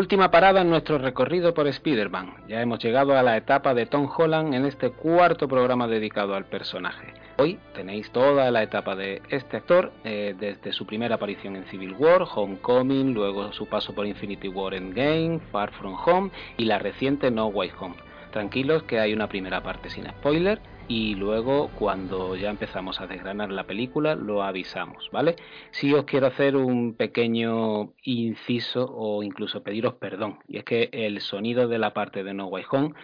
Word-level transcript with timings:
Última 0.00 0.30
parada 0.30 0.62
en 0.62 0.70
nuestro 0.70 0.96
recorrido 0.96 1.52
por 1.52 1.68
Spider-Man. 1.68 2.46
Ya 2.48 2.62
hemos 2.62 2.82
llegado 2.82 3.18
a 3.18 3.22
la 3.22 3.36
etapa 3.36 3.74
de 3.74 3.84
Tom 3.84 4.08
Holland 4.16 4.54
en 4.54 4.64
este 4.64 4.92
cuarto 4.92 5.46
programa 5.46 5.86
dedicado 5.88 6.34
al 6.34 6.46
personaje. 6.46 7.12
Hoy 7.36 7.58
tenéis 7.74 8.10
toda 8.10 8.50
la 8.50 8.62
etapa 8.62 8.96
de 8.96 9.20
este 9.28 9.58
actor, 9.58 9.92
eh, 10.04 10.34
desde 10.40 10.72
su 10.72 10.86
primera 10.86 11.16
aparición 11.16 11.54
en 11.54 11.66
Civil 11.66 11.94
War, 11.98 12.24
Homecoming, 12.34 13.12
luego 13.12 13.52
su 13.52 13.66
paso 13.66 13.94
por 13.94 14.06
Infinity 14.06 14.48
War 14.48 14.72
Endgame, 14.72 15.38
Far 15.52 15.70
From 15.72 15.94
Home 16.06 16.30
y 16.56 16.64
la 16.64 16.78
reciente 16.78 17.30
No 17.30 17.48
Way 17.48 17.70
Home. 17.78 17.96
Tranquilos 18.30 18.84
que 18.84 19.00
hay 19.00 19.12
una 19.12 19.28
primera 19.28 19.62
parte 19.62 19.90
sin 19.90 20.06
spoiler 20.06 20.60
y 20.90 21.14
luego 21.14 21.70
cuando 21.78 22.34
ya 22.34 22.50
empezamos 22.50 23.00
a 23.00 23.06
desgranar 23.06 23.52
la 23.52 23.62
película 23.62 24.16
lo 24.16 24.42
avisamos, 24.42 25.08
¿vale? 25.12 25.36
Si 25.70 25.94
os 25.94 26.02
quiero 26.02 26.26
hacer 26.26 26.56
un 26.56 26.94
pequeño 26.94 27.92
inciso 28.02 28.92
o 28.92 29.22
incluso 29.22 29.62
pediros 29.62 29.94
perdón, 29.94 30.40
y 30.48 30.56
es 30.58 30.64
que 30.64 30.88
el 30.92 31.20
sonido 31.20 31.68
de 31.68 31.78
la 31.78 31.94
parte 31.94 32.24
de 32.24 32.34
No 32.34 32.46
Way 32.46 32.64
Home 32.72 32.94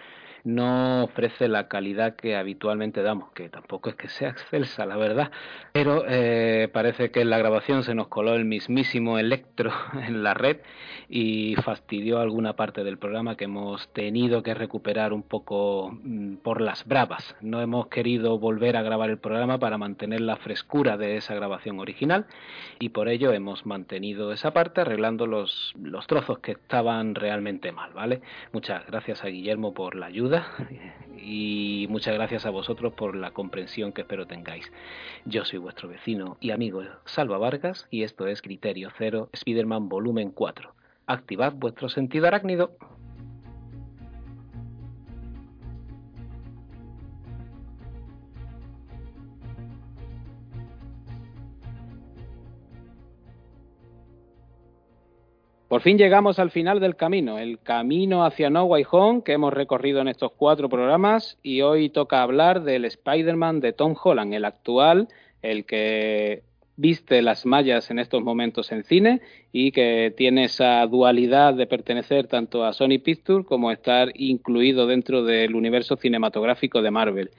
no 0.46 1.02
ofrece 1.02 1.48
la 1.48 1.66
calidad 1.66 2.14
que 2.14 2.36
habitualmente 2.36 3.02
damos, 3.02 3.32
que 3.32 3.48
tampoco 3.48 3.90
es 3.90 3.96
que 3.96 4.08
sea 4.08 4.28
excelsa, 4.28 4.86
la 4.86 4.96
verdad, 4.96 5.32
pero 5.72 6.04
eh, 6.06 6.68
parece 6.72 7.10
que 7.10 7.22
en 7.22 7.30
la 7.30 7.38
grabación 7.38 7.82
se 7.82 7.96
nos 7.96 8.06
coló 8.06 8.34
el 8.34 8.44
mismísimo 8.44 9.18
electro 9.18 9.72
en 10.06 10.22
la 10.22 10.34
red 10.34 10.58
y 11.08 11.56
fastidió 11.56 12.20
alguna 12.20 12.54
parte 12.54 12.84
del 12.84 12.96
programa 12.96 13.36
que 13.36 13.46
hemos 13.46 13.88
tenido 13.92 14.44
que 14.44 14.54
recuperar 14.54 15.12
un 15.12 15.24
poco 15.24 15.90
mm, 15.90 16.36
por 16.36 16.60
las 16.60 16.86
bravas. 16.86 17.34
No 17.40 17.60
hemos 17.60 17.88
querido 17.88 18.38
volver 18.38 18.76
a 18.76 18.82
grabar 18.82 19.10
el 19.10 19.18
programa 19.18 19.58
para 19.58 19.78
mantener 19.78 20.20
la 20.20 20.36
frescura 20.36 20.96
de 20.96 21.16
esa 21.16 21.34
grabación 21.34 21.80
original 21.80 22.26
y 22.78 22.90
por 22.90 23.08
ello 23.08 23.32
hemos 23.32 23.66
mantenido 23.66 24.32
esa 24.32 24.52
parte 24.52 24.82
arreglando 24.82 25.26
los, 25.26 25.74
los 25.82 26.06
trozos 26.06 26.38
que 26.38 26.52
estaban 26.52 27.16
realmente 27.16 27.72
mal, 27.72 27.92
¿vale? 27.92 28.20
Muchas 28.52 28.86
gracias 28.86 29.24
a 29.24 29.28
Guillermo 29.28 29.74
por 29.74 29.96
la 29.96 30.06
ayuda 30.06 30.35
y 31.18 31.86
muchas 31.90 32.14
gracias 32.14 32.46
a 32.46 32.50
vosotros 32.50 32.92
por 32.92 33.16
la 33.16 33.32
comprensión 33.32 33.92
que 33.92 34.02
espero 34.02 34.26
tengáis. 34.26 34.70
Yo 35.24 35.44
soy 35.44 35.58
vuestro 35.58 35.88
vecino 35.88 36.36
y 36.40 36.50
amigo 36.50 36.82
Salva 37.04 37.38
Vargas 37.38 37.86
y 37.90 38.04
esto 38.04 38.26
es 38.26 38.42
Criterio 38.42 38.90
Cero 38.96 39.28
Spider-Man 39.32 39.88
Volumen 39.88 40.30
4. 40.30 40.72
Activad 41.06 41.52
vuestro 41.52 41.88
sentido 41.88 42.26
arácnido. 42.26 42.76
Por 55.76 55.82
fin 55.82 55.98
llegamos 55.98 56.38
al 56.38 56.50
final 56.50 56.80
del 56.80 56.96
camino, 56.96 57.38
el 57.38 57.58
camino 57.58 58.24
hacia 58.24 58.48
No 58.48 58.64
Way 58.64 58.86
Home 58.90 59.22
que 59.22 59.34
hemos 59.34 59.52
recorrido 59.52 60.00
en 60.00 60.08
estos 60.08 60.32
cuatro 60.32 60.70
programas 60.70 61.36
y 61.42 61.60
hoy 61.60 61.90
toca 61.90 62.22
hablar 62.22 62.62
del 62.62 62.86
Spider-Man 62.86 63.60
de 63.60 63.74
Tom 63.74 63.94
Holland, 64.02 64.32
el 64.32 64.46
actual, 64.46 65.08
el 65.42 65.66
que 65.66 66.44
viste 66.76 67.20
las 67.20 67.44
mallas 67.44 67.90
en 67.90 67.98
estos 67.98 68.22
momentos 68.22 68.72
en 68.72 68.84
cine 68.84 69.20
y 69.52 69.70
que 69.70 70.14
tiene 70.16 70.44
esa 70.44 70.86
dualidad 70.86 71.52
de 71.52 71.66
pertenecer 71.66 72.26
tanto 72.26 72.64
a 72.64 72.72
Sony 72.72 72.98
Pictures 73.04 73.44
como 73.44 73.70
estar 73.70 74.12
incluido 74.14 74.86
dentro 74.86 75.24
del 75.24 75.54
universo 75.54 75.96
cinematográfico 75.96 76.80
de 76.80 76.90
Marvel. 76.90 77.30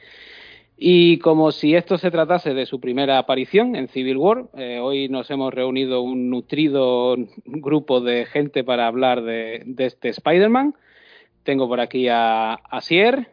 Y 0.79 1.17
como 1.19 1.51
si 1.51 1.75
esto 1.75 1.97
se 1.97 2.11
tratase 2.11 2.53
de 2.53 2.67
su 2.67 2.79
primera 2.79 3.17
aparición 3.17 3.75
en 3.75 3.87
Civil 3.87 4.17
War, 4.17 4.45
eh, 4.55 4.77
hoy 4.79 5.09
nos 5.09 5.29
hemos 5.31 5.51
reunido 5.51 6.03
un 6.03 6.29
nutrido 6.29 7.15
grupo 7.45 7.99
de 7.99 8.27
gente 8.27 8.63
para 8.63 8.85
hablar 8.85 9.23
de, 9.23 9.65
este 9.79 10.09
Spider-Man. 10.09 10.75
Tengo 11.43 11.67
por 11.67 11.79
aquí 11.79 12.07
a 12.09 12.53
Asier. 12.53 13.31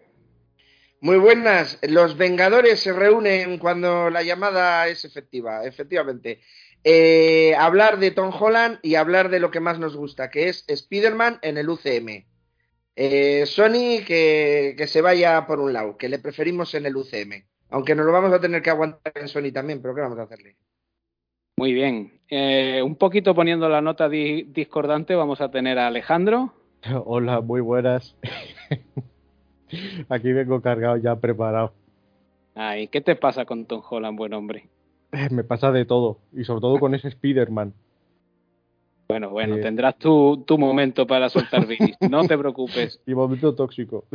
Muy 1.01 1.19
buenas. 1.19 1.79
Los 1.87 2.17
Vengadores 2.17 2.81
se 2.81 2.95
reúnen 2.95 3.59
cuando 3.59 4.09
la 4.09 4.23
llamada 4.23 4.89
es 4.89 5.05
efectiva, 5.05 5.67
efectivamente. 5.67 6.41
Eh, 6.83 7.55
hablar 7.59 7.99
de 7.99 8.11
Tom 8.11 8.33
Holland 8.39 8.79
y 8.81 8.95
hablar 8.95 9.29
de 9.29 9.41
lo 9.41 9.51
que 9.51 9.61
más 9.61 9.79
nos 9.79 9.99
gusta, 9.99 10.31
que 10.31 10.49
es 10.49 10.65
Spider-Man 10.67 11.41
en 11.43 11.59
el 11.59 11.69
UCM. 11.69 12.25
Eh, 12.97 13.45
Sony 13.47 14.05
que, 14.07 14.85
se 14.87 15.01
vaya 15.01 15.47
por 15.47 15.61
un 15.61 15.73
lado, 15.73 15.97
que 15.97 16.09
le 16.09 16.19
preferimos 16.19 16.75
en 16.75 16.87
el 16.87 16.97
UCM. 16.97 17.45
Aunque 17.71 17.95
nos 17.95 18.07
lo 18.07 18.13
vamos 18.13 18.33
a 18.33 18.41
tener 18.41 18.63
que 18.63 18.71
aguantar 18.71 19.13
en 19.17 19.29
Sony 19.29 19.53
también, 19.53 19.83
pero 19.83 19.95
¿qué 19.95 20.01
vamos 20.01 20.19
a 20.19 20.23
hacerle? 20.23 20.57
Muy 21.57 21.73
bien. 21.73 22.21
Eh, 22.29 22.83
un 22.85 22.97
poquito 22.97 23.35
poniendo 23.35 23.69
la 23.69 23.81
nota 23.81 24.09
discordante, 24.09 25.15
vamos 25.15 25.41
a 25.41 25.51
tener 25.51 25.79
a 25.79 25.89
Alejandro. 25.89 26.55
Hola, 27.05 27.41
muy 27.41 27.61
buenas. 27.61 28.17
Aquí 30.09 30.33
vengo 30.33 30.61
cargado 30.61 30.97
ya 30.97 31.17
preparado. 31.17 31.73
Ay, 32.55 32.87
¿qué 32.89 33.01
te 33.01 33.17
pasa 33.17 33.45
con 33.45 33.67
Tom 33.67 33.83
Holland, 33.89 34.17
buen 34.17 34.33
hombre? 34.33 34.69
Me 35.31 35.43
pasa 35.43 35.73
de 35.73 35.85
todo, 35.85 36.19
y 36.33 36.45
sobre 36.45 36.61
todo 36.61 36.79
con 36.79 36.95
ese 36.95 37.09
Spider-Man. 37.09 37.73
Bueno, 39.07 39.31
bueno, 39.31 39.57
tendrás 39.59 39.99
tu, 39.99 40.45
tu, 40.47 40.59
momento 40.59 41.07
para 41.07 41.29
soltar 41.29 41.67
bilis, 41.69 41.97
no 42.01 42.27
te 42.27 42.39
preocupes. 42.39 43.01
Y 43.07 43.15
momento 43.15 43.55
tóxico. 43.55 44.05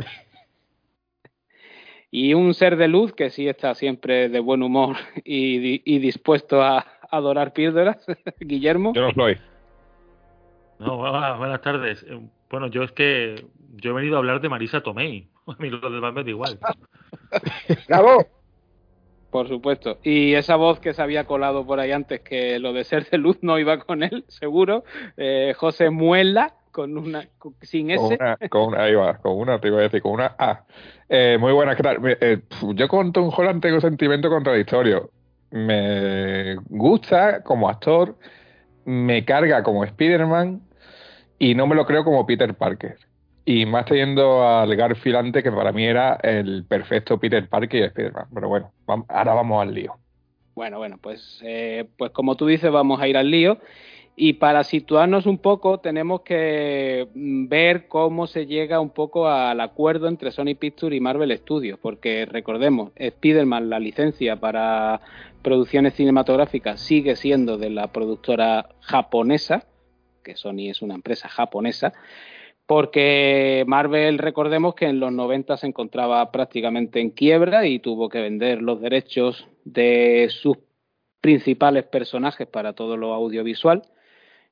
Y 2.12 2.34
un 2.34 2.54
ser 2.54 2.76
de 2.76 2.88
luz 2.88 3.12
que 3.12 3.30
sí 3.30 3.46
está 3.46 3.72
siempre 3.76 4.28
de 4.28 4.40
buen 4.40 4.64
humor 4.64 4.96
y, 5.24 5.80
y 5.84 6.00
dispuesto 6.00 6.60
a 6.60 6.84
adorar 7.08 7.52
píldoras, 7.52 8.04
Guillermo. 8.40 8.92
Yo 8.94 9.02
no 9.02 9.12
soy. 9.12 9.38
No, 10.80 10.96
buenas, 10.96 11.60
tardes. 11.60 12.04
Eh, 12.08 12.18
bueno, 12.50 12.68
yo 12.68 12.82
es 12.82 12.92
que 12.92 13.44
yo 13.76 13.90
he 13.90 13.94
venido 13.94 14.16
a 14.16 14.18
hablar 14.18 14.40
de 14.40 14.48
Marisa 14.48 14.82
Tomei. 14.82 15.28
A 15.46 15.56
mí 15.58 15.68
lo 15.68 15.90
demás 15.90 16.14
me 16.14 16.24
da 16.24 16.30
igual. 16.30 16.58
¡Bravo! 17.88 18.26
Por 19.30 19.48
supuesto. 19.48 19.98
Y 20.02 20.34
esa 20.34 20.56
voz 20.56 20.80
que 20.80 20.92
se 20.92 21.02
había 21.02 21.24
colado 21.24 21.64
por 21.64 21.78
ahí 21.78 21.92
antes, 21.92 22.20
que 22.20 22.58
lo 22.58 22.72
de 22.72 22.84
ser 22.84 23.08
de 23.08 23.18
luz 23.18 23.38
no 23.42 23.58
iba 23.58 23.78
con 23.78 24.02
él, 24.02 24.24
seguro. 24.28 24.84
Eh, 25.16 25.54
José 25.56 25.90
Muela, 25.90 26.54
con 26.72 26.96
una 26.98 27.28
sin 27.62 27.90
S. 27.90 28.18
Con 28.48 28.68
una, 28.68 28.82
ahí 28.82 28.94
va, 28.94 29.18
con 29.18 29.38
una, 29.38 29.60
te 29.60 29.68
iba 29.68 29.78
a 29.78 29.82
decir, 29.82 30.02
con 30.02 30.12
una 30.12 30.34
A. 30.38 30.64
Eh, 31.08 31.36
muy 31.40 31.52
buena, 31.52 31.76
eh, 32.20 32.40
yo 32.74 32.88
con 32.88 33.12
Tom 33.12 33.30
Holland 33.36 33.62
tengo 33.62 33.80
sentimiento 33.80 34.28
contradictorio. 34.28 35.10
Me 35.50 36.56
gusta 36.68 37.42
como 37.42 37.68
actor, 37.68 38.16
me 38.84 39.24
carga 39.24 39.62
como 39.62 39.84
Spider-Man 39.84 40.60
y 41.38 41.54
no 41.54 41.66
me 41.66 41.74
lo 41.74 41.86
creo 41.86 42.04
como 42.04 42.26
Peter 42.26 42.54
Parker. 42.54 42.96
Y 43.50 43.66
más 43.66 43.84
teniendo 43.84 44.46
al 44.46 44.76
Garfield 44.76 45.16
antes, 45.16 45.42
que 45.42 45.50
para 45.50 45.72
mí 45.72 45.84
era 45.84 46.20
el 46.22 46.64
perfecto 46.64 47.18
Peter 47.18 47.48
Parker 47.48 47.80
y 47.80 47.84
Spider-Man. 47.86 48.26
Pero 48.32 48.48
bueno, 48.48 48.70
ahora 49.08 49.34
vamos 49.34 49.60
al 49.60 49.74
lío. 49.74 49.96
Bueno, 50.54 50.78
bueno, 50.78 50.98
pues, 51.02 51.40
eh, 51.42 51.84
pues 51.98 52.12
como 52.12 52.36
tú 52.36 52.46
dices, 52.46 52.70
vamos 52.70 53.00
a 53.00 53.08
ir 53.08 53.16
al 53.16 53.28
lío. 53.28 53.58
Y 54.14 54.34
para 54.34 54.62
situarnos 54.62 55.26
un 55.26 55.38
poco, 55.38 55.78
tenemos 55.78 56.20
que 56.20 57.08
mm, 57.12 57.48
ver 57.48 57.88
cómo 57.88 58.28
se 58.28 58.46
llega 58.46 58.78
un 58.78 58.90
poco 58.90 59.28
al 59.28 59.60
acuerdo 59.60 60.06
entre 60.06 60.30
Sony 60.30 60.54
Pictures 60.56 60.96
y 60.96 61.00
Marvel 61.00 61.36
Studios, 61.36 61.76
porque 61.82 62.26
recordemos, 62.26 62.92
Spider-Man, 62.94 63.68
la 63.68 63.80
licencia 63.80 64.36
para 64.36 65.00
producciones 65.42 65.94
cinematográficas, 65.94 66.80
sigue 66.80 67.16
siendo 67.16 67.58
de 67.58 67.70
la 67.70 67.88
productora 67.88 68.68
japonesa, 68.80 69.64
que 70.22 70.36
Sony 70.36 70.68
es 70.70 70.82
una 70.82 70.94
empresa 70.94 71.28
japonesa, 71.28 71.92
porque 72.70 73.64
Marvel, 73.66 74.18
recordemos 74.18 74.76
que 74.76 74.86
en 74.86 75.00
los 75.00 75.10
90 75.10 75.56
se 75.56 75.66
encontraba 75.66 76.30
prácticamente 76.30 77.00
en 77.00 77.10
quiebra 77.10 77.66
y 77.66 77.80
tuvo 77.80 78.08
que 78.08 78.20
vender 78.20 78.62
los 78.62 78.80
derechos 78.80 79.48
de 79.64 80.28
sus 80.30 80.56
principales 81.20 81.82
personajes 81.82 82.46
para 82.46 82.74
todo 82.74 82.96
lo 82.96 83.12
audiovisual. 83.12 83.82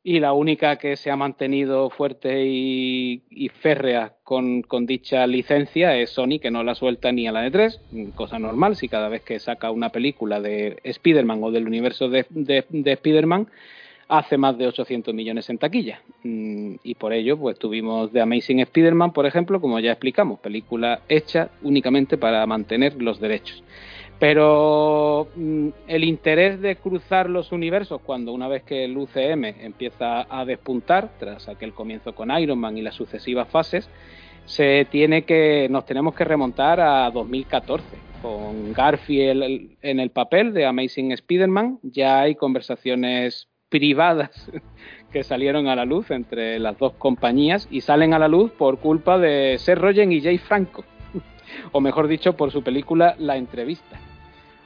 Y 0.03 0.19
la 0.19 0.33
única 0.33 0.79
que 0.79 0.97
se 0.97 1.13
ha 1.13 1.17
mantenido 1.17 1.91
fuerte 1.91 2.45
y, 2.45 3.23
férrea 3.61 4.17
con, 4.25 4.65
dicha 4.81 5.25
licencia 5.29 5.97
es 5.97 6.11
Sony, 6.11 6.41
que 6.43 6.51
no 6.51 6.65
la 6.65 6.75
suelta 6.75 7.13
ni 7.13 7.29
a 7.29 7.33
la 7.33 7.43
de 7.43 7.53
tres, 7.53 7.81
cosa 8.17 8.41
normal, 8.41 8.75
si 8.75 8.89
cada 8.89 9.09
vez 9.09 9.23
que 9.23 9.39
saca 9.39 9.71
una 9.71 9.91
película 9.91 10.41
de 10.41 10.81
Spider-Man 10.83 11.45
o 11.45 11.53
del 11.53 11.69
universo 11.69 12.09
de, 12.09 12.27
de, 12.31 12.65
de 12.69 12.93
Spider-Man 12.95 13.47
hace 14.09 14.39
más 14.39 14.57
de 14.57 14.67
800 14.67 15.15
millones 15.15 15.49
en 15.51 15.59
taquilla. 15.59 16.03
Mm, 16.25 16.77
y 16.83 16.95
por 16.95 17.13
ello, 17.13 17.37
pues 17.39 17.59
tuvimos 17.59 18.11
The 18.11 18.23
Amazing 18.23 18.61
Spider-Man, 18.61 19.13
por 19.13 19.27
ejemplo, 19.27 19.61
como 19.61 19.79
ya 19.81 19.93
explicamos, 19.93 20.41
película 20.41 21.03
hecha 21.09 21.51
únicamente 21.63 22.17
para 22.17 22.45
mantener 22.47 23.01
los 23.01 23.21
derechos. 23.21 23.63
Pero 24.19 25.29
mm, 25.37 25.69
el 25.87 26.05
interés 26.05 26.61
de 26.61 26.77
cruzar 26.77 27.29
los 27.29 27.53
universos, 27.53 28.01
cuando 28.01 28.33
una 28.33 28.49
vez 28.49 28.63
que 28.65 28.85
el 28.85 28.97
UCM 28.97 29.45
empieza 29.45 30.27
a 30.29 30.45
despuntar, 30.45 31.11
tras 31.19 31.49
aquel 31.49 31.73
comienzo 31.73 32.15
con 32.15 32.31
Iron 32.39 32.59
Man 32.59 32.79
y 32.79 32.83
las 32.83 32.95
sucesivas 32.95 33.49
fases, 33.49 33.89
se 34.47 34.87
tiene 34.91 35.23
que, 35.23 35.69
nos 35.71 35.85
tenemos 35.85 36.15
que 36.15 36.25
remontar 36.25 36.81
a 36.81 37.11
2014. 37.11 37.85
Con 38.23 38.73
Garfield 38.73 39.77
en 39.81 40.01
el 40.01 40.11
papel 40.11 40.53
de 40.53 40.67
Amazing 40.67 41.13
Spider-Man, 41.13 41.79
ya 41.83 42.21
hay 42.21 42.35
conversaciones 42.35 43.47
privadas 43.69 44.51
que 45.13 45.25
salieron 45.25 45.69
a 45.69 45.77
la 45.77 45.85
luz 45.85 46.11
entre 46.11 46.59
las 46.59 46.79
dos 46.79 46.93
compañías 46.95 47.69
y 47.71 47.81
salen 47.81 48.15
a 48.15 48.19
la 48.19 48.29
luz 48.29 48.51
por 48.53 48.79
culpa 48.79 49.19
de 49.19 49.57
Seth 49.59 49.79
Rogen 49.79 50.13
y 50.13 50.21
Jay 50.21 50.39
Franco, 50.39 50.85
o 51.73 51.81
mejor 51.81 52.09
dicho, 52.09 52.35
por 52.35 52.51
su 52.51 52.63
película 52.63 53.15
La 53.19 53.37
Entrevista. 53.37 53.99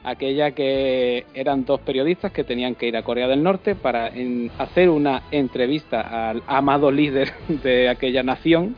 Aquella 0.05 0.51
que 0.51 1.25
eran 1.33 1.63
dos 1.63 1.79
periodistas 1.79 2.33
que 2.33 2.43
tenían 2.43 2.75
que 2.75 2.87
ir 2.87 2.97
a 2.97 3.03
Corea 3.03 3.29
del 3.29 3.41
Norte 3.41 3.73
para 3.73 4.11
hacer 4.57 4.89
una 4.89 5.23
entrevista 5.31 6.29
al 6.29 6.43
amado 6.45 6.91
líder 6.91 7.31
de 7.47 7.87
aquella 7.87 8.21
nación, 8.21 8.75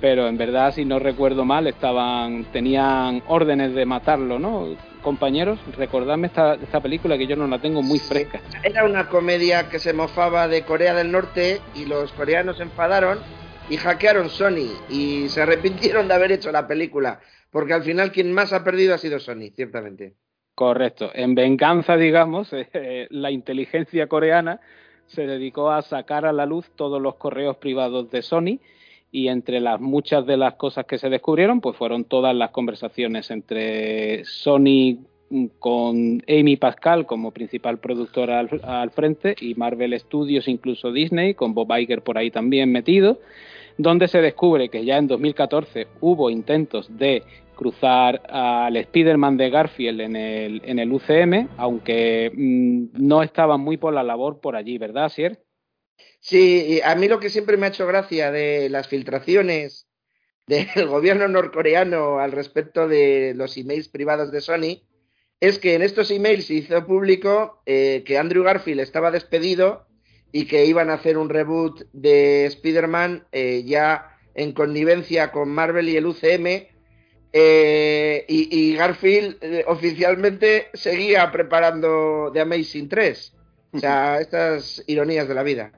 pero 0.00 0.28
en 0.28 0.36
verdad, 0.36 0.74
si 0.74 0.84
no 0.84 0.98
recuerdo 0.98 1.44
mal, 1.44 1.66
estaban 1.66 2.44
tenían 2.52 3.22
órdenes 3.26 3.74
de 3.74 3.86
matarlo, 3.86 4.38
¿no? 4.38 4.76
Compañeros, 5.02 5.58
recordadme 5.76 6.26
esta, 6.26 6.54
esta 6.54 6.80
película 6.80 7.16
que 7.16 7.26
yo 7.26 7.36
no 7.36 7.46
la 7.46 7.60
tengo 7.60 7.82
muy 7.82 7.98
fresca. 7.98 8.40
Era 8.62 8.84
una 8.84 9.08
comedia 9.08 9.68
que 9.68 9.78
se 9.78 9.92
mofaba 9.92 10.48
de 10.48 10.62
Corea 10.62 10.94
del 10.94 11.12
Norte 11.12 11.60
y 11.74 11.86
los 11.86 12.12
coreanos 12.12 12.56
se 12.56 12.64
enfadaron 12.64 13.18
y 13.70 13.76
hackearon 13.76 14.28
Sony 14.28 14.70
y 14.90 15.28
se 15.28 15.42
arrepintieron 15.42 16.08
de 16.08 16.14
haber 16.14 16.32
hecho 16.32 16.52
la 16.52 16.66
película, 16.66 17.20
porque 17.50 17.72
al 17.72 17.82
final 17.82 18.12
quien 18.12 18.32
más 18.32 18.52
ha 18.52 18.64
perdido 18.64 18.94
ha 18.94 18.98
sido 18.98 19.18
Sony, 19.18 19.50
ciertamente. 19.54 20.14
Correcto. 20.54 21.10
En 21.14 21.34
venganza, 21.34 21.96
digamos, 21.96 22.48
eh, 22.52 23.06
la 23.10 23.30
inteligencia 23.30 24.08
coreana 24.08 24.60
se 25.06 25.26
dedicó 25.26 25.70
a 25.70 25.82
sacar 25.82 26.26
a 26.26 26.32
la 26.32 26.46
luz 26.46 26.70
todos 26.74 27.00
los 27.00 27.14
correos 27.16 27.56
privados 27.58 28.10
de 28.10 28.22
Sony 28.22 28.58
y 29.10 29.28
entre 29.28 29.60
las 29.60 29.80
muchas 29.80 30.26
de 30.26 30.36
las 30.36 30.54
cosas 30.54 30.86
que 30.86 30.98
se 30.98 31.08
descubrieron, 31.08 31.60
pues 31.60 31.76
fueron 31.76 32.04
todas 32.04 32.34
las 32.34 32.50
conversaciones 32.50 33.30
entre 33.30 34.24
Sony 34.24 34.98
con 35.58 36.22
Amy 36.28 36.56
Pascal 36.56 37.06
como 37.06 37.32
principal 37.32 37.78
productora 37.78 38.38
al, 38.38 38.60
al, 38.62 38.90
frente 38.90 39.34
y 39.40 39.54
Marvel 39.54 39.98
Studios, 39.98 40.46
incluso 40.48 40.92
Disney, 40.92 41.34
con 41.34 41.54
Bob 41.54 41.76
Iger 41.76 42.02
por 42.02 42.16
ahí 42.16 42.30
también 42.30 42.70
metido, 42.70 43.18
donde 43.76 44.08
se 44.08 44.20
descubre 44.20 44.68
que 44.68 44.84
ya 44.84 44.98
en 44.98 45.08
2014 45.08 45.88
hubo 46.00 46.30
intentos 46.30 46.96
de 46.96 47.22
cruzar 47.56 48.22
al 48.28 48.76
Spider-Man 48.76 49.36
de 49.36 49.50
Garfield 49.50 50.00
en 50.00 50.14
el, 50.14 50.62
en 50.64 50.78
el 50.78 50.92
UCM, 50.92 51.48
aunque 51.56 52.30
mm, 52.32 53.02
no 53.04 53.22
estaban 53.22 53.60
muy 53.60 53.78
por 53.78 53.92
la 53.94 54.04
labor 54.04 54.40
por 54.40 54.54
allí, 54.54 54.78
¿verdad, 54.78 55.08
Sier? 55.08 55.40
Sí, 56.20 56.80
a 56.84 56.94
mí 56.94 57.08
lo 57.08 57.20
que 57.20 57.30
siempre 57.30 57.56
me 57.56 57.66
ha 57.66 57.68
hecho 57.70 57.86
gracia 57.86 58.30
de 58.32 58.68
las 58.68 58.88
filtraciones 58.88 59.86
del 60.46 60.66
gobierno 60.88 61.28
norcoreano 61.28 62.18
al 62.18 62.32
respecto 62.32 62.88
de 62.88 63.34
los 63.36 63.56
emails 63.56 63.88
privados 63.88 64.30
de 64.32 64.40
Sony 64.40 64.82
es 65.40 65.58
que 65.58 65.74
en 65.74 65.82
estos 65.82 66.10
emails 66.10 66.46
se 66.46 66.54
hizo 66.54 66.86
público 66.86 67.62
eh, 67.66 68.02
que 68.06 68.18
Andrew 68.18 68.42
Garfield 68.42 68.80
estaba 68.80 69.10
despedido 69.10 69.86
y 70.32 70.46
que 70.46 70.64
iban 70.64 70.90
a 70.90 70.94
hacer 70.94 71.18
un 71.18 71.28
reboot 71.28 71.82
de 71.92 72.46
Spider-Man 72.46 73.26
eh, 73.32 73.62
ya 73.64 74.16
en 74.34 74.52
connivencia 74.52 75.30
con 75.30 75.50
Marvel 75.50 75.88
y 75.88 75.96
el 75.96 76.06
UCM 76.06 76.66
eh, 77.38 78.24
y, 78.28 78.74
Garfield 78.76 79.36
eh, 79.42 79.64
oficialmente 79.66 80.68
seguía 80.72 81.30
preparando 81.30 82.30
The 82.32 82.40
Amazing 82.40 82.88
3. 82.88 83.32
O 83.72 83.78
sea, 83.78 84.20
estas 84.20 84.82
ironías 84.86 85.28
de 85.28 85.34
la 85.34 85.42
vida. 85.42 85.72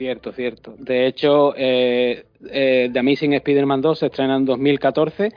Cierto, 0.00 0.32
cierto. 0.32 0.74
De 0.78 1.06
hecho, 1.06 1.52
eh, 1.54 2.24
The 2.40 2.98
Amazing 2.98 3.34
Spider-Man 3.34 3.82
2 3.82 3.98
se 3.98 4.06
estrena 4.06 4.36
en 4.36 4.46
2014 4.46 5.30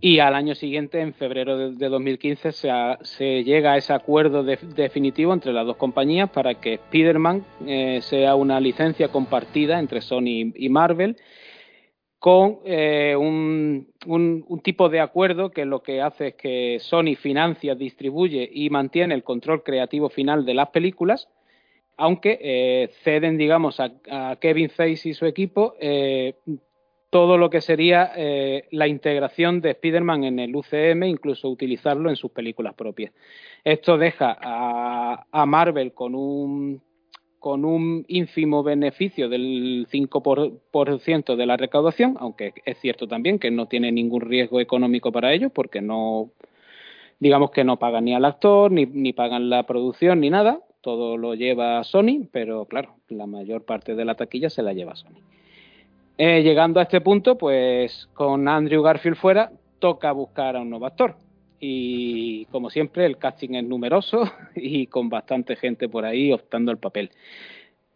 y 0.00 0.18
al 0.18 0.34
año 0.34 0.54
siguiente, 0.54 0.98
en 1.00 1.12
febrero 1.12 1.70
de, 1.70 1.88
2015, 1.90 2.52
se, 2.52 3.44
llega 3.44 3.72
a 3.72 3.76
ese 3.76 3.92
acuerdo 3.92 4.42
definitivo 4.44 5.34
entre 5.34 5.52
las 5.52 5.66
dos 5.66 5.76
compañías 5.76 6.30
para 6.30 6.54
que 6.54 6.74
Spider-Man 6.74 7.44
sea 8.00 8.34
una 8.34 8.60
licencia 8.60 9.08
compartida 9.08 9.78
entre 9.78 10.00
Sony 10.00 10.54
y 10.54 10.68
Marvel 10.70 11.16
con 12.18 12.60
eh, 12.64 13.14
un, 13.14 13.92
tipo 14.62 14.88
de 14.88 15.00
acuerdo 15.00 15.50
que 15.50 15.64
lo 15.64 15.82
que 15.82 16.00
hace 16.00 16.28
es 16.28 16.34
que 16.34 16.78
Sony 16.80 17.14
financia, 17.14 17.74
distribuye 17.74 18.48
y 18.52 18.70
mantiene 18.70 19.14
el 19.14 19.22
control 19.22 19.62
creativo 19.62 20.08
final 20.08 20.44
de 20.44 20.54
las 20.54 20.70
películas, 20.70 21.28
aunque 21.96 22.38
eh, 22.40 22.90
ceden, 23.02 23.38
digamos, 23.38 23.80
a, 23.80 24.36
Kevin 24.40 24.70
Feige 24.70 25.10
y 25.10 25.14
su 25.14 25.26
equipo 25.26 25.74
eh, 25.80 26.34
todo 27.10 27.38
lo 27.38 27.48
que 27.48 27.60
sería 27.60 28.12
la 28.72 28.88
integración 28.88 29.62
de 29.62 29.70
Spider-Man 29.70 30.24
en 30.24 30.38
el 30.38 30.54
UCM, 30.54 31.04
incluso 31.04 31.48
utilizarlo 31.48 32.10
en 32.10 32.16
sus 32.16 32.30
películas 32.32 32.74
propias. 32.74 33.12
Esto 33.64 33.96
deja 33.96 34.36
a 34.38 35.46
Marvel 35.46 35.94
con 35.94 36.14
un 36.14 36.82
con 37.46 37.64
un 37.64 38.04
ínfimo 38.08 38.64
beneficio 38.64 39.28
del 39.28 39.86
5% 39.88 41.36
de 41.36 41.46
la 41.46 41.56
recaudación, 41.56 42.16
aunque 42.18 42.52
es 42.64 42.76
cierto 42.78 43.06
también 43.06 43.38
que 43.38 43.52
no 43.52 43.66
tiene 43.66 43.92
ningún 43.92 44.22
riesgo 44.22 44.58
económico 44.58 45.12
para 45.12 45.32
ellos 45.32 45.52
porque 45.54 45.80
no, 45.80 46.32
digamos 47.20 47.52
que 47.52 47.62
no 47.62 47.78
pagan 47.78 48.06
ni 48.06 48.16
al 48.16 48.24
actor, 48.24 48.72
ni, 48.72 48.86
ni 48.86 49.12
pagan 49.12 49.48
la 49.48 49.64
producción, 49.64 50.18
ni 50.18 50.28
nada, 50.28 50.58
todo 50.86 51.16
lo 51.16 51.34
lleva 51.34 51.82
Sony, 51.82 52.28
pero 52.30 52.64
claro, 52.66 52.94
la 53.08 53.26
mayor 53.26 53.64
parte 53.64 53.96
de 53.96 54.04
la 54.04 54.14
taquilla 54.14 54.48
se 54.48 54.62
la 54.62 54.72
lleva 54.72 54.94
Sony. 54.94 55.18
Eh, 56.16 56.44
llegando 56.44 56.78
a 56.78 56.84
este 56.84 57.00
punto, 57.00 57.36
pues 57.36 58.08
con 58.14 58.46
Andrew 58.46 58.84
Garfield 58.84 59.16
fuera, 59.16 59.50
toca 59.80 60.12
buscar 60.12 60.54
a 60.54 60.60
un 60.60 60.70
nuevo 60.70 60.86
actor 60.86 61.16
y 61.58 62.44
como 62.52 62.70
siempre 62.70 63.04
el 63.04 63.18
casting 63.18 63.54
es 63.54 63.64
numeroso 63.64 64.30
y 64.54 64.86
con 64.86 65.08
bastante 65.08 65.56
gente 65.56 65.88
por 65.88 66.04
ahí 66.04 66.32
optando 66.32 66.70
el 66.70 66.78
papel. 66.78 67.10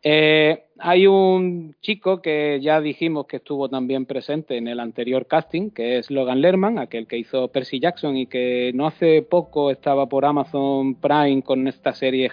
Eh, 0.02 0.64
hay 0.78 1.06
un 1.06 1.76
chico 1.82 2.22
que 2.22 2.58
ya 2.62 2.80
dijimos 2.80 3.26
que 3.26 3.36
estuvo 3.36 3.68
también 3.68 4.06
presente 4.06 4.56
en 4.56 4.66
el 4.66 4.80
anterior 4.80 5.26
casting, 5.26 5.70
que 5.70 5.98
es 5.98 6.10
Logan 6.10 6.40
Lerman, 6.40 6.78
aquel 6.78 7.06
que 7.06 7.18
hizo 7.18 7.48
Percy 7.48 7.80
Jackson 7.80 8.16
y 8.16 8.26
que 8.26 8.72
no 8.74 8.86
hace 8.86 9.22
poco 9.22 9.70
estaba 9.70 10.06
por 10.06 10.24
Amazon 10.24 10.94
Prime 10.94 11.42
con 11.42 11.68
esta 11.68 11.92
serie 11.92 12.30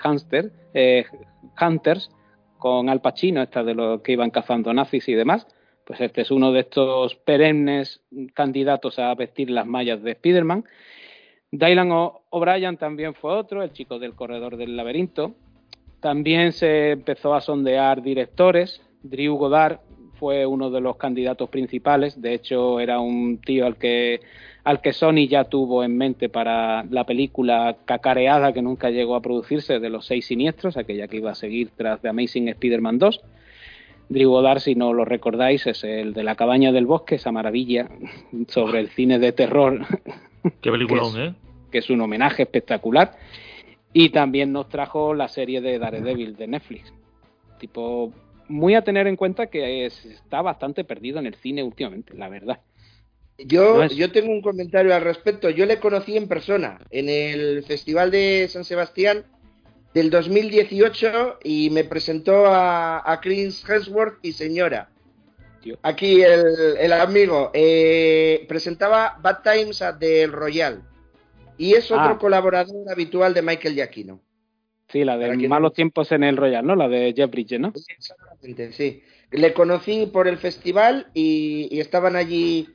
eh, 0.73 1.05
Hunters, 1.59 2.09
con 2.57 2.87
Al 2.87 3.01
Pacino, 3.01 3.41
esta 3.41 3.63
de 3.63 3.75
los 3.75 4.01
que 4.01 4.13
iban 4.13 4.31
cazando 4.31 4.73
nazis 4.73 5.07
y 5.09 5.13
demás. 5.13 5.45
Pues 5.85 5.99
este 6.01 6.21
es 6.21 6.31
uno 6.31 6.51
de 6.51 6.61
estos 6.61 7.15
perennes 7.15 8.01
candidatos 8.33 8.97
a 8.99 9.13
vestir 9.15 9.49
las 9.49 9.65
mallas 9.65 10.01
de 10.03 10.11
Spider-Man. 10.11 10.65
Dylan 11.51 11.89
O'Brien 12.29 12.77
también 12.77 13.13
fue 13.13 13.33
otro, 13.33 13.63
el 13.63 13.71
chico 13.71 13.99
del 13.99 14.13
corredor 14.13 14.57
del 14.57 14.75
laberinto. 14.75 15.35
También 16.07 16.53
se 16.53 16.91
empezó 16.91 17.35
a 17.35 17.41
sondear 17.41 18.01
directores. 18.01 18.81
Drew 19.03 19.35
Goddard 19.35 19.79
fue 20.13 20.45
uno 20.45 20.69
de 20.69 20.79
los 20.79 20.95
candidatos 20.95 21.49
principales. 21.49 22.21
De 22.21 22.33
hecho, 22.33 22.79
era 22.79 23.01
un 23.01 23.39
tío 23.39 23.65
al 23.65 23.75
que, 23.75 24.21
al 24.63 24.79
que 24.79 24.93
Sony 24.93 25.27
ya 25.27 25.43
tuvo 25.43 25.83
en 25.83 25.97
mente 25.97 26.29
para 26.29 26.85
la 26.85 27.03
película 27.03 27.75
cacareada 27.83 28.53
que 28.53 28.61
nunca 28.61 28.89
llegó 28.89 29.17
a 29.17 29.21
producirse 29.21 29.79
de 29.79 29.89
los 29.89 30.05
seis 30.05 30.25
siniestros, 30.27 30.77
aquella 30.77 31.09
que 31.09 31.17
iba 31.17 31.31
a 31.31 31.35
seguir 31.35 31.71
tras 31.75 31.99
The 31.99 32.07
Amazing 32.07 32.47
Spider-Man 32.47 32.99
2. 32.99 33.21
Drew 34.07 34.29
Goddard, 34.29 34.61
si 34.61 34.75
no 34.75 34.93
lo 34.93 35.03
recordáis, 35.03 35.67
es 35.67 35.83
el 35.83 36.13
de 36.13 36.23
La 36.23 36.35
cabaña 36.35 36.71
del 36.71 36.85
bosque, 36.85 37.15
esa 37.15 37.33
maravilla 37.33 37.89
sobre 38.47 38.79
el 38.79 38.87
cine 38.91 39.19
de 39.19 39.33
terror 39.33 39.85
Qué 40.61 40.71
peliculón, 40.71 41.13
¿eh? 41.21 41.33
Que 41.69 41.79
es 41.79 41.89
un 41.89 41.99
homenaje 41.99 42.43
espectacular. 42.43 43.11
Y 43.99 44.09
también 44.09 44.53
nos 44.53 44.69
trajo 44.69 45.15
la 45.15 45.27
serie 45.27 45.59
de 45.59 45.79
Daredevil 45.79 46.35
de 46.35 46.45
Netflix. 46.45 46.93
Tipo, 47.59 48.13
muy 48.47 48.75
a 48.75 48.83
tener 48.83 49.07
en 49.07 49.15
cuenta 49.15 49.47
que 49.47 49.87
está 49.87 50.43
bastante 50.43 50.83
perdido 50.83 51.17
en 51.17 51.25
el 51.25 51.33
cine 51.33 51.63
últimamente, 51.63 52.13
la 52.13 52.29
verdad. 52.29 52.59
Yo, 53.39 53.83
yo 53.87 54.11
tengo 54.11 54.31
un 54.31 54.43
comentario 54.43 54.93
al 54.93 55.01
respecto. 55.01 55.49
Yo 55.49 55.65
le 55.65 55.79
conocí 55.79 56.15
en 56.15 56.27
persona 56.27 56.77
en 56.91 57.09
el 57.09 57.63
Festival 57.63 58.11
de 58.11 58.47
San 58.47 58.65
Sebastián 58.65 59.25
del 59.95 60.11
2018 60.11 61.39
y 61.43 61.71
me 61.71 61.83
presentó 61.83 62.45
a, 62.45 63.19
Chris 63.19 63.67
Hemsworth 63.67 64.19
y 64.21 64.33
señora. 64.33 64.91
Aquí 65.81 66.21
el, 66.21 66.93
amigo 66.93 67.49
eh, 67.51 68.45
presentaba 68.47 69.17
Bad 69.23 69.41
Times 69.41 69.81
at 69.81 69.97
the 69.97 70.27
Royal 70.27 70.83
y 71.57 71.73
es 71.73 71.91
otro 71.91 72.03
ah. 72.03 72.17
colaborador 72.19 72.89
habitual 72.91 73.33
de 73.33 73.41
Michael 73.41 73.75
Giacchino. 73.75 74.21
Sí, 74.89 75.03
la 75.03 75.17
de 75.17 75.47
Malos 75.49 75.73
Tiempos 75.73 76.11
en 76.11 76.23
el 76.23 76.37
Royal, 76.37 76.65
¿no? 76.65 76.75
La 76.75 76.87
de 76.87 77.13
Jeff 77.15 77.29
Bridges, 77.29 77.59
¿no? 77.59 77.73
Exactamente, 77.75 78.71
sí. 78.71 79.03
Le 79.31 79.53
conocí 79.53 80.05
por 80.05 80.27
el 80.27 80.37
festival 80.37 81.07
y, 81.13 81.77
estaban 81.79 82.15
allí 82.15 82.69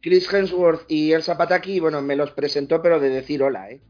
Chris 0.00 0.32
Hemsworth 0.32 0.90
y 0.90 1.12
Elsa 1.12 1.38
Pataki 1.38 1.74
y 1.74 1.80
bueno, 1.80 2.02
me 2.02 2.16
los 2.16 2.32
presentó 2.32 2.82
pero 2.82 2.98
de 2.98 3.08
decir 3.10 3.42
hola, 3.42 3.70
¿eh? 3.70 3.80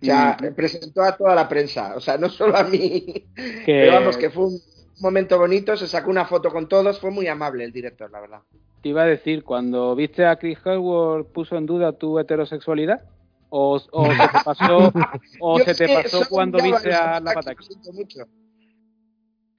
O 0.00 0.04
sea, 0.04 0.36
mm. 0.40 0.54
presentó 0.54 1.02
a 1.02 1.16
toda 1.16 1.34
la 1.34 1.48
prensa, 1.48 1.94
o 1.96 2.00
sea, 2.00 2.18
no 2.18 2.28
solo 2.28 2.56
a 2.56 2.64
mí, 2.64 3.24
pero 3.64 3.94
vamos, 3.94 4.16
que 4.16 4.30
fue 4.30 4.46
un 4.46 4.60
momento 5.00 5.38
bonito, 5.38 5.76
se 5.76 5.88
sacó 5.88 6.10
una 6.10 6.26
foto 6.26 6.50
con 6.50 6.68
todos, 6.68 7.00
fue 7.00 7.10
muy 7.10 7.26
amable 7.26 7.64
el 7.64 7.72
director, 7.72 8.10
la 8.10 8.20
verdad. 8.20 8.40
Te 8.82 8.90
iba 8.90 9.02
a 9.02 9.06
decir, 9.06 9.42
cuando 9.42 9.96
viste 9.96 10.24
a 10.24 10.36
Chris 10.36 10.58
Hemsworth, 10.64 11.32
¿puso 11.32 11.56
en 11.56 11.66
duda 11.66 11.92
tu 11.92 12.18
heterosexualidad? 12.20 13.00
¿O, 13.48 13.78
se 13.78 13.88
te 13.88 14.38
pasó, 14.44 14.92
o 15.40 15.58
se 15.60 15.74
te 15.74 15.88
pasó 15.88 16.22
cuando 16.28 16.62
viste 16.62 16.92
a 16.92 17.20
la 17.20 17.32
Pataki? 17.32 17.66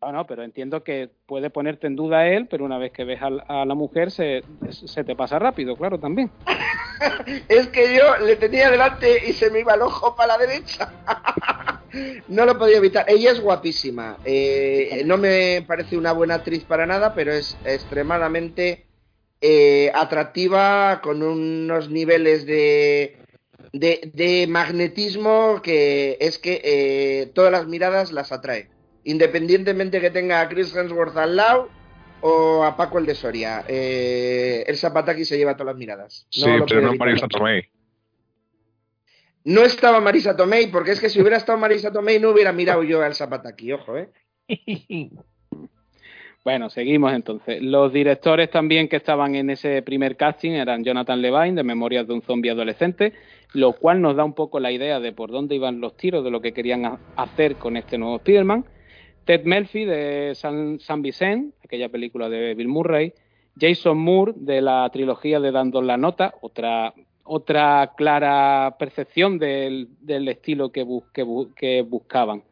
No, 0.01 0.12
no, 0.12 0.27
pero 0.27 0.44
entiendo 0.44 0.84
que 0.84 1.10
puede 1.25 1.50
ponerte 1.50 1.88
en 1.88 1.96
duda 1.96 2.27
él, 2.27 2.48
pero 2.48 2.65
una 2.65 2.77
vez 2.77 2.91
que 2.91 3.03
ves 3.03 3.20
a, 3.22 3.27
a 3.62 3.65
la 3.65 3.74
mujer 3.74 4.12
se, 4.12 4.44
se, 4.70 5.03
te 5.03 5.15
pasa 5.15 5.39
rápido, 5.39 5.75
claro, 5.75 6.00
también. 6.00 6.29
es 7.50 7.67
que 7.70 7.96
yo 7.96 8.17
le 8.24 8.36
tenía 8.36 8.70
delante 8.70 9.27
y 9.27 9.34
se 9.34 9.50
me 9.50 9.62
iba 9.62 9.74
el 9.74 9.82
ojo 9.82 10.15
para 10.15 10.38
la 10.38 10.46
derecha. 10.46 10.94
no 12.27 12.46
lo 12.46 12.58
podía 12.58 12.77
evitar. 12.77 13.06
Ella 13.08 13.32
es 13.32 13.41
guapísima. 13.41 14.17
Eh, 14.24 15.01
no 15.06 15.17
me 15.17 15.63
parece 15.67 15.98
una 15.98 16.12
buena 16.12 16.36
actriz 16.36 16.63
para 16.63 16.86
nada, 16.86 17.15
pero 17.15 17.34
es 17.34 17.58
extremadamente 17.65 18.86
eh, 19.41 19.91
atractiva, 19.94 21.01
con 21.01 21.24
unos 21.24 21.89
niveles 21.89 22.46
de, 22.46 23.17
de, 23.79 24.46
magnetismo 24.50 25.62
que 25.62 26.17
es 26.19 26.38
que 26.38 26.62
eh, 26.63 27.31
todas 27.34 27.51
las 27.51 27.67
miradas 27.67 28.12
las 28.12 28.31
atrae 28.31 28.69
independientemente 29.07 30.01
que 30.01 30.12
tenga 30.12 30.41
a 30.41 30.50
Chris 30.50 30.75
Hemsworth 30.75 31.15
al 31.15 31.38
lado 31.38 31.69
o 32.22 32.63
a 32.63 32.75
Paco 32.75 33.00
el 33.00 33.05
de 33.05 33.15
Soria. 33.15 33.63
Eh, 33.67 34.65
el 34.67 34.75
Zapataki 34.75 35.24
se 35.24 35.38
lleva 35.38 35.55
todas 35.55 35.74
las 35.74 35.79
miradas. 35.79 36.27
sí, 36.29 36.46
pero 36.67 36.81
no 36.81 36.93
Marisa 36.96 37.27
Tomei. 37.27 37.69
No 39.46 39.62
estaba 39.62 40.01
Marisa 40.01 40.36
Tomei, 40.36 40.67
porque 40.67 40.91
es 40.91 41.00
que 41.00 41.10
si 41.10 41.22
hubiera 41.22 41.38
estado 41.38 41.57
Marisa 41.57 41.91
Tomei 41.91 42.19
no 42.19 42.31
hubiera 42.31 42.51
mirado 42.51 42.84
yo 42.84 43.01
al 43.01 43.15
Zapataki, 43.15 43.72
ojo, 43.72 43.98
¿eh? 43.98 44.10
Bueno, 46.44 46.70
seguimos 46.70 47.13
entonces. 47.13 47.62
Los 47.62 47.91
directores 47.91 48.50
también 48.50 48.88
que 48.88 48.96
estaban 48.96 49.36
en 49.36 49.50
ese 49.50 49.82
primer 49.82 50.15
casting 50.15 50.51
eran 50.51 50.84
Jonathan 50.84 51.22
Levine, 51.22 51.56
de 51.56 51.63
Memorias 51.63 52.08
de 52.08 52.13
un 52.13 52.22
zombie 52.22 52.51
adolescente, 52.51 53.13
lo 53.53 53.74
cual 53.74 54.01
nos 54.01 54.15
da 54.15 54.24
un 54.24 54.34
poco 54.34 54.60
la 54.60 54.72
idea 54.72 55.00
de 55.00 55.12
por 55.12 55.32
dónde 55.32 55.56
iban 55.56 55.82
los 55.82 55.98
tiros, 55.98 56.24
de 56.24 56.32
lo 56.32 56.39
que 56.39 56.53
querían 56.53 57.00
hacer 57.15 57.56
con 57.56 57.75
este 57.75 57.98
nuevo 57.98 58.17
Spider-Man. 58.17 58.65
Ted 59.25 59.44
Melfi 59.44 59.84
de 59.84 60.36
San, 60.36 60.79
San 60.79 61.01
Vicente, 61.01 61.58
aquella 61.65 61.89
película 61.89 62.29
de 62.29 62.56
Bill 62.56 62.70
Murray, 62.70 63.13
Jason 63.60 63.98
Moore 63.98 64.34
de 64.36 64.62
la 64.62 64.89
trilogía 64.91 65.41
de 65.41 65.51
Dando 65.51 65.82
la 65.82 65.98
Nota, 65.98 66.36
otra, 66.41 66.94
otra 67.24 67.91
clara 67.98 68.75
percepción 68.79 69.38
del, 69.38 69.89
estilo 70.29 70.72
que, 70.72 70.86
que, 71.13 71.82
buscaban. 71.82 72.44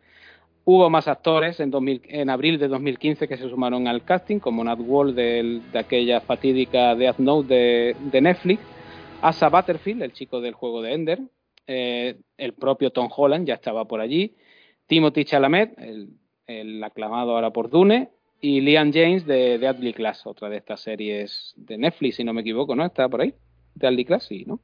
Hubo 0.66 0.90
más 0.90 1.08
actores 1.08 1.60
en, 1.60 2.30
abril 2.30 2.58
de 2.58 2.68
2015 2.68 3.28
que 3.28 3.38
se 3.38 3.50
sumaron 3.50 3.88
al 3.88 4.04
casting, 4.04 4.40
como 4.40 4.64
Nat 4.64 4.80
Wall 4.80 5.14
de, 5.14 5.62
aquella 5.76 6.22
fatídica 6.22 6.96
Death 6.96 7.20
Note 7.20 7.96
de, 8.12 8.22
Netflix, 8.22 8.62
Asa 9.22 9.50
Butterfield, 9.50 10.02
el 10.02 10.14
chico 10.14 10.42
del 10.42 10.56
juego 10.56 10.82
de 10.82 10.94
Ender, 10.94 11.20
eh, 11.68 12.18
el 12.38 12.54
propio 12.54 12.90
Tom 12.90 13.10
Holland 13.16 13.48
ya 13.48 13.54
estaba 13.54 13.86
por 13.86 14.02
allí, 14.02 14.36
Timothy 14.88 15.26
Chalamet, 15.26 15.78
el 16.48 16.84
aclamado 16.84 17.36
ahora 17.36 17.52
por 17.52 17.70
Dune, 17.70 18.10
y 18.42 18.62
Liam 18.62 18.92
James 18.94 19.26
de 19.26 19.58
Deadly 19.58 19.94
Class, 19.94 20.26
otra 20.26 20.50
de 20.50 20.58
estas 20.58 20.82
series 20.82 21.54
de 21.58 21.78
Netflix, 21.78 22.18
si 22.18 22.24
no 22.24 22.34
me 22.34 22.42
equivoco, 22.42 22.76
¿no? 22.76 22.86
¿Está 22.86 23.10
por 23.10 23.22
ahí? 23.22 23.34
Deadly 23.74 24.06
Class, 24.06 24.26
sí, 24.26 24.46
¿no? 24.46 24.60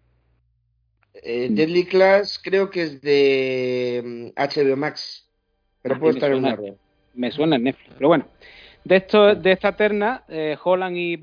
Eh, 1.14 1.48
Deadly 1.50 1.86
Class 1.86 2.40
creo 2.42 2.70
que 2.70 2.84
es 2.84 3.02
de 3.02 4.32
HBO 4.36 4.76
mm, 4.76 4.80
Max, 4.80 5.31
pero 5.82 6.00
puede 6.00 6.14
estar 6.16 6.32
en 6.32 6.38
un 6.40 6.46
error. 6.46 6.76
Me 7.14 7.32
suena 7.32 7.58
en 7.58 7.64
Netflix, 7.64 7.94
pero 7.96 8.08
bueno. 8.08 8.26
De, 8.84 8.96
esto, 8.96 9.36
de 9.36 9.52
esta 9.52 9.76
terna, 9.76 10.24
eh, 10.28 10.58
Holland 10.64 10.98
y, 10.98 11.20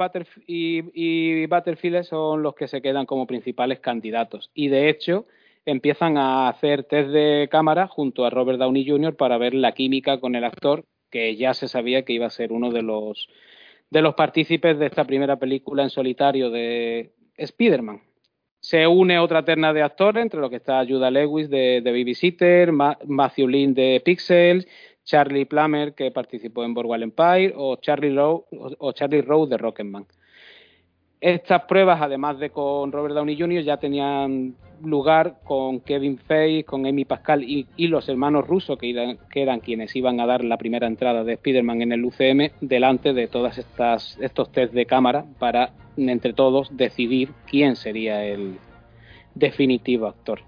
y, 0.46 1.46
Butterfield 1.46 2.04
son 2.04 2.42
los 2.42 2.54
que 2.54 2.68
se 2.68 2.80
quedan 2.80 3.04
como 3.04 3.26
principales 3.26 3.80
candidatos. 3.80 4.50
Y 4.54 4.68
de 4.68 4.88
hecho, 4.88 5.26
empiezan 5.66 6.16
a 6.18 6.48
hacer 6.48 6.84
test 6.84 7.10
de 7.10 7.48
cámara 7.50 7.88
junto 7.88 8.24
a 8.24 8.30
Robert 8.30 8.60
Downey 8.60 8.88
Jr. 8.88 9.16
para 9.16 9.38
ver 9.38 9.54
la 9.54 9.72
química 9.72 10.20
con 10.20 10.36
el 10.36 10.44
actor, 10.44 10.84
que 11.10 11.34
ya 11.36 11.52
se 11.52 11.66
sabía 11.66 12.04
que 12.04 12.12
iba 12.12 12.26
a 12.26 12.30
ser 12.30 12.52
uno 12.52 12.70
de 12.70 12.82
los 12.82 13.28
de 13.90 14.02
los 14.02 14.14
partícipes 14.14 14.78
de 14.78 14.86
esta 14.86 15.04
primera 15.04 15.36
película 15.36 15.82
en 15.82 15.90
solitario 15.90 16.50
de 16.50 17.12
Spider-Man. 17.36 18.02
Se 18.68 18.86
une 18.86 19.18
otra 19.18 19.46
terna 19.46 19.72
de 19.72 19.80
actores, 19.80 20.22
entre 20.22 20.40
los 20.40 20.50
que 20.50 20.56
está 20.56 20.84
Judah 20.86 21.10
Lewis 21.10 21.48
de, 21.48 21.80
de 21.80 21.90
Babysitter, 21.90 22.70
Matthew 22.70 23.48
Lynn 23.48 23.72
de 23.72 24.02
Pixels, 24.04 24.68
Charlie 25.04 25.46
Plummer, 25.46 25.94
que 25.94 26.10
participó 26.10 26.64
en 26.64 26.74
Boardwalk 26.74 27.02
Empire, 27.02 27.54
o 27.56 27.76
Charlie 27.76 28.14
Rowe, 28.14 28.44
o 28.50 28.92
Charlie 28.92 29.22
Rowe 29.22 29.48
de 29.48 29.56
Rocketman. 29.56 30.04
Estas 31.20 31.62
pruebas, 31.62 32.00
además 32.00 32.38
de 32.38 32.50
con 32.50 32.92
Robert 32.92 33.14
Downey 33.14 33.38
Jr., 33.38 33.62
ya 33.62 33.76
tenían 33.78 34.54
lugar 34.84 35.38
con 35.42 35.80
Kevin 35.80 36.16
Feige, 36.16 36.62
con 36.62 36.86
Amy 36.86 37.04
Pascal 37.04 37.42
y, 37.42 37.66
los 37.88 38.08
hermanos 38.08 38.46
rusos, 38.46 38.78
que, 38.78 39.16
eran 39.34 39.60
quienes 39.60 39.96
iban 39.96 40.20
a 40.20 40.26
dar 40.26 40.44
la 40.44 40.56
primera 40.56 40.86
entrada 40.86 41.24
de 41.24 41.32
Spider-Man 41.32 41.82
en 41.82 41.92
el 41.92 42.04
UCM, 42.04 42.50
delante 42.60 43.12
de 43.12 43.26
todos 43.26 43.58
estos 43.58 44.52
test 44.52 44.72
de 44.72 44.86
cámara 44.86 45.24
para, 45.40 45.70
entre 45.96 46.32
todos, 46.32 46.76
decidir 46.76 47.30
quién 47.46 47.74
sería 47.74 48.24
el 48.24 48.58
definitivo 49.34 50.06
actor. 50.06 50.40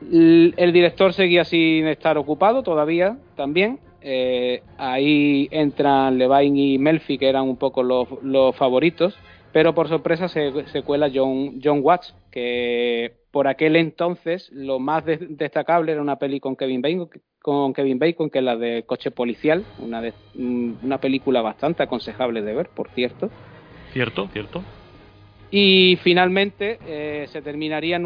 el 0.00 0.72
director 0.72 1.12
seguía 1.12 1.44
sin 1.44 1.86
estar 1.88 2.16
ocupado 2.16 2.62
todavía 2.62 3.18
también, 3.36 3.80
eh, 4.10 4.62
ahí 4.78 5.48
entran 5.50 6.16
Levine 6.16 6.58
y 6.58 6.78
Melfi, 6.78 7.18
que 7.18 7.28
eran 7.28 7.42
un 7.42 7.58
poco 7.58 7.82
los, 7.82 8.56
favoritos, 8.56 9.14
pero 9.52 9.74
por 9.74 9.88
sorpresa 9.88 10.28
se, 10.28 10.50
cuela 10.82 11.10
John, 11.14 11.60
John 11.62 11.80
Watts, 11.82 12.14
que 12.30 13.16
por 13.30 13.48
aquel 13.48 13.76
entonces 13.76 14.48
lo 14.50 14.78
más 14.78 15.04
destacable 15.04 15.92
era 15.92 16.00
una 16.00 16.16
peli 16.16 16.40
con 16.40 16.56
Kevin 16.56 16.80
Bacon, 16.80 17.10
con 17.42 17.74
Kevin 17.74 17.98
Bacon, 17.98 18.30
que 18.30 18.38
es 18.38 18.44
la 18.46 18.56
de 18.56 18.84
Coche 18.84 19.10
Policial, 19.10 19.66
una, 19.78 20.00
mm, 20.00 20.72
una 20.84 20.98
película 20.98 21.42
bastante 21.42 21.82
aconsejable 21.82 22.40
de 22.40 22.54
ver, 22.54 22.70
por 22.70 22.88
cierto. 22.92 23.28
Cierto, 23.92 24.28
cierto. 24.32 24.62
Y 25.50 25.98
finalmente 26.02 26.78
eh, 26.86 27.26
se 27.32 27.40
terminaría 27.40 27.96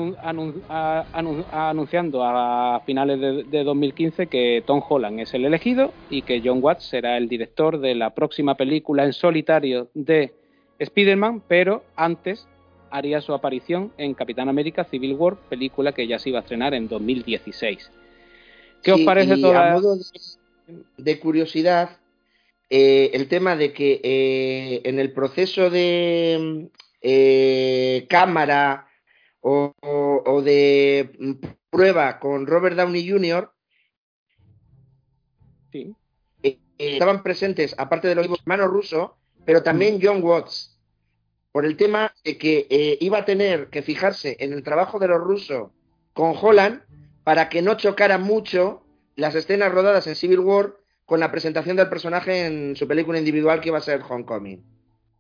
anunciando 1.13 2.23
a 2.23 2.81
finales 2.87 3.21
de, 3.51 3.65
2015 3.65 4.29
que 4.29 4.63
Tom 4.65 4.81
Holland 4.89 5.19
es 5.19 5.35
el 5.35 5.45
elegido 5.45 5.93
y 6.09 6.23
que 6.23 6.41
John 6.45 6.61
Watts 6.63 6.85
será 6.85 7.17
el 7.17 7.29
director 7.29 7.81
de 7.81 7.97
la 7.97 8.15
próxima 8.15 8.55
película 8.55 9.05
en 9.05 9.13
solitario 9.13 9.89
de 9.95 10.33
Spider-Man, 10.79 11.43
pero 11.49 11.83
antes 11.97 12.47
haría 12.91 13.21
su 13.21 13.35
aparición 13.35 13.91
en 13.99 14.15
Capitán 14.15 14.49
América 14.49 14.85
Civil 14.85 15.15
War, 15.15 15.37
película 15.49 15.91
que 15.93 16.07
ya 16.07 16.21
se 16.21 16.29
iba 16.29 16.39
a 16.39 16.43
estrenar 16.43 16.75
en 16.75 16.87
2016. 16.87 17.91
¿Qué 18.85 18.93
os 18.93 19.01
parece 19.01 19.37
toda... 19.39 19.73
A 19.73 19.75
modo 19.75 19.97
de, 20.97 21.19
curiosidad, 21.19 21.99
eh, 22.71 23.11
el 23.15 23.27
tema 23.27 23.57
de 23.57 23.73
que 23.73 24.01
eh, 24.05 24.81
en 24.85 25.01
el 25.01 25.13
proceso 25.13 25.71
de 25.71 26.69
eh, 27.03 28.07
cámara 28.09 28.89
o, 29.41 30.43
de 30.45 31.39
prueba 31.71 32.21
con 32.21 32.47
Robert 32.47 32.77
Downey 32.77 33.09
Jr. 33.09 33.53
Eh, 35.73 35.93
eh, 36.43 36.59
estaban 36.79 37.23
presentes, 37.23 37.75
aparte 37.77 38.09
de 38.09 38.15
los 38.15 38.29
hermanos 38.29 38.71
rusos, 38.71 39.11
pero 39.45 39.63
también 39.63 39.99
John 40.01 40.23
Watts, 40.23 40.79
por 41.51 41.67
el 41.67 41.77
tema 41.77 42.15
de 42.25 42.39
que 42.39 42.97
iba 43.01 43.19
a 43.19 43.25
tener 43.25 43.69
que 43.69 43.83
fijarse 43.83 44.37
en 44.39 44.53
el 44.53 44.63
trabajo 44.63 44.99
de 44.99 45.09
los 45.09 45.19
rusos 45.19 45.71
con 46.13 46.35
Holland 46.41 46.83
para 47.25 47.49
que 47.49 47.63
no 47.63 47.77
chocara 47.77 48.19
mucho 48.19 48.85
las 49.17 49.35
escenas 49.35 49.73
rodadas 49.73 50.07
en 50.07 50.15
Civil 50.15 50.41
War 50.41 50.77
con 51.05 51.21
la 51.21 51.31
presentación 51.31 51.77
del 51.77 51.89
personaje 51.89 52.47
en 52.47 52.77
su 52.77 52.87
película 52.87 53.19
individual 53.19 53.61
que 53.61 53.69
iba 53.69 53.79
a 53.79 53.83
ser 53.83 54.03
Homecoming. 54.09 54.72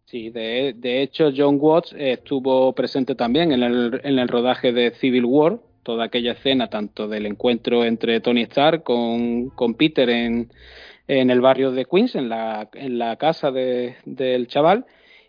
Sí, 0.06 0.30
de, 0.30 1.02
hecho 1.02 1.30
John 1.34 1.56
Watts 1.58 1.94
estuvo 1.96 2.74
presente 2.74 3.14
también 3.14 3.52
en 3.52 3.62
el, 3.62 4.00
en 4.04 4.18
el 4.18 4.28
rodaje 4.28 4.72
de 4.72 4.90
Civil 4.92 5.24
War, 5.24 5.58
toda 5.82 6.04
aquella 6.04 6.32
escena, 6.32 6.68
tanto 6.68 7.08
del 7.08 7.26
encuentro 7.26 7.84
entre 7.84 8.20
Tony 8.20 8.42
Stark 8.42 8.82
con, 8.82 9.50
con 9.50 9.74
Peter 9.74 10.08
en, 10.10 10.52
en, 11.08 11.30
el 11.30 11.40
barrio 11.40 11.70
de 11.70 11.86
Queens, 11.86 12.14
en 12.14 12.28
la, 12.28 12.68
en 12.74 12.98
la 12.98 13.16
casa 13.16 13.50
de, 13.50 13.96
del 14.04 14.48
chaval, 14.48 14.84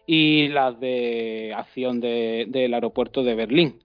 y 0.06 0.50
las 0.50 0.80
de 0.80 1.54
acción 1.56 2.00
de, 2.02 2.46
del 2.50 2.74
aeropuerto 2.74 3.24
de 3.24 3.36
Berlín. 3.36 3.80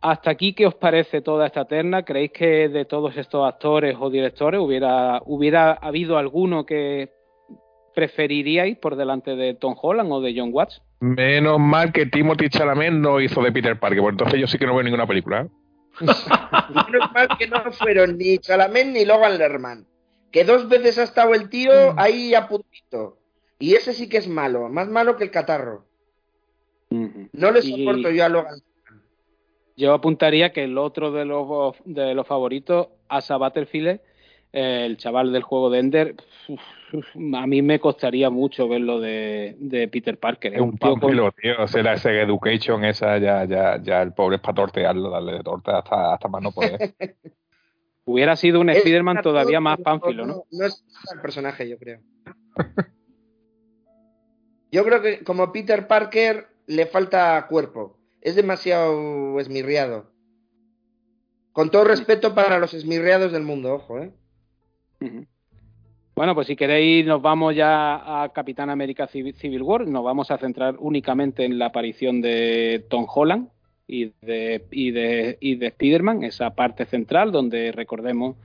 Hasta 0.00 0.30
aquí, 0.30 0.52
¿qué 0.52 0.66
os 0.66 0.74
parece 0.74 1.20
toda 1.20 1.46
esta 1.46 1.64
terna? 1.64 2.04
¿Creéis 2.04 2.32
que 2.32 2.68
de 2.68 2.84
todos 2.84 3.16
estos 3.16 3.46
actores 3.46 3.96
o 3.98 4.08
directores 4.08 4.60
hubiera, 4.60 5.20
hubiera 5.26 5.72
habido 5.72 6.16
alguno 6.16 6.64
que 6.64 7.10
preferiríais 7.96 8.76
por 8.76 8.94
delante 8.94 9.36
de 9.36 9.54
Tom 9.54 9.74
Holland 9.80 10.12
o 10.12 10.20
de 10.20 10.34
John 10.36 10.50
Watts? 10.52 10.82
Menos 11.00 11.58
mal 11.58 11.94
que 11.94 12.04
Timothy 12.04 12.50
Chalamet 12.50 12.92
no 12.92 13.22
hizo 13.22 13.42
de 13.42 13.50
Peter 13.50 13.80
Parker, 13.80 14.00
porque 14.00 14.12
entonces 14.12 14.40
yo 14.40 14.46
sí 14.46 14.58
que 14.58 14.66
no 14.66 14.74
veo 14.74 14.82
ninguna 14.82 15.06
película. 15.06 15.40
¿eh? 15.40 15.48
Menos 16.00 17.10
mal 17.14 17.28
que 17.38 17.46
no 17.48 17.72
fueron 17.72 18.18
ni 18.18 18.38
Chalamet 18.38 18.88
ni 18.88 19.06
Logan 19.06 19.38
Lerman. 19.38 19.86
Que 20.30 20.44
dos 20.44 20.68
veces 20.68 20.98
ha 20.98 21.04
estado 21.04 21.32
el 21.32 21.48
tío 21.48 21.94
mm. 21.94 21.98
ahí 21.98 22.34
a 22.34 22.46
puntito. 22.46 23.16
Y 23.58 23.74
ese 23.74 23.94
sí 23.94 24.10
que 24.10 24.18
es 24.18 24.28
malo, 24.28 24.68
más 24.68 24.88
malo 24.88 25.16
que 25.16 25.24
el 25.24 25.30
catarro. 25.30 25.86
No 26.90 27.50
le 27.50 27.62
soporto 27.62 28.10
yo 28.10 28.26
a 28.26 28.28
Logan. 28.28 28.60
Yo 29.74 29.94
apuntaría 29.94 30.52
que 30.52 30.64
el 30.64 30.76
otro 30.76 31.12
de 31.12 31.24
los, 31.24 31.74
de 31.86 32.14
los 32.14 32.26
favoritos, 32.26 32.88
Asa 33.08 33.38
Battlefield, 33.38 34.00
eh, 34.52 34.84
el 34.84 34.98
chaval 34.98 35.32
del 35.32 35.42
juego 35.42 35.70
de 35.70 35.78
Ender, 35.78 36.16
uf, 36.48 36.60
a 37.34 37.46
mí 37.46 37.62
me 37.62 37.78
costaría 37.80 38.30
mucho 38.30 38.68
verlo 38.68 39.00
de, 39.00 39.56
de 39.58 39.88
Peter 39.88 40.18
Parker. 40.18 40.54
Es 40.54 40.60
un 40.60 40.76
tío 40.76 40.90
con- 40.90 41.00
pánfilo, 41.00 41.32
tío. 41.32 41.54
O 41.62 41.68
sea, 41.68 41.82
la 41.82 41.96
Sega 41.96 42.22
Education 42.22 42.84
esa, 42.84 43.18
ya, 43.18 43.44
ya, 43.44 43.80
ya 43.82 44.02
el 44.02 44.12
pobre 44.12 44.36
es 44.36 44.42
para 44.42 44.54
tortearlo, 44.54 45.10
darle 45.10 45.32
de 45.34 45.42
torta 45.42 45.78
hasta, 45.78 46.14
hasta 46.14 46.28
más 46.28 46.42
no 46.42 46.52
poder. 46.52 46.78
Hubiera 48.04 48.36
sido 48.36 48.60
un 48.60 48.70
Spider-Man 48.70 49.20
todavía 49.22 49.60
más 49.60 49.78
pánfilo, 49.80 50.26
¿no? 50.26 50.44
No 50.52 50.64
es 50.66 50.84
el 51.12 51.20
personaje, 51.20 51.68
yo 51.68 51.76
creo. 51.78 52.00
Yo 54.72 54.84
creo 54.84 55.00
que 55.00 55.24
como 55.24 55.52
Peter 55.52 55.86
Parker 55.86 56.48
le 56.66 56.86
falta 56.86 57.46
cuerpo. 57.48 57.98
Es 58.20 58.34
demasiado 58.34 59.38
esmirriado. 59.40 60.10
Con 61.52 61.70
todo 61.70 61.84
respeto 61.84 62.34
para 62.34 62.58
los 62.58 62.74
esmirriados 62.74 63.32
del 63.32 63.42
mundo, 63.44 63.74
ojo, 63.74 64.00
¿eh? 64.00 64.12
Ujú. 65.00 65.26
Bueno, 66.16 66.34
pues 66.34 66.46
si 66.46 66.56
queréis 66.56 67.04
nos 67.04 67.20
vamos 67.20 67.54
ya 67.54 68.22
a 68.22 68.30
Capitán 68.30 68.70
América 68.70 69.06
Civi- 69.06 69.34
Civil 69.34 69.62
War, 69.62 69.86
nos 69.86 70.02
vamos 70.02 70.30
a 70.30 70.38
centrar 70.38 70.76
únicamente 70.78 71.44
en 71.44 71.58
la 71.58 71.66
aparición 71.66 72.22
de 72.22 72.86
Tom 72.88 73.06
Holland 73.14 73.48
y 73.86 74.12
de, 74.22 74.64
y 74.70 74.92
de, 74.92 75.36
y 75.40 75.56
de 75.56 75.66
Spider-Man, 75.66 76.24
esa 76.24 76.54
parte 76.54 76.86
central 76.86 77.32
donde 77.32 77.70
recordemos 77.70 78.36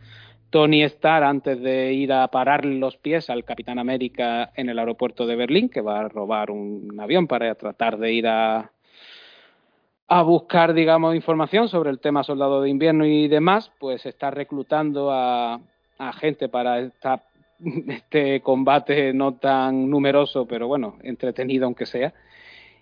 Tony 0.50 0.84
Stark 0.84 1.24
antes 1.26 1.62
de 1.62 1.94
ir 1.94 2.12
a 2.12 2.28
parar 2.28 2.66
los 2.66 2.98
pies 2.98 3.30
al 3.30 3.46
Capitán 3.46 3.80
América 3.80 4.52
en 4.56 4.68
el 4.68 4.78
aeropuerto 4.78 5.26
de 5.26 5.38
Berlín, 5.38 5.70
que 5.70 5.80
va 5.80 6.02
a 6.02 6.10
robar 6.10 6.52
un 6.52 7.00
avión 7.00 7.26
para 7.26 7.56
tratar 7.56 7.98
de 7.98 8.12
ir 8.12 8.28
a, 8.28 8.70
a 10.10 10.22
buscar, 10.24 10.74
digamos, 10.74 11.16
información 11.16 11.70
sobre 11.70 11.90
el 11.90 12.02
tema 12.02 12.24
soldado 12.26 12.62
de 12.62 12.70
invierno 12.70 13.06
y 13.06 13.30
demás, 13.30 13.72
pues 13.80 14.06
está 14.06 14.30
reclutando 14.30 15.10
a, 15.10 15.62
a 15.98 16.14
gente 16.14 16.50
para 16.50 16.82
esta- 16.82 17.24
este 17.88 18.42
combate 18.42 19.14
no 19.14 19.36
tan 19.36 19.90
numeroso, 19.90 20.46
pero 20.48 20.68
bueno, 20.68 20.98
entretenido 21.04 21.66
aunque 21.66 21.86
sea. 21.86 22.14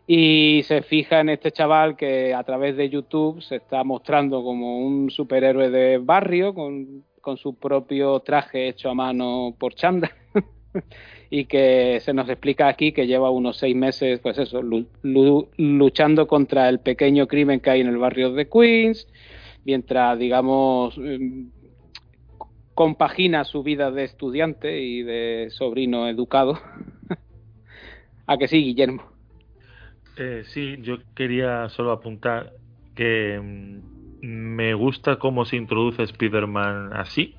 Y 0.07 0.63
se 0.63 0.81
fija 0.81 1.19
en 1.19 1.29
este 1.29 1.51
chaval 1.51 1.95
que 1.95 2.33
a 2.33 2.43
través 2.43 2.75
de 2.75 2.89
YouTube 2.89 3.41
se 3.41 3.57
está 3.57 3.83
mostrando 3.83 4.43
como 4.43 4.79
un 4.79 5.11
superhéroe 5.11 5.69
de 5.69 5.99
barrio 5.99 6.53
con, 6.55 7.03
con 7.21 7.37
su 7.37 7.55
propio 7.55 8.19
traje 8.21 8.69
hecho 8.69 8.89
a 8.89 8.95
mano 8.95 9.55
por 9.59 9.75
Chanda. 9.75 10.11
y 11.29 11.45
que 11.45 11.99
se 12.01 12.13
nos 12.13 12.27
explica 12.29 12.67
aquí 12.67 12.91
que 12.91 13.05
lleva 13.07 13.29
unos 13.29 13.57
seis 13.57 13.75
meses, 13.75 14.19
pues 14.19 14.37
eso, 14.39 14.61
lu- 14.61 14.87
lu- 15.03 15.49
luchando 15.57 16.27
contra 16.27 16.69
el 16.69 16.79
pequeño 16.79 17.27
crimen 17.27 17.59
que 17.59 17.69
hay 17.69 17.81
en 17.81 17.87
el 17.87 17.97
barrio 17.97 18.31
de 18.33 18.47
Queens, 18.49 19.07
mientras, 19.63 20.17
digamos, 20.17 20.97
em, 20.97 21.51
compagina 22.79 23.43
su 23.43 23.61
vida 23.61 23.91
de 23.91 24.05
estudiante 24.05 24.79
y 24.79 25.03
de 25.03 25.49
sobrino 25.49 26.07
educado. 26.07 26.57
¿A 28.25 28.37
que 28.37 28.47
sí, 28.47 28.63
Guillermo? 28.63 29.03
Eh, 30.15 30.43
sí, 30.45 30.77
yo 30.79 30.99
quería 31.13 31.67
solo 31.67 31.91
apuntar 31.91 32.53
que 32.95 33.37
mm, 33.37 34.25
me 34.25 34.73
gusta 34.75 35.19
cómo 35.19 35.43
se 35.43 35.57
introduce 35.57 36.03
Spider-Man 36.03 36.91
así, 36.93 37.35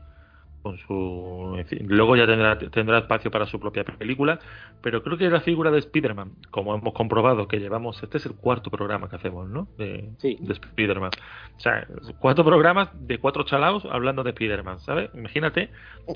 con 0.63 0.79
su... 0.79 1.55
en 1.59 1.67
fin, 1.67 1.87
luego 1.89 2.17
ya 2.17 2.27
tendrá, 2.27 2.59
tendrá 2.59 2.99
espacio 2.99 3.31
para 3.31 3.47
su 3.47 3.59
propia 3.59 3.85
película, 3.85 4.39
pero 4.83 5.03
creo 5.03 5.17
que 5.17 5.29
la 5.31 5.41
figura 5.41 5.71
de 5.71 5.79
Spider-Man, 5.79 6.33
como 6.51 6.75
hemos 6.75 6.93
comprobado 6.93 7.49
que 7.49 7.59
llevamos, 7.59 8.03
este 8.03 8.19
es 8.19 8.27
el 8.27 8.35
cuarto 8.35 8.71
programa 8.71 9.09
que 9.09 9.17
hacemos, 9.17 9.49
¿no? 9.49 9.69
De, 9.79 10.11
Sí. 10.19 10.37
de 10.41 10.53
Spider-Man. 10.53 11.11
O 11.57 11.61
sea, 11.61 11.87
cuatro 12.19 12.45
programas 12.45 12.89
de 13.07 13.19
cuatro 13.19 13.45
chalaos 13.45 13.85
hablando 13.87 14.23
de 14.23 14.31
Spider-Man, 14.31 14.81
¿sabes? 14.81 15.11
Imagínate 15.15 15.71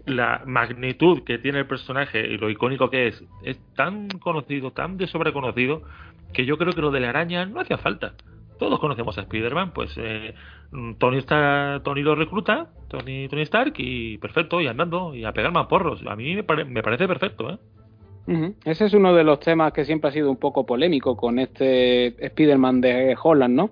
la 0.07 0.43
magnitud 0.47 1.23
que 1.25 1.39
tiene 1.39 1.61
el 1.61 1.67
personaje 1.67 2.27
y 2.27 2.37
lo 2.37 2.51
icónico 2.51 2.91
que 2.91 3.09
es. 3.09 3.25
Es 3.43 3.59
tan 3.75 4.09
conocido, 4.09 4.73
tan 4.73 4.97
de 4.99 5.07
sobreconocido, 5.07 5.83
que 6.33 6.45
yo 6.45 6.59
creo 6.59 6.73
que 6.73 6.81
lo 6.81 6.91
de 6.91 7.01
la 7.01 7.11
araña 7.11 7.47
no 7.47 7.61
hacía 7.61 7.79
falta. 7.79 8.15
Todos 8.59 8.79
conocemos 8.79 9.19
a 9.19 9.23
Spider-Man, 9.23 9.73
pues 9.73 9.95
eh, 9.97 10.35
Tony 10.99 11.19
está, 11.19 11.81
Tony 11.85 12.03
lo 12.03 12.15
recluta, 12.15 12.69
Tony, 12.89 13.29
Tony 13.29 13.43
Stark, 13.43 13.75
y 13.79 14.19
perfecto, 14.19 14.61
y 14.61 14.67
andando, 14.67 15.15
y 15.15 15.25
a 15.25 15.33
pegar 15.33 15.53
más 15.53 15.67
porros. 15.67 16.03
A 16.07 16.15
mí 16.17 16.35
me, 16.35 16.45
pare- 16.45 16.65
me 16.65 16.83
parece 16.83 17.09
perfecto, 17.09 17.51
¿eh? 17.51 17.59
Ese 18.65 18.87
es 18.87 18.95
uno 18.95 19.15
de 19.15 19.23
los 19.23 19.39
temas 19.41 19.73
que 19.73 19.85
siempre 19.85 20.09
ha 20.09 20.13
sido 20.13 20.31
un 20.31 20.39
poco 20.39 20.65
polémico 20.65 21.15
con 21.17 21.39
este 21.39 22.15
Spider-Man 22.25 22.81
de 22.81 23.17
Holland, 23.23 23.55
¿no? 23.55 23.71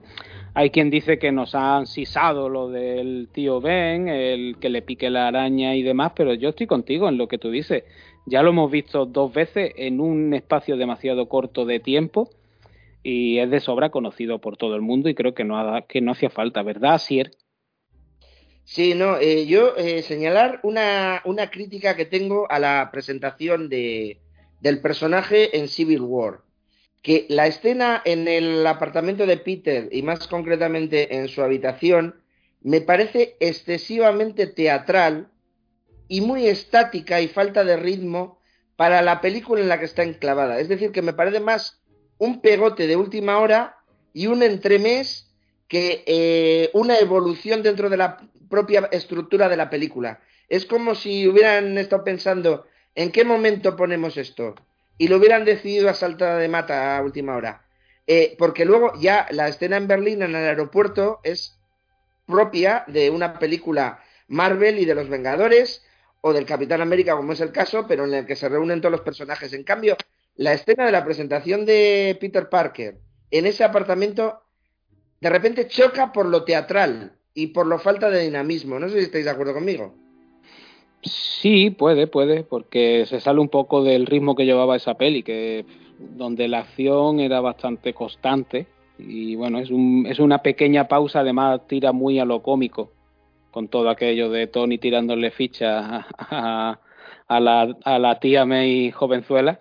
Hay 0.55 0.68
quien 0.68 0.90
dice 0.90 1.18
que 1.18 1.33
nos 1.33 1.55
han 1.55 1.87
sisado 1.87 2.51
lo 2.51 2.68
del 2.68 3.29
tío 3.33 3.62
Ben, 3.62 4.09
el 4.09 4.59
que 4.59 4.68
le 4.68 4.83
pique 4.83 5.09
la 5.09 5.29
araña 5.29 5.75
y 5.75 5.83
demás, 5.83 6.12
pero 6.14 6.35
yo 6.35 6.51
estoy 6.51 6.66
contigo 6.66 7.09
en 7.09 7.16
lo 7.16 7.29
que 7.29 7.38
tú 7.38 7.51
dices. 7.51 7.85
Ya 8.27 8.42
lo 8.42 8.51
hemos 8.51 8.71
visto 8.71 9.07
dos 9.07 9.33
veces 9.33 9.73
en 9.77 10.01
un 10.01 10.35
espacio 10.35 10.77
demasiado 10.77 11.27
corto 11.31 11.64
de 11.64 11.81
tiempo 11.81 12.29
y 13.02 13.38
es 13.38 13.50
de 13.50 13.60
sobra 13.60 13.90
conocido 13.90 14.40
por 14.40 14.56
todo 14.56 14.74
el 14.76 14.82
mundo 14.82 15.08
y 15.08 15.14
creo 15.14 15.34
que 15.34 15.44
no, 15.44 15.58
ha- 15.58 15.86
que 15.86 16.00
no 16.00 16.12
hacía 16.12 16.30
falta, 16.30 16.62
¿verdad, 16.62 16.98
Sier? 16.98 17.32
Sí, 18.64 18.94
no, 18.94 19.18
eh, 19.18 19.46
yo 19.46 19.76
eh, 19.76 20.02
señalar 20.02 20.60
una, 20.62 21.20
una 21.24 21.50
crítica 21.50 21.96
que 21.96 22.06
tengo 22.06 22.50
a 22.50 22.58
la 22.58 22.90
presentación 22.92 23.68
de, 23.68 24.22
del 24.60 24.80
personaje 24.80 25.58
en 25.58 25.68
Civil 25.68 26.00
War. 26.02 26.42
Que 27.02 27.26
la 27.28 27.46
escena 27.48 28.00
en 28.04 28.28
el 28.28 28.66
apartamento 28.66 29.26
de 29.26 29.36
Peter 29.36 29.88
y 29.92 30.02
más 30.02 30.28
concretamente 30.28 31.16
en 31.16 31.28
su 31.28 31.42
habitación 31.42 32.22
me 32.60 32.80
parece 32.80 33.36
excesivamente 33.40 34.46
teatral 34.46 35.28
y 36.08 36.20
muy 36.20 36.46
estática 36.46 37.20
y 37.20 37.28
falta 37.28 37.64
de 37.64 37.76
ritmo 37.76 38.40
para 38.76 39.02
la 39.02 39.20
película 39.20 39.62
en 39.62 39.68
la 39.68 39.78
que 39.80 39.86
está 39.86 40.04
enclavada. 40.04 40.60
Es 40.60 40.68
decir, 40.68 40.92
que 40.92 41.02
me 41.02 41.14
parece 41.14 41.40
más 41.40 41.82
un 42.22 42.40
pegote 42.40 42.87
de 42.87 42.94
última 42.94 43.40
hora 43.40 43.78
y 44.12 44.28
un 44.28 44.44
entremés 44.44 45.28
que 45.66 46.04
eh, 46.06 46.70
una 46.72 46.96
evolución 47.00 47.64
dentro 47.64 47.90
de 47.90 47.96
la 47.96 48.16
propia 48.48 48.88
estructura 48.92 49.48
de 49.48 49.56
la 49.56 49.68
película. 49.68 50.20
Es 50.48 50.64
como 50.64 50.94
si 50.94 51.26
hubieran 51.26 51.76
estado 51.78 52.04
pensando 52.04 52.64
en 52.94 53.11
qué 53.11 53.24
momento 53.24 53.74
ponemos 53.74 54.16
esto 54.16 54.54
y 54.98 55.08
lo 55.08 55.16
hubieran 55.16 55.44
decidido 55.44 55.88
a 55.88 55.94
saltada 55.94 56.38
de 56.38 56.46
mata 56.46 56.96
a 56.96 57.02
última 57.02 57.35
hora. 57.35 57.66
Eh, 58.06 58.37
porque 58.38 58.64
luego 58.64 58.92
ya 59.00 59.26
la 59.32 59.48
escena 59.48 59.76
en 59.76 59.88
Berlín 59.88 60.22
en 60.22 60.30
el 60.30 60.46
aeropuerto 60.46 61.18
es 61.24 61.58
propia 62.24 62.85
de 62.87 63.11
una 63.11 63.40
película 63.40 64.00
Marvel 64.28 64.78
y 64.78 64.85
de 64.85 64.94
los 64.94 65.08
Vengadores 65.08 65.85
o 66.20 66.32
del 66.32 66.46
Capitán 66.46 66.82
América 66.82 67.16
como 67.16 67.32
es 67.32 67.40
el 67.40 67.50
caso, 67.50 67.85
pero 67.88 68.04
en 68.04 68.14
el 68.14 68.26
que 68.26 68.37
se 68.37 68.48
reúnen 68.48 68.80
todos 68.80 68.92
los 68.92 69.00
personajes. 69.00 69.52
En 69.54 69.64
cambio, 69.64 69.96
la 70.37 70.53
escena 70.53 70.87
de 70.87 70.92
la 70.92 71.05
presentación 71.05 71.64
de 71.66 72.16
Peter 72.21 72.49
Parker 72.49 72.99
en 73.31 73.47
ese 73.47 73.64
apartamento 73.64 74.40
de 75.21 75.31
repente 75.31 75.68
choca 75.68 76.12
por 76.12 76.27
lo 76.27 76.45
teatral 76.45 77.12
y 77.35 77.49
por 77.49 77.66
lo 77.66 77.79
falta 77.79 78.11
de 78.11 78.25
dinamismo. 78.25 78.79
No 78.79 78.88
sé 78.88 78.99
si 78.99 79.05
estáis 79.05 79.25
de 79.25 79.31
acuerdo 79.31 79.55
conmigo. 79.55 79.95
Sí, 81.03 81.71
puede, 81.71 82.07
puede, 82.07 82.45
porque 82.45 83.07
se 83.07 83.21
sale 83.21 83.40
un 83.40 83.49
poco 83.49 83.83
del 83.83 84.07
ritmo 84.07 84.37
que 84.37 84.45
llevaba 84.45 84.77
esa 84.77 84.95
peli, 84.95 85.23
que 85.23 85.64
donde 85.99 86.49
la 86.49 86.61
acción 86.61 87.21
era 87.21 87.40
bastante 87.40 87.95
constante 87.95 88.66
y 88.99 89.35
bueno, 89.35 89.59
es, 89.59 89.71
un, 89.71 90.07
es 90.09 90.18
una 90.18 90.42
pequeña 90.42 90.88
pausa, 90.88 91.21
además 91.21 91.61
tira 91.66 91.92
muy 91.92 92.18
a 92.18 92.25
lo 92.25 92.42
cómico, 92.42 92.92
con 93.51 93.68
todo 93.68 93.90
aquello 93.90 94.31
de 94.31 94.47
Tony 94.47 94.79
tirándole 94.79 95.31
fichas 95.31 96.05
a, 96.18 96.79
la, 97.29 97.77
a 97.85 97.99
la 97.99 98.21
tía 98.21 98.45
May 98.45 98.90
jovenzuela. 98.90 99.61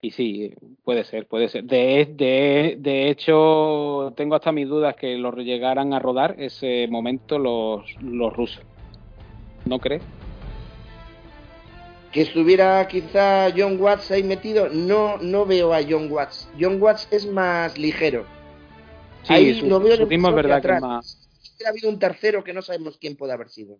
Y 0.00 0.10
sí, 0.10 0.54
puede 0.84 1.04
ser, 1.04 1.26
puede 1.26 1.48
ser. 1.48 1.64
De, 1.64 2.06
de, 2.14 2.76
de 2.78 3.10
hecho, 3.10 4.12
tengo 4.16 4.34
hasta 4.34 4.52
mis 4.52 4.68
dudas 4.68 4.94
que 4.94 5.16
lo 5.16 5.32
llegaran 5.36 5.94
a 5.94 5.98
rodar 5.98 6.36
ese 6.38 6.86
momento 6.88 7.38
los, 7.38 7.82
los 8.02 8.32
rusos. 8.32 8.62
¿No 9.64 9.78
crees? 9.78 10.02
Que 12.12 12.22
estuviera 12.22 12.86
quizá 12.86 13.50
John 13.56 13.80
Watts 13.80 14.10
ahí 14.10 14.22
metido, 14.22 14.68
no, 14.68 15.18
no 15.18 15.44
veo 15.44 15.72
a 15.72 15.80
John 15.82 16.10
Watts. 16.10 16.48
John 16.58 16.80
Watts 16.80 17.08
es 17.10 17.26
más 17.26 17.76
ligero. 17.76 18.26
Sí, 19.24 19.32
ahí 19.32 19.60
su, 19.60 19.66
lo 19.66 19.80
veo 19.80 19.96
su 19.96 20.02
es 20.04 20.34
verdad 20.34 20.62
que 20.62 20.80
más. 20.80 21.28
Ha 21.64 21.70
habido 21.70 21.88
un 21.88 21.98
tercero 21.98 22.44
que 22.44 22.52
no 22.52 22.62
sabemos 22.62 22.96
quién 22.98 23.16
puede 23.16 23.32
haber 23.32 23.48
sido. 23.48 23.78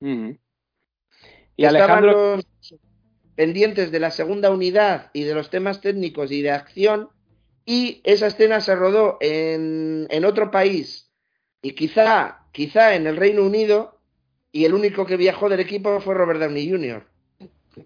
Y 0.00 1.64
Estaban 1.64 2.04
Alejandro, 2.04 2.36
los 2.36 2.46
pendientes 3.34 3.90
de 3.90 4.00
la 4.00 4.10
segunda 4.10 4.50
unidad 4.50 5.10
y 5.12 5.24
de 5.24 5.34
los 5.34 5.50
temas 5.50 5.80
técnicos 5.80 6.30
y 6.32 6.42
de 6.42 6.50
acción 6.50 7.10
y 7.66 8.00
esa 8.04 8.26
escena 8.26 8.60
se 8.60 8.74
rodó 8.74 9.16
en, 9.20 10.06
en 10.10 10.24
otro 10.24 10.50
país 10.50 11.10
y 11.62 11.72
quizá, 11.72 12.46
quizá 12.52 12.94
en 12.94 13.06
el 13.06 13.16
Reino 13.16 13.42
Unido 13.42 13.98
y 14.52 14.64
el 14.66 14.74
único 14.74 15.06
que 15.06 15.16
viajó 15.16 15.48
del 15.48 15.60
equipo 15.60 16.00
fue 16.00 16.14
Robert 16.14 16.40
Downey 16.40 16.70
Jr. 16.70 17.06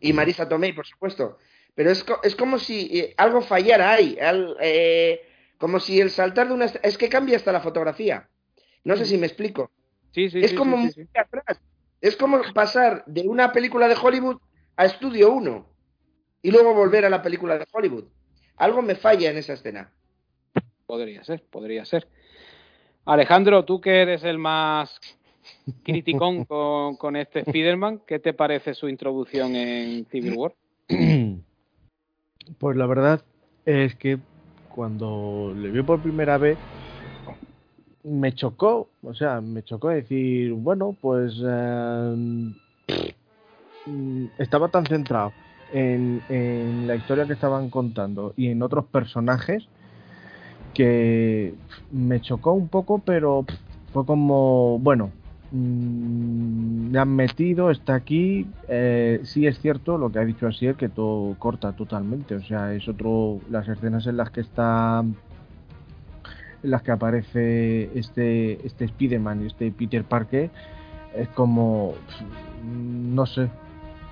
y 0.01 0.13
Marisa 0.13 0.49
Tomei, 0.49 0.73
por 0.73 0.87
supuesto. 0.87 1.39
Pero 1.75 1.91
es, 1.91 2.03
co- 2.05 2.21
es 2.23 2.35
como 2.35 2.59
si 2.59 2.91
eh, 2.99 3.15
algo 3.17 3.41
fallara 3.41 3.93
ahí, 3.93 4.19
al- 4.21 4.57
eh, 4.61 5.23
como 5.59 5.79
si 5.81 6.01
el 6.01 6.11
saltar 6.11 6.49
de 6.49 6.55
una... 6.55 6.67
Es 6.67 6.99
que 6.99 7.09
cambia 7.09 7.37
hasta 7.37 7.53
la 7.53 7.61
fotografía. 7.61 8.29
No 8.85 8.97
sé 8.97 9.07
si 9.07 9.17
me 9.17 9.27
explico. 9.27 9.71
sí, 10.13 10.29
sí, 10.29 10.41
es 10.41 10.51
sí, 10.51 10.57
como 10.57 10.77
sí, 10.89 10.93
sí. 10.93 11.09
atrás. 11.15 11.61
Es 12.01 12.17
como 12.17 12.41
pasar 12.53 13.05
de 13.07 13.23
una 13.29 13.53
película 13.53 13.89
de 13.89 13.97
Hollywood 14.01 14.39
a 14.79 14.85
Estudio 14.85 15.33
1 15.33 15.67
y 16.41 16.51
luego 16.53 16.73
volver 16.73 17.05
a 17.05 17.11
la 17.11 17.21
película 17.21 17.59
de 17.59 17.67
Hollywood. 17.71 18.05
Algo 18.57 18.81
me 18.81 18.95
falla 18.95 19.29
en 19.29 19.37
esa 19.37 19.55
escena. 19.55 19.91
Podría 20.87 21.25
ser, 21.25 21.43
podría 21.51 21.85
ser. 21.85 22.07
Alejandro, 23.05 23.65
tú 23.65 23.81
que 23.81 24.03
eres 24.03 24.23
el 24.23 24.39
más 24.39 25.01
criticón 25.83 26.45
con, 26.47 26.97
con 26.97 27.17
este 27.17 27.41
Spider-Man, 27.41 28.03
¿qué 28.07 28.21
te 28.21 28.33
parece 28.35 28.73
su 28.73 28.89
introducción 28.89 29.57
en 29.57 30.07
Civil 30.07 30.35
War? 30.37 30.55
Pues 32.59 32.77
la 32.77 32.87
verdad 32.87 33.25
es 33.67 33.97
que 33.97 34.19
cuando 34.75 35.53
le 35.57 35.71
vi 35.71 35.83
por 35.83 36.01
primera 36.01 36.39
vez 36.39 36.57
me 38.05 38.33
chocó, 38.33 38.91
o 39.03 39.13
sea, 39.13 39.41
me 39.41 39.65
chocó 39.65 39.89
decir, 39.89 40.53
bueno, 40.53 40.97
pues 41.01 41.35
eh, 41.45 42.55
estaba 44.39 44.69
tan 44.69 44.87
centrado 44.87 45.33
en, 45.73 46.23
la 46.87 46.97
historia 46.97 47.27
que 47.27 47.35
estaban 47.35 47.71
contando 47.71 48.33
y 48.37 48.49
en 48.49 48.63
otros 48.63 48.87
personajes 48.87 49.67
que 50.75 51.55
me 51.91 52.21
chocó 52.21 52.53
un 52.53 52.69
poco, 52.69 53.01
pero 53.01 53.45
fue 53.93 54.07
como, 54.07 54.79
bueno, 54.79 55.11
Mm, 55.51 56.91
me 56.91 56.99
han 56.99 57.15
metido, 57.17 57.71
está 57.71 57.95
aquí. 57.95 58.47
Eh, 58.69 59.21
sí 59.25 59.47
es 59.47 59.59
cierto 59.61 59.97
lo 59.97 60.11
que 60.13 60.19
ha 60.19 60.25
dicho 60.25 60.47
así, 60.47 60.73
que 60.75 60.89
todo 60.89 61.35
corta 61.39 61.73
totalmente. 61.73 62.35
O 62.35 62.43
sea, 62.43 62.75
es 62.75 62.89
otro. 62.89 63.41
Las 63.51 63.69
escenas 63.69 64.07
en 64.07 64.17
las 64.17 64.31
que 64.31 64.41
está. 64.41 65.05
En 66.63 66.71
las 66.71 66.83
que 66.83 66.91
aparece 66.91 67.99
este, 67.99 68.67
este 68.67 68.85
Spider-Man 68.87 69.45
y 69.45 69.47
este 69.47 69.71
Peter 69.73 70.05
Parker. 70.05 70.51
Es 71.15 71.29
como. 71.31 71.95
No 72.65 73.27
sé. 73.27 73.49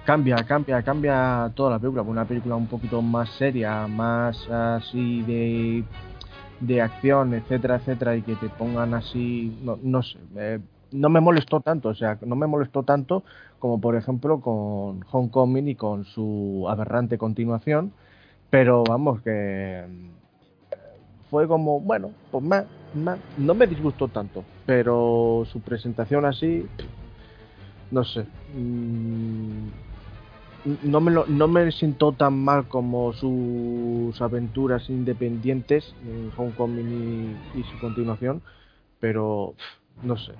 Cambia, 0.06 0.36
cambia, 0.46 0.82
cambia 0.82 1.50
toda 1.54 1.72
la 1.72 1.78
película. 1.78 2.02
Una 2.02 2.24
película 2.24 2.54
un 2.54 2.68
poquito 2.68 3.02
más 3.02 3.28
seria, 3.30 3.86
más 3.88 4.48
así 4.48 5.22
de 5.22 5.84
de 6.60 6.80
acción, 6.80 7.34
etcétera, 7.34 7.76
etcétera, 7.76 8.16
y 8.16 8.22
que 8.22 8.34
te 8.36 8.48
pongan 8.48 8.94
así, 8.94 9.52
no, 9.62 9.78
no 9.82 10.02
sé, 10.02 10.18
eh, 10.36 10.58
no 10.92 11.08
me 11.08 11.20
molestó 11.20 11.60
tanto, 11.60 11.90
o 11.90 11.94
sea, 11.94 12.18
no 12.22 12.36
me 12.36 12.46
molestó 12.46 12.82
tanto 12.82 13.24
como 13.58 13.80
por 13.80 13.96
ejemplo 13.96 14.40
con 14.40 15.04
Homecoming 15.10 15.68
y 15.68 15.74
con 15.74 16.04
su 16.04 16.66
aberrante 16.68 17.18
continuación, 17.18 17.92
pero 18.50 18.84
vamos 18.84 19.20
que 19.22 19.84
fue 21.30 21.48
como, 21.48 21.80
bueno, 21.80 22.10
pues 22.30 22.44
más, 22.44 22.64
más, 22.94 23.18
no 23.38 23.54
me 23.54 23.66
disgustó 23.66 24.08
tanto, 24.08 24.44
pero 24.64 25.44
su 25.50 25.60
presentación 25.60 26.24
así, 26.24 26.64
no 27.90 28.04
sé, 28.04 28.24
mm, 28.54 29.85
no 30.82 31.00
me, 31.00 31.10
lo, 31.10 31.26
no 31.26 31.48
me 31.48 31.70
siento 31.72 32.12
tan 32.12 32.38
mal 32.38 32.68
como 32.68 33.12
sus 33.12 34.20
aventuras 34.20 34.88
independientes 34.90 35.94
en 36.04 36.30
Homecoming 36.36 37.36
y, 37.54 37.60
y 37.60 37.62
su 37.64 37.78
continuación, 37.78 38.42
pero 39.00 39.54
no 40.02 40.16
sé, 40.16 40.32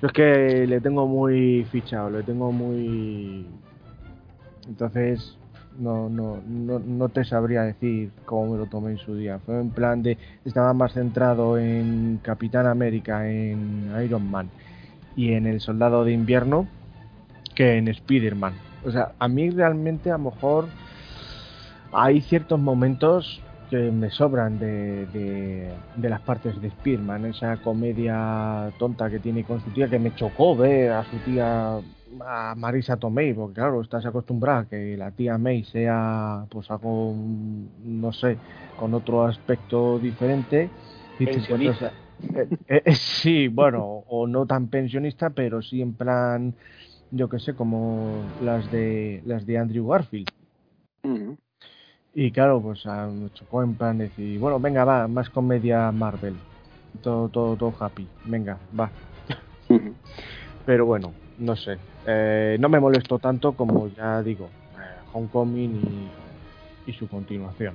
yo 0.00 0.06
es 0.06 0.12
que 0.14 0.66
le 0.66 0.80
tengo 0.80 1.06
muy 1.06 1.66
fichado, 1.70 2.08
le 2.10 2.22
tengo 2.22 2.52
muy... 2.52 3.46
Entonces, 4.66 5.36
no, 5.78 6.08
no, 6.08 6.40
no, 6.46 6.78
no 6.78 7.08
te 7.10 7.24
sabría 7.24 7.62
decir 7.62 8.10
cómo 8.24 8.52
me 8.52 8.58
lo 8.58 8.66
tomé 8.66 8.92
en 8.92 8.98
su 8.98 9.14
día. 9.14 9.40
Fue 9.40 9.60
en 9.60 9.70
plan 9.70 10.02
de... 10.02 10.16
Estaba 10.46 10.72
más 10.72 10.94
centrado 10.94 11.58
en 11.58 12.18
Capitán 12.22 12.66
América, 12.66 13.30
en 13.30 13.92
Iron 14.02 14.30
Man 14.30 14.48
y 15.16 15.32
en 15.32 15.46
el 15.46 15.60
Soldado 15.60 16.02
de 16.04 16.12
Invierno 16.12 16.66
que 17.54 17.76
en 17.76 17.88
Spider-Man. 17.88 18.69
O 18.84 18.90
sea, 18.90 19.12
a 19.18 19.28
mí 19.28 19.50
realmente 19.50 20.10
a 20.10 20.18
lo 20.18 20.30
mejor 20.30 20.68
hay 21.92 22.20
ciertos 22.20 22.58
momentos 22.58 23.42
que 23.70 23.76
me 23.76 24.10
sobran 24.10 24.58
de, 24.58 25.06
de, 25.94 26.08
las 26.08 26.20
partes 26.22 26.60
de 26.60 26.70
Spearman, 26.70 27.26
esa 27.26 27.56
comedia 27.58 28.72
tonta 28.78 29.08
que 29.08 29.20
tiene 29.20 29.44
con 29.44 29.60
su 29.60 29.70
tía, 29.70 29.88
que 29.88 30.00
me 30.00 30.12
chocó 30.12 30.56
ver 30.56 30.90
a 30.90 31.04
su 31.04 31.18
tía, 31.18 31.78
a 32.26 32.54
Marisa 32.56 32.96
Tomei, 32.96 33.32
porque 33.32 33.54
claro, 33.54 33.80
estás 33.80 34.04
acostumbrada 34.04 34.60
a 34.60 34.64
que 34.64 34.96
la 34.96 35.12
tía 35.12 35.38
May 35.38 35.62
sea, 35.62 36.46
pues 36.50 36.68
algo, 36.68 37.14
no 37.84 38.12
sé, 38.12 38.38
con 38.74 38.92
otro 38.92 39.24
aspecto 39.24 40.00
diferente. 40.00 40.72
Y 41.20 41.26
pensionista. 41.26 41.92
eh, 42.34 42.48
eh, 42.68 42.82
eh, 42.84 42.94
sí, 42.94 43.46
bueno, 43.46 43.84
o 44.08 44.26
no 44.26 44.46
tan 44.46 44.66
pensionista, 44.66 45.30
pero 45.30 45.62
sí 45.62 45.80
en 45.80 45.94
plan, 45.94 46.54
yo 47.10 47.28
que 47.28 47.38
sé, 47.38 47.54
como 47.54 48.22
las 48.42 48.70
de 48.70 49.22
las 49.24 49.46
de 49.46 49.58
Andrew 49.58 49.88
Garfield. 49.88 50.28
Y 52.14 52.30
claro, 52.32 52.60
pues 52.60 52.84
ah, 52.86 53.08
me 53.12 53.30
chocó 53.32 53.62
en 53.62 53.74
plan 53.74 53.98
decir, 53.98 54.38
bueno, 54.38 54.58
venga, 54.58 54.84
va, 54.84 55.06
más 55.06 55.30
comedia 55.30 55.90
Marvel. 55.92 56.34
Todo, 57.02 57.28
todo, 57.28 57.56
todo 57.56 57.72
happy. 57.78 58.06
Venga, 58.24 58.58
va. 58.78 58.90
Pero 60.66 60.86
bueno, 60.86 61.12
no 61.38 61.54
sé. 61.56 61.78
Eh, 62.06 62.56
no 62.58 62.68
me 62.68 62.80
molestó 62.80 63.18
tanto 63.18 63.52
como 63.52 63.88
ya 63.88 64.22
digo, 64.22 64.46
eh, 64.76 65.00
Homecoming 65.12 66.10
y, 66.86 66.90
y 66.90 66.92
su 66.94 67.08
continuación. 67.08 67.74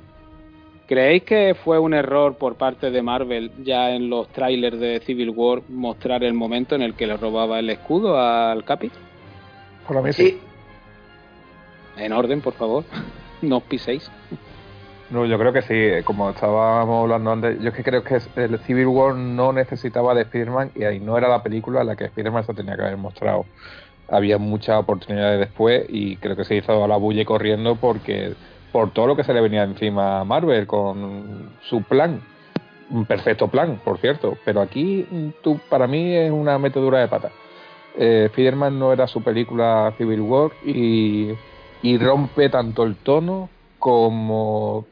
¿Creéis 0.88 1.24
que 1.24 1.56
fue 1.63 1.80
un 1.80 1.95
error 1.95 2.36
por 2.38 2.56
parte 2.56 2.91
de 2.91 3.02
Marvel 3.02 3.52
ya 3.63 3.89
en 3.91 4.10
los 4.10 4.28
trailers 4.30 4.80
de 4.80 5.00
Civil 5.00 5.32
War 5.32 5.63
mostrar 5.67 6.24
el 6.24 6.36
momento 6.36 6.76
en 6.76 6.84
el 6.84 6.93
que 6.93 7.08
le 7.08 7.17
robaba 7.17 7.58
el 7.58 7.71
escudo 7.71 8.19
al 8.19 8.63
Capi? 8.63 8.91
Por 9.88 10.02
mí 10.02 10.13
sí. 10.13 10.39
En 11.98 12.12
orden, 12.13 12.41
por 12.41 12.54
favor 12.54 12.84
no 13.41 13.58
os 13.58 13.63
piséis. 13.63 14.10
No, 15.10 15.26
yo 15.26 15.38
creo 15.38 15.54
que 15.54 15.62
sí, 15.62 16.04
como 16.04 16.32
estábamos 16.32 17.04
hablando 17.04 17.32
antes, 17.32 17.62
yo 17.62 17.69
es 17.69 17.76
que 17.76 17.84
creo 17.84 18.04
que 18.04 18.19
el 18.38 18.58
Civil 18.60 18.88
War 18.88 19.13
no 19.13 19.54
necesitaba 19.54 20.15
de 20.15 20.24
Spider-Man 20.24 20.71
y 20.74 20.84
ahí 20.84 21.00
no 21.00 21.15
era 21.15 21.28
la 21.28 21.43
película 21.43 21.82
en 21.82 21.88
la 21.88 21.95
que 21.95 22.06
Spider-Man 22.06 22.45
se 22.45 22.56
tenía 22.56 22.76
que 22.76 22.82
haber 22.82 22.98
mostrado. 22.98 23.45
Había 24.10 24.39
muchas 24.39 24.80
oportunidades 24.80 25.39
después 25.39 25.86
y 25.89 26.17
creo 26.17 26.36
que 26.36 26.43
se 26.43 26.56
hizo 26.56 26.84
a 26.84 26.88
la 26.88 26.98
bulle 26.98 27.24
corriendo 27.24 27.76
porque 27.76 28.34
por 28.71 28.91
todo 28.91 29.08
lo 29.08 29.15
que 29.15 29.24
se 29.24 29.34
le 29.34 29.41
venía 29.41 29.63
encima 29.63 30.21
a 30.21 30.24
Marvel 30.24 30.65
con 30.65 31.52
su 31.62 31.84
plan. 31.84 32.21
Un 32.89 33.06
perfecto 33.06 33.48
plan, 33.48 33.80
por 33.84 34.00
cierto, 34.00 34.38
pero 34.43 34.62
aquí 34.62 35.34
tú, 35.43 35.60
para 35.69 35.88
mí 35.88 36.15
es 36.15 36.32
una 36.32 36.58
metedura 36.58 37.00
de 37.00 37.08
pata. 37.08 37.32
Eh, 37.97 38.29
no 38.71 38.93
era 38.93 39.08
su 39.08 39.23
película 39.23 39.93
Civil 39.97 40.21
War 40.21 40.51
y 40.63 41.38
rompe 41.97 42.49
tanto 42.49 42.84
el 42.84 42.95
tono 42.95 43.49
como 43.79 44.86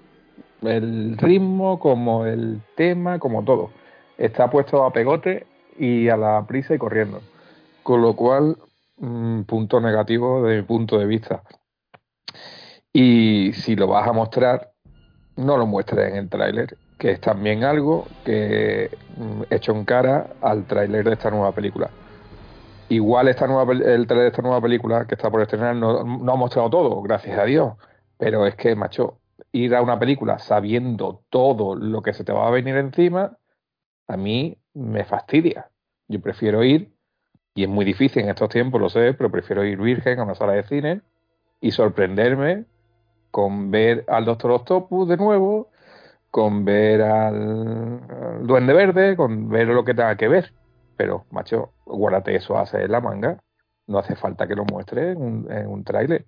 el 0.61 1.17
ritmo, 1.17 1.79
como 1.79 2.25
el 2.25 2.61
tema, 2.75 3.19
como 3.19 3.43
todo. 3.43 3.71
Está 4.17 4.49
puesto 4.49 4.83
a 4.85 4.93
pegote 4.93 5.47
y 5.77 6.09
a 6.09 6.17
la 6.17 6.45
prisa 6.47 6.75
y 6.75 6.77
corriendo. 6.77 7.21
Con 7.81 8.01
lo 8.01 8.15
cual, 8.15 8.57
mm, 8.97 9.41
punto 9.43 9.81
negativo 9.81 10.43
de 10.43 10.57
mi 10.57 10.61
punto 10.63 10.97
de 10.97 11.05
vista. 11.05 11.43
Y 12.93 13.51
si 13.53 13.75
lo 13.75 13.87
vas 13.87 14.07
a 14.07 14.13
mostrar, 14.13 14.71
no 15.35 15.57
lo 15.57 15.65
muestres 15.65 16.11
en 16.11 16.17
el 16.17 16.29
tráiler, 16.29 16.77
que 16.99 17.11
es 17.11 17.19
también 17.19 17.63
algo 17.63 18.05
que 18.23 18.91
mm, 19.17 19.43
hecho 19.49 19.71
en 19.73 19.85
cara 19.85 20.27
al 20.41 20.65
tráiler 20.65 21.05
de 21.05 21.13
esta 21.13 21.31
nueva 21.31 21.51
película. 21.51 21.89
Igual 22.89 23.27
esta 23.27 23.47
nueva, 23.47 23.73
el 23.73 24.07
trailer 24.07 24.25
de 24.25 24.27
esta 24.27 24.41
nueva 24.41 24.61
película 24.61 25.05
que 25.07 25.15
está 25.15 25.31
por 25.31 25.41
estrenar 25.41 25.75
no, 25.75 26.03
no 26.03 26.31
ha 26.31 26.35
mostrado 26.35 26.69
todo, 26.69 27.01
gracias 27.01 27.37
a 27.37 27.45
Dios. 27.45 27.73
Pero 28.17 28.45
es 28.45 28.55
que, 28.55 28.75
macho, 28.75 29.19
ir 29.51 29.75
a 29.75 29.81
una 29.81 29.99
película 29.99 30.39
sabiendo 30.39 31.23
todo 31.29 31.75
lo 31.75 32.01
que 32.01 32.13
se 32.13 32.23
te 32.23 32.31
va 32.31 32.47
a 32.47 32.51
venir 32.51 32.75
encima, 32.75 33.37
a 34.07 34.17
mí 34.17 34.57
me 34.73 35.05
fastidia. 35.05 35.69
Yo 36.07 36.21
prefiero 36.21 36.63
ir, 36.63 36.93
y 37.55 37.63
es 37.63 37.69
muy 37.69 37.85
difícil 37.85 38.23
en 38.23 38.29
estos 38.29 38.49
tiempos, 38.49 38.81
lo 38.81 38.89
sé, 38.89 39.13
pero 39.13 39.31
prefiero 39.31 39.63
ir 39.63 39.79
virgen 39.79 40.19
a 40.19 40.23
una 40.23 40.35
sala 40.35 40.53
de 40.53 40.63
cine 40.63 41.01
y 41.61 41.71
sorprenderme 41.71 42.65
con 43.31 43.71
ver 43.71 44.05
al 44.07 44.25
Doctor 44.25 44.51
Octopus 44.51 45.07
de 45.07 45.17
nuevo, 45.17 45.69
con 46.29 46.65
ver 46.65 47.01
al, 47.01 48.01
al 48.09 48.47
Duende 48.47 48.73
Verde, 48.73 49.15
con 49.15 49.49
ver 49.49 49.67
lo 49.67 49.85
que 49.85 49.93
tenga 49.93 50.15
que 50.17 50.27
ver. 50.27 50.53
Pero, 50.95 51.25
macho, 51.31 51.73
guárdate 51.85 52.35
eso 52.35 52.57
hace 52.57 52.87
la 52.87 53.01
manga. 53.01 53.43
No 53.87 53.99
hace 53.99 54.15
falta 54.15 54.47
que 54.47 54.55
lo 54.55 54.65
muestre 54.65 55.11
en 55.11 55.21
un, 55.21 55.51
en 55.51 55.67
un 55.67 55.83
tráiler. 55.83 56.25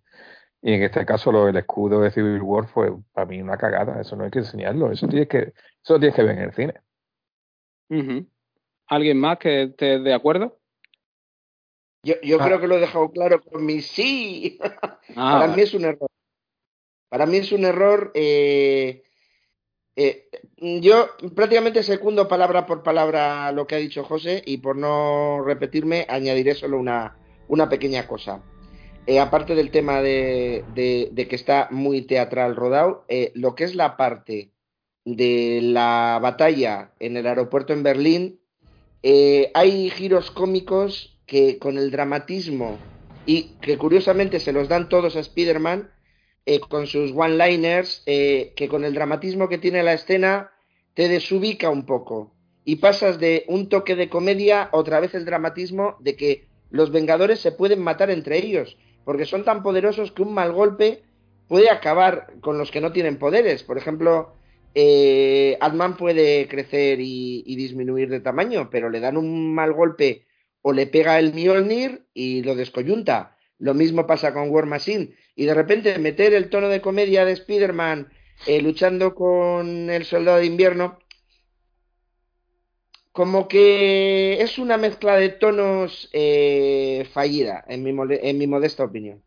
Y 0.62 0.74
en 0.74 0.84
este 0.84 1.06
caso, 1.06 1.32
lo 1.32 1.46
del 1.46 1.58
escudo 1.58 2.02
de 2.02 2.12
Civil 2.12 2.42
War 2.42 2.68
fue 2.68 2.92
para 3.14 3.28
mí 3.28 3.42
una 3.42 3.58
cagada. 3.58 4.02
Eso 4.02 4.16
no 4.16 4.24
hay 4.24 4.32
que 4.32 4.40
enseñarlo. 4.40 4.92
Eso 4.92 5.08
tienes 5.08 5.30
que, 5.30 5.54
eso 5.84 6.00
tienes 6.00 6.16
que 6.16 6.24
ver 6.24 6.38
en 6.38 6.44
el 6.44 6.54
cine. 6.54 6.74
Uh 7.90 7.96
-huh. 7.96 8.28
¿Alguien 8.88 9.20
más 9.20 9.38
que 9.38 9.64
esté 9.64 10.00
de 10.00 10.14
acuerdo? 10.14 10.58
Yo, 12.04 12.16
yo 12.22 12.38
ah. 12.40 12.46
creo 12.46 12.60
que 12.60 12.68
lo 12.68 12.78
he 12.78 12.80
dejado 12.80 13.12
claro 13.12 13.42
con 13.42 13.66
mi 13.66 13.82
sí. 13.82 14.60
Ah, 15.16 15.40
Para 15.40 15.56
mí 15.56 15.62
es 15.62 15.74
un 15.74 15.86
error. 15.86 16.10
Para 17.10 17.26
mí 17.26 17.38
es 17.38 17.52
un 17.52 17.64
error. 17.64 18.12
Eh, 18.16 19.04
Eh, 19.98 20.28
yo 20.82 21.08
prácticamente 21.36 21.82
secundo 21.82 22.28
palabra 22.28 22.66
por 22.66 22.84
palabra 22.84 23.52
lo 23.54 23.66
que 23.66 23.76
ha 23.76 23.80
dicho 23.80 24.04
José 24.04 24.44
y 24.46 24.58
por 24.58 24.76
no 24.76 25.42
repetirme 25.44 26.06
añadiré 26.10 26.54
solo 26.54 26.78
una, 26.78 27.18
una 27.48 27.70
pequeña 27.70 28.08
cosa. 28.08 28.44
Eh, 29.08 29.20
aparte 29.20 29.56
del 29.56 29.72
tema 29.72 30.02
de, 30.02 30.66
de, 30.74 31.28
que 31.28 31.36
está 31.36 31.68
muy 31.72 32.02
teatral 32.02 32.56
rodado, 32.56 33.06
eh, 33.08 33.32
lo 33.36 33.56
que 33.56 33.64
es 33.64 33.76
la 33.76 33.98
parte 33.98 34.52
de 35.06 35.60
la 35.62 36.20
batalla 36.22 36.92
en 37.00 37.16
el 37.16 37.28
aeropuerto 37.28 37.74
en 37.74 37.84
Berlín, 37.84 38.40
hay 39.54 39.92
giros 39.92 40.32
cómicos 40.32 41.20
que 41.28 41.60
con 41.60 41.78
el 41.78 41.92
dramatismo 41.92 42.80
y 43.28 43.56
que 43.62 43.78
curiosamente 43.78 44.40
se 44.40 44.52
los 44.52 44.68
dan 44.68 44.90
todos 44.90 45.16
a 45.16 45.20
Spider-Man, 45.20 45.92
eh, 46.46 46.60
con 46.60 46.88
sus 46.88 47.12
one-liners, 47.12 48.04
eh, 48.06 48.54
que 48.56 48.68
con 48.68 48.86
el 48.86 48.94
dramatismo 48.94 49.50
que 49.50 49.58
tiene 49.58 49.84
la 49.84 49.94
escena 49.94 50.52
te 50.94 51.10
desubica 51.10 51.70
un 51.70 51.86
poco. 51.86 52.36
Y 52.64 52.78
pasas 52.78 53.20
de 53.20 53.46
un 53.48 53.70
toque 53.70 53.96
de 53.96 54.10
comedia, 54.10 54.70
otra 54.72 55.00
vez 55.00 55.14
el 55.16 55.26
dramatismo 55.26 55.98
de 56.00 56.16
que 56.16 56.48
los 56.70 56.92
Vengadores 56.92 57.40
se 57.40 57.52
pueden 57.52 57.82
matar 57.82 58.10
entre 58.10 58.38
ellos, 58.38 58.78
porque 59.04 59.26
son 59.26 59.44
tan 59.44 59.64
poderosos 59.64 60.12
que 60.12 60.24
un 60.24 60.34
mal 60.34 60.52
golpe 60.52 61.04
puede 61.48 61.70
acabar 61.70 62.34
con 62.42 62.58
los 62.58 62.72
que 62.72 62.82
no 62.82 62.92
tienen 62.92 63.18
poderes. 63.18 63.64
Por 63.64 63.78
ejemplo, 63.78 64.34
eh, 64.74 65.58
Ant-Man 65.62 65.98
puede 65.98 66.48
crecer 66.48 67.00
y, 67.00 67.44
y, 67.46 67.56
disminuir 67.56 68.10
de 68.10 68.20
tamaño, 68.20 68.70
pero 68.70 68.90
le 68.90 69.00
dan 69.00 69.18
un 69.18 69.54
mal 69.54 69.74
golpe 69.74 70.26
o 70.62 70.74
le 70.74 70.88
pega 70.88 71.20
el 71.20 71.34
Mjolnir 71.34 72.08
y 72.14 72.42
lo 72.42 72.56
descoyunta. 72.56 73.35
Lo 73.66 73.74
mismo 73.74 74.06
pasa 74.06 74.32
con 74.32 74.52
War 74.52 74.68
Machine. 74.68 75.16
Y 75.36 75.46
de 75.46 75.56
repente 75.56 75.98
meter 75.98 76.36
el 76.36 76.52
tono 76.52 76.70
de 76.70 76.82
comedia 76.82 77.26
de 77.26 77.32
Spider-Man 77.32 78.10
eh, 78.46 78.62
luchando 78.62 79.16
con 79.16 79.90
el 79.90 80.06
soldado 80.06 80.38
de 80.38 80.46
invierno, 80.46 81.00
como 83.12 83.48
que 83.48 84.40
es 84.40 84.60
una 84.60 84.78
mezcla 84.78 85.16
de 85.16 85.30
tonos 85.30 86.10
eh, 86.14 87.08
fallida, 87.12 87.66
en 87.68 87.82
mi, 87.82 87.90
en 88.22 88.38
mi 88.38 88.46
modesta 88.46 88.84
opinión. 88.84 89.24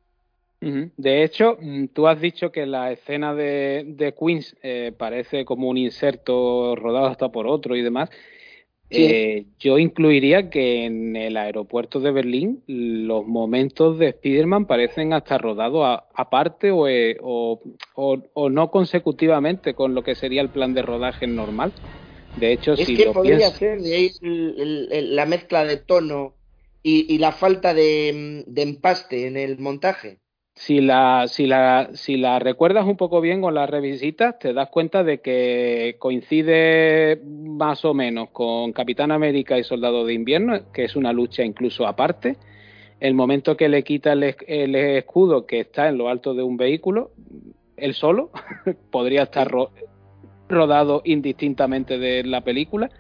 De 0.61 1.25
hecho, 1.25 1.59
mm, 1.61 1.87
tú 1.87 2.07
has 2.07 2.21
dicho 2.21 2.53
que 2.53 2.65
la 2.65 2.93
escena 2.93 3.35
de, 3.35 3.87
de 3.89 4.15
Queens 4.15 4.57
eh, 4.63 4.93
parece 4.97 5.45
como 5.45 5.69
un 5.69 5.79
inserto 5.79 6.77
rodado 6.77 7.07
hasta 7.07 7.29
por 7.31 7.49
otro 7.49 7.75
y 7.75 7.83
demás. 7.83 8.09
Eh, 8.91 9.45
yo 9.59 9.79
incluiría 9.79 10.49
que 10.49 10.87
en 10.87 11.15
el 11.15 11.37
aeropuerto 11.37 12.01
de 12.01 12.11
Berlín 12.11 12.63
los 12.67 13.27
momentos 13.27 13.99
de 13.99 14.09
Spider-Man 14.09 14.67
parecen 14.67 15.13
hasta 15.13 15.37
rodados 15.37 16.01
aparte 16.15 16.69
eh, 16.89 17.19
o, 17.21 17.61
o, 17.95 18.51
no 18.51 18.71
consecutivamente 18.71 19.75
con 19.75 19.95
lo 19.95 20.03
que 20.03 20.15
sería 20.15 20.41
el 20.41 20.49
plan 20.49 20.73
de 20.73 20.83
rodaje 20.83 21.27
normal. 21.27 21.71
De 22.37 22.53
hecho, 22.53 22.73
es 22.73 22.87
si 22.87 22.97
que 22.97 23.07
podría 23.07 23.51
ser 23.51 23.83
de 23.83 23.95
ahí 23.95 24.13
la 24.21 25.27
mezcla 25.27 25.65
de 25.65 25.77
tono 25.77 26.35
y, 26.83 27.15
y 27.15 27.19
la 27.19 27.33
falta 27.33 27.75
de, 27.75 28.45
de 28.47 28.63
empaste 28.63 29.27
en 29.27 29.37
el 29.37 29.59
montaje 29.59 30.19
si 30.59 30.81
la, 30.81 31.29
si, 31.29 31.47
la, 31.47 31.91
si 31.95 32.17
la 32.17 32.41
recuerdas 32.41 32.85
un 32.85 32.97
poco 32.97 33.21
bien 33.21 33.41
con 33.41 33.55
las 33.55 33.71
revisitas, 33.71 34.41
te 34.41 34.53
das 34.53 34.69
cuenta 34.71 35.05
de 35.05 35.21
que 35.21 35.95
coincide 36.01 37.23
más 37.25 37.85
o 37.85 37.95
menos 37.95 38.31
con 38.31 38.73
Capitán 38.73 39.13
América 39.13 39.57
y 39.57 39.63
Soldado 39.63 40.05
de 40.05 40.15
Invierno, 40.15 40.73
que 40.73 40.85
es 40.85 40.97
una 40.97 41.13
lucha 41.13 41.45
incluso 41.45 41.87
aparte. 41.87 42.39
El 42.99 43.15
momento 43.15 43.57
que 43.57 43.69
le 43.69 43.85
quita 43.85 44.13
el, 44.13 44.35
el 44.49 44.75
escudo 44.75 45.47
que 45.47 45.61
está 45.61 45.89
en 45.89 45.97
lo 45.97 46.09
alto 46.09 46.35
de 46.35 46.43
un 46.43 46.57
vehículo, 46.57 47.13
él 47.77 47.95
solo, 47.95 48.33
podría 48.91 49.23
estar 49.23 49.49
rodado 50.49 51.03
indistintamente 51.05 51.99
de 51.99 52.25
la 52.25 52.41
película. 52.41 52.91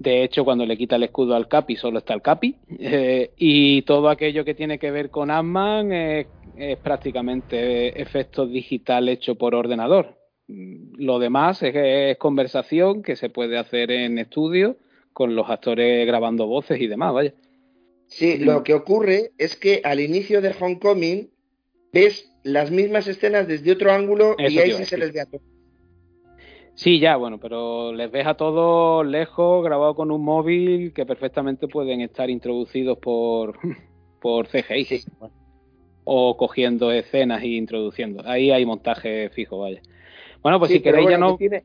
De 0.00 0.24
hecho, 0.24 0.44
cuando 0.44 0.66
le 0.66 0.76
quita 0.76 0.96
el 0.96 1.04
escudo 1.04 1.36
al 1.36 1.46
Capi, 1.46 1.76
solo 1.76 1.98
está 1.98 2.12
el 2.12 2.22
Capi. 2.22 2.56
Eh, 2.80 3.30
y 3.36 3.82
todo 3.82 4.08
aquello 4.08 4.44
que 4.44 4.54
tiene 4.54 4.80
que 4.80 4.90
ver 4.90 5.10
con 5.10 5.30
Ant-Man 5.30 5.92
es 5.92 6.26
es 6.56 6.78
prácticamente 6.78 8.00
efecto 8.00 8.46
digital 8.46 9.08
hecho 9.08 9.36
por 9.36 9.54
ordenador. 9.54 10.18
Lo 10.48 11.18
demás 11.18 11.62
es, 11.62 12.16
conversación 12.18 13.02
que 13.02 13.16
se 13.16 13.28
puede 13.28 13.58
hacer 13.58 13.90
en 13.90 14.18
estudio 14.18 14.76
con 15.12 15.34
los 15.34 15.50
actores 15.50 16.06
grabando 16.06 16.46
voces 16.46 16.80
y 16.80 16.86
demás, 16.86 17.12
vaya. 17.12 17.34
Sí, 18.06 18.38
lo 18.38 18.62
que 18.62 18.74
ocurre 18.74 19.32
es 19.38 19.56
que 19.56 19.80
al 19.84 20.00
inicio 20.00 20.40
de 20.40 20.54
Homecoming 20.58 21.30
ves 21.92 22.32
las 22.44 22.70
mismas 22.70 23.08
escenas 23.08 23.48
desde 23.48 23.72
otro 23.72 23.90
ángulo 23.92 24.36
y 24.38 24.58
ahí 24.58 24.72
sí 24.72 24.84
se 24.84 24.96
les 24.96 25.12
ve 25.12 25.20
a 25.20 25.26
todos. 25.26 25.42
Sí, 26.74 27.00
ya, 27.00 27.16
bueno, 27.16 27.40
pero 27.40 27.94
les 27.94 28.10
ves 28.10 28.26
a 28.26 28.34
todos 28.34 29.04
lejos, 29.06 29.64
grabado 29.64 29.94
con 29.94 30.10
un 30.10 30.22
móvil, 30.22 30.92
que 30.92 31.06
perfectamente 31.06 31.68
pueden 31.68 32.02
estar 32.02 32.28
introducidos 32.28 32.98
por, 32.98 33.58
por 34.20 34.46
CGI. 34.46 34.84
Sí, 34.84 35.04
o 36.08 36.36
cogiendo 36.36 36.92
escenas 36.92 37.42
e 37.42 37.48
introduciendo. 37.48 38.22
Ahí 38.24 38.52
hay 38.52 38.64
montaje 38.64 39.28
fijo, 39.30 39.58
vaya. 39.58 39.82
Bueno, 40.40 40.60
pues 40.60 40.70
si 40.70 40.80
queréis 40.80 41.10
ya 41.10 41.18
no... 41.18 41.36
Tiene, 41.36 41.64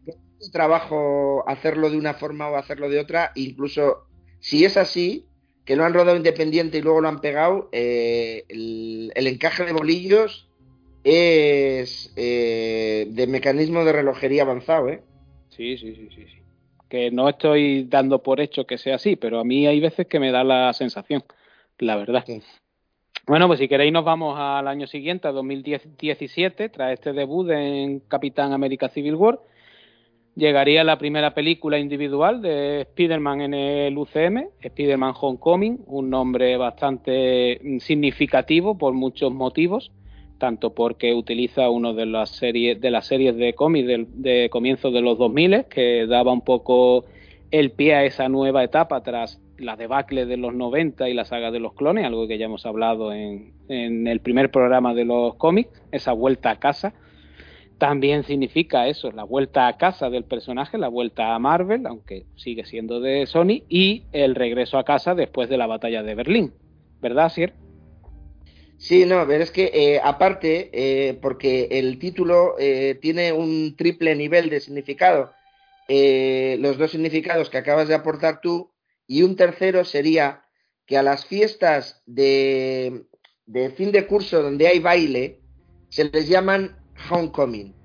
trabajo 0.52 1.48
hacerlo 1.48 1.92
de 1.92 1.98
una 1.98 2.16
forma 2.16 2.50
o 2.50 2.56
hacerlo 2.56 2.90
de 2.90 3.00
otra, 3.00 3.32
incluso 3.36 4.08
si 4.40 4.66
es 4.66 4.78
así, 4.78 5.28
que 5.64 5.76
lo 5.76 5.86
han 5.86 5.94
rodado 5.94 6.18
independiente 6.18 6.80
y 6.80 6.82
luego 6.82 7.02
lo 7.02 7.08
han 7.08 7.22
pegado, 7.22 7.70
eh, 7.72 8.46
el, 8.50 9.28
encaje 9.28 9.64
de 9.64 9.74
bolillos 9.74 10.50
es 11.04 12.12
eh, 12.16 13.06
de 13.12 13.28
mecanismo 13.28 13.86
de 13.86 13.94
relojería 13.94 14.42
avanzado, 14.42 14.90
¿eh? 14.90 15.04
Sí, 15.50 15.78
sí, 15.78 15.96
sí, 15.96 16.10
sí, 16.16 16.26
sí. 16.26 16.42
Que 16.90 17.12
no 17.12 17.30
estoy 17.30 17.84
dando 17.84 18.24
por 18.24 18.42
hecho 18.42 18.66
que 18.66 18.80
sea 18.80 18.96
así, 18.96 19.16
pero 19.16 19.40
a 19.40 19.44
mí 19.44 19.68
hay 19.68 19.80
veces 19.80 20.08
que 20.08 20.20
me 20.20 20.32
da 20.32 20.44
la 20.44 20.74
sensación, 20.74 21.24
la 21.78 21.96
verdad. 21.96 22.26
Bueno, 23.28 23.48
pues 23.48 23.60
si 23.60 23.68
queréis 23.68 23.94
nos 23.94 24.04
vamos 24.04 24.36
al 24.40 24.68
año 24.68 24.88
siguiente, 24.88 25.28
a 25.28 25.32
2017, 25.32 26.70
tras 26.70 26.94
este 26.94 27.14
debut 27.14 27.50
en 27.52 28.00
Capitán 28.00 28.52
América 28.52 28.90
Civil 28.90 29.16
War. 29.16 29.40
Llegaría 30.36 30.84
la 30.84 30.98
primera 30.98 31.34
película 31.34 31.78
individual 31.78 32.42
de 32.42 32.82
Spider-Man 32.82 33.42
en 33.42 33.54
el 33.54 33.98
UCM, 33.98 34.48
Spider-Man 34.62 35.14
Homecoming, 35.20 35.82
un 35.88 36.10
nombre 36.10 36.58
bastante 36.58 37.60
significativo 37.80 38.78
por 38.78 38.94
muchos 38.94 39.32
motivos, 39.32 39.92
tanto 40.40 40.74
porque 40.74 41.14
utiliza 41.14 41.70
uno 41.70 41.94
de 41.94 42.06
las 42.08 42.30
series 42.30 42.80
de 42.80 42.92
las 42.92 43.06
series 43.06 43.36
de 43.36 43.54
cómics 43.54 43.88
de, 43.88 44.08
de 44.10 44.50
comienzos 44.50 44.94
de 44.94 45.02
los 45.02 45.18
2000 45.18 45.66
que 45.66 46.08
daba 46.08 46.32
un 46.32 46.42
poco 46.42 47.06
el 47.52 47.72
pie 47.72 47.94
a 47.94 48.06
esa 48.06 48.30
nueva 48.30 48.64
etapa 48.64 49.04
tras 49.04 49.41
la 49.62 49.76
debacle 49.76 50.26
de 50.26 50.38
los 50.38 50.54
90 50.54 51.10
y 51.10 51.14
la 51.14 51.26
saga 51.26 51.52
de 51.52 51.60
los 51.60 51.74
clones, 51.74 52.06
algo 52.06 52.28
que 52.28 52.38
ya 52.38 52.46
hemos 52.46 52.66
hablado 52.66 53.14
en, 53.14 53.54
en 53.70 54.08
el 54.08 54.20
primer 54.20 54.52
programa 54.52 54.94
de 54.94 55.06
los 55.06 55.36
cómics, 55.36 55.82
esa 55.92 56.12
vuelta 56.12 56.52
a 56.52 56.60
casa. 56.60 56.94
También 57.78 58.24
significa 58.24 58.88
eso, 58.88 59.12
la 59.12 59.24
vuelta 59.24 59.68
a 59.68 59.78
casa 59.78 60.10
del 60.10 60.24
personaje, 60.24 60.78
la 60.78 60.88
vuelta 60.88 61.34
a 61.34 61.40
Marvel, 61.40 61.88
aunque 61.88 62.26
sigue 62.36 62.66
siendo 62.66 63.00
de 63.00 63.26
Sony, 63.26 63.64
y 63.70 64.04
el 64.12 64.36
regreso 64.36 64.78
a 64.78 64.84
casa 64.84 65.16
después 65.16 65.50
de 65.50 65.58
la 65.58 65.68
batalla 65.68 66.04
de 66.04 66.14
Berlín. 66.14 66.54
¿Verdad, 67.02 67.30
Sir? 67.30 67.54
Sí, 68.82 69.06
no, 69.06 69.28
pero 69.28 69.44
es 69.44 69.52
que 69.52 69.70
eh, 69.76 70.02
aparte, 70.04 70.72
eh, 70.74 71.14
porque 71.22 71.68
el 71.70 72.00
título 72.00 72.56
eh, 72.58 72.98
tiene 73.00 73.32
un 73.32 73.76
triple 73.76 74.16
nivel 74.16 74.50
de 74.50 74.60
significado, 74.60 75.34
los 75.88 76.78
dos 76.80 76.90
significados 76.90 77.52
que 77.52 77.60
acabas 77.60 77.88
de 77.88 77.94
aportar 77.94 78.42
tú 78.42 78.71
y 79.12 79.24
un 79.24 79.36
tercero 79.36 79.84
sería 79.84 80.46
que 80.86 80.98
a 80.98 81.04
las 81.04 81.26
fiestas 81.26 82.02
de, 82.06 83.04
fin 83.76 83.92
de 83.92 84.08
curso 84.08 84.42
donde 84.42 84.68
hay 84.68 84.80
baile 84.80 85.42
se 85.90 86.06
les 86.06 86.30
llaman 86.30 86.78
homecoming. 87.10 87.76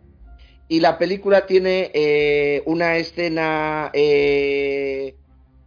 Y 0.69 0.79
la 0.79 0.99
película 0.99 1.45
tiene 1.45 1.91
eh, 1.95 2.63
una 2.67 2.97
escena 2.99 3.91
eh, 3.93 5.17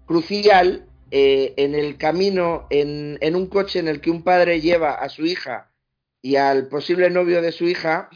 crucial 0.06 0.88
eh, 1.12 1.56
en 1.58 1.76
el 1.76 1.98
camino, 1.98 2.66
en, 2.70 3.36
un 3.36 3.48
coche 3.48 3.80
en 3.80 3.90
el 3.90 4.00
que 4.00 4.12
un 4.12 4.24
padre 4.24 4.62
lleva 4.62 4.94
a 4.94 5.10
su 5.10 5.26
hija 5.26 5.74
y 6.22 6.38
al 6.38 6.70
posible 6.70 7.10
novio 7.10 7.42
de 7.42 7.52
su 7.52 7.68
hija 7.68 8.10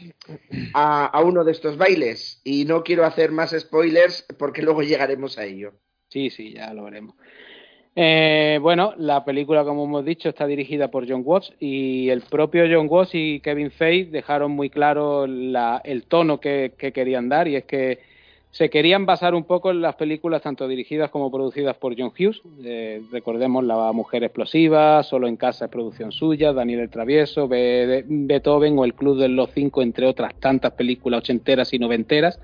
a, 0.72 1.04
a 1.04 1.20
uno 1.22 1.44
de 1.44 1.52
estos 1.52 1.76
bailes. 1.76 2.40
Y 2.42 2.64
no 2.64 2.82
quiero 2.84 3.04
hacer 3.04 3.32
más 3.32 3.54
spoilers 3.54 4.24
porque 4.38 4.62
luego 4.62 4.82
llegaremos 4.82 5.36
a 5.36 5.44
ello. 5.44 5.74
Sí, 6.14 6.30
sí, 6.30 6.52
ya 6.52 6.72
lo 6.72 6.84
veremos. 6.84 7.16
Eh, 7.96 8.60
bueno, 8.62 8.94
la 8.98 9.24
película, 9.24 9.64
como 9.64 9.82
hemos 9.82 10.04
dicho, 10.04 10.28
está 10.28 10.46
dirigida 10.46 10.86
por 10.86 11.10
John 11.10 11.22
Watts 11.24 11.52
y 11.58 12.08
el 12.08 12.20
propio 12.20 12.62
John 12.70 12.86
Watts 12.88 13.16
y 13.16 13.40
Kevin 13.40 13.72
Feige 13.72 14.12
dejaron 14.12 14.52
muy 14.52 14.70
claro 14.70 15.24
el 15.24 16.04
tono 16.06 16.38
que, 16.38 16.72
querían 16.78 17.28
dar 17.28 17.48
y 17.48 17.56
es 17.56 17.64
que 17.64 17.98
se 18.52 18.70
querían 18.70 19.06
basar 19.06 19.34
un 19.34 19.42
poco 19.42 19.72
en 19.72 19.80
las 19.80 19.96
películas 19.96 20.40
tanto 20.40 20.68
dirigidas 20.68 21.10
como 21.10 21.32
producidas 21.32 21.76
por 21.78 21.98
John 21.98 22.12
Hughes. 22.16 22.40
Eh, 22.62 23.02
recordemos 23.10 23.64
La 23.64 23.90
Mujer 23.90 24.22
Explosiva, 24.22 25.02
Solo 25.02 25.26
en 25.26 25.36
Casa 25.36 25.64
es 25.64 25.70
producción 25.72 26.12
suya, 26.12 26.52
Daniel 26.52 26.78
el 26.78 26.90
Travieso, 26.90 27.48
Beethoven 27.48 28.78
o 28.78 28.84
El 28.84 28.94
Club 28.94 29.18
de 29.18 29.26
los 29.26 29.50
Cinco, 29.50 29.82
entre 29.82 30.06
otras 30.06 30.32
tantas 30.36 30.74
películas 30.74 31.18
ochenteras 31.18 31.74
y 31.74 31.80
noventeras 31.80 32.38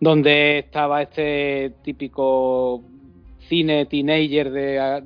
donde 0.00 0.58
estaba 0.60 1.02
este 1.02 1.72
típico 1.82 2.82
cine 3.40 3.86
teenager 3.86 4.50
de, 4.50 5.02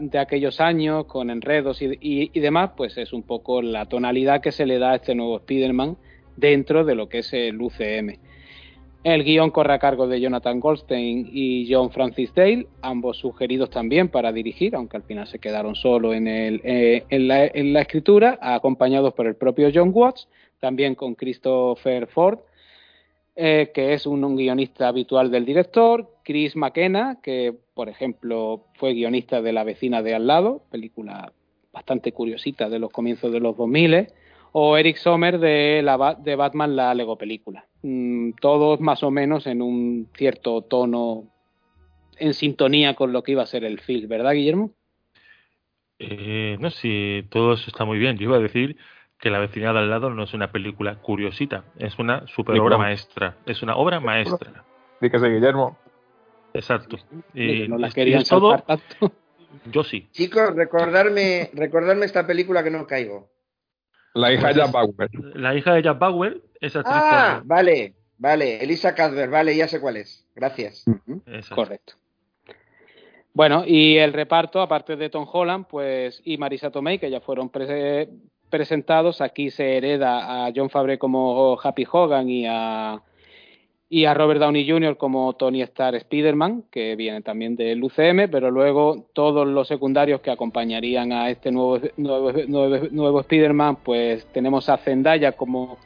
de, 0.00 0.18
aquellos 0.18 0.60
años, 0.60 1.06
con 1.06 1.30
enredos 1.30 1.80
y, 1.80 1.86
y, 2.00 2.30
y, 2.32 2.40
demás, 2.40 2.72
pues 2.76 2.98
es 2.98 3.12
un 3.12 3.22
poco 3.22 3.62
la 3.62 3.86
tonalidad 3.86 4.40
que 4.40 4.52
se 4.52 4.66
le 4.66 4.78
da 4.78 4.92
a 4.92 4.96
este 4.96 5.14
nuevo 5.14 5.36
Spider-Man 5.36 5.96
dentro 6.36 6.84
de 6.84 6.94
lo 6.94 7.08
que 7.08 7.18
es 7.18 7.32
el 7.32 7.60
UCM. 7.60 8.18
El 9.04 9.22
guion 9.22 9.50
corre 9.50 9.74
a 9.74 9.78
cargo 9.78 10.08
de 10.08 10.18
Jonathan 10.18 10.58
Goldstein 10.60 11.28
y 11.30 11.70
John 11.70 11.90
Francis 11.90 12.32
Dale, 12.34 12.66
ambos 12.80 13.18
sugeridos 13.18 13.68
también 13.68 14.08
para 14.08 14.32
dirigir, 14.32 14.74
aunque 14.74 14.96
al 14.96 15.02
final 15.02 15.26
se 15.26 15.38
quedaron 15.38 15.74
solo 15.74 16.14
en, 16.14 16.26
el, 16.26 16.62
eh, 16.64 17.04
en, 17.10 17.28
la, 17.28 17.44
en, 17.44 17.74
la, 17.74 17.82
escritura, 17.82 18.38
acompañados 18.40 19.12
por 19.12 19.26
el 19.26 19.36
propio 19.36 19.68
John 19.72 19.90
Watts, 19.92 20.26
también 20.58 20.94
con 20.94 21.14
Christopher 21.16 22.06
Ford, 22.06 22.38
eh, 23.36 23.72
que 23.74 23.94
es 23.94 24.06
un, 24.06 24.36
guionista 24.36 24.88
habitual 24.88 25.30
del 25.30 25.44
director, 25.44 26.08
Chris 26.24 26.54
McKenna, 26.54 27.18
que 27.22 27.54
por 27.74 27.88
ejemplo 27.88 28.66
fue 28.74 28.94
guionista 28.94 29.42
de 29.42 29.52
La 29.52 29.64
vecina 29.64 30.02
de 30.02 30.14
al 30.14 30.26
lado, 30.26 30.62
película 30.70 31.32
bastante 31.72 32.12
curiosita 32.12 32.68
de 32.68 32.78
los 32.78 32.92
comienzos 32.92 33.32
de 33.32 33.40
los 33.40 33.56
2000, 33.56 34.06
o 34.52 34.76
Eric 34.76 34.96
Sommer 34.96 35.40
de, 35.40 35.82
la, 35.82 36.16
de 36.22 36.36
Batman, 36.36 36.76
la 36.76 36.94
Lego 36.94 37.18
película. 37.18 37.66
Mm, 37.82 38.34
todos 38.40 38.80
más 38.80 39.02
o 39.02 39.10
menos 39.10 39.48
en 39.48 39.60
un 39.60 40.08
cierto 40.16 40.62
tono 40.62 41.24
en 42.18 42.34
sintonía 42.34 42.94
con 42.94 43.12
lo 43.12 43.24
que 43.24 43.32
iba 43.32 43.42
a 43.42 43.46
ser 43.46 43.64
el 43.64 43.80
film, 43.80 44.08
¿verdad, 44.08 44.32
Guillermo? 44.32 44.70
Eh, 45.98 46.56
no 46.60 46.70
si 46.70 47.24
todo 47.30 47.54
eso 47.54 47.64
está 47.66 47.84
muy 47.84 47.98
bien. 47.98 48.16
Yo 48.16 48.24
iba 48.24 48.36
a 48.36 48.40
decir 48.40 48.76
que 49.24 49.30
La 49.30 49.38
vecina 49.38 49.72
de 49.72 49.78
al 49.78 49.88
lado 49.88 50.10
no 50.10 50.24
es 50.24 50.34
una 50.34 50.52
película 50.52 50.96
curiosita, 50.96 51.64
es 51.78 51.98
una 51.98 52.26
super 52.26 52.60
obra 52.60 52.76
maestra, 52.76 53.38
es 53.46 53.62
una 53.62 53.74
obra 53.74 53.98
maestra. 53.98 54.62
Dígase, 55.00 55.30
Guillermo. 55.30 55.78
Exacto. 56.52 56.98
Y, 57.32 57.66
no 57.66 57.78
la 57.78 57.88
querían 57.88 58.20
y 58.20 58.24
todo, 58.24 58.58
tanto. 58.58 59.12
Yo 59.72 59.82
sí. 59.82 60.10
Chicos, 60.10 60.54
recordarme, 60.54 61.48
recordarme 61.54 62.04
esta 62.04 62.26
película 62.26 62.62
que 62.62 62.70
no 62.70 62.86
caigo. 62.86 63.30
La 64.12 64.30
hija 64.30 64.48
de 64.48 64.54
Jack 64.56 64.72
Bauer. 64.72 65.10
La 65.34 65.54
hija 65.54 65.72
de 65.72 65.82
Jack 65.82 65.98
Bauer 65.98 66.42
es 66.60 66.76
actriz. 66.76 66.94
Ah, 66.94 67.40
vale, 67.46 67.94
vale. 68.18 68.62
Elisa 68.62 68.94
Cadver, 68.94 69.30
vale, 69.30 69.56
ya 69.56 69.68
sé 69.68 69.80
cuál 69.80 69.96
es. 69.96 70.28
Gracias. 70.36 70.84
Uh 70.86 70.98
-huh. 71.06 71.54
Correcto. 71.54 71.94
Bueno, 73.32 73.64
y 73.66 73.96
el 73.96 74.12
reparto, 74.12 74.60
aparte 74.60 74.96
de 74.96 75.08
Tom 75.08 75.26
Holland, 75.32 75.64
pues 75.66 76.20
y 76.26 76.36
Marisa 76.36 76.70
Tomei, 76.70 76.98
que 76.98 77.10
ya 77.10 77.22
fueron 77.22 77.48
pre 77.48 78.10
presentados, 78.54 79.20
aquí 79.20 79.50
se 79.50 79.76
hereda 79.76 80.46
a 80.46 80.52
John 80.54 80.70
Favre 80.70 80.96
como 80.96 81.58
Happy 81.60 81.84
Hogan 81.90 82.30
y 82.30 82.46
a 82.46 83.02
y 83.88 84.04
a 84.04 84.14
Robert 84.14 84.38
Downey 84.38 84.68
Jr. 84.68 84.96
como 84.96 85.32
Tony 85.32 85.60
Stark 85.62 85.96
Spider-Man, 85.96 86.66
que 86.70 86.94
viene 86.94 87.20
también 87.22 87.56
del 87.56 87.82
UCM, 87.82 88.30
pero 88.30 88.52
luego 88.52 89.08
todos 89.12 89.44
los 89.44 89.66
secundarios 89.66 90.20
que 90.20 90.30
acompañarían 90.30 91.10
a 91.12 91.30
este 91.30 91.50
nuevo, 91.50 91.80
nuevo, 91.96 92.30
nuevo, 92.46 92.86
nuevo 92.92 93.20
Spider-Man, 93.22 93.78
pues 93.82 94.24
tenemos 94.32 94.68
a 94.68 94.76
Zendaya 94.76 95.32
como 95.32 95.78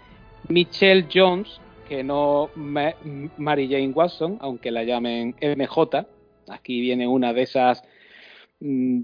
Michelle 0.49 1.07
Jones, 1.11 1.63
que 1.89 2.05
no 2.05 2.51
Ma 2.55 2.93
Mary 3.39 3.67
Jane 3.67 3.93
Watson, 3.95 4.37
aunque 4.43 4.71
la 4.71 4.85
llamen 4.85 5.35
MJ. 5.41 6.07
Aquí 6.49 6.83
viene 6.83 7.09
una 7.09 7.33
de 7.33 7.43
esas 7.43 7.83
mmm, 8.61 9.01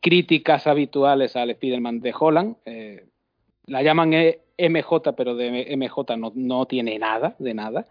críticas 0.00 0.66
habituales 0.66 1.36
al 1.36 1.50
Spider-Man 1.50 2.00
de 2.00 2.14
Holland. 2.18 2.56
Eh, 2.64 3.06
la 3.66 3.82
llaman 3.82 4.10
MJ, 4.10 5.12
pero 5.16 5.34
de 5.34 5.76
MJ 5.76 6.16
no, 6.16 6.32
no 6.34 6.66
tiene 6.66 6.98
nada, 6.98 7.36
de 7.38 7.54
nada. 7.54 7.86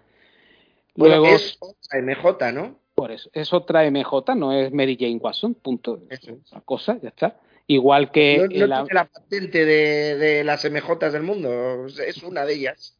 Luego, 0.95 1.21
bueno, 1.21 1.35
es 1.35 1.57
otra 1.59 2.01
MJ, 2.01 2.51
¿no? 2.51 2.79
Por 2.95 3.11
eso, 3.11 3.29
es 3.33 3.53
otra 3.53 3.89
MJ, 3.89 4.35
no 4.35 4.51
es 4.51 4.73
Mary 4.73 4.97
Jane 4.99 5.17
Watson, 5.17 5.53
punto. 5.53 6.01
Eso. 6.09 6.37
Esa 6.45 6.61
cosa, 6.61 6.99
ya 7.01 7.09
está. 7.09 7.37
Igual 7.67 8.11
que. 8.11 8.37
No, 8.37 8.47
no 8.47 8.67
la... 8.67 8.83
tiene 8.83 8.93
la 8.93 9.05
patente 9.05 9.65
de, 9.65 10.17
de, 10.17 10.43
las 10.43 10.69
MJ 10.69 11.09
del 11.11 11.23
mundo, 11.23 11.85
es 11.85 12.23
una 12.23 12.45
de 12.45 12.53
ellas. 12.53 12.97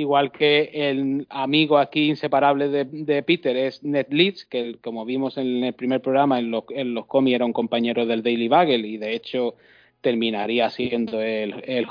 Igual 0.00 0.32
que 0.32 0.70
el 0.72 1.26
amigo 1.28 1.76
aquí 1.76 2.08
inseparable 2.08 2.68
de, 2.70 3.22
Peter 3.22 3.54
es 3.54 3.82
Ned 3.82 4.06
Leeds, 4.08 4.46
que 4.46 4.78
como 4.80 5.04
vimos 5.04 5.36
en 5.36 5.62
el 5.62 5.74
primer 5.74 6.00
programa, 6.00 6.38
en, 6.38 6.50
lo, 6.50 6.64
en 6.70 6.94
los 6.94 7.04
cómics 7.04 7.34
era 7.34 7.44
un 7.44 7.52
compañero 7.52 8.06
del 8.06 8.22
Daily 8.22 8.48
Bugle 8.48 8.88
y 8.88 8.96
de 8.96 9.14
hecho 9.14 9.56
terminaría 10.00 10.70
siendo 10.70 11.20
el, 11.20 11.62
el. 11.66 11.86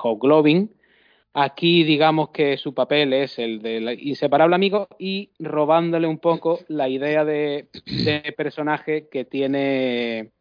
Aquí 1.34 1.84
digamos 1.84 2.30
que 2.30 2.58
su 2.58 2.74
papel 2.74 3.14
es 3.14 3.38
el 3.38 3.62
del 3.62 4.02
inseparable 4.02 4.56
amigo 4.56 4.88
y 4.98 5.30
robándole 5.38 6.08
un 6.08 6.18
poco 6.18 6.62
la 6.68 6.90
idea 6.90 7.24
de, 7.24 7.68
de 7.86 8.34
personaje 8.36 9.08
que 9.08 9.24
tiene 9.26 10.32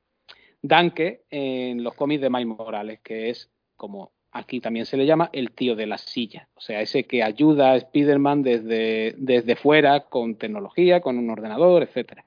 Danke 0.62 1.24
en 1.28 1.84
los 1.84 1.92
cómics 1.92 2.22
de 2.22 2.30
Miles 2.30 2.46
Morales, 2.46 3.00
que 3.02 3.28
es 3.28 3.50
como 3.76 4.12
aquí 4.32 4.60
también 4.60 4.86
se 4.86 4.96
le 4.96 5.06
llama 5.06 5.30
el 5.32 5.52
tío 5.52 5.74
de 5.74 5.86
la 5.86 5.98
silla, 5.98 6.48
o 6.54 6.60
sea, 6.60 6.80
ese 6.80 7.04
que 7.04 7.22
ayuda 7.22 7.72
a 7.72 7.76
Spider-Man 7.76 8.42
desde, 8.42 9.14
desde 9.16 9.56
fuera 9.56 10.00
con 10.00 10.36
tecnología, 10.36 11.00
con 11.00 11.18
un 11.18 11.30
ordenador, 11.30 11.82
etcétera. 11.82 12.24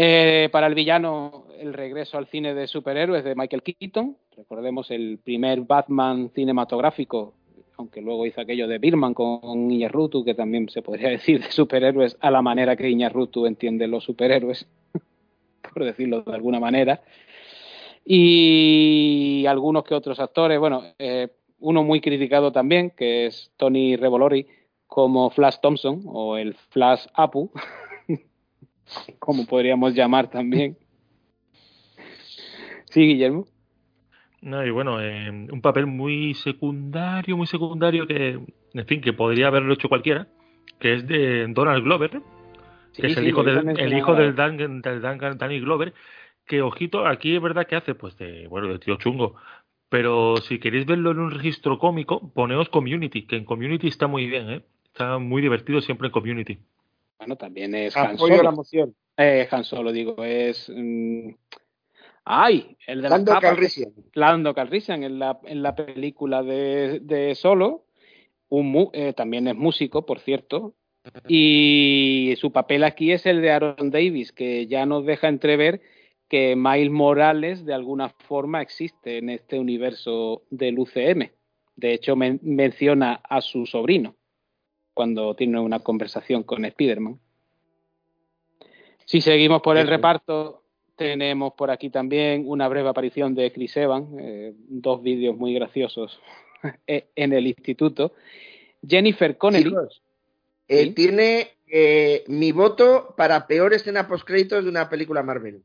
Eh, 0.00 0.48
para 0.52 0.68
el 0.68 0.76
villano, 0.76 1.46
el 1.58 1.74
regreso 1.74 2.18
al 2.18 2.28
cine 2.28 2.54
de 2.54 2.68
superhéroes 2.68 3.24
de 3.24 3.34
Michael 3.34 3.64
Keaton. 3.64 4.16
Recordemos 4.36 4.92
el 4.92 5.18
primer 5.18 5.62
Batman 5.62 6.30
cinematográfico, 6.32 7.34
aunque 7.76 8.00
luego 8.00 8.24
hizo 8.24 8.40
aquello 8.40 8.68
de 8.68 8.78
Birman 8.78 9.12
con 9.12 9.68
Iñárritu, 9.72 10.24
que 10.24 10.34
también 10.34 10.68
se 10.68 10.82
podría 10.82 11.08
decir 11.18 11.42
de 11.42 11.50
superhéroes 11.50 12.16
a 12.20 12.30
la 12.30 12.42
manera 12.42 12.76
que 12.76 12.88
Iñárritu 12.88 13.46
entiende 13.46 13.88
los 13.88 14.04
superhéroes, 14.04 14.68
por 15.74 15.84
decirlo 15.84 16.22
de 16.22 16.32
alguna 16.32 16.60
manera. 16.60 17.02
Y 18.10 19.44
algunos 19.44 19.84
que 19.84 19.94
otros 19.94 20.18
actores, 20.18 20.58
bueno, 20.58 20.82
eh, 20.98 21.28
uno 21.58 21.84
muy 21.84 22.00
criticado 22.00 22.50
también, 22.52 22.90
que 22.96 23.26
es 23.26 23.52
Tony 23.58 23.96
Revolori 23.96 24.46
como 24.86 25.28
Flash 25.28 25.56
Thompson 25.60 26.00
o 26.06 26.38
el 26.38 26.54
Flash 26.54 27.04
Apu 27.12 27.50
como 29.18 29.44
podríamos 29.44 29.94
llamar 29.94 30.30
también. 30.30 30.78
Sí, 32.86 33.06
Guillermo. 33.06 33.44
No, 34.40 34.64
y 34.64 34.70
bueno, 34.70 35.02
eh, 35.02 35.28
un 35.30 35.60
papel 35.60 35.84
muy 35.84 36.32
secundario, 36.32 37.36
muy 37.36 37.46
secundario 37.46 38.06
que, 38.06 38.40
en 38.72 38.86
fin, 38.86 39.02
que 39.02 39.12
podría 39.12 39.48
haberlo 39.48 39.74
hecho 39.74 39.90
cualquiera, 39.90 40.28
que 40.80 40.94
es 40.94 41.06
de 41.06 41.46
Donald 41.48 41.84
Glover, 41.84 42.22
sí, 42.92 43.02
que 43.02 43.08
es 43.08 43.18
el 43.18 43.24
sí, 43.24 43.28
hijo, 43.28 43.42
del, 43.42 43.78
el 43.78 43.92
hijo 43.92 44.14
del, 44.14 44.34
Dan, 44.34 44.56
del 44.56 45.02
Dan, 45.02 45.36
Danny 45.36 45.60
Glover, 45.60 45.92
que 46.48 46.62
ojito, 46.62 47.06
aquí 47.06 47.36
es 47.36 47.42
verdad 47.42 47.66
que 47.66 47.76
hace, 47.76 47.94
pues, 47.94 48.16
de, 48.16 48.48
bueno, 48.48 48.66
de 48.66 48.80
tío 48.80 48.96
chungo, 48.96 49.36
pero 49.88 50.38
si 50.38 50.58
queréis 50.58 50.86
verlo 50.86 51.12
en 51.12 51.20
un 51.20 51.30
registro 51.30 51.78
cómico, 51.78 52.32
poneos 52.32 52.68
Community, 52.68 53.26
que 53.26 53.36
en 53.36 53.44
Community 53.44 53.86
está 53.86 54.08
muy 54.08 54.26
bien, 54.26 54.50
¿eh? 54.50 54.62
Está 54.86 55.18
muy 55.18 55.40
divertido 55.42 55.80
siempre 55.80 56.08
en 56.08 56.12
Community. 56.12 56.58
Bueno, 57.18 57.36
también 57.36 57.74
es 57.74 57.96
Han 57.96 58.18
Solo. 58.18 58.42
la 58.42 58.50
moción. 58.50 58.94
Eh, 59.16 59.46
Han 59.50 59.62
Solo, 59.64 59.92
digo, 59.92 60.24
es... 60.24 60.68
Mmm... 60.74 61.30
¡Ay! 62.30 62.76
El 62.86 63.00
de 63.00 63.08
Lando 63.08 63.38
Calrissian. 63.40 63.90
Lando 64.12 64.52
Calrissian 64.52 65.02
en 65.02 65.18
la, 65.18 65.40
en 65.44 65.62
la 65.62 65.74
película 65.74 66.42
de, 66.42 67.00
de 67.00 67.34
Solo. 67.34 67.86
Un, 68.50 68.90
eh, 68.92 69.14
también 69.14 69.48
es 69.48 69.54
músico, 69.54 70.04
por 70.04 70.18
cierto. 70.20 70.74
Y 71.26 72.34
su 72.36 72.52
papel 72.52 72.84
aquí 72.84 73.12
es 73.12 73.24
el 73.24 73.40
de 73.40 73.50
Aaron 73.50 73.90
Davis, 73.90 74.32
que 74.32 74.66
ya 74.66 74.84
nos 74.84 75.06
deja 75.06 75.28
entrever 75.28 75.80
que 76.28 76.54
Miles 76.56 76.90
Morales 76.90 77.64
de 77.64 77.74
alguna 77.74 78.10
forma 78.10 78.60
existe 78.62 79.18
en 79.18 79.30
este 79.30 79.58
universo 79.58 80.42
del 80.50 80.78
UCM. 80.78 81.30
De 81.76 81.94
hecho, 81.94 82.16
men 82.16 82.38
menciona 82.42 83.20
a 83.28 83.40
su 83.40 83.66
sobrino 83.66 84.16
cuando 84.94 85.34
tiene 85.34 85.60
una 85.60 85.80
conversación 85.80 86.42
con 86.42 86.64
Spider-Man. 86.64 87.18
Si 89.04 89.20
seguimos 89.20 89.62
por 89.62 89.76
el 89.78 89.86
reparto, 89.86 90.64
tenemos 90.96 91.54
por 91.54 91.70
aquí 91.70 91.88
también 91.88 92.44
una 92.46 92.68
breve 92.68 92.88
aparición 92.88 93.34
de 93.34 93.52
Chris 93.52 93.76
Evans, 93.76 94.08
eh, 94.20 94.52
dos 94.56 95.02
vídeos 95.02 95.36
muy 95.36 95.54
graciosos 95.54 96.20
en 96.86 97.32
el 97.32 97.46
instituto. 97.46 98.12
Jennifer 98.86 99.38
Connelly. 99.38 99.70
Chicos, 99.70 100.02
eh, 100.66 100.84
¿sí? 100.84 100.90
Tiene 100.90 101.48
eh, 101.68 102.24
mi 102.26 102.52
voto 102.52 103.14
para 103.16 103.46
peor 103.46 103.74
escena 103.74 104.08
postcréditos 104.08 104.64
de 104.64 104.70
una 104.70 104.88
película 104.90 105.22
Marvel. 105.22 105.62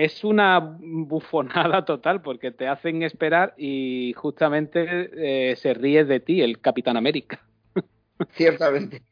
Es 0.00 0.22
una 0.22 0.58
bufonada 0.60 1.84
total 1.84 2.22
porque 2.22 2.50
te 2.50 2.68
hacen 2.68 3.02
esperar 3.02 3.54
y 3.56 4.12
justamente 4.16 5.56
se 5.56 5.74
ríe 5.74 6.04
de 6.04 6.20
ti, 6.20 6.40
el 6.40 6.60
Capitán 6.60 6.96
América. 6.96 7.40
Ciertamente. 8.30 9.02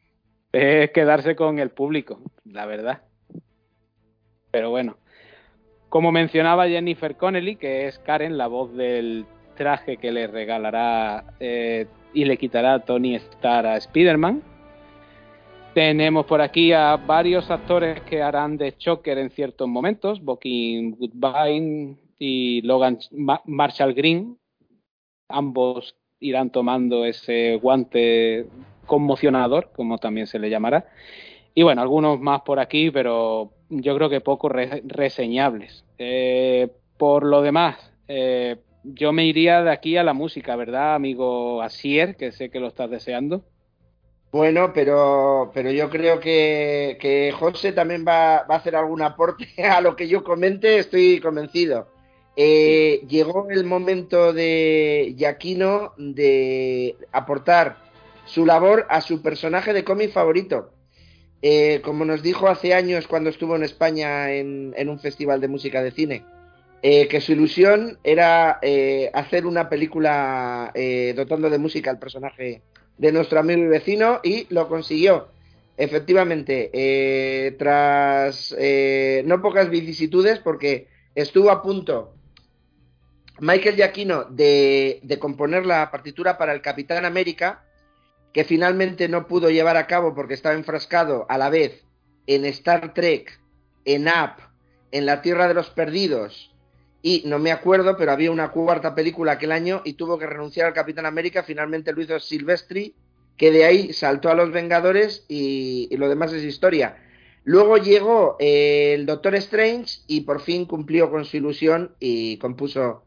Es 0.53 0.91
quedarse 0.93 1.35
con 1.35 1.59
el 1.59 1.71
público, 1.71 2.21
la 2.45 2.67
verdad. 2.67 3.03
Pero 4.51 4.71
bueno, 4.71 4.97
como 5.89 6.13
mencionaba 6.13 6.69
Jennifer 6.69 7.17
Connelly, 7.17 7.57
que 7.57 7.87
es 7.87 7.99
Karen, 8.01 8.39
la 8.39 8.47
voz 8.47 8.75
del 8.75 9.27
traje 9.57 9.97
que 9.97 10.13
le 10.13 10.27
regalará 10.27 11.25
eh, 11.41 11.87
y 12.13 12.25
le 12.25 12.37
quitará 12.37 12.75
a 12.75 12.79
Tony 12.81 13.15
Stark 13.15 13.67
a 13.67 13.77
Spider-Man. 13.77 14.43
Tenemos 15.77 16.25
por 16.25 16.41
aquí 16.41 16.73
a 16.73 16.97
varios 16.97 17.51
actores 17.51 18.01
que 18.01 18.23
harán 18.23 18.57
de 18.57 18.79
Choker 18.79 19.19
en 19.19 19.29
ciertos 19.29 19.69
momentos, 19.69 20.25
Bokin 20.25 20.93
Goodbye 20.93 21.99
y 22.19 22.63
Logan 22.63 22.99
Marshall 23.45 23.93
Green. 23.93 24.39
Ambos 25.29 25.95
irán 26.19 26.49
tomando 26.49 27.05
ese 27.05 27.57
guante 27.57 28.47
conmocionador, 28.87 29.71
como 29.77 29.99
también 29.99 30.27
se 30.27 30.39
le 30.39 30.49
llamará. 30.49 30.87
Y 31.55 31.63
bueno, 31.63 31.83
algunos 31.83 32.19
más 32.21 32.41
por 32.41 32.59
aquí, 32.59 32.91
pero 32.91 33.53
yo 33.69 33.95
creo 33.97 34.09
que 34.09 34.23
poco 34.23 34.49
reseñables. 34.49 35.85
Eh, 35.99 36.71
por 36.97 37.23
lo 37.23 37.43
demás, 37.43 37.93
eh, 38.09 38.57
yo 38.83 39.13
me 39.13 39.27
iría 39.27 39.63
de 39.63 39.73
aquí 39.73 39.99
a 39.99 40.05
la 40.05 40.15
música, 40.15 40.57
¿verdad, 40.57 40.95
amigo 40.95 41.61
Asier? 41.61 42.17
Que 42.17 42.33
sé 42.33 42.49
que 42.49 42.61
lo 42.61 42.69
estás 42.69 42.89
deseando. 42.89 43.45
Bueno, 44.37 44.71
pero, 44.75 45.51
pero 45.55 45.71
yo 45.71 45.89
creo 45.89 46.21
que, 46.21 46.99
que 47.01 47.33
José 47.33 47.73
también 47.73 48.05
va, 48.07 48.43
va, 48.43 48.57
a 48.57 48.59
hacer 48.59 48.77
algún 48.77 49.01
aporte 49.01 49.49
a 49.65 49.81
lo 49.81 49.97
que 49.97 50.09
yo 50.09 50.23
comente, 50.25 50.77
estoy 50.79 51.21
convencido. 51.21 51.89
Eh, 52.37 53.01
llegó 53.09 53.49
el 53.49 53.65
momento 53.65 54.35
de 54.35 55.15
Yaquino 55.17 55.95
de 55.97 56.97
aportar 57.13 57.79
su 58.27 58.45
labor 58.45 58.87
a 58.91 59.01
su 59.01 59.23
personaje 59.23 59.73
de 59.73 59.85
cómic 59.85 60.13
favorito. 60.13 60.71
Eh, 61.41 61.81
como 61.83 62.05
nos 62.05 62.23
dijo 62.23 62.47
hace 62.49 62.75
años 62.75 63.07
cuando 63.07 63.31
estuvo 63.31 63.57
en 63.57 63.63
España 63.63 64.33
en, 64.33 64.75
en 64.77 64.91
un 64.91 65.01
festival 65.01 65.41
de 65.41 65.49
música 65.49 65.83
de 65.83 65.93
cine, 65.93 66.25
eh, 66.89 67.09
que 67.09 67.21
su 67.21 67.33
ilusión 67.33 67.99
era 68.05 68.61
eh, 68.63 69.11
hacer 69.13 69.45
una 69.45 69.69
película 69.69 70.71
eh, 70.73 71.15
dotando 71.17 71.51
de 71.51 71.59
música 71.59 71.91
al 71.91 71.99
personaje 71.99 72.63
de 72.97 73.11
nuestro 73.11 73.41
amigo 73.41 73.61
y 73.61 73.67
vecino 73.67 74.21
y 74.23 74.47
lo 74.51 74.69
consiguió. 74.69 75.27
Efectivamente, 75.77 76.71
tras 77.59 78.55
no 79.25 79.43
pocas 79.43 79.69
vicisitudes, 79.69 80.39
porque 80.39 80.87
estuvo 81.17 81.51
a 81.51 81.61
punto 81.61 82.15
Michael 83.41 83.75
Giacchino 83.75 84.23
de, 84.23 85.01
de 85.03 85.19
componer 85.19 85.67
la 85.67 85.91
partitura 85.91 86.39
para 86.39 86.53
el 86.53 86.63
Capitán 86.63 87.05
América, 87.05 87.65
que 88.33 88.45
finalmente 88.45 89.09
no 89.09 89.27
pudo 89.27 89.51
llevar 89.51 89.77
a 89.77 89.89
cabo 89.89 90.15
porque 90.15 90.35
estaba 90.35 90.55
enfrascado 90.55 91.27
a 91.29 91.37
la 91.37 91.51
vez 91.51 91.85
en 92.29 92.45
Star 92.45 92.95
Trek, 92.95 93.41
en 93.85 94.07
App, 94.07 94.39
en 94.93 95.05
la 95.05 95.21
Tierra 95.21 95.49
de 95.49 95.55
los 95.55 95.69
Perdidos, 95.71 96.53
y 97.07 97.23
no 97.25 97.39
me 97.39 97.53
acuerdo, 97.53 97.97
pero 97.97 98.11
había 98.11 98.33
una 98.33 98.51
cuarta 98.51 98.97
película 98.97 99.31
aquel 99.31 99.53
año 99.53 99.81
y 99.85 99.93
tuvo 99.93 100.19
que 100.19 100.27
renunciar 100.27 100.67
al 100.67 100.73
Capitán 100.73 101.07
América, 101.07 101.45
finalmente 101.45 101.93
lo 101.93 102.03
hizo 102.03 102.19
Silvestri, 102.19 102.97
que 103.37 103.53
de 103.53 103.65
ahí 103.65 103.93
saltó 103.93 104.29
a 104.29 104.35
los 104.35 104.51
Vengadores 104.51 105.25
y, 105.29 105.89
lo 105.99 106.09
demás 106.09 106.33
es 106.33 106.43
historia. 106.43 106.97
Luego 107.45 107.77
llegó 107.77 108.35
eh, 108.41 108.95
el 108.95 109.07
Doctor 109.07 109.37
Strange 109.37 110.01
y 110.09 110.23
por 110.23 110.41
fin 110.41 110.65
cumplió 110.65 111.09
con 111.09 111.25
su 111.25 111.37
ilusión 111.37 111.95
y 112.01 112.39
compuso 112.39 113.05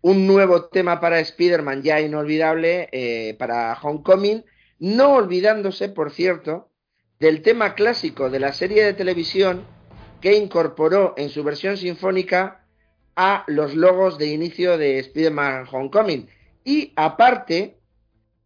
un 0.00 0.26
nuevo 0.26 0.70
tema 0.70 0.98
para 0.98 1.20
Spider-Man 1.20 1.82
ya 1.82 2.00
inolvidable 2.00 2.88
eh, 2.90 3.36
para 3.38 3.74
Homecoming, 3.74 4.46
no 4.78 5.12
olvidándose, 5.12 5.90
por 5.90 6.10
cierto, 6.10 6.70
del 7.20 7.42
tema 7.42 7.74
clásico 7.74 8.30
de 8.30 8.40
la 8.40 8.54
serie 8.54 8.82
de 8.82 8.94
televisión 8.94 9.66
que 10.22 10.38
incorporó 10.38 11.12
en 11.18 11.28
su 11.28 11.44
versión 11.44 11.76
sinfónica 11.76 12.61
a 13.16 13.44
los 13.46 13.74
logos 13.74 14.18
de 14.18 14.26
inicio 14.26 14.78
de 14.78 14.98
Spider-Man 14.98 15.66
Homecoming. 15.70 16.28
Y 16.64 16.92
aparte, 16.96 17.78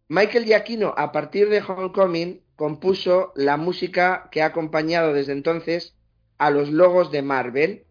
Michael 0.09 0.45
Giacchino, 0.45 0.93
a 0.97 1.11
partir 1.11 1.49
de 1.49 1.61
Homecoming, 1.61 2.41
compuso 2.55 3.33
la 3.35 3.57
música 3.57 4.29
que 4.31 4.41
ha 4.41 4.47
acompañado 4.47 5.13
desde 5.13 5.33
entonces 5.33 5.95
a 6.37 6.49
los 6.49 6.69
logos 6.69 7.11
de 7.11 7.21
Marvel 7.21 7.85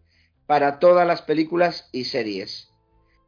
para 0.45 0.79
todas 0.79 1.07
las 1.07 1.21
películas 1.21 1.89
y 1.91 2.05
series. 2.05 2.69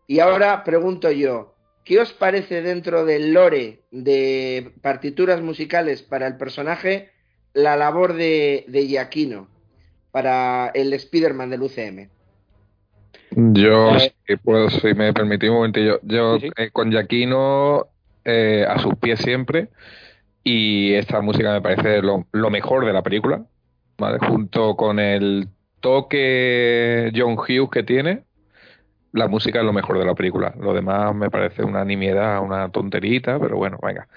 Y 0.07 0.19
ahora 0.19 0.63
pregunto 0.63 1.11
yo, 1.11 1.55
¿qué 1.85 1.99
os 1.99 2.13
parece 2.13 2.61
dentro 2.61 3.05
del 3.05 3.33
lore 3.33 3.83
de 3.91 4.73
partituras 4.81 5.41
musicales 5.41 6.01
para 6.01 6.27
el 6.27 6.37
personaje 6.37 7.11
la 7.53 7.75
labor 7.75 8.13
de, 8.13 8.65
de 8.67 8.87
Giacchino 8.87 9.49
para 10.11 10.71
el 10.73 10.93
Spider-Man 10.93 11.51
del 11.51 11.63
UCM? 11.63 12.18
Yo, 13.31 13.95
eh, 13.95 14.13
si, 14.27 14.35
puedo, 14.37 14.69
si 14.69 14.93
me 14.93 15.13
permitís 15.13 15.49
un 15.49 15.55
momentillo, 15.57 15.99
yo 16.03 16.39
sí. 16.39 16.49
Eh, 16.57 16.69
con 16.71 16.91
Giacchino 16.91 17.87
eh, 18.25 18.65
a 18.67 18.79
sus 18.79 18.95
pies 18.95 19.19
siempre 19.19 19.69
y 20.43 20.93
esta 20.93 21.21
música 21.21 21.53
me 21.53 21.61
parece 21.61 22.01
lo, 22.01 22.25
lo 22.31 22.49
mejor 22.49 22.85
de 22.85 22.93
la 22.93 23.03
película, 23.03 23.43
¿vale? 23.97 24.17
junto 24.19 24.75
con 24.75 24.99
el 24.99 25.47
toque 25.79 27.11
John 27.15 27.33
Hughes 27.33 27.69
que 27.71 27.83
tiene, 27.83 28.23
la 29.11 29.27
música 29.27 29.59
es 29.59 29.65
lo 29.65 29.73
mejor 29.73 29.99
de 29.99 30.05
la 30.05 30.15
película. 30.15 30.53
Lo 30.59 30.73
demás 30.73 31.15
me 31.15 31.29
parece 31.29 31.63
una 31.63 31.83
nimiedad, 31.83 32.41
una 32.41 32.69
tonterita, 32.69 33.39
pero 33.39 33.57
bueno, 33.57 33.77
venga. 33.81 34.07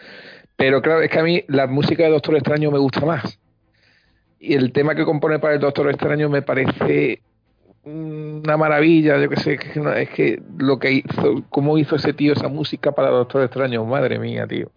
Pero 0.57 0.83
claro, 0.83 1.03
es 1.03 1.11
que 1.11 1.19
a 1.19 1.23
mí 1.23 1.45
la 1.49 1.67
música 1.67 2.05
de 2.05 2.11
Doctor 2.11 2.37
Extraño 2.37 2.71
me 2.71 2.79
gusta 2.79 3.05
más. 3.05 3.39
Y 4.39 4.55
el 4.55 4.73
tema 4.73 4.95
que 4.95 5.05
compone 5.05 5.39
para 5.39 5.55
el 5.55 5.61
Doctor 5.61 5.89
Extraño 5.89 6.29
me 6.29 6.43
parece 6.43 7.23
una 7.85 8.57
maravilla, 8.57 9.19
yo 9.21 9.29
que 9.29 9.37
sé, 9.37 9.59
es 9.97 10.11
que 10.11 10.43
lo 10.59 10.79
que 10.79 10.93
hizo, 10.93 11.43
cómo 11.49 11.79
hizo 11.79 11.97
ese 11.97 12.13
tío 12.13 12.33
esa 12.33 12.49
música 12.49 12.93
para 12.93 13.09
Doctor 13.11 13.43
Extraño, 13.43 13.85
madre 13.85 14.19
mía, 14.19 14.47
tío. 14.47 14.71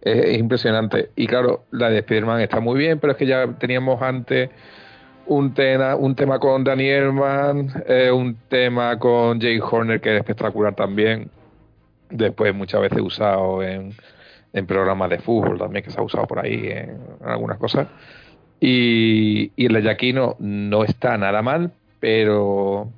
Es, 0.00 0.24
es 0.24 0.38
impresionante. 0.38 1.10
Y 1.16 1.26
claro, 1.26 1.64
la 1.70 1.90
de 1.90 1.98
Spider-Man 1.98 2.40
está 2.40 2.60
muy 2.60 2.78
bien, 2.78 2.98
pero 2.98 3.12
es 3.12 3.18
que 3.18 3.26
ya 3.26 3.46
teníamos 3.58 4.00
antes 4.00 4.50
un 5.30 5.54
tema, 5.54 5.94
un 5.94 6.16
tema 6.16 6.40
con 6.40 6.64
Danny 6.64 6.88
Elman, 6.88 7.84
eh, 7.86 8.10
un 8.10 8.36
tema 8.48 8.98
con 8.98 9.40
Jay 9.40 9.60
Horner 9.60 10.00
que 10.00 10.14
es 10.14 10.20
espectacular 10.20 10.74
también. 10.74 11.30
Después 12.10 12.52
muchas 12.52 12.80
veces 12.80 13.00
usado 13.00 13.62
en, 13.62 13.94
en 14.52 14.66
programas 14.66 15.08
de 15.10 15.20
fútbol 15.20 15.56
también, 15.58 15.84
que 15.84 15.92
se 15.92 16.00
ha 16.00 16.02
usado 16.02 16.26
por 16.26 16.44
ahí 16.44 16.68
en, 16.70 16.98
algunas 17.24 17.58
cosas. 17.58 17.86
Y, 18.58 19.52
y 19.54 19.66
el 19.66 19.74
de 19.74 19.82
Yaquino 19.82 20.36
no 20.40 20.82
está 20.82 21.16
nada 21.16 21.42
mal, 21.42 21.72
pero 22.00 22.90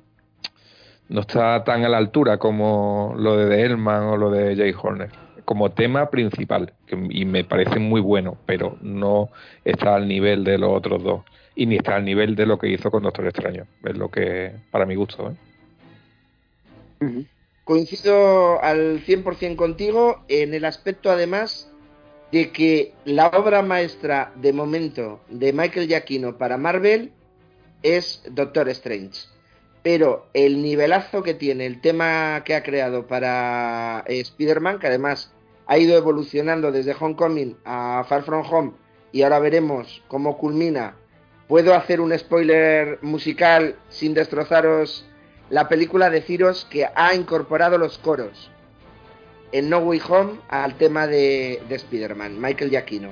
no 1.09 1.21
está 1.21 1.63
tan 1.63 1.83
a 1.83 1.89
la 1.89 1.97
altura 1.97 2.37
como 2.37 3.13
lo 3.17 3.37
de 3.37 3.61
Elman 3.61 4.03
o 4.03 4.17
lo 4.17 4.31
de 4.31 4.55
Jay 4.55 4.73
Horner 4.81 5.09
como 5.45 5.71
tema 5.71 6.09
principal 6.09 6.73
que, 6.87 6.97
y 7.09 7.25
me 7.25 7.43
parece 7.43 7.79
muy 7.79 8.01
bueno 8.01 8.37
pero 8.45 8.77
no 8.81 9.29
está 9.65 9.95
al 9.95 10.07
nivel 10.07 10.43
de 10.43 10.57
los 10.57 10.71
otros 10.71 11.03
dos 11.03 11.21
y 11.55 11.65
ni 11.65 11.75
está 11.75 11.97
al 11.97 12.05
nivel 12.05 12.35
de 12.35 12.45
lo 12.45 12.57
que 12.57 12.69
hizo 12.69 12.89
con 12.89 13.03
Doctor 13.03 13.27
Extraño 13.27 13.67
es 13.83 13.97
lo 13.97 14.09
que 14.09 14.53
para 14.71 14.85
mi 14.85 14.95
gusto 14.95 15.31
¿eh? 17.01 17.25
coincido 17.65 18.63
al 18.63 19.03
100% 19.05 19.55
contigo 19.57 20.23
en 20.29 20.53
el 20.53 20.65
aspecto 20.65 21.11
además 21.11 21.69
de 22.31 22.51
que 22.51 22.93
la 23.05 23.27
obra 23.27 23.61
maestra 23.61 24.31
de 24.35 24.53
momento 24.53 25.19
de 25.29 25.53
Michael 25.53 25.87
Giacchino 25.87 26.37
para 26.37 26.57
Marvel 26.57 27.11
es 27.83 28.23
Doctor 28.31 28.69
Strange. 28.69 29.27
Pero 29.83 30.27
el 30.33 30.61
nivelazo 30.61 31.23
que 31.23 31.33
tiene 31.33 31.65
el 31.65 31.81
tema 31.81 32.43
que 32.45 32.55
ha 32.55 32.63
creado 32.63 33.05
para 33.05 34.03
eh, 34.07 34.21
Spider-Man, 34.21 34.79
que 34.79 34.87
además 34.87 35.33
ha 35.67 35.77
ido 35.77 35.97
evolucionando 35.97 36.71
desde 36.71 36.95
Homecoming 36.97 37.57
a 37.65 38.05
Far 38.07 38.23
From 38.23 38.45
Home 38.49 38.71
y 39.11 39.21
ahora 39.21 39.39
veremos 39.39 40.01
cómo 40.07 40.37
culmina. 40.37 40.95
Puedo 41.47 41.75
hacer 41.75 42.01
un 42.01 42.17
spoiler 42.17 42.99
musical 43.01 43.75
sin 43.89 44.13
destrozaros 44.13 45.05
la 45.49 45.67
película, 45.67 46.09
deciros 46.09 46.65
que 46.69 46.87
ha 46.95 47.13
incorporado 47.13 47.77
los 47.77 47.97
coros 47.97 48.49
en 49.51 49.69
No 49.69 49.79
Way 49.79 50.01
Home 50.09 50.39
al 50.49 50.75
tema 50.75 51.05
de, 51.05 51.61
de 51.69 51.75
Spider-Man, 51.75 52.41
Michael 52.41 52.71
Giacchino. 52.71 53.11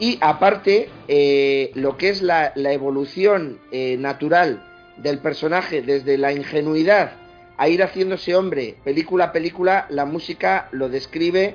Y 0.00 0.18
aparte, 0.22 0.88
eh, 1.08 1.70
lo 1.74 1.96
que 1.98 2.08
es 2.08 2.22
la, 2.22 2.52
la 2.56 2.72
evolución 2.72 3.60
eh, 3.70 3.96
natural 3.98 4.62
del 4.96 5.18
personaje 5.18 5.82
desde 5.82 6.18
la 6.18 6.32
ingenuidad 6.32 7.12
a 7.58 7.68
ir 7.68 7.82
haciéndose 7.82 8.34
hombre 8.34 8.76
película 8.82 9.26
a 9.26 9.32
película, 9.32 9.86
la 9.90 10.06
música 10.06 10.68
lo 10.72 10.88
describe 10.88 11.54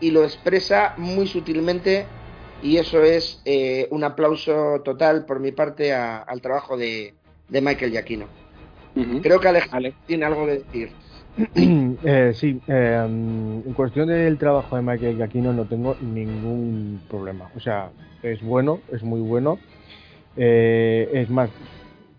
y 0.00 0.10
lo 0.10 0.24
expresa 0.24 0.92
muy 0.98 1.26
sutilmente 1.26 2.04
y 2.62 2.76
eso 2.76 3.02
es 3.02 3.40
eh, 3.46 3.88
un 3.90 4.04
aplauso 4.04 4.82
total 4.84 5.24
por 5.24 5.40
mi 5.40 5.52
parte 5.52 5.94
a, 5.94 6.18
al 6.18 6.42
trabajo 6.42 6.76
de, 6.76 7.14
de 7.48 7.60
Michael 7.62 7.92
Giacchino. 7.92 8.26
Uh 8.94 9.00
-huh. 9.00 9.22
Creo 9.22 9.40
que 9.40 9.48
Alejandro 9.48 9.76
Ale. 9.78 9.94
tiene 10.06 10.24
algo 10.26 10.44
que 10.46 10.52
decir. 10.52 10.90
Eh, 12.02 12.32
sí, 12.34 12.62
eh, 12.66 13.02
en 13.04 13.72
cuestión 13.74 14.08
del 14.08 14.38
trabajo 14.38 14.76
de 14.76 14.82
Michael 14.82 15.16
Giacchino 15.16 15.52
no 15.52 15.66
tengo 15.66 15.96
ningún 16.00 17.02
problema. 17.08 17.50
O 17.54 17.60
sea, 17.60 17.92
es 18.22 18.42
bueno, 18.42 18.84
es 18.88 19.02
muy 19.02 19.20
bueno. 19.20 19.60
Eh, 20.36 21.10
es 21.12 21.30
más, 21.30 21.50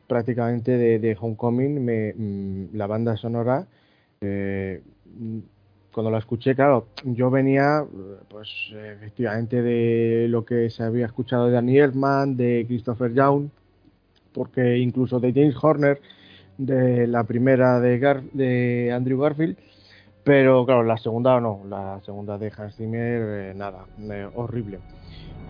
prácticamente 0.07 0.71
de, 0.77 0.99
de 0.99 1.17
Homecoming, 1.19 1.83
me, 1.85 2.13
mm, 2.15 2.75
la 2.77 2.87
banda 2.87 3.17
sonora, 3.17 3.67
eh, 4.21 4.81
cuando 5.91 6.11
la 6.11 6.19
escuché, 6.19 6.53
claro, 6.55 6.87
yo 7.03 7.31
venía, 7.31 7.83
pues 8.29 8.49
efectivamente, 8.73 9.61
de 9.61 10.27
lo 10.29 10.45
que 10.45 10.69
se 10.69 10.83
había 10.83 11.07
escuchado 11.07 11.47
de 11.47 11.53
Danny 11.53 11.79
Elfman, 11.79 12.37
de 12.37 12.65
Christopher 12.67 13.13
Young, 13.13 13.49
porque 14.33 14.77
incluso 14.77 15.19
de 15.19 15.33
James 15.33 15.55
Horner, 15.61 16.01
de 16.57 17.07
la 17.07 17.23
primera 17.23 17.79
de, 17.79 17.99
de 18.33 18.91
Andrew 18.91 19.19
Garfield, 19.19 19.57
pero 20.23 20.65
claro, 20.65 20.83
la 20.83 20.97
segunda 20.97 21.39
no, 21.39 21.61
la 21.69 22.01
segunda 22.05 22.37
de 22.37 22.51
Hans 22.55 22.75
Zimmer, 22.75 23.51
eh, 23.51 23.53
nada, 23.55 23.85
horrible. 24.35 24.79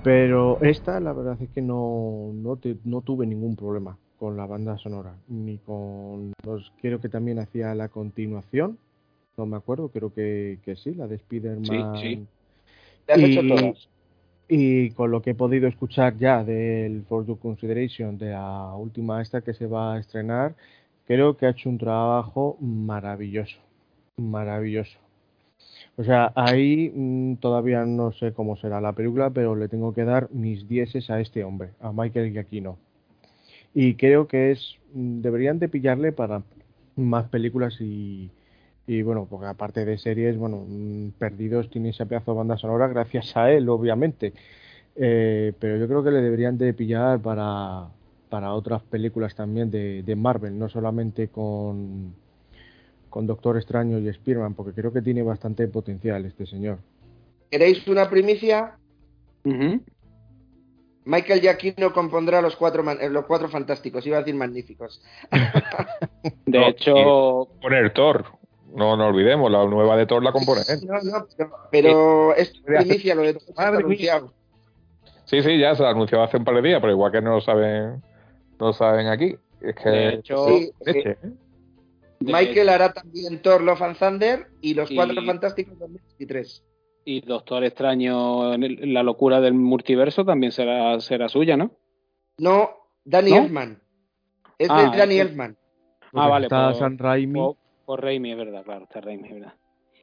Pero 0.04 0.60
esta, 0.62 1.00
la 1.00 1.14
verdad 1.14 1.38
es 1.42 1.50
que 1.50 1.62
no, 1.62 2.32
no, 2.34 2.60
no 2.86 3.02
tuve 3.02 3.26
ningún 3.26 3.56
problema 3.56 3.98
con 4.18 4.38
la 4.38 4.46
banda 4.46 4.78
sonora, 4.78 5.16
ni 5.28 5.58
con. 5.58 6.34
Pues, 6.42 6.64
creo 6.82 7.00
que 7.00 7.10
también 7.10 7.40
hacía 7.40 7.74
la 7.76 7.90
continuación, 7.90 8.78
no 9.38 9.46
me 9.46 9.58
acuerdo, 9.58 9.90
creo 9.90 10.14
que, 10.14 10.60
que 10.64 10.76
sí, 10.76 10.94
la 10.94 11.08
de 11.08 11.16
Spider-Man. 11.16 11.98
Sí, 11.98 12.28
sí. 13.08 13.78
Y, 14.50 14.92
con 14.92 15.12
lo 15.12 15.22
que 15.22 15.32
he 15.32 15.36
podido 15.36 15.68
escuchar 15.68 16.18
ya 16.18 16.44
del 16.44 17.04
For 17.04 17.26
Your 17.26 17.38
Consideration, 17.38 18.18
de 18.18 18.32
la 18.32 18.74
última 18.76 19.22
esta 19.22 19.42
que 19.42 19.54
se 19.54 19.68
va 19.68 19.96
a 19.96 20.00
estrenar, 20.00 20.56
creo 21.08 21.38
que 21.38 21.46
ha 21.46 21.52
hecho 21.52 21.70
un 21.70 21.78
trabajo 21.78 22.58
maravilloso, 22.60 23.58
maravilloso. 24.18 25.00
O 25.98 26.04
sea, 26.04 26.32
ahí 26.36 26.92
mm, 26.94 27.38
todavía 27.38 27.86
no 27.86 28.12
sé 28.12 28.34
cómo 28.34 28.56
será 28.58 28.82
la 28.82 28.94
película, 28.94 29.30
pero 29.32 29.56
le 29.56 29.68
tengo 29.70 29.94
que 29.94 30.04
dar 30.06 30.30
mis 30.32 30.68
dieces 30.68 31.10
a 31.10 31.20
este 31.20 31.44
hombre, 31.44 31.72
a 31.82 31.92
Michael 31.92 32.32
Giacchino. 32.32 32.78
Y 33.74 33.96
creo 33.96 34.28
que 34.28 34.52
es 34.52 34.76
mm, 34.94 35.22
deberían 35.22 35.60
de 35.60 35.70
pillarle 35.70 36.12
para 36.12 36.44
más 36.96 37.30
películas 37.30 37.80
y, 37.82 38.32
y 38.88 39.02
bueno, 39.04 39.28
porque 39.30 39.48
aparte 39.48 39.86
de 39.86 39.98
series, 39.98 40.38
bueno, 40.38 40.66
mm, 40.68 41.12
Perdidos 41.20 41.70
tiene 41.70 41.90
ese 41.90 42.06
pedazo 42.06 42.32
de 42.34 42.38
banda 42.40 42.58
sonora 42.58 42.88
gracias 42.88 43.36
a 43.38 43.52
él, 43.52 43.70
obviamente. 43.70 44.34
Eh, 44.96 45.54
pero 45.60 45.78
yo 45.78 45.88
creo 45.88 46.04
que 46.04 46.12
le 46.12 46.22
deberían 46.22 46.58
de 46.58 46.74
pillar 46.74 47.20
para, 47.22 47.90
para 48.30 48.54
otras 48.54 48.82
películas 48.84 49.36
también 49.36 49.72
de, 49.72 50.04
de 50.04 50.16
Marvel, 50.16 50.58
no 50.58 50.70
solamente 50.70 51.30
con, 51.30 52.14
con 53.10 53.28
Doctor 53.28 53.58
Extraño 53.58 54.00
y 54.00 54.14
Spearman, 54.14 54.54
porque 54.54 54.74
creo 54.74 54.94
que 54.94 55.02
tiene 55.02 55.24
bastante 55.24 55.68
potencial 55.68 56.26
este 56.26 56.46
señor. 56.46 56.80
¿Queréis 57.50 57.88
una 57.88 58.10
primicia? 58.10 58.78
Michael 61.06 61.40
Giacchino 61.40 61.94
compondrá 61.94 62.42
los 62.42 62.58
cuatro, 62.58 62.84
eh, 62.92 63.10
los 63.10 63.26
cuatro 63.26 63.48
fantásticos, 63.48 64.06
iba 64.06 64.18
a 64.18 64.20
decir 64.20 64.36
magníficos. 64.36 65.02
de 66.46 66.68
hecho, 66.68 67.48
poner 67.62 67.94
Thor. 67.94 68.26
No 68.76 68.98
nos 68.98 69.10
olvidemos, 69.10 69.50
la 69.50 69.66
nueva 69.66 69.96
de 69.96 70.06
Thor 70.06 70.22
la 70.22 70.34
compone 70.34 70.62
No, 70.86 71.00
no, 71.02 71.26
pero, 71.72 72.36
es 72.36 72.50
primicia 72.60 73.16
lo 73.16 73.22
de 73.22 73.36
Thor. 73.36 74.34
Sí, 75.24 75.42
sí, 75.42 75.58
ya 75.58 75.76
se 75.76 75.84
ha 75.84 75.90
anunciado 75.90 76.24
hace 76.24 76.38
un 76.38 76.44
par 76.44 76.56
de 76.56 76.62
días, 76.62 76.80
pero 76.82 76.92
igual 76.92 77.12
que 77.12 77.22
no 77.22 77.36
lo 77.36 77.42
saben, 77.42 78.04
no 78.60 78.74
saben 78.74 79.08
aquí. 79.08 79.36
Es 79.62 79.76
que 79.76 79.90
de 79.90 80.10
hecho, 80.10 80.48
¿eh? 80.50 81.16
Michael 82.20 82.70
hará 82.70 82.94
también 82.94 83.42
Thor 83.42 83.62
Love 83.62 83.82
and 83.82 83.98
Thunder 83.98 84.48
y 84.62 84.74
los 84.74 84.90
Cuatro 84.90 85.24
Fantásticos 85.24 85.78
2023. 85.80 86.64
Y 87.06 87.22
Doctor 87.22 87.64
Extraño, 87.64 88.54
en 88.54 88.94
la 88.94 89.04
locura 89.04 89.40
del 89.40 89.54
multiverso, 89.54 90.26
también 90.26 90.52
será, 90.52 91.00
será 91.00 91.30
suya, 91.30 91.56
¿no? 91.56 91.72
No, 92.38 92.70
Danny 93.06 93.34
Elfman. 93.34 93.82
Es 94.58 94.68
de 94.68 94.74
ah, 94.74 94.94
Danny 94.96 95.20
Elfman. 95.20 95.58
Ah, 96.14 96.28
vale. 96.28 96.48
Está 96.48 96.74
San 96.74 96.98
Raimi. 96.98 97.40
Por 97.86 98.04
Raimi, 98.04 98.32
es 98.32 98.38
verdad, 98.38 98.64
claro, 98.64 98.84
está 98.84 99.00
Raimi, 99.00 99.30
es 99.30 99.34
verdad. 99.36 99.54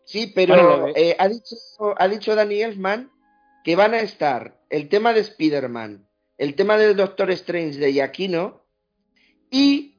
Sí, 0.05 0.33
pero 0.35 0.89
eh, 0.95 1.17
ha, 1.19 1.29
dicho, 1.29 1.57
ha 1.97 2.09
dicho 2.09 2.35
Danny 2.35 2.63
Elfman 2.63 3.11
que 3.65 3.77
van 3.77 3.95
a 3.95 4.01
estar 4.01 4.59
el 4.69 4.89
tema 4.89 5.13
de 5.13 5.21
Spider-Man, 5.21 6.07
el 6.39 6.55
tema 6.55 6.77
del 6.77 6.97
Doctor 6.97 7.31
Strange 7.31 7.79
de 7.79 7.93
Yaquino 7.93 8.63
y 9.51 9.97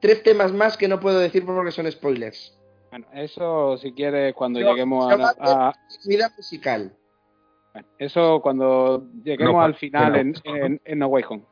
tres 0.00 0.22
temas 0.22 0.52
más 0.52 0.76
que 0.76 0.88
no 0.88 1.00
puedo 1.00 1.18
decir 1.18 1.44
porque 1.44 1.70
son 1.70 1.90
spoilers. 1.90 2.52
Bueno, 2.90 3.06
eso 3.12 3.76
si 3.78 3.92
quieres 3.92 4.34
cuando 4.34 4.60
lleguemos 4.60 5.12
a, 5.12 5.68
a... 5.68 5.72
Vida 6.06 6.30
musical. 6.36 6.92
eso 7.98 8.40
cuando 8.40 9.04
lleguemos 9.22 9.64
al 9.64 9.74
final 9.74 10.16
en, 10.16 10.34
en, 10.44 10.80
en, 10.84 10.98
No 10.98 11.08
Way 11.08 11.24
Home. 11.28 11.42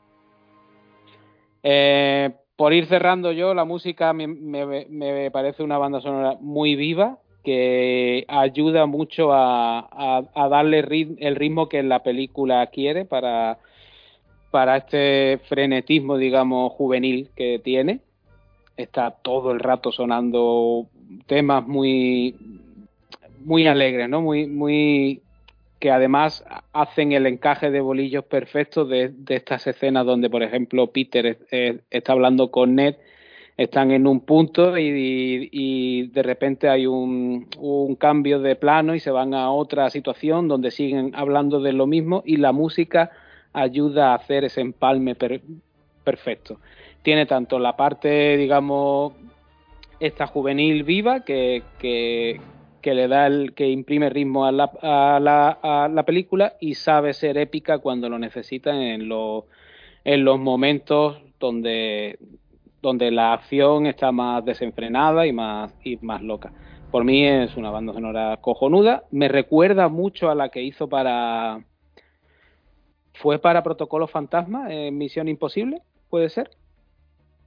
Eh, 1.63 2.31
por 2.57 2.73
ir 2.73 2.87
cerrando 2.87 3.33
yo, 3.33 3.55
la 3.55 3.65
música 3.65 4.13
me, 4.13 5.31
parece 5.31 5.63
una 5.63 5.79
banda 5.79 6.01
sonora 6.01 6.37
muy 6.41 6.77
viva 6.77 7.19
que 7.43 8.25
ayuda 8.29 8.87
mucho 8.87 9.31
a, 9.33 10.23
darle 10.51 10.79
el 11.19 11.37
ritmo 11.37 11.69
que 11.69 11.83
la 11.83 12.03
película 12.03 12.67
quiere 12.69 13.05
para, 13.05 13.59
para 14.55 14.77
este 14.77 15.41
frenetismo, 15.49 16.17
digamos, 16.17 16.71
juvenil 16.75 17.29
que 17.35 17.59
tiene. 17.59 17.99
Está 18.77 19.11
todo 19.11 19.51
el 19.51 19.59
rato 19.59 19.91
sonando 19.91 20.87
temas 21.27 21.67
muy 21.67 22.37
muy 23.45 23.67
alegres, 23.67 24.09
¿no? 24.09 24.21
Muy, 24.21 24.47
muy 24.47 25.23
que 25.81 25.91
además 25.91 26.45
hacen 26.73 27.11
el 27.11 27.27
encaje 27.27 27.73
de 27.73 27.81
bolillos 27.81 28.27
perfectos 28.27 28.89
de, 28.89 29.13
estas 29.29 29.67
escenas 29.67 30.07
donde, 30.07 30.31
por 30.31 30.45
ejemplo, 30.45 30.87
Peter 30.87 31.37
está 31.91 32.13
hablando 32.13 32.53
con 32.53 32.77
Ned, 32.77 32.95
están 33.57 33.91
en 33.91 34.07
un 34.07 34.21
punto 34.21 34.79
y, 34.79 36.07
de 36.13 36.23
repente 36.23 36.69
hay 36.69 36.87
un, 36.87 37.49
cambio 37.99 38.39
de 38.39 38.55
plano 38.55 38.95
y 38.95 39.01
se 39.01 39.11
van 39.11 39.35
a 39.35 39.51
otra 39.51 39.91
situación 39.91 40.47
donde 40.47 40.71
siguen 40.71 41.11
hablando 41.17 41.59
de 41.59 41.73
lo 41.73 41.89
mismo 41.89 42.23
y 42.25 42.37
la 42.37 42.53
música 42.53 43.11
ayuda 43.55 44.13
a 44.13 44.17
hacer 44.17 44.45
ese 44.45 44.61
empalme 44.61 45.17
perfecto. 46.05 46.61
Tiene 47.03 47.25
tanto 47.25 47.59
la 47.59 47.77
parte, 47.77 48.37
digamos, 48.37 49.15
esta 50.01 50.27
juvenil 50.27 50.83
viva 50.85 51.21
que, 51.25 51.63
que 51.79 52.95
le 52.95 53.09
da 53.09 53.27
el, 53.27 53.55
que 53.55 53.71
imprime 53.71 54.11
ritmo 54.11 54.45
a 54.45 54.53
la, 54.53 54.71
a, 54.83 55.19
la, 55.19 55.59
a 55.63 55.89
la, 55.89 56.03
película 56.03 56.57
y 56.61 56.75
sabe 56.75 57.15
ser 57.15 57.39
épica 57.39 57.79
cuando 57.79 58.11
lo 58.11 58.19
necesita 58.19 58.75
en, 58.75 59.09
los 59.09 59.45
en 60.05 60.23
los 60.23 60.39
momentos 60.39 61.19
donde, 61.41 62.19
donde 62.83 63.11
la 63.11 63.33
acción 63.33 63.87
está 63.87 64.13
más 64.13 64.45
desenfrenada 64.45 65.27
y 65.27 65.33
más, 65.33 65.75
y 65.83 65.97
más 66.03 66.21
loca. 66.21 66.53
Por 66.91 67.05
mí 67.05 67.27
es 67.27 67.57
una 67.57 67.71
banda 67.71 67.95
sonora 67.95 68.37
cojonuda. 68.43 69.05
Me 69.11 69.29
recuerda 69.29 69.89
mucho 69.89 70.31
a 70.31 70.35
la 70.35 70.51
que 70.51 70.63
hizo 70.63 70.87
para. 70.87 71.65
¿Fue 73.15 73.39
para 73.39 73.63
Protocolo 73.63 74.07
Fantasma 74.07 74.73
en 74.73 74.97
Misión 74.99 75.29
Imposible? 75.29 75.83
¿Puede 76.11 76.29
ser? 76.29 76.51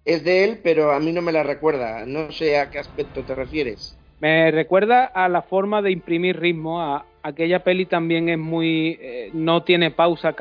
Es 0.06 0.24
de 0.24 0.44
él, 0.44 0.60
pero 0.64 0.92
a 0.92 1.00
mí 1.00 1.12
no 1.12 1.22
me 1.22 1.32
la 1.32 1.44
recuerda. 1.44 2.06
No 2.06 2.32
sé 2.32 2.58
a 2.58 2.70
qué 2.70 2.80
aspecto 2.80 3.24
te 3.24 3.36
refieres. 3.36 3.98
Me 4.20 4.50
recuerda 4.52 5.06
a 5.06 5.30
la 5.30 5.44
forma 5.44 5.82
de 5.82 5.92
imprimir 5.92 6.40
ritmo. 6.40 6.82
A, 6.82 7.06
aquella 7.22 7.64
peli 7.64 7.86
también 7.86 8.30
es 8.30 8.38
muy. 8.38 8.98
Eh, 9.00 9.30
no 9.34 9.64
tiene 9.64 9.92
pausa 9.92 10.34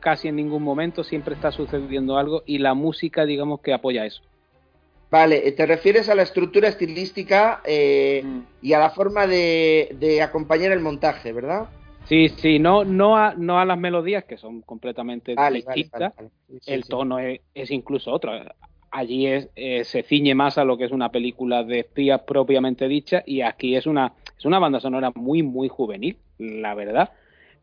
casi 0.00 0.28
en 0.28 0.36
ningún 0.36 0.62
momento, 0.62 1.02
siempre 1.02 1.34
está 1.34 1.50
sucediendo 1.50 2.18
algo 2.18 2.42
y 2.46 2.58
la 2.58 2.74
música, 2.74 3.24
digamos, 3.24 3.60
que 3.60 3.72
apoya 3.72 4.04
eso. 4.04 4.22
Vale, 5.10 5.52
te 5.52 5.66
refieres 5.66 6.08
a 6.08 6.14
la 6.14 6.22
estructura 6.22 6.68
estilística 6.68 7.62
eh, 7.64 8.22
mm. 8.24 8.40
y 8.60 8.72
a 8.72 8.78
la 8.78 8.90
forma 8.90 9.26
de, 9.26 10.20
acompañar 10.22 10.72
el 10.72 10.80
montaje, 10.80 11.32
¿verdad? 11.32 11.68
Sí, 12.08 12.28
sí, 12.28 12.58
no, 12.58 12.84
no, 12.84 13.16
a, 13.16 13.34
no 13.34 13.58
a 13.58 13.64
las 13.64 13.78
melodías 13.78 14.24
que 14.24 14.36
son 14.36 14.62
completamente 14.62 15.34
distintas. 15.52 16.12
el 16.66 16.84
tono 16.86 17.18
es, 17.18 17.40
es, 17.54 17.70
incluso 17.70 18.12
otro 18.12 18.32
allí 18.96 19.26
es, 19.26 19.48
eh, 19.56 19.84
se 19.84 20.02
ciñe 20.02 20.34
más 20.34 20.58
a 20.58 20.64
lo 20.64 20.76
que 20.78 20.84
es 20.84 20.92
una 20.92 21.10
película 21.10 21.62
de 21.62 21.80
espías 21.80 22.22
propiamente 22.22 22.88
dicha 22.88 23.22
y 23.26 23.42
aquí 23.42 23.76
es 23.76 23.86
una, 23.86 24.14
es 24.38 24.44
una 24.44 24.58
banda 24.58 24.80
sonora 24.80 25.12
muy, 25.14 25.42
muy 25.42 25.68
juvenil, 25.68 26.16
la 26.38 26.74
verdad. 26.74 27.10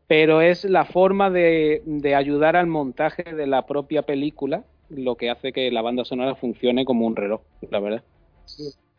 Pero 0.06 0.42
es 0.42 0.64
la 0.64 0.84
forma 0.84 1.30
de, 1.30 1.82
de 1.86 2.14
ayudar 2.14 2.56
al 2.56 2.66
montaje 2.66 3.22
de 3.22 3.46
la 3.46 3.66
propia 3.66 4.02
película 4.02 4.64
lo 4.90 5.16
que 5.16 5.30
hace 5.30 5.52
que 5.52 5.70
la 5.70 5.82
banda 5.82 6.04
sonora 6.04 6.34
funcione 6.34 6.84
como 6.84 7.06
un 7.06 7.16
reloj, 7.16 7.40
la 7.70 7.80
verdad. 7.80 8.02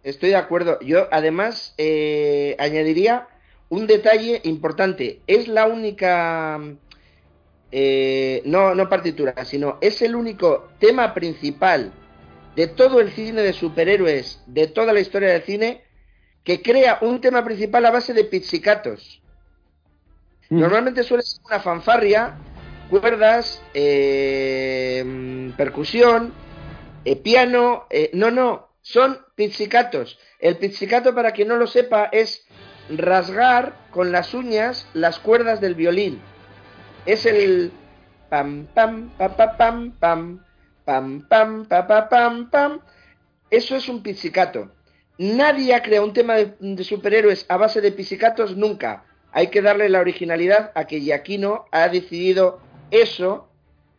Estoy 0.03 0.29
de 0.29 0.35
acuerdo. 0.35 0.79
Yo 0.81 1.07
además 1.11 1.75
eh, 1.77 2.55
añadiría 2.59 3.27
un 3.69 3.87
detalle 3.87 4.41
importante. 4.43 5.21
Es 5.27 5.47
la 5.47 5.65
única, 5.67 6.59
eh, 7.71 8.41
no, 8.45 8.75
no 8.75 8.89
partitura, 8.89 9.45
sino 9.45 9.77
es 9.81 10.01
el 10.01 10.15
único 10.15 10.69
tema 10.79 11.13
principal 11.13 11.91
de 12.55 12.67
todo 12.67 13.01
el 13.01 13.11
cine 13.11 13.41
de 13.41 13.53
superhéroes, 13.53 14.41
de 14.47 14.67
toda 14.67 14.93
la 14.93 15.01
historia 15.01 15.29
del 15.29 15.43
cine, 15.43 15.83
que 16.43 16.61
crea 16.61 16.99
un 17.01 17.19
tema 17.19 17.43
principal 17.43 17.85
a 17.85 17.91
base 17.91 18.13
de 18.13 18.23
pizzicatos. 18.23 19.21
Mm. 20.49 20.59
Normalmente 20.59 21.03
suele 21.03 21.23
ser 21.23 21.41
una 21.45 21.59
fanfarria, 21.59 22.37
cuerdas, 22.89 23.61
eh, 23.73 25.51
percusión, 25.57 26.33
eh, 27.03 27.15
piano. 27.15 27.87
Eh, 27.89 28.11
no, 28.13 28.31
no, 28.31 28.69
son 28.81 29.19
pizzicatos. 29.35 30.19
El 30.39 30.57
pizzicato, 30.57 31.13
para 31.15 31.31
quien 31.31 31.47
no 31.47 31.57
lo 31.57 31.67
sepa, 31.67 32.09
es 32.11 32.44
rasgar 32.89 33.73
con 33.91 34.11
las 34.11 34.33
uñas 34.33 34.87
las 34.93 35.19
cuerdas 35.19 35.61
del 35.61 35.75
violín. 35.75 36.21
Es 37.05 37.25
el 37.25 37.71
pam 38.29 38.67
pam 38.73 39.09
pa 39.17 39.35
pa 39.35 39.57
pam 39.57 39.91
pam 39.99 40.39
pam 40.85 41.27
pam 41.27 41.65
pa 41.65 41.87
pa 41.87 42.09
pam 42.09 42.49
pam. 42.49 42.79
Eso 43.49 43.75
es 43.75 43.87
un 43.87 44.01
pizzicato. 44.01 44.71
Nadie 45.17 45.73
ha 45.73 45.81
creado 45.81 46.05
un 46.05 46.13
tema 46.13 46.35
de, 46.35 46.83
superhéroes 46.83 47.45
a 47.47 47.57
base 47.57 47.79
de 47.81 47.91
pizzicatos 47.91 48.57
nunca. 48.57 49.05
Hay 49.31 49.47
que 49.47 49.61
darle 49.61 49.89
la 49.89 49.99
originalidad 49.99 50.71
a 50.75 50.85
que 50.85 50.99
Giacchino 50.99 51.65
ha 51.71 51.87
decidido 51.87 52.59
eso 52.91 53.49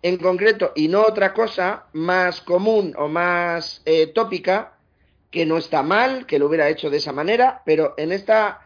en 0.03 0.19
concreto 0.19 0.73
y 0.75 0.89
no 0.89 1.03
otra 1.03 1.33
cosa 1.33 1.87
más 1.93 2.41
común 2.41 2.95
o 2.99 3.09
más 3.09 3.83
eh, 3.87 4.07
tópica, 4.09 4.75
que 5.31 5.47
no 5.47 5.57
está 5.57 5.83
mal, 5.83 6.27
que 6.27 6.39
lo 6.39 6.47
hubiera 6.47 6.69
hecho 6.69 6.91
de 6.91 6.99
esa 6.99 7.13
manera, 7.13 7.63
pero 7.65 7.95
en 7.97 8.13
esta 8.13 8.66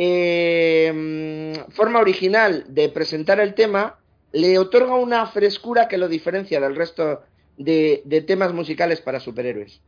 eh, 0.00 1.52
forma 1.70 1.98
original 1.98 2.64
de 2.68 2.88
presentar 2.88 3.40
el 3.40 3.54
tema 3.54 3.98
le 4.32 4.58
otorga 4.58 4.94
una 4.94 5.26
frescura 5.26 5.88
que 5.88 5.98
lo 5.98 6.08
diferencia 6.08 6.60
del 6.60 6.76
resto 6.76 7.22
de, 7.56 8.02
de 8.04 8.22
temas 8.22 8.54
musicales 8.54 9.00
para 9.00 9.18
superhéroes. 9.18 9.82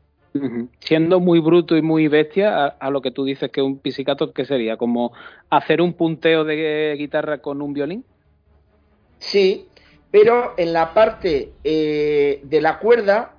Siendo 0.80 1.20
muy 1.20 1.38
bruto 1.38 1.76
y 1.76 1.82
muy 1.82 2.08
bestia, 2.08 2.64
a, 2.64 2.66
a 2.66 2.90
lo 2.90 3.02
que 3.02 3.12
tú 3.12 3.24
dices 3.24 3.50
que 3.50 3.62
un 3.62 3.78
pisicato, 3.78 4.32
¿qué 4.32 4.44
sería? 4.44 4.76
¿Como 4.76 5.12
hacer 5.48 5.80
un 5.80 5.92
punteo 5.92 6.44
de 6.44 6.96
guitarra 6.98 7.38
con 7.38 7.62
un 7.62 7.72
violín? 7.72 8.04
Sí, 9.18 9.68
pero 10.10 10.54
en 10.56 10.72
la 10.72 10.92
parte 10.92 11.52
eh, 11.62 12.40
de 12.42 12.60
la 12.60 12.80
cuerda 12.80 13.34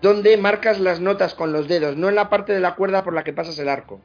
donde 0.00 0.36
marcas 0.38 0.80
las 0.80 1.00
notas 1.00 1.34
con 1.34 1.52
los 1.52 1.68
dedos, 1.68 1.96
no 1.96 2.08
en 2.08 2.14
la 2.14 2.30
parte 2.30 2.54
de 2.54 2.60
la 2.60 2.74
cuerda 2.74 3.04
por 3.04 3.12
la 3.12 3.24
que 3.24 3.32
pasas 3.32 3.58
el 3.58 3.68
arco. 3.68 4.00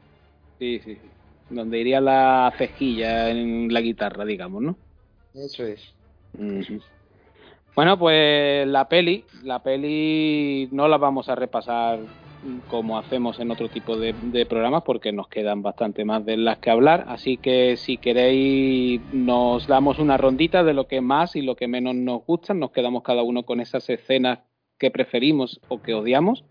Sí, 0.58 0.80
sí, 0.84 0.96
sí. 0.96 1.08
Donde 1.52 1.78
iría 1.78 2.00
la 2.00 2.52
cejilla 2.56 3.30
en 3.30 3.72
la 3.72 3.80
guitarra, 3.80 4.24
digamos, 4.24 4.62
¿no? 4.62 4.76
Eso 5.34 5.64
es. 5.64 5.80
Bueno, 7.74 7.98
pues 7.98 8.66
la 8.66 8.88
peli, 8.88 9.24
la 9.44 9.62
peli 9.62 10.68
no 10.72 10.88
la 10.88 10.98
vamos 10.98 11.28
a 11.28 11.34
repasar 11.34 12.00
como 12.68 12.98
hacemos 12.98 13.38
en 13.38 13.50
otro 13.50 13.68
tipo 13.68 13.96
de, 13.96 14.14
de 14.24 14.46
programas 14.46 14.82
porque 14.82 15.12
nos 15.12 15.28
quedan 15.28 15.62
bastante 15.62 16.04
más 16.04 16.24
de 16.24 16.36
las 16.36 16.58
que 16.58 16.70
hablar, 16.70 17.04
así 17.08 17.36
que 17.36 17.76
si 17.76 17.98
queréis 17.98 19.00
nos 19.12 19.66
damos 19.68 19.98
una 19.98 20.16
rondita 20.16 20.64
de 20.64 20.74
lo 20.74 20.88
que 20.88 21.00
más 21.00 21.36
y 21.36 21.42
lo 21.42 21.54
que 21.54 21.68
menos 21.68 21.94
nos 21.94 22.26
gustan, 22.26 22.58
nos 22.58 22.72
quedamos 22.72 23.04
cada 23.04 23.22
uno 23.22 23.44
con 23.44 23.60
esas 23.60 23.88
escenas 23.88 24.40
que 24.78 24.90
preferimos 24.90 25.60
o 25.68 25.80
que 25.80 25.94
odiamos, 25.94 26.44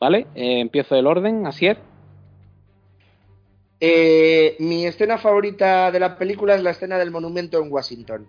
¿vale? 0.00 0.26
Eh, 0.34 0.60
empiezo 0.60 0.96
el 0.96 1.06
orden, 1.06 1.46
Asier. 1.46 1.89
Eh, 3.80 4.56
mi 4.58 4.86
escena 4.86 5.16
favorita 5.16 5.90
de 5.90 6.00
la 6.00 6.18
película 6.18 6.54
es 6.54 6.62
la 6.62 6.70
escena 6.70 6.98
del 6.98 7.10
monumento 7.10 7.62
en 7.62 7.72
Washington. 7.72 8.28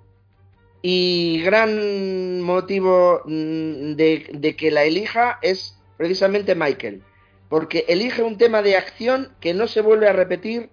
Y 0.81 1.41
gran 1.43 2.41
motivo 2.41 3.21
mm, 3.25 3.93
de, 3.95 4.55
que 4.57 4.71
la 4.71 4.83
elija 4.83 5.37
es 5.41 5.77
precisamente 5.97 6.55
Michael, 6.55 7.03
porque 7.49 7.85
elige 7.87 8.23
un 8.23 8.37
tema 8.37 8.61
de 8.61 8.77
acción 8.77 9.35
que 9.39 9.53
no 9.53 9.67
se 9.67 9.81
vuelve 9.81 10.07
a 10.07 10.13
repetir 10.13 10.69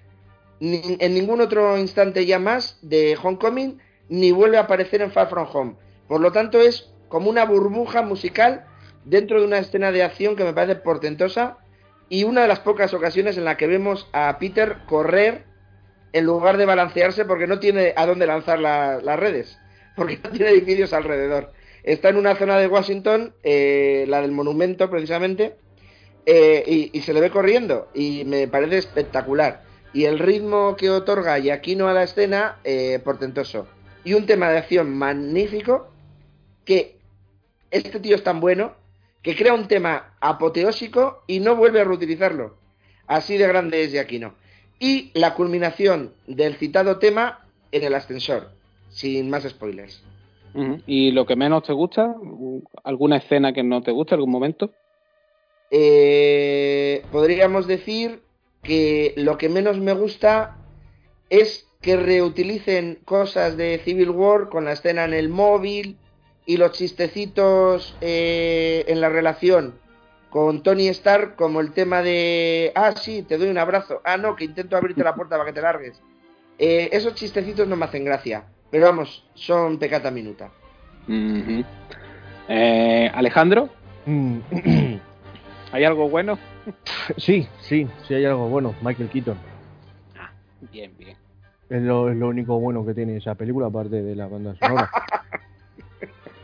ni- 0.61 0.97
en 1.01 1.13
ningún 1.15 1.41
otro 1.41 1.77
instante 1.77 2.25
ya 2.25 2.39
más 2.39 2.79
de 2.81 3.19
Homecoming, 3.23 3.79
ni 4.09 4.33
vuelve 4.33 4.57
a 4.57 4.63
aparecer 4.63 5.03
en 5.03 5.11
Far 5.13 5.29
From 5.29 5.47
Home. 5.53 5.75
Por 6.07 6.21
lo 6.21 6.33
tanto, 6.33 6.61
es 6.61 6.91
como 7.09 7.29
una 7.29 7.45
burbuja 7.45 8.01
musical 8.03 8.65
dentro 9.05 9.41
de 9.41 9.47
una 9.47 9.59
escena 9.59 9.93
de 9.93 10.03
acción 10.03 10.37
que 10.37 10.45
me 10.45 10.55
parece 10.55 10.77
portentosa 10.77 11.59
y 12.09 12.25
una 12.25 12.43
de 12.43 12.49
las 12.49 12.61
pocas 12.61 12.95
ocasiones 12.95 13.37
en 13.37 13.45
la 13.45 13.57
que 13.57 13.67
vemos 13.67 14.09
a 14.13 14.39
Peter 14.39 14.79
correr 14.87 15.45
en 16.13 16.25
lugar 16.25 16.57
de 16.57 16.65
balancearse 16.67 17.25
porque 17.25 17.47
no 17.47 17.59
tiene 17.61 17.93
a 17.97 18.07
dónde 18.07 18.27
lanzar 18.27 18.59
la- 18.59 19.01
las 19.03 19.19
redes, 19.19 19.59
porque 19.97 20.19
no 20.23 20.31
tiene 20.31 20.51
edificios 20.51 20.93
alrededor. 20.93 21.53
Está 21.83 22.09
en 22.09 22.17
una 22.17 22.35
zona 22.37 22.59
de 22.59 22.67
Washington, 22.67 23.35
eh, 23.43 24.05
la 24.09 24.21
del 24.21 24.33
monumento 24.33 24.91
precisamente, 24.91 25.57
eh, 26.27 26.63
y, 26.67 26.91
y 26.97 27.03
se 27.03 27.13
le 27.13 27.21
ve 27.21 27.31
corriendo 27.31 27.89
y 27.95 28.25
me 28.27 28.49
parece 28.49 28.79
espectacular. 28.79 29.63
Y 29.93 30.05
el 30.05 30.19
ritmo 30.19 30.77
que 30.77 30.91
otorga 30.91 31.39
Yaquino 31.39 31.89
a 31.89 31.95
la 31.95 32.03
escena, 32.03 32.59
eh, 32.65 33.01
portentoso. 33.03 33.67
Y 34.05 34.15
un 34.15 34.27
tema 34.27 34.51
de 34.51 34.59
acción 34.59 34.91
magnífico 34.97 35.89
que 36.65 36.99
este 37.71 38.01
tío 38.01 38.17
es 38.17 38.23
tan 38.23 38.41
bueno 38.41 38.75
que 39.23 39.37
crea 39.37 39.55
un 39.55 39.69
tema 39.69 40.15
apoteósico 40.21 41.23
y 41.27 41.41
no 41.41 41.57
vuelve 41.57 41.81
a 41.81 41.85
reutilizarlo. 41.85 42.57
Así 43.07 43.37
de 43.37 43.47
grande 43.47 43.83
es 43.83 43.93
Yaquino. 43.93 44.35
Y 44.79 45.11
la 45.15 45.35
culminación 45.35 46.13
del 46.27 46.55
citado 46.55 46.99
tema 46.99 47.47
en 47.73 47.83
el 47.83 47.95
ascensor, 47.95 48.51
sin 48.91 49.29
más 49.31 49.45
spoilers. 49.45 50.05
¿Y 50.87 51.13
lo 51.13 51.27
que 51.27 51.37
menos 51.37 51.65
te 51.65 51.73
gusta? 51.73 52.15
¿Alguna 52.83 53.19
escena 53.19 53.53
que 53.53 53.63
no 53.63 53.83
te 53.83 53.93
gusta, 53.93 54.15
algún 54.15 54.31
momento? 54.31 54.73
Eh, 55.71 57.03
podríamos 57.13 57.67
decir 57.67 58.23
que 58.63 59.15
lo 59.17 59.39
que 59.39 59.49
menos 59.49 59.79
me 59.79 59.93
gusta 59.93 60.57
es 61.31 61.69
que 61.81 61.97
reutilicen 61.97 62.99
cosas 63.05 63.57
de 63.57 63.79
Civil 63.85 64.11
War 64.11 64.49
con 64.49 64.65
la 64.65 64.73
escena 64.73 65.05
en 65.05 65.15
el 65.15 65.29
móvil 65.29 65.97
y 66.49 66.57
los 66.57 66.73
chistecitos 66.73 67.95
eh, 68.01 68.83
en 68.89 69.03
la 69.03 69.11
relación 69.11 69.75
con 70.31 70.63
Tony 70.63 70.89
Stark 70.89 71.37
como 71.37 71.61
el 71.61 71.73
tema 71.73 72.03
de 72.03 72.73
ah 72.75 72.93
sí 72.97 73.23
te 73.23 73.37
doy 73.37 73.51
un 73.51 73.59
abrazo 73.59 74.01
ah 74.05 74.17
no 74.17 74.35
que 74.35 74.45
intento 74.45 74.75
abrirte 74.77 75.05
la 75.05 75.15
puerta 75.15 75.37
para 75.37 75.47
que 75.47 75.53
te 75.53 75.61
largues 75.63 76.03
Eh, 76.59 76.89
esos 76.91 77.15
chistecitos 77.15 77.69
no 77.69 77.77
me 77.77 77.85
hacen 77.85 78.05
gracia 78.05 78.45
pero 78.71 78.87
vamos 78.87 79.25
son 79.35 79.79
pecata 79.79 80.11
minuta. 80.11 80.51
Eh, 82.49 83.11
Alejandro, 83.15 83.69
Mm, 84.07 84.39
¿hay 85.73 85.85
algo 85.85 86.09
bueno? 86.09 86.39
sí, 87.19 87.47
sí, 87.61 87.87
sí 88.07 88.15
hay 88.15 88.25
algo 88.25 88.49
bueno. 88.49 88.75
Michael 88.81 89.11
Keaton. 89.11 89.37
Bien, 90.73 90.91
bien. 90.97 91.15
Es 91.69 91.83
lo, 91.83 92.11
es 92.11 92.17
lo 92.17 92.29
único 92.29 92.59
bueno 92.59 92.87
que 92.87 92.95
tiene 92.95 93.19
esa 93.19 93.35
película, 93.35 93.67
aparte 93.67 94.03
de 94.03 94.17
la 94.17 94.27
banda 94.29 94.55
sonora. 94.59 94.91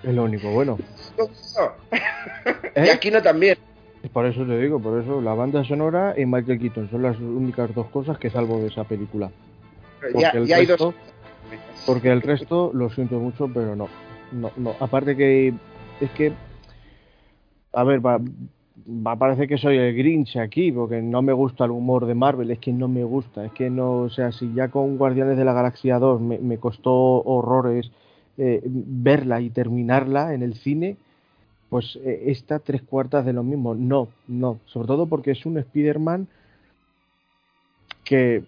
es 0.07 0.15
lo 0.15 0.25
único 0.25 0.51
bueno. 0.51 0.79
y 2.77 2.79
¿Eh? 2.81 2.91
aquí 2.93 3.11
no 3.11 3.23
también 3.23 3.57
Por 4.13 4.27
eso 4.27 4.45
te 4.45 4.59
digo, 4.59 4.81
por 4.81 5.01
eso 5.03 5.21
la 5.21 5.35
banda 5.35 5.65
sonora 5.65 6.15
y 6.17 6.27
Michael 6.27 6.59
Keaton 6.59 6.91
son 6.91 7.03
las 7.03 7.19
únicas 7.19 7.75
dos 7.75 7.87
cosas 7.87 8.19
que 8.19 8.31
salvo 8.31 8.59
de 8.59 8.69
esa 8.69 8.85
película. 8.85 9.31
ya, 10.19 10.33
Porque 10.33 10.39
el 10.39 10.47
ya 10.47 10.57
hay 10.57 10.67
resto- 10.67 10.85
dos 10.87 10.95
Porque 11.87 12.11
el 12.11 12.23
resto 12.23 12.71
lo 12.75 12.91
siento 12.91 13.19
mucho, 13.19 13.49
pero 13.53 13.75
no. 13.77 13.89
No, 14.33 14.51
no. 14.57 14.75
Aparte 14.81 15.17
que 15.17 15.55
es 16.01 16.11
que 16.11 16.33
a 17.73 17.83
ver, 17.85 18.05
va, 18.05 18.19
va 18.87 19.13
a 19.13 19.17
parecer 19.17 19.49
que 19.49 19.59
soy 19.59 19.77
el 19.77 19.97
Grinch 19.97 20.37
aquí, 20.37 20.71
porque 20.71 21.03
no 21.03 21.23
me 21.23 21.33
gusta 21.33 21.65
el 21.65 21.73
humor 21.73 22.07
de 22.07 22.15
Marvel, 22.15 22.51
es 22.53 22.59
que 22.61 22.73
no 22.73 22.87
me 22.89 23.03
gusta, 23.05 23.45
es 23.45 23.53
que 23.53 23.69
no, 23.69 24.03
o 24.03 24.09
sea, 24.11 24.31
si 24.31 24.53
ya 24.55 24.69
con 24.69 24.97
Guardianes 24.97 25.37
de 25.37 25.45
la 25.45 25.53
Galaxia 25.53 25.99
2 25.99 26.21
me, 26.21 26.39
me 26.39 26.59
costó 26.59 26.93
horrores 26.93 27.91
eh, 28.39 28.61
verla 28.65 29.41
y 29.41 29.51
terminarla 29.51 30.35
en 30.35 30.43
el 30.43 30.55
cine, 30.55 30.97
pues 31.69 31.99
eh, 32.05 32.25
esta 32.27 32.59
tres 32.59 32.83
cuartas 32.83 33.25
de 33.25 33.33
lo 33.33 33.43
mismo, 33.43 33.75
no, 33.75 34.09
no, 34.29 34.59
sobre 34.67 34.89
todo 34.89 35.07
porque 35.07 35.33
es 35.33 35.45
un 35.47 35.59
Spider-Man 35.59 36.29
que 38.05 38.45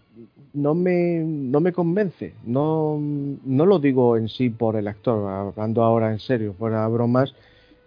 no 0.52 0.74
me, 0.74 1.18
no 1.24 1.60
me 1.60 1.72
convence. 1.72 2.34
No, 2.44 2.98
no 3.00 3.66
lo 3.66 3.78
digo 3.78 4.16
en 4.16 4.28
sí 4.28 4.50
por 4.50 4.76
el 4.76 4.86
actor, 4.88 5.28
hablando 5.28 5.82
ahora 5.82 6.12
en 6.12 6.18
serio, 6.18 6.54
fuera 6.58 6.86
bromas. 6.88 7.34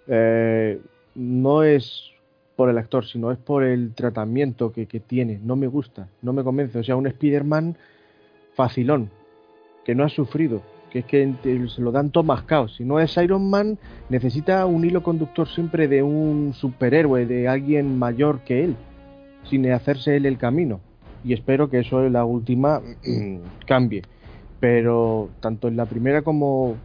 eh, 0.08 0.80
no 1.16 1.64
es 1.64 2.12
por 2.56 2.70
el 2.70 2.78
actor, 2.78 3.06
sino 3.06 3.32
es 3.32 3.38
por 3.38 3.64
el 3.64 3.94
tratamiento 3.94 4.72
que, 4.72 4.86
que 4.86 5.00
tiene. 5.00 5.40
No 5.44 5.56
me 5.56 5.68
gusta, 5.68 6.08
no 6.22 6.34
me 6.34 6.44
convence. 6.44 6.80
O 6.80 6.84
sea, 6.84 6.96
un 6.96 7.08
Spider-Man 7.08 7.76
facilón, 8.56 9.10
que 9.86 9.96
no 9.96 10.04
ha 10.04 10.10
sufrido, 10.10 10.62
que 10.92 11.00
es 11.00 11.06
que 11.06 11.34
se 11.70 11.82
lo 11.82 11.92
dan 11.92 12.10
todo 12.10 12.24
mascado. 12.24 12.68
Si 12.68 12.84
no 12.84 13.00
es 13.00 13.16
Iron 13.18 13.50
Man, 13.50 13.78
necesita 14.10 14.66
un 14.66 14.84
hilo 14.86 15.04
conductor 15.04 15.48
siempre 15.48 15.88
de 15.88 16.02
un 16.04 16.54
superhéroe, 16.54 17.26
de 17.26 17.48
alguien 17.48 17.98
mayor 17.98 18.40
que 18.40 18.64
él, 18.64 18.76
sin 19.44 19.70
hacerse 19.72 20.16
él 20.18 20.26
el 20.26 20.38
camino 20.38 20.80
y 21.24 21.34
espero 21.34 21.70
que 21.70 21.80
eso 21.80 22.06
en 22.06 22.14
la 22.14 22.26
última 22.26 22.80
mm, 23.06 23.38
cambie. 23.66 24.02
Pero 24.60 25.30
tanto 25.42 25.68
en 25.68 25.78
la 25.78 25.86
primera 25.86 26.22
como 26.22 26.76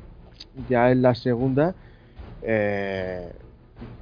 ya 0.69 0.91
en 0.91 1.03
la 1.03 1.15
segunda, 1.15 1.75
eh, 2.43 3.33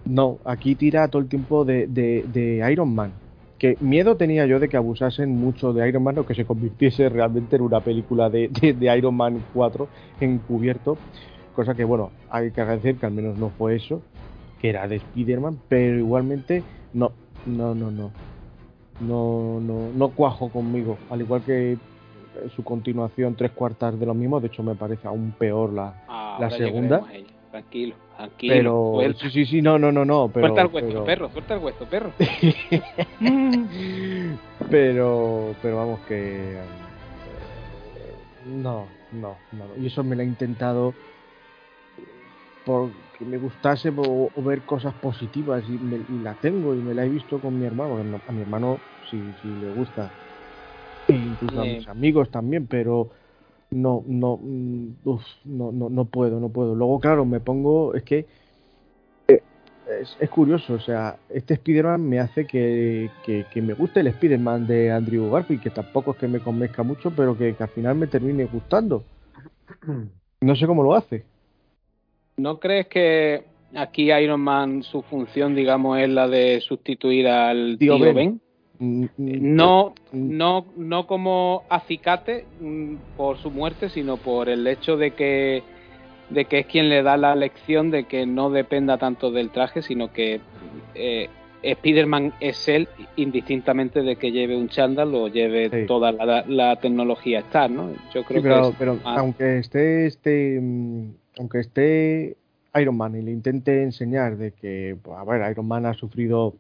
no, 0.05 0.39
aquí 0.45 0.75
tira 0.75 1.09
todo 1.09 1.23
el 1.23 1.29
tiempo 1.29 1.65
de- 1.65 1.87
de 1.87 2.73
Iron 2.73 2.95
Man. 2.95 3.13
Que 3.63 3.77
miedo 3.81 4.17
tenía 4.17 4.45
yo 4.45 4.59
de 4.59 4.69
que 4.69 4.77
abusasen 4.77 5.31
mucho 5.39 5.73
de 5.73 5.89
Iron 5.89 6.03
Man 6.03 6.19
o 6.19 6.27
que 6.27 6.35
se 6.35 6.45
convirtiese 6.45 7.09
realmente 7.09 7.55
en 7.55 7.63
una 7.63 7.81
película 7.81 8.29
de, 8.29 8.49
de- 8.49 8.73
de 8.73 8.99
Iron 8.99 9.15
Man 9.15 9.41
4 9.55 9.87
encubierto. 10.19 10.99
Cosa 11.55 11.73
que, 11.77 11.85
bueno, 11.85 12.11
hay 12.29 12.51
que 12.51 12.61
agradecer 12.61 12.97
que 12.97 13.07
al 13.07 13.13
menos 13.13 13.39
no 13.39 13.51
fue 13.51 13.77
eso, 13.77 14.03
que 14.61 14.71
era 14.71 14.89
de 14.89 14.97
Spider-Man, 14.97 15.59
pero 15.69 15.97
igualmente 15.97 16.65
no, 16.93 17.13
no, 17.47 17.73
no, 17.77 17.91
no. 17.93 18.11
no, 18.99 19.61
no, 19.61 19.91
no 19.95 20.11
cuajo 20.11 20.51
conmigo, 20.51 20.99
al 21.11 21.21
igual 21.21 21.43
que 21.45 21.77
su 22.57 22.65
continuación 22.65 23.37
tres 23.37 23.53
cuartas 23.53 23.99
de 24.01 24.07
lo 24.07 24.15
mismo, 24.15 24.41
de 24.41 24.49
hecho 24.49 24.65
me 24.65 24.75
parece 24.75 25.07
aún 25.07 25.31
peor 25.39 25.73
la, 25.73 25.95
la 26.41 26.49
segunda. 26.67 26.99
Tranquilo, 27.53 27.95
tranquilo. 28.17 28.93
Pero 28.97 29.13
sí, 29.21 29.31
sí, 29.31 29.47
sí, 29.47 29.63
no, 29.63 29.79
no, 29.79 29.93
no, 29.93 30.05
no, 30.07 30.31
pero, 30.33 30.55
suelta 30.55 30.63
el 30.63 30.69
hueso, 30.69 30.89
pero, 30.89 31.05
perro, 31.05 31.31
suelta 31.31 31.55
el 31.55 31.61
hueso, 31.61 31.87
perro. 31.87 32.15
pero, 34.71 35.55
pero 35.61 35.77
vamos 35.77 36.01
que 36.07 36.55
eh, 36.55 36.59
no, 38.47 38.89
no, 39.11 39.39
no, 39.53 39.77
y 39.79 39.87
eso 39.87 40.03
me 40.03 40.17
lo 40.17 40.23
he 40.23 40.27
intentado 40.27 40.95
porque 42.65 43.25
me 43.25 43.39
gustase 43.39 43.91
o, 43.97 44.31
o 44.33 44.43
ver 44.43 44.65
cosas 44.65 44.95
positivas 44.95 45.65
y, 45.69 45.79
me- 45.79 46.05
y 46.09 46.19
la 46.21 46.35
tengo 46.37 46.77
y 46.77 46.83
me 46.83 46.95
la 46.95 47.05
he 47.05 47.09
visto 47.09 47.41
con 47.41 47.59
mi 47.59 47.67
hermano, 47.67 48.23
a 48.27 48.33
mi 48.33 48.43
hermano 48.43 48.83
sí, 49.11 49.35
sí 49.41 49.57
le 49.57 49.69
gusta, 49.69 50.13
e 51.09 51.15
incluso 51.15 51.61
a 51.61 51.67
mis 51.67 51.87
amigos 51.89 52.31
también, 52.31 52.69
pero 52.69 53.11
no, 53.73 54.05
no, 54.07 54.39
mm, 54.41 54.89
uf, 55.05 55.23
no, 55.45 55.73
no, 55.73 55.89
no 55.89 56.05
puedo, 56.05 56.39
no 56.39 56.51
puedo. 56.51 56.75
Luego, 56.75 57.01
claro, 57.01 57.25
me 57.25 57.41
pongo, 57.41 57.95
es 57.95 58.03
que 58.03 58.27
eh, 59.29 59.43
es, 60.01 60.17
es 60.21 60.31
curioso, 60.31 60.75
o 60.75 60.81
sea, 60.81 61.17
este 61.31 61.55
Spider-Man 61.55 62.09
me 62.09 62.21
hace 62.21 62.47
que, 62.47 63.11
que, 63.25 63.47
que 63.53 63.63
me 63.63 63.75
guste 63.75 64.01
el 64.01 64.09
Spider-Man 64.09 64.67
de 64.67 64.93
Andrew 64.93 65.31
Garfield, 65.31 65.63
que 65.63 65.71
tampoco 65.71 66.13
es 66.13 66.19
que 66.19 66.29
me 66.29 66.41
convenzca 66.41 66.83
mucho, 66.83 67.11
pero 67.11 67.37
que, 67.37 67.55
que 67.55 67.63
al 67.63 67.71
final 67.71 67.97
me 67.97 68.07
termine 68.07 68.45
gustando. 68.45 69.03
No 70.41 70.55
sé 70.55 70.67
cómo 70.67 70.83
lo 70.83 70.95
hace. 70.95 71.25
¿No 72.37 72.59
crees 72.61 72.89
que 72.89 73.45
aquí 73.75 74.13
Iron 74.13 74.41
Man 74.41 74.83
su 74.83 75.03
función, 75.03 75.55
digamos, 75.55 75.99
es 75.99 76.09
la 76.09 76.29
de 76.29 76.61
sustituir 76.61 77.27
al 77.27 77.79
Tío 77.79 77.97
tío, 77.97 78.05
Ben. 78.05 78.15
Ben? 78.15 78.41
Mm, 78.83 79.07
No, 79.17 79.95
no, 80.13 80.67
no 80.77 81.07
como 81.07 81.63
acicate 81.69 82.47
mm, 82.61 82.97
por 83.17 83.39
su 83.39 83.51
muerte, 83.51 83.89
sino 83.89 84.17
por 84.17 84.49
el 84.49 84.67
hecho 84.67 84.97
de 84.97 85.13
que, 85.13 85.63
de 86.31 86.45
que 86.47 86.59
es 86.61 86.67
quien 86.67 86.89
le 86.89 87.03
da 87.05 87.17
la 87.17 87.37
lección 87.37 87.91
de 87.93 88.05
que 88.05 88.27
no 88.27 88.51
dependa 88.51 88.99
tanto 88.99 89.31
del 89.31 89.51
traje, 89.51 89.83
sino 89.83 90.13
que 90.13 90.41
eh, 90.97 91.29
Spider-Man 91.63 92.33
es 92.41 92.67
él 92.69 92.89
indistintamente 93.15 94.03
de 94.03 94.17
que 94.17 94.33
lleve 94.33 94.57
un 94.57 94.69
chándal 94.69 95.15
o 95.15 95.29
lleve 95.29 95.71
Sí. 95.71 95.87
toda 95.87 96.11
la, 96.11 96.45
la 96.49 96.75
tecnología 96.77 97.39
Star, 97.39 97.71
¿no? 97.71 97.93
Yo 98.13 98.23
Sí, 98.23 98.27
creo 98.27 98.43
pero, 98.43 98.63
que 98.63 98.69
es 98.71 98.77
pero 98.79 98.95
más- 98.97 99.19
aunque 99.19 99.59
esté 99.59 100.07
este 100.07 100.59
mm, 100.61 101.05
aunque 101.39 101.61
esté 101.61 102.37
Iron 102.81 102.97
Man 102.97 103.15
y 103.17 103.23
le 103.23 103.31
intente 103.31 103.83
enseñar 103.85 104.37
de 104.39 104.51
que 104.53 104.97
pues, 105.01 105.17
a 105.17 105.23
ver 105.25 105.49
Iron 105.53 105.69
Man 105.69 105.87
ha 105.87 105.95
sufrido 105.95 106.55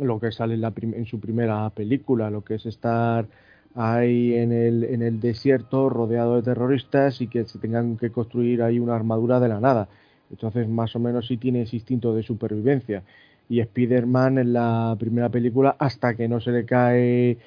lo 0.00 0.18
que 0.20 0.32
sale 0.32 0.54
en, 0.54 0.60
la 0.60 0.72
en 0.80 1.06
su 1.06 1.20
primera 1.20 1.68
película 1.70 2.30
lo 2.30 2.42
que 2.42 2.54
es 2.56 2.66
estar 2.66 3.26
ahí 3.74 4.34
en 4.34 4.52
el, 4.52 4.84
en 4.84 5.02
el 5.02 5.20
desierto 5.20 5.88
rodeado 5.88 6.36
de 6.36 6.42
terroristas 6.42 7.20
y 7.20 7.28
que 7.28 7.44
se 7.44 7.58
tengan 7.58 7.96
que 7.96 8.10
construir 8.10 8.62
ahí 8.62 8.78
una 8.78 8.96
armadura 8.96 9.38
de 9.40 9.48
la 9.48 9.60
nada. 9.60 9.88
Entonces 10.30 10.68
más 10.68 10.94
o 10.96 10.98
menos 10.98 11.26
sí 11.26 11.36
tiene 11.36 11.62
ese 11.62 11.76
instinto 11.76 12.14
de 12.14 12.22
supervivencia. 12.22 13.02
Y 13.48 13.60
Spider-Man 13.60 14.38
en 14.38 14.52
la 14.52 14.96
primera 14.98 15.28
película 15.28 15.76
hasta 15.78 16.14
que 16.14 16.28
no 16.28 16.40
se 16.40 16.50
le 16.50 16.64
cae 16.64 17.38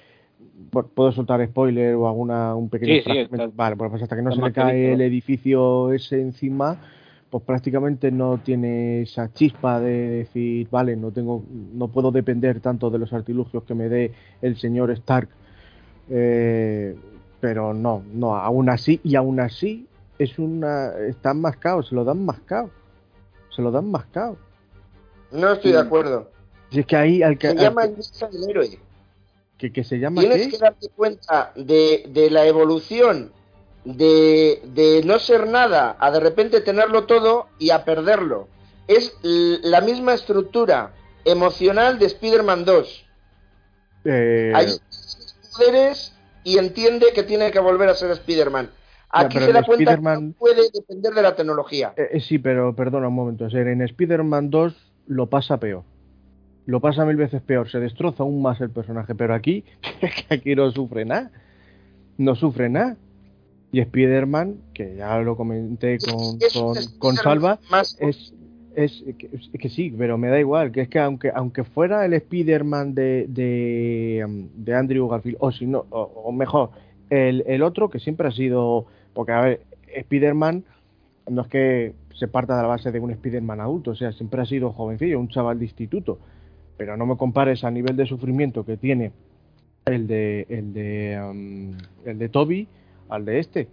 Pu- 0.71 0.87
puedo 0.93 1.11
soltar 1.11 1.45
spoiler 1.47 1.95
o 1.95 2.07
alguna 2.07 2.55
un 2.55 2.69
pequeño 2.69 2.95
Sí, 2.95 3.01
sí, 3.01 3.17
está- 3.19 3.49
vale 3.53 3.75
pues 3.75 4.01
hasta 4.01 4.15
que 4.15 4.21
no 4.21 4.29
está 4.29 4.41
se 4.41 4.47
le 4.47 4.53
cae 4.53 4.93
el 4.93 5.01
edificio 5.01 5.91
ese 5.91 6.21
encima 6.21 6.77
pues 7.31 7.43
prácticamente 7.45 8.11
no 8.11 8.39
tiene 8.39 9.01
esa 9.03 9.31
chispa 9.33 9.79
de 9.79 10.09
decir 10.09 10.67
vale 10.69 10.95
no 10.97 11.11
tengo 11.11 11.43
no 11.73 11.87
puedo 11.87 12.11
depender 12.11 12.59
tanto 12.59 12.89
de 12.91 12.99
los 12.99 13.13
artilugios 13.13 13.63
que 13.63 13.73
me 13.73 13.89
dé 13.89 14.11
el 14.41 14.57
señor 14.57 14.91
Stark 14.91 15.29
Eh, 16.09 16.95
pero 17.39 17.73
no 17.73 18.03
no 18.13 18.35
aún 18.35 18.69
así 18.69 18.99
y 19.03 19.15
aún 19.15 19.39
así 19.39 19.87
es 20.19 20.37
una 20.37 20.91
están 21.07 21.39
mascados 21.41 21.87
se 21.87 21.95
lo 21.95 22.03
dan 22.03 22.23
mascado 22.25 22.69
se 23.55 23.61
lo 23.61 23.71
dan 23.71 23.89
mascado 23.89 24.37
No 25.31 25.53
estoy 25.53 25.71
de 25.71 25.79
acuerdo. 25.79 26.29
si 26.69 26.79
es 26.81 26.85
que 26.85 26.95
ahí 26.97 27.23
al 27.23 27.37
que, 27.37 27.47
Se 27.47 27.53
al 27.53 27.59
llama 27.59 27.83
el 27.85 27.95
del 27.95 28.49
héroe. 28.49 28.79
que, 29.57 29.71
que 29.71 29.83
se 29.83 29.99
llama 29.99 30.21
Tienes 30.21 30.43
¿qué? 30.43 30.49
que 30.49 30.57
darte 30.57 30.89
cuenta 30.89 31.53
de, 31.55 32.05
de 32.09 32.29
la 32.29 32.45
evolución 32.45 33.31
de, 33.83 34.61
de 34.73 35.01
no 35.05 35.19
ser 35.19 35.47
nada 35.47 35.95
a 35.99 36.11
de 36.11 36.19
repente 36.19 36.61
tenerlo 36.61 37.05
todo 37.05 37.47
y 37.59 37.71
a 37.71 37.83
perderlo. 37.85 38.47
Es 38.87 39.15
la 39.21 39.81
misma 39.81 40.13
estructura 40.13 40.93
emocional 41.25 41.99
de 41.99 42.07
Spider-Man 42.07 42.65
2. 42.65 43.05
Eh, 44.05 44.53
sus 44.89 45.35
poderes 45.53 46.13
y 46.43 46.57
entiende 46.57 47.07
que 47.13 47.23
tiene 47.23 47.51
que 47.51 47.59
volver 47.59 47.89
a 47.89 47.93
ser 47.93 48.11
Spider-Man. 48.11 48.69
Aquí 49.09 49.39
se 49.39 49.51
da 49.51 49.63
cuenta 49.63 49.95
que 49.95 50.01
no 50.01 50.33
puede 50.33 50.69
depender 50.73 51.13
de 51.13 51.21
la 51.21 51.35
tecnología. 51.35 51.93
Eh, 51.97 52.09
eh, 52.13 52.19
sí, 52.21 52.39
pero 52.39 52.75
perdona 52.75 53.09
un 53.09 53.13
momento. 53.13 53.45
O 53.45 53.49
sea, 53.49 53.61
en 53.61 53.81
Spider-Man 53.81 54.49
2 54.49 54.73
lo 55.07 55.27
pasa 55.27 55.57
peor. 55.57 55.83
Lo 56.65 56.79
pasa 56.79 57.05
mil 57.05 57.17
veces 57.17 57.41
peor. 57.41 57.69
Se 57.69 57.79
destroza 57.79 58.23
aún 58.23 58.41
más 58.41 58.61
el 58.61 58.69
personaje. 58.69 59.13
Pero 59.13 59.33
aquí, 59.33 59.65
aquí 60.29 60.55
no 60.55 60.71
sufre 60.71 61.03
nada. 61.03 61.31
No 62.17 62.35
sufre 62.35 62.69
nada. 62.69 62.95
Y 63.71 63.79
Spider-Man, 63.79 64.57
que 64.73 64.95
ya 64.97 65.17
lo 65.19 65.37
comenté 65.37 65.97
con, 65.99 66.37
con, 66.53 66.75
con 66.99 67.15
Salva, 67.15 67.59
más 67.69 67.97
es, 68.01 68.33
es 68.75 69.03
que, 69.59 69.69
sí, 69.69 69.93
pero 69.97 70.17
me 70.17 70.27
da 70.27 70.39
igual. 70.39 70.71
Que 70.71 70.81
es 70.81 70.89
que 70.89 70.99
aunque, 70.99 71.31
aunque 71.33 71.63
fuera 71.63 72.05
el 72.05 72.13
Spider-Man 72.13 72.93
de, 72.93 73.27
de, 73.29 74.23
um, 74.25 74.49
de 74.55 74.75
Andrew 74.75 75.07
Garfield, 75.07 75.37
o 75.39 75.51
si 75.51 75.67
no, 75.67 75.85
o, 75.89 76.01
o 76.01 76.31
mejor, 76.33 76.71
el, 77.09 77.43
el 77.47 77.63
otro 77.63 77.89
que 77.89 77.99
siempre 77.99 78.27
ha 78.27 78.31
sido. 78.31 78.87
Porque, 79.13 79.31
a 79.31 79.41
ver, 79.41 79.61
Spider-Man 79.87 80.65
no 81.29 81.43
es 81.43 81.47
que 81.47 81.93
se 82.13 82.27
parta 82.27 82.57
de 82.57 82.63
la 82.63 82.67
base 82.67 82.91
de 82.91 82.99
un 82.99 83.11
Spider-Man 83.11 83.61
adulto, 83.61 83.91
o 83.91 83.95
sea, 83.95 84.11
siempre 84.11 84.41
ha 84.41 84.45
sido 84.45 84.73
jovencillo, 84.73 85.19
un 85.19 85.29
chaval 85.29 85.59
de 85.59 85.65
instituto. 85.65 86.19
Pero 86.77 86.97
no 86.97 87.05
me 87.05 87.15
compares 87.15 87.63
a 87.63 87.71
nivel 87.71 87.95
de 87.95 88.05
sufrimiento 88.05 88.65
que 88.65 88.75
tiene 88.75 89.11
el 89.85 90.07
de 90.07 90.45
el 90.49 90.73
de 90.73 91.19
um, 91.23 91.71
el 92.05 92.19
de 92.19 92.29
Toby 92.29 92.67
al 93.11 93.25
de 93.25 93.39
este. 93.39 93.69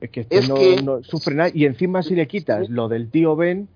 Es 0.00 0.10
que 0.10 0.20
este 0.20 0.38
Es 0.38 0.48
no, 0.48 0.54
que- 0.56 0.82
no 0.82 1.02
sufre 1.02 1.34
nada. 1.34 1.50
Y 1.52 1.64
encima 1.64 2.02
si 2.02 2.14
le 2.14 2.26
quitas 2.28 2.68
lo 2.68 2.88
del 2.88 3.10
tío 3.10 3.36
Ben, 3.36 3.68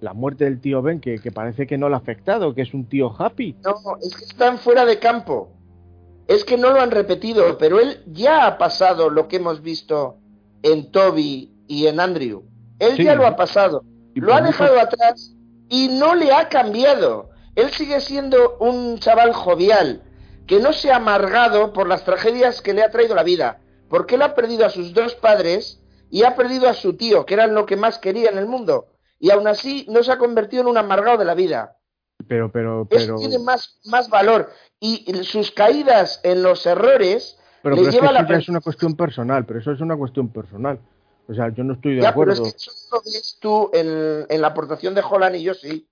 la 0.00 0.12
muerte 0.12 0.44
del 0.44 0.60
tío 0.60 0.82
Ben, 0.82 1.00
que, 1.00 1.18
que 1.18 1.32
parece 1.32 1.66
que 1.66 1.78
no 1.78 1.88
le 1.88 1.94
ha 1.94 1.98
afectado, 1.98 2.54
que 2.54 2.62
es 2.62 2.74
un 2.74 2.86
tío 2.86 3.14
happy. 3.16 3.56
No, 3.64 3.74
es 4.02 4.14
que 4.16 4.24
están 4.24 4.58
fuera 4.58 4.84
de 4.84 4.98
campo. 4.98 5.50
Es 6.26 6.44
que 6.44 6.56
no 6.56 6.70
lo 6.70 6.80
han 6.80 6.90
repetido, 6.90 7.58
pero 7.58 7.80
él 7.80 8.02
ya 8.06 8.46
ha 8.46 8.56
pasado 8.58 9.10
lo 9.10 9.28
que 9.28 9.36
hemos 9.36 9.62
visto 9.62 10.16
en 10.62 10.90
Toby 10.90 11.50
y 11.68 11.86
en 11.86 12.00
Andrew. 12.00 12.42
Él 12.78 12.96
Sí. 12.96 13.04
ya 13.04 13.14
lo 13.14 13.26
ha 13.26 13.36
pasado. 13.36 13.84
Lo 14.14 14.32
ha 14.34 14.40
dejado 14.40 14.74
mucho- 14.74 14.84
atrás 14.86 15.34
y 15.68 15.88
no 15.88 16.14
le 16.14 16.32
ha 16.32 16.48
cambiado. 16.48 17.30
Él 17.56 17.70
sigue 17.70 18.00
siendo 18.00 18.56
un 18.58 18.98
chaval 18.98 19.32
jovial, 19.32 20.02
que 20.46 20.60
no 20.60 20.72
se 20.72 20.90
ha 20.92 20.96
amargado 20.96 21.72
por 21.72 21.88
las 21.88 22.04
tragedias 22.04 22.60
que 22.62 22.74
le 22.74 22.82
ha 22.82 22.90
traído 22.90 23.14
la 23.14 23.22
vida, 23.22 23.58
porque 23.88 24.14
él 24.16 24.22
ha 24.22 24.34
perdido 24.34 24.64
a 24.66 24.70
sus 24.70 24.92
dos 24.94 25.14
padres 25.14 25.80
y 26.10 26.22
ha 26.22 26.36
perdido 26.36 26.68
a 26.68 26.74
su 26.74 26.96
tío, 26.96 27.24
que 27.26 27.34
eran 27.34 27.54
lo 27.54 27.66
que 27.66 27.76
más 27.76 27.98
quería 27.98 28.30
en 28.30 28.38
el 28.38 28.46
mundo. 28.46 28.88
Y 29.18 29.30
aún 29.30 29.46
así 29.46 29.86
no 29.88 30.02
se 30.02 30.12
ha 30.12 30.18
convertido 30.18 30.62
en 30.62 30.68
un 30.68 30.76
amargado 30.78 31.18
de 31.18 31.24
la 31.24 31.34
vida. 31.34 31.76
Pero, 32.28 32.50
pero, 32.52 32.82
Eso 32.90 33.06
pero. 33.06 33.16
tiene 33.18 33.38
más, 33.38 33.78
más 33.86 34.08
valor. 34.08 34.50
Y 34.80 35.04
sus 35.24 35.50
caídas 35.50 36.20
en 36.22 36.42
los 36.42 36.66
errores 36.66 37.38
Pero, 37.62 37.74
le 37.76 37.82
pero 37.82 37.88
es 37.90 37.94
que 37.98 38.04
eso 38.04 38.12
la 38.12 38.28
ya 38.28 38.36
es 38.36 38.48
una 38.48 38.60
cuestión 38.60 38.96
personal, 38.96 39.44
pero 39.46 39.60
eso 39.60 39.72
es 39.72 39.80
una 39.80 39.96
cuestión 39.96 40.28
personal. 40.28 40.78
O 41.26 41.34
sea, 41.34 41.48
yo 41.54 41.64
no 41.64 41.74
estoy 41.74 41.96
de 41.96 42.02
Ya, 42.02 42.14
pero 42.14 42.32
acuerdo. 42.32 42.44
es 42.46 42.52
que 42.52 42.56
eso 42.56 42.70
lo 42.92 43.00
ves 43.02 43.38
tú 43.40 43.70
en, 43.72 44.26
en 44.28 44.40
la 44.40 44.48
aportación 44.48 44.94
de 44.94 45.02
Holland 45.08 45.36
y 45.36 45.42
yo 45.42 45.54
sí. 45.54 45.88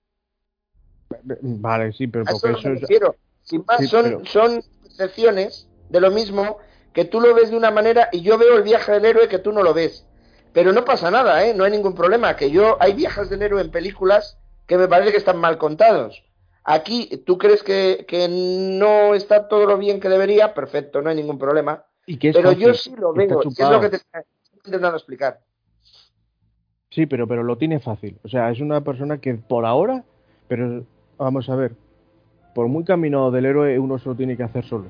Vale, 1.41 1.93
sí, 1.93 2.07
pero 2.07 2.23
eso 2.23 2.39
porque 2.39 2.59
eso 2.59 2.69
es. 2.69 3.15
Sin 3.43 3.63
más, 3.67 3.79
Sí, 3.79 3.87
son, 3.87 4.03
pero- 4.03 4.25
son 4.25 4.63
percepciones 4.83 5.67
de 5.89 5.99
lo 6.01 6.11
mismo 6.11 6.57
que 6.93 7.05
tú 7.05 7.19
lo 7.19 7.33
ves 7.33 7.49
de 7.49 7.57
una 7.57 7.71
manera 7.71 8.09
y 8.11 8.21
yo 8.21 8.37
veo 8.37 8.57
el 8.57 8.63
viaje 8.63 8.91
del 8.91 9.05
héroe 9.05 9.27
que 9.27 9.39
tú 9.39 9.51
no 9.51 9.63
lo 9.63 9.73
ves. 9.73 10.05
Pero 10.53 10.71
no 10.71 10.85
pasa 10.85 11.09
nada, 11.09 11.45
¿eh? 11.45 11.53
No 11.53 11.63
hay 11.63 11.71
ningún 11.71 11.95
problema. 11.95 12.35
Que 12.35 12.51
yo, 12.51 12.77
hay 12.79 12.93
viajes 12.93 13.29
del 13.29 13.41
héroe 13.41 13.61
en 13.61 13.71
películas 13.71 14.37
que 14.67 14.77
me 14.77 14.87
parece 14.87 15.11
que 15.11 15.17
están 15.17 15.37
mal 15.37 15.57
contados. 15.57 16.23
Aquí, 16.63 17.23
¿tú 17.25 17.37
crees 17.37 17.63
que, 17.63 18.05
que 18.07 18.27
no 18.29 19.15
está 19.15 19.47
todo 19.47 19.65
lo 19.65 19.77
bien 19.77 19.99
que 19.99 20.09
debería? 20.09 20.53
Perfecto, 20.53 21.01
no 21.01 21.09
hay 21.09 21.15
ningún 21.15 21.39
problema. 21.39 21.83
Y 22.05 22.17
que 22.17 22.29
es 22.29 22.35
Pero 22.35 22.51
yo 22.51 22.73
sí 22.73 22.95
lo 22.95 23.13
veo. 23.13 23.41
Es 23.41 23.59
lo 23.59 23.81
que 23.81 23.89
te 23.89 23.95
estoy 23.97 24.21
intentando 24.65 24.97
explicar. 24.97 25.39
Sí, 26.91 27.07
pero, 27.07 27.27
pero 27.27 27.43
lo 27.43 27.57
tiene 27.57 27.79
fácil. 27.79 28.19
O 28.23 28.27
sea, 28.27 28.51
es 28.51 28.59
una 28.59 28.81
persona 28.81 29.17
que 29.17 29.33
por 29.33 29.65
ahora, 29.65 30.03
pero 30.47 30.85
vamos 31.17 31.49
a 31.49 31.55
ver, 31.55 31.75
por 32.53 32.67
muy 32.67 32.83
camino 32.83 33.31
del 33.31 33.45
héroe 33.45 33.79
uno 33.79 33.97
se 33.97 34.09
lo 34.09 34.15
tiene 34.15 34.37
que 34.37 34.43
hacer 34.43 34.63
solo. 34.63 34.85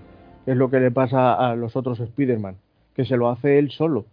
Es 0.46 0.56
lo 0.58 0.70
que 0.70 0.80
le 0.80 0.92
pasa 0.92 1.34
a 1.34 1.56
los 1.56 1.76
otros 1.76 2.00
Spider-Man, 2.00 2.58
que 2.96 3.06
se 3.06 3.16
lo 3.18 3.30
hace 3.30 3.60
él 3.60 3.72
solo. 3.72 4.06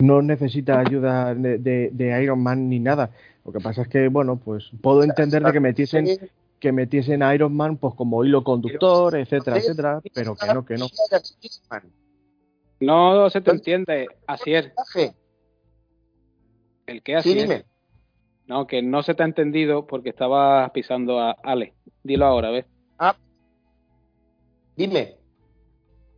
No 0.00 0.22
necesita 0.22 0.80
ayuda 0.80 1.34
de, 1.34 1.58
de- 1.58 1.90
de 1.92 2.22
Iron 2.22 2.42
Man 2.42 2.68
ni 2.68 2.80
nada. 2.80 3.10
Lo 3.44 3.52
que 3.52 3.60
pasa 3.60 3.82
es 3.82 3.88
que, 3.88 4.08
bueno, 4.08 4.36
pues 4.36 4.70
puedo 4.82 5.02
entender 5.02 5.42
de 5.42 5.52
que 5.52 5.60
metiesen, 5.60 6.06
que 6.58 6.72
metiesen 6.72 7.22
a 7.22 7.34
Iron 7.34 7.54
Man 7.54 7.76
pues 7.76 7.94
como 7.94 8.24
hilo 8.24 8.42
conductor, 8.42 9.14
etcétera, 9.16 9.58
etcétera, 9.58 10.00
pero 10.14 10.34
que 10.34 10.46
no, 10.54 10.64
que 10.64 10.76
no. 10.76 10.86
No 12.80 13.30
se 13.30 13.40
te 13.40 13.50
entiende, 13.50 14.08
así 14.26 14.54
es. 14.54 14.72
El 16.86 17.02
que 17.02 17.16
así 17.16 17.32
sí, 17.32 17.38
dime. 17.38 17.64
No, 18.46 18.66
que 18.66 18.82
no 18.82 19.02
se 19.02 19.14
te 19.14 19.22
ha 19.22 19.26
entendido 19.26 19.86
porque 19.86 20.08
estaba 20.08 20.72
pisando 20.72 21.20
a 21.20 21.32
Ale. 21.44 21.74
Dilo 22.02 22.26
ahora, 22.26 22.50
¿ves? 22.50 22.66
Ah. 22.98 23.14
Dime. 24.76 25.19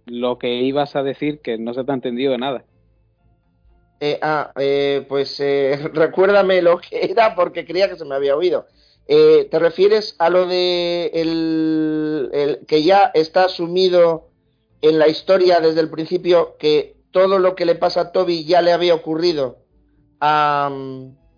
Lo 0.07 0.39
que 0.39 0.55
ibas 0.55 0.97
a 0.97 1.03
decir 1.03 1.41
que 1.41 1.59
no 1.59 1.75
se 1.75 1.85
te 1.85 1.93
ha 1.93 1.95
entendido 1.95 2.37
nada. 2.39 2.65
Eh, 4.01 4.19
ah, 4.21 4.53
eh, 4.59 5.07
pues 5.09 5.39
eh, 5.39 5.79
recuérdame 5.95 6.61
lo 6.61 6.79
que 6.79 7.05
era 7.05 7.35
porque 7.35 7.65
creía 7.65 7.89
que 7.89 7.97
se 7.97 8.05
me 8.05 8.17
había 8.17 8.37
oído. 8.37 8.67
Eh, 9.07 9.49
¿Te 9.51 9.59
refieres 9.59 10.17
a 10.19 10.31
lo 10.31 10.47
de 10.47 11.11
el, 11.15 12.31
el, 12.33 12.67
que 12.67 12.83
ya 12.83 13.11
está 13.15 13.45
asumido 13.45 14.29
en 14.81 14.99
la 14.99 15.09
historia 15.09 15.61
desde 15.61 15.81
el 15.81 15.91
principio 15.91 16.57
que 16.59 16.97
todo 17.11 17.39
lo 17.39 17.55
que 17.55 17.65
le 17.65 17.75
pasa 17.75 18.01
a 18.01 18.13
Toby 18.13 18.45
ya 18.45 18.63
le 18.63 18.73
había 18.73 18.95
ocurrido 18.95 19.59
a, 20.21 20.71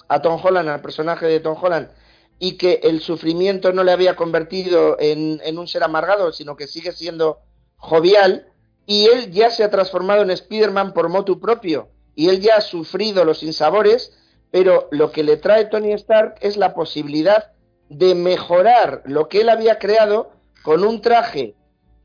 a 0.09 0.23
Tom 0.23 0.41
Holland, 0.43 0.69
al 0.69 0.83
personaje 0.83 1.27
de 1.27 1.41
Tom 1.41 1.57
Holland, 1.61 1.91
y 2.39 2.57
que 2.57 2.81
el 2.83 3.01
sufrimiento 3.01 3.73
no 3.73 3.85
le 3.85 3.93
había 3.93 4.17
convertido 4.17 4.97
en, 4.99 5.41
en 5.45 5.59
un 5.59 5.67
ser 5.67 5.83
amargado, 5.83 6.33
sino 6.33 6.57
que 6.57 6.67
sigue 6.67 6.93
siendo 6.93 7.41
jovial, 7.77 8.49
y 8.87 9.07
él 9.07 9.31
ya 9.31 9.51
se 9.51 9.65
ha 9.65 9.71
transformado 9.71 10.23
en 10.23 10.31
Spider-Man 10.31 10.93
por 10.93 11.09
motu 11.09 11.41
propio, 11.41 11.89
y 12.15 12.29
él 12.29 12.41
ya 12.41 12.57
ha 12.57 12.61
sufrido 12.61 13.25
los 13.25 13.39
sinsabores, 13.39 14.17
pero 14.51 14.89
lo 14.93 15.11
que 15.11 15.25
le 15.25 15.37
trae 15.37 15.65
Tony 15.67 15.93
Stark 15.93 16.37
es 16.41 16.57
la 16.57 16.75
posibilidad 16.75 17.53
de 17.89 18.15
mejorar 18.15 19.03
lo 19.07 19.29
que 19.29 19.41
él 19.41 19.49
había 19.49 19.79
creado 19.79 20.31
con 20.63 20.85
un 20.85 21.01
traje 21.01 21.55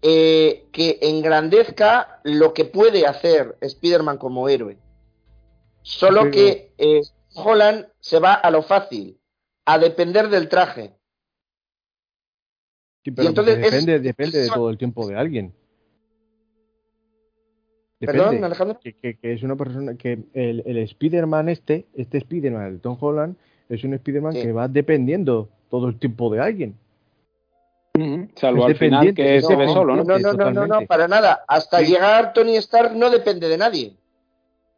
eh, 0.01 0.65
que 0.71 0.97
engrandezca 1.01 2.21
lo 2.23 2.53
que 2.53 2.65
puede 2.65 3.05
hacer 3.05 3.57
Spider-Man 3.61 4.17
como 4.17 4.47
héroe. 4.49 4.77
Solo 5.81 6.23
Sí. 6.25 6.31
que 6.31 6.73
eh, 6.77 7.01
Holland 7.35 7.87
se 7.99 8.19
va 8.19 8.33
a 8.33 8.49
lo 8.49 8.63
fácil, 8.63 9.19
a 9.65 9.77
depender 9.77 10.29
del 10.29 10.47
traje. 10.49 10.93
Sí, 13.03 13.11
pero 13.11 13.29
entonces 13.29 13.55
porque 13.55 13.67
es- 13.67 13.73
depende, 13.85 13.99
depende 13.99 14.39
de 14.39 14.47
todo 14.49 14.69
el 14.69 14.77
tiempo 14.77 15.07
de 15.07 15.15
alguien. 15.17 15.53
Perdón. 17.99 18.43
Alejandro. 18.43 18.79
Que, 18.81 18.93
que- 18.93 19.17
que 19.17 19.33
es 19.33 19.43
una 19.43 19.55
persona 19.55 19.95
que 19.95 20.19
el, 20.33 20.63
el 20.65 20.77
Spider-Man 20.77 21.49
este, 21.49 21.85
este 21.95 22.17
Spider-Man, 22.19 22.65
el 22.67 22.79
Tom 22.79 22.97
Holland, 22.99 23.35
es 23.67 23.83
un 23.83 23.93
Spider-Man 23.93 24.33
Sí. 24.33 24.41
que 24.41 24.51
va 24.53 24.67
dependiendo 24.67 25.49
todo 25.69 25.87
el 25.89 25.99
tiempo 25.99 26.31
de 26.33 26.39
alguien. 26.39 26.75
Salvo 28.35 28.61
Es 28.61 28.73
al 28.73 28.75
final 28.77 29.13
que 29.13 29.37
es 29.37 29.45
se 29.45 29.55
ve 29.57 29.67
solo, 29.67 29.97
¿no? 29.97 30.03
No, 30.05 30.17
no, 30.19 30.31
no, 30.33 30.51
no, 30.51 30.65
no, 30.67 30.81
para 30.87 31.07
nada. 31.09 31.43
Hasta 31.47 31.79
Sí. 31.79 31.87
llegar 31.87 32.31
Tony 32.31 32.55
Stark 32.55 32.95
no 32.95 33.09
depende 33.09 33.49
de 33.49 33.57
nadie. 33.57 33.93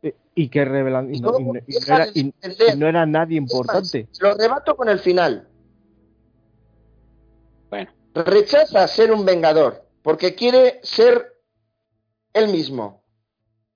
Eh, 0.01 0.15
Y 0.33 0.47
que 0.49 0.65
revelan, 0.65 1.13
y 1.13 1.19
no, 1.19 1.39
y 1.39 1.43
no- 1.43 1.49
y 1.49 1.59
no 1.59 1.61
deja 1.67 1.95
era, 1.97 2.05
de 2.07 2.11
y- 2.15 2.23
depender. 2.23 2.75
y 2.75 2.79
no 2.79 2.87
era 2.87 3.05
nadie 3.05 3.39
más, 3.39 3.51
importante. 3.51 4.07
Lo 4.19 4.33
rebato 4.35 4.75
con 4.75 4.89
el 4.89 4.97
final. 4.97 5.47
Bueno, 7.69 7.91
Rechaza 8.15 8.87
ser 8.87 9.11
un 9.11 9.23
vengador 9.25 9.85
porque 10.01 10.33
quiere 10.33 10.79
ser 10.81 11.33
él 12.33 12.47
mismo 12.51 13.00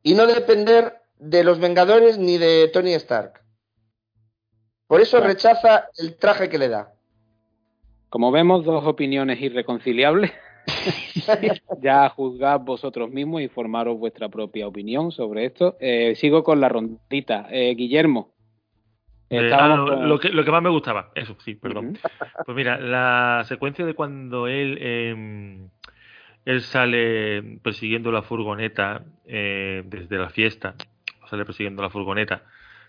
y 0.06 0.14
no 0.14 0.28
depender 0.28 1.02
de 1.18 1.44
los 1.44 1.60
vengadores 1.60 2.20
ni 2.20 2.38
de 2.38 2.70
Tony 2.72 2.94
Stark. 2.94 3.42
Por 4.86 5.02
eso 5.02 5.20
rechaza 5.20 5.88
el 5.98 6.16
traje 6.16 6.48
que 6.48 6.60
le 6.60 6.70
da. 6.70 6.94
como 8.10 8.32
vemos, 8.32 8.64
dos 8.64 8.86
opiniones 8.86 9.42
irreconciliables. 9.42 10.32
ya 11.82 12.08
juzgad 12.10 12.60
vosotros 12.62 13.10
mismos 13.10 13.42
y 13.42 13.48
formaros 13.48 13.98
vuestra 13.98 14.30
propia 14.30 14.68
opinión 14.68 15.12
sobre 15.12 15.46
esto. 15.46 15.76
Eh, 15.80 16.14
sigo 16.16 16.44
con 16.44 16.62
la 16.62 16.70
rondita. 16.70 17.48
Eh, 17.50 17.74
Guillermo. 17.76 18.32
Eh, 19.32 19.52
ah, 19.52 19.84
con- 19.88 20.08
lo, 20.08 20.20
que, 20.20 20.30
lo 20.30 20.46
que 20.46 20.52
más 20.52 20.62
me 20.62 20.70
gustaba, 20.70 21.12
eso 21.16 21.36
sí, 21.44 21.56
perdón. 21.56 21.98
Pues 22.46 22.56
mira, 22.56 22.80
la 22.80 23.44
secuencia 23.48 23.84
de 23.86 23.96
cuando 23.96 24.48
él 24.48 24.78
eh, 24.80 25.68
él 26.46 26.62
sale 26.62 27.60
persiguiendo 27.64 28.12
la 28.12 28.22
furgoneta 28.22 29.04
eh, 29.26 29.84
desde 29.86 30.18
la 30.18 30.30
fiesta, 30.30 30.76
sale 31.30 31.44
persiguiendo 31.44 31.82
la 31.82 31.90
furgoneta, 31.90 32.44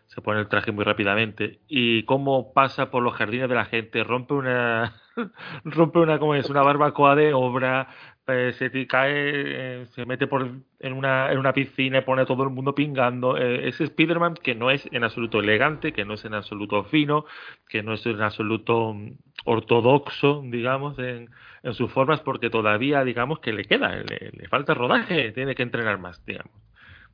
se 0.06 0.20
pone 0.20 0.40
el 0.40 0.48
traje 0.48 0.70
muy 0.70 0.84
rápidamente 0.84 1.58
y 1.66 2.04
cómo 2.04 2.52
pasa 2.52 2.90
por 2.90 3.02
los 3.02 3.14
jardines 3.14 3.48
de 3.48 3.54
la 3.54 3.64
gente, 3.64 4.04
rompe 4.04 4.34
una 4.34 4.94
rompe 5.64 5.98
una 5.98 6.18
como 6.18 6.34
es 6.34 6.48
una 6.50 6.62
barbacoa 6.62 7.16
de 7.16 7.34
obra, 7.34 7.88
eh, 8.28 8.52
se 8.54 8.86
cae, 8.88 9.12
eh, 9.14 9.86
se 9.94 10.04
mete 10.04 10.26
por 10.26 10.50
en 10.80 10.92
una 10.92 11.30
en 11.30 11.38
una 11.38 11.52
piscina 11.52 11.98
y 11.98 12.00
pone 12.00 12.22
a 12.22 12.26
todo 12.26 12.42
el 12.42 12.50
mundo 12.50 12.74
pingando. 12.74 13.36
Eh, 13.36 13.68
ese 13.68 13.84
Spider-Man 13.84 14.34
que 14.34 14.56
no 14.56 14.70
es 14.70 14.88
en 14.90 15.04
absoluto 15.04 15.38
elegante, 15.38 15.92
que 15.92 16.04
no 16.04 16.14
es 16.14 16.24
en 16.24 16.34
absoluto 16.34 16.82
fino, 16.84 17.24
que 17.68 17.84
no 17.84 17.92
es 17.92 18.04
en 18.04 18.20
absoluto 18.20 18.94
mm, 18.94 19.12
ortodoxo, 19.44 20.42
digamos, 20.44 20.98
en, 20.98 21.30
en 21.62 21.74
sus 21.74 21.92
formas, 21.92 22.20
porque 22.20 22.50
todavía, 22.50 23.04
digamos, 23.04 23.38
que 23.38 23.52
le 23.52 23.64
queda, 23.64 23.94
le, 23.94 24.48
falta 24.48 24.74
rodaje, 24.74 25.30
tiene 25.32 25.54
que 25.54 25.62
entrenar 25.62 25.98
más, 25.98 26.24
digamos. 26.26 26.52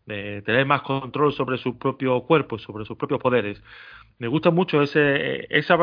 Tener 0.04 0.66
más 0.66 0.82
control 0.82 1.32
sobre 1.32 1.58
su 1.58 1.78
propio 1.78 2.22
cuerpo, 2.22 2.58
sobre 2.58 2.84
sus 2.84 2.96
propios 2.96 3.20
poderes. 3.20 3.62
Me 4.18 4.26
gusta 4.28 4.50
mucho 4.50 4.82
ese, 4.82 5.46
esa, 5.48 5.76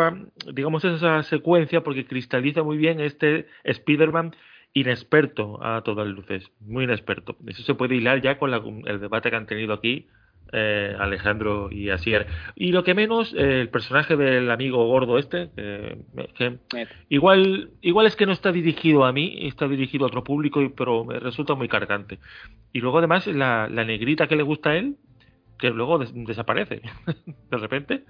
digamos, 0.53 0.83
esa 0.83 1.23
secuencia 1.23 1.81
porque 1.83 2.05
cristaliza 2.05 2.61
muy 2.63 2.77
bien 2.77 2.99
este 2.99 3.47
Spider-Man 3.63 4.35
inexperto 4.73 5.63
a 5.63 5.81
todas 5.83 6.07
luces, 6.07 6.49
muy 6.59 6.83
inexperto. 6.85 7.35
Eso 7.47 7.63
se 7.63 7.73
puede 7.75 7.95
hilar 7.95 8.21
ya 8.21 8.37
con 8.37 8.51
la- 8.51 8.61
el 8.85 8.99
debate 8.99 9.29
que 9.29 9.35
han 9.35 9.47
tenido 9.47 9.73
aquí 9.73 10.07
eh, 10.51 10.95
Alejandro 10.97 11.69
y 11.71 11.91
Asier. 11.91 12.25
Y 12.55 12.71
lo 12.71 12.83
que 12.83 12.95
menos, 12.95 13.35
eh, 13.35 13.61
el 13.61 13.69
personaje 13.69 14.15
del 14.17 14.49
amigo 14.49 14.83
gordo 14.87 15.19
este, 15.19 15.51
que- 15.55 15.97
que 16.35 16.45
Eh, 16.45 16.87
igual, 17.09 17.69
igual 17.81 18.07
es 18.07 18.15
que 18.15 18.25
no 18.25 18.31
está 18.31 18.51
dirigido 18.51 19.05
a 19.05 19.11
mí, 19.11 19.45
está 19.47 19.67
dirigido 19.67 20.05
a 20.05 20.07
otro 20.07 20.23
público, 20.23 20.59
pero 20.75 21.05
me 21.05 21.19
resulta 21.19 21.53
muy 21.53 21.67
cargante. 21.67 22.17
Y 22.73 22.79
luego 22.79 22.97
además 22.97 23.27
la, 23.27 23.67
la 23.69 23.83
negrita 23.85 24.27
que 24.27 24.35
le 24.35 24.41
gusta 24.41 24.71
a 24.71 24.77
él, 24.77 24.95
que 25.59 25.69
luego 25.69 25.99
des- 25.99 26.13
desaparece 26.15 26.81
de 27.51 27.57
repente. 27.57 28.05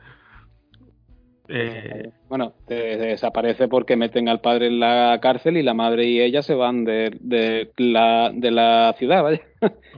Eh, 1.51 2.11
Bueno, 2.29 2.53
te- 2.67 2.95
desaparece 2.97 3.67
porque 3.67 3.95
meten 3.95 4.29
al 4.29 4.39
padre 4.39 4.67
en 4.67 4.79
la 4.79 5.17
cárcel 5.21 5.57
y 5.57 5.63
la 5.63 5.73
madre 5.73 6.05
y 6.05 6.21
ella 6.21 6.43
se 6.43 6.53
van 6.53 6.85
de, 6.85 7.17
de 7.19 7.71
la, 7.77 8.31
de 8.33 8.51
la 8.51 8.93
ciudad, 8.97 9.23
¿vale? 9.23 9.41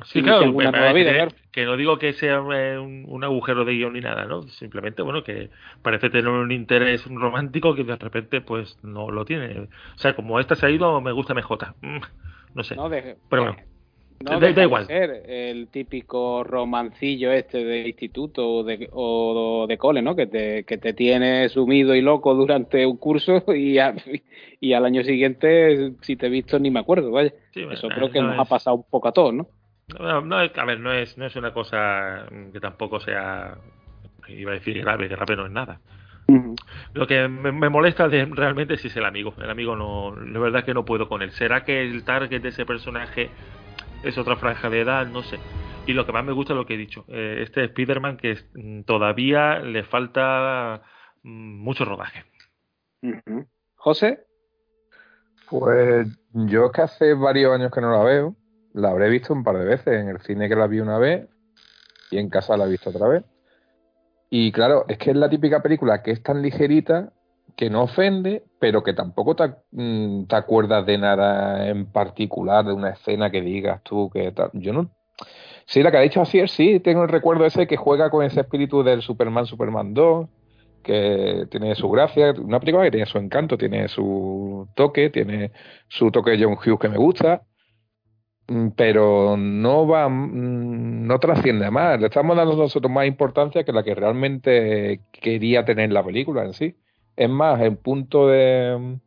Sí, 0.05 0.21
claro, 0.23 0.43
eh, 0.45 0.51
nueva 0.51 0.93
vida, 0.93 1.09
que, 1.11 1.15
claro. 1.17 1.31
que 1.51 1.65
no 1.65 1.77
digo 1.77 1.99
que 1.99 2.13
sea 2.13 2.41
eh, 2.53 2.79
un, 2.79 3.05
un 3.07 3.23
agujero 3.23 3.65
de 3.65 3.73
guion 3.73 3.93
ni 3.93 3.99
nada, 3.99 4.25
¿no? 4.25 4.43
Simplemente, 4.43 5.01
bueno, 5.01 5.23
que 5.23 5.49
parece 5.81 6.09
tener 6.09 6.29
un 6.29 6.51
interés 6.51 7.05
romántico 7.05 7.75
que 7.75 7.83
de 7.83 7.95
repente, 7.97 8.41
pues, 8.41 8.79
no 8.81 9.11
lo 9.11 9.25
tiene. 9.25 9.59
O 9.59 9.97
sea, 9.97 10.15
como 10.15 10.39
esta 10.39 10.55
se 10.55 10.65
ha 10.65 10.69
ido, 10.69 10.99
me 11.01 11.11
gusta 11.11 11.33
MJ. 11.33 11.75
Mm, 11.81 11.99
No 12.55 12.63
sé. 12.63 12.75
No, 12.75 12.89
de- 12.89 13.17
Pero 13.29 13.43
bueno. 13.43 13.57
No 14.23 14.39
Da- 14.39 14.63
igual. 14.63 14.85
ser 14.87 15.23
el 15.27 15.67
típico 15.67 16.43
romancillo 16.43 17.31
este 17.31 17.63
de 17.63 17.87
instituto 17.87 18.47
o 18.47 18.63
de, 18.63 18.89
o 18.91 19.65
de 19.67 19.77
cole, 19.77 20.01
¿no? 20.01 20.15
Que 20.15 20.27
te, 20.27 20.63
que 20.63 20.77
te 20.77 20.93
tiene 20.93 21.49
sumido 21.49 21.95
y 21.95 22.01
loco 22.01 22.33
durante 22.33 22.85
un 22.85 22.97
curso 22.97 23.43
y, 23.55 23.79
a- 23.79 23.95
y 24.59 24.73
al 24.73 24.85
año 24.85 25.03
siguiente, 25.03 25.93
si 26.01 26.15
te 26.15 26.27
he 26.27 26.29
visto, 26.29 26.59
ni 26.59 26.71
me 26.71 26.79
acuerdo. 26.79 27.07
Sí, 27.53 27.61
bueno, 27.63 27.73
Eso 27.73 27.87
eh, 27.87 27.91
creo 27.95 28.11
que 28.11 28.19
no 28.19 28.27
nos 28.27 28.35
es- 28.35 28.41
ha 28.41 28.45
pasado 28.49 28.75
un 28.77 28.85
poco 28.89 29.07
a 29.07 29.11
todos, 29.11 29.33
¿no? 29.33 29.47
No, 29.99 30.21
no, 30.21 30.41
es- 30.41 30.57
a 30.57 30.65
ver, 30.65 30.79
no 30.79 30.93
es, 30.93 31.17
no 31.17 31.25
es 31.25 31.35
una 31.35 31.53
cosa 31.53 32.25
que 32.53 32.59
tampoco 32.59 32.99
sea, 32.99 33.55
iba 34.27 34.51
a 34.51 34.55
decir 34.55 34.79
grave, 34.79 35.07
grave 35.07 35.35
no 35.35 35.45
es 35.45 35.51
nada. 35.51 35.79
Lo 36.93 37.07
que 37.07 37.27
me, 37.27 37.51
me 37.51 37.67
molesta 37.69 38.07
de, 38.07 38.25
realmente 38.25 38.77
sí 38.77 38.87
es 38.87 38.95
el 38.95 39.03
amigo. 39.05 39.33
El 39.41 39.49
amigo 39.49 39.75
no, 39.75 40.15
la 40.15 40.39
verdad 40.39 40.59
es 40.59 40.65
que 40.65 40.73
no 40.73 40.85
puedo 40.85 41.09
con 41.09 41.21
él. 41.21 41.31
¿Será 41.31 41.65
que 41.65 41.81
el 41.81 42.03
target 42.05 42.41
de 42.41 42.49
ese 42.49 42.65
personaje 42.65 43.29
es 44.03 44.17
otra 44.17 44.35
franja 44.37 44.69
de 44.69 44.81
edad? 44.81 45.07
No 45.07 45.23
sé. 45.23 45.37
Y 45.87 45.93
lo 45.93 46.05
que 46.05 46.11
más 46.11 46.23
me 46.23 46.31
gusta 46.31 46.53
es 46.53 46.57
lo 46.57 46.65
que 46.65 46.75
he 46.75 46.77
dicho. 46.77 47.05
Eh, 47.07 47.39
este 47.43 47.63
Spider-Man 47.65 48.17
que 48.17 48.31
es- 48.31 48.45
mm, 48.53 48.81
todavía 48.83 49.59
le 49.59 49.83
falta 49.83 50.81
mm, 51.23 51.63
mucho 51.63 51.85
rodaje. 51.85 52.23
José, 53.75 54.25
Pues 55.49 56.07
yo 56.33 56.67
es 56.67 56.71
que 56.71 56.81
hace 56.81 57.13
varios 57.13 57.53
años 57.53 57.71
que 57.71 57.81
no 57.81 57.91
la 57.91 58.03
veo. 58.03 58.35
La 58.73 58.89
habré 58.91 59.09
visto 59.09 59.33
un 59.33 59.43
par 59.43 59.57
de 59.57 59.65
veces. 59.65 59.99
En 59.99 60.07
el 60.09 60.19
cine 60.21 60.47
que 60.47 60.55
la 60.55 60.67
vi 60.67 60.79
una 60.79 60.97
vez 60.97 61.27
y 62.09 62.17
en 62.17 62.29
casa 62.29 62.55
la 62.57 62.65
he 62.65 62.69
visto 62.69 62.89
otra 62.89 63.07
vez. 63.07 63.23
Y 64.29 64.51
claro, 64.53 64.85
es 64.87 64.97
que 64.97 65.11
es 65.11 65.17
la 65.17 65.29
típica 65.29 65.61
película 65.61 66.01
que 66.01 66.11
es 66.11 66.23
tan 66.23 66.41
ligerita 66.41 67.11
que 67.55 67.69
no 67.69 67.83
ofende, 67.83 68.43
pero 68.59 68.83
que 68.83 68.93
tampoco 68.93 69.35
te, 69.35 69.53
mm, 69.71 70.25
te 70.25 70.35
acuerdas 70.35 70.85
de 70.85 70.97
nada 70.97 71.67
en 71.69 71.85
particular, 71.91 72.65
de 72.65 72.73
una 72.73 72.91
escena 72.91 73.29
que 73.31 73.41
digas 73.41 73.81
tú 73.83 74.09
que 74.09 74.31
tal. 74.31 74.49
Yo 74.53 74.73
no. 74.73 74.91
Sí, 75.65 75.83
la 75.83 75.91
que 75.91 75.97
ha 75.97 76.01
dicho 76.01 76.21
así 76.21 76.39
es 76.39 76.51
sí, 76.51 76.79
tengo 76.79 77.03
el 77.03 77.09
recuerdo 77.09 77.45
ese 77.45 77.67
que 77.67 77.77
juega 77.77 78.09
con 78.09 78.25
ese 78.25 78.41
espíritu 78.41 78.83
del 78.83 79.01
Superman, 79.01 79.45
Superman 79.45 79.93
2, 79.93 80.27
que 80.83 81.45
tiene 81.49 81.75
su 81.75 81.89
gracia, 81.89 82.33
una 82.37 82.59
película 82.59 82.83
que 82.83 82.91
tiene 82.91 83.05
su 83.05 83.17
encanto, 83.17 83.57
tiene 83.57 83.87
su 83.87 84.67
toque, 84.75 85.09
tiene 85.09 85.51
su 85.87 86.11
toque 86.11 86.31
de 86.31 86.43
John 86.43 86.53
Hughes 86.53 86.79
que 86.79 86.89
me 86.89 86.97
gusta, 86.97 87.43
mm, 88.47 88.69
pero 88.75 89.37
no 89.37 89.87
va, 89.87 90.09
mm, 90.09 91.07
no 91.07 91.19
trasciende 91.19 91.69
más. 91.71 91.99
Le 91.99 92.07
estamos 92.07 92.35
dando 92.35 92.55
nosotros 92.55 92.91
más 92.91 93.07
importancia 93.07 93.63
que 93.63 93.71
la 93.73 93.83
que 93.83 93.95
realmente 93.95 95.01
quería 95.11 95.65
tener 95.65 95.91
la 95.91 96.03
película 96.03 96.43
en 96.43 96.53
sí. 96.53 96.75
Es 97.21 97.29
más, 97.29 97.61
el 97.61 97.77
punto 97.77 98.27
de, 98.29 98.97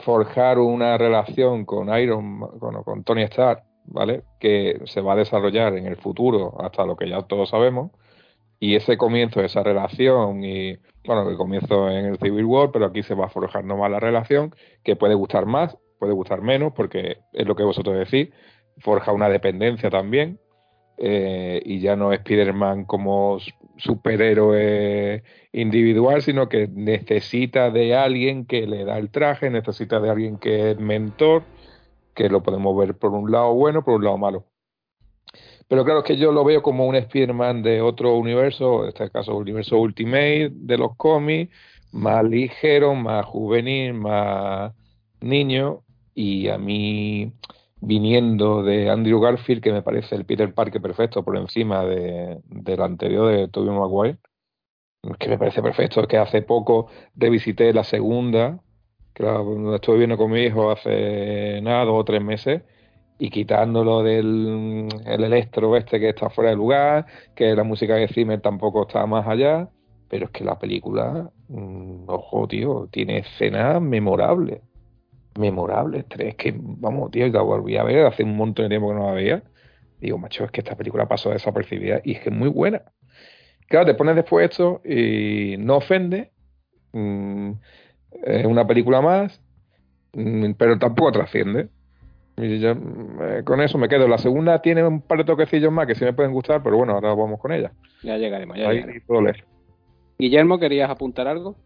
forjar 0.00 0.58
una 0.58 0.98
relación 0.98 1.64
con 1.64 1.88
Iron, 1.96 2.40
con, 2.58 2.82
con 2.82 3.04
Tony 3.04 3.22
Stark, 3.22 3.62
¿vale? 3.84 4.24
Que 4.40 4.80
se 4.86 5.00
va 5.00 5.12
a 5.12 5.16
desarrollar 5.16 5.76
en 5.76 5.86
el 5.86 5.94
futuro 5.98 6.60
hasta 6.60 6.84
lo 6.84 6.96
que 6.96 7.08
ya 7.08 7.22
todos 7.22 7.50
sabemos 7.50 7.92
y 8.58 8.74
ese 8.74 8.98
comienzo, 8.98 9.40
esa 9.40 9.62
relación, 9.62 10.42
y 10.42 10.78
bueno, 11.06 11.28
que 11.28 11.36
comienzo 11.36 11.88
en 11.88 12.06
el 12.06 12.18
Civil 12.18 12.44
War, 12.44 12.72
pero 12.72 12.86
aquí 12.86 13.04
se 13.04 13.14
va 13.14 13.28
forjando 13.28 13.76
más 13.76 13.88
la 13.88 14.00
relación, 14.00 14.52
que 14.82 14.96
puede 14.96 15.14
gustar 15.14 15.46
más, 15.46 15.78
puede 16.00 16.12
gustar 16.12 16.42
menos, 16.42 16.72
porque 16.72 17.18
es 17.32 17.46
lo 17.46 17.54
que 17.54 17.62
vosotros 17.62 17.96
decís, 17.96 18.34
forja 18.78 19.12
una 19.12 19.28
dependencia 19.28 19.90
también, 19.90 20.40
eh, 20.98 21.62
y 21.64 21.78
ya 21.78 21.94
no 21.94 22.12
es 22.12 22.18
Spider-Man 22.18 22.84
como 22.84 23.38
superhéroe 23.80 25.22
individual, 25.52 26.22
sino 26.22 26.48
que 26.48 26.68
necesita 26.68 27.70
de 27.70 27.94
alguien 27.94 28.46
que 28.46 28.66
le 28.66 28.84
da 28.84 28.98
el 28.98 29.10
traje, 29.10 29.50
necesita 29.50 30.00
de 30.00 30.10
alguien 30.10 30.38
que 30.38 30.72
es 30.72 30.78
mentor, 30.78 31.42
que 32.14 32.28
lo 32.28 32.42
podemos 32.42 32.76
ver 32.76 32.94
por 32.94 33.12
un 33.12 33.30
lado 33.30 33.54
bueno, 33.54 33.82
por 33.84 33.94
un 33.94 34.04
lado 34.04 34.18
malo. 34.18 34.44
Pero 35.68 35.84
claro, 35.84 36.00
es 36.00 36.04
que 36.04 36.16
yo 36.16 36.32
lo 36.32 36.44
veo 36.44 36.62
como 36.62 36.86
un 36.86 36.96
Spider-Man 36.96 37.62
de 37.62 37.80
otro 37.80 38.16
universo, 38.16 38.82
en 38.82 38.88
este 38.88 39.08
caso 39.10 39.36
universo 39.36 39.78
Ultimate 39.78 40.50
de 40.52 40.78
los 40.78 40.96
cómics, 40.96 41.54
más 41.92 42.24
ligero, 42.24 42.94
más 42.94 43.24
juvenil, 43.24 43.94
más 43.94 44.72
niño, 45.20 45.82
y 46.14 46.48
a 46.48 46.58
mí 46.58 47.32
viniendo 47.80 48.62
de 48.62 48.90
Andrew 48.90 49.20
Garfield, 49.20 49.62
que 49.62 49.72
me 49.72 49.82
parece 49.82 50.14
el 50.14 50.24
Peter 50.24 50.52
Parker 50.52 50.82
perfecto 50.82 51.24
por 51.24 51.36
encima 51.36 51.84
de, 51.84 52.40
del 52.44 52.82
anterior 52.82 53.32
de 53.32 53.48
Tobey 53.48 53.70
Maguire, 53.70 54.18
que 55.18 55.28
me 55.28 55.38
parece 55.38 55.62
perfecto, 55.62 56.00
es 56.00 56.06
que 56.06 56.18
hace 56.18 56.42
poco 56.42 56.88
revisité 57.14 57.72
la 57.72 57.84
segunda, 57.84 58.60
que 59.14 59.22
la 59.22 59.42
estuve 59.76 59.98
viendo 59.98 60.16
con 60.16 60.30
mi 60.30 60.40
hijo 60.42 60.70
hace 60.70 61.60
nada, 61.62 61.84
dos 61.84 62.00
o 62.00 62.04
tres 62.04 62.22
meses, 62.22 62.62
y 63.18 63.30
quitándolo 63.30 64.02
del 64.02 64.88
el 65.06 65.24
electro 65.24 65.76
este 65.76 66.00
que 66.00 66.10
está 66.10 66.30
fuera 66.30 66.50
de 66.50 66.56
lugar, 66.56 67.06
que 67.34 67.54
la 67.54 67.64
música 67.64 67.94
de 67.94 68.08
Zimmer 68.08 68.40
tampoco 68.40 68.82
está 68.82 69.06
más 69.06 69.26
allá, 69.26 69.68
pero 70.08 70.26
es 70.26 70.30
que 70.32 70.44
la 70.44 70.58
película, 70.58 71.30
mm, 71.48 72.04
ojo, 72.08 72.48
tío, 72.48 72.88
tiene 72.90 73.18
escenas 73.18 73.80
memorables. 73.80 74.62
Memorables, 75.40 76.04
tres 76.06 76.34
que, 76.36 76.54
vamos, 76.56 77.10
tío, 77.10 77.26
la 77.28 77.40
volví 77.42 77.76
a 77.76 77.82
ver 77.82 78.06
hace 78.06 78.22
un 78.22 78.36
montón 78.36 78.64
de 78.66 78.68
tiempo 78.68 78.88
que 78.88 78.94
no 78.94 79.06
la 79.06 79.12
veía. 79.12 79.42
Digo, 80.00 80.18
macho, 80.18 80.44
es 80.44 80.50
que 80.50 80.60
esta 80.60 80.76
película 80.76 81.06
pasó 81.08 81.30
desapercibida 81.30 82.00
y 82.04 82.12
es 82.12 82.20
que 82.20 82.28
es 82.30 82.34
muy 82.34 82.48
buena. 82.48 82.82
Claro, 83.68 83.86
te 83.86 83.94
pones 83.94 84.16
después 84.16 84.50
esto 84.50 84.80
y 84.84 85.56
no 85.58 85.76
ofende. 85.76 86.30
Mm, 86.92 87.52
es 88.24 88.46
una 88.46 88.66
película 88.66 89.00
más, 89.00 89.40
mm, 90.12 90.52
pero 90.58 90.78
tampoco 90.78 91.12
trasciende. 91.12 91.68
Y 92.36 92.58
ya, 92.58 92.70
eh, 92.72 93.42
con 93.44 93.60
eso 93.60 93.78
me 93.78 93.88
quedo. 93.88 94.08
La 94.08 94.18
segunda 94.18 94.60
tiene 94.62 94.82
un 94.84 95.02
par 95.02 95.18
de 95.18 95.24
toquecillos 95.24 95.70
más 95.72 95.86
que 95.86 95.94
sí 95.94 96.04
me 96.04 96.12
pueden 96.12 96.32
gustar, 96.32 96.62
pero 96.62 96.76
bueno, 96.76 96.94
ahora 96.94 97.14
vamos 97.14 97.38
con 97.38 97.52
ella. 97.52 97.72
Ya 98.02 98.16
llegaremos, 98.16 98.56
ya 98.56 98.68
Ahí 98.68 98.76
llegaremos. 98.76 99.02
puedo 99.06 99.22
leer. 99.22 99.44
Guillermo, 100.18 100.58
¿querías 100.58 100.90
apuntar 100.90 101.28
algo? 101.28 101.56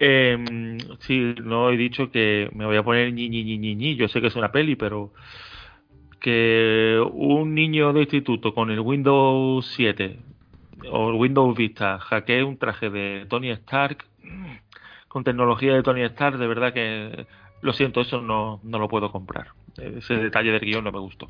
Eh, 0.00 0.78
sí, 1.00 1.34
no 1.42 1.70
he 1.70 1.76
dicho 1.76 2.10
que 2.10 2.48
me 2.54 2.66
voy 2.66 2.76
a 2.76 2.82
poner 2.82 3.12
ñi, 3.12 3.28
ñi, 3.28 3.44
ñi, 3.44 3.58
ñi, 3.58 3.74
ñi. 3.74 3.96
Yo 3.96 4.08
sé 4.08 4.20
que 4.20 4.28
es 4.28 4.36
una 4.36 4.52
peli, 4.52 4.76
pero 4.76 5.12
que 6.20 7.00
un 7.12 7.54
niño 7.54 7.92
de 7.92 8.00
instituto 8.00 8.54
con 8.54 8.70
el 8.70 8.80
Windows 8.80 9.66
7 9.76 10.18
o 10.90 11.10
el 11.10 11.16
Windows 11.16 11.56
Vista 11.56 11.98
hackee 11.98 12.42
un 12.42 12.56
traje 12.56 12.90
de 12.90 13.26
Tony 13.28 13.50
Stark 13.50 14.04
con 15.08 15.24
tecnología 15.24 15.74
de 15.74 15.82
Tony 15.82 16.02
Stark, 16.02 16.38
de 16.38 16.46
verdad 16.46 16.72
que 16.72 17.26
lo 17.62 17.72
siento, 17.72 18.00
eso 18.00 18.20
no, 18.20 18.60
no 18.62 18.78
lo 18.78 18.88
puedo 18.88 19.10
comprar. 19.10 19.48
Ese 19.76 20.16
detalle 20.16 20.52
del 20.52 20.60
guion 20.60 20.84
no 20.84 20.92
me 20.92 20.98
gustó. 20.98 21.28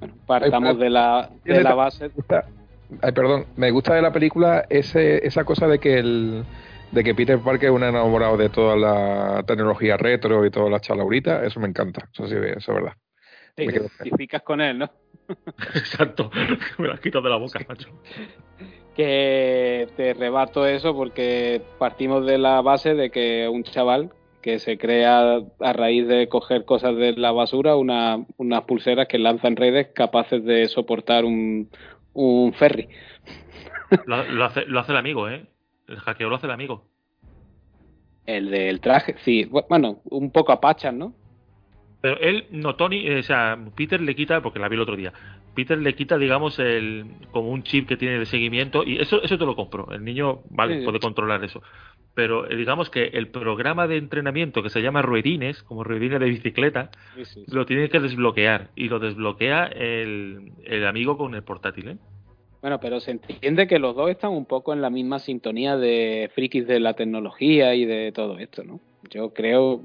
Bueno, 0.00 0.14
partamos 0.26 0.78
de 0.78 0.90
la, 0.90 1.30
de 1.44 1.62
la 1.62 1.74
base. 1.74 2.10
Ay, 3.00 3.12
perdón, 3.12 3.46
me 3.56 3.70
gusta 3.70 3.94
de 3.94 4.02
la 4.02 4.12
película 4.12 4.66
ese, 4.68 5.26
esa 5.26 5.44
cosa 5.44 5.66
de 5.66 5.78
que 5.78 5.98
el 5.98 6.44
de 6.92 7.02
que 7.02 7.14
Peter 7.14 7.38
Parker 7.38 7.70
es 7.70 7.74
un 7.74 7.82
enamorado 7.82 8.36
de 8.36 8.50
toda 8.50 8.76
la 8.76 9.42
tecnología 9.46 9.96
retro 9.96 10.44
y 10.44 10.50
todas 10.50 10.70
las 10.70 10.82
chalauritas, 10.82 11.42
eso 11.44 11.58
me 11.58 11.68
encanta, 11.68 12.08
eso 12.12 12.26
sí, 12.26 12.34
eso 12.34 12.72
es 12.72 12.74
verdad. 12.74 12.92
Te 13.54 13.64
identificas 13.64 14.42
con 14.42 14.60
él, 14.60 14.78
¿no? 14.78 14.90
Exacto, 15.74 16.30
me 16.78 16.88
las 16.88 17.00
quito 17.00 17.20
de 17.20 17.30
la 17.30 17.36
boca, 17.36 17.60
macho. 17.68 17.88
Que 18.94 19.88
te 19.96 20.12
rebato 20.12 20.66
eso 20.66 20.94
porque 20.94 21.62
partimos 21.78 22.26
de 22.26 22.36
la 22.36 22.60
base 22.60 22.92
de 22.92 23.10
que 23.10 23.48
un 23.48 23.64
chaval 23.64 24.10
que 24.42 24.58
se 24.58 24.76
crea 24.76 25.38
a 25.60 25.72
raíz 25.72 26.06
de 26.06 26.28
coger 26.28 26.66
cosas 26.66 26.94
de 26.96 27.14
la 27.14 27.32
basura 27.32 27.74
una, 27.76 28.18
unas 28.36 28.64
pulseras 28.64 29.08
que 29.08 29.18
lanzan 29.18 29.56
redes 29.56 29.88
capaces 29.94 30.44
de 30.44 30.68
soportar 30.68 31.24
un, 31.24 31.70
un 32.12 32.52
ferry. 32.52 32.90
Lo, 34.04 34.24
lo 34.24 34.44
hace, 34.44 34.66
lo 34.66 34.80
hace 34.80 34.92
el 34.92 34.98
amigo, 34.98 35.26
¿eh? 35.30 35.46
El 35.92 36.00
hackeo 36.00 36.28
lo 36.28 36.36
hace 36.36 36.46
el 36.46 36.52
amigo. 36.52 36.84
El 38.26 38.50
del 38.50 38.80
traje, 38.80 39.16
sí, 39.24 39.44
bu- 39.44 39.66
bueno, 39.68 40.00
un 40.04 40.30
poco 40.30 40.52
apachas, 40.52 40.94
¿no? 40.94 41.12
Pero 42.00 42.18
él, 42.20 42.46
no, 42.50 42.74
Tony, 42.76 43.06
eh, 43.06 43.18
o 43.18 43.22
sea, 43.22 43.58
Peter 43.76 44.00
le 44.00 44.14
quita, 44.16 44.40
porque 44.40 44.58
la 44.58 44.68
vi 44.68 44.74
el 44.76 44.82
otro 44.82 44.96
día, 44.96 45.12
Peter 45.54 45.78
le 45.78 45.94
quita, 45.94 46.18
digamos, 46.18 46.58
el 46.58 47.04
como 47.30 47.50
un 47.50 47.62
chip 47.62 47.86
que 47.88 47.96
tiene 47.96 48.18
de 48.18 48.26
seguimiento, 48.26 48.84
y 48.84 48.98
eso 49.00 49.22
eso 49.22 49.38
te 49.38 49.44
lo 49.44 49.54
compro. 49.54 49.90
El 49.92 50.02
niño, 50.04 50.40
vale, 50.50 50.78
Sí. 50.78 50.84
puede 50.84 50.98
controlar 50.98 51.44
eso. 51.44 51.62
Pero 52.14 52.50
eh, 52.50 52.56
digamos 52.56 52.90
que 52.90 53.04
el 53.04 53.28
programa 53.28 53.86
de 53.86 53.96
entrenamiento 53.98 54.62
que 54.62 54.70
se 54.70 54.82
llama 54.82 55.02
ruedines, 55.02 55.62
como 55.62 55.84
ruedines 55.84 56.20
de 56.20 56.26
bicicleta, 56.26 56.90
Sí, 57.14 57.24
sí, 57.24 57.44
sí. 57.46 57.54
lo 57.54 57.66
tiene 57.66 57.88
que 57.88 58.00
desbloquear. 58.00 58.70
Y 58.74 58.88
lo 58.88 58.98
desbloquea 58.98 59.66
el, 59.66 60.52
el 60.64 60.86
amigo 60.86 61.16
con 61.16 61.34
el 61.34 61.42
portátil, 61.42 61.88
¿eh? 61.88 61.96
Bueno, 62.62 62.78
pero 62.80 63.00
se 63.00 63.10
entiende 63.10 63.66
que 63.66 63.78
los 63.80 63.94
dos 63.96 64.08
están 64.08 64.30
un 64.30 64.44
poco 64.46 64.72
en 64.72 64.80
la 64.80 64.88
misma 64.88 65.18
sintonía 65.18 65.76
de 65.76 66.30
frikis 66.34 66.66
de 66.66 66.78
la 66.80 66.94
tecnología 66.94 67.74
y 67.74 67.84
de 67.84 68.12
todo 68.12 68.38
esto, 68.38 68.62
¿no? 68.62 68.78
Yo 69.10 69.34
creo 69.34 69.80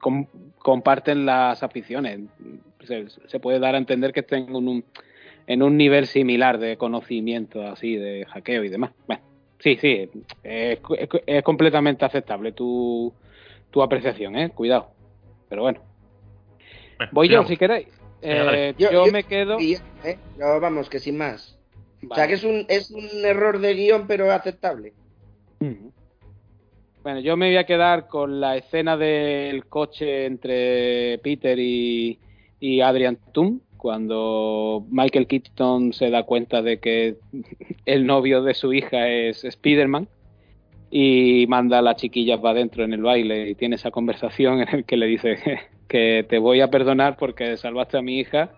com- 0.00 0.26
comparten 0.58 1.24
las 1.24 1.62
aficiones. 1.62 2.18
Se, 2.80 3.08
se 3.08 3.38
puede 3.40 3.60
dar 3.60 3.76
a 3.76 3.78
entender 3.78 4.12
que 4.12 4.20
estén 4.20 4.48
en 4.48 4.56
un, 4.56 4.84
en 5.46 5.62
un 5.62 5.76
nivel 5.76 6.06
similar 6.08 6.58
de 6.58 6.76
conocimiento, 6.76 7.62
así, 7.62 7.94
de 7.94 8.26
hackeo 8.26 8.64
y 8.64 8.68
demás. 8.68 8.90
Bueno, 9.06 9.22
sí, 9.60 9.76
sí, 9.80 10.08
es, 10.42 10.80
es- 10.98 11.08
es 11.26 11.42
completamente 11.44 12.04
aceptable 12.04 12.50
tu, 12.50 13.12
tu 13.70 13.82
apreciación, 13.82 14.34
¿eh? 14.36 14.50
Cuidado. 14.50 14.88
Pero 15.48 15.62
bueno, 15.62 15.80
voy 17.12 17.28
yo 17.28 17.44
si 17.44 17.56
queréis. 17.56 17.86
Eh, 18.22 18.74
yo, 18.78 19.06
me 19.06 19.24
quedo... 19.24 19.58
Y, 19.60 19.74
¿eh? 20.04 20.18
No, 20.38 20.60
vamos, 20.60 20.88
que 20.88 21.00
sin 21.00 21.18
más. 21.18 21.58
O 21.96 22.14
sea, 22.14 22.24
Vale. 22.24 22.28
que 22.28 22.34
es 22.34 22.44
un, 22.44 22.66
es 22.68 22.90
un 22.90 23.24
error 23.24 23.58
de 23.58 23.74
guion, 23.74 24.06
pero 24.06 24.30
aceptable. 24.30 24.92
Bueno, 27.02 27.20
yo 27.20 27.36
me 27.36 27.46
voy 27.46 27.56
a 27.56 27.66
quedar 27.66 28.06
con 28.08 28.40
la 28.40 28.56
escena 28.56 28.96
del 28.96 29.66
coche 29.66 30.26
entre 30.26 31.18
Peter 31.18 31.58
y, 31.58 32.18
y 32.60 32.80
Adrian 32.80 33.18
Tum, 33.32 33.60
cuando 33.76 34.86
Michael 34.90 35.26
Keaton 35.26 35.92
se 35.92 36.10
da 36.10 36.22
cuenta 36.22 36.62
de 36.62 36.78
que 36.78 37.16
el 37.86 38.06
novio 38.06 38.42
de 38.42 38.54
su 38.54 38.72
hija 38.72 39.08
es 39.08 39.44
Spider-Man 39.44 40.08
y 40.94 41.46
manda 41.48 41.78
a 41.78 41.82
las 41.82 41.96
chiquillas 41.96 42.38
para 42.38 42.50
adentro 42.50 42.84
en 42.84 42.92
el 42.92 43.00
baile 43.00 43.48
y 43.48 43.54
tiene 43.54 43.76
esa 43.76 43.90
conversación 43.90 44.60
en 44.60 44.68
el 44.68 44.84
que 44.84 44.98
le 44.98 45.06
dice 45.06 45.38
que 45.88 46.26
te 46.28 46.38
voy 46.38 46.60
a 46.60 46.68
perdonar 46.70 47.16
porque 47.16 47.56
salvaste 47.56 47.96
a 47.96 48.02
mi 48.02 48.18
hija, 48.20 48.50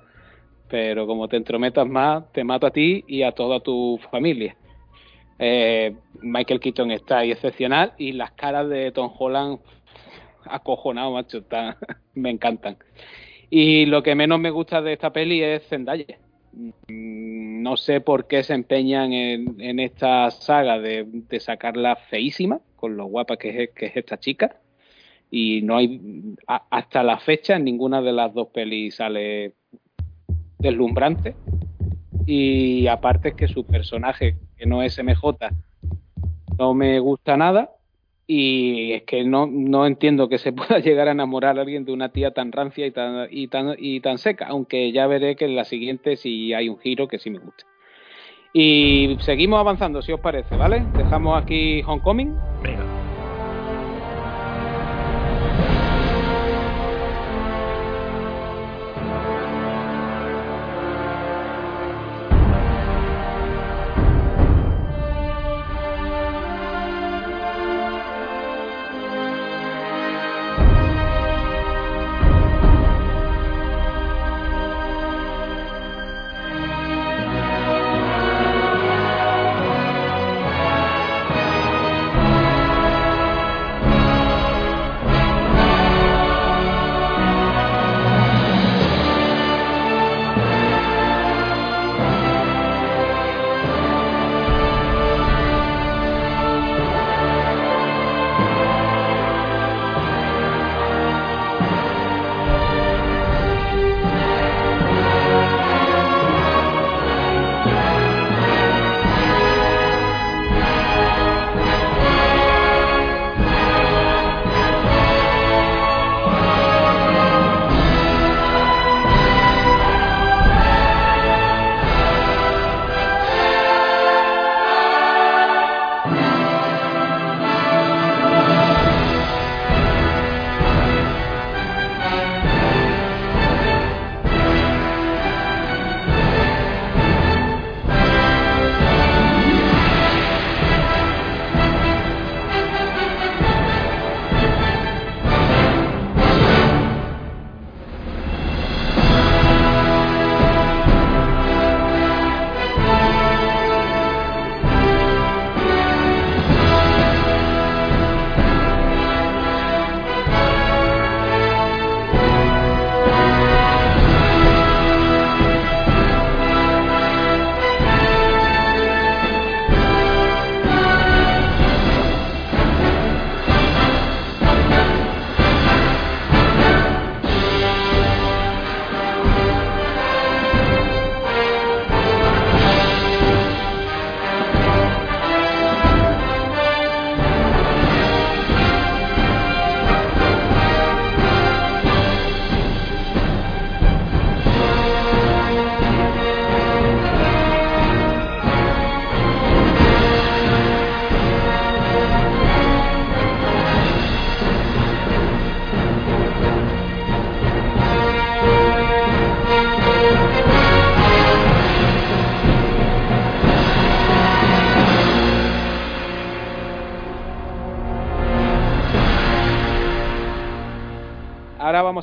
pero 0.69 1.07
como 1.07 1.29
te 1.29 1.37
entrometas 1.37 1.87
más, 1.87 2.31
te 2.33 2.43
mato 2.43 2.67
a 2.67 2.73
ti 2.73 3.05
y 3.07 3.23
a 3.23 3.31
toda 3.33 3.61
tu 3.61 4.01
familia. 4.11 4.57
Eh, 5.39 5.95
Michael 6.23 6.59
Keaton 6.59 6.91
está 6.91 7.19
ahí 7.19 7.31
excepcional 7.31 7.93
y 7.99 8.13
las 8.13 8.33
caras 8.33 8.69
de 8.69 8.91
Tom 8.91 9.13
Holland 9.17 9.61
acojonado, 10.45 11.13
macho, 11.13 11.39
está- 11.39 11.77
me 12.15 12.31
encantan. 12.31 12.77
Y 13.49 13.87
lo 13.87 14.03
que 14.03 14.17
menos 14.17 14.41
me 14.41 14.51
gusta 14.51 14.83
de 14.83 14.95
esta 14.95 15.13
peli 15.13 15.41
es 15.41 15.63
Zendaya. 15.69 16.19
Mm, 16.89 17.63
No 17.63 17.77
sé 17.77 18.01
por 18.01 18.27
qué 18.27 18.43
se 18.43 18.55
empeñan 18.55 19.13
en, 19.13 19.81
esta 19.81 20.31
saga 20.31 20.79
de, 20.79 21.07
sacarla 21.41 21.97
feísima, 21.97 22.61
con 22.77 22.97
lo 22.97 23.07
guapa 23.07 23.37
que 23.37 23.71
es, 23.77 23.97
esta 23.97 24.19
chica. 24.19 24.61
Y 25.31 25.63
no 25.63 25.77
hay, 25.77 26.37
hasta 26.47 27.03
la 27.03 27.19
fecha, 27.19 27.59
ninguna 27.59 28.03
de 28.03 28.13
las 28.13 28.33
dos 28.35 28.49
pelis 28.49 28.97
sale 28.97 29.55
deslumbrante. 30.59 31.35
Y 32.27 32.87
aparte 32.87 33.31
es 33.31 33.35
que 33.35 33.49
su 33.49 33.65
personaje, 33.67 34.37
que 34.57 34.67
no 34.67 34.83
es 34.83 34.99
MJ, 34.99 35.51
no 36.59 36.75
me 36.75 37.01
gusta 37.01 37.37
nada 37.37 37.71
y 38.27 38.93
es 38.93 39.03
que 39.03 39.25
no, 39.25 39.47
no 39.47 39.87
entiendo 39.87 40.29
que 40.29 40.39
se 40.39 40.53
pueda 40.53 40.79
llegar 40.79 41.09
a 41.09 41.13
enamorar 41.13 41.59
a 41.59 41.63
alguien 41.63 41.85
de 41.85 41.93
una 41.93 42.11
tía 42.11 42.33
tan 42.33 42.53
rancia 42.53 42.87
y 42.87 42.91
tan, 42.91 43.29
y 43.31 43.49
tan, 43.49 43.77
y 43.79 44.01
tan 44.01 44.19
seca, 44.19 44.47
aunque 44.49 44.93
ya 44.93 45.07
veré 45.07 45.37
que 45.37 45.45
en 45.45 45.57
la 45.57 45.65
siguiente 45.65 46.17
si 46.17 46.53
hay 46.53 46.69
un 46.69 46.79
giro 46.79 47.09
que 47.09 47.19
sí 47.19 47.31
me 47.31 47.39
gusta. 47.39 47.65
Y 48.53 49.17
seguimos 49.21 49.59
avanzando, 49.59 50.01
si 50.01 50.13
os 50.13 50.21
parece, 50.21 50.57
¿vale? 50.57 50.85
Dejamos 50.97 51.43
aquí 51.43 51.83
Homecoming. 51.85 52.37
Venga. 52.63 53.04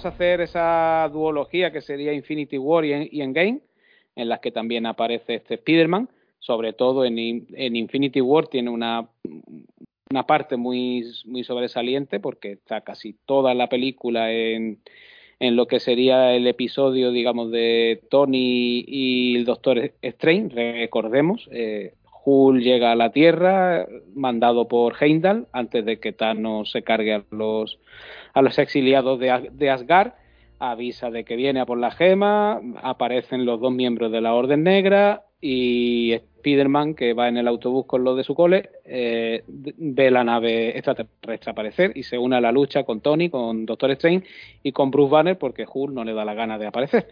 Vamos 0.01 0.13
a 0.13 0.15
hacer 0.15 0.41
esa 0.41 1.09
duología 1.13 1.71
que 1.71 1.79
sería 1.79 2.11
Infinity 2.11 2.57
War 2.57 2.83
y, 2.85 3.21
Endgame, 3.21 3.61
en 4.15 4.29
las 4.29 4.39
que 4.39 4.49
también 4.49 4.87
aparece 4.87 5.35
este 5.35 5.55
Spider-Man. 5.55 6.09
Sobre 6.39 6.73
todo 6.73 7.05
en, 7.05 7.19
en, 7.19 7.75
Infinity 7.75 8.19
War 8.19 8.47
tiene 8.47 8.71
una, 8.71 9.07
una 10.09 10.25
parte 10.25 10.57
muy, 10.57 11.05
muy 11.25 11.43
sobresaliente 11.43 12.19
porque 12.19 12.53
está 12.53 12.81
casi 12.81 13.13
toda 13.27 13.53
la 13.53 13.69
película 13.69 14.31
en, 14.31 14.79
en 15.39 15.55
lo 15.55 15.67
que 15.67 15.79
sería 15.79 16.33
el 16.33 16.47
episodio, 16.47 17.11
digamos, 17.11 17.51
de 17.51 18.01
Tony 18.09 18.83
y 18.87 19.35
el 19.35 19.45
Doctor 19.45 19.91
Strange. 20.01 20.79
Recordemos, 20.79 21.47
eh, 21.51 21.93
Hulk 22.25 22.59
llega 22.63 22.91
a 22.91 22.95
la 22.95 23.11
Tierra, 23.11 23.85
mandado 24.15 24.67
por 24.67 24.95
Heimdall, 24.99 25.47
antes 25.51 25.85
de 25.85 25.99
que 25.99 26.11
Thanos 26.11 26.71
se 26.71 26.81
cargue 26.81 27.13
a 27.13 27.23
los, 27.29 27.77
a 28.33 28.41
los 28.41 28.57
exiliados 28.59 29.19
de, 29.19 29.49
de 29.51 29.69
Asgard. 29.69 30.13
Avisa 30.59 31.09
de 31.09 31.23
que 31.23 31.35
viene 31.35 31.59
a 31.59 31.65
por 31.65 31.79
la 31.79 31.89
gema, 31.89 32.61
aparecen 32.83 33.45
los 33.45 33.59
dos 33.59 33.73
miembros 33.73 34.11
de 34.11 34.21
la 34.21 34.35
Orden 34.35 34.63
Negra 34.63 35.23
y 35.41 36.13
Spider-Man, 36.13 36.93
que 36.93 37.13
va 37.13 37.27
en 37.27 37.37
el 37.37 37.47
autobús 37.47 37.85
con 37.87 38.03
los 38.03 38.15
de 38.15 38.23
su 38.23 38.35
cole, 38.35 38.69
eh, 38.85 39.43
ve 39.47 40.11
la 40.11 40.23
nave 40.23 40.77
extraterrestre 40.77 41.51
aparecer 41.51 41.91
y 41.95 42.03
se 42.03 42.17
une 42.17 42.35
a 42.35 42.41
la 42.41 42.51
lucha 42.51 42.83
con 42.83 43.01
Tony, 43.01 43.29
con 43.29 43.65
Doctor 43.65 43.91
Strange 43.91 44.27
y 44.61 44.71
con 44.71 44.91
Bruce 44.91 45.11
Banner 45.11 45.37
porque 45.37 45.65
Hulk 45.71 45.93
no 45.93 46.03
le 46.03 46.13
da 46.13 46.25
la 46.25 46.35
gana 46.35 46.59
de 46.59 46.67
aparecer. 46.67 47.07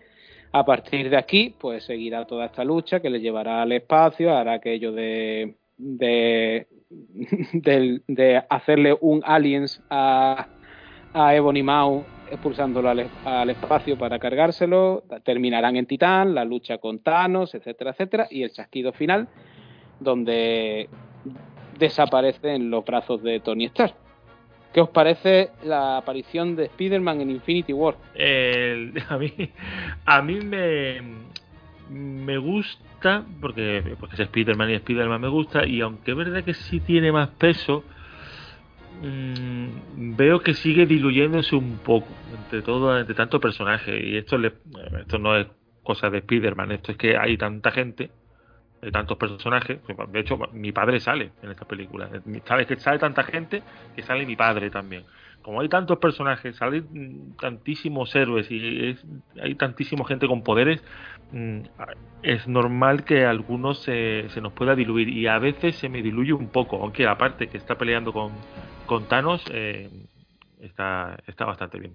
A 0.52 0.66
partir 0.66 1.10
de 1.10 1.18
aquí, 1.18 1.56
pues 1.60 1.84
seguirá 1.84 2.26
toda 2.26 2.46
esta 2.46 2.64
lucha 2.64 3.00
que 3.00 3.10
le 3.10 3.20
llevará 3.20 3.62
al 3.62 3.72
espacio, 3.72 4.36
hará 4.36 4.54
aquello 4.54 4.92
de, 4.92 5.56
de, 5.78 6.68
de, 7.54 8.02
de 8.08 8.44
hacerle 8.50 8.96
un 9.00 9.22
aliens 9.26 9.82
a, 9.90 10.48
a 11.14 11.36
Ebony 11.36 11.64
Maw 11.64 12.04
expulsándolo 12.32 12.90
al, 12.90 13.50
espacio 13.50 13.98
para 13.98 14.20
cargárselo, 14.20 15.04
terminarán 15.24 15.76
en 15.76 15.86
Titán, 15.86 16.34
la 16.36 16.46
lucha 16.46 16.78
con 16.78 17.00
Thanos, 17.00 17.56
etcétera, 17.56 17.92
etcétera, 17.92 18.28
y 18.30 18.44
el 18.44 18.52
chasquido 18.52 18.94
final, 18.94 19.28
donde 20.00 20.90
desaparece 21.78 22.56
en 22.56 22.70
los 22.70 22.86
brazos 22.86 23.22
de 23.24 23.40
Tony 23.40 23.66
Stark. 23.66 23.96
¿Qué 24.74 24.82
os 24.82 24.90
parece 24.90 25.50
la 25.64 25.98
aparición 25.98 26.56
de 26.56 26.66
Spider-Man 26.66 27.22
en 27.22 27.32
Infinity 27.32 27.74
War? 27.74 27.96
A 29.10 29.18
mí, 29.18 29.34
a 30.06 30.22
mí 30.22 30.40
me, 30.42 31.02
me 31.90 32.38
gusta, 32.38 33.26
porque, 33.42 33.96
porque 34.00 34.16
es 34.16 34.22
Spider-Man 34.22 34.70
y 34.70 34.74
Spider-Man 34.76 35.22
me 35.22 35.30
gusta, 35.30 35.66
y 35.66 35.82
aunque 35.82 36.12
es 36.12 36.18
verdad 36.18 36.44
que 36.44 36.54
sí 36.54 36.80
tiene 36.82 37.12
más 37.12 37.30
peso, 37.30 37.84
mmm, 39.02 40.16
veo 40.16 40.40
que 40.40 40.54
sigue 40.54 40.86
diluyéndose 40.86 41.56
un 41.56 41.78
poco 41.78 42.08
entre 42.44 42.62
todo, 42.62 42.98
entre 42.98 43.16
tanto 43.16 43.40
personaje. 43.40 44.06
Y 44.06 44.18
esto, 44.18 44.38
le, 44.38 44.54
esto 45.00 45.18
no 45.18 45.36
es 45.36 45.48
cosa 45.84 46.10
de 46.10 46.20
Spider-Man, 46.20 46.72
esto 46.72 46.92
es 46.92 46.98
que 46.98 47.18
hay 47.18 47.38
tanta 47.38 47.72
gente 47.72 48.12
de 48.82 48.92
tantos 48.92 49.18
personajes. 49.18 49.80
De 50.12 50.20
hecho, 50.20 50.38
mi 50.54 50.72
padre 50.72 51.00
sale 51.00 51.32
en 51.42 51.52
esta 51.52 51.66
película. 51.66 52.10
Sabes 52.46 52.68
que 52.68 52.76
sale 52.78 53.00
tanta 53.00 53.24
gente 53.24 53.62
que 53.96 54.04
sale 54.04 54.26
mi 54.26 54.36
padre 54.36 54.70
también. 54.70 55.04
Como 55.42 55.62
hay 55.62 55.70
tantos 55.70 55.98
personajes, 56.00 56.56
salen 56.58 57.36
tantísimos 57.40 58.14
héroes 58.16 58.50
y 58.52 58.90
es, 58.90 59.06
hay 59.42 59.56
tantísima 59.56 60.06
gente 60.06 60.28
con 60.28 60.44
poderes, 60.44 60.84
es 62.24 62.48
normal 62.48 63.04
que 63.04 63.26
algunos 63.26 63.84
se, 63.84 64.30
se, 64.30 64.42
nos 64.42 64.54
pueda 64.54 64.76
diluir 64.76 65.10
y 65.10 65.28
a 65.28 65.38
veces 65.38 65.76
se 65.76 65.90
me 65.90 66.02
diluye 66.02 66.34
un 66.34 66.48
poco, 66.48 66.78
aunque 66.82 67.08
aparte 67.08 67.48
que 67.48 67.58
está 67.58 67.76
peleando 67.76 68.12
con, 68.12 68.32
con 68.86 69.06
Thanos 69.08 69.44
eh, 69.52 69.90
está, 70.60 71.18
está 71.28 71.46
bastante 71.46 71.80
bien. 71.80 71.94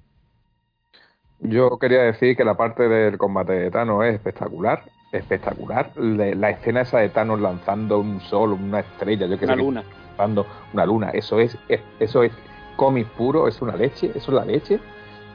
Yo 1.40 1.78
quería 1.78 2.02
decir 2.02 2.36
que 2.36 2.44
la 2.44 2.56
parte 2.56 2.89
del 2.89 3.19
combate 3.19 3.52
de 3.55 3.70
Thanos 3.70 4.05
es 4.05 4.15
espectacular, 4.15 4.85
espectacular. 5.12 5.90
La 5.97 6.51
escena 6.51 6.82
esa 6.82 6.98
de 6.98 7.09
Thanos 7.09 7.40
lanzando 7.40 7.98
un 7.98 8.20
sol, 8.20 8.52
una 8.52 8.81
estrella, 8.81 9.27
yo 9.27 9.39
que 9.39 9.44
una 9.44 9.56
luna. 9.56 9.85
Lanzando 10.11 10.47
una 10.73 10.86
luna, 10.86 11.11
eso 11.11 11.40
es, 11.40 11.59
eso 11.98 12.23
es 12.23 12.32
cómic 12.77 13.09
puro, 13.09 13.48
es 13.48 13.61
una 13.61 13.77
leche, 13.77 14.12
eso 14.15 14.31
es 14.31 14.35
la 14.35 14.44
leche. 14.44 14.78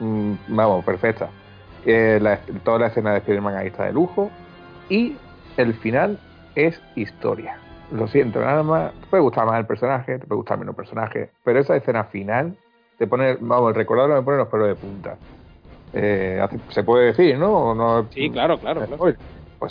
Mm, 0.00 0.32
vamos, 0.48 0.84
perfecta. 0.84 1.28
Eh, 1.86 2.38
toda 2.64 2.78
la 2.78 2.86
escena 2.88 3.12
de 3.12 3.18
Spider-Man 3.18 3.56
ahí 3.56 3.68
está 3.68 3.84
de 3.84 3.92
lujo. 3.92 4.30
Y 4.88 5.16
el 5.56 5.74
final 5.74 6.18
es 6.54 6.80
historia. 6.96 7.56
Lo 7.92 8.06
siento, 8.08 8.40
nada 8.40 8.62
más. 8.62 8.92
Te 8.92 9.06
puede 9.06 9.22
gustar 9.22 9.46
más 9.46 9.58
el 9.58 9.66
personaje, 9.66 10.18
te 10.18 10.26
puede 10.26 10.38
gustar 10.38 10.58
menos 10.58 10.72
el 10.72 10.76
personaje. 10.76 11.30
Pero 11.44 11.60
esa 11.60 11.76
escena 11.76 12.04
final 12.04 12.56
te 12.98 13.06
pone, 13.06 13.36
vamos, 13.40 13.70
el 13.70 13.74
recordador 13.74 14.14
me 14.14 14.22
pone 14.22 14.36
los 14.36 14.48
pelos 14.48 14.68
de 14.68 14.74
punta. 14.74 15.16
Eh, 15.92 16.46
se 16.68 16.84
puede 16.84 17.06
decir, 17.06 17.36
¿no? 17.38 17.74
¿no? 17.74 18.06
Sí, 18.10 18.30
claro, 18.30 18.58
claro. 18.58 18.86
claro. 18.86 18.98
Pues 18.98 19.16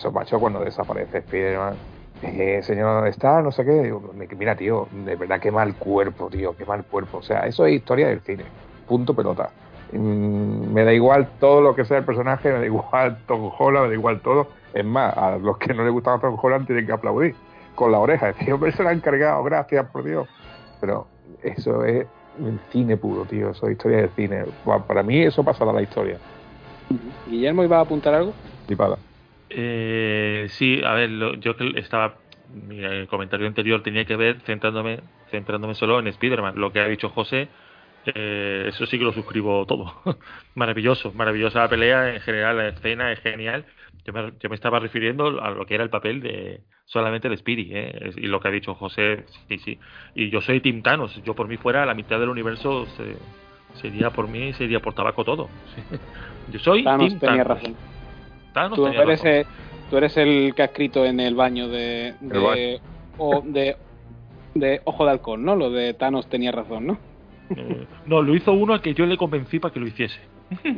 eso, 0.01 0.11
macho, 0.11 0.39
cuando 0.39 0.59
desaparece 0.59 1.19
Spider-Man, 1.19 1.75
eh, 2.21 2.61
señor, 2.63 3.07
está, 3.07 3.41
no 3.41 3.51
sé 3.51 3.63
qué, 3.63 3.83
digo, 3.83 4.13
mira, 4.37 4.55
tío, 4.55 4.87
de 4.91 5.15
verdad, 5.15 5.39
qué 5.39 5.51
mal 5.51 5.75
cuerpo, 5.75 6.29
tío, 6.29 6.55
qué 6.57 6.65
mal 6.65 6.83
cuerpo. 6.83 7.19
O 7.19 7.23
sea, 7.23 7.41
eso 7.41 7.65
es 7.65 7.73
historia 7.73 8.07
del 8.07 8.19
cine. 8.21 8.43
Punto 8.87 9.13
pelota. 9.13 9.49
Mm, 9.91 10.73
me 10.73 10.83
da 10.83 10.93
igual 10.93 11.27
todo 11.39 11.61
lo 11.61 11.75
que 11.75 11.85
sea 11.85 11.97
el 11.99 12.05
personaje, 12.05 12.51
me 12.51 12.59
da 12.59 12.65
igual 12.65 13.17
Tom 13.27 13.51
Holland, 13.57 13.85
me 13.85 13.89
da 13.89 13.95
igual 13.95 14.21
todo. 14.21 14.47
Es 14.73 14.85
más, 14.85 15.15
a 15.17 15.37
los 15.37 15.57
que 15.57 15.73
no 15.73 15.83
les 15.83 15.91
gustaba 15.91 16.19
Tom 16.19 16.37
Holland 16.41 16.67
tienen 16.67 16.85
que 16.85 16.91
aplaudir 16.91 17.35
con 17.75 17.91
la 17.91 17.99
oreja. 17.99 18.27
Decir, 18.27 18.53
hombre, 18.53 18.71
se 18.71 18.83
lo 18.83 18.89
han 18.89 18.97
encargado, 18.97 19.43
gracias 19.43 19.85
por 19.87 20.03
Dios. 20.03 20.27
Pero 20.79 21.07
eso 21.43 21.83
es 21.85 22.05
el 22.39 22.59
cine 22.71 22.97
puro, 22.97 23.25
tío. 23.25 23.49
Eso 23.51 23.67
es 23.67 23.73
historia 23.73 23.97
del 23.97 24.09
cine. 24.11 24.45
Para 24.87 25.03
mí 25.03 25.21
eso 25.21 25.43
pasará 25.43 25.71
a 25.71 25.73
la 25.73 25.81
historia. 25.81 26.17
Guillermo, 27.27 27.63
¿iba 27.63 27.77
a 27.77 27.81
apuntar 27.81 28.13
algo? 28.13 28.33
Tipada. 28.67 28.97
Eh, 29.49 30.47
sí, 30.49 30.81
a 30.85 30.93
ver, 30.93 31.09
yo 31.39 31.55
que 31.55 31.73
estaba. 31.75 32.15
el 32.69 33.07
comentario 33.07 33.47
anterior 33.47 33.81
tenía 33.83 34.05
que 34.05 34.15
ver 34.15 34.39
centrándome, 34.41 34.99
centrándome 35.31 35.75
solo 35.75 35.99
en 35.99 36.07
Spider-Man. 36.07 36.55
Lo 36.57 36.71
que 36.71 36.79
ha 36.79 36.87
dicho 36.87 37.09
José, 37.09 37.47
eh, 38.05 38.65
eso 38.69 38.85
sí 38.85 38.97
que 38.97 39.03
lo 39.03 39.13
suscribo 39.13 39.65
todo. 39.65 39.93
Maravilloso, 40.55 41.11
maravillosa 41.13 41.59
la 41.59 41.69
pelea. 41.69 42.13
En 42.13 42.21
general, 42.21 42.57
la 42.57 42.67
escena 42.69 43.11
es 43.11 43.19
genial. 43.19 43.65
Yo 44.05 44.13
me, 44.13 44.33
yo 44.39 44.49
me, 44.49 44.55
estaba 44.55 44.79
refiriendo 44.79 45.41
a 45.41 45.51
lo 45.51 45.65
que 45.65 45.75
era 45.75 45.83
el 45.83 45.89
papel 45.89 46.21
de 46.21 46.61
solamente 46.85 47.29
de 47.29 47.37
Speedy, 47.37 47.69
¿eh? 47.71 48.11
y 48.17 48.27
lo 48.27 48.39
que 48.39 48.47
ha 48.47 48.51
dicho 48.51 48.73
José, 48.73 49.25
sí, 49.47 49.59
sí. 49.59 49.79
Y 50.15 50.29
yo 50.29 50.41
soy 50.41 50.59
Tim 50.61 50.81
Thanos, 50.81 51.21
yo 51.23 51.35
por 51.35 51.47
mí 51.47 51.57
fuera 51.57 51.85
la 51.85 51.93
mitad 51.93 52.19
del 52.19 52.29
universo 52.29 52.87
sería 53.75 54.09
por 54.09 54.27
mí, 54.27 54.53
sería 54.53 54.79
por 54.79 54.93
tabaco 54.93 55.23
todo. 55.23 55.49
Yo 56.51 56.59
soy 56.59 56.83
Thanos 56.83 57.19
tenía 57.19 57.43
razón. 57.43 57.75
Thanos 58.53 58.75
tú, 58.75 58.87
eres 58.87 59.23
El, 59.23 59.45
tú 59.91 59.97
eres 59.97 60.17
el 60.17 60.53
que 60.55 60.63
ha 60.63 60.65
escrito 60.65 61.05
en 61.05 61.19
el 61.19 61.35
baño 61.35 61.67
de, 61.67 62.15
de, 62.19 62.79
de, 63.43 63.77
de 64.55 64.81
Ojo 64.85 65.05
de 65.05 65.11
Halcón, 65.11 65.45
¿no? 65.45 65.55
Lo 65.55 65.69
de 65.69 65.93
Thanos 65.93 66.27
tenía 66.27 66.51
razón, 66.51 66.87
¿no? 66.87 67.08
Eh, 67.55 67.87
no, 68.05 68.21
lo 68.21 68.35
hizo 68.35 68.53
uno 68.53 68.73
a 68.73 68.81
que 68.81 68.93
yo 68.93 69.05
le 69.05 69.17
convencí 69.17 69.59
para 69.59 69.73
que 69.73 69.79
lo 69.79 69.87
hiciese. 69.87 70.19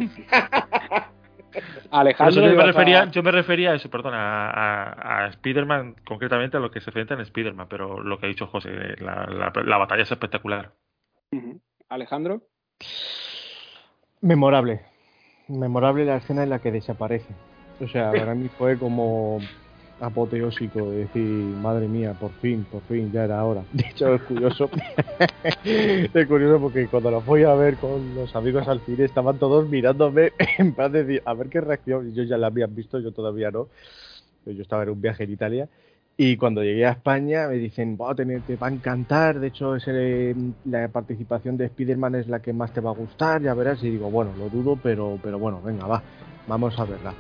Alejandro. 1.92 2.48
Yo 2.48 2.56
me, 2.56 2.64
refería, 2.64 3.12
yo 3.12 3.24
me 3.24 3.32
refería 3.32 3.72
a 3.72 3.76
eso, 3.76 3.90
perdón, 3.90 4.14
a, 4.16 5.24
a, 5.24 5.28
Spider-Man, 5.28 5.96
concretamente 6.06 6.56
a 6.56 6.62
lo 6.62 6.72
que 6.72 6.80
se 6.80 6.90
enfrenta 6.90 7.14
en 7.14 7.22
Spider-Man, 7.22 7.68
pero 7.70 8.02
lo 8.02 8.18
que 8.18 8.26
ha 8.26 8.30
dicho 8.30 8.48
José, 8.48 8.70
la, 9.00 9.52
la, 9.54 9.78
batalla 9.78 10.04
es 10.04 10.12
espectacular. 10.12 10.72
Alejandro. 11.90 12.44
Memorable. 14.22 14.82
Memorable 15.50 16.06
la 16.06 16.18
escena 16.18 16.44
en 16.44 16.50
la 16.50 16.60
que 16.60 16.72
desaparece. 16.72 17.34
O 17.82 17.88
sea, 17.88 18.12
para 18.12 18.34
mí 18.34 18.48
fue 18.58 18.78
como 18.78 19.40
apoteósico 20.02 20.90
de 20.90 20.98
decir, 20.98 21.22
madre 21.22 21.88
mía, 21.88 22.16
por 22.20 22.32
fin, 22.42 22.66
por 22.70 22.82
fin, 22.84 23.12
ya 23.12 23.24
era 23.24 23.44
hora. 23.46 23.64
De 23.74 23.86
hecho, 23.88 24.16
es 24.16 24.22
curioso. 24.24 24.70
es 25.64 26.28
curioso 26.28 26.60
porque 26.60 26.88
cuando 26.88 27.12
lo 27.12 27.22
fui 27.22 27.44
a 27.44 27.54
ver 27.54 27.78
con 27.78 28.16
los 28.16 28.36
amigos 28.36 28.68
al 28.68 28.82
cine 28.82 29.06
estaban 29.06 29.38
todos 29.38 29.70
mirándome 29.70 30.34
en 30.58 30.74
plan 30.74 30.92
de 30.92 31.04
decir, 31.04 31.22
a 31.26 31.34
ver 31.34 31.50
qué 31.50 31.62
reacción. 31.62 32.08
Ellos 32.08 32.28
ya 32.28 32.38
la 32.38 32.48
habían 32.48 32.76
visto, 32.76 33.00
yo 33.00 33.12
todavía 33.12 33.52
no. 33.52 33.68
Yo 34.46 34.62
estaba 34.62 34.84
en 34.84 34.90
un 34.90 35.02
viaje 35.02 35.24
en 35.24 35.32
Italia. 35.32 35.70
Y 36.18 36.36
cuando 36.36 36.64
llegué 36.64 36.86
a 36.86 36.92
España 36.92 37.48
me 37.48 37.56
dicen, 37.56 37.98
tener, 38.16 38.42
te 38.42 38.56
va 38.56 38.68
a 38.68 38.72
encantar, 38.72 39.40
de 39.40 39.48
hecho 39.48 39.76
ese, 39.76 40.36
la 40.66 40.88
participación 40.90 41.58
de 41.58 41.66
Spider-Man 41.66 42.16
es 42.16 42.28
la 42.28 42.42
que 42.42 42.54
más 42.54 42.74
te 42.74 42.82
va 42.82 42.92
a 42.92 42.94
gustar, 42.94 43.42
ya 43.42 43.54
verás. 43.54 43.82
Y 43.84 43.92
digo, 43.92 44.10
bueno, 44.12 44.32
lo 44.38 44.50
dudo, 44.50 44.78
pero, 44.82 45.18
pero 45.24 45.40
bueno, 45.40 45.62
venga, 45.62 45.88
va, 45.88 46.04
vamos 46.48 46.78
a 46.78 46.86
verla 46.86 47.14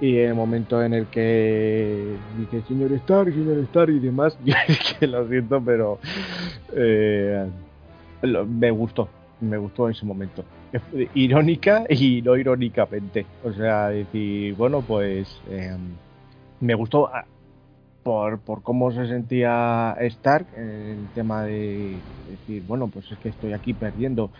y 0.00 0.18
en 0.18 0.28
el 0.28 0.34
momento 0.34 0.82
en 0.82 0.94
el 0.94 1.06
que 1.06 2.16
dice 2.38 2.62
señor 2.68 2.92
Stark, 2.92 3.32
señor 3.32 3.58
Stark 3.64 3.90
y 3.90 3.98
demás, 3.98 4.38
que 4.98 5.06
lo 5.06 5.28
siento, 5.28 5.60
pero 5.60 5.98
eh, 6.74 7.46
me 8.22 8.70
gustó, 8.70 9.08
me 9.40 9.56
gustó 9.58 9.86
en 9.86 9.94
ese 9.94 10.06
momento. 10.06 10.44
Irónica 11.14 11.84
y 11.88 12.22
no 12.22 12.36
irónicamente. 12.36 13.26
O 13.42 13.52
sea, 13.52 13.88
decir, 13.88 14.54
bueno, 14.54 14.82
pues 14.82 15.40
em, 15.50 15.78
me 16.60 16.74
gustó 16.74 17.08
ah, 17.08 17.24
por, 18.02 18.38
por 18.40 18.62
cómo 18.62 18.92
se 18.92 19.06
sentía 19.06 19.96
Stark 20.00 20.46
en 20.56 20.98
el 21.00 21.08
tema 21.14 21.42
de 21.42 21.96
decir, 22.30 22.62
bueno, 22.68 22.88
pues 22.88 23.10
es 23.10 23.18
que 23.18 23.30
estoy 23.30 23.52
aquí 23.52 23.72
perdiendo 23.74 24.30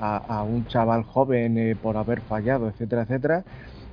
a, 0.00 0.42
un 0.42 0.66
chaval 0.66 1.04
joven 1.04 1.56
eh, 1.56 1.76
por 1.80 1.96
haber 1.96 2.20
fallado, 2.22 2.68
etcétera, 2.68 3.02
etcétera 3.02 3.44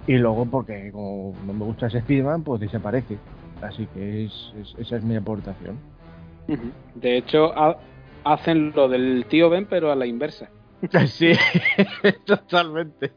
y 0.08 0.14
luego, 0.14 0.46
porque 0.46 0.92
como 0.92 1.36
no 1.46 1.54
me 1.54 1.66
gusta 1.66 1.88
ese 1.88 2.02
Spiderman, 2.02 2.44
pues 2.44 2.62
desaparece. 2.62 3.18
Así 3.62 3.88
que 3.94 4.26
es, 4.26 4.54
esa 4.78 4.98
es 4.98 5.04
mi 5.04 5.16
aportación. 5.16 5.78
De 6.96 7.18
hecho, 7.18 7.54
hacen 8.24 8.74
lo 8.76 8.90
del 8.90 9.26
tío 9.30 9.50
Ben, 9.50 9.66
pero 9.66 9.92
a 9.92 9.96
la 9.96 10.06
inversa. 10.06 10.50
Sí, 11.06 11.32
totalmente. 12.26 13.12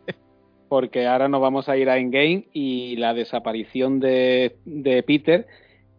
Porque 0.69 1.07
ahora 1.07 1.29
nos 1.29 1.41
vamos 1.41 1.69
a 1.69 1.77
ir 1.79 1.89
a 1.89 1.97
Endgame 1.97 2.49
y 2.53 2.97
la 2.97 3.15
desaparición 3.15 4.01
de, 4.01 4.57
de 4.67 5.03
Peter 5.03 5.47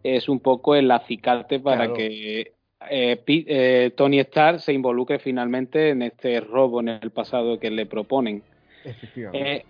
es 0.04 0.28
un 0.28 0.38
poco 0.38 0.76
el 0.76 0.90
acicate 0.90 1.58
para 1.58 1.92
que 1.92 2.52
eh, 2.90 3.22
eh, 3.26 3.90
Tony 3.96 4.20
Stark 4.20 4.60
se 4.60 4.72
involucre 4.72 5.18
finalmente 5.18 5.90
en 5.90 6.02
este 6.02 6.40
robo 6.40 6.80
en 6.80 6.88
el 6.88 7.10
pasado 7.10 7.58
que 7.58 7.70
le 7.70 7.86
proponen. 7.86 8.42
Efectivamente. 8.84 9.52
Eh, 9.52 9.64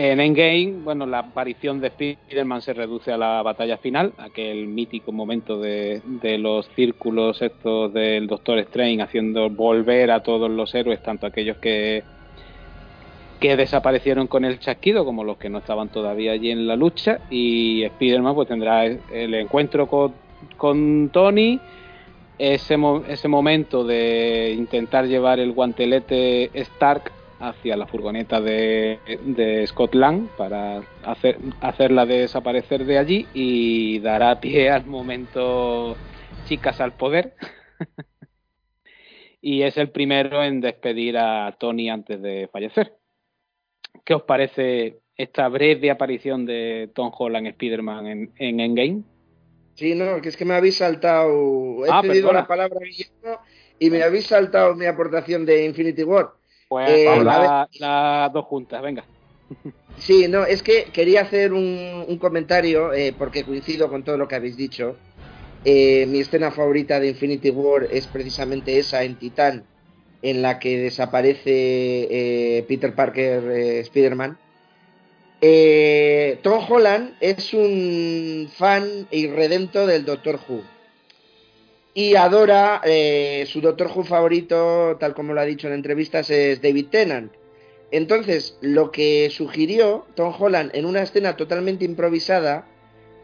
en 0.00 0.20
Endgame, 0.20 0.74
bueno, 0.84 1.06
la 1.06 1.18
aparición 1.18 1.80
de 1.80 1.88
Spider-Man 1.88 2.62
se 2.62 2.72
reduce 2.72 3.10
a 3.10 3.18
la 3.18 3.42
batalla 3.42 3.78
final, 3.78 4.12
aquel 4.18 4.68
mítico 4.68 5.10
momento 5.10 5.58
de, 5.60 6.00
los 6.38 6.68
círculos 6.76 7.42
estos 7.42 7.92
del 7.92 8.28
Doctor 8.28 8.60
Strange 8.60 9.02
haciendo 9.02 9.50
volver 9.50 10.12
a 10.12 10.22
todos 10.22 10.48
los 10.48 10.72
héroes, 10.72 11.02
tanto 11.02 11.26
aquellos 11.26 11.56
que, 11.56 12.04
que 13.40 13.56
desaparecieron 13.56 14.28
con 14.28 14.44
el 14.44 14.60
chasquido 14.60 15.04
como 15.04 15.24
los 15.24 15.36
que 15.36 15.48
no 15.50 15.58
estaban 15.58 15.88
todavía 15.88 16.30
allí 16.30 16.52
en 16.52 16.68
la 16.68 16.76
lucha, 16.76 17.18
y 17.28 17.82
Spider-Man 17.82 18.36
pues 18.36 18.46
tendrá 18.46 18.84
el 18.86 19.34
encuentro 19.34 19.88
con, 19.88 20.14
con 20.56 21.08
Tony, 21.12 21.58
ese, 22.38 22.76
ese 23.08 23.26
momento 23.26 23.82
de 23.82 24.54
intentar 24.56 25.08
llevar 25.08 25.40
el 25.40 25.50
guantelete 25.50 26.52
Stark 26.54 27.17
hacia 27.40 27.76
la 27.76 27.86
furgoneta 27.86 28.40
de, 28.40 28.98
de 29.24 29.66
Scotland 29.66 30.28
para 30.36 30.82
hacer, 31.04 31.38
hacerla 31.60 32.06
desaparecer 32.06 32.84
de 32.84 32.98
allí 32.98 33.26
y 33.32 34.00
dará 34.00 34.40
pie 34.40 34.70
al 34.70 34.86
momento 34.86 35.96
chicas 36.46 36.80
al 36.80 36.94
poder. 36.94 37.34
y 39.40 39.62
es 39.62 39.76
el 39.76 39.90
primero 39.90 40.42
en 40.42 40.60
despedir 40.60 41.18
a 41.18 41.56
Tony 41.58 41.90
antes 41.90 42.20
de 42.20 42.48
fallecer. 42.52 42.94
¿Qué 44.04 44.14
os 44.14 44.22
parece 44.22 44.98
esta 45.16 45.48
breve 45.48 45.90
aparición 45.90 46.46
de 46.46 46.90
Tom 46.94 47.12
Holland 47.16 47.46
Spider-Man 47.48 48.06
en, 48.06 48.32
en, 48.36 48.60
Endgame? 48.60 49.02
Sí, 49.74 49.94
no, 49.94 50.20
que 50.20 50.30
es 50.30 50.36
que 50.36 50.44
me 50.44 50.54
habéis 50.54 50.76
saltado. 50.76 51.84
He 51.86 51.90
ah, 51.90 52.02
pedido 52.02 52.32
la 52.32 52.46
palabra 52.46 52.80
y 53.78 53.90
me 53.90 54.02
habéis 54.02 54.26
saltado 54.26 54.74
mi 54.74 54.86
aportación 54.86 55.46
de 55.46 55.64
Infinity 55.64 56.02
War. 56.02 56.32
Pues 56.68 56.90
eh, 56.90 57.24
las 57.80 58.32
dos 58.32 58.44
juntas, 58.44 58.82
venga. 58.82 59.04
Sí, 59.98 60.28
no, 60.28 60.44
es 60.44 60.62
que 60.62 60.84
quería 60.92 61.22
hacer 61.22 61.52
un, 61.52 62.18
comentario, 62.20 62.92
eh, 62.92 63.12
porque 63.18 63.42
coincido 63.42 63.88
con 63.88 64.04
todo 64.04 64.16
lo 64.16 64.28
que 64.28 64.36
habéis 64.36 64.56
dicho. 64.56 64.94
Eh, 65.64 66.06
mi 66.06 66.20
escena 66.20 66.52
favorita 66.52 67.00
de 67.00 67.08
Infinity 67.08 67.50
War 67.50 67.88
es 67.90 68.06
precisamente 68.06 68.78
esa 68.78 69.02
en 69.02 69.16
Titán, 69.16 69.64
en 70.22 70.40
la 70.40 70.60
que 70.60 70.78
desaparece 70.78 72.64
Peter 72.68 72.94
Parker, 72.94 73.42
Spider-Man. 73.50 74.38
Eh, 75.40 76.40
Tom 76.42 76.64
Holland 76.68 77.14
es 77.20 77.54
un 77.54 78.50
fan 78.52 79.06
irredento 79.12 79.86
del 79.86 80.04
Doctor 80.04 80.40
Who 80.48 80.62
y 81.98 82.14
adora 82.14 82.80
eh, 82.84 83.44
su 83.48 83.60
Doctor 83.60 83.90
Who 83.92 84.04
favorito, 84.04 84.96
tal 85.00 85.14
como 85.14 85.34
lo 85.34 85.40
ha 85.40 85.44
dicho 85.44 85.66
en 85.66 85.72
entrevistas, 85.72 86.30
es 86.30 86.62
David 86.62 86.90
Tennant. 86.92 87.32
Entonces, 87.90 88.56
lo 88.60 88.92
que 88.92 89.28
sugirió 89.30 90.06
Tom 90.14 90.32
Holland 90.38 90.70
en 90.74 90.86
una 90.86 91.02
escena 91.02 91.34
totalmente 91.34 91.84
improvisada 91.84 92.68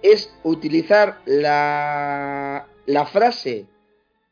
es 0.02 0.34
utilizar 0.42 1.20
la, 1.24 2.66
la 2.86 3.06
frase 3.06 3.66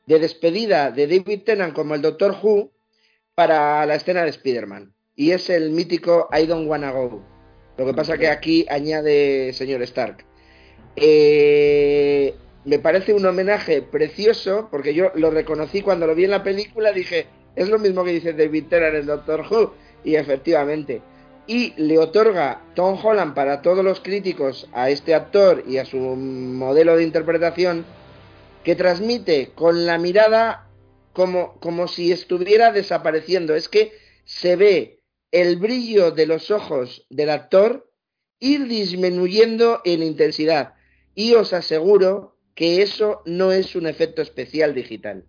de 0.07 0.19
despedida 0.19 0.91
de 0.91 1.07
David 1.07 1.43
Tennant 1.45 1.73
como 1.73 1.95
el 1.95 2.03
Doctor 2.03 2.35
Who 2.43 2.73
para 3.37 3.87
la 3.87 3.95
escena 3.95 4.25
de 4.25 4.31
Spider-Man. 4.31 4.93
Y 5.15 5.31
es 5.31 5.51
el 5.51 5.71
mítico 5.71 6.29
I 6.37 6.47
don't 6.47 6.69
wanna 6.69 6.91
go. 6.91 7.23
Lo 7.77 7.87
que 7.87 7.95
pasa 7.95 8.19
que 8.19 8.27
aquí 8.27 8.67
añade 8.69 9.53
señor 9.53 9.83
Stark. 9.83 10.25
Eh, 10.97 12.35
me 12.65 12.79
parece 12.79 13.13
un 13.13 13.27
homenaje 13.27 13.83
precioso, 13.83 14.69
porque 14.71 14.95
yo 14.95 15.11
lo 15.15 15.31
reconocí 15.31 15.83
cuando 15.83 16.07
lo 16.07 16.15
vi 16.15 16.25
en 16.25 16.31
la 16.31 16.45
película, 16.45 16.93
dije, 16.93 17.27
es 17.57 17.69
lo 17.69 17.79
mismo 17.79 18.05
que 18.05 18.13
dice 18.13 18.33
David 18.33 18.67
Tennant 18.69 18.95
en 18.95 19.07
Doctor 19.07 19.45
Who, 19.51 19.75
y 20.05 20.15
efectivamente. 20.15 21.03
Y 21.47 21.75
le 21.77 21.99
otorga 21.99 22.63
Tom 22.75 22.99
Holland 23.03 23.35
para 23.35 23.63
todos 23.63 23.85
los 23.85 24.01
críticos 24.01 24.69
a 24.73 24.91
este 24.91 25.15
actor 25.15 25.65
y 25.67 25.79
a 25.79 25.85
su 25.85 25.99
modelo 25.99 26.97
de 26.97 27.03
interpretación, 27.03 27.85
que 28.63 28.77
transmite 28.77 29.51
con 29.55 29.87
la 29.87 29.99
mirada 29.99 30.69
como, 31.13 31.59
como 31.59 31.89
si 31.89 32.13
estuviera 32.13 32.71
desapareciendo. 32.71 33.57
Es 33.57 33.69
que 33.69 33.93
se 34.25 34.55
ve 34.55 35.01
el 35.33 35.57
brillo 35.57 36.13
de 36.13 36.27
los 36.27 36.51
ojos 36.53 37.07
del 37.11 37.31
actor 37.31 37.91
ir 38.39 38.67
disminuyendo 38.69 39.81
en 39.85 40.03
intensidad. 40.03 40.75
Y 41.15 41.35
os 41.35 41.53
aseguro 41.53 42.32
que 42.55 42.83
eso 42.83 43.23
no 43.25 43.53
es 43.53 43.75
un 43.77 43.87
efecto 43.87 44.23
especial 44.23 44.75
digital. 44.75 45.25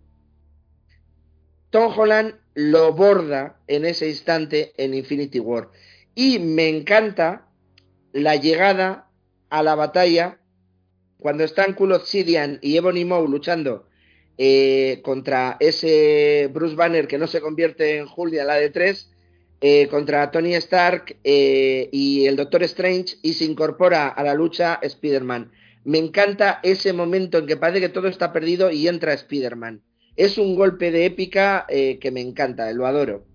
Tom 1.70 1.92
Holland 1.96 2.34
lo 2.54 2.92
borda 2.92 3.60
en 3.66 3.84
ese 3.84 4.08
instante 4.08 4.72
en 4.76 4.94
Infinity 4.94 5.40
War. 5.40 5.70
Y 6.14 6.38
me 6.38 6.68
encanta 6.68 7.48
la 8.12 8.36
llegada 8.36 9.08
a 9.50 9.62
la 9.62 9.74
batalla 9.74 10.38
cuando 11.18 11.42
están 11.42 11.74
Cool 11.74 11.92
Obsidian 11.92 12.58
y 12.62 12.76
Ebony 12.76 13.04
Maw 13.04 13.26
luchando 13.26 13.88
eh, 14.36 15.00
contra 15.02 15.56
ese 15.60 16.50
Bruce 16.52 16.76
Banner 16.76 17.06
que 17.06 17.18
no 17.18 17.26
se 17.26 17.40
convierte 17.40 17.96
en 17.96 18.06
Julia, 18.06 18.44
la 18.44 18.56
de 18.56 18.70
tres, 18.70 19.10
eh, 19.60 19.88
contra 19.88 20.30
Tony 20.30 20.54
Stark 20.54 21.16
eh, 21.24 21.88
y 21.90 22.26
el 22.26 22.36
Doctor 22.36 22.62
Strange 22.64 23.16
y 23.22 23.32
se 23.32 23.46
incorpora 23.46 24.08
a 24.08 24.22
la 24.22 24.34
lucha 24.34 24.78
Spider-Man. 24.82 25.50
Me 25.84 25.98
encanta 25.98 26.60
ese 26.62 26.92
momento 26.92 27.38
en 27.38 27.46
que 27.46 27.56
parece 27.56 27.80
que 27.80 27.88
todo 27.88 28.08
está 28.08 28.32
perdido 28.32 28.70
y 28.70 28.88
entra 28.88 29.12
Spider-Man. 29.12 29.82
Es 30.16 30.38
un 30.38 30.54
golpe 30.56 30.90
de 30.90 31.06
épica 31.06 31.66
eh, 31.68 31.98
que 31.98 32.10
me 32.10 32.20
encanta, 32.20 32.72
lo 32.72 32.86
adoro. 32.86 33.26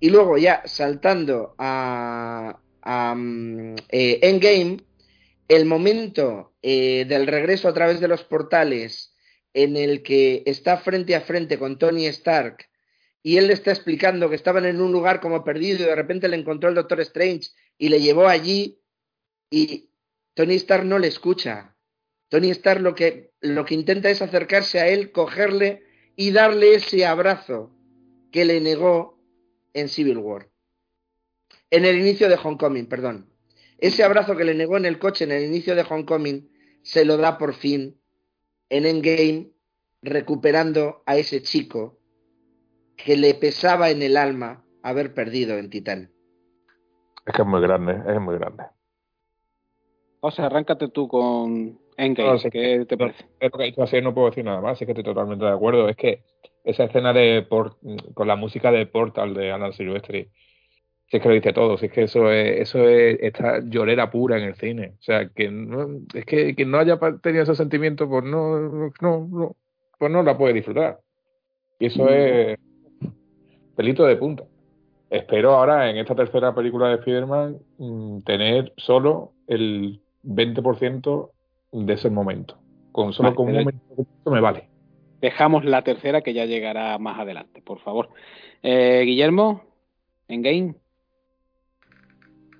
Y 0.00 0.10
luego 0.10 0.36
ya 0.38 0.62
saltando 0.64 1.54
a, 1.58 2.58
mm, 2.84 3.74
Endgame, 3.88 4.78
el 5.48 5.66
momento 5.66 6.54
del 6.62 7.26
regreso 7.26 7.68
a 7.68 7.74
través 7.74 8.00
de 8.00 8.08
los 8.08 8.22
portales 8.24 9.14
en 9.54 9.76
el 9.76 10.02
que 10.02 10.42
está 10.46 10.78
frente 10.78 11.14
a 11.14 11.20
frente 11.20 11.58
con 11.58 11.78
Tony 11.78 12.06
Stark 12.06 12.68
y 13.22 13.36
él 13.36 13.46
le 13.46 13.52
está 13.52 13.70
explicando 13.70 14.28
que 14.28 14.34
estaban 14.34 14.64
en 14.64 14.80
un 14.80 14.92
lugar 14.92 15.20
como 15.20 15.44
perdido 15.44 15.82
y 15.82 15.86
de 15.86 15.94
repente 15.94 16.28
le 16.28 16.36
encontró 16.36 16.68
el 16.68 16.74
Doctor 16.74 17.00
Strange 17.00 17.50
y 17.78 17.88
le 17.88 18.00
llevó 18.00 18.26
allí 18.26 18.80
y 19.50 19.90
Tony 20.34 20.54
Stark 20.54 20.84
no 20.84 20.98
le 20.98 21.08
escucha. 21.08 21.71
Tony 22.32 22.48
Stark 22.48 22.80
lo 22.80 22.94
que, 22.94 23.30
lo 23.42 23.66
que 23.66 23.74
intenta 23.74 24.08
es 24.08 24.22
acercarse 24.22 24.80
a 24.80 24.88
él, 24.88 25.12
cogerle 25.12 25.82
y 26.16 26.30
darle 26.30 26.76
ese 26.76 27.04
abrazo 27.04 27.76
que 28.30 28.46
le 28.46 28.58
negó 28.62 29.18
en 29.74 29.90
Civil 29.90 30.16
War. 30.16 30.48
En 31.68 31.84
el 31.84 31.98
inicio 31.98 32.30
de 32.30 32.38
Homecoming, 32.42 32.86
perdón. 32.86 33.28
Ese 33.76 34.02
abrazo 34.02 34.34
que 34.34 34.44
le 34.44 34.54
negó 34.54 34.78
en 34.78 34.86
el 34.86 34.98
coche 34.98 35.24
en 35.24 35.32
el 35.32 35.44
inicio 35.44 35.74
de 35.74 35.82
Homecoming 35.82 36.50
se 36.80 37.04
lo 37.04 37.18
da 37.18 37.36
por 37.36 37.52
fin 37.52 38.00
en 38.70 38.86
Endgame 38.86 39.50
recuperando 40.00 41.02
a 41.04 41.18
ese 41.18 41.42
chico 41.42 41.98
que 42.96 43.18
le 43.18 43.34
pesaba 43.34 43.90
en 43.90 44.02
el 44.02 44.16
alma 44.16 44.64
haber 44.82 45.12
perdido 45.12 45.58
en 45.58 45.68
Titán. 45.68 46.10
Es 47.26 47.34
que 47.34 47.42
es 47.42 47.48
muy 47.48 47.60
grande, 47.60 47.92
es 48.10 48.20
muy 48.22 48.38
grande. 48.38 48.64
O 50.20 50.30
sea, 50.30 50.46
arráncate 50.46 50.88
tú 50.88 51.08
con 51.08 51.81
Endgame, 51.96 52.32
no, 52.32 52.50
¿qué 52.50 52.84
te 52.86 52.96
parece? 52.96 53.24
Es 53.40 53.52
que 53.52 53.82
así 53.82 54.00
no 54.00 54.14
puedo 54.14 54.30
decir 54.30 54.44
nada 54.44 54.60
más, 54.60 54.80
es 54.80 54.86
que 54.86 54.92
estoy 54.92 55.04
totalmente 55.04 55.44
de 55.44 55.50
acuerdo. 55.50 55.88
Es 55.88 55.96
que 55.96 56.22
esa 56.64 56.84
escena 56.84 57.12
de 57.12 57.46
con 58.14 58.28
la 58.28 58.36
música 58.36 58.70
de 58.70 58.86
Portal 58.86 59.34
de 59.34 59.52
Alan 59.52 59.72
Silvestri, 59.72 60.28
si 61.06 61.16
es 61.16 61.22
que 61.22 61.28
lo 61.28 61.34
dice 61.34 61.52
todo, 61.52 61.76
si 61.76 61.86
es 61.86 61.92
que 61.92 62.04
eso 62.04 62.30
es, 62.30 62.60
eso 62.62 62.88
es 62.88 63.18
esta 63.20 63.60
llorera 63.62 64.10
pura 64.10 64.38
en 64.38 64.44
el 64.44 64.54
cine. 64.54 64.94
O 64.98 65.02
sea, 65.02 65.28
que 65.28 65.50
no, 65.50 66.00
es 66.14 66.24
que 66.24 66.54
quien 66.54 66.70
no 66.70 66.78
haya 66.78 66.98
tenido 67.22 67.42
ese 67.42 67.54
sentimiento, 67.54 68.08
pues 68.08 68.24
no, 68.24 68.92
no, 69.00 69.28
no, 69.30 69.56
pues 69.98 70.10
no 70.10 70.22
la 70.22 70.38
puede 70.38 70.54
disfrutar. 70.54 71.00
Y 71.78 71.86
eso 71.86 72.08
es 72.08 72.58
pelito 73.76 74.04
de 74.04 74.16
punta. 74.16 74.44
Espero 75.10 75.52
ahora 75.52 75.90
en 75.90 75.98
esta 75.98 76.14
tercera 76.14 76.54
película 76.54 76.88
de 76.88 76.94
Spider-Man 76.94 77.58
mm, 77.76 78.20
tener 78.22 78.72
solo 78.78 79.32
el 79.46 80.00
20% 80.24 81.31
de 81.72 81.94
ese 81.94 82.10
momento. 82.10 82.58
Con 82.92 83.12
solo 83.12 83.34
con 83.34 83.48
un 83.48 83.54
momento 83.54 84.30
me 84.30 84.40
vale. 84.40 84.68
Dejamos 85.20 85.64
la 85.64 85.82
tercera 85.82 86.20
que 86.20 86.34
ya 86.34 86.44
llegará 86.44 86.98
más 86.98 87.18
adelante, 87.18 87.62
por 87.62 87.78
favor. 87.80 88.10
Eh, 88.62 89.02
Guillermo, 89.04 89.62
en 90.28 90.42
game. 90.42 90.74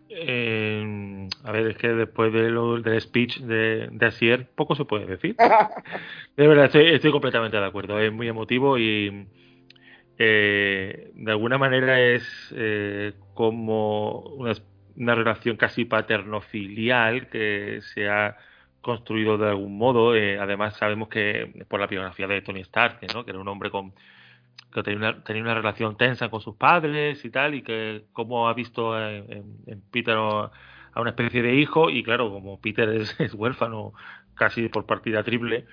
Eh, 0.09 1.29
a 1.45 1.53
ver, 1.53 1.69
es 1.69 1.77
que 1.77 1.89
después 1.89 2.33
de 2.33 2.51
lo, 2.51 2.81
del 2.81 3.01
speech 3.01 3.41
de, 3.41 3.89
de 3.91 4.07
Asier, 4.07 4.49
poco 4.55 4.75
se 4.75 4.85
puede 4.85 5.07
decir. 5.07 5.37
de 6.37 6.47
verdad, 6.47 6.67
estoy, 6.67 6.87
estoy 6.95 7.11
completamente 7.11 7.57
de 7.57 7.67
acuerdo. 7.67 7.99
Es 7.99 8.13
muy 8.13 8.29
emotivo 8.29 8.79
y 8.79 9.27
eh, 10.19 11.11
de 11.15 11.31
alguna 11.33 11.59
manera 11.59 12.01
es 12.01 12.25
eh, 12.55 13.15
como 13.35 14.21
una, 14.95 15.15
relación 15.15 15.57
casi 15.57 15.85
paterno-filial 15.85 17.29
que 17.29 17.81
se 17.95 18.09
ha 18.09 18.37
construido 18.83 19.39
de 19.39 19.49
algún 19.49 19.79
modo. 19.79 20.15
Eh, 20.15 20.39
además, 20.39 20.77
sabemos 20.77 21.09
que 21.09 21.65
por 21.69 21.81
la 21.81 21.87
biografía 21.87 22.27
de 22.27 22.43
Tony 22.43 22.61
Stark, 22.61 22.99
¿no? 23.15 23.25
que 23.25 23.31
era 23.31 23.41
un 23.41 23.49
hombre 23.49 23.71
con 23.71 23.93
que 24.73 24.83
tenía 24.83 24.99
una, 24.99 25.25
tenía 25.25 25.43
una 25.43 25.55
relación 25.55 25.97
tensa 25.97 26.29
con 26.29 26.41
sus 26.41 26.57
padres 26.57 27.25
y 27.25 27.31
tal, 27.31 27.55
y 27.55 27.63
que 27.63 28.05
como 28.13 28.49
ha 28.49 28.55
visto 28.55 28.99
en, 28.99 29.83
Peter 29.91 30.17
a 30.17 31.01
una 31.01 31.11
especie 31.11 31.43
de 31.43 31.55
hijo, 31.55 31.91
y 31.91 32.03
claro, 32.03 32.31
como 32.31 32.61
Peter 32.61 32.89
es 32.89 33.17
huérfano 33.35 33.93
casi 34.35 34.69
por 34.69 34.87
partida 34.87 35.23
triple, 35.23 35.67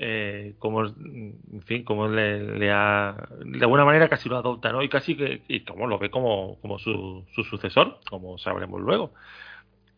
eh, 0.00 0.54
como 0.60 0.84
en 0.86 1.62
fin 1.66 1.82
como 1.82 2.06
le, 2.06 2.70
ha 2.70 3.16
de 3.44 3.58
alguna 3.58 3.84
manera 3.84 4.08
casi 4.08 4.28
lo 4.28 4.36
adopta 4.36 4.70
no 4.70 4.80
y 4.84 4.88
casi 4.88 5.16
que 5.16 5.42
y 5.48 5.64
como 5.64 5.88
lo 5.88 5.98
ve 5.98 6.08
como, 6.08 6.56
como 6.60 6.78
su, 6.78 7.26
su 7.34 7.42
sucesor 7.42 7.98
como 8.08 8.38
sabremos 8.38 8.80
luego 8.80 9.12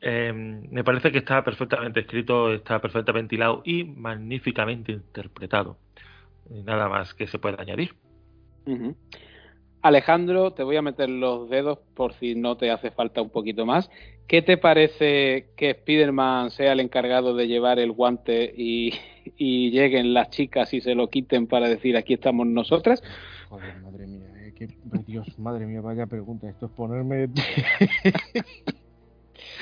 eh, 0.01 0.33
me 0.33 0.85
parece 0.85 1.13
que 1.13 1.19
está 1.19 1.45
perfectamente 1.45 2.01
escrito 2.01 2.53
está 2.53 2.81
perfectamente 2.81 3.35
hilado 3.35 3.63
y 3.65 3.85
magníficamente 3.85 4.93
interpretado 4.93 5.79
nada 6.49 6.89
más 6.89 7.15
que 7.15 7.27
se 7.27 7.39
pueda 7.39 7.61
añadir 7.61 7.95
Alejandro, 9.83 10.53
te 10.53 10.63
voy 10.63 10.77
a 10.77 10.83
meter 10.83 11.09
los 11.09 11.49
dedos 11.49 11.79
por 11.95 12.13
si 12.15 12.35
no 12.35 12.57
te 12.57 12.71
hace 12.71 12.91
falta 12.91 13.23
un 13.23 13.31
poquito 13.31 13.65
más. 13.65 13.91
¿Qué 14.27 14.43
te 14.43 14.59
parece 14.59 15.49
que 15.57 15.71
Spider-Man 15.71 16.51
sea 16.51 16.73
el 16.73 16.81
encargado 16.81 17.35
de 17.35 17.49
llevar 17.49 17.79
el 17.79 17.93
guante 17.93 18.53
y, 18.57 18.93
lleguen 19.39 20.13
las 20.13 20.31
chicas 20.31 20.75
y 20.75 20.81
se 20.83 20.95
lo 20.95 21.09
quiten 21.09 21.47
para 21.47 21.69
decir 21.69 21.97
aquí 21.97 22.15
estamos 22.15 22.47
nosotras? 22.47 23.03
Joder, 23.49 23.81
madre 23.81 24.07
mía, 24.07 24.27
eh, 24.37 24.69
Dios, 25.07 25.39
madre 25.39 25.67
mía, 25.67 25.81
vaya 25.81 26.07
pregunta. 26.07 26.49
Esto 26.49 26.67
es 26.67 26.73
ponerme. 26.73 27.29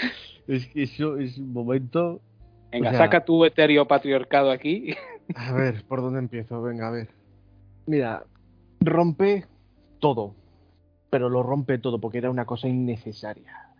es 0.48 0.66
que 0.68 0.82
eso 0.84 1.18
es 1.18 1.38
un 1.38 1.52
momento. 1.52 2.20
Venga, 2.72 2.92
saca 2.94 3.24
tu 3.24 3.44
etéreo 3.44 3.86
patriarcado 3.86 4.50
aquí. 4.50 4.94
a 5.34 5.52
ver, 5.52 5.84
¿por 5.84 6.00
dónde 6.00 6.18
empiezo? 6.18 6.60
Venga, 6.62 6.88
a 6.88 6.90
ver. 6.90 7.08
Mira, 7.86 8.24
rompe 8.80 9.44
todo, 9.98 10.34
pero 11.10 11.28
lo 11.28 11.42
rompe 11.42 11.78
todo 11.78 12.00
porque 12.00 12.18
era 12.18 12.30
una 12.30 12.46
cosa 12.46 12.68
innecesaria, 12.68 13.74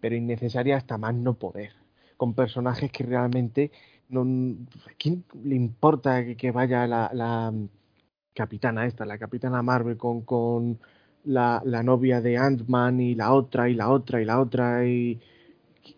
pero 0.00 0.14
innecesaria 0.14 0.76
hasta 0.76 0.98
más 0.98 1.14
no 1.14 1.34
poder, 1.34 1.72
con 2.16 2.34
personajes 2.34 2.92
que 2.92 3.04
realmente 3.04 3.70
no... 4.08 4.24
¿Quién 4.98 5.24
le 5.42 5.56
importa 5.56 6.24
que, 6.36 6.50
vaya 6.50 6.86
la, 6.86 7.52
capitana 8.34 8.86
esta, 8.86 9.04
la 9.04 9.18
capitana 9.18 9.62
Marvel 9.62 9.96
con, 9.96 10.22
con 10.22 10.78
la, 11.24 11.62
la 11.64 11.82
novia 11.82 12.20
de 12.20 12.38
Ant-Man 12.38 13.00
y 13.00 13.14
la 13.14 13.32
otra 13.32 13.68
y 13.68 13.74
la 13.74 13.90
otra 13.90 14.20
y 14.20 14.24
la 14.24 14.40
otra 14.40 14.86
y 14.86 15.20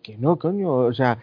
que 0.01 0.17
no, 0.17 0.37
coño, 0.37 0.71
o 0.71 0.93
sea, 0.93 1.19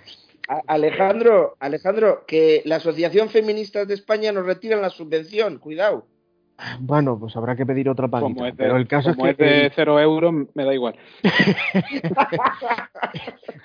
Alejandro, 0.66 1.56
Alejandro, 1.60 2.24
que 2.26 2.62
la 2.64 2.76
Asociación 2.76 3.28
Feministas 3.28 3.86
de 3.86 3.94
España 3.94 4.32
nos 4.32 4.46
retiran 4.46 4.82
la 4.82 4.90
subvención, 4.90 5.58
cuidado. 5.58 6.06
Bueno, 6.80 7.18
pues 7.18 7.36
habrá 7.36 7.56
que 7.56 7.64
pedir 7.64 7.88
otra 7.88 8.08
paguita. 8.08 8.34
Como 8.34 8.46
es 8.46 8.56
de, 8.56 8.64
pero 8.64 8.76
el 8.76 8.86
caso 8.86 9.14
como 9.14 9.28
es 9.28 9.36
que. 9.36 9.44
es 9.44 9.62
de 9.62 9.72
cero 9.74 9.98
euros, 10.00 10.34
me 10.54 10.64
da 10.64 10.74
igual. 10.74 10.96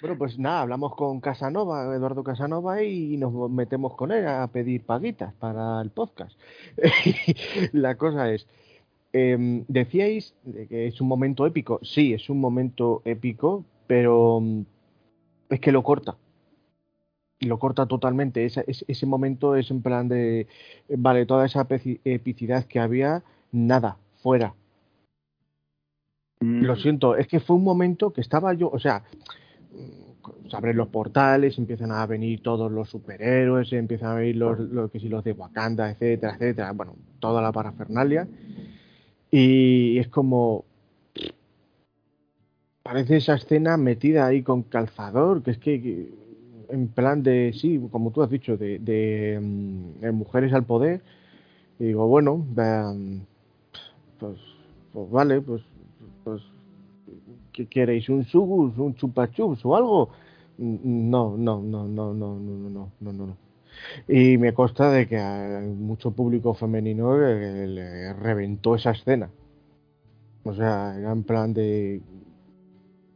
Bueno, 0.01 0.17
pues 0.17 0.37
nada, 0.37 0.61
hablamos 0.61 0.95
con 0.95 1.19
Casanova, 1.19 1.95
Eduardo 1.95 2.23
Casanova, 2.23 2.83
y 2.83 3.17
nos 3.17 3.49
metemos 3.49 3.95
con 3.95 4.11
él 4.11 4.27
a 4.27 4.47
pedir 4.47 4.83
paguitas 4.83 5.33
para 5.33 5.81
el 5.81 5.89
podcast. 5.89 6.39
La 7.73 7.95
cosa 7.95 8.31
es, 8.31 8.45
em, 9.13 9.65
decíais 9.67 10.35
de 10.43 10.67
que 10.67 10.87
es 10.87 11.01
un 11.01 11.07
momento 11.07 11.45
épico. 11.47 11.79
Sí, 11.81 12.13
es 12.13 12.29
un 12.29 12.39
momento 12.39 13.01
épico, 13.05 13.65
pero 13.87 14.39
mm, 14.41 14.63
es 15.49 15.59
que 15.59 15.71
lo 15.71 15.83
corta. 15.83 16.15
Y 17.39 17.47
lo 17.47 17.59
corta 17.59 17.85
totalmente. 17.85 18.45
Esa- 18.45 18.63
es- 18.67 18.85
ese 18.87 19.05
momento 19.05 19.55
es 19.55 19.69
en 19.71 19.81
plan 19.81 20.07
de, 20.07 20.47
vale, 20.89 21.25
toda 21.25 21.45
esa 21.45 21.67
epici- 21.67 21.99
epicidad 22.05 22.65
que 22.65 22.79
había, 22.79 23.23
nada, 23.51 23.97
fuera. 24.21 24.53
Mm. 26.39 26.63
Lo 26.63 26.75
siento, 26.75 27.15
es 27.15 27.27
que 27.27 27.39
fue 27.39 27.55
un 27.55 27.63
momento 27.63 28.11
que 28.11 28.21
estaba 28.21 28.53
yo, 28.53 28.69
o 28.69 28.79
sea, 28.79 29.03
mm, 29.71 30.49
se 30.49 30.55
abren 30.55 30.77
los 30.77 30.87
portales, 30.87 31.57
empiezan 31.57 31.91
a 31.91 32.05
venir 32.05 32.41
todos 32.41 32.71
los 32.71 32.89
superhéroes, 32.89 33.71
empiezan 33.73 34.09
a 34.11 34.15
venir 34.15 34.37
los, 34.37 34.59
los 34.59 34.89
que 34.91 34.99
sí, 34.99 35.07
los 35.09 35.23
de 35.23 35.33
Wakanda, 35.33 35.89
etcétera, 35.91 36.33
etcétera, 36.35 36.71
bueno, 36.71 36.95
toda 37.19 37.41
la 37.41 37.51
parafernalia. 37.51 38.27
Y 39.31 39.97
es 39.99 40.07
como 40.07 40.65
parece 42.85 43.17
esa 43.17 43.33
escena 43.33 43.77
metida 43.77 44.27
ahí 44.27 44.43
con 44.43 44.61
calzador, 44.61 45.41
que 45.41 45.49
es 45.51 45.57
que, 45.57 46.13
en 46.69 46.87
plan 46.89 47.23
de, 47.23 47.51
sí, 47.59 47.81
como 47.91 48.11
tú 48.11 48.21
has 48.21 48.29
dicho, 48.29 48.57
de, 48.57 48.77
de, 48.77 49.39
mm, 49.41 50.11
mujeres 50.13 50.53
al 50.53 50.65
poder. 50.65 51.01
Y 51.79 51.85
digo, 51.85 52.07
bueno, 52.07 52.45
pues, 54.19 54.37
pues 54.93 55.09
vale, 55.09 55.41
pues, 55.41 55.63
pues, 56.23 56.43
¿qué 57.53 57.65
queréis? 57.65 58.07
¿Un 58.09 58.23
sugus, 58.23 58.77
un 58.77 58.93
chupachups 58.93 59.65
o 59.65 59.75
algo? 59.75 60.09
No, 60.59 61.35
no, 61.37 61.61
no, 61.63 61.87
no, 61.87 62.13
no, 62.13 62.39
no, 62.39 62.69
no, 62.69 62.91
no, 62.99 63.13
no, 63.13 63.25
no. 63.25 63.37
Y 64.07 64.37
me 64.37 64.53
consta 64.53 64.91
de 64.91 65.07
que 65.07 65.17
a 65.17 65.59
mucho 65.59 66.11
público 66.11 66.53
femenino 66.53 67.17
le 67.17 68.13
reventó 68.13 68.75
esa 68.75 68.91
escena. 68.91 69.31
O 70.43 70.53
sea, 70.53 70.95
era 70.97 71.11
en 71.11 71.23
plan 71.23 71.51
de... 71.53 72.01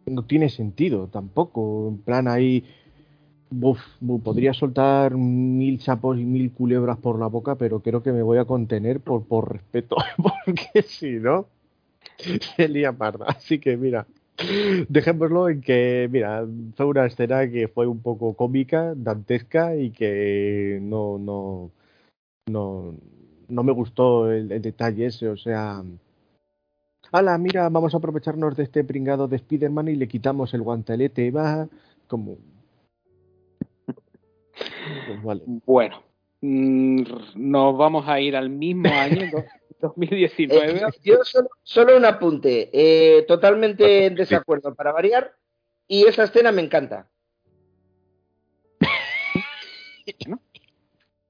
No 0.10 0.24
tiene 0.24 0.50
sentido 0.50 1.08
tampoco. 1.08 1.88
En 1.90 1.98
plan 2.00 2.28
ahí... 2.28 2.64
Uf, 3.52 3.80
podría 4.24 4.54
soltar 4.54 5.16
mil 5.16 5.82
sapos 5.82 6.20
y 6.20 6.24
mil 6.24 6.52
culebras 6.52 7.00
por 7.00 7.18
la 7.18 7.26
boca, 7.26 7.56
pero 7.56 7.80
creo 7.80 8.04
que 8.04 8.12
me 8.12 8.22
voy 8.22 8.38
a 8.38 8.46
contener 8.46 9.00
por, 9.00 9.26
por 9.26 9.52
respeto, 9.52 9.96
porque 10.18 10.84
si 10.84 11.14
no, 11.14 11.48
se 12.56 12.68
lía 12.68 12.92
parda. 12.92 13.26
Así 13.28 13.58
que 13.58 13.76
mira, 13.76 14.06
dejémoslo 14.88 15.50
en 15.50 15.62
que, 15.62 16.08
mira, 16.12 16.46
fue 16.76 16.86
una 16.86 17.06
escena 17.06 17.50
que 17.50 17.68
fue 17.68 17.88
un 17.88 18.02
poco 18.02 18.34
cómica, 18.36 18.94
dantesca 18.96 19.76
y 19.76 19.90
que 19.92 20.80
no, 20.82 21.18
no, 21.18 21.72
no, 22.50 22.94
no 23.48 23.64
me 23.64 23.72
gustó 23.72 24.32
el 24.32 24.62
detalle 24.62 25.08
ese, 25.08 25.28
o 25.28 25.38
sea... 25.38 25.84
Hala, 27.12 27.38
mira, 27.38 27.70
vamos 27.70 27.94
a 27.94 27.98
aprovecharnos 27.98 28.56
de 28.56 28.64
este 28.64 28.84
pringado 28.84 29.28
de 29.28 29.38
Spider-Man 29.38 29.88
y 29.88 29.96
le 29.96 30.08
quitamos 30.08 30.54
el 30.54 30.62
guantelete, 30.62 31.32
va 31.32 31.68
como... 32.08 32.38
Pues 35.08 35.24
vale. 35.24 35.42
Bueno, 35.66 36.04
mm, 36.42 37.04
nos 37.36 37.78
vamos 37.78 38.08
a 38.08 38.20
ir 38.20 38.36
al 38.36 38.50
mismo 38.50 38.90
año, 38.94 39.30
do- 39.32 39.46
2019. 39.82 40.78
Eh, 40.78 40.86
yo 41.04 41.24
solo, 41.24 41.50
solo 41.64 41.98
un 41.98 42.06
apunte, 42.06 42.70
eh, 42.74 43.24
totalmente 43.28 44.06
en 44.06 44.16
desacuerdo 44.16 44.76
para 44.76 44.92
variar, 44.92 45.34
y 45.88 46.06
esa 46.06 46.24
escena 46.24 46.52
me 46.52 46.62
encanta. 46.62 47.10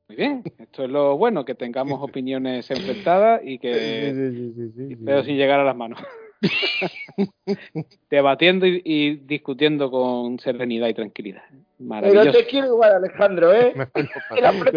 Muy 0.10 0.16
bien, 0.16 0.44
esto 0.58 0.84
es 0.84 0.90
lo 0.90 1.18
bueno, 1.18 1.46
que 1.46 1.54
tengamos 1.56 2.02
opiniones 2.02 2.70
enfrentadas 2.72 3.42
y 3.44 3.60
que 3.60 3.74
Sí, 3.74 4.32
sí, 4.32 4.54
sí, 4.74 4.96
sí, 4.96 4.96
pero 5.06 5.22
sí. 5.22 5.28
sin 5.28 5.38
llegar 5.38 5.60
a 5.60 5.64
las 5.64 5.76
manos. 5.76 6.00
Debatiendo 8.10 8.66
y, 8.66 8.82
y 8.86 9.16
discutiendo 9.18 9.92
con 9.92 10.40
serenidad 10.40 10.88
y 10.88 10.94
tranquilidad. 10.94 11.44
Pero 11.50 11.90
Maravilloso. 11.90 12.32
te 12.32 12.46
quiero 12.48 12.68
igual, 12.68 12.94
Alejandro, 12.94 13.54
¿eh? 13.54 13.74
No, 13.76 13.92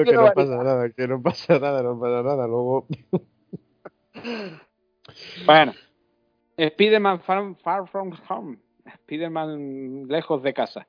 Que 0.05 0.13
no, 0.13 0.25
que 0.27 0.33
pasa 0.35 0.57
nada, 0.63 0.91
que 0.91 1.09
no 1.09 1.23
pasa 1.23 1.59
nada, 1.59 1.83
no 1.83 1.99
pasa 1.99 2.23
nada. 2.23 2.47
Luego, 2.47 2.87
Bueno, 5.47 5.73
Spider-Man 6.57 7.21
far, 7.23 7.55
Far 7.63 7.89
From 7.89 8.13
Home. 8.29 8.59
Spider-Man 8.85 10.09
lejos 10.09 10.43
de 10.43 10.53
casa. 10.53 10.87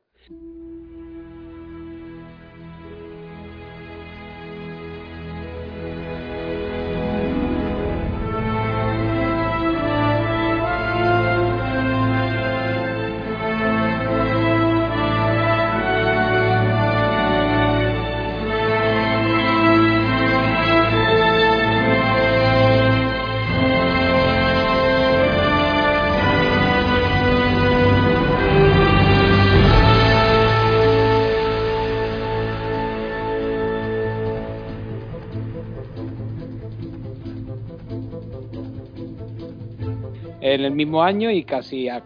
El 40.73 40.77
mismo 40.77 41.03
año 41.03 41.29
y 41.29 41.43
casi 41.43 41.87
a, 41.87 42.03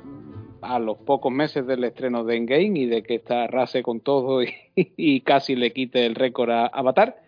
los 0.79 0.97
pocos 0.97 1.31
meses 1.31 1.65
del 1.65 1.85
estreno 1.85 2.25
de 2.25 2.35
Endgame 2.35 2.79
y 2.79 2.85
de 2.85 3.01
que 3.01 3.15
esta 3.15 3.43
arrase 3.43 3.81
con 3.81 4.01
todo 4.01 4.43
y, 4.43 4.53
y 4.75 5.21
casi 5.21 5.55
le 5.55 5.71
quite 5.71 6.05
el 6.05 6.15
récord 6.15 6.49
a 6.49 6.65
Avatar, 6.67 7.21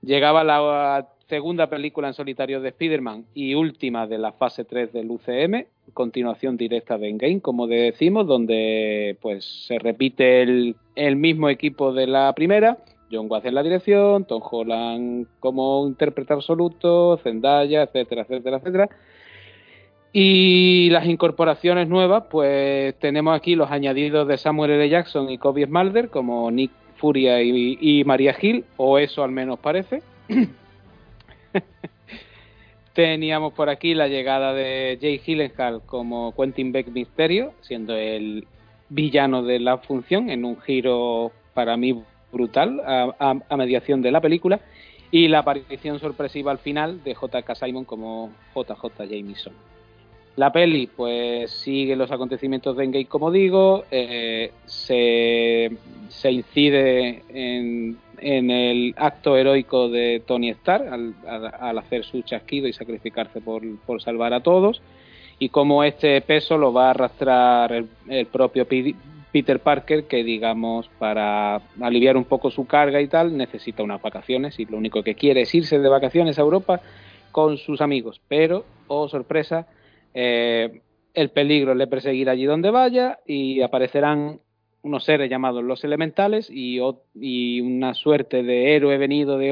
llegaba 0.00 0.42
la 0.42 1.06
segunda 1.28 1.68
película 1.68 2.08
en 2.08 2.14
solitario 2.14 2.62
de 2.62 2.70
Spider-Man 2.70 3.26
y 3.34 3.54
última 3.54 4.06
de 4.06 4.16
la 4.16 4.32
fase 4.32 4.64
3 4.64 4.94
del 4.94 5.10
UCM, 5.10 5.66
continuación 5.92 6.56
directa 6.56 6.96
de 6.96 7.10
Endgame, 7.10 7.40
como 7.42 7.66
decimos, 7.66 8.26
donde 8.26 9.18
pues 9.20 9.66
se 9.66 9.78
repite 9.78 10.40
el, 10.40 10.76
el 10.94 11.16
mismo 11.16 11.50
equipo 11.50 11.92
de 11.92 12.06
la 12.06 12.32
primera, 12.32 12.78
John 13.12 13.26
Watts 13.28 13.44
en 13.44 13.54
la 13.54 13.62
dirección, 13.62 14.24
Tom 14.24 14.40
Holland 14.42 15.26
como 15.40 15.86
intérprete 15.86 16.32
absoluto, 16.32 17.18
Zendaya, 17.22 17.82
etcétera, 17.82 18.22
etcétera, 18.22 18.56
etcétera. 18.56 18.88
Y 20.16 20.90
las 20.90 21.06
incorporaciones 21.06 21.88
nuevas, 21.88 22.24
pues 22.30 22.94
tenemos 23.00 23.34
aquí 23.36 23.56
los 23.56 23.68
añadidos 23.72 24.28
de 24.28 24.38
Samuel 24.38 24.70
L. 24.70 24.88
Jackson 24.88 25.28
y 25.28 25.38
Kobe 25.38 25.66
Smalder, 25.66 26.08
como 26.08 26.48
Nick 26.52 26.70
Furia 26.98 27.42
y, 27.42 27.76
y 27.80 28.04
María 28.04 28.32
Hill, 28.40 28.64
o 28.76 28.98
eso 29.00 29.24
al 29.24 29.32
menos 29.32 29.58
parece. 29.58 30.02
Teníamos 32.94 33.54
por 33.54 33.68
aquí 33.68 33.92
la 33.94 34.06
llegada 34.06 34.54
de 34.54 34.98
Jay 35.00 35.18
Gyllenhaal 35.18 35.82
como 35.84 36.32
Quentin 36.36 36.70
Beck 36.70 36.86
Misterio, 36.88 37.52
siendo 37.62 37.96
el 37.96 38.46
villano 38.88 39.42
de 39.42 39.58
la 39.58 39.78
función, 39.78 40.30
en 40.30 40.44
un 40.44 40.60
giro 40.60 41.32
para 41.54 41.76
mí 41.76 42.00
brutal 42.32 42.80
a, 42.86 43.12
a- 43.18 43.40
a 43.48 43.56
mediación 43.56 44.00
de 44.00 44.12
la 44.12 44.20
película. 44.20 44.60
Y 45.10 45.26
la 45.26 45.40
aparición 45.40 45.98
sorpresiva 45.98 46.52
al 46.52 46.58
final 46.58 47.02
de 47.02 47.14
J.K. 47.16 47.54
Simon 47.56 47.84
como 47.84 48.30
JJ 48.54 49.08
Jameson. 49.10 49.52
La 50.36 50.50
peli, 50.50 50.88
pues 50.88 51.52
sigue 51.62 51.94
los 51.94 52.10
acontecimientos 52.10 52.76
de 52.76 52.82
Endgame, 52.84 53.06
como 53.06 53.30
digo, 53.30 53.86
eh, 53.92 54.56
se, 54.66 55.70
incide 56.28 57.24
en, 57.28 58.02
en 58.18 58.50
el 58.50 58.94
acto 58.96 59.36
heroico 59.36 59.88
de 59.88 60.24
Tony 60.26 60.50
Stark 60.50 60.88
al, 60.92 61.14
al- 61.24 61.78
hacer 61.78 62.04
su 62.04 62.22
chasquido 62.22 62.66
y 62.66 62.72
sacrificarse 62.72 63.40
por, 63.42 63.62
por 63.84 64.02
salvar 64.02 64.34
a 64.34 64.42
todos, 64.42 64.82
y 65.38 65.50
cómo 65.50 65.84
este 65.84 66.20
peso 66.22 66.58
lo 66.58 66.72
va 66.72 66.88
a 66.88 66.90
arrastrar 66.90 67.72
el, 67.72 67.90
el 68.08 68.26
propio 68.26 68.66
Pi- 68.66 68.96
Peter 69.30 69.62
Parker, 69.62 70.08
que 70.08 70.24
digamos, 70.24 70.88
para 70.98 71.56
aliviar 71.80 72.16
un 72.16 72.24
poco 72.24 72.50
su 72.50 72.66
carga 72.66 73.00
y 73.00 73.08
tal, 73.08 73.36
necesita 73.36 73.84
unas 73.84 74.00
vacaciones 74.02 74.58
y 74.58 74.66
lo 74.66 74.78
único 74.78 75.02
que 75.04 75.14
quiere 75.14 75.42
es 75.42 75.54
irse 75.54 75.78
de 75.78 75.88
vacaciones 75.88 76.38
a 76.38 76.42
Europa 76.42 76.82
con 77.30 77.56
sus 77.58 77.80
amigos. 77.80 78.20
Pero, 78.28 78.72
oh 78.86 79.08
sorpresa, 79.08 79.68
eh, 80.14 80.80
el 81.12 81.30
peligro 81.30 81.74
le 81.74 81.86
perseguirá 81.86 82.32
allí 82.32 82.44
donde 82.44 82.70
vaya 82.70 83.20
y 83.26 83.60
aparecerán 83.62 84.40
unos 84.82 85.04
seres 85.04 85.30
llamados 85.30 85.64
los 85.64 85.82
elementales 85.84 86.50
y, 86.50 86.78
y 87.14 87.60
una 87.60 87.94
suerte 87.94 88.42
de 88.42 88.76
héroe 88.76 88.98
venido 88.98 89.38
de, 89.38 89.46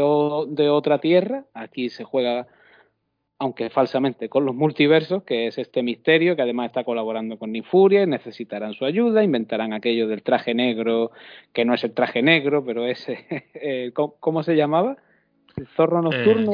de 0.55 0.69
otra 0.69 0.99
tierra. 0.99 1.45
Aquí 1.55 1.89
se 1.89 2.05
juega 2.05 2.47
aunque 3.43 3.71
falsamente, 3.71 4.29
con 4.29 4.45
los 4.45 4.55
multiversos, 4.55 5.25
que 5.25 5.49
es 5.49 5.59
este 5.59 5.83
misterio, 5.83 6.37
que 6.37 6.43
además 6.43 6.67
está 6.67 6.85
colaborando 6.85 7.41
con 7.41 7.51
Nifuria, 7.51 8.07
necesitarán 8.07 8.73
su 8.73 8.85
ayuda, 8.85 9.25
inventarán 9.25 9.73
aquello 9.73 10.07
del 10.07 10.23
traje 10.23 10.55
negro, 10.55 11.11
que 11.53 11.65
no 11.65 11.75
es 11.75 11.83
el 11.83 11.93
traje 11.93 12.23
negro, 12.23 12.65
pero 12.65 12.87
es, 12.87 13.05
eh, 13.09 13.91
¿cómo, 13.95 14.45
se 14.45 14.55
llamaba? 14.55 14.97
¿El 15.57 15.67
zorro 15.67 15.99
eh, 15.99 16.03
nocturno? 16.03 16.53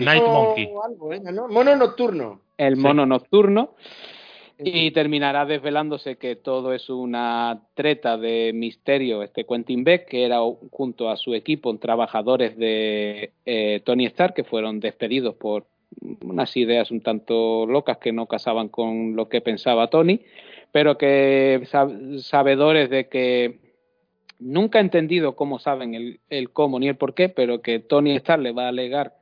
Night 0.00 0.24
Monkey. 0.24 0.64
¿eh? 0.64 1.32
Mono 1.48 1.76
nocturno. 1.76 2.40
El 2.66 2.76
mono 2.76 3.06
nocturno. 3.06 3.74
Y 4.62 4.90
terminará 4.90 5.46
desvelándose 5.46 6.16
que 6.16 6.36
todo 6.36 6.74
es 6.74 6.90
una 6.90 7.62
treta 7.72 8.18
de 8.18 8.52
misterio, 8.52 9.22
este 9.22 9.46
Quentin 9.46 9.84
Beck, 9.84 10.06
que 10.06 10.24
era 10.26 10.40
junto 10.70 11.08
a 11.08 11.16
su 11.16 11.34
equipo 11.34 11.74
trabajadores 11.78 12.58
de 12.58 13.32
Tony 13.86 14.04
Stark, 14.04 14.34
que 14.34 14.44
fueron 14.44 14.78
despedidos 14.78 15.34
por 15.36 15.64
unas 16.22 16.56
ideas 16.56 16.90
un 16.90 17.00
tanto 17.00 17.66
locas 17.66 17.98
que 17.98 18.12
no 18.12 18.26
casaban 18.26 18.68
con 18.68 19.16
lo 19.16 19.28
que 19.28 19.40
pensaba 19.40 19.88
Tony, 19.88 20.20
pero 20.72 20.98
que 20.98 21.66
sabedores 22.18 22.90
de 22.90 23.08
que 23.08 23.60
nunca 24.38 24.78
he 24.78 24.82
entendido 24.82 25.36
cómo 25.36 25.58
saben 25.58 25.94
el, 25.94 26.20
el, 26.28 26.50
cómo 26.50 26.78
ni 26.78 26.88
el 26.88 26.96
por 26.96 27.14
qué, 27.14 27.28
pero 27.28 27.60
que 27.62 27.80
Tony 27.80 28.16
Stark 28.16 28.42
le 28.42 28.52
va 28.52 28.66
a 28.66 28.68
alegar 28.68 29.14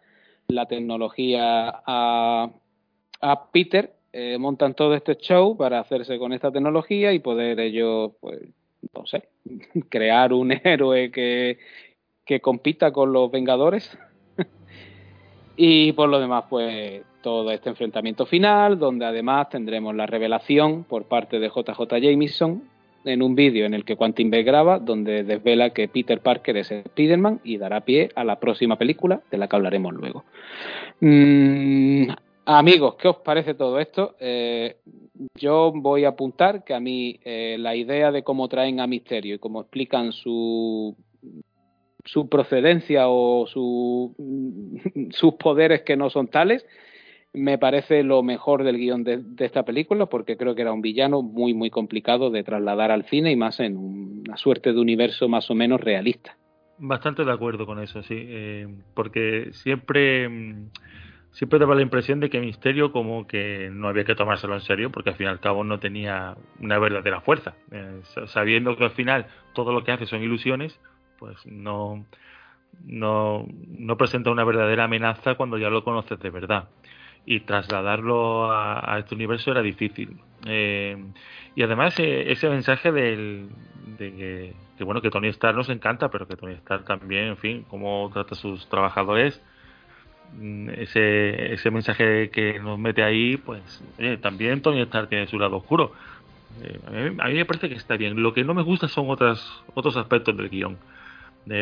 la 0.49 0.67
tecnología 0.67 1.83
a, 1.87 2.51
a 3.21 3.51
Peter, 3.51 3.93
eh, 4.13 4.39
montan 4.39 4.75
todo 4.75 4.95
este 4.95 5.17
show 5.17 5.57
para 5.57 5.81
hacerse 5.81 6.19
con 6.19 6.33
esta 6.33 6.51
tecnología 6.51 7.13
y 7.13 7.19
poder 7.19 7.61
ellos, 7.61 8.13
pues, 8.21 8.41
no 8.95 9.07
sé, 9.07 9.29
crear 9.89 10.33
un 10.33 10.53
héroe 10.65 11.11
que, 11.11 11.59
que 12.25 12.41
compita 12.41 12.93
con 12.93 13.13
los 13.13 13.31
Vengadores 13.31 13.97
y 15.57 15.93
por 15.93 16.09
lo 16.09 16.21
demás, 16.21 16.45
pues 16.49 17.03
todo 17.23 17.51
este 17.51 17.69
enfrentamiento 17.69 18.27
final, 18.27 18.79
donde 18.79 19.05
además 19.05 19.49
tendremos 19.51 19.95
la 19.95 20.07
revelación 20.07 20.85
por 20.85 21.05
parte 21.05 21.39
de 21.39 21.49
JJ 21.49 22.01
Jameson 22.01 22.63
en 23.05 23.23
un 23.23 23.35
vídeo 23.35 23.67
en 23.67 23.75
el 23.75 23.85
que 23.85 23.97
Quantum 23.97 24.31
B 24.31 24.43
graba, 24.43 24.79
donde 24.79 25.25
desvela 25.25 25.71
que 25.71 25.89
Peter 25.89 26.21
Parker 26.21 26.57
es 26.57 26.71
Spider-Man 26.71 27.41
y 27.45 27.59
dará 27.59 27.81
pie 27.81 28.11
a 28.15 28.25
la 28.25 28.39
próxima 28.39 28.77
película, 28.77 29.21
de 29.31 29.39
la 29.39 29.49
que 29.49 29.57
hablaremos 29.57 29.95
luego. 29.95 30.25
Mm, 31.01 32.09
amigos, 32.57 32.97
¿qué 32.97 33.09
os 33.09 33.17
parece 33.19 33.55
todo 33.55 33.79
esto? 33.79 34.17
Eh, 34.19 34.79
yo 35.35 35.73
voy 35.75 36.05
a 36.05 36.11
apuntar 36.11 36.65
que 36.65 36.75
a 36.75 36.81
mí 36.81 37.21
eh, 37.25 37.57
la 37.59 37.77
idea 37.77 38.11
de 38.11 38.23
cómo 38.23 38.49
traen 38.49 38.81
a 38.81 38.87
Misterio 38.87 39.35
y 39.35 39.39
cómo 39.39 39.61
explican 39.61 40.13
su 40.13 40.97
su 42.05 42.29
procedencia 42.29 43.09
o 43.09 43.47
su, 43.47 44.15
sus 45.11 45.35
poderes 45.35 45.83
que 45.83 45.97
no 45.97 46.09
son 46.09 46.29
tales, 46.29 46.65
me 47.35 47.59
parece 47.59 48.03
lo 48.03 48.23
mejor 48.23 48.65
del 48.65 48.79
guion 48.79 49.05
de, 49.05 49.23
esta 49.41 49.65
película 49.65 50.07
porque 50.07 50.39
creo 50.39 50.55
que 50.55 50.63
era 50.63 50.73
un 50.73 50.81
villano 50.81 51.21
muy 51.21 51.53
muy 51.53 51.69
complicado 51.69 52.31
de 52.31 52.43
trasladar 52.43 52.91
al 52.91 53.05
cine 53.05 53.31
y 53.31 53.37
más 53.37 53.61
en 53.61 53.77
una 53.77 54.39
suerte 54.39 54.73
de 54.73 54.81
universo 54.81 55.29
más 55.29 55.51
o 55.51 55.55
menos 55.55 55.81
realista. 55.81 56.37
Bastante 56.79 57.25
de 57.25 57.33
acuerdo 57.33 57.67
con 57.67 57.83
eso, 57.83 58.03
sí, 58.03 58.15
eh, 58.17 58.69
porque 58.95 59.51
siempre 59.53 60.29
siempre 61.33 61.59
daba 61.59 61.75
la 61.75 61.83
impresión 61.83 62.21
de 62.21 62.31
que 62.31 62.41
Misterio 62.41 62.93
como 62.93 63.27
que 63.27 63.71
no 63.73 63.89
había 63.89 64.05
que 64.05 64.15
tomárselo 64.15 64.55
en 64.55 64.61
serio 64.63 64.91
porque 64.91 65.11
al 65.11 65.17
fin 65.17 65.27
y 65.27 65.31
al 65.31 65.41
cabo 65.41 65.65
no 65.65 65.79
tenía 65.79 66.37
una 66.61 66.79
verdadera 66.79 67.21
fuerza, 67.21 67.55
eh, 67.71 68.01
sabiendo 68.27 68.77
que 68.77 68.85
al 68.85 68.91
final 68.93 69.27
todo 69.55 69.73
lo 69.73 69.85
que 69.85 69.93
hace 69.93 70.07
son 70.07 70.23
ilusiones, 70.23 70.79
pues 71.19 71.37
no, 71.47 72.05
no, 72.85 73.47
no 73.67 73.97
presenta 73.97 74.31
una 74.31 74.45
verdadera 74.45 74.85
amenaza 74.85 75.35
cuando 75.35 75.59
ya 75.59 75.71
lo 75.71 75.85
conoces 75.85 76.19
de 76.19 76.31
verdad. 76.31 76.69
Y 77.27 77.41
trasladarlo 77.41 78.51
a, 78.51 78.97
este 78.99 79.15
universo 79.15 79.51
era 79.51 79.61
difícil. 79.61 80.19
Eh, 80.47 80.97
y 81.55 81.63
además 81.63 81.99
eh, 81.99 82.33
ese 82.33 82.49
mensaje 82.49 82.91
del, 82.91 83.51
de 83.99 84.55
que, 84.79 84.85
bueno 84.85 85.03
que 85.03 85.11
Tony 85.11 85.29
Stark 85.29 85.57
nos 85.57 85.69
encanta, 85.69 86.09
pero 86.09 86.27
que 86.27 86.37
Tony 86.37 86.55
Stark 86.55 86.85
también, 86.85 87.27
en 87.27 87.37
fin, 87.37 87.67
cómo 87.69 88.09
trata 88.13 88.35
a 88.35 88.39
sus 88.39 88.67
trabajadores, 88.69 89.43
ese, 90.77 91.55
ese 91.55 91.71
mensaje 91.71 92.31
que 92.31 92.59
nos 92.61 92.79
mete 92.79 93.03
ahí, 93.03 93.37
pues 93.37 93.83
también 94.21 94.63
Tony 94.63 94.81
Stark 94.83 95.09
tiene 95.09 95.27
su 95.27 95.39
lado 95.39 95.57
oscuro. 95.57 95.93
Eh, 96.63 96.79
a, 96.87 96.91
mí, 96.91 97.17
a, 97.19 97.29
mí, 97.29 97.35
me 97.35 97.45
parece 97.45 97.69
que 97.69 97.75
está 97.75 97.97
bien. 97.97 98.23
Lo 98.23 98.35
que 98.35 98.45
no 98.45 98.55
me 98.55 98.63
gusta 98.63 98.89
son 98.89 99.11
otras, 99.11 99.41
otros 99.75 99.97
aspectos 99.97 100.37
del 100.37 100.49
guion 100.49 100.77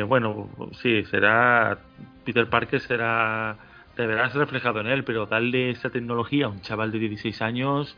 bueno, 0.06 0.48
sí, 0.82 1.04
será 1.04 1.78
Peter 2.24 2.48
Parker 2.48 2.80
será 2.80 3.56
deberá 3.96 4.28
ser 4.30 4.40
reflejado 4.40 4.80
en 4.80 4.88
él, 4.88 5.04
pero 5.04 5.26
darle 5.26 5.70
esa 5.70 5.90
tecnología 5.90 6.46
a 6.46 6.48
un 6.48 6.60
chaval 6.60 6.92
de 6.92 6.98
16 6.98 7.40
años, 7.40 7.96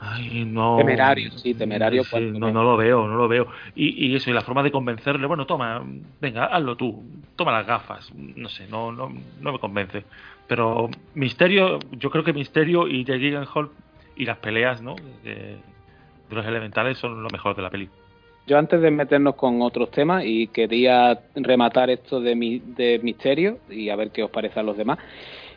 ay, 0.00 0.44
no. 0.44 0.76
Temerario, 0.76 1.30
sí, 1.32 1.54
temerario. 1.54 2.02
no, 2.12 2.50
no 2.50 2.62
lo 2.62 2.76
veo, 2.76 3.06
no 3.06 3.16
lo 3.16 3.28
veo. 3.28 3.46
Y, 3.74 4.06
y, 4.06 4.14
eso, 4.14 4.30
y 4.30 4.32
la 4.32 4.42
forma 4.42 4.62
de 4.62 4.70
convencerle, 4.70 5.26
bueno, 5.26 5.46
toma, 5.46 5.82
venga, 6.20 6.46
hazlo 6.46 6.76
tú, 6.76 7.02
toma 7.36 7.52
las 7.52 7.66
gafas, 7.66 8.12
no 8.14 8.48
sé, 8.48 8.66
no, 8.68 8.92
no, 8.92 9.12
no 9.40 9.52
me 9.52 9.58
convence. 9.58 10.04
Pero 10.46 10.90
Misterio, 11.14 11.78
yo 11.92 12.10
creo 12.10 12.24
que 12.24 12.32
Misterio 12.32 12.86
y 12.86 13.04
Jake 13.04 13.18
Gyllenhaal 13.18 13.70
y 14.16 14.24
las 14.24 14.38
peleas, 14.38 14.82
¿no? 14.82 14.94
de 15.22 15.56
los 16.30 16.46
elementales 16.46 16.98
son 16.98 17.22
lo 17.22 17.30
mejor 17.30 17.54
de 17.54 17.62
la 17.62 17.70
película. 17.70 18.04
Yo 18.46 18.58
antes 18.58 18.80
de 18.82 18.90
meternos 18.90 19.36
con 19.36 19.62
otros 19.62 19.90
temas 19.90 20.22
y 20.26 20.48
quería 20.48 21.18
rematar 21.34 21.88
esto 21.88 22.20
de, 22.20 22.34
mi, 22.34 22.58
de 22.58 23.00
misterio 23.02 23.58
y 23.70 23.88
a 23.88 23.96
ver 23.96 24.10
qué 24.10 24.22
os 24.22 24.30
parece 24.30 24.60
a 24.60 24.62
los 24.62 24.76
demás. 24.76 24.98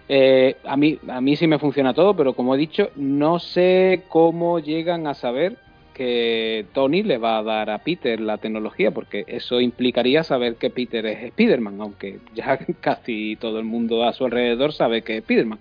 Eh, 0.10 0.56
a 0.64 0.78
mí 0.78 1.00
a 1.10 1.20
mí 1.20 1.36
sí 1.36 1.48
me 1.48 1.60
funciona 1.60 1.94
todo, 1.94 2.16
pero 2.16 2.34
como 2.34 2.56
he 2.56 2.58
dicho, 2.58 2.90
no 2.96 3.40
sé 3.40 4.04
cómo 4.08 4.60
llegan 4.60 5.06
a 5.08 5.14
saber 5.14 5.58
que 5.94 6.66
Tony 6.74 7.02
le 7.02 7.18
va 7.18 7.40
a 7.40 7.44
dar 7.44 7.70
a 7.72 7.80
Peter 7.80 8.20
la 8.20 8.38
tecnología, 8.38 8.92
porque 8.92 9.26
eso 9.28 9.60
implicaría 9.60 10.24
saber 10.24 10.56
que 10.56 10.70
Peter 10.70 11.06
es 11.08 11.24
Spider-Man, 11.24 11.82
aunque 11.82 12.20
ya 12.36 12.58
casi 12.82 13.36
todo 13.38 13.60
el 13.60 13.66
mundo 13.66 14.04
a 14.04 14.14
su 14.14 14.26
alrededor 14.26 14.74
sabe 14.74 15.02
que 15.02 15.14
es 15.14 15.20
Spider-Man. 15.20 15.60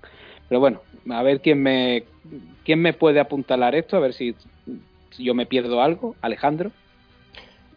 Pero 0.48 0.60
bueno, 0.60 0.82
a 1.10 1.22
ver 1.22 1.40
quién 1.40 1.62
me 1.62 2.04
quién 2.64 2.80
me 2.82 2.92
puede 2.92 3.20
apuntalar 3.20 3.74
esto, 3.74 3.96
a 3.96 4.00
ver 4.00 4.12
si, 4.12 4.34
si 5.10 5.24
yo 5.24 5.34
me 5.34 5.46
pierdo 5.46 5.80
algo. 5.80 6.14
Alejandro. 6.20 6.70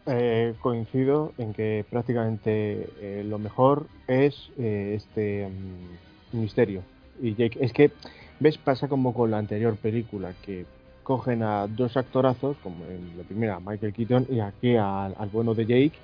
Eh, 0.06 0.54
coincido 0.60 1.32
en 1.38 1.52
que 1.52 1.84
prácticamente 1.88 2.88
eh, 3.00 3.24
lo 3.24 3.38
mejor 3.38 3.86
es 4.08 4.50
eh, 4.58 4.94
este 4.96 5.46
mm, 5.46 6.09
misterio. 6.32 6.82
Y 7.20 7.34
Jake, 7.34 7.58
es 7.60 7.72
que, 7.72 7.90
¿ves? 8.38 8.58
Pasa 8.58 8.88
como 8.88 9.12
con 9.14 9.30
la 9.30 9.38
anterior 9.38 9.76
película, 9.76 10.32
que 10.42 10.64
cogen 11.02 11.42
a 11.42 11.66
dos 11.66 11.96
actorazos, 11.96 12.56
como 12.62 12.84
en 12.86 13.16
la 13.18 13.24
primera 13.24 13.60
Michael 13.60 13.92
Keaton 13.92 14.26
y 14.30 14.40
aquí 14.40 14.76
al, 14.76 15.14
bueno 15.32 15.54
de 15.54 15.66
Jake, 15.66 15.98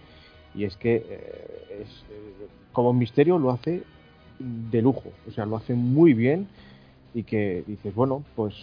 y 0.55 0.65
es 0.65 0.77
que 0.77 0.97
es, 1.81 2.05
como 2.73 2.93
misterio 2.93 3.39
lo 3.39 3.51
hace 3.51 3.83
de 4.39 4.83
lujo, 4.83 5.11
o 5.29 5.31
sea, 5.31 5.47
lo 5.47 5.57
hace 5.57 5.75
muy 5.75 6.13
bien 6.13 6.49
y 7.15 7.23
que 7.23 7.63
dices, 7.67 7.95
bueno, 7.95 8.25
pues 8.35 8.55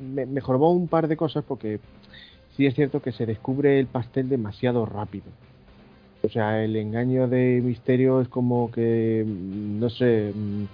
me 0.00 0.26
mejoró 0.26 0.70
un 0.70 0.88
par 0.88 1.06
de 1.06 1.16
cosas 1.16 1.44
porque 1.46 1.78
sí 2.56 2.66
es 2.66 2.74
cierto 2.74 3.02
que 3.02 3.12
se 3.12 3.26
descubre 3.26 3.78
el 3.78 3.86
pastel 3.86 4.28
demasiado 4.28 4.86
rápido. 4.86 5.26
O 6.26 6.28
sea, 6.28 6.62
el 6.64 6.74
engaño 6.74 7.28
de 7.28 7.60
misterio 7.62 8.20
es 8.20 8.28
como 8.28 8.70
que, 8.70 9.24
mm, 9.24 9.78
no 9.78 9.88
sé. 9.88 10.32
Mm, 10.34 10.64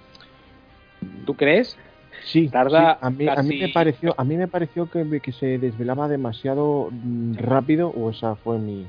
¿Tú 1.26 1.34
crees? 1.34 1.76
Sí, 2.24 2.48
Tarda 2.48 2.98
A, 3.00 3.10
mí, 3.10 3.26
a, 3.28 3.42
mí, 3.42 3.58
me 3.58 3.68
pareció, 3.68 4.14
a 4.16 4.24
mí 4.24 4.36
me 4.36 4.48
pareció 4.48 4.88
que, 4.88 5.20
que 5.20 5.32
se 5.32 5.58
desvelaba 5.58 6.08
demasiado 6.08 6.88
mm, 6.90 7.34
rápido, 7.36 7.88
o 7.88 8.10
esa 8.10 8.34
fue 8.36 8.58
mi. 8.58 8.86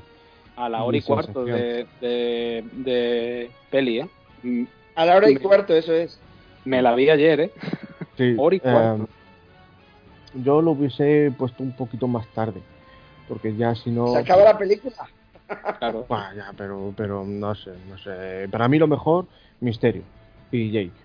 A 0.56 0.68
la 0.68 0.84
hora 0.84 0.96
y 0.96 1.02
cuarto 1.02 1.44
de, 1.44 1.86
de, 2.00 3.50
peli, 3.70 4.00
¿eh? 4.00 4.66
A 4.94 5.04
la 5.04 5.16
hora 5.16 5.28
y 5.30 5.36
cuarto, 5.36 5.74
eso 5.74 5.92
es. 5.92 6.18
Me 6.64 6.80
la 6.80 6.94
vi 6.94 7.10
ayer, 7.10 7.40
¿eh? 7.40 7.50
Sí. 8.16 8.34
hora 8.38 8.56
y 8.56 8.60
cuarto. 8.60 9.08
Em, 10.34 10.44
yo 10.44 10.62
lo 10.62 10.70
hubiese 10.70 11.32
puesto 11.36 11.62
un 11.62 11.72
poquito 11.72 12.08
más 12.08 12.26
tarde 12.28 12.60
porque 13.28 13.54
ya 13.54 13.74
si 13.74 13.90
no... 13.90 14.08
¿Se 14.08 14.18
acaba 14.18 14.44
la 14.44 14.58
película? 14.58 14.94
Claro. 15.78 16.06
pero, 16.56 16.94
pero 16.96 17.24
no 17.24 17.54
sé, 17.54 17.72
no 17.88 17.98
sé. 17.98 18.48
Para 18.50 18.68
mí 18.68 18.78
lo 18.78 18.86
mejor, 18.86 19.26
Misterio 19.60 20.02
y 20.50 20.70
Jake. 20.70 21.04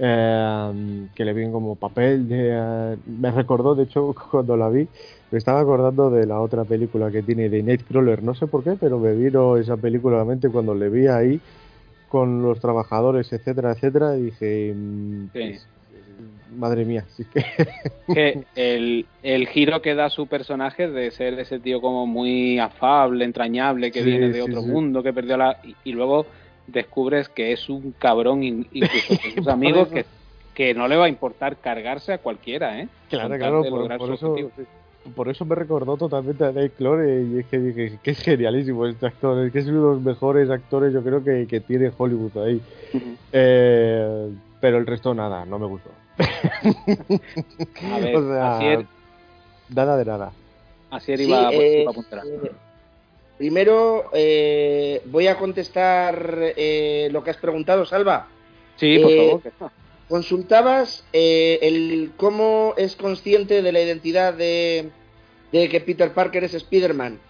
Eh, 0.00 1.08
que 1.14 1.24
le 1.24 1.32
vi 1.32 1.50
como 1.50 1.74
papel 1.74 2.28
de... 2.28 2.50
Eh, 2.52 2.96
me 3.06 3.30
recordó, 3.30 3.74
de 3.74 3.84
hecho, 3.84 4.14
cuando 4.30 4.56
la 4.56 4.68
vi, 4.68 4.88
me 5.30 5.38
estaba 5.38 5.60
acordando 5.60 6.10
de 6.10 6.26
la 6.26 6.40
otra 6.40 6.64
película 6.64 7.10
que 7.10 7.22
tiene 7.22 7.48
de 7.48 7.62
Nightcrawler, 7.62 8.22
no 8.22 8.34
sé 8.34 8.46
por 8.46 8.62
qué, 8.62 8.76
pero 8.78 8.98
me 8.98 9.12
vino 9.14 9.56
esa 9.56 9.76
película 9.76 10.16
a 10.16 10.18
la 10.20 10.24
mente 10.24 10.50
cuando 10.50 10.74
le 10.74 10.88
vi 10.88 11.08
ahí 11.08 11.40
con 12.08 12.42
los 12.42 12.60
trabajadores, 12.60 13.32
etcétera, 13.32 13.72
etcétera, 13.72 14.16
y 14.16 14.22
dije... 14.22 14.74
Mm, 14.74 15.26
pues, 15.32 15.66
madre 16.56 16.84
mía, 16.84 17.04
sí 17.16 17.24
que... 17.24 17.44
que 18.14 18.44
el, 18.54 19.06
el 19.22 19.46
giro 19.48 19.82
que 19.82 19.94
da 19.94 20.08
su 20.10 20.26
personaje 20.26 20.88
de 20.88 21.10
ser 21.10 21.38
ese 21.38 21.58
tío 21.60 21.80
como 21.80 22.06
muy 22.06 22.58
afable, 22.58 23.24
entrañable, 23.24 23.90
que 23.92 24.02
Sí, 24.02 24.10
viene 24.10 24.28
de 24.28 24.42
sí, 24.42 24.50
otro 24.50 24.62
sí. 24.62 24.68
mundo, 24.68 25.02
que 25.02 25.12
perdió 25.12 25.36
la... 25.36 25.58
Y, 25.62 25.74
y 25.84 25.92
luego 25.92 26.26
descubres 26.66 27.28
que 27.28 27.52
es 27.52 27.68
un 27.68 27.92
cabrón, 27.98 28.42
in- 28.42 28.66
incluso 28.72 29.16
con 29.20 29.30
sus 29.32 29.48
amigos, 29.48 29.88
que, 29.88 30.04
que 30.54 30.74
no 30.74 30.88
le 30.88 30.96
va 30.96 31.04
a 31.06 31.08
importar 31.08 31.56
cargarse 31.56 32.12
a 32.12 32.18
cualquiera, 32.18 32.80
¿eh? 32.80 32.88
Claro, 33.08 33.36
claro, 33.38 33.64
por, 33.68 33.96
por 33.96 34.12
eso, 34.12 34.36
por 35.14 35.28
eso 35.30 35.44
me 35.46 35.54
recordó 35.54 35.96
totalmente 35.96 36.44
a 36.44 36.52
Dave 36.52 36.70
Clore 36.70 37.22
y 37.24 37.38
es 37.38 37.46
que 37.46 37.58
dije 37.58 37.98
que 38.02 38.10
es 38.10 38.20
genialísimo 38.20 38.84
este 38.86 39.06
actor, 39.06 39.46
es 39.46 39.52
que 39.52 39.60
es 39.60 39.66
uno 39.66 39.80
de 39.88 39.94
los 39.94 40.02
mejores 40.02 40.50
actores 40.50 40.92
yo 40.92 41.02
creo 41.02 41.24
que, 41.24 41.46
que 41.46 41.60
tiene 41.60 41.90
Hollywood 41.96 42.36
ahí. 42.44 42.60
Eh, 43.32 44.28
pero 44.60 44.78
el 44.78 44.86
resto 44.86 45.14
nada, 45.14 45.44
no 45.46 45.58
me 45.58 45.66
gustó. 45.66 45.90
A 47.92 47.98
ver, 47.98 48.16
O 48.16 48.28
sea, 48.32 48.56
Asier, 48.56 48.86
Nada 49.70 49.96
de 49.96 50.04
nada. 50.04 50.32
Asier 50.90 51.18
Sí, 51.18 51.24
iba, 51.26 51.48
a- 51.48 51.52
eh, 51.52 51.80
iba 51.82 51.90
a 51.90 51.92
apuntar. 51.92 52.22
eh, 52.26 52.52
primero 53.36 54.10
eh, 54.12 55.02
voy 55.06 55.26
a 55.26 55.36
contestar 55.38 56.52
eh, 56.56 57.08
lo 57.12 57.22
que 57.22 57.30
has 57.30 57.36
preguntado, 57.36 57.84
Salva. 57.86 58.28
Sí, 58.76 58.98
por 58.98 59.10
eh, 59.10 59.16
favor. 59.16 59.42
que- 59.42 59.52
Consultabas 60.08 61.04
eh, 61.12 61.58
el 61.60 62.12
cómo 62.16 62.72
es 62.78 62.96
consciente 62.96 63.60
de 63.60 63.72
la 63.72 63.82
identidad 63.82 64.32
de, 64.32 64.88
de 65.52 65.68
que 65.68 65.80
Peter 65.82 66.14
Parker 66.14 66.44
es 66.44 66.54
Spider-Man. 66.54 67.20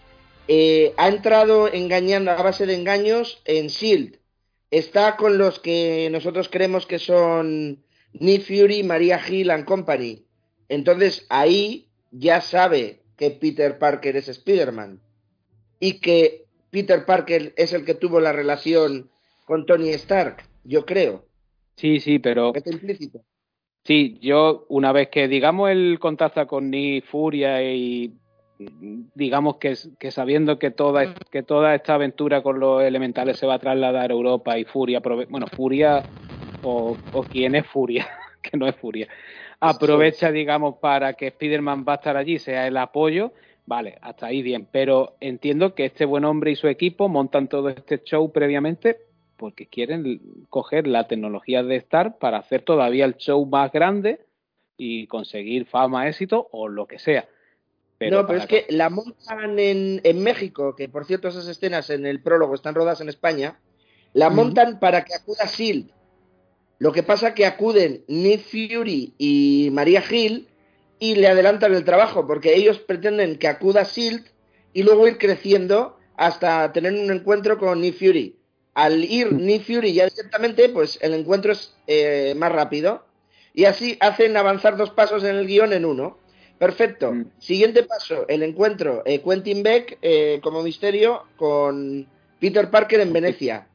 Eh, 0.46 0.94
ha 0.96 1.08
entrado 1.08 1.66
engañando 1.72 2.30
a 2.30 2.40
base 2.40 2.66
de 2.66 2.74
engaños 2.74 3.42
en 3.44 3.66
S.H.I.E.L.D. 3.66 4.18
Está 4.70 5.16
con 5.16 5.38
los 5.38 5.58
que 5.58 6.08
nosotros 6.12 6.48
creemos 6.48 6.86
que 6.86 7.00
son 7.00 7.82
Nick 8.12 8.42
Fury, 8.42 8.82
Maria 8.82 9.20
Hill 9.26 9.50
and 9.50 9.64
Company. 9.64 10.24
Entonces 10.68 11.26
ahí 11.28 11.88
ya 12.10 12.40
sabe 12.40 13.00
que 13.16 13.30
Peter 13.30 13.78
Parker 13.78 14.16
es 14.16 14.28
Spider-Man. 14.28 15.00
Y 15.80 16.00
que 16.00 16.46
Peter 16.70 17.04
Parker 17.04 17.52
es 17.56 17.72
el 17.72 17.84
que 17.84 17.94
tuvo 17.94 18.20
la 18.20 18.32
relación 18.32 19.10
con 19.44 19.66
Tony 19.66 19.90
Stark, 19.90 20.44
yo 20.64 20.84
creo. 20.84 21.24
Sí, 21.76 22.00
sí, 22.00 22.18
pero 22.18 22.54
Está 22.54 22.70
implícito. 22.70 23.20
Sí, 23.84 24.18
yo 24.20 24.66
una 24.68 24.92
vez 24.92 25.08
que 25.08 25.28
digamos 25.28 25.70
el 25.70 25.98
contacta 25.98 26.46
con 26.46 26.70
Nick 26.70 27.06
Furia 27.06 27.62
y 27.62 28.12
digamos 29.14 29.56
que, 29.56 29.74
que 29.98 30.10
sabiendo 30.10 30.58
que 30.58 30.70
toda 30.70 31.14
que 31.30 31.42
toda 31.42 31.74
esta 31.74 31.94
aventura 31.94 32.42
con 32.42 32.58
los 32.58 32.82
elementales 32.82 33.38
se 33.38 33.46
va 33.46 33.54
a 33.54 33.58
trasladar 33.58 34.10
a 34.10 34.14
Europa 34.14 34.58
y 34.58 34.64
Furia 34.64 35.00
bueno 35.30 35.46
Furia 35.46 36.02
o, 36.62 36.96
o 37.12 37.22
quién 37.22 37.54
es 37.54 37.66
Furia 37.66 38.08
que 38.42 38.56
no 38.56 38.66
es 38.66 38.76
Furia. 38.76 39.08
Aprovecha 39.60 40.30
digamos 40.30 40.76
para 40.80 41.14
que 41.14 41.28
Spider-Man 41.28 41.84
va 41.86 41.94
a 41.94 41.96
estar 41.96 42.16
allí 42.16 42.38
sea 42.38 42.66
el 42.66 42.76
apoyo 42.76 43.32
vale 43.68 43.98
hasta 44.00 44.26
ahí 44.26 44.42
bien. 44.42 44.66
Pero 44.72 45.16
entiendo 45.20 45.74
que 45.74 45.84
este 45.84 46.04
buen 46.04 46.24
hombre 46.24 46.50
y 46.50 46.56
su 46.56 46.66
equipo 46.66 47.08
montan 47.08 47.48
todo 47.48 47.68
este 47.68 48.02
show 48.02 48.32
previamente 48.32 49.02
porque 49.36 49.68
quieren 49.68 50.20
coger 50.48 50.88
la 50.88 51.06
tecnología 51.06 51.62
de 51.62 51.76
Star 51.76 52.18
para 52.18 52.38
hacer 52.38 52.62
todavía 52.62 53.04
el 53.04 53.16
show 53.16 53.46
más 53.46 53.70
grande 53.70 54.26
y 54.76 55.06
conseguir 55.06 55.66
fama, 55.66 56.08
éxito 56.08 56.48
o 56.50 56.68
lo 56.68 56.86
que 56.86 56.98
sea. 56.98 57.28
no, 58.00 58.26
pero 58.26 58.38
es 58.38 58.46
que 58.46 58.66
la 58.68 58.90
montan 58.90 59.58
en, 59.58 60.00
en 60.02 60.22
México, 60.24 60.74
que 60.74 60.88
por 60.88 61.04
cierto 61.04 61.28
esas 61.28 61.46
escenas 61.46 61.90
en 61.90 62.04
el 62.04 62.20
prólogo 62.20 62.54
están 62.54 62.74
rodadas 62.74 63.00
en 63.00 63.08
España, 63.08 63.60
la 64.12 64.30
montan 64.30 64.80
para 64.80 65.04
que 65.04 65.14
acuda 65.14 65.44
Shield. 65.46 65.92
Lo 66.78 66.92
que 66.92 67.02
pasa 67.02 67.34
que 67.34 67.46
acuden 67.46 68.04
Nick 68.06 68.42
Fury 68.42 69.14
y 69.18 69.70
María 69.72 70.02
Hill 70.08 70.48
y 71.00 71.16
le 71.16 71.28
adelantan 71.28 71.74
el 71.74 71.84
trabajo, 71.84 72.26
porque 72.26 72.54
ellos 72.54 72.78
pretenden 72.78 73.38
que 73.38 73.48
acuda 73.48 73.82
Shield 73.82 74.24
y 74.72 74.82
luego 74.82 75.08
ir 75.08 75.18
creciendo 75.18 75.98
hasta 76.16 76.72
tener 76.72 76.92
un 76.92 77.10
encuentro 77.10 77.58
con 77.58 77.80
Nick 77.80 77.98
Fury. 77.98 78.36
Al 78.74 79.04
ir 79.04 79.32
Nick 79.32 79.64
Fury 79.64 79.92
ya 79.92 80.08
directamente, 80.08 80.68
pues 80.68 80.98
el 81.02 81.14
encuentro 81.14 81.52
es 81.52 81.74
eh, 81.86 82.34
más 82.36 82.52
rápido. 82.52 83.04
Y 83.54 83.64
así 83.64 83.96
hacen 84.00 84.36
avanzar 84.36 84.76
dos 84.76 84.90
pasos 84.90 85.24
en 85.24 85.34
el 85.36 85.46
guion 85.46 85.72
en 85.72 85.84
uno. 85.84 86.18
Perfecto. 86.58 87.12
Mm. 87.12 87.30
Siguiente 87.38 87.82
paso, 87.82 88.26
el 88.28 88.42
encuentro 88.44 89.02
eh, 89.04 89.20
Quentin 89.20 89.62
Beck 89.64 89.98
eh, 90.02 90.38
como 90.42 90.62
misterio 90.62 91.24
con 91.36 92.06
Peter 92.38 92.70
Parker 92.70 93.00
en 93.00 93.12
Venecia. 93.12 93.66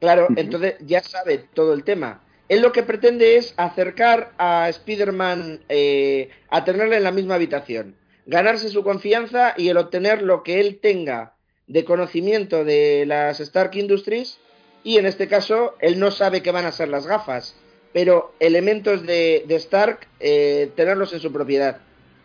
Claro, 0.00 0.28
entonces 0.36 0.74
ya 0.80 1.00
sabe 1.00 1.46
todo 1.54 1.72
el 1.72 1.84
tema. 1.84 2.23
Él 2.48 2.60
lo 2.60 2.72
que 2.72 2.82
pretende 2.82 3.36
es 3.36 3.54
acercar 3.56 4.32
a 4.38 4.68
Spider-Man 4.68 5.60
eh, 5.68 6.30
a 6.50 6.64
tenerle 6.64 6.96
en 6.96 7.04
la 7.04 7.12
misma 7.12 7.36
habitación, 7.36 7.96
ganarse 8.26 8.68
su 8.68 8.82
confianza 8.82 9.54
y 9.56 9.68
el 9.68 9.76
obtener 9.76 10.22
lo 10.22 10.42
que 10.42 10.60
él 10.60 10.78
tenga 10.80 11.34
de 11.66 11.84
conocimiento 11.84 12.64
de 12.64 13.04
las 13.06 13.40
Stark 13.40 13.74
Industries 13.74 14.38
y 14.82 14.98
en 14.98 15.06
este 15.06 15.28
caso 15.28 15.74
él 15.80 15.98
no 15.98 16.10
sabe 16.10 16.42
qué 16.42 16.50
van 16.50 16.66
a 16.66 16.72
ser 16.72 16.88
las 16.88 17.06
gafas, 17.06 17.56
pero 17.94 18.34
elementos 18.40 19.06
de, 19.06 19.44
de 19.46 19.54
Stark 19.56 20.06
eh, 20.20 20.70
tenerlos 20.76 21.12
en 21.14 21.20
su 21.20 21.32
propiedad. 21.32 21.78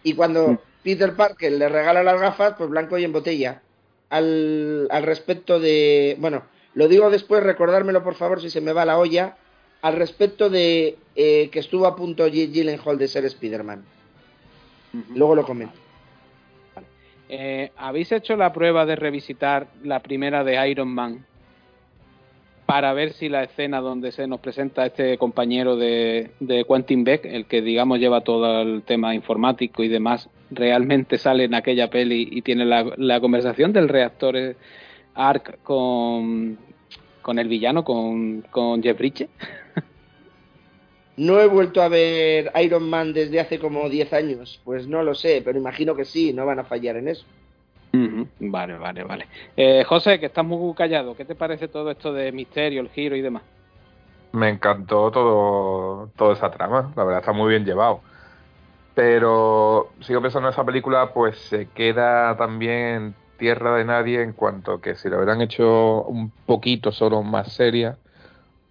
Y 0.04 0.14
cuando 0.14 0.48
Mm. 0.50 0.60
Peter 0.84 1.16
Parker 1.16 1.52
le 1.52 1.70
regala 1.70 2.04
las 2.04 2.20
gafas, 2.20 2.56
pues 2.58 2.70
blanco 2.70 2.98
y 2.98 3.04
en 3.04 3.12
botella. 3.14 3.62
Al, 4.10 4.88
al 4.90 5.04
respecto 5.04 5.60
de, 5.60 6.16
bueno, 6.20 6.44
lo 6.74 6.88
digo 6.88 7.10
después, 7.10 7.44
recordármelo 7.44 8.04
por 8.04 8.16
favor 8.16 8.42
si 8.42 8.50
se 8.50 8.62
me 8.62 8.74
va 8.74 8.86
la 8.86 8.98
olla, 8.98 9.38
al 9.82 9.96
respecto 9.96 10.50
de 10.50 10.98
eh, 11.16 11.50
que 11.52 11.60
estuvo 11.60 11.88
a 11.88 11.96
punto 11.96 12.28
Jake 12.28 12.52
Gyllenhaal 12.52 12.98
de 12.98 13.08
ser 13.08 13.26
Spider-Man. 13.26 13.84
Luego 15.16 15.36
lo 15.36 15.44
comento. 15.44 15.76
Eh, 17.30 17.72
¿Habéis 17.78 18.12
hecho 18.12 18.36
la 18.36 18.52
prueba 18.52 18.86
de 18.86 18.96
revisitar 18.96 19.68
la 19.84 20.00
primera 20.00 20.44
de 20.44 20.70
Iron 20.70 20.88
Man 20.88 21.26
para 22.66 22.94
ver 22.94 23.14
si 23.14 23.30
la 23.30 23.44
escena 23.44 23.82
donde 23.82 24.12
se 24.12 24.28
nos 24.28 24.40
presenta 24.40 24.86
este 24.86 25.18
compañero 25.18 25.76
de, 25.76 26.32
de 26.40 26.66
Quentin 26.66 27.04
Beck, 27.04 27.26
el 27.26 27.46
que 27.46 27.62
digamos 27.62 28.00
lleva 28.00 28.22
todo 28.22 28.62
el 28.62 28.84
tema 28.84 29.16
informático 29.16 29.84
y 29.84 29.88
demás, 29.88 30.30
realmente 30.52 31.18
sale 31.18 31.46
en 31.46 31.56
aquella 31.56 31.90
peli 31.90 32.28
y 32.32 32.44
tiene 32.44 32.66
la, 32.66 32.94
la 32.98 33.20
conversación 33.20 33.74
del 33.74 33.90
reactor 33.90 34.38
eh, 34.38 34.56
ARC 35.16 35.64
con, 35.64 36.58
con 37.30 37.38
el 37.38 37.48
villano, 37.48 37.84
con, 37.84 38.42
con 38.50 38.82
Jeff 38.82 38.98
Bridges? 38.98 39.30
No 41.16 41.40
he 41.40 41.46
vuelto 41.46 41.84
a 41.84 41.88
ver 41.88 42.52
Iron 42.60 42.90
Man 42.90 43.14
desde 43.14 43.40
hace 43.40 43.60
como 43.60 43.88
10 43.88 44.14
años, 44.14 44.60
pues 44.64 44.88
no 44.88 45.04
lo 45.04 45.14
sé, 45.14 45.44
pero 45.46 45.60
imagino 45.60 45.94
que 45.94 46.06
sí, 46.06 46.34
no 46.34 46.48
van 46.48 46.58
a 46.58 46.64
fallar 46.64 46.96
en 46.96 47.08
eso. 47.10 47.28
Vale, 48.40 48.80
vale, 48.80 49.04
vale. 49.04 49.28
Eh, 49.56 49.84
José, 49.84 50.20
que 50.20 50.26
estás 50.26 50.44
muy 50.44 50.74
callado, 50.74 51.16
¿qué 51.16 51.24
te 51.24 51.36
parece 51.36 51.68
todo 51.68 51.92
esto 51.92 52.12
de 52.14 52.32
misterio, 52.32 52.82
el 52.82 52.90
giro 52.90 53.16
y 53.16 53.22
demás? 53.22 53.44
Me 54.32 54.50
encantó 54.50 55.12
todo, 55.12 56.10
toda 56.16 56.34
esa 56.34 56.50
trama, 56.50 56.92
la 56.96 57.04
verdad 57.04 57.20
está 57.20 57.32
muy 57.32 57.50
bien 57.50 57.64
llevado. 57.64 58.00
Pero 58.96 59.90
sigo 60.00 60.20
pensando 60.20 60.48
en 60.48 60.54
esa 60.54 60.66
película, 60.66 61.14
pues 61.14 61.38
se 61.38 61.68
queda 61.68 62.36
también 62.38 63.14
tierra 63.40 63.76
de 63.78 63.86
nadie 63.86 64.22
en 64.22 64.34
cuanto 64.34 64.80
que 64.80 64.94
si 64.94 65.10
lo 65.10 65.18
hubieran 65.18 65.42
hecho 65.42 66.04
un 66.04 66.32
poquito 66.46 66.92
solo 66.92 67.24
más 67.24 67.52
seria, 67.54 67.98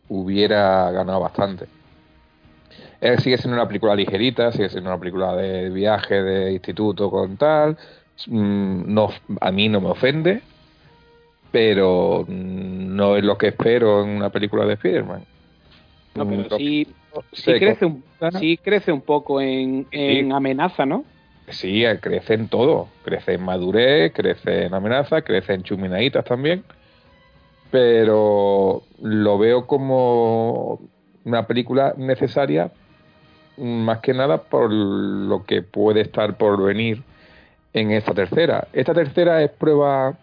hubiera 0.09 0.91
ganado 0.93 1.21
bastante. 1.21 1.67
Eh, 3.01 3.17
sigue 3.19 3.39
siendo 3.39 3.57
una 3.57 3.67
película 3.67 3.95
ligerita, 3.97 4.53
sigue 4.53 4.69
siendo 4.69 4.91
una 4.91 4.99
película 4.99 5.35
de 5.35 5.71
viaje, 5.71 6.23
de 6.23 6.53
instituto 6.53 7.11
con 7.11 7.37
tal. 7.37 7.77
Mm, 8.27 8.93
No, 8.93 9.09
a 9.41 9.51
mí 9.51 9.69
no 9.69 9.81
me 9.81 9.89
ofende, 9.89 10.43
pero 11.51 12.25
mm, 12.29 12.97
no 12.97 13.17
es 13.17 13.25
lo 13.25 13.37
que 13.39 13.49
espero 13.49 14.03
en 14.03 14.11
una 14.11 14.31
película 14.31 14.65
de 14.65 14.75
Spider-Man. 14.75 15.25
No, 16.15 16.25
Mm, 16.25 16.29
pero 16.29 16.43
lo 16.51 16.57
sí, 16.57 16.87
crece, 17.33 17.87
un, 17.87 18.03
sí 18.39 18.57
crece 18.59 18.93
un 18.93 19.03
poco 19.03 19.41
en, 19.41 19.87
en 19.93 20.33
amenaza, 20.33 20.85
¿no? 20.85 21.05
Sí, 21.51 21.85
eh, 21.85 21.99
crece 22.01 22.35
en 22.35 22.49
todo. 22.49 22.89
Crece 23.05 23.35
en 23.35 23.43
madurez, 23.43 24.13
crece 24.13 24.67
en 24.67 24.75
amenaza, 24.75 25.23
crece 25.23 25.55
en 25.55 25.63
chuminaditas 25.63 26.25
también. 26.25 26.65
Pero 27.71 28.83
lo 29.03 29.39
veo 29.39 29.67
como 29.67 30.81
una 31.25 31.47
película 31.47 31.95
necesaria 31.97 32.71
más 33.59 33.99
que 34.01 34.15
nada 34.15 34.39
por 34.45 34.73
lo 34.73 35.45
que 35.45 35.63
puede 35.63 36.01
estar 36.03 36.37
por 36.39 36.63
venir 36.63 37.03
en 37.75 37.91
esta 37.91 38.15
tercera. 38.15 38.69
Esta 38.73 38.95
tercera 38.95 39.43
es 39.43 39.51
prueba, 39.51 40.17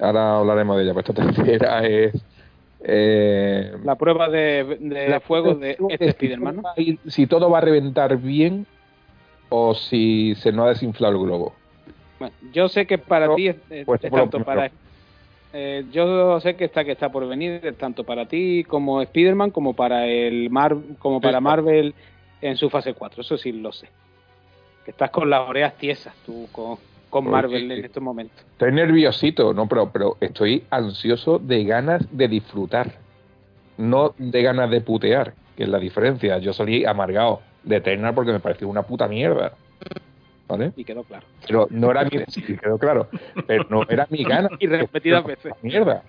ahora 0.00 0.38
hablaremos 0.38 0.76
de 0.76 0.82
ella, 0.84 0.94
pero 0.94 1.12
esta 1.12 1.34
tercera 1.34 1.84
es... 1.86 2.14
eh, 2.80 3.72
La 3.84 3.96
prueba 3.96 4.28
de, 4.28 4.78
de 4.80 5.08
la 5.08 5.20
fuego 5.20 5.54
de 5.54 5.74
prueba 5.74 5.94
este 5.94 6.08
Spider-Man, 6.08 6.62
Si 7.06 7.26
todo 7.26 7.50
va 7.50 7.58
a 7.58 7.62
reventar 7.62 8.16
bien 8.16 8.66
o 9.56 9.72
si 9.74 10.34
se 10.36 10.50
nos 10.50 10.66
ha 10.66 10.68
desinflado 10.70 11.14
el 11.14 11.20
globo. 11.22 11.54
Bueno, 12.18 12.34
yo 12.52 12.68
sé 12.68 12.86
que 12.86 12.98
para 12.98 13.32
ti 13.36 13.48
es, 13.48 13.56
es- 13.70 13.86
pues, 13.86 14.02
es 14.02 14.10
por 14.10 14.18
lo 14.18 14.24
tanto 14.28 14.44
para... 14.44 14.70
eh, 15.52 15.84
yo 15.92 16.40
sé 16.40 16.56
que 16.56 16.64
está 16.64 16.84
que 16.84 16.90
está 16.92 17.08
por 17.10 17.26
venir 17.28 17.60
es 17.62 17.78
tanto 17.78 18.02
para 18.02 18.26
ti 18.26 18.64
como 18.66 19.00
Spider-Man 19.00 19.52
como 19.52 19.72
para 19.74 20.06
el 20.08 20.50
Mar, 20.50 20.76
como 20.98 21.20
para. 21.20 21.40
Marvel 21.40 21.94
en 22.42 22.56
su 22.56 22.68
fase 22.68 22.94
4, 22.94 23.22
eso 23.22 23.38
sí 23.38 23.52
lo 23.52 23.70
sé. 23.72 23.88
Que 24.84 24.90
estás 24.90 25.10
con 25.10 25.30
las 25.30 25.48
orejas 25.48 25.74
tiesas 25.78 26.14
tú 26.26 26.48
con, 26.50 26.76
con 27.08 27.30
Marvel 27.30 27.70
en 27.70 27.84
estos 27.84 28.02
momentos. 28.02 28.44
Estoy 28.52 28.72
nerviosito, 28.72 29.54
no, 29.54 29.66
pero, 29.68 29.88
pero 29.90 30.16
estoy 30.20 30.64
ansioso 30.68 31.38
de 31.38 31.62
ganas 31.64 32.02
de 32.10 32.26
disfrutar, 32.28 32.92
no 33.78 34.14
de 34.18 34.42
ganas 34.42 34.68
de 34.70 34.80
putear, 34.80 35.32
que 35.56 35.62
es 35.62 35.68
la 35.68 35.78
diferencia. 35.78 36.38
Yo 36.38 36.52
salí 36.52 36.84
amargado 36.84 37.40
de 37.64 37.76
Eternal 37.76 38.14
porque 38.14 38.32
me 38.32 38.40
pareció 38.40 38.68
una 38.68 38.82
puta 38.82 39.08
mierda. 39.08 39.52
¿Vale? 40.46 40.72
Y 40.76 40.84
quedó 40.84 41.04
claro. 41.04 41.24
Pero 41.46 41.66
no 41.70 41.90
era 41.90 42.04
mi, 42.04 42.10
sí, 42.28 42.42
quedó 42.42 42.76
claro, 42.78 43.08
pero 43.46 43.64
no 43.70 43.82
era 43.88 44.06
mi 44.10 44.24
gana. 44.24 44.50
Y 44.60 44.66
repetidas 44.66 45.24
veces. 45.24 45.54
Mierda. 45.62 46.02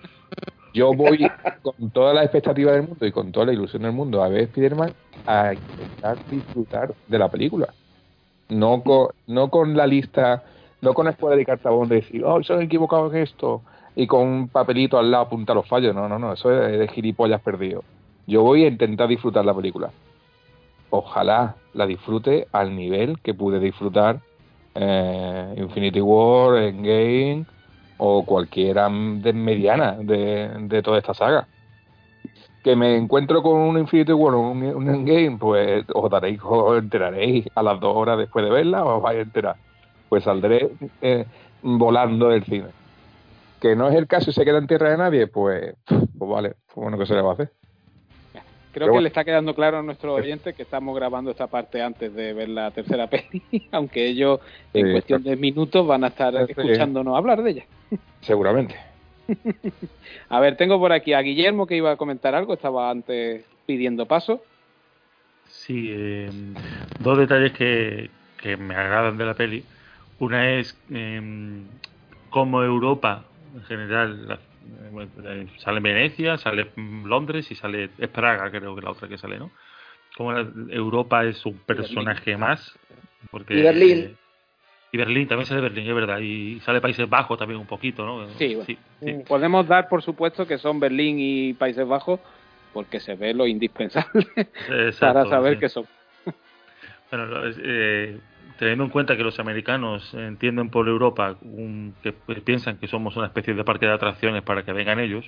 Yo 0.74 0.92
voy 0.92 1.26
con 1.62 1.90
toda 1.90 2.12
la 2.12 2.22
expectativa 2.22 2.72
del 2.72 2.82
mundo 2.82 3.06
y 3.06 3.12
con 3.12 3.32
toda 3.32 3.46
la 3.46 3.54
ilusión 3.54 3.82
del 3.82 3.92
mundo 3.92 4.22
a 4.22 4.28
ver 4.28 4.42
Spider-Man 4.42 4.92
a 5.26 5.54
intentar 5.54 6.18
disfrutar 6.28 6.92
de 7.06 7.18
la 7.18 7.30
película. 7.30 7.72
No 8.50 8.82
con, 8.82 9.08
no 9.26 9.48
con 9.48 9.74
la 9.74 9.86
lista, 9.86 10.44
no 10.82 10.92
con 10.92 11.06
la 11.06 11.12
escuela 11.12 11.34
de 11.34 11.46
cartabón 11.46 11.88
de 11.88 11.96
decir, 11.96 12.22
oh, 12.22 12.42
se 12.42 12.52
han 12.52 12.60
equivocado 12.60 13.10
en 13.10 13.22
esto, 13.22 13.62
y 13.96 14.06
con 14.06 14.28
un 14.28 14.48
papelito 14.48 14.98
al 14.98 15.10
lado 15.10 15.24
apuntar 15.24 15.56
los 15.56 15.66
fallos. 15.66 15.94
No, 15.94 16.08
no, 16.08 16.18
no, 16.18 16.34
eso 16.34 16.52
es 16.52 16.78
de 16.78 16.88
gilipollas 16.88 17.40
perdido. 17.40 17.82
Yo 18.26 18.42
voy 18.42 18.64
a 18.64 18.68
intentar 18.68 19.08
disfrutar 19.08 19.44
la 19.44 19.54
película. 19.54 19.90
Ojalá 20.90 21.56
la 21.74 21.86
disfrute 21.86 22.48
al 22.52 22.74
nivel 22.74 23.20
que 23.20 23.34
pude 23.34 23.60
disfrutar 23.60 24.20
eh, 24.74 25.54
Infinity 25.56 26.00
War, 26.00 26.56
Endgame 26.58 27.44
o 27.98 28.24
cualquiera 28.24 28.88
de 28.90 29.32
mediana 29.32 29.96
de, 29.98 30.50
de 30.60 30.82
toda 30.82 30.98
esta 30.98 31.14
saga. 31.14 31.48
Que 32.62 32.76
me 32.76 32.96
encuentro 32.96 33.42
con 33.42 33.60
un 33.60 33.78
Infinity 33.78 34.12
War 34.12 34.34
o 34.34 34.50
un, 34.50 34.62
un 34.62 34.88
Endgame, 34.88 35.38
pues 35.38 35.84
os 35.94 36.10
daréis, 36.10 36.40
os 36.42 36.78
enteraréis 36.78 37.46
a 37.54 37.62
las 37.62 37.80
dos 37.80 37.94
horas 37.96 38.18
después 38.18 38.44
de 38.44 38.50
verla, 38.50 38.84
os 38.84 39.02
vais 39.02 39.18
a 39.18 39.22
enterar. 39.22 39.56
Pues 40.08 40.24
saldré 40.24 40.70
eh, 41.00 41.24
volando 41.62 42.28
del 42.28 42.44
cine. 42.44 42.68
Que 43.60 43.74
no 43.74 43.88
es 43.88 43.94
el 43.94 44.06
caso 44.06 44.30
y 44.30 44.32
se 44.32 44.44
queda 44.44 44.58
en 44.58 44.66
tierra 44.66 44.90
de 44.90 44.98
nadie, 44.98 45.26
pues, 45.26 45.74
pues 45.86 46.30
vale, 46.30 46.54
pues 46.66 46.76
bueno, 46.76 46.98
¿qué 46.98 47.06
se 47.06 47.14
le 47.14 47.22
va 47.22 47.30
a 47.30 47.34
hacer? 47.34 47.52
Creo 48.76 48.92
que 48.92 49.00
le 49.00 49.08
está 49.08 49.24
quedando 49.24 49.54
claro 49.54 49.78
a 49.78 49.82
nuestros 49.82 50.20
oyentes 50.20 50.54
que 50.54 50.62
estamos 50.64 50.94
grabando 50.94 51.30
esta 51.30 51.46
parte 51.46 51.80
antes 51.80 52.12
de 52.14 52.34
ver 52.34 52.50
la 52.50 52.70
tercera 52.72 53.06
peli, 53.10 53.42
aunque 53.72 54.06
ellos 54.06 54.40
en 54.74 54.92
cuestión 54.92 55.22
de 55.22 55.34
minutos 55.34 55.86
van 55.86 56.04
a 56.04 56.08
estar 56.08 56.34
Sí. 56.46 56.52
escuchándonos 56.52 57.16
hablar 57.16 57.42
de 57.42 57.50
ella. 57.52 57.64
Seguramente. 58.20 58.76
A 60.28 60.40
ver, 60.40 60.58
tengo 60.58 60.78
por 60.78 60.92
aquí 60.92 61.14
a 61.14 61.20
Guillermo 61.22 61.66
que 61.66 61.76
iba 61.76 61.90
a 61.90 61.96
comentar 61.96 62.34
algo, 62.34 62.52
estaba 62.52 62.90
antes 62.90 63.46
pidiendo 63.64 64.04
paso. 64.04 64.42
Sí, 65.48 65.88
eh, 65.90 66.28
dos 67.00 67.16
detalles 67.16 67.52
que, 67.52 68.10
que 68.42 68.58
me 68.58 68.74
agradan 68.74 69.16
de 69.16 69.24
la 69.24 69.32
peli. 69.34 69.64
Una 70.18 70.50
es 70.50 70.76
eh, 70.92 71.62
cómo 72.28 72.62
Europa, 72.62 73.24
en 73.54 73.62
general, 73.62 74.28
la- 74.28 74.38
sale 75.58 75.76
en 75.78 75.82
Venecia, 75.82 76.36
sale 76.38 76.70
en 76.76 77.08
Londres 77.08 77.50
y 77.50 77.54
sale 77.54 77.90
es 77.98 78.08
Praga, 78.08 78.50
creo 78.50 78.74
que 78.74 78.82
la 78.82 78.90
otra 78.90 79.08
que 79.08 79.18
sale, 79.18 79.38
¿no? 79.38 79.50
Como 80.16 80.36
Europa 80.36 81.24
es 81.24 81.44
un 81.44 81.58
personaje 81.58 82.36
más. 82.36 82.76
Porque, 83.30 83.54
Y 83.54 83.62
Berlín. 83.62 83.98
eh, 83.98 84.14
y 84.92 84.96
Berlín, 84.98 85.28
también 85.28 85.46
sale 85.46 85.60
Berlín, 85.60 85.86
es 85.88 85.94
verdad. 85.94 86.20
Y 86.20 86.60
sale 86.60 86.80
Países 86.80 87.08
Bajos 87.08 87.38
también 87.38 87.60
un 87.60 87.66
poquito, 87.66 88.04
¿no? 88.06 88.28
Sí, 88.30 88.54
bueno. 88.54 88.64
sí, 88.64 88.78
sí. 89.00 89.12
Podemos 89.28 89.66
dar 89.66 89.88
por 89.88 90.02
supuesto 90.02 90.46
que 90.46 90.58
son 90.58 90.80
Berlín 90.80 91.16
y 91.18 91.52
Países 91.54 91.86
Bajos 91.86 92.20
porque 92.72 93.00
se 93.00 93.14
ve 93.14 93.34
lo 93.34 93.46
indispensable 93.46 94.26
para 95.00 95.26
saber 95.26 95.54
sí. 95.54 95.60
que 95.60 95.68
son. 95.68 95.86
Bueno, 97.10 97.26
eh, 97.62 98.18
teniendo 98.58 98.84
en 98.84 98.90
cuenta 98.90 99.16
que 99.16 99.22
los 99.22 99.38
americanos 99.38 100.12
entienden 100.14 100.70
por 100.70 100.88
Europa 100.88 101.36
un- 101.42 101.94
que 102.02 102.12
piensan 102.12 102.78
que 102.78 102.88
somos 102.88 103.16
una 103.16 103.26
especie 103.26 103.54
de 103.54 103.64
parque 103.64 103.86
de 103.86 103.92
atracciones 103.92 104.42
para 104.42 104.64
que 104.64 104.72
vengan 104.72 104.98
ellos, 105.00 105.24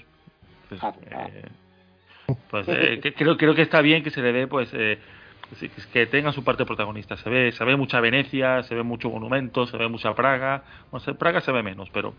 pues, 0.69 0.83
Ah, 0.83 0.93
ah. 1.13 1.29
eh, 1.33 1.45
pues, 2.51 2.67
eh, 2.69 3.01
que- 3.03 3.15
creo, 3.15 3.37
creo 3.37 3.55
que 3.55 3.63
está 3.63 3.81
bien 3.81 4.03
que 4.03 4.11
se 4.11 4.23
le 4.23 4.33
dé, 4.33 4.47
pues, 4.47 4.71
eh, 4.73 4.99
que- 5.93 6.07
tengan 6.07 6.33
su 6.33 6.45
parte 6.45 6.65
protagonista. 6.67 7.17
Se 7.17 7.31
ve, 7.31 7.53
se 7.53 7.65
ve 7.65 7.77
mucha 7.77 8.01
Venecia, 8.01 8.63
se 8.65 8.75
ve 8.75 8.83
mucho 8.83 9.09
monumento, 9.11 9.67
se 9.67 9.77
ve 9.79 9.89
mucha 9.89 10.15
Praga. 10.15 10.63
No 10.93 11.01
sé, 11.01 11.15
Praga 11.15 11.41
se 11.41 11.53
ve 11.53 11.63
menos, 11.63 11.89
pero 11.91 12.15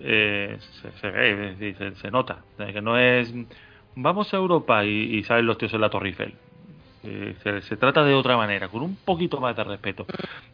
eh, 0.00 0.56
se, 0.60 0.92
se 0.92 1.10
ve, 1.10 1.74
se, 1.76 1.94
se 1.96 2.10
nota. 2.12 2.44
Que 2.56 2.80
no 2.80 2.96
es 2.96 3.32
vamos 3.96 4.32
a 4.32 4.36
Europa 4.36 4.84
y, 4.84 5.16
y 5.16 5.24
salen 5.24 5.46
los 5.46 5.58
tíos 5.58 5.74
en 5.74 5.80
la 5.80 5.90
Torre 5.90 6.08
Eiffel. 6.10 6.34
Eh, 7.02 7.34
se, 7.42 7.62
se 7.62 7.76
trata 7.78 8.04
de 8.04 8.12
otra 8.14 8.36
manera, 8.36 8.68
con 8.68 8.82
un 8.82 8.94
poquito 8.96 9.40
más 9.40 9.56
de 9.56 9.64
respeto. 9.64 10.06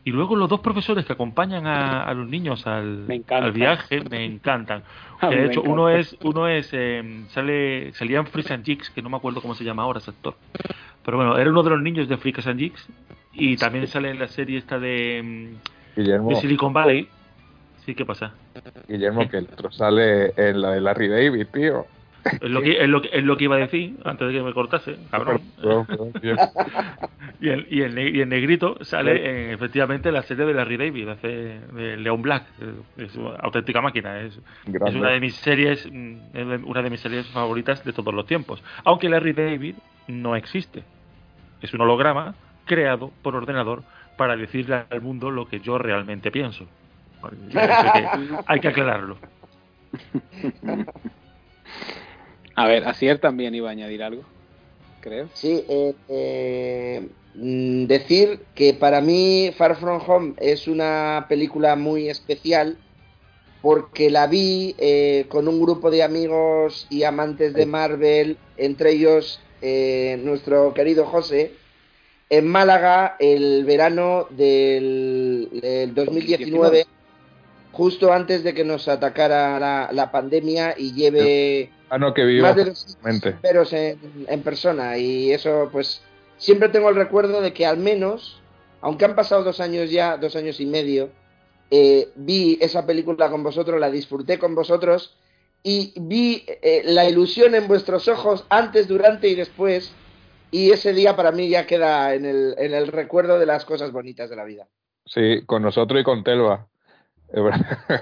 Y 0.04 0.10
luego 0.10 0.36
los 0.36 0.48
dos 0.48 0.60
profesores 0.60 1.04
que 1.04 1.12
acompañan 1.12 1.66
a, 1.66 2.04
a 2.04 2.14
los 2.14 2.28
niños 2.28 2.66
al, 2.66 3.04
viaje 3.52 4.02
me 4.08 4.24
encantan. 4.24 4.82
Que 5.18 5.28
de 5.28 5.36
me 5.36 5.46
hecho, 5.46 5.62
uno 5.62 5.88
es, 5.88 6.14
uno 6.24 6.46
es 6.46 6.68
eh, 6.72 7.24
sale, 7.30 7.90
salía 7.94 8.18
en 8.18 8.26
Freaks 8.26 8.50
and 8.50 8.66
Jigs, 8.66 8.90
que 8.90 9.00
no 9.00 9.08
me 9.08 9.16
acuerdo 9.16 9.40
cómo 9.40 9.54
se 9.54 9.64
llama 9.64 9.82
ahora 9.82 9.98
ese 9.98 10.10
actor. 10.10 10.34
Pero 11.02 11.16
bueno, 11.16 11.38
era 11.38 11.48
uno 11.48 11.62
de 11.62 11.70
los 11.70 11.80
niños 11.80 12.06
de 12.06 12.18
Freaks 12.18 12.46
and 12.46 12.60
Jigs. 12.60 12.86
Y 13.32 13.56
también 13.56 13.86
sale 13.86 14.10
en 14.10 14.18
la 14.18 14.28
serie 14.28 14.58
esta 14.58 14.78
de, 14.78 15.54
Guillermo, 15.96 16.28
de 16.28 16.36
Silicon 16.36 16.74
Valley. 16.74 17.08
Sí, 17.86 17.94
¿qué 17.94 18.04
pasa? 18.04 18.34
Guillermo, 18.86 19.26
que 19.26 19.38
el 19.38 19.44
otro 19.44 19.72
sale 19.72 20.34
en 20.36 20.60
la 20.60 20.72
de 20.72 20.82
Larry 20.82 21.08
David, 21.08 21.46
tío. 21.50 21.86
Es 22.40 22.50
lo 22.50 22.60
que, 22.62 22.82
es 22.82 22.88
lo 22.88 23.02
que, 23.02 23.10
es 23.12 23.24
lo 23.24 23.36
que 23.36 23.44
iba 23.44 23.56
a 23.56 23.58
decir 23.60 23.96
antes 24.04 24.26
de 24.28 24.34
que 24.34 24.42
me 24.42 24.52
cortase, 24.52 24.96
cabrón. 25.10 25.40
Perdón, 25.56 25.86
perdón, 25.86 26.12
tío. 26.20 26.34
Y 27.38 27.50
el, 27.50 27.66
y 27.70 27.82
el, 27.82 27.98
y 28.16 28.20
el 28.22 28.28
negrito 28.30 28.78
sale 28.80 29.44
en, 29.48 29.50
efectivamente 29.50 30.08
en 30.08 30.14
la 30.14 30.22
serie 30.22 30.46
de 30.46 30.54
Larry 30.54 30.78
David, 30.78 31.08
hace 31.10 31.60
de 31.72 31.96
Leon 31.98 32.22
Black. 32.22 32.44
Es 32.96 33.14
una 33.14 33.36
auténtica 33.36 33.82
máquina. 33.82 34.20
Es, 34.20 34.40
es 34.66 34.94
una 34.94 35.10
de 35.10 35.20
mis 35.20 35.34
series, 35.36 35.86
mm, 35.90 36.14
es 36.32 36.48
de- 36.48 36.56
una 36.64 36.80
de 36.80 36.88
mis 36.88 37.00
series 37.00 37.26
favoritas 37.28 37.84
de 37.84 37.92
todos 37.92 38.14
los 38.14 38.24
tiempos. 38.26 38.62
Aunque 38.84 39.10
Larry 39.10 39.34
David 39.34 39.74
no 40.08 40.34
existe. 40.34 40.82
Es 41.60 41.74
un 41.74 41.82
holograma 41.82 42.34
creado 42.64 43.10
por 43.22 43.36
ordenador 43.36 43.82
para 44.16 44.34
decirle 44.34 44.84
al 44.88 45.02
mundo 45.02 45.30
lo 45.30 45.46
que 45.46 45.60
yo 45.60 45.76
realmente 45.76 46.30
pienso. 46.30 46.64
Eso 47.50 47.58
hay, 47.60 47.92
que, 47.92 48.36
hay 48.46 48.60
que 48.60 48.68
aclararlo. 48.68 49.18
A 52.56 52.66
ver, 52.66 52.88
Asier 52.88 53.18
también 53.18 53.54
iba 53.54 53.68
a 53.68 53.72
añadir 53.72 54.02
algo, 54.02 54.22
creo. 55.00 55.28
Sí, 55.34 55.62
eh, 55.68 55.94
eh, 56.08 57.08
mm, 57.34 57.84
decir 57.84 58.40
que 58.54 58.72
para 58.72 59.02
mí 59.02 59.52
Far 59.56 59.76
From 59.76 60.00
Home 60.06 60.34
es 60.38 60.66
una 60.66 61.26
película 61.28 61.76
muy 61.76 62.08
especial 62.08 62.78
porque 63.60 64.10
la 64.10 64.26
vi 64.26 64.74
eh, 64.78 65.26
con 65.28 65.48
un 65.48 65.60
grupo 65.60 65.90
de 65.90 66.02
amigos 66.02 66.86
y 66.88 67.02
amantes 67.02 67.52
de 67.52 67.66
Marvel, 67.66 68.38
entre 68.56 68.92
ellos 68.92 69.40
eh, 69.60 70.18
nuestro 70.22 70.72
querido 70.72 71.04
José, 71.04 71.52
en 72.30 72.46
Málaga 72.46 73.16
el 73.18 73.64
verano 73.64 74.28
del, 74.30 75.48
del 75.60 75.94
2019, 75.94 76.86
justo 77.72 78.12
antes 78.12 78.42
de 78.44 78.54
que 78.54 78.64
nos 78.64 78.88
atacara 78.88 79.58
la, 79.58 79.90
la 79.92 80.10
pandemia 80.10 80.74
y 80.78 80.94
lleve 80.94 81.70
Ah, 81.88 81.98
no, 81.98 82.12
que 82.14 82.24
viva. 82.24 82.48
más 82.48 82.56
de 82.56 82.64
200 82.66 83.02
mente. 83.04 83.32
peros 83.32 83.72
en, 83.72 83.98
en 84.28 84.42
persona 84.42 84.98
y 84.98 85.32
eso 85.32 85.68
pues 85.70 86.02
siempre 86.36 86.68
tengo 86.68 86.88
el 86.88 86.96
recuerdo 86.96 87.40
de 87.40 87.52
que 87.52 87.64
al 87.66 87.78
menos 87.78 88.40
aunque 88.80 89.04
han 89.04 89.14
pasado 89.14 89.44
dos 89.44 89.60
años 89.60 89.90
ya 89.90 90.16
dos 90.16 90.34
años 90.36 90.60
y 90.60 90.66
medio 90.66 91.10
eh, 91.70 92.08
vi 92.16 92.58
esa 92.60 92.86
película 92.86 93.30
con 93.30 93.42
vosotros 93.42 93.78
la 93.80 93.90
disfruté 93.90 94.38
con 94.38 94.54
vosotros 94.54 95.16
y 95.62 95.92
vi 95.96 96.44
eh, 96.62 96.82
la 96.84 97.08
ilusión 97.08 97.54
en 97.54 97.66
vuestros 97.68 98.06
ojos 98.08 98.44
antes 98.48 98.86
durante 98.88 99.28
y 99.28 99.34
después 99.34 99.92
y 100.50 100.70
ese 100.70 100.92
día 100.92 101.16
para 101.16 101.32
mí 101.32 101.48
ya 101.48 101.66
queda 101.66 102.14
en 102.14 102.24
el, 102.24 102.54
en 102.58 102.74
el 102.74 102.88
recuerdo 102.88 103.38
de 103.38 103.46
las 103.46 103.64
cosas 103.64 103.92
bonitas 103.92 104.28
de 104.30 104.36
la 104.36 104.44
vida 104.44 104.66
Sí, 105.04 105.42
con 105.46 105.62
nosotros 105.62 106.00
y 106.00 106.04
con 106.04 106.24
Telva. 106.24 106.66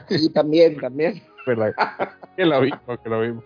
Y 0.08 0.30
también 0.30 0.78
también 0.78 1.22
verdad. 1.46 1.74
que 2.36 2.44
lo 2.46 2.60
vimos, 2.60 2.80
que 3.02 3.08
lo 3.08 3.20
vimos. 3.20 3.44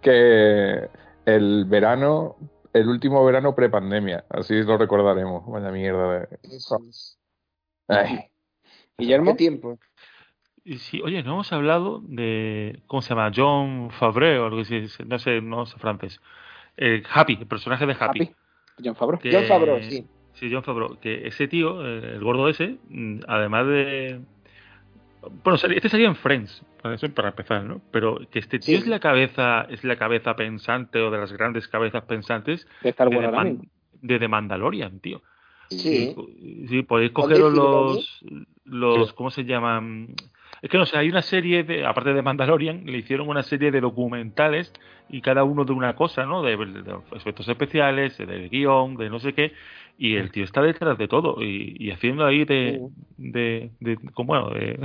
Que 0.00 0.88
el 1.24 1.64
verano, 1.66 2.36
el 2.72 2.88
último 2.88 3.24
verano 3.24 3.54
prepandemia, 3.54 4.24
así 4.28 4.62
lo 4.62 4.76
recordaremos. 4.78 5.46
Vaya 5.46 5.70
mierda 5.70 6.20
de. 6.20 6.38
Eso 6.42 6.78
es. 6.88 7.18
Ay, 7.88 8.26
Guillermo. 8.98 9.32
¿Qué 9.32 9.38
tiempo? 9.38 9.78
Y 10.66 10.78
sí, 10.78 11.02
oye, 11.02 11.22
no 11.22 11.32
hemos 11.32 11.52
hablado 11.52 12.00
de. 12.04 12.82
¿Cómo 12.86 13.02
se 13.02 13.10
llama? 13.10 13.30
John 13.34 13.90
Favreau 13.90 14.44
o 14.44 14.46
algo 14.46 14.60
así. 14.60 14.86
No 15.06 15.18
sé, 15.18 15.40
no 15.42 15.66
sé 15.66 15.78
francés. 15.78 16.20
Eh, 16.76 17.02
Happy, 17.12 17.36
el 17.40 17.46
personaje 17.46 17.86
de 17.86 17.92
Happy. 17.92 18.22
Happy. 18.22 18.34
John 18.82 18.96
Favreau. 18.96 19.20
que- 19.20 19.32
John 19.32 19.44
Favreau 19.44 19.80
sí 19.82 20.06
Sí, 20.32 20.50
John 20.52 20.64
Favreau. 20.64 20.98
Que 20.98 21.28
ese 21.28 21.46
tío, 21.46 21.86
eh, 21.86 22.14
el 22.14 22.24
gordo 22.24 22.48
ese, 22.48 22.78
mm, 22.88 23.20
además 23.28 23.66
de. 23.66 24.20
Bueno, 25.42 25.56
este 25.56 25.88
salía 25.88 26.08
en 26.08 26.16
Friends, 26.16 26.62
para 26.82 26.94
eso 26.94 27.08
para 27.10 27.28
empezar, 27.30 27.64
¿no? 27.64 27.80
Pero 27.90 28.18
que 28.30 28.38
este 28.38 28.58
tío 28.58 28.76
Sí. 28.78 28.82
es 28.82 28.86
la 28.86 29.00
cabeza, 29.00 29.62
es 29.70 29.84
la 29.84 29.96
cabeza 29.96 30.36
pensante 30.36 31.00
o 31.00 31.10
de 31.10 31.18
las 31.18 31.32
grandes 31.32 31.68
cabezas 31.68 32.04
pensantes 32.04 32.66
De 32.82 32.90
Star 32.90 33.08
de, 33.08 33.16
Wars 33.16 33.22
The 33.22 33.26
ahora 33.34 33.44
Man- 33.44 33.52
mismo. 33.58 33.70
de 34.02 34.18
The 34.18 34.28
Mandalorian, 34.28 35.00
tío. 35.00 35.22
Sí. 35.70 36.14
Sí, 36.68 36.82
podéis 36.82 37.12
cogeros 37.12 37.52
los, 37.54 38.24
los, 38.64 39.12
¿cómo 39.14 39.30
se 39.30 39.44
llaman? 39.44 40.14
Es 40.64 40.70
que 40.70 40.78
no 40.78 40.86
sé, 40.86 40.96
hay 40.96 41.10
una 41.10 41.20
serie, 41.20 41.62
de, 41.62 41.84
aparte 41.84 42.14
de 42.14 42.22
Mandalorian, 42.22 42.86
le 42.86 42.96
hicieron 42.96 43.28
una 43.28 43.42
serie 43.42 43.70
de 43.70 43.82
documentales 43.82 44.72
y 45.10 45.20
cada 45.20 45.44
uno 45.44 45.66
de 45.66 45.72
una 45.74 45.94
cosa, 45.94 46.24
¿no? 46.24 46.42
De, 46.42 46.56
de 46.56 46.94
efectos 47.14 47.46
especiales, 47.48 48.16
de 48.16 48.48
guion, 48.48 48.96
de 48.96 49.10
no 49.10 49.18
sé 49.20 49.34
qué, 49.34 49.52
y 49.98 50.14
el 50.16 50.30
tío 50.30 50.42
está 50.42 50.62
detrás 50.62 50.96
de 50.96 51.06
todo 51.06 51.42
y, 51.42 51.76
y 51.78 51.90
haciendo 51.90 52.24
ahí 52.24 52.46
de, 52.46 52.80
de, 53.18 53.70
de, 53.80 53.96
como, 54.14 54.28
bueno, 54.28 54.48
de, 54.58 54.80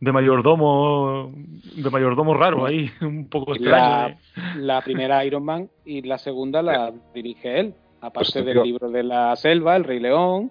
de 0.00 0.12
mayordomo, 0.12 1.32
de 1.34 1.88
mayordomo 1.90 2.34
raro 2.34 2.66
ahí, 2.66 2.90
un 3.00 3.26
poco 3.30 3.54
extraño. 3.54 3.88
La, 3.88 4.08
¿eh? 4.08 4.18
la 4.56 4.82
primera 4.82 5.24
Iron 5.24 5.44
Man 5.46 5.70
y 5.86 6.02
la 6.02 6.18
segunda 6.18 6.60
la 6.60 6.92
dirige 7.14 7.58
él, 7.58 7.74
aparte 8.02 8.32
Pues, 8.34 8.44
del 8.44 8.54
tío. 8.54 8.64
libro 8.64 8.90
de 8.90 9.02
la 9.02 9.34
selva, 9.36 9.76
El 9.76 9.84
Rey 9.84 9.98
León 10.00 10.50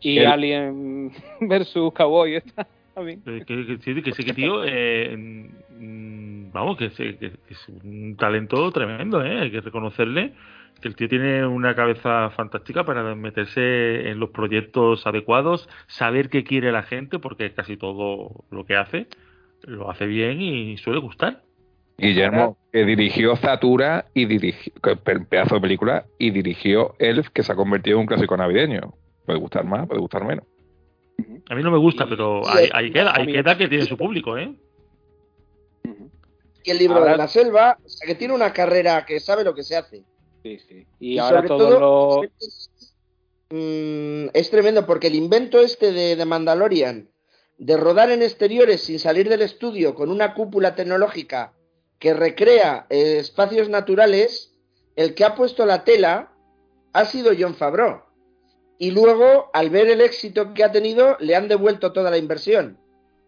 y 0.00 0.18
El- 0.18 0.26
Alien 0.26 1.12
versus 1.40 1.94
Cowboy. 1.94 2.34
Está 2.34 2.66
Eh, 2.96 3.44
Que, 3.46 3.66
que, 3.66 3.78
sí, 3.80 4.02
que 4.02 4.12
sí, 4.12 4.24
que 4.24 4.34
tío, 4.34 4.62
eh, 4.64 5.16
mm, 5.16 6.52
vamos, 6.52 6.76
que, 6.76 6.90
sí, 6.90 7.14
que- 7.14 7.30
que 7.30 7.54
es 7.54 7.68
un 7.68 8.16
talento 8.16 8.70
tremendo, 8.72 9.24
¿eh? 9.24 9.40
Hay 9.40 9.50
que 9.50 9.60
reconocerle 9.60 10.32
que 10.80 10.88
el 10.88 10.96
tío 10.96 11.08
tiene 11.08 11.46
una 11.46 11.74
cabeza 11.74 12.30
fantástica 12.30 12.84
para 12.84 13.14
meterse 13.14 14.08
en 14.10 14.18
los 14.18 14.30
proyectos 14.30 15.06
adecuados, 15.06 15.68
saber 15.86 16.28
qué 16.30 16.42
quiere 16.42 16.72
la 16.72 16.82
gente, 16.82 17.18
porque 17.18 17.52
casi 17.52 17.76
todo 17.76 18.44
lo 18.50 18.64
que 18.64 18.76
hace 18.76 19.06
lo 19.62 19.90
hace 19.90 20.06
bien 20.06 20.40
y 20.40 20.76
suele 20.78 21.00
gustar. 21.00 21.42
Guillermo, 21.98 22.56
que 22.72 22.86
dirigió 22.86 23.36
Zatura 23.36 24.06
y 24.14 24.24
dirigió, 24.24 24.72
pedazo 25.28 25.56
de 25.56 25.60
película, 25.60 26.06
y 26.18 26.30
dirigió 26.30 26.94
Elf, 26.98 27.28
que 27.28 27.42
se 27.42 27.52
ha 27.52 27.56
convertido 27.56 27.96
en 27.96 28.00
un 28.02 28.06
clásico 28.06 28.34
navideño. 28.38 28.94
Puede 29.26 29.38
gustar 29.38 29.66
más, 29.66 29.86
puede 29.86 30.00
gustar 30.00 30.24
menos. 30.24 30.46
A 31.48 31.54
mí 31.54 31.62
no 31.62 31.70
me 31.70 31.78
gusta, 31.78 32.06
pero 32.08 32.42
y 32.42 32.48
ahí, 32.48 32.64
el- 32.66 32.70
ahí 32.74 32.92
queda, 32.92 33.12
mí- 33.24 33.32
queda 33.32 33.56
que 33.58 33.68
tiene 33.68 33.84
su 33.86 33.96
público, 33.96 34.36
¿eh? 34.38 34.54
Y 36.62 36.70
el 36.70 36.78
libro 36.78 36.98
Ahora- 36.98 37.12
de 37.12 37.16
la 37.18 37.28
selva, 37.28 37.78
o 37.84 37.88
sea, 37.88 38.06
que 38.06 38.14
tiene 38.14 38.34
una 38.34 38.52
carrera 38.52 39.04
que 39.06 39.18
sabe 39.18 39.44
lo 39.44 39.54
que 39.54 39.62
se 39.62 39.76
hace. 39.76 40.04
Sí, 40.42 40.58
sí. 40.58 40.86
Y, 40.98 41.14
Y 41.14 41.18
ahora 41.18 41.42
todo, 41.44 42.20
los... 42.28 42.70
Mm, 43.50 44.28
es 44.32 44.50
tremendo 44.50 44.86
porque 44.86 45.08
el 45.08 45.14
invento 45.14 45.60
este 45.60 45.92
de, 45.92 46.16
de 46.16 46.24
Mandalorian, 46.24 47.08
de 47.58 47.76
rodar 47.76 48.10
en 48.10 48.22
exteriores 48.22 48.82
sin 48.82 48.98
salir 48.98 49.28
del 49.28 49.42
estudio 49.42 49.94
con 49.94 50.10
una 50.10 50.34
cúpula 50.34 50.74
tecnológica 50.74 51.52
que 51.98 52.14
recrea 52.14 52.86
eh, 52.90 53.18
espacios 53.18 53.68
naturales, 53.68 54.54
el 54.96 55.14
que 55.14 55.24
ha 55.24 55.34
puesto 55.34 55.66
la 55.66 55.84
tela 55.84 56.32
ha 56.92 57.04
sido 57.06 57.32
John 57.38 57.54
Favreau. 57.54 58.02
Y 58.80 58.92
luego, 58.92 59.50
al 59.52 59.68
ver 59.68 59.90
el 59.90 60.00
éxito 60.00 60.54
que 60.54 60.64
ha 60.64 60.72
tenido, 60.72 61.18
le 61.20 61.36
han 61.36 61.48
devuelto 61.48 61.92
toda 61.92 62.10
la 62.10 62.16
inversión 62.16 62.78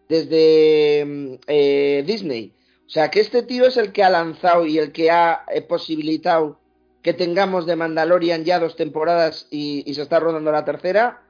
desde 0.09 1.05
mm, 1.05 1.33
eh, 1.45 2.03
Disney. 2.07 2.55
O 2.87 2.89
sea, 2.89 3.11
que 3.11 3.19
este 3.19 3.43
tío 3.43 3.67
es 3.67 3.77
el 3.77 3.91
que 3.91 4.03
ha 4.03 4.09
lanzado 4.09 4.65
y 4.65 4.79
el 4.79 4.91
que 4.91 5.11
ha 5.11 5.45
eh, 5.53 5.61
posibilitado 5.61 6.59
que 7.03 7.13
tengamos 7.13 7.67
de 7.67 7.75
Mandalorian 7.75 8.45
ya 8.45 8.57
dos 8.57 8.75
temporadas 8.75 9.47
y, 9.51 9.83
y 9.85 9.93
se 9.93 10.01
está 10.01 10.19
rodando 10.19 10.51
la 10.51 10.65
tercera. 10.65 11.21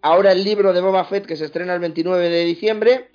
Ahora 0.00 0.32
el 0.32 0.42
libro 0.42 0.72
de 0.72 0.80
Boba 0.80 1.04
Fett 1.04 1.26
que 1.26 1.36
se 1.36 1.44
estrena 1.44 1.74
el 1.74 1.80
29 1.80 2.30
de 2.30 2.44
diciembre. 2.46 3.10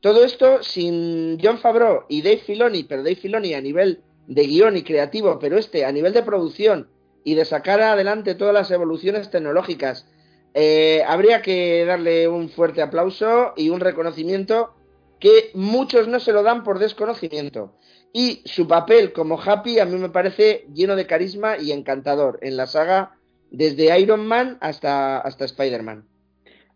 Todo 0.00 0.24
esto 0.24 0.62
sin 0.62 1.38
John 1.42 1.58
Favreau 1.58 2.04
y 2.08 2.22
Dave 2.22 2.38
Filoni, 2.38 2.84
pero 2.84 3.02
Dave 3.02 3.16
Filoni 3.16 3.52
a 3.52 3.60
nivel 3.60 4.00
de 4.28 4.46
guion 4.46 4.78
y 4.78 4.82
creativo, 4.82 5.38
pero 5.38 5.58
este 5.58 5.84
a 5.84 5.92
nivel 5.92 6.14
de 6.14 6.22
producción 6.22 6.88
y 7.26 7.34
de 7.34 7.44
sacar 7.44 7.80
adelante 7.82 8.36
todas 8.36 8.54
las 8.54 8.70
evoluciones 8.70 9.32
tecnológicas. 9.32 10.08
Eh, 10.54 11.02
habría 11.08 11.42
que 11.42 11.84
darle 11.84 12.28
un 12.28 12.48
fuerte 12.48 12.82
aplauso 12.82 13.52
y 13.56 13.68
un 13.68 13.80
reconocimiento 13.80 14.74
que 15.18 15.50
muchos 15.52 16.06
no 16.06 16.20
se 16.20 16.32
lo 16.32 16.44
dan 16.44 16.62
por 16.62 16.78
desconocimiento. 16.78 17.74
Y 18.12 18.42
su 18.44 18.68
papel 18.68 19.12
como 19.12 19.42
Happy 19.42 19.80
a 19.80 19.86
mí 19.86 19.98
me 19.98 20.08
parece 20.08 20.68
lleno 20.72 20.94
de 20.94 21.08
carisma 21.08 21.58
y 21.58 21.72
encantador 21.72 22.38
en 22.42 22.56
la 22.56 22.68
saga 22.68 23.16
desde 23.50 23.98
Iron 23.98 24.24
Man 24.24 24.56
hasta, 24.60 25.18
hasta 25.18 25.46
Spider-Man. 25.46 26.06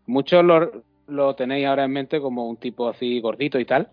Muchos 0.05 0.43
lo, 0.43 0.83
lo 1.07 1.33
tenéis 1.35 1.65
ahora 1.65 1.85
en 1.85 1.91
mente 1.91 2.19
como 2.19 2.49
un 2.49 2.57
tipo 2.57 2.89
así 2.89 3.21
gordito 3.21 3.57
y 3.57 3.63
tal. 3.63 3.89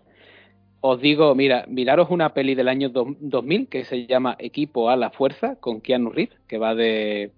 Os 0.81 1.01
digo, 1.01 1.35
mira, 1.35 1.65
miraros 1.67 2.09
una 2.09 2.33
peli 2.33 2.55
del 2.55 2.69
año 2.69 2.89
do- 2.89 3.15
2000 3.19 3.67
que 3.67 3.83
se 3.83 4.07
llama 4.07 4.35
Equipo 4.39 4.89
a 4.89 4.95
la 4.95 5.09
Fuerza 5.11 5.55
con 5.59 5.81
Keanu 5.81 6.09
Reeves, 6.09 6.37
que 6.47 6.57
va 6.57 6.73
de, 6.73 7.31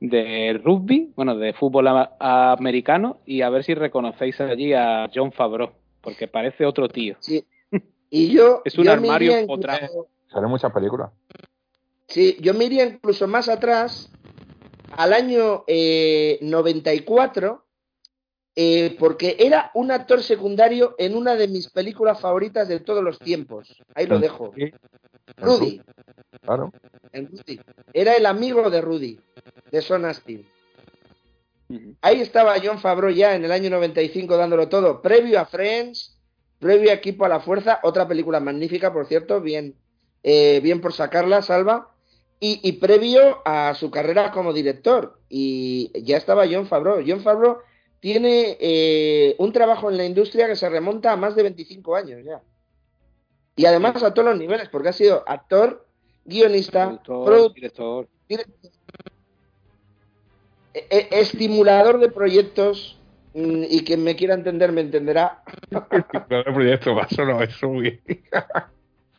de 0.00 0.60
rugby, 0.64 1.12
bueno, 1.14 1.36
de 1.36 1.52
fútbol 1.52 1.86
a- 1.86 2.52
americano, 2.52 3.18
y 3.24 3.42
a 3.42 3.50
ver 3.50 3.62
si 3.62 3.74
reconocéis 3.74 4.40
allí 4.40 4.72
a 4.72 5.08
John 5.14 5.30
Favreau, 5.32 5.70
porque 6.00 6.26
parece 6.26 6.66
otro 6.66 6.88
tío. 6.88 7.16
Sí. 7.20 7.44
Y 8.10 8.30
yo, 8.32 8.62
Es 8.64 8.76
un 8.76 8.84
yo 8.86 8.92
armario 8.92 9.32
otra- 9.48 9.76
incluso- 9.76 10.08
Salen 10.28 10.50
muchas 10.50 10.72
películas. 10.72 11.10
Sí, 12.08 12.36
yo 12.40 12.52
me 12.54 12.64
iría 12.64 12.84
incluso 12.84 13.28
más 13.28 13.48
atrás, 13.48 14.10
al 14.96 15.12
año 15.12 15.62
eh, 15.68 16.38
94, 16.42 17.61
eh, 18.54 18.96
porque 18.98 19.36
era 19.38 19.70
un 19.74 19.90
actor 19.90 20.22
secundario 20.22 20.94
en 20.98 21.16
una 21.16 21.34
de 21.36 21.48
mis 21.48 21.70
películas 21.70 22.20
favoritas 22.20 22.68
de 22.68 22.80
todos 22.80 23.02
los 23.02 23.18
tiempos. 23.18 23.82
Ahí 23.94 24.06
lo 24.06 24.18
dejo. 24.18 24.52
Rudy. 25.38 25.80
Claro. 26.42 26.72
en 27.12 27.28
Rudy. 27.28 27.60
Era 27.92 28.14
el 28.14 28.26
amigo 28.26 28.68
de 28.68 28.80
Rudy, 28.80 29.20
de 29.70 29.80
Son 29.80 30.04
Astin. 30.04 30.46
Ahí 32.02 32.20
estaba 32.20 32.56
John 32.62 32.78
Favreau 32.78 33.10
ya 33.10 33.34
en 33.34 33.44
el 33.44 33.52
año 33.52 33.70
95 33.70 34.36
dándolo 34.36 34.68
todo, 34.68 35.00
previo 35.00 35.40
a 35.40 35.46
Friends, 35.46 36.18
previo 36.58 36.90
a 36.90 36.94
Equipo 36.94 37.24
a 37.24 37.28
la 37.28 37.40
Fuerza, 37.40 37.80
otra 37.82 38.06
película 38.06 38.40
magnífica, 38.40 38.92
por 38.92 39.06
cierto, 39.06 39.40
bien, 39.40 39.74
eh, 40.22 40.60
bien 40.62 40.82
por 40.82 40.92
sacarla, 40.92 41.40
Salva, 41.40 41.88
y, 42.38 42.60
y 42.62 42.72
previo 42.72 43.40
a 43.46 43.72
su 43.74 43.90
carrera 43.90 44.32
como 44.32 44.52
director. 44.52 45.18
Y 45.30 45.90
ya 46.04 46.16
estaba 46.18 46.44
John 46.50 46.66
Favreau. 46.66 47.02
John 47.06 47.22
Favreau 47.22 47.58
tiene 48.02 48.56
eh, 48.58 49.36
un 49.38 49.52
trabajo 49.52 49.88
en 49.88 49.96
la 49.96 50.04
industria 50.04 50.48
que 50.48 50.56
se 50.56 50.68
remonta 50.68 51.12
a 51.12 51.16
más 51.16 51.36
de 51.36 51.44
25 51.44 51.94
años 51.94 52.20
ya. 52.24 52.42
Y 53.54 53.64
además 53.64 54.02
a 54.02 54.12
todos 54.12 54.30
los 54.30 54.38
niveles, 54.38 54.68
porque 54.70 54.88
ha 54.88 54.92
sido 54.92 55.22
actor, 55.24 55.86
guionista, 56.24 57.00
Productor, 57.04 57.54
director. 57.54 58.08
e- 58.28 58.44
e- 60.74 61.08
estimulador 61.12 62.00
de 62.00 62.08
proyectos 62.10 62.98
mm, 63.34 63.62
y 63.70 63.84
quien 63.84 64.02
me 64.02 64.16
quiera 64.16 64.34
entender 64.34 64.72
me 64.72 64.80
entenderá. 64.80 65.44
el 65.70 66.44
proyecto 66.54 66.96
paso 66.96 67.24
no 67.24 67.40
es 67.40 67.62
muy. 67.62 68.02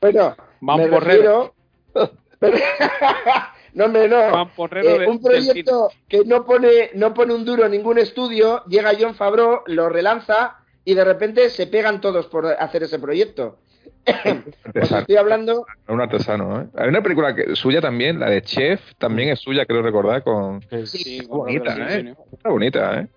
Bueno, 0.01 0.35
Van 0.59 0.77
me 0.77 0.87
refiero... 0.87 1.55
no, 3.73 3.85
hombre, 3.85 4.07
no. 4.07 4.43
Eh, 4.75 4.99
de- 4.99 5.07
un 5.07 5.21
proyecto 5.21 5.89
que 6.07 6.23
no 6.25 6.45
pone, 6.45 6.91
no 6.95 7.13
pone 7.13 7.33
un 7.33 7.43
duro 7.45 7.65
en 7.65 7.71
ningún 7.71 7.97
estudio, 7.97 8.63
llega 8.65 8.91
John 8.99 9.15
Favreau, 9.15 9.61
lo 9.67 9.89
relanza 9.89 10.57
y 10.85 10.93
de 10.93 11.03
repente 11.05 11.49
se 11.49 11.67
pegan 11.67 12.01
todos 12.01 12.27
por 12.27 12.45
hacer 12.47 12.83
ese 12.83 12.99
proyecto. 12.99 13.57
Os 14.81 14.91
estoy 14.91 15.15
hablando, 15.15 15.65
un 15.87 16.01
artesano, 16.01 16.61
¿eh? 16.61 16.65
Hay 16.75 16.89
una 16.89 17.01
película 17.01 17.33
que, 17.35 17.55
suya 17.55 17.79
también, 17.81 18.19
la 18.19 18.29
de 18.29 18.41
Chef, 18.41 18.81
también 18.97 19.29
es 19.29 19.39
suya, 19.39 19.65
creo 19.65 19.81
recordar, 19.81 20.23
con... 20.23 20.61
sí, 20.69 20.85
Sí, 20.85 21.17
Está 21.19 21.29
con 21.29 21.37
bonita, 21.39 21.75
¿eh? 21.97 22.15
Está 22.31 22.49
bonita, 22.49 22.99
¿eh? 22.99 23.07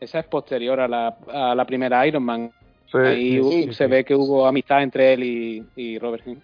Esa 0.00 0.18
es 0.20 0.26
posterior 0.26 0.78
a 0.80 0.88
la, 0.88 1.16
a 1.32 1.54
la 1.54 1.64
primera 1.64 2.06
Iron 2.06 2.22
Man. 2.22 2.50
Sí, 2.92 2.98
Ahí 2.98 3.42
sí, 3.42 3.72
se 3.72 3.84
sí. 3.84 3.90
ve 3.90 4.04
que 4.04 4.14
hubo 4.14 4.46
amistad 4.46 4.82
entre 4.82 5.14
él 5.14 5.24
y, 5.24 5.64
y 5.74 5.98
Robert. 5.98 6.22
Downey. 6.24 6.40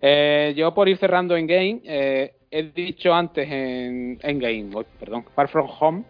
Eh, 0.00 0.54
yo 0.56 0.72
por 0.74 0.88
ir 0.88 0.96
cerrando 0.98 1.36
en 1.36 1.46
Game, 1.46 1.80
eh, 1.84 2.32
he 2.50 2.62
dicho 2.72 3.12
antes 3.12 3.48
en, 3.50 4.18
en 4.22 4.38
Game, 4.38 4.70
perdón, 4.98 5.24
Far 5.34 5.48
From 5.48 5.68
Home, 5.80 6.04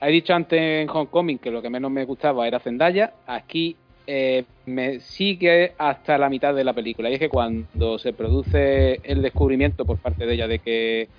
he 0.00 0.10
dicho 0.10 0.34
antes 0.34 0.60
en 0.60 0.88
Homecoming 0.90 1.38
que 1.38 1.50
lo 1.50 1.62
que 1.62 1.70
menos 1.70 1.90
me 1.90 2.04
gustaba 2.04 2.46
era 2.46 2.60
Zendaya. 2.60 3.14
Aquí 3.26 3.80
eh, 4.06 4.46
me 4.66 5.00
sigue 5.00 5.74
hasta 5.78 6.18
la 6.18 6.28
mitad 6.28 6.54
de 6.54 6.64
la 6.64 6.74
película. 6.74 7.10
Y 7.10 7.14
es 7.14 7.18
que 7.20 7.28
cuando 7.28 7.98
se 7.98 8.12
produce 8.12 9.00
el 9.04 9.22
descubrimiento 9.22 9.86
por 9.86 10.00
parte 10.00 10.26
de 10.26 10.34
ella 10.34 10.48
de 10.48 10.60
que 10.60 11.10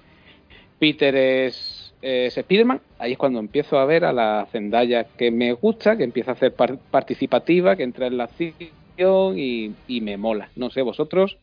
Peter 0.80 1.16
es, 1.16 1.96
es 2.02 2.36
Spiderman, 2.36 2.84
ahí 3.00 3.14
es 3.14 3.18
cuando 3.18 3.40
empiezo 3.40 3.80
a 3.80 3.86
ver 3.86 4.06
a 4.06 4.14
la 4.14 4.48
Zendaya 4.52 5.10
que 5.18 5.32
me 5.32 5.54
gusta, 5.54 5.98
que 5.98 6.04
empieza 6.04 6.32
a 6.34 6.36
ser 6.36 6.56
par- 6.56 6.80
participativa, 6.90 7.76
que 7.76 7.84
entra 7.84 8.08
en 8.08 8.18
la 8.18 8.26
acción 8.26 9.36
y 9.38 10.02
me 10.02 10.18
mola. 10.18 10.52
No 10.56 10.70
sé, 10.70 10.82
vosotros, 10.82 11.40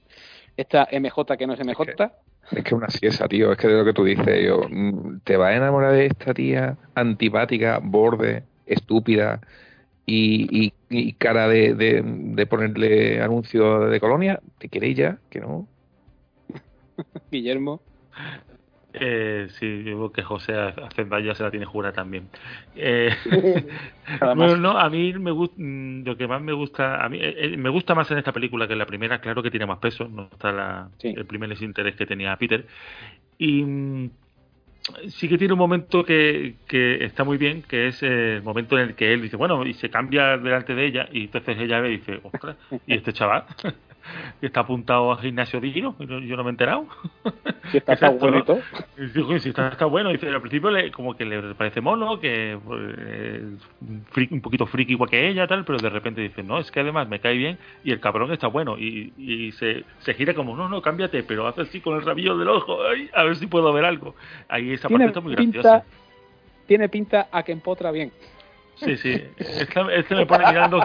esta 0.57 0.87
MJ 0.91 1.37
que 1.37 1.47
no 1.47 1.55
es 1.55 1.61
MJ, 1.61 2.13
Es 2.51 2.65
que 2.65 2.75
una 2.75 2.89
siesa, 2.91 3.29
tío, 3.29 3.53
es 3.53 3.59
que 3.59 3.69
de 3.69 3.79
lo 3.79 3.85
que 3.85 3.93
tú 3.93 4.05
dices, 4.05 4.45
yo, 4.45 4.63
mm, 4.69 5.21
te 5.25 5.37
vas 5.37 5.51
a 5.53 5.57
enamorar 5.57 5.93
de 5.93 6.07
esta 6.07 6.35
tía 6.35 6.77
antipática, 6.95 7.81
borde, 7.83 8.45
estúpida 8.67 9.41
y, 10.07 10.65
y- 10.67 10.73
y 10.91 11.13
cara 11.15 11.49
de, 11.49 11.75
de, 11.75 12.03
de 12.05 12.47
ponerle 12.47 13.23
anuncio 13.23 13.81
de 13.89 14.01
colonia, 14.01 14.41
¿te 14.59 14.69
queréis 14.69 14.97
ya? 14.97 15.19
Que 15.31 15.41
no. 15.41 15.67
Guillermo. 17.31 17.81
Eh, 18.95 19.49
sí, 19.59 19.85
yo 19.85 19.97
creo 19.97 20.13
que 20.13 20.23
José 20.23 20.53
ya 21.25 21.35
se 21.35 21.43
la 21.43 21.51
tiene 21.51 21.65
jura 21.65 21.93
también. 21.93 22.29
Eh, 22.77 23.11
bueno, 24.21 24.57
no, 24.57 24.79
a 24.79 24.91
mí 24.91 25.13
me 25.15 25.31
gusta, 25.31 25.55
mm, 25.59 26.05
lo 26.05 26.17
que 26.17 26.27
más 26.27 26.43
me 26.43 26.53
gusta, 26.53 27.03
a 27.03 27.09
mí 27.09 27.19
eh, 27.19 27.35
eh, 27.37 27.57
me 27.57 27.71
gusta 27.71 27.95
más 27.95 28.11
en 28.11 28.19
esta 28.19 28.33
película 28.33 28.67
que 28.67 28.75
en 28.75 28.79
la 28.79 28.87
primera, 28.87 29.21
claro 29.21 29.43
que 29.43 29.51
tiene 29.51 29.67
más 29.67 29.79
peso, 29.79 30.09
no 30.09 30.29
está 30.33 30.53
la, 30.53 30.89
el 31.03 31.25
primer 31.25 31.51
interés 31.63 31.97
que 31.97 32.07
tenía 32.07 32.37
Peter. 32.37 32.67
Y 33.39 33.63
mm, 33.63 34.11
sí 35.09 35.29
que 35.29 35.39
tiene 35.39 35.55
un 35.55 35.59
momento 35.59 36.05
que, 36.05 36.57
que 36.67 37.05
está 37.05 37.25
muy 37.25 37.39
bien, 37.39 37.63
que 37.63 37.89
es 37.89 38.03
el 38.03 38.43
momento 38.43 38.79
en 38.79 38.91
el 38.91 38.95
que 38.95 39.13
él 39.15 39.23
dice, 39.23 39.37
bueno, 39.37 39.65
y 39.65 39.75
se 39.75 39.89
cambia 39.89 40.37
delante 40.37 40.75
de 40.75 40.87
ella, 40.87 41.09
y 41.11 41.25
entonces 41.25 41.59
ella 41.59 41.81
ve 41.81 41.93
y 41.93 41.97
dice, 41.99 42.21
ostras, 42.23 42.57
¿y 42.87 42.95
este 42.95 43.13
chaval? 43.13 43.45
que 44.41 44.47
está 44.47 44.61
apuntado 44.61 45.13
a 45.13 45.19
gimnasio 45.19 45.61
digno, 45.61 45.97
yo, 45.99 46.37
no 46.37 46.45
me 46.45 46.51
he 46.51 46.53
enterado. 46.53 46.87
Si 47.71 47.79
está, 47.79 47.93
está 47.95 48.11
bonito. 48.11 48.59
Si 49.41 49.49
está, 49.49 49.69
está 49.69 49.87
bueno, 49.87 50.11
dice, 50.11 50.29
al 50.29 50.41
principio 50.41 50.71
le, 50.71 50.91
como 50.91 51.15
que 51.15 51.25
le 51.25 51.55
parece 51.55 51.81
mono, 51.81 52.21
que 52.21 52.59
pues, 52.65 54.31
un 54.31 54.41
poquito 54.41 54.67
friki 54.67 54.93
igual 54.93 55.11
que 55.11 55.29
ella, 55.29 55.47
tal, 55.47 55.65
pero 55.65 55.79
de 55.79 55.91
repente 55.91 56.21
dice, 56.21 56.43
no, 56.43 56.59
es 56.59 56.71
que 56.71 56.81
además 56.81 57.09
me 57.09 57.21
cae 57.21 57.37
bien 57.37 57.59
y 57.85 57.93
el 57.93 58.01
cabrón 58.01 58.33
está 58.33 58.49
bueno. 58.49 58.79
Y, 58.79 59.13
y 59.17 59.53
se, 59.53 59.85
se 60.01 60.15
gira 60.15 60.35
como, 60.35 60.57
no, 60.57 60.69
no, 60.69 60.83
cámbiate, 60.83 61.23
pero 61.23 61.47
hace 61.47 61.63
así 61.63 61.81
con 61.81 61.97
el 61.97 62.03
rabillo 62.03 62.37
del 62.37 62.49
ojo, 62.49 62.79
ay, 62.85 63.09
a 63.15 63.25
ver 63.25 63.37
si 63.37 63.47
puedo 63.47 63.73
ver 63.73 63.85
algo. 63.85 64.15
Ahí 64.49 64.73
esa 64.73 64.89
parte 64.89 65.07
está 65.07 65.21
muy 65.21 65.35
graciosa. 65.35 65.85
Tiene 66.67 66.89
pinta 66.89 67.29
a 67.31 67.43
que 67.43 67.53
empotra 67.53 67.91
bien. 67.91 68.13
Sí, 68.85 68.97
sí. 68.97 69.25
Este, 69.37 69.99
este, 69.99 70.15
me 70.15 70.27
pone 70.27 70.47
mirando, 70.47 70.85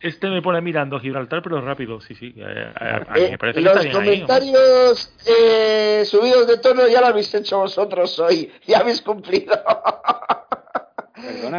este 0.00 0.28
me 0.28 0.42
pone 0.42 0.60
mirando 0.60 1.00
Gibraltar, 1.00 1.42
pero 1.42 1.60
rápido, 1.60 2.00
sí, 2.00 2.14
sí. 2.14 2.34
Eh, 2.36 2.72
eh, 3.16 3.28
me 3.32 3.38
parece 3.38 3.60
los 3.60 3.86
comentarios 3.86 5.12
eh, 5.26 6.04
subidos 6.04 6.46
de 6.46 6.58
tono 6.58 6.86
ya 6.88 7.00
lo 7.00 7.08
habéis 7.08 7.34
hecho 7.34 7.58
vosotros 7.58 8.18
hoy. 8.18 8.50
Ya 8.66 8.80
habéis 8.80 9.00
cumplido. 9.02 9.54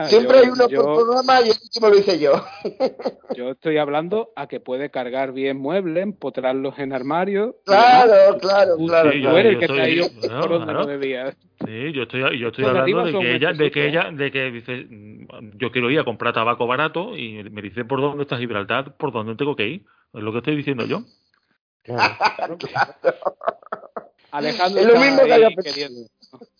Siempre 0.06 0.40
hay 0.40 0.48
uno 0.48 0.68
por 0.70 0.96
programa 0.96 1.42
y 1.42 1.50
el 1.50 1.58
último 1.62 1.90
lo 1.90 1.98
hice 1.98 2.20
yo. 2.20 2.46
yo 3.36 3.52
estoy 3.52 3.78
hablando 3.78 4.32
a 4.36 4.48
que 4.48 4.60
puede 4.60 4.90
cargar 4.90 5.34
bien 5.34 5.58
muebles, 5.58 6.04
empotrarlos 6.04 6.78
en 6.80 6.94
armarios. 6.94 7.56
Claro, 7.66 8.38
claro, 8.40 8.78
claro. 8.78 9.12
Sí, 9.12 9.22
yo, 9.22 9.38
el 9.38 9.60
que 9.60 9.66
estoy, 9.66 10.12
por 10.30 10.50
donde 10.50 10.74
no 10.74 10.86
debía. 10.86 11.34
Sí, 11.66 11.92
yo 11.92 12.04
estoy, 12.04 12.40
yo 12.40 12.48
estoy 12.50 12.66
hablando 12.66 13.06
de 13.06 13.20
que 13.20 13.36
ella, 13.36 13.54
de 13.54 13.72
que 13.72 13.88
ella, 13.88 14.12
de 14.12 14.32
que 14.32 14.52
dice, 14.52 14.88
yo 15.56 15.72
quiero 15.72 15.90
ir 15.90 16.00
a 16.00 16.06
comprar 16.06 16.34
tabaco 16.34 16.68
barato 16.68 17.16
y 17.16 17.44
me 17.50 17.62
dice 17.62 17.86
por 17.86 18.02
dónde 18.02 18.24
está 18.24 18.38
Gibraltar, 18.38 18.96
por 18.98 19.12
dónde 19.12 19.36
tengo 19.36 19.56
que 19.56 19.68
ir. 19.68 19.86
Es 20.14 20.24
lo 20.24 20.32
que 20.32 20.40
estoy 20.40 20.56
diciendo 20.56 20.86
yo. 20.86 21.02
Claro, 21.84 22.58
claro. 22.58 22.96
Alejandro 24.32 24.82
es 24.82 24.88
lo 24.88 25.00
mismo 25.00 25.24
que 25.24 25.34
haya 25.34 25.50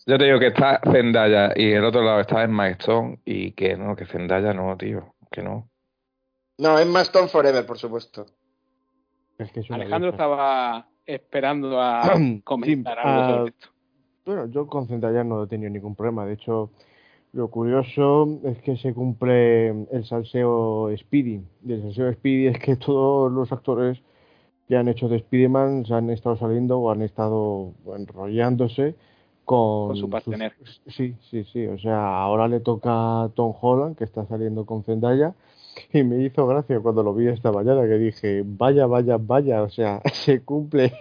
yo 0.06 0.18
te 0.18 0.24
digo 0.24 0.38
que 0.38 0.48
está 0.48 0.80
Zendaya 0.90 1.52
y 1.54 1.72
el 1.72 1.84
otro 1.84 2.02
lado 2.02 2.20
está 2.20 2.42
Emma 2.42 2.68
Stone 2.70 3.20
y 3.24 3.52
que 3.52 3.76
no, 3.76 3.94
que 3.94 4.06
Zendaya 4.06 4.52
no, 4.52 4.76
tío, 4.76 5.14
que 5.30 5.42
no. 5.42 5.70
No, 6.58 6.78
Emma 6.78 7.02
Stone 7.02 7.28
Forever, 7.28 7.64
por 7.64 7.78
supuesto. 7.78 8.26
Alejandro 9.70 10.10
estaba 10.10 10.88
esperando 11.06 11.80
a 11.80 12.02
comentar 12.44 12.98
algo 12.98 13.30
sobre 13.30 13.50
esto. 13.50 13.68
Bueno, 14.26 14.46
yo 14.50 14.66
con 14.66 14.86
Zendaya 14.86 15.24
no 15.24 15.44
he 15.44 15.46
tenido 15.46 15.70
ningún 15.70 15.94
problema. 15.94 16.26
De 16.26 16.34
hecho, 16.34 16.72
lo 17.32 17.48
curioso 17.48 18.40
es 18.44 18.58
que 18.58 18.76
se 18.76 18.92
cumple 18.92 19.68
el 19.68 20.04
salseo 20.04 20.90
Speedy. 20.96 21.42
Y 21.64 21.72
el 21.72 21.82
salseo 21.82 22.12
Speedy 22.12 22.48
es 22.48 22.58
que 22.58 22.76
todos 22.76 23.30
los 23.30 23.52
actores 23.52 24.00
que 24.68 24.76
han 24.76 24.88
hecho 24.88 25.08
de 25.08 25.16
Spider-Man 25.16 25.84
se 25.86 25.94
han 25.94 26.10
estado 26.10 26.36
saliendo 26.36 26.78
o 26.78 26.90
han 26.90 27.02
estado 27.02 27.72
enrollándose 27.96 28.94
con, 29.44 29.96
su 29.96 30.08
partener. 30.08 30.52
Sí, 30.86 31.16
sí, 31.28 31.44
sí. 31.44 31.66
O 31.66 31.78
sea, 31.78 32.20
ahora 32.20 32.46
le 32.46 32.60
toca 32.60 33.24
a 33.24 33.28
Tom 33.30 33.52
Holland, 33.60 33.96
que 33.96 34.04
está 34.04 34.24
saliendo 34.26 34.64
con 34.64 34.84
Zendaya. 34.84 35.34
Y 35.92 36.02
me 36.02 36.22
hizo 36.22 36.46
gracia 36.46 36.80
cuando 36.80 37.02
lo 37.02 37.14
vi 37.14 37.28
esta 37.28 37.52
mañana, 37.52 37.82
que 37.82 37.98
dije, 37.98 38.42
vaya, 38.44 38.86
vaya, 38.86 39.16
vaya, 39.18 39.62
o 39.62 39.70
sea, 39.70 40.00
se 40.12 40.42
cumple. 40.42 40.92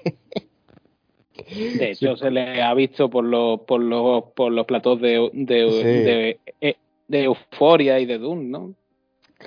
De 1.47 1.91
hecho, 1.91 2.15
se 2.17 2.31
le 2.31 2.61
ha 2.61 2.73
visto 2.73 3.09
por 3.09 3.23
los, 3.23 3.61
por 3.61 3.81
los, 3.81 4.23
por 4.35 4.51
los 4.51 4.65
platos 4.65 4.99
de, 5.01 5.29
de, 5.33 6.39
eh, 6.61 6.75
de, 7.07 7.23
Euforia 7.23 7.99
y 7.99 8.05
de 8.05 8.17
Doom, 8.17 8.49
¿no? 8.49 8.73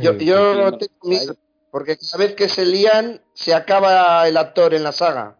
Yo, 0.00 0.16
yo 0.18 0.76
tengo 0.78 0.92
miedo, 1.04 1.36
porque 1.70 1.96
cada 1.96 2.24
vez 2.24 2.34
que 2.34 2.48
se 2.48 2.66
lían, 2.66 3.20
se 3.34 3.54
acaba 3.54 4.26
el 4.26 4.36
actor 4.36 4.74
en 4.74 4.82
la 4.82 4.92
saga. 4.92 5.38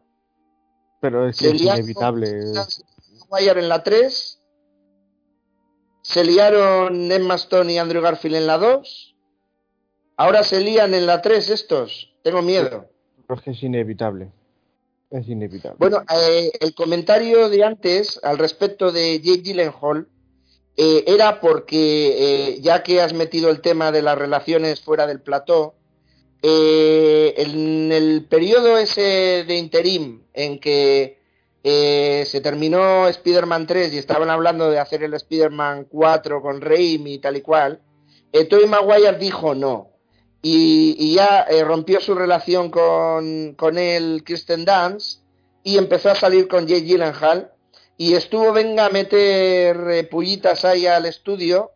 Pero 1.00 1.28
es, 1.28 1.40
es 1.42 1.60
inevitable. 1.60 2.28
Maguire 3.30 3.60
en 3.60 3.68
la 3.68 3.82
3. 3.82 4.40
Se 6.02 6.24
liaron 6.24 7.10
Emma 7.10 7.34
Stone 7.36 7.72
y 7.72 7.78
Andrew 7.78 8.02
Garfield 8.02 8.36
en 8.36 8.46
la 8.46 8.58
2. 8.58 9.16
Ahora 10.16 10.44
se 10.44 10.60
lían 10.60 10.94
en 10.94 11.06
la 11.06 11.22
3 11.22 11.50
estos. 11.50 12.12
Tengo 12.22 12.42
miedo. 12.42 12.88
es 13.28 13.40
que 13.40 13.50
es 13.50 13.62
inevitable. 13.62 14.30
Es 15.12 15.28
inevitable. 15.28 15.76
Bueno, 15.78 16.02
eh, 16.10 16.50
el 16.60 16.74
comentario 16.74 17.48
de 17.48 17.64
antes 17.64 18.18
al 18.22 18.38
respecto 18.38 18.90
de 18.90 19.20
Jake 19.20 19.42
Gyllenhaal 19.42 20.08
eh, 20.76 21.04
era 21.06 21.40
porque, 21.40 22.54
eh, 22.54 22.60
ya 22.60 22.82
que 22.82 23.00
has 23.00 23.12
metido 23.12 23.50
el 23.50 23.60
tema 23.60 23.92
de 23.92 24.02
las 24.02 24.18
relaciones 24.18 24.80
fuera 24.80 25.06
del 25.06 25.20
plató, 25.20 25.74
en 26.44 27.92
el 27.92 28.26
periodo 28.28 28.76
ese 28.76 29.44
de 29.46 29.56
interim 29.58 30.22
en 30.34 30.58
que 30.58 31.22
eh, 31.64 32.24
se 32.26 32.40
terminó 32.40 33.06
Spider-Man 33.06 33.66
3 33.66 33.94
y 33.94 33.98
estaban 33.98 34.30
hablando 34.30 34.68
de 34.68 34.80
hacer 34.80 35.04
el 35.04 35.14
Spider-Man 35.14 35.86
4 35.88 36.42
con 36.42 36.60
Raimi 36.60 37.14
y 37.14 37.18
tal 37.18 37.36
y 37.36 37.40
cual, 37.40 37.80
eh, 38.32 38.44
Tobey 38.46 38.66
Maguire 38.66 39.16
dijo 39.18 39.54
no. 39.54 39.91
Y, 40.42 41.14
ya 41.14 41.42
eh, 41.42 41.62
rompió 41.62 42.00
su 42.00 42.14
relación 42.14 42.70
con, 42.70 43.54
con 43.54 43.78
él, 43.78 44.24
Kirsten 44.26 44.64
Dance, 44.64 45.20
y 45.62 45.78
empezó 45.78 46.10
a 46.10 46.16
salir 46.16 46.48
con 46.48 46.68
Jay 46.68 46.82
Gyllenhaal. 46.82 47.52
Y 47.96 48.14
estuvo, 48.14 48.52
venga, 48.52 48.86
a 48.86 48.90
meter 48.90 49.76
eh, 49.90 50.04
pullitas 50.04 50.64
ahí 50.64 50.86
al 50.86 51.06
estudio 51.06 51.70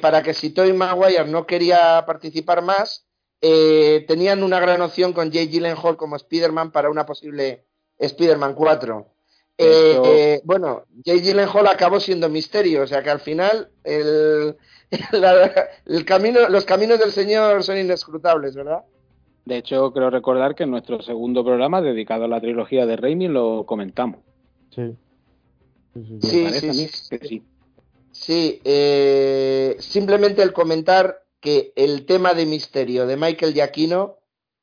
para 0.00 0.22
que 0.22 0.32
si 0.32 0.48
Tobey 0.48 0.72
Maguire 0.72 1.26
no 1.26 1.46
quería 1.46 2.02
participar 2.06 2.62
más, 2.62 3.04
tenían 3.38 4.42
una 4.42 4.58
gran 4.58 4.80
opción 4.80 5.12
con 5.12 5.30
Jay 5.30 5.46
Gyllenhaal 5.48 5.98
como 5.98 6.16
Spider-Man 6.16 6.72
para 6.72 6.88
una 6.88 7.04
posible 7.04 7.66
Spider-Man 7.98 8.54
4. 8.54 9.12
Eh, 9.58 10.40
bueno, 10.44 10.86
Jay 11.04 11.20
Gyllenhaal 11.20 11.66
acabó 11.68 12.00
siendo 12.00 12.28
misterio, 12.28 12.82
o 12.82 12.86
sea 12.86 13.02
que 13.02 13.10
al 13.10 13.20
final 13.20 13.70
el, 13.84 14.56
el 15.86 16.04
camino, 16.04 16.48
los 16.48 16.64
caminos 16.64 16.98
del 16.98 17.12
Señor 17.12 17.62
son 17.62 17.78
inescrutables, 17.78 18.54
¿verdad? 18.54 18.82
De 19.44 19.56
hecho, 19.56 19.92
creo 19.92 20.10
recordar 20.10 20.54
que 20.54 20.64
en 20.64 20.70
nuestro 20.70 21.02
segundo 21.02 21.44
programa 21.44 21.80
dedicado 21.80 22.24
a 22.24 22.28
la 22.28 22.40
trilogía 22.40 22.86
de 22.86 22.96
Raimi 22.96 23.28
lo 23.28 23.64
comentamos. 23.66 24.20
Sí. 24.70 24.94
Sí, 26.20 26.48
sí, 26.50 26.88
sí, 26.88 27.42
sí. 28.12 28.60
Eh, 28.64 29.76
simplemente 29.78 30.42
el 30.42 30.52
comentar 30.52 31.22
que 31.40 31.72
el 31.76 32.06
tema 32.06 32.34
de 32.34 32.46
misterio 32.46 33.06
de 33.06 33.16
Michael 33.16 33.52
Giacchino 33.52 34.18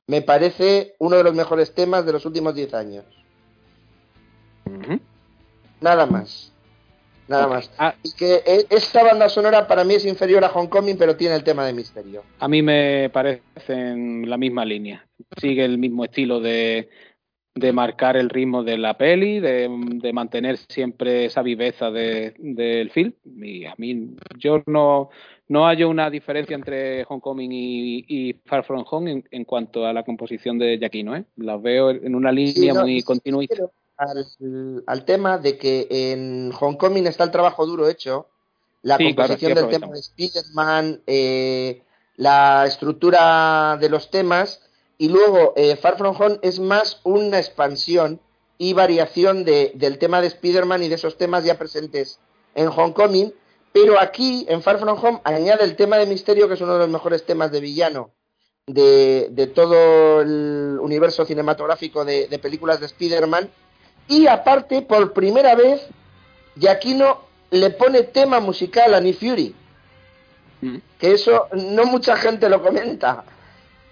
me 0.06 0.22
parece 0.22 0.96
uno 0.98 1.16
de 1.16 1.24
los 1.24 1.34
mejores 1.34 1.74
temas 1.74 2.04
de 2.06 2.12
los 2.12 2.24
últimos 2.26 2.54
10 2.54 2.74
años. 2.74 3.04
Nada 5.80 6.06
más. 6.06 6.49
Nada 7.30 7.46
más. 7.46 7.70
Ah. 7.78 7.94
y 8.02 8.12
que 8.12 8.42
e, 8.44 8.66
esta 8.70 9.04
banda 9.04 9.28
sonora 9.28 9.68
para 9.68 9.84
mí 9.84 9.94
es 9.94 10.04
inferior 10.04 10.44
a 10.44 10.50
Homecoming, 10.50 10.98
pero 10.98 11.16
tiene 11.16 11.36
el 11.36 11.44
tema 11.44 11.64
de 11.64 11.72
misterio. 11.72 12.24
A 12.40 12.48
mí 12.48 12.60
me 12.60 13.08
parece 13.10 13.42
en 13.68 14.28
la 14.28 14.36
misma 14.36 14.64
línea. 14.64 15.06
Sigue 15.40 15.64
el 15.64 15.78
mismo 15.78 16.04
estilo 16.04 16.40
de, 16.40 16.88
de 17.54 17.72
marcar 17.72 18.16
el 18.16 18.30
ritmo 18.30 18.64
de 18.64 18.78
la 18.78 18.98
peli, 18.98 19.38
de, 19.38 19.68
mantener 20.12 20.56
siempre 20.56 21.26
esa 21.26 21.42
viveza 21.42 21.92
del 21.92 22.34
de, 22.36 22.90
film. 22.92 23.12
Y 23.24 23.64
a 23.64 23.74
mí, 23.78 24.16
yo 24.36 24.64
no, 24.66 25.10
no 25.46 25.66
hallo 25.66 25.88
una 25.88 26.10
diferencia 26.10 26.56
entre 26.56 27.04
Homecoming 27.08 27.52
y, 27.52 28.04
y 28.08 28.32
Far 28.44 28.64
From 28.64 28.84
Home 28.90 29.22
en, 29.30 29.44
cuanto 29.44 29.86
a 29.86 29.92
la 29.92 30.02
composición 30.02 30.58
de 30.58 30.78
Giacchino. 30.78 31.14
¿eh? 31.14 31.24
Las 31.36 31.62
veo 31.62 31.90
en 31.90 32.16
una 32.16 32.32
línea 32.32 32.74
muy 32.74 33.02
continuista 33.02 33.70
al, 34.86 35.04
tema 35.04 35.38
de 35.38 35.58
que 35.58 35.86
en 35.90 36.52
Homecoming 36.58 37.06
está 37.06 37.24
el 37.24 37.30
trabajo 37.30 37.66
duro 37.66 37.88
hecho, 37.88 38.28
la 38.82 38.96
composición 38.96 39.54
del 39.54 39.68
tema 39.68 39.88
de 39.88 40.00
Spider-Man, 40.00 41.02
eh, 41.06 41.82
la 42.16 42.64
estructura 42.66 43.76
de 43.78 43.88
los 43.90 44.10
temas, 44.10 44.62
y 44.96 45.08
luego 45.08 45.52
eh, 45.56 45.76
Far 45.76 45.98
From 45.98 46.16
Home 46.18 46.38
es 46.42 46.60
más 46.60 47.00
una 47.04 47.38
expansión 47.38 48.20
y 48.58 48.72
variación 48.72 49.44
de, 49.44 49.72
del 49.74 49.98
tema 49.98 50.20
de 50.20 50.28
Spider-Man 50.28 50.82
y 50.82 50.88
de 50.88 50.94
esos 50.94 51.16
temas 51.16 51.44
ya 51.44 51.58
presentes 51.58 52.20
en 52.54 52.68
Homecoming, 52.68 53.32
pero 53.72 54.00
aquí 54.00 54.46
en 54.48 54.62
Far 54.62 54.78
From 54.78 54.98
Home 55.02 55.20
añade 55.24 55.64
el 55.64 55.76
tema 55.76 55.98
de 55.98 56.06
misterio, 56.06 56.48
que 56.48 56.54
es 56.54 56.60
uno 56.60 56.74
de 56.74 56.80
los 56.80 56.88
mejores 56.88 57.24
temas 57.24 57.52
de 57.52 57.60
villano 57.60 58.12
de, 58.66 59.52
todo 59.54 60.22
el 60.22 60.78
universo 60.80 61.24
cinematográfico 61.24 62.04
de, 62.04 62.28
de 62.28 62.38
películas 62.38 62.80
de 62.80 62.86
Spider-Man, 62.86 63.50
Y 64.10 64.26
aparte, 64.26 64.82
por 64.82 65.12
primera 65.12 65.54
vez, 65.54 65.88
Giacchino 66.56 67.20
le 67.52 67.70
pone 67.70 68.02
tema 68.02 68.40
musical 68.40 68.92
a 68.92 69.00
Nick 69.00 69.20
Fury. 69.20 69.54
Mm. 70.62 70.76
Que 70.98 71.12
eso 71.12 71.46
no 71.52 71.84
mucha 71.84 72.16
gente 72.16 72.48
lo 72.48 72.60
comenta. 72.60 73.22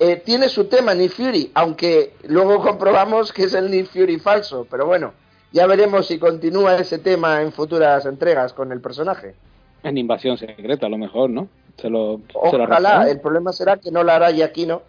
Eh, 0.01 0.17
tiene 0.17 0.49
su 0.49 0.65
tema 0.65 0.93
Nick 0.93 1.13
Fury, 1.13 1.53
aunque 1.55 2.15
luego 2.25 2.61
comprobamos 2.61 3.33
que 3.33 3.45
es 3.45 3.55
el 3.55 3.71
Nick 3.71 3.87
Fury 3.87 4.19
falso. 4.19 4.67
Pero 4.69 4.87
bueno, 4.87 5.13
ya 5.53 5.69
veremos 5.69 6.09
si 6.09 6.19
continúa 6.19 6.77
ese 6.77 6.99
tema 6.99 7.41
en 7.41 7.53
futuras 7.53 8.05
entregas 8.05 8.53
con 8.53 8.73
el 8.73 8.81
personaje. 8.81 9.37
En 9.85 9.97
Invasión 9.99 10.37
Secreta, 10.37 10.87
a 10.87 10.91
lo 10.91 10.99
mejor, 10.99 11.31
¿no? 11.31 11.49
Se 11.81 11.89
lo, 11.89 12.21
se 12.51 12.59
lo 12.59 12.65
Ojalá, 12.65 13.09
el 13.09 13.21
problema 13.21 13.53
será 13.53 13.77
que 13.77 13.93
no 13.93 14.03
la 14.03 14.17
hará 14.17 14.33
Giacchino 14.33 14.83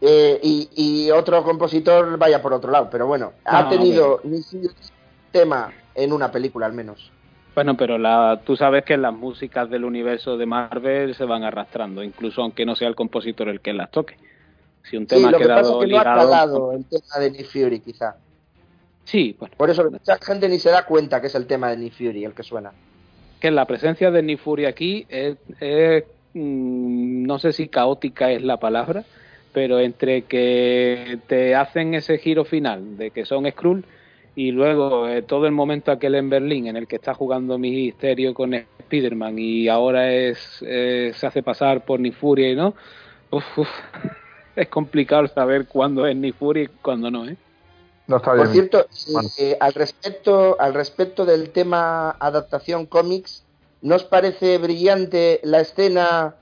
eh, 0.00 0.38
y, 0.42 0.68
y 0.74 1.10
otro 1.10 1.42
compositor 1.42 2.18
vaya 2.18 2.40
por 2.42 2.52
otro 2.52 2.70
lado. 2.70 2.88
Pero 2.90 3.06
bueno, 3.06 3.32
ha 3.44 3.68
tenido 3.68 4.20
Nick 4.24 4.44
Fury 4.44 4.68
tema 5.32 5.72
en 5.94 6.12
una 6.12 6.30
película 6.30 6.66
al 6.66 6.72
menos. 6.72 7.10
Bueno, 7.54 7.76
pero 7.76 7.96
la, 7.96 8.40
tú 8.44 8.54
sabes 8.56 8.84
que 8.84 8.96
las 8.98 9.14
músicas 9.14 9.70
del 9.70 9.84
universo 9.84 10.36
de 10.36 10.44
Marvel 10.46 11.14
se 11.14 11.24
van 11.24 11.42
arrastrando, 11.42 12.02
incluso 12.02 12.42
aunque 12.42 12.66
no 12.66 12.76
sea 12.76 12.88
el 12.88 12.94
compositor 12.94 13.48
el 13.48 13.60
que 13.60 13.72
las 13.72 13.90
toque. 13.90 14.16
Si 14.82 14.96
un 14.96 15.08
Sí, 15.08 15.16
tema 15.16 15.30
lo 15.30 15.38
ha 15.38 15.40
que 15.40 15.48
pasa 15.48 15.60
quedado 15.62 15.82
es 15.82 15.86
que 15.86 15.92
no 15.92 15.98
ha 15.98 16.04
ligado. 16.04 16.30
calado 16.30 16.72
el 16.72 16.84
tema 16.84 17.18
de 17.18 17.30
Nick 17.30 17.46
Fury, 17.46 17.80
quizá. 17.80 18.16
Sí, 19.04 19.34
bueno, 19.38 19.54
Por 19.56 19.70
eso 19.70 19.90
mucha 19.90 20.18
gente 20.18 20.48
ni 20.48 20.58
se 20.58 20.70
da 20.70 20.84
cuenta 20.84 21.20
que 21.20 21.28
es 21.28 21.34
el 21.34 21.46
tema 21.46 21.70
de 21.70 21.76
Nick 21.78 21.94
Fury 21.94 22.24
el 22.24 22.34
que 22.34 22.42
suena. 22.42 22.72
que 23.40 23.50
la 23.50 23.64
presencia 23.66 24.10
de 24.10 24.22
Nick 24.22 24.40
Fury 24.40 24.64
aquí 24.66 25.06
es, 25.08 25.36
es, 25.60 26.04
mm, 26.34 27.22
no 27.26 27.38
sé 27.38 27.52
si 27.52 27.68
caótica 27.68 28.30
es 28.32 28.42
la 28.42 28.58
palabra, 28.58 29.04
pero 29.56 29.80
entre 29.80 30.20
que 30.24 31.18
te 31.28 31.54
hacen 31.54 31.94
ese 31.94 32.18
giro 32.18 32.44
final 32.44 32.98
de 32.98 33.10
que 33.10 33.24
son 33.24 33.50
Skrull 33.50 33.86
y 34.34 34.50
luego 34.50 35.08
eh, 35.08 35.22
todo 35.22 35.46
el 35.46 35.52
momento 35.52 35.90
aquel 35.90 36.14
en 36.16 36.28
Berlín 36.28 36.66
en 36.66 36.76
el 36.76 36.86
que 36.86 36.96
está 36.96 37.14
jugando 37.14 37.56
Misterio 37.56 38.34
con 38.34 38.52
Spider-Man 38.52 39.38
y 39.38 39.68
ahora 39.68 40.12
es 40.12 40.38
eh, 40.60 41.12
se 41.16 41.26
hace 41.26 41.42
pasar 41.42 41.86
por 41.86 42.00
Nick 42.00 42.16
Fury, 42.16 42.54
¿no? 42.54 42.74
Uf, 43.30 43.58
uf. 43.60 43.68
Es 44.56 44.68
complicado 44.68 45.26
saber 45.26 45.66
cuándo 45.66 46.06
es 46.06 46.14
Nick 46.14 46.34
Fury 46.34 46.64
y 46.64 46.66
cuándo 46.82 47.10
no, 47.10 47.26
¿eh? 47.26 47.36
No 48.08 48.18
está 48.18 48.34
Por 48.34 48.48
cierto, 48.48 48.80
eh, 48.80 49.12
Bueno. 49.14 49.28
eh, 49.38 49.56
al 49.58 49.72
respecto 49.72 50.60
al 50.60 50.74
respecto 50.74 51.24
del 51.24 51.48
tema 51.48 52.10
adaptación 52.20 52.84
cómics, 52.84 53.42
¿no 53.80 53.94
os 53.94 54.04
parece 54.04 54.58
brillante 54.58 55.40
la 55.44 55.62
escena 55.62 56.34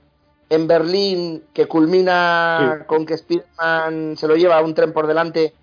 en 0.49 0.67
Berlín 0.67 1.43
que 1.53 1.65
culmina 1.67 2.83
con 2.87 3.05
que 3.05 3.15
Spider-Man 3.15 4.15
se 4.17 4.27
lo 4.27 4.35
lleva 4.35 4.57
a 4.57 4.61
un 4.63 4.73
tren 4.73 4.93
por 4.93 5.07
delante? 5.07 5.53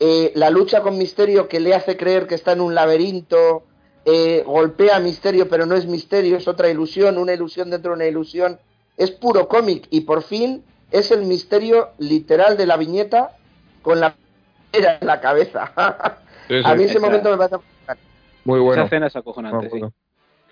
Eh, 0.00 0.32
la 0.36 0.50
lucha 0.50 0.80
con 0.82 0.96
Misterio 0.98 1.48
que 1.48 1.60
le 1.60 1.74
hace 1.74 1.96
creer 1.96 2.26
que 2.26 2.34
está 2.36 2.52
en 2.52 2.60
un 2.60 2.74
laberinto, 2.74 3.64
eh, 4.04 4.42
golpea 4.46 4.96
a 4.96 5.00
Misterio 5.00 5.48
pero 5.48 5.66
no 5.66 5.74
es 5.74 5.86
Misterio, 5.86 6.36
es 6.36 6.46
otra 6.46 6.68
ilusión, 6.68 7.18
una 7.18 7.32
ilusión 7.34 7.70
dentro 7.70 7.90
de 7.92 7.96
una 7.96 8.06
ilusión. 8.06 8.58
Es 8.96 9.10
puro 9.10 9.48
cómic 9.48 9.86
y 9.90 10.02
por 10.02 10.22
fin 10.22 10.62
es 10.90 11.10
el 11.10 11.24
misterio 11.24 11.90
literal 11.98 12.56
de 12.56 12.66
la 12.66 12.76
viñeta 12.76 13.36
con 13.82 14.00
la 14.00 14.14
era 14.72 14.98
en 15.00 15.06
la 15.06 15.20
cabeza. 15.20 15.72
Sí, 16.48 16.54
sí. 16.54 16.62
a 16.64 16.74
mí 16.74 16.84
ese 16.84 16.92
Esa- 16.94 17.00
momento 17.06 17.30
me 17.30 17.36
parece 17.36 17.56
Muy 18.44 18.58
Esa 18.58 18.64
bueno. 18.64 18.84
escena 18.84 19.06
es 19.08 19.16
acojonante, 19.16 19.66
sí. 19.66 19.70
bueno. 19.70 19.92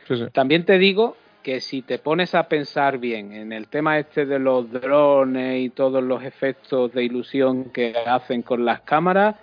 Sí, 0.06 0.16
sí. 0.16 0.24
También 0.32 0.64
te 0.66 0.78
digo 0.78 1.16
que 1.46 1.60
si 1.60 1.82
te 1.82 2.00
pones 2.00 2.34
a 2.34 2.48
pensar 2.48 2.98
bien 2.98 3.32
en 3.32 3.52
el 3.52 3.68
tema 3.68 4.00
este 4.00 4.26
de 4.26 4.40
los 4.40 4.68
drones 4.68 5.60
y 5.64 5.70
todos 5.70 6.02
los 6.02 6.24
efectos 6.24 6.92
de 6.92 7.04
ilusión 7.04 7.66
que 7.66 7.94
hacen 8.04 8.42
con 8.42 8.64
las 8.64 8.80
cámaras, 8.80 9.36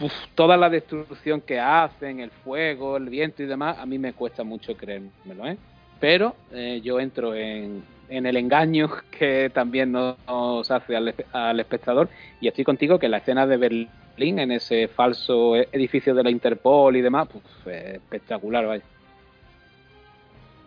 uf, 0.00 0.12
toda 0.34 0.56
la 0.56 0.68
destrucción 0.68 1.40
que 1.40 1.60
hacen, 1.60 2.18
el 2.18 2.32
fuego, 2.32 2.96
el 2.96 3.08
viento 3.10 3.44
y 3.44 3.46
demás, 3.46 3.78
a 3.78 3.86
mí 3.86 3.96
me 3.96 4.12
cuesta 4.12 4.42
mucho 4.42 4.76
creérmelo, 4.76 5.46
¿eh? 5.46 5.56
Pero 6.00 6.34
eh, 6.50 6.80
yo 6.82 6.98
entro 6.98 7.32
en, 7.36 7.84
el 8.08 8.36
engaño 8.36 8.90
que 9.16 9.52
también 9.54 9.92
nos, 9.92 10.68
hace 10.68 10.96
al, 10.96 11.14
espe- 11.14 11.26
al 11.32 11.60
espectador 11.60 12.08
y 12.40 12.48
estoy 12.48 12.64
contigo 12.64 12.98
que 12.98 13.08
la 13.08 13.18
escena 13.18 13.46
de 13.46 13.56
Berlín 13.56 14.40
en 14.40 14.50
ese 14.50 14.88
falso 14.88 15.54
edificio 15.54 16.12
de 16.12 16.24
la 16.24 16.30
Interpol 16.32 16.96
y 16.96 17.02
demás, 17.02 17.28
pues, 17.30 17.44
es 17.76 17.94
espectacular, 17.94 18.66
vaya. 18.66 18.82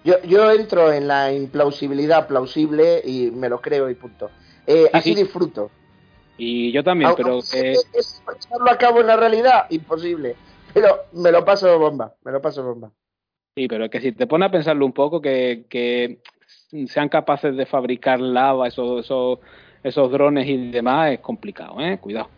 Yo, 0.05 0.21
yo 0.21 0.51
entro 0.51 0.93
en 0.93 1.07
la 1.07 1.33
implausibilidad 1.33 2.27
plausible 2.27 3.01
y 3.03 3.31
me 3.31 3.49
lo 3.49 3.59
creo 3.59 3.89
y 3.89 3.95
punto. 3.95 4.29
Eh, 4.67 4.87
así 4.93 5.15
sí. 5.15 5.23
disfruto. 5.23 5.71
Y 6.37 6.71
yo 6.71 6.83
también, 6.83 7.11
pero 7.17 7.39
que 7.51 7.73
llevarlo 7.73 8.71
a 8.71 8.77
cabo 8.77 9.01
en 9.01 9.07
la 9.07 9.15
realidad, 9.15 9.65
imposible. 9.69 10.35
Pero 10.73 11.05
me 11.13 11.31
lo 11.31 11.43
paso 11.43 11.79
bomba, 11.79 12.13
me 12.23 12.31
lo 12.31 12.41
paso 12.41 12.63
bomba. 12.63 12.91
sí, 13.55 13.67
pero 13.67 13.89
que 13.89 13.99
si 13.99 14.11
te 14.11 14.27
pones 14.27 14.49
a 14.49 14.51
pensarlo 14.51 14.85
un 14.85 14.93
poco, 14.93 15.21
que, 15.21 15.65
que 15.69 16.19
sean 16.87 17.09
capaces 17.09 17.55
de 17.55 17.65
fabricar 17.65 18.19
lava, 18.19 18.67
esos, 18.67 19.05
esos, 19.05 19.39
esos 19.83 20.11
drones 20.11 20.47
y 20.47 20.71
demás, 20.71 21.13
es 21.13 21.19
complicado, 21.19 21.79
¿eh? 21.79 21.97
Cuidado. 21.99 22.29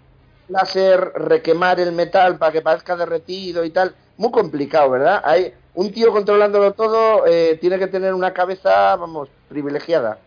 Láser, 0.48 1.00
requemar 1.16 1.80
el 1.80 1.92
metal 1.92 2.38
para 2.38 2.54
que 2.54 2.62
parezca 2.62 2.96
derretido 2.96 3.66
y 3.66 3.72
tal. 3.72 3.94
Muy 4.18 4.32
complicado, 4.32 4.92
¿verdad? 4.92 5.22
Hay 5.26 5.54
un 5.78 5.92
tío 5.92 6.12
controlándolo 6.12 6.74
todo, 6.74 7.28
eh, 7.28 7.56
tiene 7.62 7.78
que 7.78 7.86
tener 7.86 8.12
una 8.16 8.34
cabeza, 8.34 8.96
vamos, 8.96 9.30
privilegiada. 9.48 10.18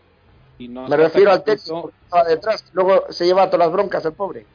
Y 0.57 0.69
no 0.69 0.87
Me 0.87 0.95
refiero 0.95 1.29
al 1.29 1.43
estaba 1.45 2.23
detrás. 2.23 2.63
Luego 2.71 3.03
se 3.09 3.25
lleva 3.25 3.47
todas 3.47 3.67
las 3.67 3.73
broncas 3.73 4.05
el 4.05 4.13
pobre. 4.13 4.45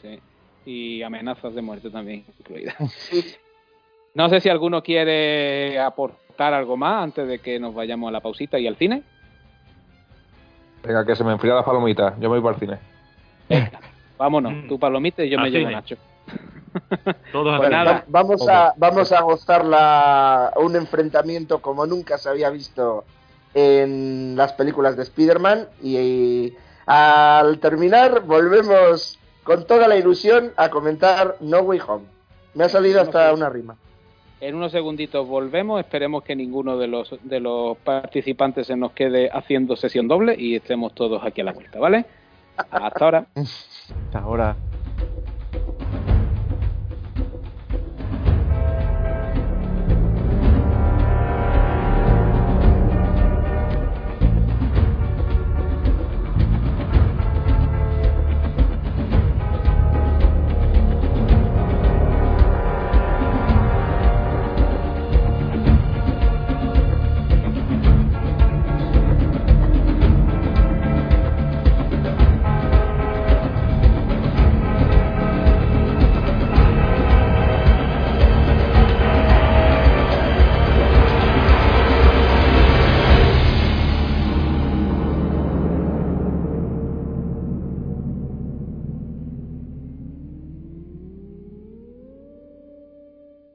sí, 0.00 0.20
y 0.64 1.02
amenazas 1.02 1.56
de 1.56 1.60
muerte 1.60 1.90
también 1.90 2.24
incluidas. 2.38 2.76
Sí. 2.92 3.34
No 4.16 4.28
sé 4.28 4.40
si 4.40 4.48
alguno 4.48 4.80
quiere 4.80 5.76
aportar 5.80 6.54
algo 6.54 6.76
más 6.76 7.02
antes 7.02 7.26
de 7.26 7.40
que 7.40 7.58
nos 7.58 7.74
vayamos 7.74 8.10
a 8.10 8.12
la 8.12 8.20
pausita 8.20 8.60
y 8.60 8.68
al 8.68 8.76
cine. 8.76 9.02
Venga, 10.84 11.04
que 11.04 11.16
se 11.16 11.24
me 11.24 11.32
enfría 11.32 11.52
la 11.52 11.64
palomita. 11.64 12.14
Yo 12.20 12.30
me 12.30 12.38
voy 12.38 12.40
para 12.40 12.54
el 12.54 12.60
cine. 12.60 12.78
Venga, 13.48 13.80
vámonos. 14.16 14.52
Mm. 14.52 14.68
Tú 14.68 14.78
palomita 14.78 15.24
y 15.24 15.30
yo 15.30 15.38
Al 15.38 15.42
me 15.42 15.50
llevo. 15.50 15.68
Nacho. 15.68 15.96
Todos 17.32 17.60
así. 17.60 17.70
nada. 17.70 17.92
Va- 17.92 18.04
Vamos 18.08 18.48
a, 18.48 18.72
vamos 18.76 19.12
a 19.12 19.20
gozar 19.22 19.64
la, 19.64 20.52
un 20.56 20.76
enfrentamiento 20.76 21.60
como 21.60 21.86
nunca 21.86 22.18
se 22.18 22.28
había 22.28 22.50
visto 22.50 23.04
en 23.54 24.34
las 24.36 24.52
películas 24.54 24.96
de 24.96 25.02
Spider-Man 25.04 25.68
y, 25.82 26.52
al 26.86 27.58
terminar 27.60 28.20
volvemos 28.22 29.18
con 29.42 29.66
toda 29.66 29.88
la 29.88 29.96
ilusión 29.96 30.52
a 30.56 30.68
comentar 30.70 31.36
No 31.40 31.60
Way 31.60 31.80
Home. 31.86 32.04
Me 32.54 32.64
ha 32.64 32.68
salido 32.68 33.00
hasta 33.00 33.32
una 33.32 33.48
rima. 33.48 33.76
En 34.40 34.54
unos 34.56 34.72
segunditos 34.72 35.26
volvemos. 35.26 35.80
Esperemos 35.80 36.22
que 36.24 36.36
ninguno 36.36 36.76
de 36.76 36.86
los, 36.88 37.14
de 37.22 37.40
los 37.40 37.78
participantes 37.78 38.66
se 38.66 38.76
nos 38.76 38.92
quede 38.92 39.30
haciendo 39.32 39.76
sesión 39.76 40.08
doble 40.08 40.34
y 40.38 40.56
estemos 40.56 40.94
todos 40.94 41.22
aquí 41.24 41.40
a 41.40 41.44
la 41.44 41.52
vuelta, 41.52 41.78
¿vale? 41.78 42.04
Hasta 42.56 43.04
ahora. 43.04 43.26
Hasta 43.34 44.18
ahora. 44.18 44.56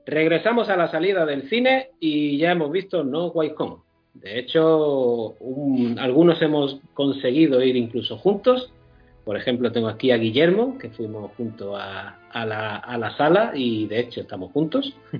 Regresamos 0.09 0.69
a 0.69 0.75
la 0.77 0.89
salida 0.89 1.25
del 1.25 1.49
cine 1.49 1.89
y 1.99 2.37
ya 2.37 2.51
hemos 2.51 2.71
visto 2.71 3.03
No 3.03 3.27
Way 3.27 3.53
Home. 3.57 3.77
De 4.15 4.39
hecho, 4.39 5.35
un- 5.39 5.97
algunos 5.99 6.41
hemos 6.41 6.79
conseguido 6.93 7.61
ir 7.63 7.75
incluso 7.75 8.17
juntos. 8.17 8.71
Por 9.23 9.37
ejemplo, 9.37 9.71
tengo 9.71 9.87
aquí 9.87 10.09
a 10.11 10.17
Guillermo, 10.17 10.77
que 10.79 10.89
fuimos 10.89 11.31
juntos 11.37 11.75
a, 11.79 12.17
a 12.31 12.45
la, 12.45 12.77
a 12.77 12.97
la 12.97 13.15
sala 13.17 13.51
y 13.53 13.85
de 13.87 13.99
hecho 13.99 14.21
estamos 14.21 14.51
juntos. 14.51 14.95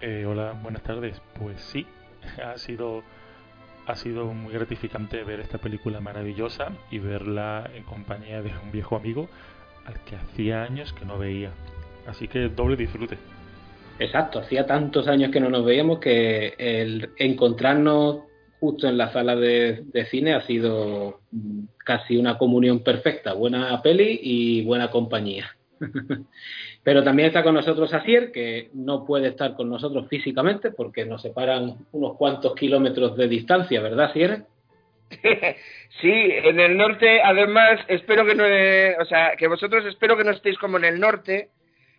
Eh, 0.00 0.26
hola, 0.26 0.58
buenas 0.62 0.82
tardes. 0.82 1.20
Pues 1.38 1.60
sí, 1.60 1.86
ha 2.44 2.58
sido, 2.58 3.02
ha 3.86 3.94
sido 3.94 4.26
muy 4.26 4.52
gratificante 4.52 5.22
ver 5.22 5.40
esta 5.40 5.58
película 5.58 6.00
maravillosa 6.00 6.72
y 6.90 6.98
verla 6.98 7.70
en 7.74 7.84
compañía 7.84 8.42
de 8.42 8.50
un 8.64 8.72
viejo 8.72 8.96
amigo. 8.96 9.28
al 9.86 10.00
que 10.04 10.16
hacía 10.16 10.62
años 10.64 10.92
que 10.92 11.04
no 11.04 11.18
veía. 11.18 11.50
Así 12.06 12.28
que 12.28 12.48
doble 12.48 12.76
disfrute. 12.76 13.18
Exacto, 13.98 14.40
hacía 14.40 14.66
tantos 14.66 15.06
años 15.06 15.30
que 15.30 15.40
no 15.40 15.48
nos 15.48 15.64
veíamos 15.64 15.98
que 15.98 16.54
el 16.58 17.10
encontrarnos 17.16 18.22
justo 18.58 18.88
en 18.88 18.96
la 18.96 19.12
sala 19.12 19.36
de, 19.36 20.06
cine 20.10 20.34
ha 20.34 20.40
sido 20.42 21.20
casi 21.84 22.16
una 22.16 22.38
comunión 22.38 22.84
perfecta, 22.84 23.32
buena 23.32 23.80
peli 23.82 24.20
y 24.22 24.64
buena 24.64 24.90
compañía. 24.90 25.56
Pero 26.84 27.02
también 27.02 27.28
está 27.28 27.42
con 27.42 27.54
nosotros 27.54 27.92
Asier, 27.92 28.30
que 28.32 28.70
no 28.72 29.04
puede 29.04 29.28
estar 29.28 29.54
con 29.54 29.68
nosotros 29.68 30.08
físicamente 30.08 30.70
porque 30.70 31.04
nos 31.04 31.22
separan 31.22 31.86
unos 31.92 32.16
cuantos 32.16 32.54
kilómetros 32.54 33.16
de 33.16 33.28
distancia, 33.28 33.80
¿verdad, 33.80 34.10
Asier? 34.10 34.44
sí, 36.00 36.12
en 36.12 36.60
el 36.60 36.76
norte, 36.76 37.20
además, 37.22 37.80
espero 37.88 38.24
que 38.24 38.34
no, 38.34 38.44
o 38.44 39.04
sea, 39.06 39.36
que 39.36 39.48
vosotros 39.48 39.84
espero 39.86 40.16
que 40.16 40.24
no 40.24 40.30
estéis 40.30 40.56
como 40.58 40.78
en 40.78 40.84
el 40.84 41.00
norte, 41.00 41.50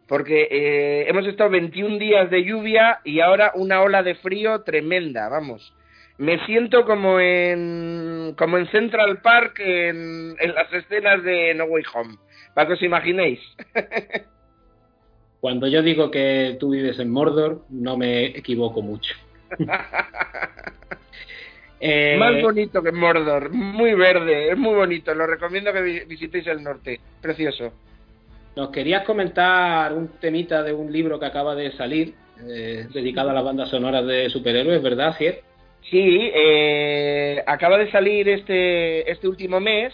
porque 0.08 0.48
eh, 0.50 1.06
hemos 1.08 1.26
estado 1.28 1.50
21 1.50 1.98
días 1.98 2.30
de 2.30 2.44
lluvia 2.44 3.00
y 3.04 3.20
ahora 3.20 3.52
una 3.56 3.82
ola 3.82 4.04
de 4.04 4.16
frío 4.16 4.62
tremenda, 4.62 5.30
vamos. 5.30 5.74
Me 6.18 6.46
siento 6.46 6.86
como 6.86 7.20
en, 7.20 8.36
como 8.38 8.58
en 8.58 8.68
Central 8.68 9.22
Park 9.22 9.60
en, 9.60 10.36
en 10.40 10.54
las 10.54 10.72
escenas 10.72 11.24
de 11.24 11.54
No 11.56 11.66
Way 11.66 11.84
Home, 11.94 12.16
para 12.54 12.68
que 12.68 12.74
os 12.74 12.82
imaginéis. 12.84 13.40
Cuando 15.42 15.68
yo 15.68 15.82
digo 15.82 16.10
que 16.10 16.56
tú 16.60 16.70
vives 16.70 17.00
en 17.00 17.12
Mordor, 17.12 17.66
no 17.70 17.98
me 17.98 18.26
equivoco 18.28 18.82
mucho. 18.82 19.14
Eh, 21.86 22.16
Más 22.18 22.42
bonito 22.42 22.82
que 22.82 22.94
Mordor, 22.94 23.50
muy 23.52 23.94
verde, 23.94 24.52
es 24.52 24.58
muy 24.58 24.74
bonito, 24.74 25.14
lo 25.14 25.28
recomiendo 25.28 25.74
que 25.74 26.06
visitéis 26.08 26.48
el 26.48 26.64
norte, 26.64 27.02
precioso. 27.22 27.74
Nos 28.56 28.70
querías 28.70 29.04
comentar 29.04 29.94
un 29.94 30.08
temita 30.20 30.64
de 30.64 30.74
un 30.74 30.92
libro 30.92 31.20
que 31.20 31.26
acaba 31.26 31.56
de 31.56 31.72
salir, 31.74 32.14
eh, 32.48 32.88
dedicado 32.94 33.30
a 33.30 33.34
las 33.34 33.44
bandas 33.44 33.70
sonoras 33.70 34.06
de 34.06 34.30
superhéroes, 34.30 34.82
¿verdad, 34.82 35.16
Cier? 35.18 35.42
Sí, 35.90 36.32
eh, 36.34 37.44
acaba 37.46 37.78
de 37.78 37.92
salir 37.92 38.30
este, 38.30 39.12
este 39.12 39.28
último 39.28 39.60
mes 39.60 39.94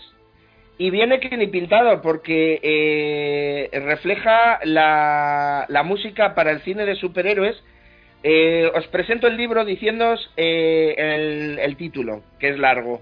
y 0.78 0.90
viene 0.92 1.20
que 1.20 1.36
ni 1.36 1.48
pintado 1.48 2.02
porque 2.02 3.70
refleja 3.74 4.60
la, 4.64 5.66
la 5.68 5.84
música 5.84 6.36
para 6.36 6.52
el 6.52 6.62
cine 6.62 6.86
de 6.86 6.96
superhéroes 6.96 7.62
eh, 8.22 8.70
os 8.76 8.86
presento 8.88 9.28
el 9.28 9.38
libro 9.38 9.64
diciéndoos 9.64 10.32
eh, 10.36 11.58
el, 11.62 11.78
título, 11.78 12.24
que 12.40 12.50
es 12.50 12.60
largo. 12.60 13.02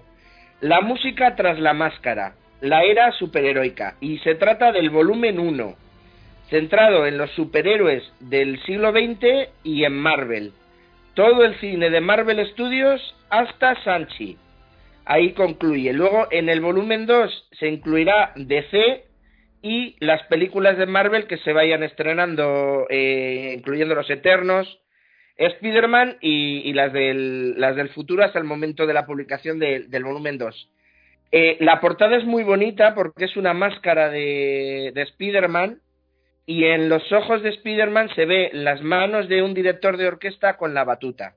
La 0.62 0.82
música 0.82 1.36
tras 1.36 1.60
la 1.60 1.74
máscara, 1.74 2.36
la 2.62 2.84
era 2.84 3.12
superheroica. 3.14 3.96
Y 4.00 4.20
se 4.20 4.36
trata 4.36 4.72
del 4.72 4.90
volumen 4.90 5.40
1, 5.40 5.76
centrado 6.50 7.06
en 7.06 7.18
los 7.18 7.32
superhéroes 7.32 8.04
del 8.20 8.62
siglo 8.64 8.92
XX 8.92 9.50
y 9.64 9.84
en 9.84 9.94
Marvel. 9.94 10.54
Todo 11.14 11.44
el 11.44 11.56
cine 11.60 11.90
de 11.90 12.02
Marvel 12.02 12.46
Studios 12.52 13.16
hasta 13.30 13.82
Sanchi. 13.84 14.38
Ahí 15.06 15.32
concluye. 15.32 15.94
Luego 15.94 16.28
en 16.32 16.50
el 16.50 16.62
volumen 16.62 17.06
2 17.06 17.50
se 17.60 17.68
incluirá 17.68 18.34
DC 18.36 19.06
y 19.62 19.96
las 20.00 20.22
películas 20.24 20.78
de 20.78 20.86
Marvel 20.86 21.28
que 21.28 21.38
se 21.38 21.54
vayan 21.54 21.82
estrenando, 21.84 22.86
eh, 22.90 23.54
incluyendo 23.58 23.96
Los 23.96 24.10
Eternos, 24.10 24.80
Spider-Man 25.38 26.18
y, 26.20 26.74
las, 26.74 26.92
del, 26.94 27.60
las 27.60 27.76
del 27.76 27.90
futuro 27.90 28.24
hasta 28.24 28.40
el 28.40 28.46
momento 28.46 28.86
de 28.88 28.94
la 28.94 29.06
publicación 29.06 29.60
del 29.60 30.04
volumen 30.04 30.38
2. 30.38 30.70
Eh, 31.32 31.58
la 31.60 31.80
portada 31.80 32.16
es 32.16 32.26
muy 32.26 32.44
bonita 32.44 32.96
porque 32.96 33.26
es 33.26 33.36
una 33.36 33.54
máscara 33.54 34.10
de, 34.10 34.92
de 34.94 35.02
Spider-Man 35.02 35.82
y 36.46 36.66
en 36.66 36.88
los 36.88 37.12
ojos 37.12 37.44
de 37.44 37.50
Spider-Man 37.50 38.10
se 38.16 38.26
ve 38.26 38.50
las 38.54 38.82
manos 38.82 39.28
de 39.28 39.42
un 39.42 39.54
director 39.54 39.98
de 39.98 40.08
orquesta 40.08 40.58
con 40.58 40.74
la 40.74 40.86
batuta. 40.86 41.36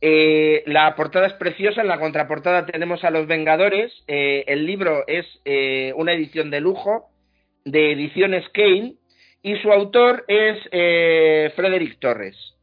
Eh, 0.00 0.64
la 0.66 0.94
portada 0.96 1.28
es 1.28 1.32
preciosa, 1.34 1.80
en 1.80 1.88
la 1.88 2.00
contraportada 2.00 2.66
tenemos 2.66 3.04
a 3.04 3.10
los 3.10 3.26
Vengadores, 3.26 3.92
eh, 4.06 4.44
el 4.48 4.66
libro 4.66 5.04
es 5.06 5.24
una 5.94 6.12
edición 6.12 6.50
de 6.50 6.60
lujo 6.60 7.10
de 7.64 7.92
Ediciones 7.92 8.44
Kane 8.52 8.94
y 9.42 9.56
su 9.56 9.72
autor 9.72 10.24
es 10.28 10.58
Frederick 11.54 11.98
Torres 12.00 12.53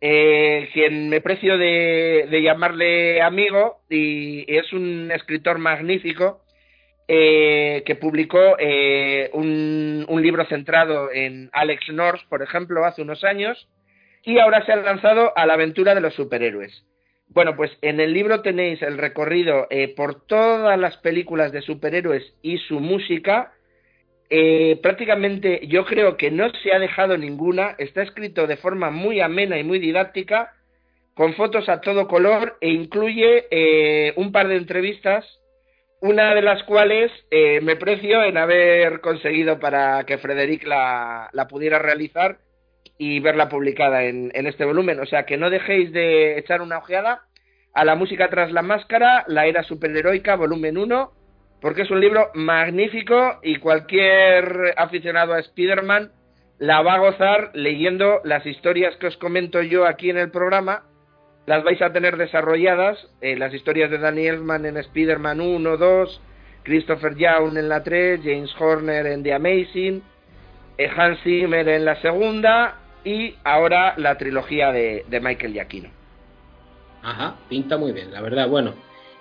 eh, 0.00 0.68
quien 0.72 1.08
me 1.08 1.20
precio 1.20 1.58
de, 1.58 2.40
llamarle 2.42 3.20
amigo 3.22 3.80
y, 3.88 4.44
es 4.48 4.72
un 4.72 5.10
escritor 5.12 5.58
magnífico 5.58 6.42
eh, 7.06 7.82
que 7.84 7.96
publicó 7.96 8.56
eh, 8.58 9.30
un, 9.32 10.06
un, 10.08 10.22
libro 10.22 10.44
centrado 10.46 11.10
en 11.12 11.50
Alex 11.52 11.88
North, 11.92 12.22
por 12.28 12.42
ejemplo, 12.42 12.84
hace 12.84 13.02
unos 13.02 13.24
años, 13.24 13.68
y 14.24 14.38
ahora 14.38 14.64
se 14.64 14.72
ha 14.72 14.76
lanzado 14.76 15.36
a 15.36 15.46
la 15.46 15.54
aventura 15.54 15.94
de 15.94 16.00
los 16.00 16.14
superhéroes. 16.14 16.84
Bueno, 17.32 17.54
pues 17.54 17.70
en 17.80 18.00
el 18.00 18.12
libro 18.12 18.42
tenéis 18.42 18.82
el 18.82 18.98
recorrido 18.98 19.68
eh, 19.70 19.94
por 19.94 20.26
todas 20.26 20.78
las 20.78 20.96
películas 20.96 21.52
de 21.52 21.62
superhéroes 21.62 22.34
y 22.42 22.58
su 22.58 22.80
música, 22.80 23.52
eh, 24.32 24.78
prácticamente 24.80 25.66
yo 25.66 25.84
creo 25.84 26.16
que 26.16 26.30
no 26.30 26.48
se 26.62 26.72
ha 26.72 26.78
dejado 26.78 27.18
ninguna, 27.18 27.74
está 27.78 28.02
escrito 28.02 28.46
de 28.46 28.56
forma 28.56 28.90
muy 28.90 29.20
amena 29.20 29.58
y 29.58 29.64
muy 29.64 29.80
didáctica, 29.80 30.52
con 31.14 31.34
fotos 31.34 31.68
a 31.68 31.80
todo 31.80 32.06
color 32.06 32.56
e 32.60 32.70
incluye 32.70 33.46
eh, 33.50 34.12
un 34.14 34.30
par 34.30 34.46
de 34.46 34.56
entrevistas, 34.56 35.26
una 36.00 36.32
de 36.34 36.42
las 36.42 36.62
cuales 36.62 37.10
eh, 37.32 37.60
me 37.60 37.74
precio 37.74 38.22
en 38.22 38.38
haber 38.38 39.00
conseguido 39.00 39.58
para 39.58 40.04
que 40.04 40.18
Frederic 40.18 40.64
la, 40.64 41.28
pudiera 41.50 41.80
realizar 41.80 42.38
y 42.98 43.18
verla 43.18 43.48
publicada 43.48 44.04
en, 44.04 44.30
en 44.32 44.46
este 44.46 44.64
volumen. 44.64 45.00
O 45.00 45.06
sea 45.06 45.26
que 45.26 45.36
no 45.36 45.50
dejéis 45.50 45.92
de 45.92 46.38
echar 46.38 46.62
una 46.62 46.78
ojeada 46.78 47.24
a 47.74 47.84
la 47.84 47.96
música 47.96 48.30
tras 48.30 48.52
la 48.52 48.62
máscara, 48.62 49.24
la 49.26 49.46
era 49.46 49.64
superheroica, 49.64 50.36
volumen 50.36 50.78
1 50.78 51.19
porque 51.60 51.82
es 51.82 51.90
un 51.90 52.00
libro 52.00 52.30
magnífico 52.34 53.38
y 53.42 53.56
cualquier 53.56 54.74
aficionado 54.76 55.34
a 55.34 55.40
Spider-Man 55.40 56.12
la 56.58 56.82
va 56.82 56.94
a 56.94 56.98
gozar 56.98 57.50
leyendo 57.54 58.20
las 58.24 58.44
historias 58.44 58.94
que 58.96 59.06
os 59.06 59.16
comento 59.16 59.62
yo 59.62 59.86
aquí 59.86 60.10
en 60.10 60.18
el 60.18 60.30
programa. 60.30 60.82
Las 61.46 61.64
vais 61.64 61.80
a 61.80 61.92
tener 61.92 62.16
desarrolladas, 62.16 62.98
eh, 63.22 63.36
las 63.36 63.52
historias 63.54 63.90
de 63.90 63.98
Danny 63.98 64.26
Elfman 64.26 64.66
en 64.66 64.76
Spider-Man 64.76 65.40
1, 65.40 65.76
2, 65.78 66.20
Christopher 66.62 67.16
Young 67.16 67.56
en 67.56 67.68
la 67.68 67.82
3, 67.82 68.20
James 68.22 68.54
Horner 68.58 69.06
en 69.06 69.22
The 69.22 69.32
Amazing, 69.32 70.02
eh, 70.76 70.90
Hans 70.94 71.18
Zimmer 71.22 71.66
en 71.66 71.84
la 71.86 71.96
segunda 72.02 72.78
y 73.04 73.34
ahora 73.42 73.94
la 73.96 74.18
trilogía 74.18 74.70
de, 74.70 75.04
de 75.08 75.20
Michael 75.20 75.54
Giacchino. 75.54 75.88
Ajá, 77.02 77.36
pinta 77.48 77.78
muy 77.78 77.92
bien, 77.92 78.12
la 78.12 78.20
verdad. 78.20 78.48
Bueno, 78.48 78.74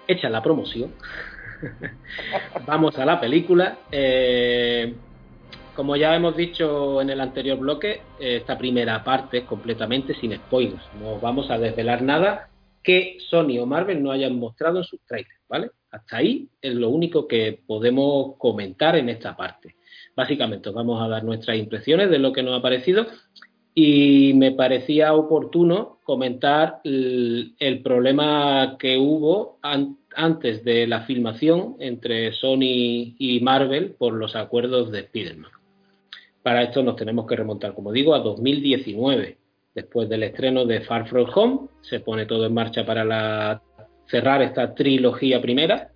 hecha 0.08 0.30
la 0.30 0.44
promoción. 0.44 0.94
Vamos 2.66 2.98
a 2.98 3.06
la 3.06 3.20
película. 3.20 3.80
Eh, 3.92 4.94
como 5.76 5.96
ya 5.96 6.16
hemos 6.16 6.36
dicho 6.36 7.02
en 7.02 7.10
el 7.10 7.22
anterior 7.22 7.58
bloque, 7.58 8.02
esta 8.20 8.58
primera 8.58 9.04
parte 9.04 9.40
es 9.40 9.44
completamente 9.46 10.14
sin 10.16 10.36
spoilers. 10.36 10.84
No 11.00 11.20
vamos 11.20 11.50
a 11.50 11.58
desvelar 11.58 12.02
nada 12.02 12.50
que 12.84 13.18
Sony 13.30 13.60
o 13.60 13.66
Marvel 13.66 14.02
no 14.02 14.12
hayan 14.12 14.38
mostrado 14.38 14.80
en 14.80 14.84
sus 14.84 15.00
trailers, 15.06 15.42
¿vale? 15.48 15.72
Hasta 15.92 16.18
ahí 16.18 16.50
es 16.62 16.74
lo 16.76 16.90
único 16.90 17.28
que 17.28 17.62
podemos 17.66 18.36
comentar 18.38 18.96
en 18.96 19.10
esta 19.10 19.36
parte. 19.36 19.76
Básicamente, 20.16 20.70
vamos 20.70 21.02
a 21.02 21.08
dar 21.08 21.24
nuestras 21.24 21.58
impresiones 21.58 22.10
de 22.10 22.20
lo 22.20 22.34
que 22.34 22.44
nos 22.44 22.60
ha 22.60 22.62
parecido 22.62 23.08
y 23.74 24.34
me 24.36 24.52
parecía 24.52 25.14
oportuno 25.14 26.00
comentar 26.04 26.82
el, 26.84 27.56
el 27.60 27.82
problema 27.82 28.76
que 28.78 28.98
hubo 28.98 29.60
antes 29.62 29.99
antes 30.16 30.64
de 30.64 30.88
la 30.88 31.02
filmación 31.02 31.76
entre 31.80 32.32
Sony 32.34 33.16
y 33.18 33.40
Marvel 33.42 33.96
por 33.98 34.14
los 34.14 34.36
acuerdos 34.36 34.92
de 34.92 35.02
Spider-Man. 35.02 35.52
Para 36.44 36.64
esto 36.64 36.84
nos 36.84 36.96
tenemos 36.96 37.28
que 37.28 37.36
remontar, 37.36 37.74
como 37.74 37.92
digo, 37.92 38.16
a 38.16 38.20
2019. 38.20 39.38
Después 39.76 40.10
del 40.10 40.24
estreno 40.24 40.66
de 40.66 40.82
Far 40.82 41.08
From 41.08 41.28
Home, 41.34 41.68
se 41.82 42.00
pone 42.00 42.26
todo 42.26 42.46
en 42.46 42.54
marcha 42.54 42.86
para 42.86 43.62
cerrar 44.08 44.42
esta 44.42 44.74
trilogía 44.74 45.42
primera. 45.42 45.92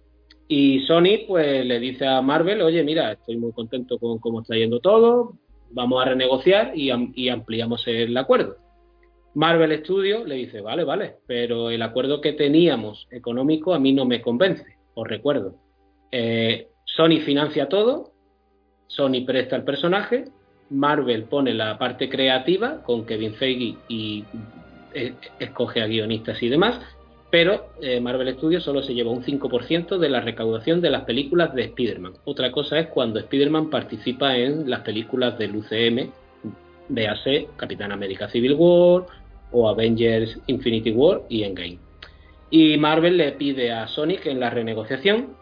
Y 0.48 0.81
Sony 0.81 1.26
pues 1.27 1.65
le 1.65 1.80
dice 1.80 2.06
a 2.06 2.22
Marvel, 2.22 2.61
oye, 2.61 2.84
mira, 2.84 3.14
estoy 3.14 3.38
muy 3.38 3.52
contento 3.53 3.98
con 3.98 4.19
cómo 4.19 4.41
está 4.41 4.56
yendo 4.56 4.80
todo, 4.80 5.38
vamos 5.72 6.02
a 6.02 6.10
renegociar 6.10 6.73
y, 6.76 6.91
y 7.15 7.30
ampliamos 7.30 7.88
el 7.88 8.15
acuerdo. 8.15 8.57
Marvel 9.35 9.80
Studios 9.80 10.27
le 10.27 10.35
dice, 10.35 10.61
vale, 10.61 10.84
vale, 10.84 11.15
pero 11.26 11.69
el 11.69 11.81
acuerdo 11.81 12.22
que 12.22 12.34
teníamos 12.34 13.07
económico 13.11 13.73
a 13.73 13.80
mí 13.80 13.91
no 13.91 14.05
me 14.05 14.22
convence, 14.22 14.77
os 14.93 15.07
recuerdo. 15.07 15.55
Eh, 16.11 16.68
Sony 16.85 17.19
financia 17.26 17.68
todo, 17.68 18.11
Sony 18.88 19.26
presta 19.26 19.55
el 19.55 19.64
personaje, 19.64 20.26
Marvel 20.69 21.23
pone 21.23 21.53
la 21.53 21.77
parte 21.80 22.10
creativa 22.10 22.84
con 22.84 23.05
Kevin 23.05 23.34
Feige 23.34 23.77
y 23.88 24.23
eh, 24.93 25.14
escoge 25.39 25.81
a 25.81 25.88
guionistas 25.88 26.41
y 26.43 26.49
demás, 26.49 26.80
pero 27.31 27.69
eh, 27.81 27.99
Marvel 27.99 28.35
Studios 28.35 28.64
solo 28.64 28.84
se 28.84 28.93
lleva 28.93 29.10
un 29.10 29.23
5% 29.23 29.97
de 29.97 30.10
la 30.10 30.22
recaudación 30.22 30.81
de 30.81 30.91
las 30.91 31.05
películas 31.05 31.55
de 31.55 31.64
Spider-Man. 31.64 32.14
Otra 32.26 32.51
cosa 32.51 32.77
es 32.77 32.88
cuando 32.89 33.18
Spider-Man 33.18 33.72
participa 33.72 34.38
en 34.38 34.69
las 34.69 34.81
películas 34.81 35.39
del 35.39 35.55
UCM, 35.55 36.11
véase 36.89 37.47
Capitán 37.55 37.91
América 37.91 38.27
Civil 38.27 38.53
War 38.53 39.05
o 39.54 39.70
Avengers 39.70 40.38
Infinity 40.48 40.92
War 40.92 41.22
y 41.30 41.44
Endgame. 41.44 41.80
Y 42.50 42.78
Marvel 42.78 43.18
le 43.18 43.32
pide 43.32 43.72
a 43.72 43.88
Sonic 43.88 44.26
en 44.26 44.40
la 44.40 44.50
renegociación 44.50 45.36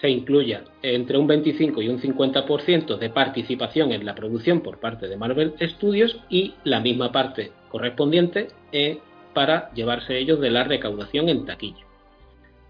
se 0.00 0.10
incluya 0.10 0.64
entre 0.82 1.18
un 1.18 1.26
25 1.26 1.82
y 1.82 1.88
un 1.88 2.00
50% 2.00 2.98
de 2.98 3.10
participación 3.10 3.92
en 3.92 4.04
la 4.04 4.14
producción 4.14 4.60
por 4.60 4.78
parte 4.78 5.08
de 5.08 5.16
Marvel 5.16 5.54
Studios 5.60 6.20
y 6.28 6.54
la 6.64 6.80
misma 6.80 7.12
parte 7.12 7.52
correspondiente 7.70 8.48
eh, 8.72 8.98
para 9.32 9.72
llevarse 9.72 10.18
ellos 10.18 10.40
de 10.40 10.50
la 10.50 10.64
recaudación 10.64 11.28
en 11.28 11.44
taquilla. 11.44 11.84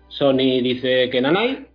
Sony 0.09 0.63
dice 0.63 1.11
que 1.11 1.21
nanay, 1.21 1.67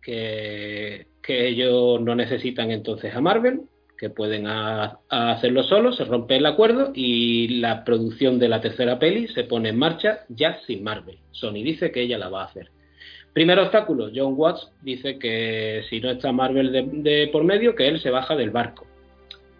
que, 0.00 1.06
que 1.22 1.48
ellos 1.48 2.00
no 2.00 2.14
necesitan 2.14 2.70
entonces 2.70 3.14
a 3.14 3.20
Marvel, 3.20 3.62
que 4.00 4.08
pueden 4.08 4.46
hacerlo 4.46 5.62
solos, 5.62 5.98
se 5.98 6.06
rompe 6.06 6.36
el 6.36 6.46
acuerdo 6.46 6.90
y 6.94 7.60
la 7.60 7.84
producción 7.84 8.38
de 8.38 8.48
la 8.48 8.62
tercera 8.62 8.98
peli 8.98 9.28
se 9.28 9.44
pone 9.44 9.68
en 9.68 9.78
marcha 9.78 10.20
ya 10.30 10.58
sin 10.66 10.82
Marvel. 10.82 11.18
Sony 11.32 11.62
dice 11.62 11.92
que 11.92 12.00
ella 12.00 12.16
la 12.16 12.30
va 12.30 12.40
a 12.40 12.46
hacer. 12.46 12.70
Primer 13.34 13.58
obstáculo, 13.58 14.08
John 14.14 14.32
Watts 14.38 14.72
dice 14.80 15.18
que 15.18 15.82
si 15.90 16.00
no 16.00 16.12
está 16.12 16.32
Marvel 16.32 16.72
de, 17.02 17.28
por 17.30 17.44
medio, 17.44 17.74
que 17.74 17.88
él 17.88 18.00
se 18.00 18.08
baja 18.08 18.34
del 18.34 18.48
barco. 18.48 18.86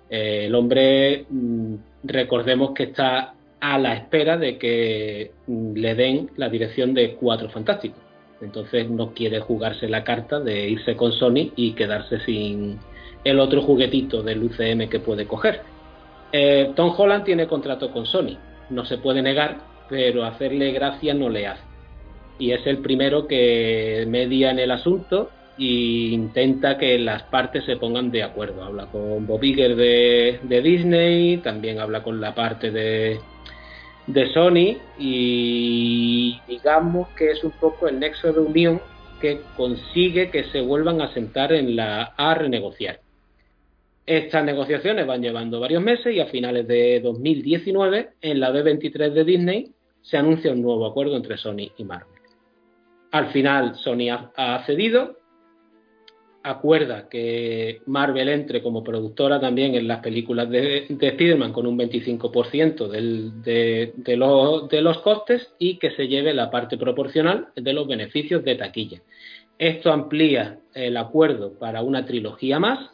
El 0.09 0.55
hombre, 0.55 1.27
mm, 1.29 1.75
recordemos 2.05 2.71
que 2.73 2.85
está 2.85 3.35
a 3.61 3.79
la 3.79 3.93
espera 3.93 4.39
de 4.39 4.57
que 4.57 5.33
mm, 5.49 5.75
le 5.75 5.95
den 5.95 6.31
la 6.37 6.49
dirección 6.49 6.95
de 6.95 7.15
Cuatro 7.17 7.51
Fantásticos. 7.51 8.01
Entonces 8.41 8.89
no 8.89 9.12
quiere 9.12 9.41
jugarse 9.41 9.87
la 9.87 10.03
carta 10.03 10.41
de 10.41 10.67
irse 10.71 10.97
con 10.97 11.12
Sony 11.12 11.53
y 11.57 11.73
quedarse 11.75 12.21
sin 12.21 12.79
el 13.24 13.40
otro 13.40 13.62
juguetito 13.62 14.22
del 14.22 14.42
UCM 14.42 14.88
que 14.88 15.01
puede 15.01 15.26
coger. 15.26 15.62
Eh, 16.32 16.72
Tom 16.76 16.94
Holland 16.97 17.24
tiene 17.24 17.47
contrato 17.47 17.90
con 17.90 18.06
Sony, 18.06 18.36
no 18.70 18.84
se 18.84 18.98
puede 18.98 19.22
negar, 19.22 19.59
pero 19.88 20.24
hacerle 20.24 20.72
gracia 20.72 21.12
no 21.14 21.28
le 21.28 21.47
hace 21.47 21.70
y 22.40 22.52
es 22.52 22.66
el 22.66 22.78
primero 22.78 23.28
que 23.28 24.05
media 24.09 24.51
en 24.51 24.59
el 24.59 24.70
asunto 24.72 25.30
e 25.59 25.62
intenta 26.10 26.78
que 26.78 26.98
las 26.98 27.22
partes 27.24 27.64
se 27.66 27.76
pongan 27.76 28.10
de 28.10 28.22
acuerdo. 28.22 28.64
Habla 28.64 28.86
con 28.86 29.26
Bob 29.26 29.44
Iger 29.44 29.76
de, 29.76 30.62
Disney, 30.62 31.36
también 31.38 31.78
habla 31.78 32.02
con 32.02 32.18
la 32.18 32.34
parte 32.34 32.70
de, 32.70 33.20
de 34.06 34.32
Sony 34.32 34.78
y 34.98 36.40
digamos 36.48 37.09
que 37.10 37.30
es 37.30 37.44
un 37.44 37.52
poco 37.52 37.86
el 37.86 38.01
nexo 38.01 38.32
de 38.32 38.40
unión 38.40 38.80
que 39.20 39.42
consigue 39.55 40.30
que 40.30 40.44
se 40.44 40.62
vuelvan 40.62 41.02
a 41.02 41.12
sentar 41.12 41.52
en 41.52 41.76
la 41.76 42.14
a 42.16 42.34
renegociar. 42.34 43.01
Estas 44.11 44.45
negociaciones 44.45 45.07
van 45.07 45.23
llevando 45.23 45.61
varios 45.61 45.85
meses 45.85 46.12
y 46.12 46.19
a 46.19 46.27
finales 46.27 46.66
de 46.66 46.99
2019 46.99 48.09
en 48.20 48.41
la 48.41 48.51
B23 48.51 49.12
de 49.12 49.23
Disney 49.23 49.70
se 50.01 50.16
anuncia 50.16 50.51
un 50.51 50.62
nuevo 50.62 50.85
acuerdo 50.85 51.15
entre 51.15 51.37
Sony 51.37 51.70
y 51.78 51.85
Marvel. 51.85 52.20
Al 53.12 53.28
final 53.28 53.77
Sony 53.77 54.11
ha, 54.11 54.65
cedido, 54.66 55.16
acuerda 56.43 57.09
que 57.09 57.82
Marvel 57.87 58.31
entre 58.31 58.65
como 58.65 58.82
productora 58.82 59.39
también 59.39 59.77
en 59.77 59.87
las 59.87 60.01
películas 60.01 60.51
de, 60.51 60.87
de 60.89 61.07
Spider-Man 61.07 61.53
con 61.53 61.69
un 61.69 61.78
25% 61.78 62.89
de, 62.89 63.93
de, 63.97 64.16
los, 64.16 64.99
costes 65.03 65.55
y 65.61 65.78
que 65.78 65.93
se 65.93 66.09
lleve 66.09 66.35
la 66.35 66.51
parte 66.51 66.77
proporcional 66.77 67.51
de 67.55 67.73
los 67.73 67.87
beneficios 67.87 68.43
de 68.43 68.57
taquilla. 68.57 69.03
Esto 69.57 69.93
amplía 69.93 70.59
el 70.74 70.97
acuerdo 70.97 71.53
para 71.61 71.82
una 71.82 72.05
trilogía 72.05 72.59
más 72.59 72.91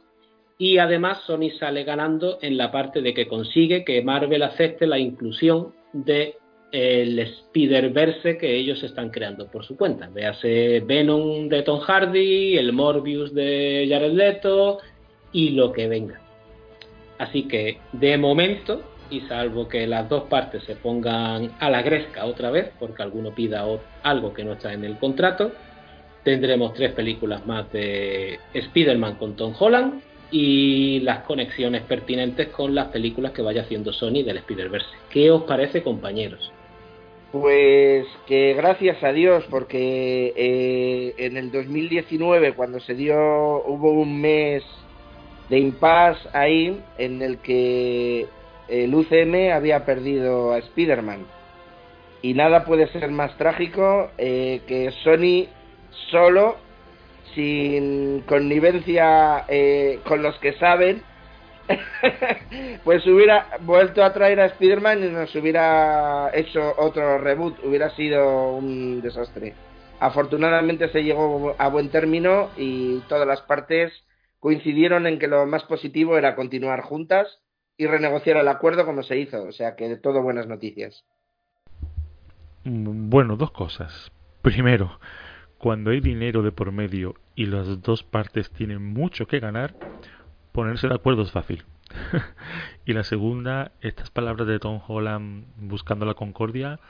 y 0.59 0.79
además 0.79 1.19
Sony 1.27 1.51
sale 1.59 1.85
ganando 1.85 2.39
en 2.41 2.57
la 2.57 2.71
parte 2.71 3.03
de 3.03 3.13
que 3.13 3.29
consigue 3.29 3.85
que 3.85 4.03
Marvel 4.03 4.43
acepte 4.43 4.87
la 4.87 4.99
inclusión 4.99 5.75
de 5.93 6.37
el 6.73 7.19
Spider-Verse 7.19 8.39
que 8.39 8.57
ellos 8.57 8.83
están 8.83 9.11
creando 9.11 9.47
por 9.49 9.65
su 9.65 9.77
cuenta. 9.77 10.09
Véase 10.09 10.81
Venom 10.81 11.49
de 11.49 11.63
Tom 11.63 11.81
Hardy, 11.81 12.57
el 12.57 12.73
Morbius 12.73 13.33
de 13.35 13.87
Jared 13.89 14.13
Leto 14.13 14.79
y 15.33 15.51
lo 15.51 15.73
que 15.73 15.89
venga. 15.89 16.21
Así 17.19 17.45
que 17.45 17.79
de 17.93 18.19
momento, 18.19 18.83
y 19.11 19.21
salvo 19.23 19.69
que 19.69 19.87
las 19.87 20.09
dos 20.09 20.25
partes 20.25 20.65
se 20.65 20.77
pongan 20.77 21.53
a 21.61 21.71
la 21.71 21.83
gresca 21.83 22.27
otra 22.27 22.51
vez, 22.51 22.71
porque 22.79 23.03
alguno 23.03 23.35
pida 23.35 23.65
algo 24.03 24.35
que 24.35 24.45
no 24.45 24.55
está 24.55 24.73
en 24.73 24.85
el 24.85 24.99
contrato, 24.99 25.53
tendremos 26.25 26.75
tres 26.75 26.93
películas 26.93 27.47
más 27.47 27.71
de 27.73 28.39
Spider-Man 28.53 29.15
con 29.15 29.37
Tom 29.37 29.55
Holland 29.59 30.03
y 30.31 31.01
las 31.01 31.21
conexiones 31.21 31.83
pertinentes 31.83 32.49
con 32.49 32.75
las 32.75 32.89
películas 32.89 33.33
que 33.33 33.43
vaya 33.43 33.63
haciendo 33.63 33.93
Sony 33.93 34.23
del 34.25 34.39
Spider-Verse. 34.39 34.89
¿Qué 35.11 35.31
os 35.31 35.45
parece, 35.45 35.83
compañeros? 35.83 36.53
Pues 37.33 38.07
que 38.27 38.55
gracias 38.55 39.03
a 39.03 39.13
Dios, 39.13 39.45
porque 39.51 40.33
eh, 40.37 41.15
en 41.19 41.37
el 41.37 41.51
2019, 41.51 42.55
cuando 42.55 42.81
se 42.81 42.95
dio, 42.95 43.17
hubo 43.67 43.93
un 43.93 44.21
mes 44.21 44.63
de 45.49 45.59
impas 45.59 46.19
ahí 46.33 46.81
en 46.99 47.23
el 47.23 47.39
que 47.39 48.27
el 48.69 48.95
UCM 48.95 49.53
había 49.53 49.85
perdido 49.85 50.53
a 50.53 50.59
Spider-Man. 50.59 51.27
Y 52.23 52.35
nada 52.35 52.65
puede 52.65 52.89
ser 52.89 53.11
más 53.11 53.37
trágico 53.37 54.11
eh, 54.19 54.63
que 54.67 54.91
Sony 55.05 55.47
solo, 56.11 56.57
sin 57.35 58.21
connivencia 58.23 59.45
eh, 59.49 60.01
con 60.07 60.23
los 60.23 60.37
que 60.39 60.55
saben, 60.55 61.03
pues 62.85 63.07
hubiera 63.07 63.59
vuelto 63.61 64.05
a 64.05 64.13
traer 64.13 64.41
a 64.41 64.47
Spider-Man 64.47 65.05
y 65.05 65.09
nos 65.09 65.35
hubiera 65.35 66.31
hecho 66.33 66.75
otro 66.79 67.19
reboot, 67.19 67.65
hubiera 67.65 67.91
sido 67.91 68.55
un 68.55 69.01
desastre. 69.01 69.55
Afortunadamente 69.99 70.89
se 70.91 71.03
llegó 71.03 71.55
a 71.59 71.69
buen 71.69 71.91
término 71.91 72.51
y 72.57 73.01
todas 73.09 73.27
las 73.27 73.41
partes 73.43 73.93
coincidieron 74.41 75.07
en 75.07 75.19
que 75.19 75.27
lo 75.27 75.47
más 75.47 75.65
positivo 75.65 76.19
era 76.19 76.37
continuar 76.37 76.83
juntas 76.83 77.27
y 77.77 77.87
renegociar 77.87 78.37
el 78.37 78.49
acuerdo 78.49 78.85
como 78.87 79.03
se 79.03 79.19
hizo, 79.19 79.43
o 79.43 79.53
sea 79.53 79.75
que 79.77 79.89
de 79.89 79.97
todo 79.97 80.23
buenas 80.23 80.47
noticias. 80.47 81.05
Mm, 82.65 83.11
bueno, 83.11 83.37
dos 83.37 83.51
cosas. 83.51 84.11
Primero, 84.43 84.99
cuando 85.59 85.91
hay 85.91 86.01
dinero 86.01 86.43
de 86.43 86.53
por 86.53 86.73
medio 86.73 87.15
y 87.35 87.47
las 87.47 87.83
dos 87.83 88.03
partes 88.03 88.51
tienen 88.51 88.83
mucho 88.83 89.27
que 89.27 89.41
ganar, 89.41 89.75
ponerse 90.53 90.89
de 90.89 90.95
acuerdo 90.95 91.23
es 91.23 91.31
fácil. 91.31 91.65
y 92.87 92.93
la 92.93 93.05
segunda, 93.05 93.73
estas 93.81 94.11
palabras 94.11 94.47
de 94.47 94.59
Tom 94.59 94.81
Holland 94.87 95.47
buscando 95.57 96.07
la 96.07 96.15
concordia. 96.15 96.81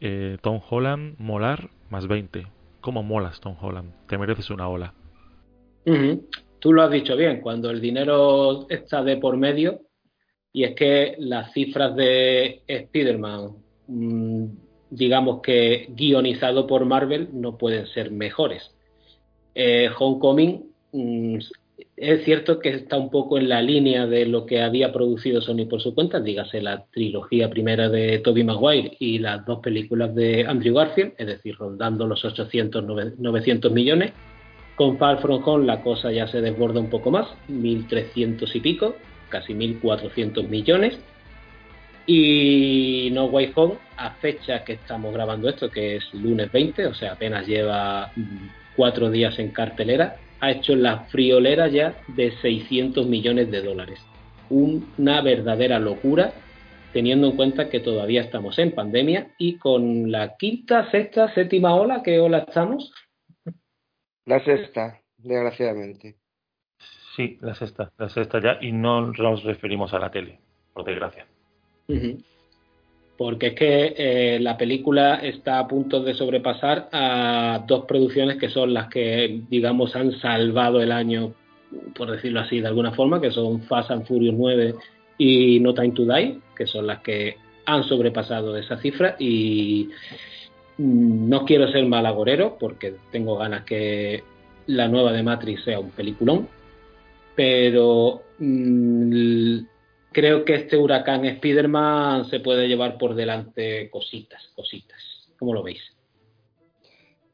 Eh, 0.00 0.38
Tom 0.42 0.60
Holland, 0.68 1.16
molar, 1.18 1.70
más 1.90 2.06
20. 2.06 2.46
¿Cómo 2.80 3.02
molas, 3.02 3.40
Tom 3.40 3.56
Holland? 3.60 3.92
Te 4.06 4.18
mereces 4.18 4.50
una 4.50 4.68
ola. 4.68 4.92
Tú 6.58 6.72
lo 6.72 6.82
has 6.82 6.90
dicho 6.90 7.16
bien, 7.16 7.40
cuando 7.40 7.70
el 7.70 7.80
dinero 7.80 8.66
está 8.70 9.02
de 9.02 9.18
por 9.18 9.36
medio, 9.36 9.80
y 10.52 10.64
es 10.64 10.74
que 10.74 11.14
las 11.18 11.52
cifras 11.52 11.94
de 11.94 12.62
Spider-Man, 12.66 13.50
mm, 13.86 14.44
digamos 14.94 15.40
que 15.42 15.88
guionizado 15.90 16.66
por 16.66 16.84
Marvel, 16.84 17.28
no 17.32 17.58
pueden 17.58 17.86
ser 17.88 18.10
mejores. 18.10 18.70
Eh, 19.54 19.88
Homecoming 19.98 20.64
mm, 20.92 21.38
es 21.96 22.24
cierto 22.24 22.58
que 22.58 22.70
está 22.70 22.96
un 22.96 23.10
poco 23.10 23.38
en 23.38 23.48
la 23.48 23.60
línea 23.60 24.06
de 24.06 24.26
lo 24.26 24.46
que 24.46 24.62
había 24.62 24.92
producido 24.92 25.40
Sony 25.40 25.66
por 25.68 25.80
su 25.80 25.94
cuenta, 25.94 26.20
dígase 26.20 26.60
la 26.60 26.84
trilogía 26.92 27.50
primera 27.50 27.88
de 27.88 28.18
Tobey 28.20 28.44
Maguire 28.44 28.96
y 28.98 29.18
las 29.18 29.44
dos 29.44 29.60
películas 29.60 30.14
de 30.14 30.44
Andrew 30.46 30.74
Garfield, 30.74 31.14
es 31.18 31.26
decir, 31.26 31.56
rondando 31.56 32.06
los 32.06 32.24
800, 32.24 33.18
900 33.18 33.72
millones. 33.72 34.12
Con 34.76 34.98
Far 34.98 35.20
From 35.20 35.40
Home 35.44 35.66
la 35.66 35.82
cosa 35.82 36.10
ya 36.10 36.26
se 36.26 36.40
desborda 36.40 36.80
un 36.80 36.90
poco 36.90 37.10
más, 37.12 37.28
1.300 37.48 38.54
y 38.54 38.60
pico, 38.60 38.96
casi 39.28 39.54
1.400 39.54 40.48
millones. 40.48 40.98
Y 42.06 43.10
No 43.12 43.26
Way 43.26 43.52
Home, 43.54 43.74
a 43.96 44.10
fecha 44.10 44.64
que 44.64 44.74
estamos 44.74 45.12
grabando 45.14 45.48
esto, 45.48 45.70
que 45.70 45.96
es 45.96 46.14
lunes 46.14 46.52
20, 46.52 46.86
o 46.86 46.94
sea, 46.94 47.12
apenas 47.12 47.46
lleva 47.46 48.12
mm, 48.14 48.48
cuatro 48.76 49.10
días 49.10 49.38
en 49.38 49.50
cartelera, 49.50 50.16
ha 50.40 50.50
hecho 50.50 50.76
la 50.76 51.00
friolera 51.04 51.68
ya 51.68 51.94
de 52.08 52.32
600 52.42 53.06
millones 53.06 53.50
de 53.50 53.62
dólares. 53.62 54.00
Una 54.50 55.22
verdadera 55.22 55.78
locura 55.78 56.34
teniendo 56.94 57.26
en 57.26 57.36
cuenta 57.36 57.68
que 57.68 57.80
todavía 57.80 58.22
estamos 58.22 58.58
en 58.58 58.72
pandemia 58.72 59.32
y 59.36 59.58
con 59.58 60.12
la 60.12 60.36
quinta, 60.36 60.90
sexta, 60.92 61.34
séptima 61.34 61.74
ola, 61.74 62.02
¿qué 62.04 62.20
ola 62.20 62.38
estamos? 62.38 62.92
La 64.26 64.42
sexta, 64.44 65.00
desgraciadamente. 65.18 66.14
Sí, 67.16 67.36
la 67.40 67.54
sexta, 67.54 67.90
la 67.98 68.08
sexta 68.08 68.40
ya, 68.40 68.58
y 68.60 68.70
no 68.70 69.12
nos 69.12 69.42
referimos 69.42 69.92
a 69.92 69.98
la 69.98 70.10
tele, 70.10 70.38
por 70.72 70.84
desgracia. 70.84 71.26
Porque 73.16 73.48
es 73.48 73.54
que 73.54 73.94
eh, 73.96 74.38
la 74.40 74.56
película 74.56 75.16
está 75.16 75.58
a 75.58 75.68
punto 75.68 76.02
de 76.02 76.14
sobrepasar 76.14 76.88
a 76.92 77.64
dos 77.66 77.84
producciones 77.84 78.38
que 78.38 78.48
son 78.48 78.74
las 78.74 78.88
que, 78.88 79.42
digamos, 79.48 79.94
han 79.94 80.12
salvado 80.18 80.80
el 80.80 80.90
año, 80.90 81.32
por 81.94 82.10
decirlo 82.10 82.40
así, 82.40 82.60
de 82.60 82.68
alguna 82.68 82.92
forma, 82.92 83.20
que 83.20 83.30
son 83.30 83.62
Fast 83.62 83.90
and 83.90 84.06
Furious 84.06 84.34
9 84.36 84.74
y 85.18 85.60
No 85.60 85.74
Time 85.74 85.92
to 85.92 86.04
Die, 86.04 86.40
que 86.56 86.66
son 86.66 86.86
las 86.86 87.00
que 87.00 87.36
han 87.66 87.84
sobrepasado 87.84 88.56
esa 88.56 88.78
cifra. 88.78 89.14
Y 89.18 89.90
no 90.78 91.44
quiero 91.44 91.70
ser 91.70 91.86
malagorero 91.86 92.56
porque 92.58 92.96
tengo 93.12 93.36
ganas 93.36 93.64
que 93.64 94.24
la 94.66 94.88
nueva 94.88 95.12
de 95.12 95.22
Matrix 95.22 95.64
sea 95.64 95.78
un 95.78 95.90
peliculón, 95.90 96.48
pero 97.36 98.22
mm, 98.38 99.58
creo 100.14 100.46
que 100.46 100.54
este 100.54 100.78
huracán 100.78 101.26
Spider-Man 101.26 102.24
se 102.30 102.40
puede 102.40 102.68
llevar 102.68 102.96
por 102.96 103.14
delante 103.14 103.90
cositas, 103.90 104.50
cositas. 104.54 104.98
¿Cómo 105.38 105.52
lo 105.52 105.62
veis? 105.62 105.82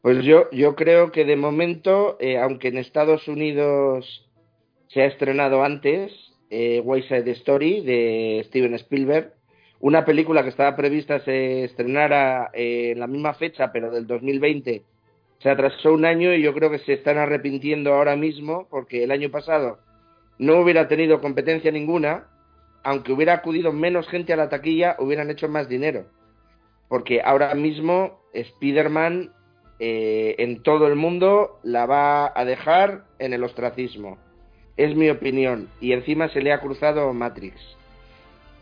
Pues 0.03 0.25
yo, 0.25 0.51
yo 0.51 0.75
creo 0.75 1.13
que 1.13 1.25
de 1.25 1.37
momento, 1.37 2.17
eh, 2.19 2.39
aunque 2.39 2.69
en 2.69 2.79
Estados 2.79 3.29
Unidos 3.29 4.27
se 4.89 5.03
ha 5.03 5.07
estrenado 5.07 5.63
antes, 5.63 6.11
eh, 6.49 6.83
Story 7.27 7.83
de 7.83 8.43
Steven 8.49 8.75
Spielberg, 8.75 9.35
una 9.79 10.05
película 10.05 10.43
que 10.43 10.49
estaba 10.49 10.75
prevista 10.75 11.21
se 11.21 11.65
estrenara 11.65 12.51
eh, 12.55 12.93
en 12.93 13.01
la 13.01 13.07
misma 13.07 13.35
fecha, 13.35 13.71
pero 13.73 13.91
del 13.91 14.07
2020, 14.07 14.83
se 15.39 15.51
atrasó 15.51 15.93
un 15.93 16.07
año 16.07 16.35
y 16.35 16.43
yo 16.43 16.55
creo 16.55 16.71
que 16.71 16.79
se 16.81 16.95
están 16.95 17.19
arrepintiendo 17.19 17.93
ahora 17.93 18.17
mismo 18.17 18.67
porque 18.71 19.05
el 19.05 19.11
año 19.11 19.31
pasado 19.31 19.79
no 20.39 20.61
hubiera 20.61 20.89
tenido 20.89 21.21
competencia 21.21 21.71
ninguna 21.71 22.30
aunque 22.83 23.13
hubiera 23.13 23.35
acudido 23.35 23.73
menos 23.73 24.09
gente 24.09 24.33
a 24.33 24.37
la 24.37 24.49
taquilla, 24.49 24.97
hubieran 24.99 25.31
hecho 25.31 25.49
más 25.49 25.69
dinero. 25.69 26.07
Porque 26.89 27.21
ahora 27.23 27.55
mismo 27.55 28.21
Spider-Man 28.33 29.33
eh, 29.79 30.35
en 30.39 30.63
todo 30.63 30.87
el 30.89 30.97
mundo 30.97 31.59
la 31.63 31.87
va 31.87 32.33
a 32.35 32.45
dejar 32.45 33.05
en 33.19 33.33
el 33.33 33.45
ostracismo. 33.45 34.19
Es 34.77 34.95
mi 34.97 35.09
opinión. 35.09 35.69
Y 35.81 35.93
encima 35.93 36.29
se 36.29 36.43
le 36.43 36.53
ha 36.53 36.61
cruzado 36.61 37.13
Matrix. 37.13 37.57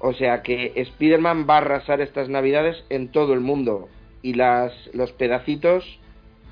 O 0.01 0.12
sea 0.12 0.43
que 0.43 0.73
Spider-Man 0.77 1.47
va 1.49 1.55
a 1.55 1.59
arrasar 1.59 2.01
estas 2.01 2.28
navidades 2.28 2.85
en 2.89 3.11
todo 3.11 3.35
el 3.35 3.40
mundo. 3.40 3.89
Y 4.23 4.35
las, 4.35 4.73
los 4.95 5.12
pedacitos 5.12 6.01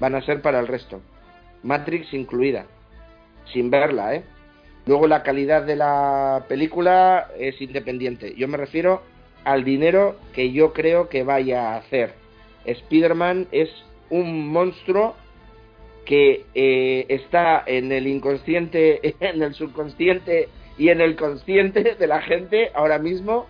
van 0.01 0.15
a 0.15 0.23
ser 0.23 0.43
para 0.43 0.61
el 0.61 0.67
resto. 0.67 1.01
Matrix 1.63 2.13
incluida. 2.13 2.67
Sin 3.53 3.71
verla, 3.71 4.15
¿eh? 4.15 4.25
Luego 4.87 5.09
la 5.09 5.25
calidad 5.25 5.65
de 5.65 5.75
la 5.75 6.45
película 6.49 7.29
es 7.39 7.61
independiente. 7.61 8.35
Yo 8.37 8.47
me 8.47 8.57
refiero 8.57 9.03
al 9.45 9.65
dinero 9.65 10.17
que 10.33 10.53
yo 10.53 10.73
creo 10.73 11.09
que 11.09 11.25
vaya 11.25 11.73
a 11.73 11.77
hacer. 11.79 12.15
Spider-Man 12.65 13.49
es 13.51 13.69
un 14.11 14.49
monstruo 14.49 15.17
que 16.05 16.45
eh, 16.55 17.05
está 17.09 17.65
en 17.67 17.91
el 17.91 18.07
inconsciente, 18.07 19.01
en 19.21 19.43
el 19.43 19.55
subconsciente 19.55 20.49
y 20.79 20.89
en 20.91 21.01
el 21.01 21.17
consciente 21.17 21.97
de 21.99 22.07
la 22.07 22.23
gente 22.23 22.71
ahora 22.73 23.01
mismo. 23.01 23.47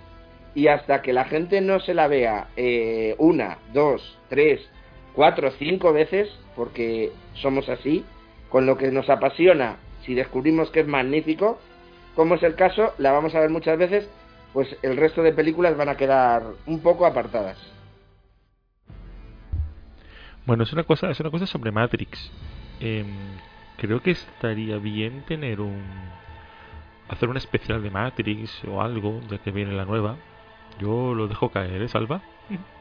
Y 0.54 0.68
hasta 0.68 1.02
que 1.02 1.12
la 1.12 1.26
gente 1.26 1.60
no 1.60 1.80
se 1.80 1.92
la 1.92 2.08
vea 2.08 2.48
eh, 2.56 3.14
una, 3.18 3.58
dos, 3.74 4.18
tres, 4.30 4.58
cuatro, 5.12 5.50
cinco 5.58 5.92
veces, 5.92 6.30
porque 6.54 7.12
somos 7.34 7.68
así, 7.68 8.06
con 8.48 8.64
lo 8.64 8.78
que 8.78 8.90
nos 8.90 9.10
apasiona 9.10 9.76
si 10.06 10.14
descubrimos 10.14 10.70
que 10.70 10.80
es 10.80 10.86
magnífico, 10.86 11.58
como 12.14 12.36
es 12.36 12.42
el 12.42 12.54
caso, 12.54 12.94
la 12.98 13.12
vamos 13.12 13.34
a 13.34 13.40
ver 13.40 13.50
muchas 13.50 13.76
veces, 13.76 14.08
pues 14.52 14.74
el 14.82 14.96
resto 14.96 15.22
de 15.22 15.32
películas 15.32 15.76
van 15.76 15.90
a 15.90 15.96
quedar 15.96 16.42
un 16.64 16.80
poco 16.80 17.04
apartadas. 17.04 17.58
Bueno, 20.46 20.62
es 20.62 20.72
una 20.72 20.84
cosa, 20.84 21.10
es 21.10 21.20
una 21.20 21.30
cosa 21.30 21.46
sobre 21.46 21.72
Matrix. 21.72 22.30
Em, 22.80 23.06
creo 23.76 24.00
que 24.00 24.12
estaría 24.12 24.78
bien 24.78 25.22
tener 25.26 25.60
un 25.60 25.82
hacer 27.08 27.28
un 27.28 27.36
especial 27.36 27.82
de 27.82 27.90
Matrix 27.90 28.64
o 28.64 28.80
algo 28.80 29.20
de 29.28 29.38
que 29.38 29.50
viene 29.50 29.72
la 29.72 29.84
nueva. 29.84 30.16
Yo 30.78 31.14
lo 31.14 31.28
dejo 31.28 31.50
caer, 31.50 31.82
¿eh, 31.82 31.88
Salva? 31.88 32.22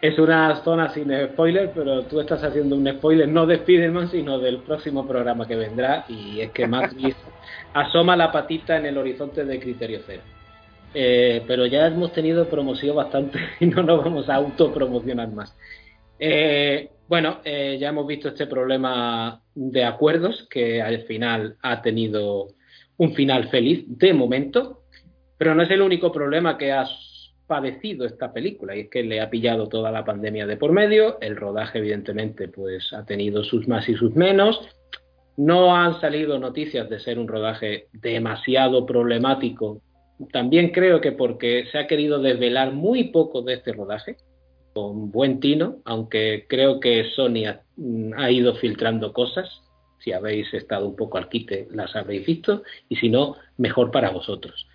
es 0.00 0.18
una 0.18 0.62
zona 0.64 0.88
sin 0.94 1.10
spoiler, 1.32 1.72
pero 1.74 2.02
tú 2.04 2.20
estás 2.20 2.42
haciendo 2.42 2.76
un 2.76 2.88
spoiler 2.90 3.28
no 3.28 3.46
de 3.46 3.56
Spider-Man, 3.56 4.10
sino 4.10 4.38
del 4.38 4.58
próximo 4.58 5.06
programa 5.06 5.46
que 5.46 5.56
vendrá, 5.56 6.04
y 6.08 6.40
es 6.40 6.50
que 6.52 6.66
Matrix 6.66 7.16
asoma 7.74 8.16
la 8.16 8.32
patita 8.32 8.78
en 8.78 8.86
el 8.86 8.96
horizonte 8.96 9.44
de 9.44 9.60
Criterio 9.60 10.00
Cero. 10.06 10.22
Eh, 10.92 11.44
pero 11.46 11.66
ya 11.66 11.86
hemos 11.86 12.12
tenido 12.12 12.48
promoción 12.48 12.96
bastante 12.96 13.38
y 13.60 13.66
no 13.66 13.82
nos 13.82 14.02
vamos 14.02 14.28
a 14.28 14.36
autopromocionar 14.36 15.30
más. 15.32 15.54
Eh, 16.18 16.90
bueno, 17.06 17.40
eh, 17.44 17.76
ya 17.78 17.88
hemos 17.88 18.06
visto 18.06 18.28
este 18.28 18.46
problema 18.46 19.42
de 19.54 19.84
acuerdos 19.84 20.46
que 20.50 20.80
al 20.80 21.02
final 21.02 21.56
ha 21.62 21.82
tenido 21.82 22.48
un 22.96 23.14
final 23.14 23.48
feliz 23.48 23.84
de 23.86 24.12
momento, 24.14 24.82
pero 25.36 25.54
no 25.54 25.62
es 25.62 25.70
el 25.70 25.82
único 25.82 26.12
problema 26.12 26.56
que 26.56 26.72
ha 26.72 26.86
padecido 27.50 28.06
esta 28.06 28.32
película 28.32 28.76
y 28.76 28.82
es 28.82 28.90
que 28.90 29.02
le 29.02 29.20
ha 29.20 29.28
pillado 29.28 29.68
toda 29.68 29.90
la 29.90 30.04
pandemia 30.04 30.46
de 30.46 30.56
por 30.56 30.70
medio, 30.70 31.20
el 31.20 31.34
rodaje 31.34 31.78
evidentemente 31.78 32.46
pues 32.46 32.92
ha 32.92 33.04
tenido 33.04 33.42
sus 33.42 33.66
más 33.66 33.88
y 33.88 33.96
sus 33.96 34.14
menos, 34.14 34.60
no 35.36 35.74
han 35.74 36.00
salido 36.00 36.38
noticias 36.38 36.88
de 36.88 37.00
ser 37.00 37.18
un 37.18 37.26
rodaje 37.26 37.88
demasiado 37.92 38.86
problemático, 38.86 39.82
también 40.32 40.70
creo 40.70 41.00
que 41.00 41.10
porque 41.10 41.64
se 41.72 41.78
ha 41.78 41.88
querido 41.88 42.20
desvelar 42.20 42.72
muy 42.72 43.08
poco 43.08 43.42
de 43.42 43.54
este 43.54 43.72
rodaje, 43.72 44.16
con 44.72 45.10
buen 45.10 45.40
tino, 45.40 45.78
aunque 45.84 46.46
creo 46.48 46.78
que 46.78 47.10
Sony 47.16 47.46
ha, 47.48 47.62
ha 48.16 48.30
ido 48.30 48.54
filtrando 48.54 49.12
cosas, 49.12 49.48
si 49.98 50.12
habéis 50.12 50.54
estado 50.54 50.86
un 50.86 50.94
poco 50.94 51.18
al 51.18 51.28
quite 51.28 51.66
las 51.72 51.96
habréis 51.96 52.24
visto, 52.24 52.62
y 52.88 52.94
si 52.94 53.08
no, 53.08 53.34
mejor 53.56 53.90
para 53.90 54.10
vosotros. 54.10 54.68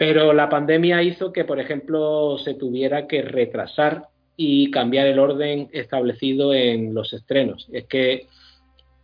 Pero 0.00 0.32
la 0.32 0.48
pandemia 0.48 1.02
hizo 1.02 1.30
que, 1.30 1.44
por 1.44 1.60
ejemplo, 1.60 2.38
se 2.38 2.54
tuviera 2.54 3.06
que 3.06 3.20
retrasar 3.20 4.06
y 4.34 4.70
cambiar 4.70 5.06
el 5.06 5.18
orden 5.18 5.68
establecido 5.72 6.54
en 6.54 6.94
los 6.94 7.12
estrenos. 7.12 7.68
Es 7.70 7.84
que 7.84 8.26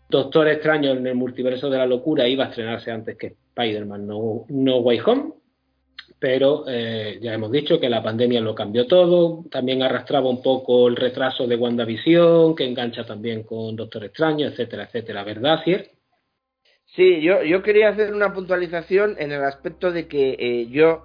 Doctor 0.08 0.48
Extraño 0.48 0.92
en 0.92 1.06
el 1.06 1.14
multiverso 1.14 1.68
de 1.68 1.76
la 1.76 1.84
locura 1.84 2.26
iba 2.26 2.44
a 2.44 2.48
estrenarse 2.48 2.90
antes 2.90 3.18
que 3.18 3.34
Spider-Man 3.50 4.06
No, 4.06 4.46
no 4.48 4.78
Way 4.78 5.00
Home, 5.04 5.32
pero 6.18 6.64
eh, 6.66 7.18
ya 7.20 7.34
hemos 7.34 7.52
dicho 7.52 7.78
que 7.78 7.90
la 7.90 8.02
pandemia 8.02 8.40
lo 8.40 8.54
cambió 8.54 8.86
todo, 8.86 9.44
también 9.50 9.82
arrastraba 9.82 10.30
un 10.30 10.40
poco 10.40 10.88
el 10.88 10.96
retraso 10.96 11.46
de 11.46 11.56
WandaVision, 11.56 12.56
que 12.56 12.64
engancha 12.64 13.04
también 13.04 13.42
con 13.42 13.76
Doctor 13.76 14.04
Extraño, 14.04 14.46
etcétera, 14.46 14.84
etcétera, 14.84 15.24
¿verdad, 15.24 15.60
Cier? 15.62 15.95
Sí, 16.96 17.20
yo, 17.20 17.42
yo 17.42 17.62
quería 17.62 17.90
hacer 17.90 18.14
una 18.14 18.32
puntualización 18.32 19.16
en 19.18 19.30
el 19.30 19.44
aspecto 19.44 19.92
de 19.92 20.08
que 20.08 20.34
eh, 20.38 20.66
yo 20.68 21.04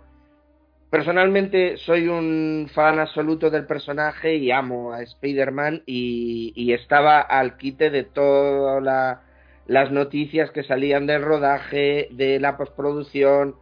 personalmente 0.90 1.76
soy 1.76 2.08
un 2.08 2.70
fan 2.74 2.98
absoluto 2.98 3.50
del 3.50 3.66
personaje 3.66 4.36
y 4.36 4.52
amo 4.52 4.94
a 4.94 5.02
Spider-Man 5.02 5.84
y, 5.86 6.72
estaba 6.72 7.20
al 7.20 7.58
quite 7.58 7.90
de 7.90 8.06
todas 8.06 9.20
las 9.68 9.92
noticias 9.92 10.52
que 10.52 10.64
salían 10.64 11.08
del 11.08 11.24
rodaje, 11.24 12.08
de 12.12 12.40
la 12.40 12.56
postproducción. 12.56 13.56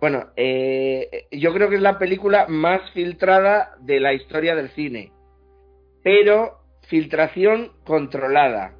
Bueno, 0.00 0.30
eh, 0.34 1.28
yo 1.30 1.54
creo 1.54 1.68
que 1.68 1.76
es 1.76 1.82
la 1.82 1.98
película 2.00 2.46
más 2.48 2.90
filtrada 2.90 3.76
de 3.80 4.00
la 4.00 4.14
historia 4.14 4.56
del 4.56 4.70
cine, 4.70 5.12
pero 6.02 6.58
filtración 6.88 7.70
controlada. 7.84 8.72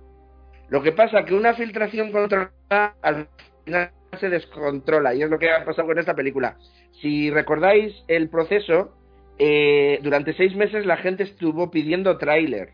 Lo 0.68 0.82
que 0.82 0.90
pasa 0.90 1.24
que 1.24 1.34
una 1.34 1.54
filtración 1.54 2.10
controlada 2.10 2.57
al 2.70 3.28
final 3.64 3.90
se 4.18 4.28
descontrola 4.28 5.14
y 5.14 5.22
es 5.22 5.30
lo 5.30 5.38
que 5.38 5.50
ha 5.50 5.64
pasado 5.64 5.88
con 5.88 5.98
esta 5.98 6.14
película. 6.14 6.56
Si 7.00 7.30
recordáis 7.30 7.94
el 8.08 8.28
proceso, 8.28 8.94
eh, 9.38 10.00
durante 10.02 10.34
seis 10.34 10.54
meses 10.56 10.86
la 10.86 10.96
gente 10.96 11.22
estuvo 11.22 11.70
pidiendo 11.70 12.18
tráiler 12.18 12.70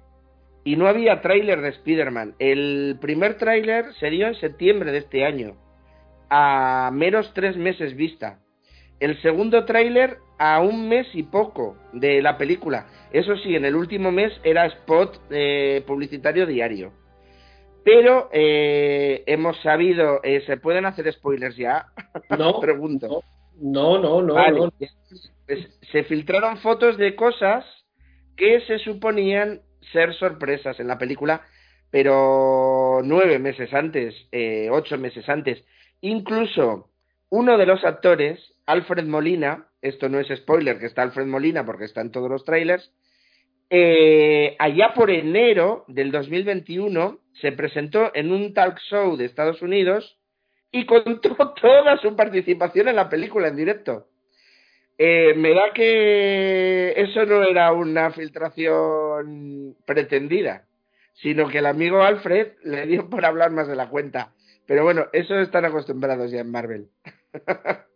y 0.65 0.77
no 0.77 0.89
había 0.89 1.21
tráiler 1.21 1.61
de 1.61 1.69
Spider-Man. 1.71 2.35
El 2.39 2.97
primer 3.01 3.37
tráiler 3.37 3.93
se 4.01 4.11
dio 4.11 4.27
en 4.27 4.35
septiembre 4.37 4.93
de 4.93 4.99
este 4.99 5.25
año, 5.25 5.57
a 6.31 6.91
menos 6.93 7.33
tres 7.35 7.57
meses 7.57 7.95
vista. 7.95 8.39
El 9.01 9.21
segundo 9.21 9.65
tráiler 9.67 10.19
a 10.39 10.61
un 10.61 10.89
mes 10.89 11.07
y 11.13 11.25
poco 11.25 11.77
de 11.93 12.23
la 12.23 12.39
película. 12.39 12.87
Eso 13.13 13.37
sí, 13.37 13.55
en 13.55 13.65
el 13.65 13.77
último 13.77 14.11
mes 14.11 14.33
era 14.43 14.67
spot 14.67 15.21
eh, 15.31 15.83
publicitario 15.87 16.47
diario. 16.47 16.93
Pero 17.85 18.31
eh, 18.33 19.23
hemos 19.27 19.61
sabido, 19.61 20.21
eh, 20.23 20.43
¿se 20.47 20.57
pueden 20.57 20.87
hacer 20.87 21.13
spoilers 21.13 21.57
ya? 21.57 21.87
No, 22.37 22.59
pregunto. 22.61 23.23
No, 23.61 23.99
no, 23.99 24.23
no. 24.23 24.35
Pues, 25.47 25.79
se 25.93 26.05
filtraron 26.05 26.59
fotos 26.59 26.97
de 26.97 27.15
cosas 27.15 27.65
que 28.37 28.61
se 28.63 28.79
suponían 28.79 29.61
ser 29.93 30.15
sorpresas 30.15 30.81
en 30.81 30.89
la 30.89 30.99
película, 30.99 31.43
pero 31.91 33.01
nueve 33.05 33.39
meses 33.39 33.73
antes, 33.75 34.15
eh, 34.33 34.69
ocho 34.71 34.97
meses 34.99 35.29
antes. 35.29 35.63
Incluso 36.01 36.89
uno 37.29 37.59
de 37.59 37.67
los 37.67 37.85
actores, 37.85 38.41
Alfred 38.67 39.05
Molina, 39.05 39.69
esto 39.83 40.09
no 40.09 40.19
es 40.19 40.29
spoiler, 40.37 40.79
que 40.79 40.87
está 40.87 41.03
Alfred 41.03 41.27
Molina 41.27 41.65
porque 41.67 41.85
está 41.85 42.01
en 42.01 42.11
todos 42.11 42.31
los 42.31 42.45
trailers, 42.45 42.91
eh, 43.71 44.57
allá 44.59 44.93
por 44.95 45.11
enero 45.11 45.85
del 45.89 46.11
2021 46.13 47.19
se 47.41 47.53
presentó 47.53 48.11
en 48.15 48.33
un 48.33 48.55
talk 48.55 48.79
show 48.91 49.17
de 49.17 49.25
Estados 49.25 49.63
Unidos 49.63 50.19
y 50.71 50.87
contó 50.87 51.55
toda 51.61 51.97
su 51.99 52.15
participación 52.17 52.89
en 52.89 52.97
la 52.97 53.09
película 53.09 53.49
en 53.49 53.57
directo. 53.57 54.09
Eh, 54.97 55.35
me 55.37 55.51
da 55.55 55.73
que 55.75 56.93
eso 56.97 57.27
no 57.27 57.43
era 57.43 57.73
una 57.73 58.13
filtración 58.13 59.77
pretendida, 59.85 60.67
sino 61.15 61.49
que 61.49 61.59
el 61.59 61.67
amigo 61.67 62.03
Alfred 62.03 62.53
le 62.63 62.87
dio 62.87 63.11
por 63.11 63.25
hablar 63.25 63.51
más 63.51 63.67
de 63.67 63.77
la 63.77 63.89
cuenta. 63.89 64.33
Pero 64.67 64.85
bueno, 64.85 65.07
eso 65.13 65.39
están 65.41 65.65
acostumbrados 65.65 66.31
ya 66.31 66.41
en 66.41 66.51
Marvel. 66.51 66.89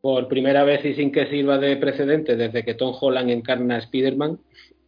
por 0.00 0.28
primera 0.28 0.64
vez 0.64 0.84
y 0.84 0.94
sin 0.94 1.12
que 1.12 1.26
sirva 1.26 1.58
de 1.58 1.76
precedente 1.76 2.36
desde 2.36 2.64
que 2.64 2.74
Tom 2.74 2.94
Holland 2.98 3.30
encarna 3.30 3.76
a 3.76 3.78
Spider-Man, 3.78 4.38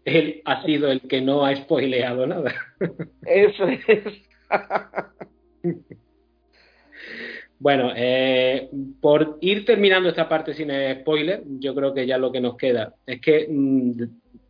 él 0.04 0.42
ha 0.44 0.64
sido 0.64 0.90
el 0.90 1.00
que 1.02 1.20
no 1.20 1.44
ha 1.44 1.54
spoileado 1.54 2.26
nada. 2.26 2.52
Eso 3.26 3.66
es. 3.66 4.04
bueno, 7.58 7.92
eh, 7.94 8.68
por 9.00 9.38
ir 9.40 9.64
terminando 9.64 10.08
esta 10.08 10.28
parte 10.28 10.54
sin 10.54 10.70
spoiler, 11.00 11.42
yo 11.60 11.74
creo 11.74 11.94
que 11.94 12.06
ya 12.06 12.18
lo 12.18 12.32
que 12.32 12.40
nos 12.40 12.56
queda 12.56 12.94
es 13.06 13.20
que, 13.20 13.46
mm, 13.48 13.92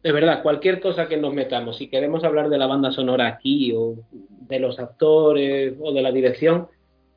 de 0.02 0.12
verdad, 0.12 0.42
cualquier 0.42 0.80
cosa 0.80 1.08
que 1.08 1.16
nos 1.16 1.34
metamos, 1.34 1.76
si 1.76 1.88
queremos 1.88 2.24
hablar 2.24 2.48
de 2.48 2.58
la 2.58 2.66
banda 2.66 2.90
sonora 2.90 3.26
aquí 3.26 3.72
o 3.76 3.96
de 4.10 4.58
los 4.58 4.78
actores 4.78 5.74
o 5.80 5.92
de 5.92 6.02
la 6.02 6.12
dirección, 6.12 6.68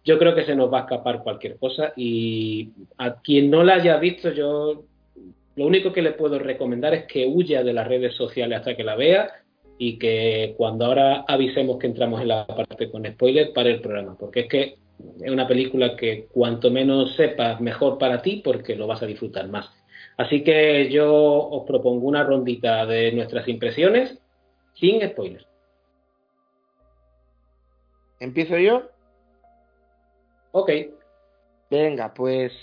yo 0.05 0.19
creo 0.19 0.35
que 0.35 0.45
se 0.45 0.55
nos 0.55 0.71
va 0.71 0.79
a 0.79 0.81
escapar 0.81 1.23
cualquier 1.23 1.57
cosa 1.57 1.91
y 1.95 2.69
a 2.97 3.15
quien 3.21 3.49
no 3.49 3.63
la 3.63 3.75
haya 3.75 3.97
visto 3.97 4.31
yo 4.31 4.85
lo 5.55 5.65
único 5.65 5.93
que 5.93 6.01
le 6.01 6.11
puedo 6.11 6.37
recomendar 6.37 6.93
es 6.93 7.05
que 7.05 7.25
huya 7.25 7.63
de 7.63 7.73
las 7.73 7.87
redes 7.87 8.13
sociales 8.13 8.59
hasta 8.59 8.75
que 8.75 8.83
la 8.83 8.95
vea 8.95 9.31
y 9.77 9.97
que 9.97 10.53
cuando 10.57 10.85
ahora 10.85 11.25
avisemos 11.27 11.77
que 11.77 11.87
entramos 11.87 12.21
en 12.21 12.29
la 12.29 12.45
parte 12.45 12.89
con 12.91 13.05
spoiler 13.05 13.53
para 13.53 13.69
el 13.69 13.81
programa, 13.81 14.17
porque 14.17 14.41
es 14.41 14.47
que 14.47 14.75
es 15.21 15.31
una 15.31 15.47
película 15.47 15.95
que 15.95 16.27
cuanto 16.31 16.71
menos 16.71 17.15
sepas 17.15 17.59
mejor 17.61 17.97
para 17.97 18.21
ti 18.21 18.41
porque 18.43 18.75
lo 18.75 18.87
vas 18.87 19.01
a 19.01 19.05
disfrutar 19.05 19.47
más. 19.47 19.69
Así 20.17 20.43
que 20.43 20.89
yo 20.89 21.13
os 21.13 21.65
propongo 21.65 22.07
una 22.07 22.23
rondita 22.23 22.85
de 22.85 23.11
nuestras 23.11 23.47
impresiones 23.47 24.17
sin 24.75 25.01
spoiler. 25.07 25.45
¿Empiezo 28.19 28.57
yo? 28.57 28.94
Ok. 30.57 30.71
Venga, 31.69 32.13
pues 32.13 32.53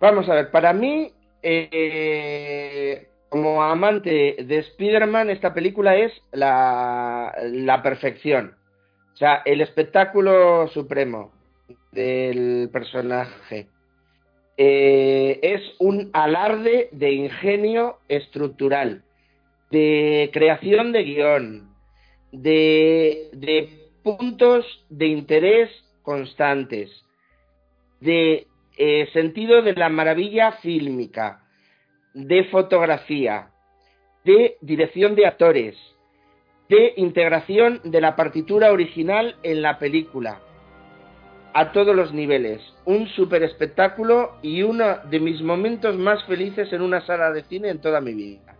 vamos 0.00 0.26
a 0.30 0.34
ver, 0.34 0.50
para 0.50 0.72
mí, 0.72 1.12
eh, 1.42 3.06
como 3.28 3.62
amante 3.62 4.36
de 4.42 4.58
Spider-Man, 4.60 5.28
esta 5.28 5.52
película 5.52 5.94
es 5.96 6.10
la, 6.32 7.34
la 7.42 7.82
perfección. 7.82 8.56
O 9.12 9.16
sea, 9.18 9.42
el 9.44 9.60
espectáculo 9.60 10.68
supremo 10.68 11.32
del 11.92 12.70
personaje. 12.72 13.68
Eh, 14.56 15.38
es 15.42 15.60
un 15.80 16.08
alarde 16.14 16.88
de 16.92 17.12
ingenio 17.12 17.98
estructural, 18.08 19.02
de 19.70 20.30
creación 20.32 20.92
de 20.92 21.02
guion, 21.02 21.74
de, 22.32 23.28
de 23.34 23.68
puntos 24.02 24.64
de 24.88 25.08
interés 25.08 25.70
constantes, 26.02 26.90
de 28.00 28.46
eh, 28.76 29.08
sentido 29.12 29.62
de 29.62 29.74
la 29.74 29.88
maravilla 29.88 30.52
fílmica, 30.52 31.44
de 32.14 32.44
fotografía, 32.44 33.50
de 34.24 34.56
dirección 34.60 35.14
de 35.14 35.26
actores, 35.26 35.76
de 36.68 36.94
integración 36.96 37.80
de 37.84 38.00
la 38.00 38.16
partitura 38.16 38.72
original 38.72 39.36
en 39.42 39.62
la 39.62 39.78
película, 39.78 40.40
a 41.52 41.72
todos 41.72 41.94
los 41.94 42.12
niveles. 42.12 42.60
Un 42.84 43.08
super 43.08 43.42
espectáculo 43.42 44.38
y 44.42 44.62
uno 44.62 44.98
de 45.10 45.20
mis 45.20 45.42
momentos 45.42 45.96
más 45.96 46.24
felices 46.24 46.72
en 46.72 46.82
una 46.82 47.04
sala 47.06 47.32
de 47.32 47.42
cine 47.44 47.70
en 47.70 47.80
toda 47.80 48.00
mi 48.00 48.14
vida. 48.14 48.56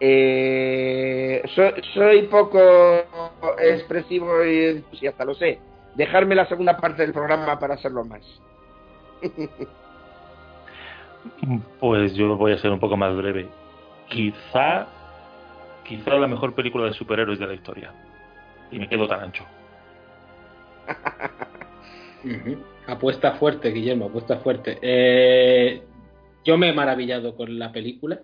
Eh, 0.00 1.42
soy 1.94 2.22
poco 2.28 3.04
expresivo 3.58 4.44
y 4.44 4.64
entusiasta, 4.64 5.24
lo 5.24 5.34
sé, 5.34 5.58
dejarme 5.94 6.34
la 6.34 6.46
segunda 6.46 6.76
parte 6.76 7.02
del 7.02 7.12
programa 7.12 7.58
para 7.58 7.74
hacerlo 7.74 8.04
más. 8.04 8.22
Pues 11.80 12.14
yo 12.14 12.36
voy 12.36 12.52
a 12.52 12.58
ser 12.58 12.70
un 12.70 12.80
poco 12.80 12.96
más 12.96 13.14
breve. 13.16 13.48
Quizá, 14.08 14.86
quizá 15.84 16.14
la 16.14 16.26
mejor 16.26 16.54
película 16.54 16.86
de 16.86 16.92
superhéroes 16.92 17.38
de 17.38 17.46
la 17.46 17.54
historia. 17.54 17.92
Y 18.70 18.78
me 18.78 18.88
quedo 18.88 19.06
tan 19.08 19.20
ancho. 19.20 19.44
Apuesta 22.86 23.32
fuerte, 23.32 23.70
Guillermo, 23.70 24.06
apuesta 24.06 24.38
fuerte. 24.38 24.78
Eh, 24.80 25.82
yo 26.44 26.56
me 26.56 26.70
he 26.70 26.72
maravillado 26.72 27.36
con 27.36 27.58
la 27.58 27.70
película 27.72 28.20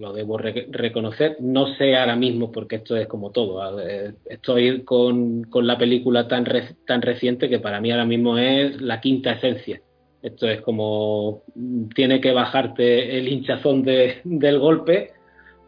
lo 0.00 0.14
debo 0.14 0.38
reconocer. 0.38 1.36
No 1.40 1.74
sé 1.74 1.94
ahora 1.94 2.16
mismo, 2.16 2.50
porque 2.50 2.76
esto 2.76 2.96
es 2.96 3.06
como 3.06 3.30
todo. 3.30 3.78
Estoy 4.24 4.82
con, 4.82 5.44
con 5.44 5.66
la 5.66 5.76
película 5.76 6.26
tan, 6.26 6.46
tan 6.86 7.02
reciente 7.02 7.50
que 7.50 7.58
para 7.58 7.80
mí 7.80 7.90
ahora 7.90 8.06
mismo 8.06 8.38
es 8.38 8.80
la 8.80 9.00
quinta 9.00 9.32
esencia. 9.32 9.80
Esto 10.22 10.48
es 10.48 10.62
como 10.62 11.42
tiene 11.94 12.20
que 12.20 12.32
bajarte 12.32 13.18
el 13.18 13.28
hinchazón 13.28 13.82
de, 13.82 14.20
del 14.24 14.58
golpe 14.58 15.12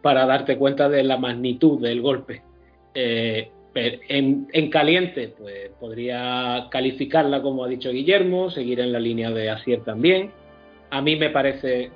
para 0.01 0.25
darte 0.25 0.57
cuenta 0.57 0.89
de 0.89 1.03
la 1.03 1.17
magnitud 1.17 1.79
del 1.79 2.01
golpe. 2.01 2.41
Eh, 2.95 3.49
en, 3.75 4.47
en, 4.51 4.69
caliente, 4.69 5.33
pues 5.39 5.71
podría 5.79 6.67
calificarla 6.69 7.41
como 7.41 7.63
ha 7.63 7.67
dicho 7.67 7.91
Guillermo, 7.91 8.51
seguir 8.51 8.79
en 8.79 8.91
la 8.91 8.99
línea 8.99 9.31
de 9.31 9.49
Asier 9.49 9.83
también. 9.83 10.31
A 10.91 11.01
mí 11.01 11.15
me 11.15 11.31
parece 11.31 11.89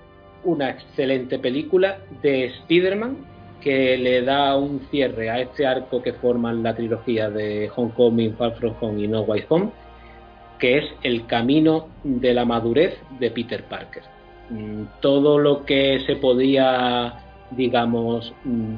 una 0.44 0.70
excelente 0.70 1.40
película 1.40 1.98
de 2.22 2.46
Spider-Man 2.46 3.18
que 3.62 3.98
le 3.98 4.22
da 4.22 4.56
un 4.56 4.82
cierre 4.92 5.30
a 5.30 5.42
este 5.42 5.66
arco 5.66 6.02
que 6.02 6.14
forman 6.14 6.64
la 6.64 6.76
trilogía 6.76 7.30
de 7.30 7.70
Homecoming, 7.76 8.36
Far 8.36 8.56
From 8.56 8.74
Home 8.80 9.04
y 9.04 9.08
No 9.08 9.22
Way 9.22 9.46
Home, 9.50 9.72
que 10.60 10.78
es 10.78 10.86
el 11.04 11.26
camino 11.26 11.88
de 12.04 12.34
la 12.34 12.46
madurez 12.46 12.98
de 13.20 13.32
Peter 13.32 13.64
Parker. 13.64 14.04
Mm, 14.50 14.84
todo 15.02 15.38
lo 15.38 15.66
que 15.66 16.02
se 16.06 16.16
podía, 16.16 17.14
digamos, 17.52 18.34
mm, 18.46 18.76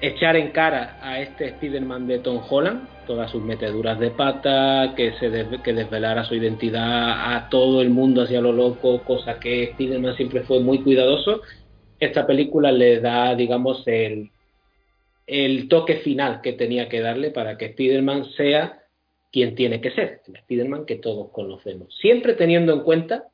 echar 0.00 0.36
en 0.36 0.50
cara 0.50 0.98
a 1.00 1.20
este 1.20 1.46
Spider-Man 1.46 2.06
de 2.06 2.18
Tom 2.18 2.40
Holland, 2.48 2.88
todas 3.06 3.30
sus 3.30 3.42
meteduras 3.42 3.98
de 3.98 4.10
pata, 4.10 4.94
que 4.96 5.12
se 5.12 5.30
que 5.62 5.72
desvelara 5.72 6.24
su 6.24 6.34
identidad 6.34 7.34
a 7.34 7.48
todo 7.48 7.80
el 7.80 7.90
mundo 7.90 8.22
hacia 8.22 8.40
lo 8.40 8.52
loco, 8.52 9.02
cosa 9.02 9.38
que 9.38 9.64
Spider-Man 9.64 10.16
siempre 10.16 10.42
fue 10.42 10.60
muy 10.60 10.82
cuidadoso. 10.82 11.42
Esta 11.98 12.26
película 12.26 12.72
le 12.72 13.00
da, 13.00 13.34
digamos, 13.34 13.82
el, 13.86 14.30
el 15.26 15.68
toque 15.68 15.96
final 15.96 16.40
que 16.42 16.52
tenía 16.52 16.88
que 16.88 17.00
darle 17.00 17.30
para 17.30 17.56
que 17.56 17.66
Spider-Man 17.66 18.26
sea 18.36 18.80
quien 19.32 19.54
tiene 19.54 19.80
que 19.80 19.90
ser, 19.90 20.22
el 20.28 20.36
Spider-Man 20.36 20.84
que 20.86 20.96
todos 20.96 21.30
conocemos. 21.30 21.94
Siempre 22.00 22.34
teniendo 22.34 22.72
en 22.72 22.80
cuenta, 22.80 23.24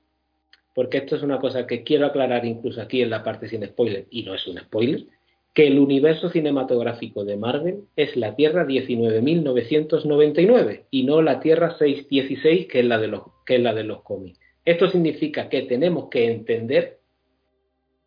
porque 0.74 0.98
esto 0.98 1.16
es 1.16 1.22
una 1.22 1.38
cosa 1.38 1.66
que 1.66 1.82
quiero 1.82 2.06
aclarar 2.06 2.44
incluso 2.44 2.80
aquí 2.80 3.02
en 3.02 3.10
la 3.10 3.22
parte 3.22 3.48
sin 3.48 3.64
spoiler, 3.66 4.06
y 4.10 4.22
no 4.22 4.34
es 4.34 4.46
un 4.46 4.58
spoiler, 4.58 5.04
que 5.54 5.66
el 5.66 5.78
universo 5.78 6.28
cinematográfico 6.30 7.24
de 7.24 7.36
Marvel 7.36 7.84
es 7.96 8.16
la 8.16 8.34
Tierra 8.34 8.66
19.999 8.66 10.84
y 10.90 11.04
no 11.04 11.20
la 11.20 11.40
Tierra 11.40 11.76
616 11.76 12.68
que 12.68 12.80
es 12.80 12.86
la 12.86 12.98
de 12.98 13.08
los, 13.08 13.22
que 13.44 13.56
es 13.56 13.60
la 13.60 13.74
de 13.74 13.84
los 13.84 14.02
cómics. 14.02 14.40
Esto 14.64 14.88
significa 14.88 15.48
que 15.48 15.62
tenemos 15.62 16.08
que 16.08 16.30
entender 16.30 17.00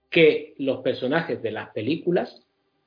que 0.10 0.56
los 0.58 0.80
personajes 0.80 1.42
de 1.42 1.52
las 1.52 1.72
películas 1.72 2.42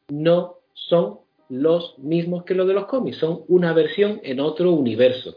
no 0.09 0.57
son 0.73 1.19
los 1.49 1.99
mismos 1.99 2.45
que 2.45 2.55
los 2.55 2.67
de 2.67 2.75
los 2.75 2.87
cómics, 2.87 3.19
son 3.19 3.45
una 3.49 3.73
versión 3.73 4.21
en 4.23 4.41
otro 4.41 4.73
universo 4.73 5.37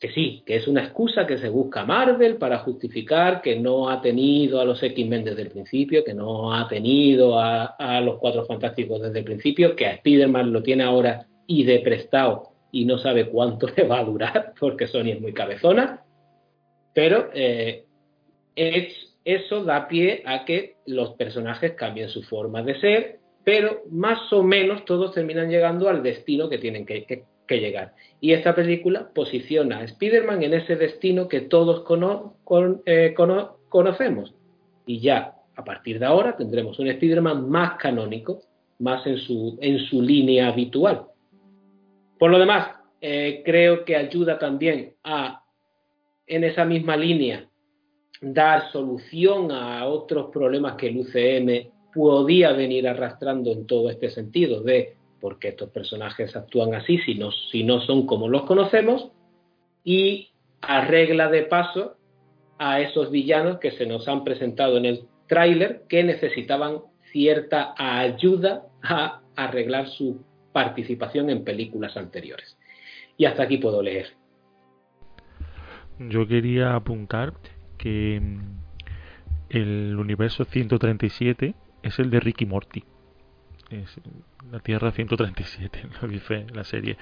que 0.00 0.10
sí, 0.12 0.42
que 0.46 0.56
es 0.56 0.66
una 0.66 0.82
excusa 0.82 1.26
que 1.26 1.36
se 1.36 1.50
busca 1.50 1.84
Marvel 1.84 2.36
para 2.36 2.60
justificar 2.60 3.42
que 3.42 3.60
no 3.60 3.90
ha 3.90 4.00
tenido 4.00 4.58
a 4.58 4.64
los 4.64 4.82
X-Men 4.82 5.24
desde 5.24 5.42
el 5.42 5.50
principio, 5.50 6.02
que 6.02 6.14
no 6.14 6.54
ha 6.54 6.66
tenido 6.68 7.38
a, 7.38 8.00
los 8.02 8.16
Cuatro 8.16 8.46
Fantásticos 8.46 9.02
desde 9.02 9.18
el 9.18 9.26
principio, 9.26 9.76
que 9.76 9.86
a 9.86 9.92
Spider-Man 9.92 10.54
lo 10.54 10.62
tiene 10.62 10.84
ahora 10.84 11.26
y 11.46 11.64
de 11.64 11.80
prestado 11.80 12.48
y 12.72 12.86
no 12.86 12.96
sabe 12.96 13.28
cuánto 13.28 13.68
le 13.76 13.84
va 13.84 13.98
a 13.98 14.04
durar 14.04 14.54
porque 14.58 14.86
Sony 14.86 15.10
es 15.10 15.20
muy 15.20 15.34
cabezona, 15.34 16.02
pero 16.94 17.28
eh, 17.34 17.84
es, 18.56 18.94
eso 19.26 19.64
da 19.64 19.86
pie 19.86 20.22
a 20.24 20.46
que 20.46 20.76
los 20.86 21.10
personajes 21.10 21.72
cambien 21.74 22.08
su 22.08 22.22
forma 22.22 22.62
de 22.62 22.80
ser, 22.80 23.18
pero 23.44 23.82
más 23.90 24.32
o 24.32 24.42
menos 24.42 24.86
todos 24.86 25.12
terminan 25.12 25.50
llegando 25.50 25.90
al 25.90 26.02
destino 26.02 26.48
que 26.48 26.56
tienen 26.56 26.86
que 26.86 27.04
llegar. 27.58 27.94
Y 28.20 28.32
esta 28.32 28.54
película 28.54 29.10
posiciona 29.14 29.78
a 29.78 29.84
Spider-Man 29.84 30.42
en 30.42 30.54
ese 30.54 30.76
destino 30.76 31.28
que 31.28 31.40
todos 31.40 31.84
eh, 32.86 33.14
conocemos. 33.68 34.34
Y 34.86 35.00
ya 35.00 35.34
a 35.56 35.64
partir 35.64 35.98
de 35.98 36.06
ahora 36.06 36.36
tendremos 36.36 36.78
un 36.78 36.88
Spider-Man 36.88 37.48
más 37.48 37.78
canónico, 37.78 38.42
más 38.78 39.06
en 39.06 39.18
su, 39.18 39.58
en 39.60 39.78
su 39.78 40.00
línea 40.00 40.48
habitual. 40.48 41.06
Por 42.18 42.30
lo 42.30 42.38
demás, 42.38 42.68
eh, 43.00 43.42
creo 43.44 43.84
que 43.84 43.96
ayuda 43.96 44.38
también 44.38 44.94
a, 45.04 45.42
en 46.26 46.44
esa 46.44 46.64
misma 46.64 46.96
línea, 46.96 47.48
dar 48.20 48.70
solución 48.70 49.50
a 49.50 49.86
otros 49.86 50.30
problemas 50.30 50.74
que 50.74 50.88
el 50.88 50.98
UCM 50.98 51.70
podía 51.94 52.52
venir 52.52 52.86
arrastrando 52.86 53.52
en 53.52 53.66
todo 53.66 53.90
este 53.90 54.10
sentido 54.10 54.62
de 54.62 54.96
por 55.20 55.38
qué 55.38 55.48
estos 55.48 55.70
personajes 55.70 56.34
actúan 56.36 56.74
así 56.74 56.98
si 56.98 57.14
no, 57.14 57.30
si 57.50 57.64
no 57.64 57.80
son 57.80 58.06
como 58.06 58.28
los 58.28 58.42
conocemos 58.42 59.10
y 59.84 60.30
arregla 60.60 61.28
de 61.28 61.42
paso 61.42 61.96
a 62.58 62.80
esos 62.80 63.10
villanos 63.10 63.58
que 63.58 63.70
se 63.72 63.86
nos 63.86 64.06
han 64.08 64.24
presentado 64.24 64.76
en 64.76 64.84
el 64.84 65.04
tráiler 65.26 65.82
que 65.88 66.04
necesitaban 66.04 66.80
cierta 67.12 67.74
ayuda 67.76 68.66
a 68.82 69.20
arreglar 69.36 69.88
su 69.88 70.24
participación 70.52 71.30
en 71.30 71.44
películas 71.44 71.96
anteriores. 71.96 72.56
Y 73.16 73.24
hasta 73.24 73.44
aquí 73.44 73.58
puedo 73.58 73.82
leer. 73.82 74.08
Yo 75.98 76.26
quería 76.26 76.74
apuntar 76.74 77.34
que 77.78 78.20
mm, 78.20 78.60
el 79.50 79.96
universo 79.96 80.44
137 80.44 81.54
es 81.82 81.98
el 81.98 82.10
de 82.10 82.20
Ricky 82.20 82.46
Morty. 82.46 82.84
Es 83.70 84.00
la 84.50 84.58
Tierra 84.58 84.90
137, 84.90 85.86
lo 86.02 86.08
dice 86.08 86.46
la 86.52 86.64
serie. 86.64 86.96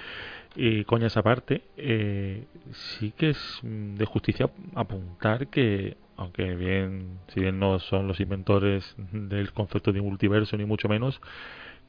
Y 0.54 0.84
coñas 0.84 1.16
aparte, 1.16 1.62
eh, 1.76 2.44
sí 2.72 3.12
que 3.16 3.30
es 3.30 3.60
de 3.62 4.04
justicia 4.04 4.50
apuntar 4.74 5.46
que, 5.48 5.96
aunque 6.16 6.54
bien, 6.54 7.20
si 7.28 7.40
bien 7.40 7.58
no 7.58 7.78
son 7.78 8.06
los 8.06 8.20
inventores 8.20 8.94
del 9.12 9.52
concepto 9.52 9.92
de 9.92 10.02
multiverso 10.02 10.56
ni 10.58 10.66
mucho 10.66 10.88
menos, 10.88 11.20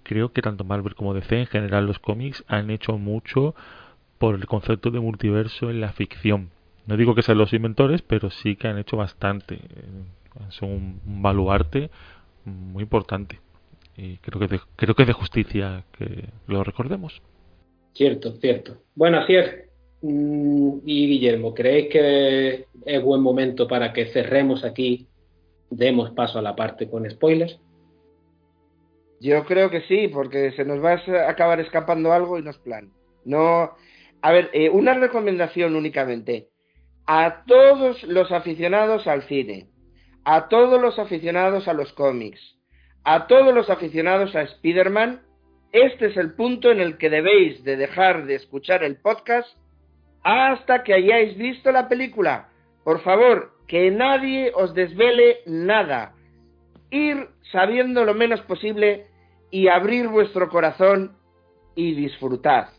creo 0.04 0.32
que 0.32 0.42
tanto 0.42 0.64
Marvel 0.64 0.96
como 0.96 1.14
DC, 1.14 1.42
en 1.42 1.48
general 1.48 1.86
los 1.86 2.00
cómics, 2.00 2.44
han 2.48 2.70
hecho 2.70 2.98
mucho 2.98 3.56
por 4.18 4.36
el 4.36 4.46
concepto 4.46 4.92
de 4.92 5.00
multiverso 5.02 5.70
en 5.70 5.82
la 5.82 5.92
ficción. 5.92 6.52
No 6.86 6.96
digo 6.96 7.16
que 7.16 7.22
sean 7.22 7.38
los 7.38 7.54
inventores, 7.54 8.02
pero 8.02 8.30
sí 8.30 8.56
que 8.56 8.68
han 8.70 8.78
hecho 8.78 8.96
bastante. 8.98 9.56
Eh, 9.56 9.60
son 10.50 10.70
un 10.70 11.22
baluarte 11.22 11.92
muy 12.46 12.84
importante. 12.84 13.40
Y 14.02 14.18
creo 14.18 14.40
que, 14.40 14.60
creo 14.78 14.96
que 14.96 15.04
es 15.04 15.08
de 15.08 15.14
justicia 15.14 15.84
que 15.98 16.30
lo 16.48 16.64
recordemos. 16.64 17.22
Cierto, 17.94 18.32
cierto. 18.38 18.78
Bueno, 18.96 19.18
así 19.20 19.36
es. 19.36 19.70
Mm, 20.02 20.78
y 20.86 21.08
Guillermo, 21.08 21.54
¿creéis 21.54 21.90
que 21.90 22.66
es 22.86 23.04
buen 23.04 23.22
momento 23.22 23.68
para 23.68 23.92
que 23.92 24.06
cerremos 24.06 24.64
aquí, 24.64 25.08
demos 25.70 26.12
paso 26.12 26.40
a 26.40 26.42
la 26.42 26.56
parte 26.56 26.90
con 26.90 27.10
spoilers? 27.10 27.60
Yo 29.20 29.44
creo 29.44 29.70
que 29.70 29.82
sí, 29.82 30.08
porque 30.08 30.54
se 30.54 30.64
nos 30.64 30.82
va 30.82 30.94
a 30.94 31.30
acabar 31.30 31.60
escapando 31.60 32.14
algo 32.14 32.40
y 32.40 32.42
no 32.42 32.52
es 32.52 32.58
plan. 32.58 32.94
No, 33.26 33.72
a 34.22 34.32
ver, 34.32 34.50
eh, 34.54 34.70
una 34.70 34.94
recomendación 34.94 35.76
únicamente. 35.76 36.48
A 37.06 37.44
todos 37.46 38.02
los 38.04 38.32
aficionados 38.32 39.08
al 39.08 39.24
cine, 39.24 39.68
a 40.24 40.48
todos 40.48 40.82
los 40.82 41.00
aficionados 41.00 41.68
a 41.68 41.74
los 41.74 41.92
cómics, 41.92 42.59
a 43.04 43.28
todos 43.28 43.54
los 43.54 43.70
aficionados 43.70 44.36
a 44.36 44.42
Spider-Man, 44.42 45.22
este 45.72 46.08
es 46.08 46.18
el 46.18 46.34
punto 46.34 46.72
en 46.72 46.80
el 46.80 46.98
que 46.98 47.10
debéis 47.10 47.64
de 47.64 47.78
dejar 47.78 48.26
de 48.26 48.36
escuchar 48.36 48.84
el 48.84 48.98
podcast 48.98 49.48
hasta 50.24 50.84
que 50.84 50.94
hayáis 50.94 51.38
visto 51.38 51.72
la 51.72 51.88
película. 51.88 52.50
Por 52.84 53.02
favor, 53.02 53.52
que 53.68 53.92
nadie 53.92 54.52
os 54.56 54.74
desvele 54.74 55.40
nada. 55.46 56.14
Ir 56.90 57.30
sabiendo 57.52 58.04
lo 58.04 58.16
menos 58.16 58.42
posible 58.42 59.08
y 59.52 59.68
abrir 59.68 60.08
vuestro 60.08 60.50
corazón 60.50 61.16
y 61.76 61.94
disfrutad. 61.94 62.70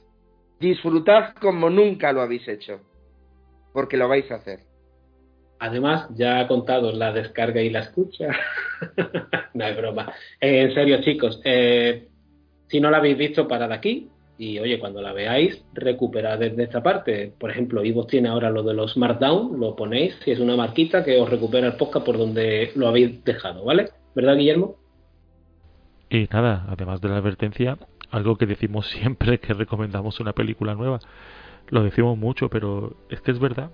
Disfrutad 0.58 1.34
como 1.40 1.70
nunca 1.70 2.12
lo 2.12 2.20
habéis 2.20 2.46
hecho, 2.48 2.80
porque 3.72 3.96
lo 3.96 4.08
vais 4.08 4.30
a 4.30 4.36
hacer. 4.36 4.69
Además, 5.60 6.08
ya 6.16 6.40
ha 6.40 6.48
contado 6.48 6.90
la 6.90 7.12
descarga 7.12 7.60
y 7.60 7.68
la 7.68 7.80
escucha. 7.80 8.28
no 9.54 9.66
es 9.66 9.76
broma. 9.76 10.10
Eh, 10.40 10.62
en 10.62 10.74
serio, 10.74 11.02
chicos, 11.02 11.38
eh, 11.44 12.08
si 12.66 12.80
no 12.80 12.90
la 12.90 12.96
habéis 12.96 13.18
visto, 13.18 13.46
parad 13.46 13.70
aquí. 13.70 14.08
Y 14.38 14.58
oye, 14.58 14.78
cuando 14.78 15.02
la 15.02 15.12
veáis, 15.12 15.62
recuperad 15.74 16.38
desde 16.38 16.62
esta 16.62 16.82
parte. 16.82 17.34
Por 17.38 17.50
ejemplo, 17.50 17.84
Ivo 17.84 18.06
tiene 18.06 18.30
ahora 18.30 18.48
lo 18.48 18.62
de 18.62 18.72
los 18.72 18.96
Markdown, 18.96 19.60
lo 19.60 19.76
ponéis, 19.76 20.16
si 20.24 20.30
es 20.30 20.40
una 20.40 20.56
marquita 20.56 21.04
que 21.04 21.20
os 21.20 21.28
recupera 21.28 21.66
el 21.66 21.74
podcast 21.74 22.06
por 22.06 22.16
donde 22.16 22.72
lo 22.74 22.88
habéis 22.88 23.22
dejado, 23.22 23.62
¿vale? 23.62 23.90
¿Verdad, 24.14 24.36
Guillermo? 24.36 24.76
Y 26.08 26.26
nada, 26.32 26.64
además 26.70 27.02
de 27.02 27.10
la 27.10 27.18
advertencia, 27.18 27.76
algo 28.10 28.36
que 28.36 28.46
decimos 28.46 28.88
siempre 28.98 29.40
que 29.40 29.52
recomendamos 29.52 30.20
una 30.20 30.32
película 30.32 30.74
nueva. 30.74 31.00
Lo 31.68 31.82
decimos 31.82 32.16
mucho, 32.16 32.48
pero 32.48 32.96
es 33.10 33.20
que 33.20 33.32
es 33.32 33.38
verdad 33.38 33.70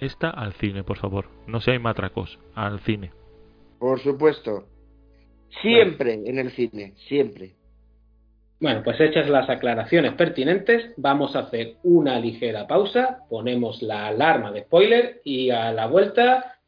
esta 0.00 0.30
al 0.30 0.52
cine, 0.54 0.82
por 0.84 0.98
favor. 0.98 1.26
No 1.46 1.60
seáis 1.60 1.80
matracos, 1.80 2.38
al 2.54 2.80
cine. 2.80 3.12
Por 3.78 4.00
supuesto. 4.00 4.66
Siempre 5.62 6.14
en 6.14 6.38
el 6.38 6.50
cine, 6.52 6.94
siempre. 7.08 7.54
Bueno, 8.60 8.82
pues 8.84 9.00
hechas 9.00 9.28
las 9.28 9.48
aclaraciones 9.48 10.12
pertinentes, 10.12 10.92
vamos 10.98 11.34
a 11.34 11.40
hacer 11.40 11.76
una 11.82 12.20
ligera 12.20 12.66
pausa, 12.66 13.20
ponemos 13.30 13.80
la 13.80 14.08
alarma 14.08 14.52
de 14.52 14.64
spoiler 14.64 15.22
y 15.24 15.48
a 15.48 15.72
la 15.72 15.86
vuelta 15.86 16.58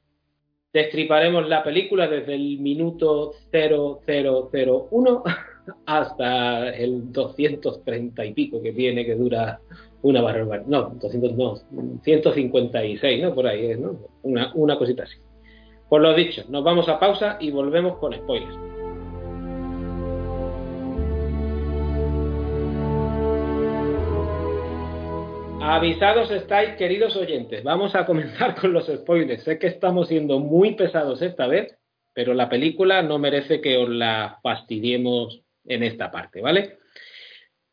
destriparemos 0.72 1.46
la 1.48 1.62
película 1.62 2.08
desde 2.08 2.34
el 2.34 2.58
minuto 2.60 3.34
0001 3.52 5.22
hasta 5.86 6.70
el 6.70 7.12
230 7.12 8.24
y 8.24 8.32
pico 8.32 8.62
que 8.62 8.72
tiene, 8.72 9.04
que 9.04 9.14
dura 9.14 9.60
una 10.02 10.20
barbaridad. 10.20 10.66
No, 10.66 10.94
200, 11.00 11.32
no, 11.36 11.54
156, 12.02 13.22
¿no? 13.22 13.34
Por 13.34 13.46
ahí. 13.46 13.72
Una, 14.22 14.52
una 14.54 14.76
cosita 14.76 15.04
así. 15.04 15.16
Por 15.88 16.00
lo 16.00 16.14
dicho, 16.14 16.44
nos 16.48 16.64
vamos 16.64 16.88
a 16.88 16.98
pausa 16.98 17.36
y 17.40 17.50
volvemos 17.50 17.98
con 17.98 18.14
spoilers. 18.14 18.56
Avisados 25.64 26.30
estáis, 26.32 26.70
queridos 26.76 27.14
oyentes. 27.14 27.62
Vamos 27.62 27.94
a 27.94 28.04
comenzar 28.04 28.60
con 28.60 28.72
los 28.72 28.86
spoilers. 28.86 29.44
Sé 29.44 29.58
que 29.60 29.68
estamos 29.68 30.08
siendo 30.08 30.40
muy 30.40 30.74
pesados 30.74 31.22
esta 31.22 31.46
vez, 31.46 31.78
pero 32.12 32.34
la 32.34 32.48
película 32.48 33.02
no 33.02 33.18
merece 33.18 33.60
que 33.60 33.76
os 33.76 33.88
la 33.88 34.40
fastidiemos 34.42 35.41
en 35.66 35.82
esta 35.82 36.10
parte, 36.10 36.40
¿vale? 36.40 36.78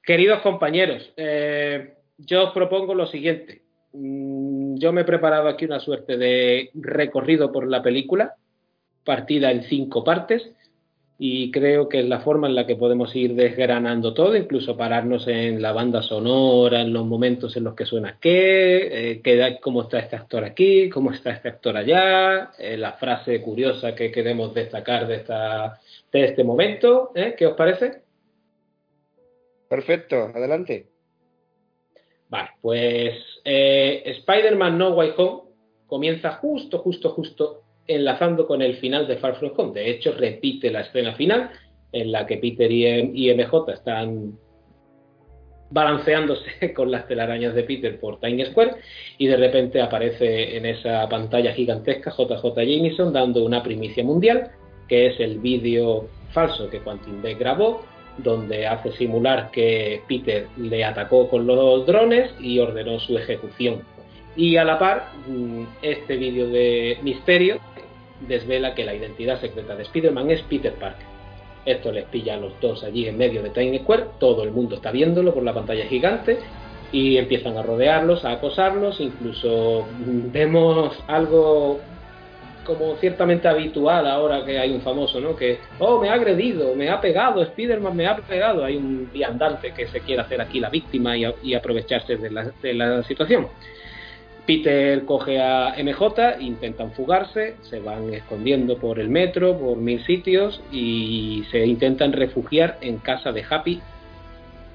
Queridos 0.03 0.41
compañeros, 0.41 1.11
eh, 1.17 1.93
yo 2.17 2.47
os 2.47 2.53
propongo 2.53 2.93
lo 2.93 3.07
siguiente. 3.07 3.61
Mm, 3.93 4.77
yo 4.77 4.91
me 4.91 5.01
he 5.01 5.05
preparado 5.05 5.47
aquí 5.47 5.65
una 5.65 5.79
suerte 5.79 6.17
de 6.17 6.71
recorrido 6.73 7.51
por 7.51 7.67
la 7.67 7.81
película, 7.81 8.35
partida 9.03 9.51
en 9.51 9.63
cinco 9.63 10.03
partes, 10.03 10.51
y 11.21 11.51
creo 11.51 11.89
que 11.89 11.99
es 11.99 12.05
la 12.05 12.21
forma 12.21 12.47
en 12.47 12.55
la 12.55 12.65
que 12.65 12.77
podemos 12.77 13.13
ir 13.13 13.35
desgranando 13.35 14.13
todo, 14.13 14.37
incluso 14.37 14.77
pararnos 14.77 15.27
en 15.27 15.61
la 15.61 15.73
banda 15.73 16.01
sonora, 16.01 16.79
en 16.79 16.93
los 16.93 17.05
momentos 17.05 17.57
en 17.57 17.65
los 17.65 17.75
que 17.75 17.85
suena 17.85 18.17
qué, 18.21 19.19
eh, 19.21 19.59
cómo 19.61 19.81
está 19.81 19.99
este 19.99 20.15
actor 20.15 20.45
aquí, 20.45 20.89
cómo 20.89 21.11
está 21.11 21.31
este 21.31 21.49
actor 21.49 21.75
allá, 21.75 22.51
eh, 22.57 22.77
la 22.77 22.93
frase 22.93 23.41
curiosa 23.41 23.93
que 23.93 24.11
queremos 24.11 24.53
destacar 24.53 25.07
de, 25.07 25.15
esta, 25.17 25.81
de 26.11 26.25
este 26.25 26.43
momento. 26.43 27.11
¿eh? 27.15 27.35
¿Qué 27.37 27.47
os 27.47 27.55
parece? 27.55 28.03
Perfecto, 29.69 30.31
adelante. 30.33 30.87
Vale, 32.29 32.49
pues 32.61 33.15
eh, 33.43 34.03
Spider-Man 34.05 34.77
No 34.77 34.91
Way 34.91 35.13
Home 35.17 35.41
comienza 35.87 36.33
justo, 36.33 36.79
justo, 36.79 37.09
justo 37.09 37.63
enlazando 37.87 38.45
con 38.45 38.61
el 38.61 38.77
final 38.77 39.07
de 39.07 39.17
Far 39.17 39.35
From 39.35 39.51
Home. 39.57 39.73
De 39.73 39.89
hecho, 39.89 40.13
repite 40.13 40.69
la 40.69 40.81
escena 40.81 41.13
final 41.15 41.49
en 41.91 42.11
la 42.11 42.25
que 42.27 42.37
Peter 42.37 42.71
y, 42.71 43.33
MJ 43.33 43.73
están 43.73 44.37
balanceándose 45.71 46.73
con 46.75 46.91
las 46.91 47.07
telarañas 47.07 47.55
de 47.55 47.63
Peter 47.63 47.99
por 47.99 48.19
Times 48.19 48.49
Square 48.49 48.75
y 49.17 49.27
de 49.27 49.37
repente 49.37 49.81
aparece 49.81 50.57
en 50.57 50.65
esa 50.65 51.07
pantalla 51.09 51.53
gigantesca 51.53 52.11
JJ 52.11 52.43
Jameson 52.55 53.13
dando 53.13 53.43
una 53.43 53.61
primicia 53.63 54.03
mundial 54.03 54.51
que 54.89 55.07
es 55.07 55.19
el 55.19 55.39
vídeo 55.39 56.07
falso 56.33 56.69
que 56.69 56.79
Quantum 56.79 57.21
Beck 57.21 57.39
grabó 57.39 57.83
donde 58.23 58.67
hace 58.67 58.91
simular 58.93 59.49
que 59.51 60.01
Peter 60.07 60.47
le 60.57 60.83
atacó 60.83 61.29
con 61.29 61.47
los 61.47 61.85
drones 61.85 62.31
y 62.39 62.59
ordenó 62.59 62.99
su 62.99 63.17
ejecución. 63.17 63.81
Y 64.35 64.57
a 64.57 64.63
la 64.63 64.77
par, 64.77 65.09
mm, 65.27 65.63
este 65.81 66.17
vídeo 66.17 66.49
de 66.49 66.97
misterio 67.01 67.59
desvela 68.27 68.75
que 68.75 68.85
la 68.85 68.93
identidad 68.93 69.39
secreta 69.39 69.75
de 69.75 69.83
Spider-Man 69.83 70.31
es 70.31 70.41
Peter 70.43 70.73
Parker. 70.73 71.05
Esto 71.65 71.91
les 71.91 72.05
pilla 72.05 72.35
a 72.35 72.37
los 72.37 72.59
dos 72.61 72.83
allí 72.83 73.07
en 73.07 73.17
medio 73.17 73.43
de 73.43 73.49
Times 73.49 73.81
Square, 73.81 74.05
todo 74.19 74.43
el 74.43 74.51
mundo 74.51 74.75
está 74.75 74.91
viéndolo 74.91 75.33
por 75.33 75.43
la 75.43 75.53
pantalla 75.53 75.85
gigante 75.85 76.37
y 76.91 77.17
empiezan 77.17 77.57
a 77.57 77.63
rodearlos, 77.63 78.25
a 78.25 78.31
acosarlos, 78.31 78.99
incluso 78.99 79.85
vemos 80.31 80.97
algo 81.07 81.79
como 82.65 82.95
ciertamente 82.97 83.47
habitual 83.47 84.07
ahora 84.07 84.45
que 84.45 84.59
hay 84.59 84.71
un 84.71 84.81
famoso, 84.81 85.19
¿no? 85.19 85.35
Que, 85.35 85.59
oh, 85.79 85.99
me 85.99 86.09
ha 86.09 86.13
agredido, 86.13 86.75
me 86.75 86.89
ha 86.89 87.01
pegado, 87.01 87.43
Spiderman 87.45 87.95
me 87.95 88.07
ha 88.07 88.15
pegado. 88.17 88.63
Hay 88.63 88.75
un 88.75 89.09
viandante 89.11 89.73
que 89.73 89.87
se 89.87 90.01
quiere 90.01 90.21
hacer 90.21 90.41
aquí 90.41 90.59
la 90.59 90.69
víctima 90.69 91.17
y, 91.17 91.53
aprovecharse 91.53 92.17
de 92.17 92.29
la, 92.29 92.51
de 92.61 92.73
la 92.73 93.03
situación. 93.03 93.47
Peter 94.49 95.05
coge 95.05 95.39
a 95.39 95.75
MJ, 95.77 96.39
intentan 96.39 96.91
fugarse, 96.93 97.57
se 97.61 97.79
van 97.79 98.11
escondiendo 98.13 98.79
por 98.79 98.99
el 98.99 99.07
metro, 99.07 99.55
por 99.55 99.77
mil 99.77 100.03
sitios 100.05 100.59
y 100.71 101.43
se 101.51 101.65
intentan 101.67 102.13
refugiar 102.13 102.79
en 102.81 102.97
casa 102.97 103.31
de 103.31 103.45
Happy, 103.47 103.79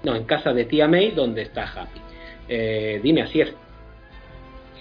no, 0.04 0.14
en 0.14 0.24
casa 0.26 0.52
de 0.52 0.66
tía 0.66 0.86
May, 0.86 1.10
donde 1.10 1.42
está 1.42 1.64
Happy. 1.64 2.00
Eh, 2.48 3.00
dime, 3.02 3.22
así 3.22 3.40
es. 3.40 3.52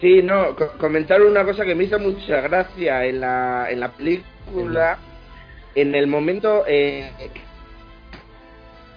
Sí, 0.04 0.22
no, 0.22 0.54
comentar 0.80 1.22
una 1.22 1.46
cosa 1.46 1.64
que 1.64 1.76
me 1.76 1.86
hizo 1.86 1.98
mucha 1.98 2.42
gracia 2.42 3.06
en 3.06 3.22
la, 3.22 3.72
en 3.72 3.80
la 3.80 3.90
película, 3.90 4.98
en 5.76 5.96
el 5.96 6.08
momento 6.08 6.66
eh, 6.68 7.10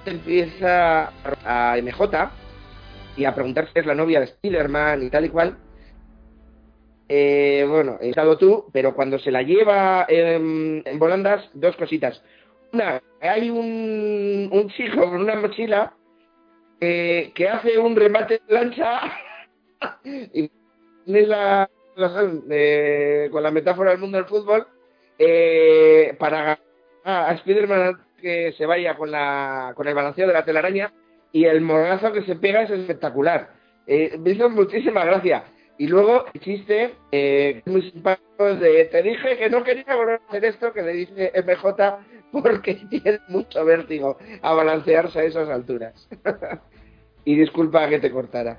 empieza 0.04 1.12
a 1.44 1.76
MJ 1.80 2.30
y 3.16 3.24
a 3.24 3.32
preguntarse 3.36 3.70
si 3.72 3.78
es 3.78 3.86
la 3.86 3.94
novia 3.94 4.18
de 4.18 4.26
Spiderman 4.26 5.00
y 5.04 5.08
tal 5.08 5.26
y 5.26 5.28
cual, 5.28 5.56
eh, 7.08 7.64
bueno, 7.68 7.98
he 8.00 8.08
estado 8.08 8.36
tú, 8.36 8.64
pero 8.72 8.92
cuando 8.92 9.20
se 9.20 9.30
la 9.30 9.42
lleva 9.42 10.06
en, 10.08 10.82
volandas, 10.98 11.48
dos 11.54 11.76
cositas. 11.76 12.20
Una, 12.72 13.00
hay 13.20 13.48
un, 13.48 14.48
un 14.50 14.68
chico 14.70 15.08
con 15.08 15.20
una 15.20 15.36
mochila 15.36 15.94
que 16.80 17.48
hace 17.48 17.78
un 17.78 17.94
remate 17.94 18.42
de 18.48 18.54
lancha 18.54 19.02
y 20.04 20.50
la, 21.06 21.68
con 23.30 23.42
la 23.42 23.50
metáfora 23.50 23.90
del 23.90 24.00
mundo 24.00 24.18
del 24.18 24.26
fútbol 24.26 24.66
eh, 25.18 26.14
para 26.18 26.58
a, 27.04 27.36
Spiderman 27.38 27.96
que 28.20 28.52
se 28.56 28.66
vaya 28.66 28.96
con, 28.96 29.10
la, 29.10 29.72
con 29.74 29.86
el 29.86 29.94
balanceo 29.94 30.26
de 30.26 30.32
la 30.32 30.44
telaraña 30.44 30.92
y 31.32 31.44
el 31.44 31.60
morgazo 31.60 32.12
que 32.12 32.22
se 32.22 32.36
pega 32.36 32.62
es 32.62 32.70
espectacular. 32.70 33.50
Eh, 33.86 34.16
me 34.18 34.30
hizo 34.30 34.48
muchísima 34.48 35.04
gracia. 35.04 35.44
Y 35.78 35.86
luego 35.88 36.24
existe 36.32 36.94
eh, 37.12 37.62
muy 37.66 37.90
simpático 37.90 38.54
de 38.54 38.86
te 38.86 39.02
dije 39.02 39.36
que 39.36 39.50
no 39.50 39.62
quería 39.62 39.94
volver 39.94 40.20
a 40.20 40.28
hacer 40.28 40.46
esto 40.46 40.72
que 40.72 40.82
le 40.82 40.92
dice 40.92 41.32
MJ 41.34 41.98
porque 42.32 42.74
tiene 42.90 43.20
mucho 43.28 43.64
vértigo 43.64 44.16
a 44.40 44.54
balancearse 44.54 45.20
a 45.20 45.24
esas 45.24 45.48
alturas. 45.50 46.08
y 47.24 47.36
disculpa 47.36 47.88
que 47.88 48.00
te 48.00 48.10
cortara. 48.10 48.58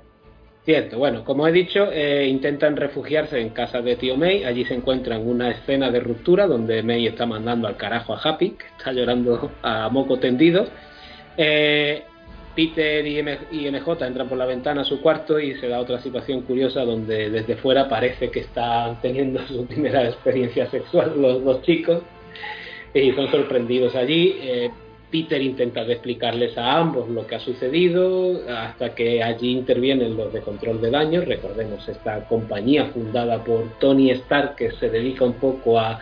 Cierto, 0.68 0.98
bueno, 0.98 1.24
como 1.24 1.48
he 1.48 1.52
dicho, 1.52 1.90
eh, 1.90 2.26
intentan 2.26 2.76
refugiarse 2.76 3.40
en 3.40 3.48
casa 3.48 3.80
de 3.80 3.96
tío 3.96 4.18
May. 4.18 4.44
Allí 4.44 4.66
se 4.66 4.74
encuentran 4.74 5.26
una 5.26 5.50
escena 5.50 5.90
de 5.90 5.98
ruptura 5.98 6.46
donde 6.46 6.82
May 6.82 7.06
está 7.06 7.24
mandando 7.24 7.66
al 7.66 7.78
carajo 7.78 8.12
a 8.12 8.20
Happy, 8.22 8.50
que 8.50 8.66
está 8.76 8.92
llorando 8.92 9.50
a 9.62 9.88
moco 9.88 10.18
tendido. 10.18 10.66
Eh, 11.38 12.02
Peter 12.54 13.06
y, 13.06 13.22
MJ 13.22 14.06
entran 14.06 14.28
por 14.28 14.36
la 14.36 14.44
ventana 14.44 14.82
a 14.82 14.84
su 14.84 15.00
cuarto 15.00 15.40
y 15.40 15.54
se 15.54 15.68
da 15.68 15.80
otra 15.80 16.02
situación 16.02 16.42
curiosa 16.42 16.84
donde 16.84 17.30
desde 17.30 17.56
fuera 17.56 17.88
parece 17.88 18.30
que 18.30 18.40
están 18.40 19.00
teniendo 19.00 19.40
su 19.46 19.64
primera 19.64 20.04
experiencia 20.06 20.70
sexual 20.70 21.14
los 21.16 21.42
dos 21.44 21.62
chicos 21.62 22.02
y 22.92 23.10
son 23.12 23.30
sorprendidos 23.30 23.94
allí. 23.94 24.36
Eh, 24.42 24.70
Peter 25.10 25.40
intenta 25.40 25.82
explicarles 25.82 26.56
a 26.58 26.78
ambos 26.78 27.08
lo 27.08 27.26
que 27.26 27.36
ha 27.36 27.40
sucedido 27.40 28.40
hasta 28.48 28.94
que 28.94 29.22
allí 29.22 29.52
intervienen 29.52 30.16
los 30.16 30.32
de 30.32 30.40
control 30.40 30.80
de 30.80 30.90
daños. 30.90 31.24
Recordemos 31.24 31.88
esta 31.88 32.26
compañía 32.28 32.86
fundada 32.86 33.42
por 33.42 33.78
Tony 33.78 34.10
Stark 34.10 34.56
que 34.56 34.72
se 34.72 34.90
dedica 34.90 35.24
un 35.24 35.34
poco 35.34 35.78
a 35.78 36.00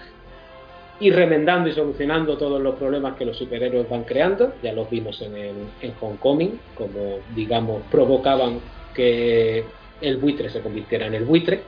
ir 0.99 1.15
remendando 1.15 1.69
y 1.69 1.73
solucionando 1.73 2.37
todos 2.37 2.61
los 2.61 2.75
problemas 2.77 3.17
que 3.17 3.25
los 3.25 3.37
superhéroes 3.37 3.89
van 3.89 4.05
creando. 4.05 4.55
Ya 4.63 4.73
los 4.73 4.91
vimos 4.91 5.21
en, 5.23 5.37
el, 5.37 5.57
en 5.83 5.93
como 5.93 7.19
digamos 7.35 7.83
provocaban 7.91 8.61
que 8.95 9.65
el 10.01 10.17
buitre 10.17 10.51
se 10.51 10.61
convirtiera 10.61 11.07
en 11.07 11.15
el 11.15 11.25
buitre. 11.25 11.61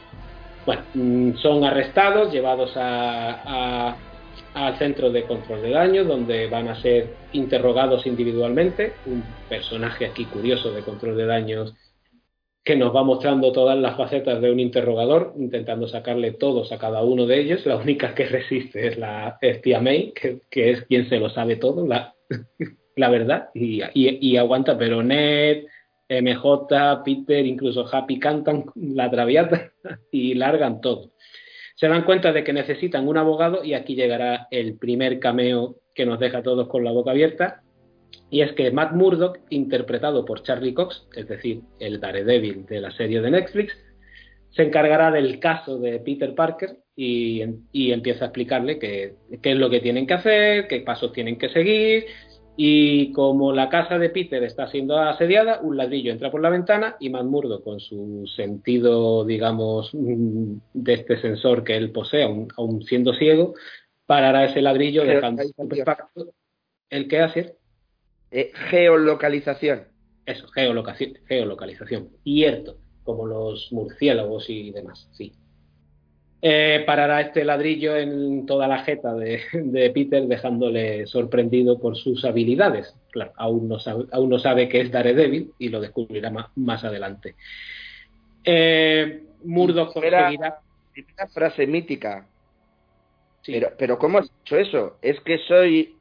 Bueno, 0.66 0.82
mm, 0.94 1.36
son 1.36 1.64
arrestados, 1.64 2.32
llevados 2.32 2.72
a, 2.76 3.96
al 4.66 4.78
centro 4.78 5.10
de 5.10 5.24
control 5.24 5.62
de 5.62 5.70
daños, 5.70 6.06
donde 6.06 6.48
van 6.48 6.68
a 6.68 6.80
ser 6.80 7.08
interrogados 7.32 8.06
individualmente. 8.06 8.92
Un 9.06 9.22
personaje 9.48 10.06
aquí 10.06 10.24
curioso 10.24 10.72
de 10.72 10.82
control 10.82 11.16
de 11.16 11.26
daños 11.26 11.74
que 12.64 12.76
nos 12.76 12.94
va 12.94 13.02
mostrando 13.02 13.50
todas 13.52 13.78
las 13.78 13.96
facetas 13.96 14.42
de 14.42 14.52
un 14.52 14.60
interrogador, 14.60 15.32
intentando 15.38 15.88
sacarle 15.88 16.32
todos 16.32 16.70
a 16.70 16.78
cada 16.78 17.02
uno 17.02 17.24
de 17.24 17.40
ellos. 17.40 17.64
La 17.64 17.76
única 17.76 18.14
que 18.14 18.26
resiste 18.26 18.88
es 18.88 18.98
la 18.98 19.38
tía 19.62 19.80
May, 19.80 20.12
que, 20.12 20.42
es 20.70 20.82
quien 20.82 21.08
se 21.08 21.18
lo 21.18 21.30
sabe 21.30 21.56
todo, 21.56 21.86
la, 21.86 22.14
la 22.96 23.08
verdad, 23.08 23.48
y, 23.54 23.80
y, 23.94 24.36
aguanta, 24.36 24.76
pero 24.76 25.02
Ned, 25.02 25.64
MJ, 26.10 27.02
Peter, 27.04 27.46
incluso 27.46 27.86
Happy 27.90 28.18
cantan 28.18 28.66
la 28.74 29.10
traviata 29.10 29.72
y 30.12 30.34
largan 30.34 30.82
todo. 30.82 31.12
Se 31.78 31.86
dan 31.86 32.02
cuenta 32.02 32.32
de 32.32 32.42
que 32.42 32.52
necesitan 32.52 33.06
un 33.06 33.18
abogado 33.18 33.62
y 33.62 33.74
aquí 33.74 33.94
llegará 33.94 34.48
el 34.50 34.76
primer 34.76 35.20
cameo 35.20 35.76
que 35.94 36.06
nos 36.06 36.18
deja 36.18 36.38
a 36.38 36.42
todos 36.42 36.66
con 36.66 36.82
la 36.82 36.90
boca 36.90 37.12
abierta, 37.12 37.62
y 38.30 38.40
es 38.40 38.52
que 38.52 38.72
Matt 38.72 38.94
Murdock, 38.94 39.38
interpretado 39.50 40.24
por 40.24 40.42
Charlie 40.42 40.74
Cox, 40.74 41.06
es 41.14 41.28
decir, 41.28 41.60
el 41.78 42.00
Daredevil 42.00 42.66
de 42.66 42.80
la 42.80 42.90
serie 42.90 43.20
de 43.20 43.30
Netflix, 43.30 43.76
se 44.50 44.62
encargará 44.62 45.12
del 45.12 45.38
caso 45.38 45.78
de 45.78 46.00
Peter 46.00 46.34
Parker 46.34 46.78
y, 46.96 47.42
empieza 47.72 48.24
a 48.24 48.28
explicarle 48.28 48.80
qué, 48.80 49.14
es 49.40 49.56
lo 49.56 49.70
que 49.70 49.78
tienen 49.78 50.06
que 50.06 50.14
hacer, 50.14 50.66
qué 50.66 50.80
pasos 50.80 51.12
tienen 51.12 51.38
que 51.38 51.48
seguir. 51.48 52.06
Y 52.60 53.12
como 53.12 53.52
la 53.52 53.68
casa 53.68 54.00
de 54.00 54.10
Peter 54.10 54.42
está 54.42 54.66
siendo 54.66 54.98
asediada, 54.98 55.60
un 55.60 55.76
ladrillo 55.76 56.10
entra 56.10 56.32
por 56.32 56.42
la 56.42 56.50
ventana 56.50 56.96
y 56.98 57.08
Matt 57.08 57.26
Murdock, 57.26 57.62
con 57.62 57.78
su 57.78 58.28
sentido, 58.34 59.24
digamos, 59.24 59.90
de 59.92 60.92
este 60.92 61.20
sensor 61.20 61.62
que 61.62 61.76
él 61.76 61.92
posee, 61.92 62.24
aún, 62.24 62.82
siendo 62.82 63.14
ciego, 63.14 63.54
parará 64.06 64.44
ese 64.44 64.60
ladrillo 64.60 65.04
dejando 65.04 65.44
el 66.90 67.06
que 67.06 67.20
hace 67.20 67.54
eh, 68.32 68.50
geolocalización. 68.70 69.86
Eso, 70.26 70.48
geolocalización, 70.48 71.24
geolocalización. 71.28 72.08
Cierto, 72.24 72.78
como 73.04 73.24
los 73.24 73.72
murciélagos 73.72 74.50
y 74.50 74.72
demás, 74.72 75.08
sí. 75.12 75.32
Eh, 76.40 76.84
parará 76.86 77.20
este 77.20 77.44
ladrillo 77.44 77.96
en 77.96 78.46
toda 78.46 78.68
la 78.68 78.84
jeta 78.84 79.12
de, 79.14 79.40
Peter, 79.92 80.24
dejándole 80.26 81.06
sorprendido 81.06 81.80
por 81.80 81.96
sus 81.96 82.24
habilidades. 82.24 82.94
Claro, 83.10 83.32
aún 83.36 83.68
no 83.68 83.80
sabe, 83.80 84.04
aún 84.12 84.30
no 84.30 84.38
sabe 84.38 84.68
que 84.68 84.80
es 84.80 84.92
Daredevil 84.92 85.52
y 85.58 85.68
lo 85.68 85.80
descubrirá 85.80 86.30
más, 86.54 86.84
adelante. 86.84 87.34
Eh, 88.44 89.24
Murdoch 89.44 89.92
conseguirá. 89.92 90.60
Una 91.16 91.28
frase 91.28 91.66
mítica. 91.66 92.26
Pero, 93.44 93.70
pero, 93.78 93.98
¿cómo 93.98 94.18
has 94.18 94.30
hecho 94.42 94.58
eso? 94.58 94.98
Es 95.00 95.20
que 95.20 95.38
soy 95.38 95.96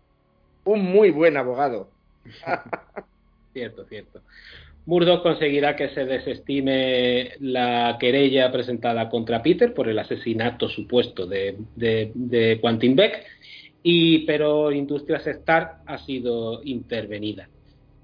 un 0.65 0.83
muy 0.83 1.11
buen 1.11 1.37
abogado. 1.37 1.89
cierto, 3.53 3.85
cierto. 3.85 4.21
Murdoch 4.87 5.21
conseguirá 5.21 5.75
que 5.75 5.89
se 5.89 6.05
desestime 6.05 7.31
la 7.41 7.97
querella 7.99 8.49
presentada 8.53 9.09
contra 9.09 9.43
Peter 9.43 9.73
por 9.73 9.89
el 9.89 9.99
asesinato 9.99 10.69
supuesto 10.69 11.27
de, 11.27 11.57
de, 11.75 12.57
Quantin 12.61 12.95
Beck, 12.95 13.21
y, 13.83 14.19
pero 14.19 14.71
Industrias 14.71 15.27
Stark 15.27 15.81
ha 15.85 15.97
sido 15.97 16.63
intervenida. 16.63 17.49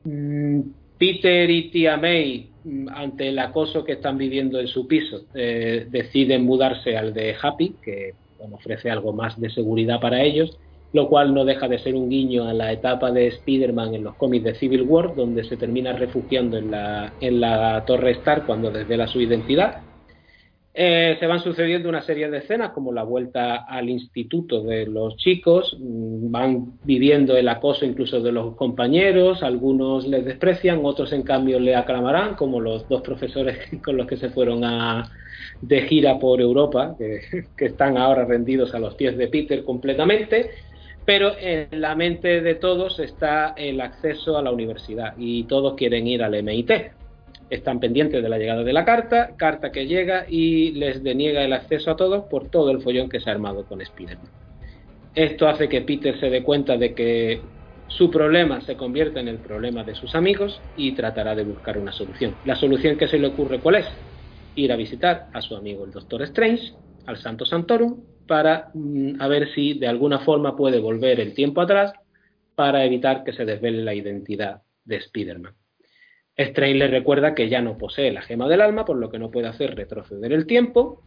Mm, 0.03 0.59
Peter 0.97 1.49
y 1.49 1.69
tía 1.69 1.95
May, 1.95 2.49
mm, 2.65 2.89
ante 2.89 3.29
el 3.29 3.39
acoso 3.39 3.85
que 3.85 3.93
están 3.93 4.17
viviendo 4.17 4.59
en 4.59 4.67
su 4.67 4.85
piso, 4.85 5.23
eh, 5.33 5.87
deciden 5.89 6.43
mudarse 6.43 6.97
al 6.97 7.13
de 7.13 7.33
Happy, 7.41 7.75
que 7.81 8.13
ofrece 8.51 8.91
algo 8.91 9.13
más 9.13 9.39
de 9.39 9.49
seguridad 9.49 10.01
para 10.01 10.21
ellos, 10.21 10.59
lo 10.93 11.09
cual 11.09 11.33
no 11.33 11.43
deja 11.43 11.67
de 11.67 11.79
ser 11.79 11.95
un 11.95 12.07
guiño 12.07 12.47
a 12.47 12.53
la 12.53 12.71
etapa 12.71 13.11
de 13.11 13.27
Spider-Man 13.27 13.95
en 13.95 14.03
los 14.03 14.15
cómics 14.15 14.45
de 14.45 14.55
Civil 14.55 14.83
War, 14.83 15.15
donde 15.15 15.43
se 15.43 15.57
termina 15.57 15.91
refugiando 15.93 16.55
en 16.57 16.69
la, 16.69 17.13
en 17.19 17.41
la 17.41 17.83
Torre 17.85 18.11
Star 18.11 18.45
cuando 18.45 18.71
desvela 18.71 19.07
su 19.07 19.19
identidad. 19.19 19.81
Eh, 20.75 21.17
se 21.19 21.27
van 21.27 21.39
sucediendo 21.39 21.87
una 21.87 22.01
serie 22.01 22.29
de 22.29 22.39
escenas, 22.39 22.71
como 22.71 22.91
la 22.91 23.03
vuelta 23.03 23.65
al 23.67 23.89
instituto 23.89 24.63
de 24.63 24.87
los 24.87 25.17
chicos, 25.17 25.77
mm, 25.79 26.31
van 26.31 26.79
viviendo 26.83 27.37
el 27.37 27.47
acoso 27.47 27.85
incluso 27.85 28.21
de 28.21 28.31
los 28.31 28.55
compañeros, 28.55 29.43
algunos 29.43 30.07
les 30.07 30.25
desprecian, 30.25 30.81
otros 30.83 31.13
en 31.13 31.21
cambio 31.21 31.59
le 31.59 31.75
aclamarán, 31.75 32.35
como 32.35 32.59
los 32.59 32.87
dos 32.87 33.01
profesores 33.01 33.57
con 33.83 33.97
los 33.97 34.07
que 34.07 34.17
se 34.17 34.29
fueron 34.29 34.63
a, 34.63 35.11
de 35.61 35.81
gira 35.83 36.17
por 36.17 36.41
Europa, 36.41 36.95
que, 36.97 37.21
que 37.57 37.65
están 37.65 37.97
ahora 37.97 38.25
rendidos 38.25 38.73
a 38.73 38.79
los 38.79 38.95
pies 38.95 39.15
de 39.15 39.27
Peter 39.27 39.63
completamente 39.63 40.51
pero 41.05 41.33
en 41.37 41.81
la 41.81 41.95
mente 41.95 42.41
de 42.41 42.55
todos 42.55 42.99
está 42.99 43.53
el 43.57 43.81
acceso 43.81 44.37
a 44.37 44.41
la 44.41 44.51
universidad 44.51 45.13
y 45.17 45.43
todos 45.43 45.75
quieren 45.75 46.07
ir 46.07 46.23
al 46.23 46.41
MIT. 46.41 46.71
Están 47.49 47.79
pendientes 47.79 48.23
de 48.23 48.29
la 48.29 48.37
llegada 48.37 48.63
de 48.63 48.73
la 48.73 48.85
carta, 48.85 49.35
carta 49.35 49.71
que 49.71 49.85
llega 49.85 50.25
y 50.27 50.71
les 50.71 51.03
deniega 51.03 51.43
el 51.43 51.53
acceso 51.53 51.91
a 51.91 51.95
todos 51.95 52.23
por 52.25 52.49
todo 52.49 52.71
el 52.71 52.81
follón 52.81 53.09
que 53.09 53.19
se 53.19 53.29
ha 53.29 53.33
armado 53.33 53.65
con 53.65 53.81
Spider-Man. 53.81 54.29
Esto 55.13 55.47
hace 55.47 55.69
que 55.69 55.81
Peter 55.81 56.19
se 56.19 56.29
dé 56.29 56.41
cuenta 56.41 56.77
de 56.77 56.93
que 56.95 57.41
su 57.87 58.09
problema 58.09 58.61
se 58.61 58.75
convierte 58.75 59.19
en 59.19 59.27
el 59.27 59.37
problema 59.37 59.83
de 59.83 59.93
sus 59.93 60.15
amigos 60.15 60.59
y 60.75 60.93
tratará 60.93 61.35
de 61.35 61.43
buscar 61.43 61.77
una 61.77 61.91
solución. 61.91 62.33
La 62.45 62.55
solución 62.55 62.97
que 62.97 63.07
se 63.07 63.19
le 63.19 63.27
ocurre 63.27 63.59
cuál 63.59 63.75
es? 63.75 63.85
Ir 64.55 64.71
a 64.71 64.75
visitar 64.75 65.27
a 65.33 65.41
su 65.41 65.55
amigo 65.55 65.85
el 65.85 65.91
Doctor 65.91 66.23
Strange, 66.23 66.73
al 67.05 67.17
Santo 67.17 67.45
Santorum, 67.45 68.01
para 68.27 68.69
mm, 68.73 69.21
a 69.21 69.27
ver 69.27 69.53
si 69.53 69.73
de 69.73 69.87
alguna 69.87 70.19
forma 70.19 70.55
puede 70.55 70.79
volver 70.79 71.19
el 71.19 71.33
tiempo 71.33 71.61
atrás 71.61 71.93
para 72.55 72.85
evitar 72.85 73.23
que 73.23 73.33
se 73.33 73.45
desvele 73.45 73.83
la 73.83 73.93
identidad 73.93 74.61
de 74.85 74.97
Spider-Man. 74.97 75.53
Strange 76.35 76.75
le 76.75 76.87
recuerda 76.87 77.35
que 77.35 77.49
ya 77.49 77.61
no 77.61 77.77
posee 77.77 78.11
la 78.11 78.21
gema 78.21 78.47
del 78.47 78.61
alma, 78.61 78.85
por 78.85 78.97
lo 78.97 79.09
que 79.09 79.19
no 79.19 79.29
puede 79.29 79.47
hacer 79.47 79.75
retroceder 79.75 80.33
el 80.33 80.47
tiempo, 80.47 81.01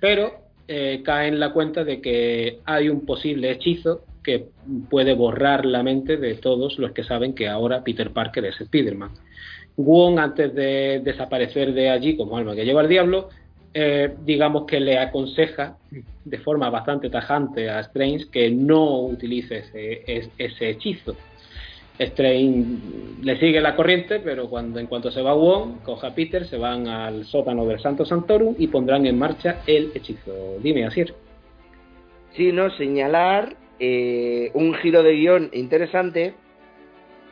pero 0.00 0.44
eh, 0.68 1.02
cae 1.04 1.28
en 1.28 1.40
la 1.40 1.52
cuenta 1.52 1.84
de 1.84 2.00
que 2.00 2.60
hay 2.64 2.88
un 2.88 3.04
posible 3.04 3.50
hechizo 3.50 4.04
que 4.22 4.48
puede 4.88 5.12
borrar 5.14 5.66
la 5.66 5.82
mente 5.82 6.16
de 6.16 6.34
todos 6.36 6.78
los 6.78 6.92
que 6.92 7.04
saben 7.04 7.34
que 7.34 7.48
ahora 7.48 7.84
Peter 7.84 8.10
Parker 8.10 8.46
es 8.46 8.58
Spider-Man. 8.60 9.10
Wong, 9.76 10.18
antes 10.18 10.54
de 10.54 11.02
desaparecer 11.04 11.74
de 11.74 11.90
allí 11.90 12.16
como 12.16 12.38
alma 12.38 12.54
que 12.54 12.64
lleva 12.64 12.80
el 12.80 12.88
diablo, 12.88 13.28
eh, 13.76 14.14
digamos 14.24 14.66
que 14.66 14.78
le 14.78 14.98
aconseja 14.98 15.76
de 16.24 16.38
forma 16.38 16.70
bastante 16.70 17.10
tajante 17.10 17.68
a 17.68 17.80
Strange 17.80 18.26
que 18.30 18.48
no 18.48 19.00
utilice 19.00 19.64
ese, 20.06 20.70
hechizo. 20.70 21.16
Strange 21.98 22.66
le 23.22 23.38
sigue 23.40 23.60
la 23.60 23.74
corriente, 23.74 24.20
pero 24.20 24.48
cuando 24.48 24.78
en 24.78 24.86
cuanto 24.86 25.10
se 25.10 25.22
va 25.22 25.34
Wong, 25.34 25.82
coja 25.82 26.08
a 26.08 26.14
Peter, 26.14 26.46
se 26.46 26.56
van 26.56 26.86
al 26.86 27.24
sótano 27.24 27.66
del 27.66 27.80
Santo 27.80 28.04
Santorum 28.04 28.54
y 28.58 28.68
pondrán 28.68 29.06
en 29.06 29.18
marcha 29.18 29.60
el 29.66 29.90
hechizo. 29.92 30.58
Dime, 30.62 30.84
Asir. 30.84 31.12
Sí, 32.36 32.52
no, 32.52 32.70
señalar 32.70 33.56
eh, 33.80 34.52
un 34.54 34.74
giro 34.74 35.02
de 35.02 35.14
guion 35.14 35.50
interesante 35.52 36.34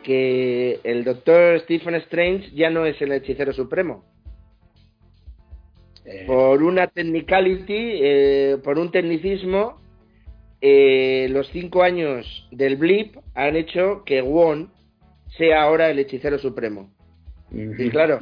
que 0.02 0.80
el 0.82 1.04
doctor 1.04 1.60
Stephen 1.60 1.94
Strange 1.94 2.50
ya 2.52 2.70
no 2.70 2.84
es 2.84 3.00
el 3.00 3.12
hechicero 3.12 3.52
supremo 3.52 4.04
eh. 6.04 6.24
Por 6.26 6.62
una 6.62 6.88
technicality, 6.88 7.98
eh, 8.02 8.58
por 8.62 8.78
un 8.78 8.90
tecnicismo, 8.90 9.80
eh, 10.60 11.28
los 11.30 11.48
cinco 11.48 11.82
años 11.82 12.48
del 12.50 12.76
blip 12.76 13.16
han 13.34 13.56
hecho 13.56 14.02
que 14.04 14.22
Won 14.22 14.72
sea 15.36 15.62
ahora 15.62 15.90
el 15.90 15.98
hechicero 15.98 16.38
supremo. 16.38 16.90
Y 17.50 17.90
claro, 17.90 18.18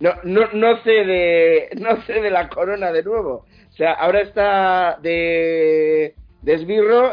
no, 0.00 0.14
no, 0.24 0.52
no 0.52 0.82
cede, 0.82 1.70
no 1.78 2.02
cede 2.02 2.30
la 2.30 2.48
corona 2.48 2.90
de 2.92 3.04
nuevo. 3.04 3.46
O 3.70 3.72
sea, 3.76 3.92
ahora 3.92 4.20
está 4.22 4.98
de, 5.00 6.14
de 6.42 6.54
esbirro 6.54 7.12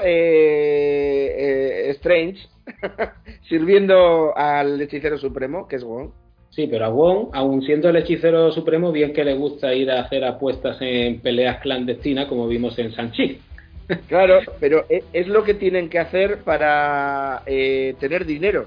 Strange 1.93 2.39
sirviendo 3.47 4.35
al 4.35 4.81
hechicero 4.81 5.17
supremo, 5.17 5.67
que 5.67 5.75
es 5.75 5.83
Won. 5.83 6.11
Sí, 6.59 6.67
pero 6.67 6.87
a 6.87 6.89
Wong, 6.89 7.29
aun 7.31 7.61
siendo 7.61 7.87
el 7.87 7.95
hechicero 7.95 8.51
supremo, 8.51 8.91
bien 8.91 9.13
que 9.13 9.23
le 9.23 9.33
gusta 9.33 9.73
ir 9.73 9.89
a 9.89 10.01
hacer 10.01 10.25
apuestas 10.25 10.75
en 10.81 11.21
peleas 11.21 11.61
clandestinas, 11.61 12.27
como 12.27 12.49
vimos 12.49 12.77
en 12.77 12.91
Sanchi. 12.93 13.39
Claro, 14.09 14.41
pero 14.59 14.83
e, 14.89 15.05
es 15.13 15.27
lo 15.29 15.45
que 15.45 15.53
tienen 15.53 15.89
que 15.89 15.99
hacer 15.99 16.39
para 16.39 17.43
eh, 17.45 17.95
tener 17.97 18.25
dinero. 18.25 18.65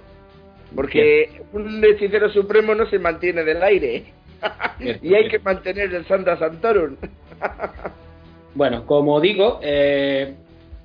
Porque 0.74 1.42
un 1.52 1.84
hechicero 1.84 2.30
supremo 2.30 2.74
no 2.74 2.86
se 2.86 2.98
mantiene 2.98 3.44
del 3.44 3.62
aire. 3.62 4.04
y 5.02 5.12
hay 5.12 5.28
que 5.28 5.38
mantener 5.38 5.94
el 5.94 6.06
Santa 6.06 6.38
Santorum. 6.38 6.96
bueno, 8.54 8.86
como 8.86 9.20
digo, 9.20 9.60
eh, 9.62 10.34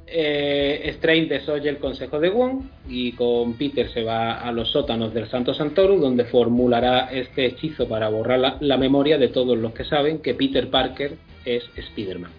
eh, 0.10 0.84
Strange 0.96 1.28
desoye 1.28 1.70
el 1.70 1.80
consejo 1.80 2.20
de 2.20 2.30
Wong 2.30 2.62
y 2.88 3.12
con 3.12 3.54
Peter 3.56 3.92
se 3.92 4.04
va 4.04 4.40
a 4.40 4.52
los 4.54 4.72
sótanos 4.72 5.14
del 5.14 5.28
Santo 5.28 5.54
Santorum 5.54 6.00
donde 6.00 6.24
formulará 6.26 7.10
este 7.12 7.46
hechizo 7.46 7.90
para 7.90 8.08
borrar 8.08 8.58
la, 8.62 8.78
memoria 8.78 9.18
de 9.18 9.28
todos 9.28 9.58
los 9.58 9.74
que 9.74 9.84
saben 9.84 10.20
que 10.20 10.34
Peter 10.34 10.70
Parker 10.70 11.18
es 11.44 11.64
Spider-Man. 11.76 12.32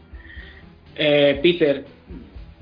Eh, 0.96 1.38
Peter, 1.42 1.84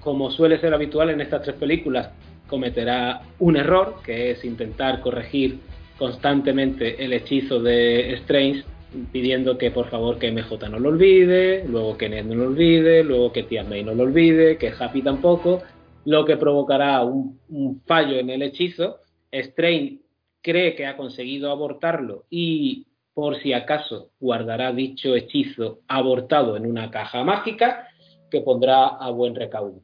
como 0.00 0.30
suele 0.30 0.58
ser 0.58 0.74
habitual 0.74 1.10
en 1.10 1.20
estas 1.20 1.42
tres 1.42 1.54
películas, 1.54 2.10
cometerá 2.48 3.22
un 3.38 3.56
error 3.56 4.00
que 4.04 4.32
es 4.32 4.44
intentar 4.44 5.00
corregir 5.00 5.58
constantemente 5.98 7.04
el 7.04 7.12
hechizo 7.12 7.60
de 7.60 8.12
Strange 8.14 8.64
pidiendo 9.12 9.58
que 9.58 9.70
por 9.70 9.88
favor 9.90 10.18
que 10.18 10.30
MJ 10.30 10.68
no 10.68 10.78
lo 10.78 10.90
olvide, 10.90 11.64
luego 11.68 11.96
que 11.96 12.08
Ned 12.08 12.24
no 12.24 12.34
lo 12.34 12.46
olvide, 12.46 13.04
luego 13.04 13.32
que 13.32 13.42
Tia 13.42 13.64
May 13.64 13.82
no 13.82 13.94
lo 13.94 14.04
olvide, 14.04 14.58
que 14.58 14.72
Happy 14.78 15.02
tampoco, 15.02 15.62
lo 16.04 16.24
que 16.24 16.36
provocará 16.36 17.02
un, 17.02 17.38
fallo 17.86 18.18
en 18.18 18.30
el 18.30 18.42
hechizo. 18.42 19.00
Strange 19.30 20.00
cree 20.40 20.74
que 20.74 20.86
ha 20.86 20.96
conseguido 20.96 21.50
abortarlo 21.50 22.24
y 22.30 22.86
por 23.12 23.40
si 23.40 23.52
acaso 23.52 24.10
guardará 24.20 24.72
dicho 24.72 25.14
hechizo 25.16 25.80
abortado 25.88 26.56
en 26.56 26.66
una 26.66 26.90
caja 26.90 27.24
mágica 27.24 27.88
que 28.30 28.40
pondrá 28.40 28.86
a 28.86 29.10
buen 29.10 29.34
recaudo. 29.34 29.80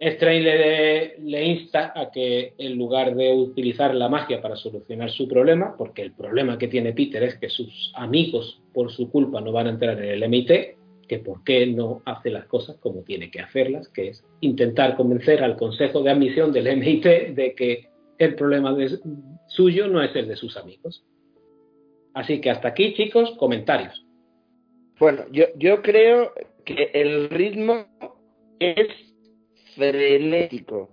Strange 0.00 1.16
le, 1.20 1.44
insta 1.44 1.92
a 1.94 2.10
que 2.10 2.54
en 2.58 2.76
lugar 2.76 3.14
de 3.14 3.32
utilizar 3.32 3.94
la 3.94 4.08
magia 4.08 4.42
para 4.42 4.56
solucionar 4.56 5.10
su 5.10 5.28
problema, 5.28 5.76
porque 5.76 6.02
el 6.02 6.12
problema 6.12 6.58
que 6.58 6.68
tiene 6.68 6.92
Peter 6.92 7.22
es 7.22 7.36
que 7.36 7.48
sus 7.48 7.92
amigos 7.94 8.62
por 8.72 8.90
su 8.90 9.10
culpa 9.10 9.40
no 9.40 9.52
van 9.52 9.68
a 9.68 9.70
entrar 9.70 10.02
en 10.02 10.10
el 10.10 10.28
MIT, 10.28 10.76
que 11.08 11.18
por 11.18 11.44
qué 11.44 11.66
no 11.66 12.02
hace 12.04 12.30
las 12.30 12.46
cosas 12.46 12.76
como 12.78 13.02
tiene 13.02 13.30
que 13.30 13.40
hacerlas, 13.40 13.88
que 13.88 14.08
es 14.08 14.24
intentar 14.40 14.96
convencer 14.96 15.42
al 15.42 15.56
Consejo 15.56 16.02
de 16.02 16.10
Admisión 16.10 16.52
del 16.52 16.76
MIT 16.76 17.04
de 17.34 17.54
que 17.56 17.88
el 18.18 18.34
problema 18.34 18.76
suyo 19.48 19.86
no 19.88 20.02
es 20.02 20.14
el 20.16 20.28
de 20.28 20.36
sus 20.36 20.56
amigos. 20.56 21.04
Así 22.14 22.40
que 22.40 22.50
hasta 22.50 22.68
aquí, 22.68 22.94
chicos, 22.94 23.32
comentarios. 23.38 24.04
Bueno, 24.98 25.24
yo, 25.32 25.46
yo 25.56 25.82
creo 25.82 26.32
que 26.64 26.90
el 26.94 27.28
ritmo 27.28 27.86
es 28.60 29.13
frenético. 29.74 30.90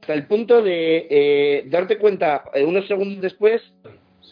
Hasta 0.00 0.14
el 0.14 0.26
punto 0.26 0.62
de 0.62 1.06
eh, 1.08 1.64
darte 1.66 1.98
cuenta 1.98 2.44
eh, 2.54 2.64
unos 2.64 2.86
segundos 2.88 3.20
después, 3.20 3.62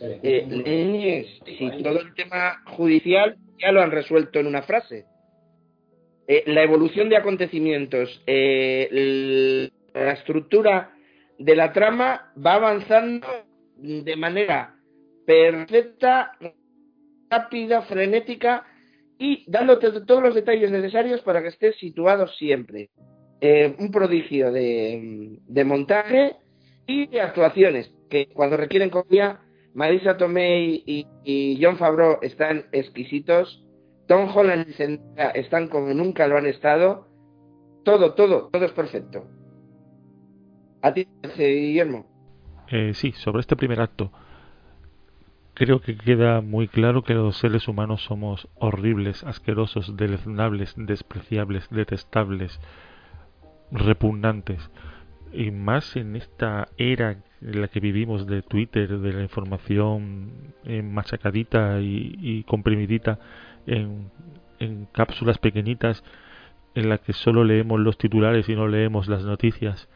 eh, 0.00 1.38
si 1.44 1.82
todo 1.82 2.00
el 2.00 2.14
tema 2.14 2.62
judicial 2.66 3.36
ya 3.58 3.70
lo 3.70 3.82
han 3.82 3.90
resuelto 3.90 4.38
en 4.40 4.46
una 4.46 4.62
frase. 4.62 5.04
la 6.46 6.62
evolución 6.62 7.08
de 7.08 7.16
acontecimientos, 7.16 8.22
la 8.26 10.12
estructura 10.12 10.92
de 11.38 11.56
la 11.56 11.72
trama 11.72 12.32
va 12.36 12.54
avanzando 12.54 13.26
de 13.76 14.16
manera 14.16 14.74
perfecta, 15.26 16.32
rápida, 17.30 17.82
frenética 17.82 18.66
y 19.18 19.44
dándote 19.50 20.00
todos 20.00 20.22
los 20.22 20.34
detalles 20.34 20.70
necesarios 20.70 21.20
para 21.20 21.42
que 21.42 21.48
estés 21.48 21.76
situado 21.76 22.26
siempre. 22.26 22.90
Eh, 23.40 23.74
un 23.78 23.90
prodigio 23.90 24.52
de, 24.52 25.64
montaje 25.64 26.36
y 26.86 27.06
de 27.06 27.20
actuaciones, 27.22 27.90
que 28.10 28.26
cuando 28.26 28.58
requieren 28.58 28.90
copia, 28.90 29.40
Marisa 29.72 30.16
Tomei 30.16 30.82
y, 30.86 31.58
John 31.62 31.78
Favreau 31.78 32.18
están 32.20 32.66
exquisitos, 32.72 33.64
Tom 34.06 34.28
Holland 34.34 34.66
y 34.68 35.38
están 35.38 35.68
como 35.68 35.94
nunca 35.94 36.26
lo 36.26 36.36
han 36.36 36.46
estado, 36.46 37.06
todo, 37.84 38.14
todo, 38.14 38.48
todo 38.52 38.64
es 38.64 38.72
perfecto. 38.72 39.26
¿A 40.82 40.92
ti, 40.92 41.06
Guillermo? 41.36 42.06
Eh, 42.68 42.92
sí, 42.94 43.12
sobre 43.12 43.40
este 43.40 43.56
primer 43.56 43.80
acto. 43.80 44.12
Creo 45.54 45.80
que 45.80 45.96
queda 45.96 46.40
muy 46.40 46.68
claro 46.68 47.02
que 47.02 47.14
los 47.14 47.36
seres 47.36 47.68
humanos 47.68 48.02
somos 48.02 48.48
horribles, 48.54 49.24
asquerosos, 49.24 49.96
deleznables, 49.96 50.74
despreciables, 50.76 51.68
detestables, 51.70 52.60
repugnantes 53.72 54.70
y 55.32 55.50
más 55.50 55.96
en 55.96 56.16
esta 56.16 56.68
era 56.76 57.18
en 57.40 57.60
la 57.60 57.68
que 57.68 57.80
vivimos 57.80 58.26
de 58.26 58.42
Twitter, 58.42 58.98
de 58.98 59.12
la 59.12 59.22
información 59.22 60.54
machacadita 60.82 61.80
y, 61.80 62.44
comprimidita 62.46 63.18
en, 63.66 64.10
en, 64.58 64.86
cápsulas 64.92 65.38
pequeñitas 65.38 66.02
en 66.74 66.88
la 66.88 66.98
que 66.98 67.12
solo 67.12 67.44
leemos 67.44 67.80
los 67.80 67.96
titulares 67.96 68.48
y 68.48 68.54
no 68.54 68.68
leemos 68.68 69.08
las 69.08 69.24
noticias 69.24 69.88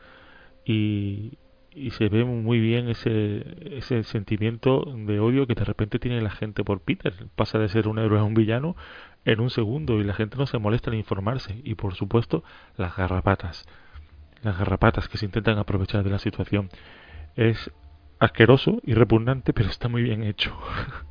y, 0.65 1.33
y 1.75 1.91
se 1.91 2.09
ve 2.09 2.25
muy 2.25 2.61
bien 2.61 2.89
ese, 2.89 3.45
ese 3.77 4.05
sentimiento 4.05 4.85
de 4.97 5.19
odio 5.19 5.47
que 5.47 5.55
de 5.55 5.65
repente 5.65 5.99
tiene 5.99 6.21
la 6.21 6.31
gente 6.31 6.63
por 6.65 6.81
Peter. 6.81 7.13
Pasa 7.35 7.59
de 7.59 7.69
ser 7.69 7.89
un 7.89 7.99
héroe 7.99 8.21
a 8.21 8.25
un 8.25 8.35
villano 8.35 8.77
en 9.25 9.41
un 9.41 9.51
segundo 9.51 10.01
y 10.01 10.05
la 10.05 10.15
gente 10.15 10.37
no 10.37 10.47
se 10.47 10.59
molesta 10.59 10.91
en 10.91 10.99
informarse. 10.99 11.61
Y 11.65 11.75
por 11.75 11.95
supuesto, 11.95 12.45
las 12.77 12.97
garrapatas. 12.97 13.67
Las 14.43 14.59
garrapatas 14.59 15.09
que 15.09 15.19
se 15.19 15.27
intentan 15.27 15.59
aprovechar 15.59 16.05
de 16.05 16.11
la 16.11 16.19
situación. 16.19 16.69
Es 17.37 17.71
asqueroso 18.19 18.81
y 18.85 18.95
repugnante, 18.95 19.53
pero 19.53 19.69
está 19.69 19.89
muy 19.89 20.03
bien 20.03 20.23
hecho. 20.23 20.57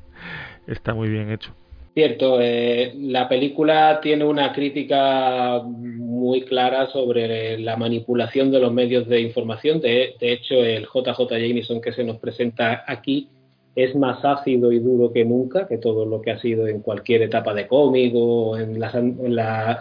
está 0.68 0.94
muy 0.94 1.10
bien 1.10 1.32
hecho. 1.32 1.54
Cierto, 1.94 2.40
eh, 2.42 2.92
la 2.98 3.30
película 3.30 4.00
tiene 4.02 4.26
una 4.26 4.52
crítica 4.52 5.62
muy 5.64 6.42
clara 6.42 6.88
sobre 6.88 7.60
la 7.60 7.78
manipulación 7.78 8.50
de 8.50 8.60
los 8.60 8.74
medios 8.74 9.08
de 9.08 9.22
información. 9.22 9.80
De, 9.80 10.16
hecho, 10.20 10.56
el 10.56 10.88
JJ 10.88 11.30
Jameson 11.30 11.82
que 11.82 11.92
se 11.92 12.04
nos 12.04 12.18
presenta 12.18 12.84
aquí 12.88 13.30
es 13.76 13.96
más 13.96 14.24
ácido 14.24 14.72
y 14.72 14.80
duro 14.80 15.12
que 15.12 15.26
nunca, 15.26 15.68
que 15.68 15.78
todo 15.78 16.06
lo 16.06 16.22
que 16.22 16.32
ha 16.32 16.40
sido 16.40 16.68
en 16.68 16.82
cualquier 16.82 17.24
etapa 17.24 17.54
de 17.54 17.68
cómic 17.68 18.14
o 18.16 18.58
en 18.58 18.80
la, 18.80 18.92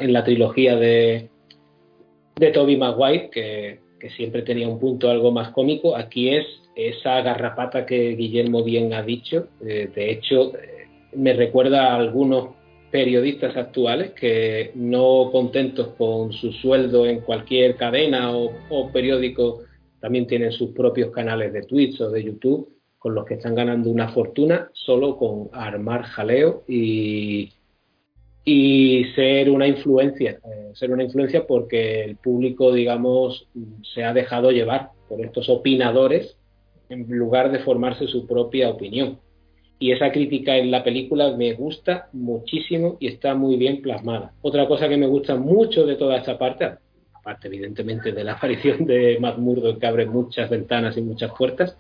en 0.00 0.12
la, 0.12 0.24
trilogía 0.24 0.76
de, 0.76 1.28
de 2.36 2.50
Toby 2.50 2.76
Maguire, 2.76 3.30
que, 3.30 3.82
siempre 4.16 4.42
tenía 4.42 4.66
un 4.66 4.80
punto 4.80 5.08
algo 5.08 5.30
más 5.30 5.50
cómico. 5.50 5.94
Aquí 5.94 6.30
es 6.30 6.44
esa 6.74 7.20
garrapata 7.20 7.86
que 7.86 8.16
Guillermo 8.16 8.64
bien 8.64 8.92
ha 8.94 9.02
dicho. 9.02 9.46
Eh, 9.64 9.90
de 9.94 10.10
hecho, 10.10 10.50
me 11.14 11.34
recuerda 11.34 11.92
a 11.92 11.96
algunos 11.98 12.48
periodistas 12.90 13.56
actuales 13.56 14.10
que 14.10 14.72
no 14.74 15.30
contentos 15.30 15.94
con 15.96 16.32
su 16.32 16.52
sueldo 16.52 17.06
en 17.06 17.20
cualquier 17.20 17.76
cadena 17.76 18.32
o, 18.36 18.90
periódico, 18.92 19.60
también 20.00 20.26
tienen 20.26 20.50
sus 20.50 20.70
propios 20.70 21.12
canales 21.12 21.52
de 21.52 21.62
Twitch 21.62 22.00
o 22.00 22.10
de 22.10 22.24
YouTube 22.24 22.81
con 23.02 23.16
los 23.16 23.24
que 23.24 23.34
están 23.34 23.56
ganando 23.56 23.90
una 23.90 24.12
fortuna 24.12 24.70
solo 24.74 25.16
con 25.16 25.48
armar 25.52 26.04
jaleo 26.04 26.62
y, 26.68 27.50
y 28.44 29.06
ser 29.16 29.50
una 29.50 29.66
influencia, 29.66 30.38
eh, 30.44 30.70
ser 30.74 30.92
una 30.92 31.02
influencia 31.02 31.44
porque 31.44 32.04
el 32.04 32.14
público, 32.14 32.72
digamos, 32.72 33.48
se 33.92 34.04
ha 34.04 34.12
dejado 34.12 34.52
llevar 34.52 34.90
por 35.08 35.20
estos 35.20 35.48
opinadores 35.48 36.36
en 36.90 37.08
lugar 37.08 37.50
de 37.50 37.58
formarse 37.58 38.06
su 38.06 38.24
propia 38.24 38.70
opinión 38.70 39.18
y 39.80 39.90
esa 39.90 40.12
crítica 40.12 40.56
en 40.56 40.70
la 40.70 40.84
película 40.84 41.36
me 41.36 41.54
gusta 41.54 42.08
muchísimo 42.12 42.98
y 43.00 43.08
está 43.08 43.34
muy 43.34 43.56
bien 43.56 43.82
plasmada. 43.82 44.32
Otra 44.42 44.68
cosa 44.68 44.88
que 44.88 44.96
me 44.96 45.08
gusta 45.08 45.34
mucho 45.34 45.84
de 45.84 45.96
toda 45.96 46.18
esta 46.18 46.38
parte, 46.38 46.70
aparte 47.12 47.48
evidentemente 47.48 48.12
de 48.12 48.22
la 48.22 48.34
aparición 48.34 48.86
de 48.86 49.18
Matt 49.18 49.38
Murdock 49.38 49.80
que 49.80 49.86
abre 49.88 50.06
muchas 50.06 50.48
ventanas 50.48 50.96
y 50.96 51.02
muchas 51.02 51.32
puertas, 51.36 51.76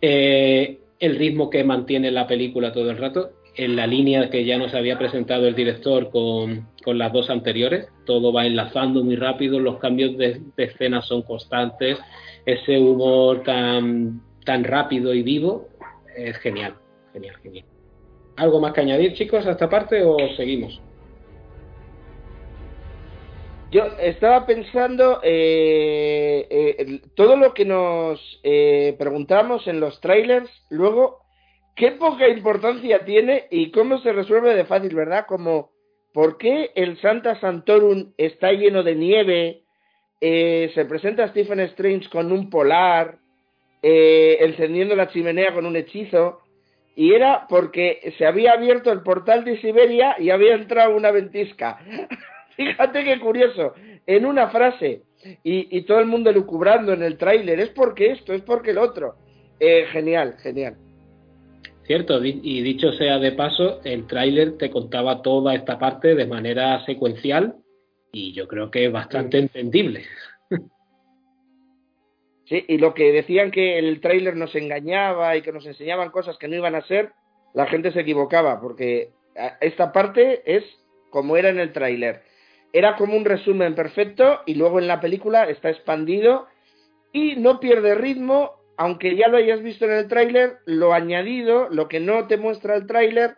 eh, 0.00 0.78
el 0.98 1.16
ritmo 1.16 1.50
que 1.50 1.64
mantiene 1.64 2.10
la 2.10 2.26
película 2.26 2.72
todo 2.72 2.90
el 2.90 2.98
rato, 2.98 3.32
en 3.56 3.76
la 3.76 3.86
línea 3.86 4.30
que 4.30 4.44
ya 4.44 4.58
nos 4.58 4.74
había 4.74 4.98
presentado 4.98 5.46
el 5.46 5.54
director 5.54 6.10
con, 6.10 6.68
las 6.86 7.12
dos 7.12 7.30
anteriores, 7.30 7.88
todo 8.06 8.32
va 8.32 8.46
enlazando 8.46 9.02
muy 9.02 9.16
rápido, 9.16 9.58
los 9.58 9.78
cambios 9.78 10.16
de, 10.16 10.40
de 10.56 10.64
escena 10.64 11.02
son 11.02 11.22
constantes, 11.22 11.98
ese 12.46 12.78
humor 12.78 13.42
tan, 13.42 14.22
tan 14.44 14.64
rápido 14.64 15.12
y 15.14 15.22
vivo 15.22 15.68
es 16.16 16.36
genial. 16.38 16.74
Genial, 17.12 17.36
genial. 17.42 17.64
¿Algo 18.36 18.60
más 18.60 18.72
que 18.72 18.80
añadir, 18.80 19.14
chicos, 19.14 19.46
a 19.46 19.52
esta 19.52 19.68
parte 19.68 20.02
o 20.02 20.16
seguimos? 20.36 20.80
Yo 23.70 23.84
estaba 24.00 24.46
pensando 24.46 25.20
eh, 25.22 26.44
eh, 26.50 27.00
todo 27.14 27.36
lo 27.36 27.54
que 27.54 27.64
nos 27.64 28.18
eh, 28.42 28.96
preguntamos 28.98 29.64
en 29.68 29.78
los 29.78 30.00
trailers, 30.00 30.50
luego, 30.70 31.20
qué 31.76 31.92
poca 31.92 32.28
importancia 32.28 33.04
tiene 33.04 33.44
y 33.48 33.70
cómo 33.70 34.00
se 34.00 34.12
resuelve 34.12 34.56
de 34.56 34.64
fácil, 34.64 34.96
¿verdad? 34.96 35.26
Como, 35.28 35.70
¿por 36.12 36.36
qué 36.36 36.72
el 36.74 37.00
Santa 37.00 37.38
Santorum 37.38 38.12
está 38.16 38.50
lleno 38.52 38.82
de 38.82 38.94
nieve? 38.96 39.62
se 40.22 40.84
presenta 40.86 41.28
Stephen 41.28 41.60
Strange 41.60 42.10
con 42.10 42.30
un 42.30 42.50
polar, 42.50 43.16
encendiendo 43.80 44.94
la 44.94 45.08
chimenea 45.08 45.54
con 45.54 45.64
un 45.64 45.76
hechizo 45.76 46.40
y 46.94 47.14
era 47.14 47.46
porque 47.48 48.12
se 48.18 48.26
había 48.26 48.52
abierto 48.52 48.92
el 48.92 49.00
portal 49.00 49.46
de 49.46 49.58
Siberia 49.62 50.16
y 50.18 50.28
había 50.28 50.56
entrado 50.56 50.94
una 50.94 51.10
ventisca. 51.10 51.78
Fíjate 52.56 53.04
qué 53.04 53.20
curioso, 53.20 53.74
en 54.06 54.26
una 54.26 54.48
frase 54.48 55.02
y, 55.42 55.82
todo 55.82 56.00
el 56.00 56.06
mundo 56.06 56.32
lucubrando 56.32 56.92
en 56.92 57.02
el 57.02 57.16
tráiler, 57.18 57.60
es 57.60 57.70
porque 57.70 58.12
esto, 58.12 58.32
es 58.32 58.42
porque 58.42 58.70
el 58.70 58.78
otro. 58.78 59.16
Eh, 59.58 59.86
genial, 59.92 60.36
genial. 60.42 60.76
Cierto, 61.84 62.24
y 62.24 62.62
dicho 62.62 62.92
sea 62.92 63.18
de 63.18 63.32
paso, 63.32 63.80
el 63.84 64.06
tráiler 64.06 64.56
te 64.56 64.70
contaba 64.70 65.22
toda 65.22 65.54
esta 65.54 65.78
parte 65.78 66.14
de 66.14 66.26
manera 66.26 66.84
secuencial 66.86 67.56
y 68.12 68.32
yo 68.32 68.48
creo 68.48 68.70
que 68.70 68.86
es 68.86 68.92
bastante 68.92 69.38
entendible. 69.38 70.04
Sí, 72.46 72.64
y 72.66 72.78
lo 72.78 72.94
que 72.94 73.12
decían 73.12 73.52
que 73.52 73.78
el 73.78 74.00
tráiler 74.00 74.34
nos 74.34 74.56
engañaba 74.56 75.36
y 75.36 75.42
que 75.42 75.52
nos 75.52 75.64
enseñaban 75.66 76.10
cosas 76.10 76.36
que 76.36 76.48
no 76.48 76.56
iban 76.56 76.74
a 76.74 76.84
ser, 76.84 77.12
la 77.54 77.68
gente 77.68 77.92
se 77.92 78.00
equivocaba, 78.00 78.60
porque 78.60 79.10
esta 79.60 79.92
parte 79.92 80.42
es 80.44 80.64
como 81.10 81.36
era 81.36 81.50
en 81.50 81.60
el 81.60 81.72
tráiler. 81.72 82.22
Era 82.72 82.96
como 82.96 83.16
un 83.16 83.24
resumen 83.24 83.74
perfecto 83.74 84.40
y 84.46 84.54
luego 84.54 84.78
en 84.78 84.86
la 84.86 85.00
película 85.00 85.48
está 85.48 85.70
expandido 85.70 86.46
y 87.12 87.36
no 87.36 87.58
pierde 87.58 87.94
ritmo, 87.94 88.52
aunque 88.76 89.16
ya 89.16 89.28
lo 89.28 89.38
hayas 89.38 89.62
visto 89.62 89.84
en 89.84 89.92
el 89.92 90.08
tráiler, 90.08 90.58
lo 90.66 90.94
añadido, 90.94 91.68
lo 91.70 91.88
que 91.88 92.00
no 92.00 92.26
te 92.28 92.36
muestra 92.36 92.76
el 92.76 92.86
tráiler, 92.86 93.36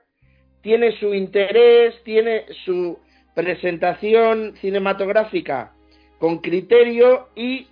tiene 0.61 0.99
su 0.99 1.15
interés, 1.15 1.95
tiene 2.05 2.45
su 2.65 2.99
presentación 3.35 4.55
cinematográfica 4.61 5.73
con 6.19 6.39
criterio 6.39 7.29
y 7.35 7.67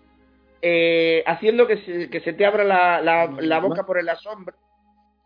eh, 0.63 1.23
haciendo 1.27 1.67
que 1.67 1.77
se, 1.77 2.33
te 2.33 2.47
abra 2.47 2.65
la, 2.65 3.61
boca 3.61 3.85
por 3.85 3.99
el 3.99 4.09
asombro, 4.09 4.57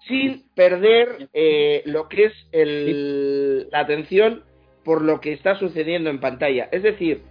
sin 0.06 0.44
perder 0.54 1.28
eh, 1.32 1.82
lo 1.86 2.08
que 2.08 2.26
es 2.26 3.68
la 3.70 3.80
atención 3.80 4.44
por 4.84 5.02
lo 5.02 5.20
que 5.20 5.32
está 5.32 5.58
sucediendo 5.58 6.10
en 6.10 6.20
pantalla. 6.20 6.68
Es 6.70 6.82
decir, 6.82 7.22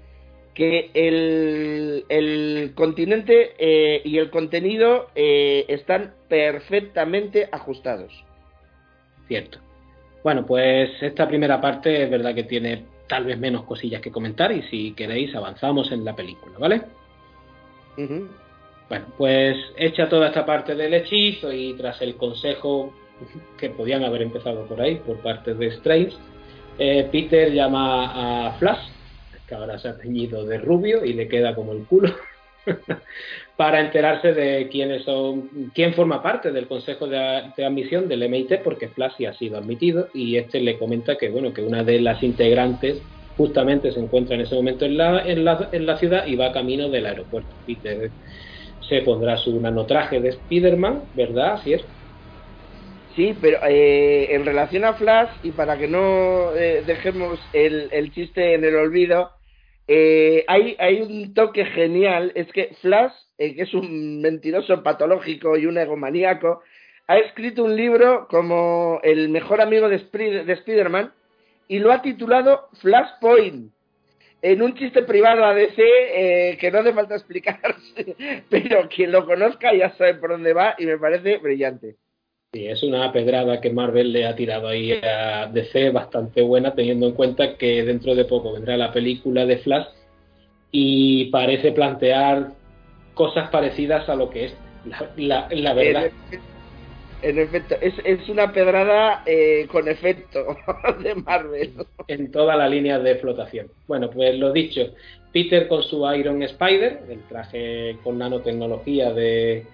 que 0.53 0.91
el, 0.93 2.73
continente 2.75 3.53
eh, 3.57 4.01
y 4.03 4.17
el 4.17 4.29
contenido 4.29 5.09
están 5.15 6.13
perfectamente 6.27 7.49
ajustados. 7.51 8.23
Cierto. 9.27 9.59
Bueno, 10.23 10.45
pues 10.45 10.89
esta 11.01 11.27
primera 11.27 11.59
parte 11.59 12.03
es 12.03 12.09
verdad 12.09 12.33
que 12.33 12.43
tiene 12.43 12.85
tal 13.07 13.25
vez 13.25 13.37
menos 13.37 13.63
cosillas 13.63 14.01
que 14.01 14.11
comentar 14.11 14.51
y 14.51 14.63
si 14.63 14.93
queréis 14.93 15.35
avanzamos 15.35 15.91
en 15.91 16.05
la 16.05 16.15
película, 16.15 16.57
¿vale? 16.57 16.81
Bueno, 17.97 19.05
pues 19.17 19.57
hecha 19.77 20.09
toda 20.09 20.27
esta 20.27 20.45
parte 20.45 20.75
del 20.75 20.93
hechizo 20.93 21.51
y 21.51 21.73
tras 21.73 22.01
el 22.01 22.15
consejo 22.15 22.93
que 23.57 23.69
podían 23.69 24.03
haber 24.03 24.21
empezado 24.21 24.65
por 24.65 24.81
ahí 24.81 24.95
por 24.95 25.17
parte 25.17 25.53
de 25.53 25.67
Strange, 25.67 26.13
eh, 26.77 27.07
Peter 27.11 27.51
llama 27.51 28.47
a 28.47 28.53
Flash, 28.53 28.87
que 29.47 29.55
ahora 29.55 29.77
se 29.77 29.89
ha 29.89 29.97
teñido 29.97 30.45
de 30.45 30.57
rubio 30.57 31.05
y 31.05 31.13
le 31.13 31.27
queda 31.27 31.55
como 31.55 31.73
el 31.73 31.85
culo, 31.85 32.13
para 33.57 33.79
enterarse 33.79 34.33
de 34.33 34.67
quiénes 34.69 35.03
son, 35.03 35.71
quién 35.73 35.93
forma 35.93 36.23
parte 36.23 36.51
del 36.51 36.67
consejo 36.67 37.07
de, 37.07 37.17
admisión 37.17 38.07
del 38.07 38.23
MIT, 38.23 38.61
porque 38.63 38.89
Flash 38.89 39.13
sí 39.17 39.25
ha 39.25 39.33
sido 39.33 39.57
admitido 39.57 40.09
y 40.13 40.37
este 40.37 40.59
le 40.59 40.77
comenta 40.77 41.17
que 41.17 41.29
bueno 41.29 41.53
que 41.53 41.61
una 41.61 41.83
de 41.83 41.99
las 41.99 42.23
integrantes 42.23 43.01
justamente 43.35 43.91
se 43.91 43.99
encuentra 43.99 44.35
en 44.35 44.41
ese 44.41 44.55
momento 44.55 44.85
en 44.85 44.97
la, 44.97 45.25
en 45.25 45.43
la, 45.43 45.69
en 45.71 45.85
la 45.85 45.97
ciudad 45.97 46.25
y 46.27 46.35
va 46.35 46.53
camino 46.53 46.89
del 46.89 47.05
aeropuerto. 47.05 47.55
Peter 47.65 48.11
se 48.87 49.01
pondrá 49.01 49.37
su 49.37 49.59
nanotraje 49.59 50.19
de 50.19 50.29
Spider-Man, 50.29 51.05
¿verdad? 51.13 51.53
Así. 51.53 51.75
Sí, 53.15 53.35
pero 53.39 53.59
eh, 53.67 54.33
en 54.33 54.45
relación 54.45 54.85
a 54.85 54.93
Flash, 54.93 55.29
y 55.43 55.51
para 55.51 55.77
que 55.77 55.87
no 55.87 56.55
eh, 56.55 56.83
dejemos 56.85 57.39
el, 57.53 58.11
chiste 58.11 58.55
en 58.55 58.63
el 58.63 58.75
olvido, 58.75 59.31
eh, 59.87 60.43
hay, 60.47 60.75
hay 60.79 61.01
un 61.01 61.33
toque 61.33 61.65
genial, 61.65 62.31
es 62.33 62.51
que 62.51 62.75
Flash, 62.81 63.11
que 63.37 63.61
es 63.61 63.73
un 63.73 64.21
mentiroso 64.21 64.81
patológico 64.81 65.57
y 65.57 65.67
un 65.67 65.77
egomaníaco, 65.77 66.61
ha 67.07 67.17
escrito 67.17 67.63
un 67.63 67.75
libro 67.75 68.27
como 68.29 68.99
el 69.03 69.29
mejor 69.29 69.61
amigo 69.61 69.89
de, 69.89 69.97
de 69.97 70.53
Spider-Man, 70.53 71.13
y 71.67 71.79
lo 71.79 71.91
ha 71.91 72.01
titulado 72.01 72.69
Flashpoint. 72.81 73.71
En 74.41 74.61
un 74.61 74.75
chiste 74.75 75.03
privado 75.03 75.45
a 75.45 75.53
DC 75.53 75.81
eh, 75.81 76.57
que 76.59 76.69
no 76.69 76.79
hace 76.79 76.93
falta 76.93 77.15
explicarse, 77.17 78.43
pero 78.49 78.89
quien 78.89 79.11
lo 79.11 79.25
conozca 79.25 79.73
ya 79.73 79.95
sabe 79.95 80.15
por 80.15 80.31
dónde 80.31 80.53
va 80.53 80.75
y 80.77 80.85
me 80.85 80.97
parece 80.97 81.37
brillante. 81.37 81.95
Sí, 82.53 82.67
es 82.67 82.83
una 82.83 83.11
pedrada 83.11 83.59
que 83.59 83.71
Marvel 83.71 84.13
le 84.13 84.27
ha 84.27 84.35
tirado 84.35 84.67
ahí 84.67 84.91
a 84.91 85.47
DC 85.51 85.89
bastante 85.89 86.43
buena, 86.43 86.75
teniendo 86.75 87.07
en 87.07 87.13
cuenta 87.13 87.57
que 87.57 87.83
dentro 87.83 88.13
de 88.13 88.25
poco 88.25 88.53
vendrá 88.53 88.77
la 88.77 88.93
película 88.93 89.47
de 89.47 89.57
Flash 89.57 89.87
y 90.71 91.31
parece 91.31 91.71
plantear 91.71 92.51
cosas 93.15 93.49
parecidas 93.49 94.07
a 94.07 94.13
lo 94.13 94.29
que 94.29 94.45
es 94.45 94.57
la, 95.17 95.47
la, 95.49 95.73
verdad. 95.73 96.11
En 97.23 97.39
efecto, 97.39 97.75
es, 97.81 97.95
es 98.03 98.29
una 98.29 98.51
pedrada 98.51 99.23
eh, 99.25 99.65
con 99.71 99.87
efecto 99.87 100.55
de 101.01 101.15
Marvel. 101.15 101.73
En 102.07 102.31
toda 102.31 102.55
la 102.55 102.69
línea 102.69 102.99
de 102.99 103.15
flotación. 103.15 103.67
Bueno, 103.87 104.11
pues 104.11 104.37
lo 104.37 104.51
dicho, 104.51 104.93
Peter 105.31 105.67
con 105.67 105.81
su 105.81 106.07
Iron 106.13 106.43
Spider, 106.43 107.01
el 107.09 107.23
traje 107.23 107.97
con 108.03 108.19
nanotecnología 108.19 109.11
de, 109.11 109.65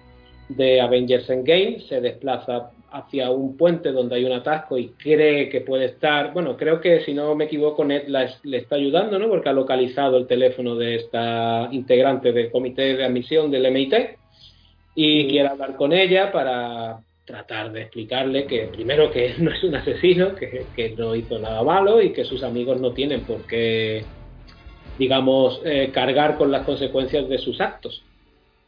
de 0.56 0.80
Avengers 0.80 1.28
Endgame, 1.30 1.80
se 1.88 2.00
desplaza 2.00 2.70
hacia 2.92 3.30
un 3.30 3.56
puente 3.56 3.92
donde 3.92 4.16
hay 4.16 4.24
un 4.24 4.32
atasco 4.32 4.76
y 4.76 4.88
cree 4.88 5.48
que 5.48 5.60
puede 5.60 5.86
estar, 5.86 6.32
bueno, 6.32 6.56
creo 6.56 6.80
que 6.80 7.00
si 7.04 7.14
no 7.14 7.34
me 7.36 7.44
equivoco, 7.44 7.84
Ned 7.84 8.08
le 8.42 8.56
está 8.56 8.74
ayudando, 8.74 9.18
¿no? 9.18 9.28
Porque 9.28 9.48
ha 9.48 9.52
localizado 9.52 10.16
el 10.18 10.26
teléfono 10.26 10.74
de 10.74 10.96
esta 10.96 11.68
integrante 11.70 12.32
del 12.32 12.50
comité 12.50 12.96
de 12.96 13.04
admisión 13.04 13.50
del 13.50 13.66
MIT 13.70 13.94
y 14.96 15.28
quiere 15.28 15.48
hablar 15.48 15.76
con 15.76 15.92
ella 15.92 16.32
para 16.32 16.98
tratar 17.24 17.70
de 17.70 17.82
explicarle 17.82 18.46
que 18.46 18.66
primero 18.72 19.12
que 19.12 19.34
no 19.38 19.52
es 19.52 19.62
un 19.62 19.76
asesino, 19.76 20.34
que, 20.34 20.66
que 20.74 20.90
no 20.90 21.14
hizo 21.14 21.38
nada 21.38 21.62
malo 21.62 22.02
y 22.02 22.12
que 22.12 22.24
sus 22.24 22.42
amigos 22.42 22.80
no 22.80 22.92
tienen 22.92 23.20
por 23.20 23.46
qué, 23.46 24.04
digamos, 24.98 25.60
eh, 25.64 25.90
cargar 25.94 26.36
con 26.36 26.50
las 26.50 26.64
consecuencias 26.64 27.28
de 27.28 27.38
sus 27.38 27.60
actos. 27.60 28.02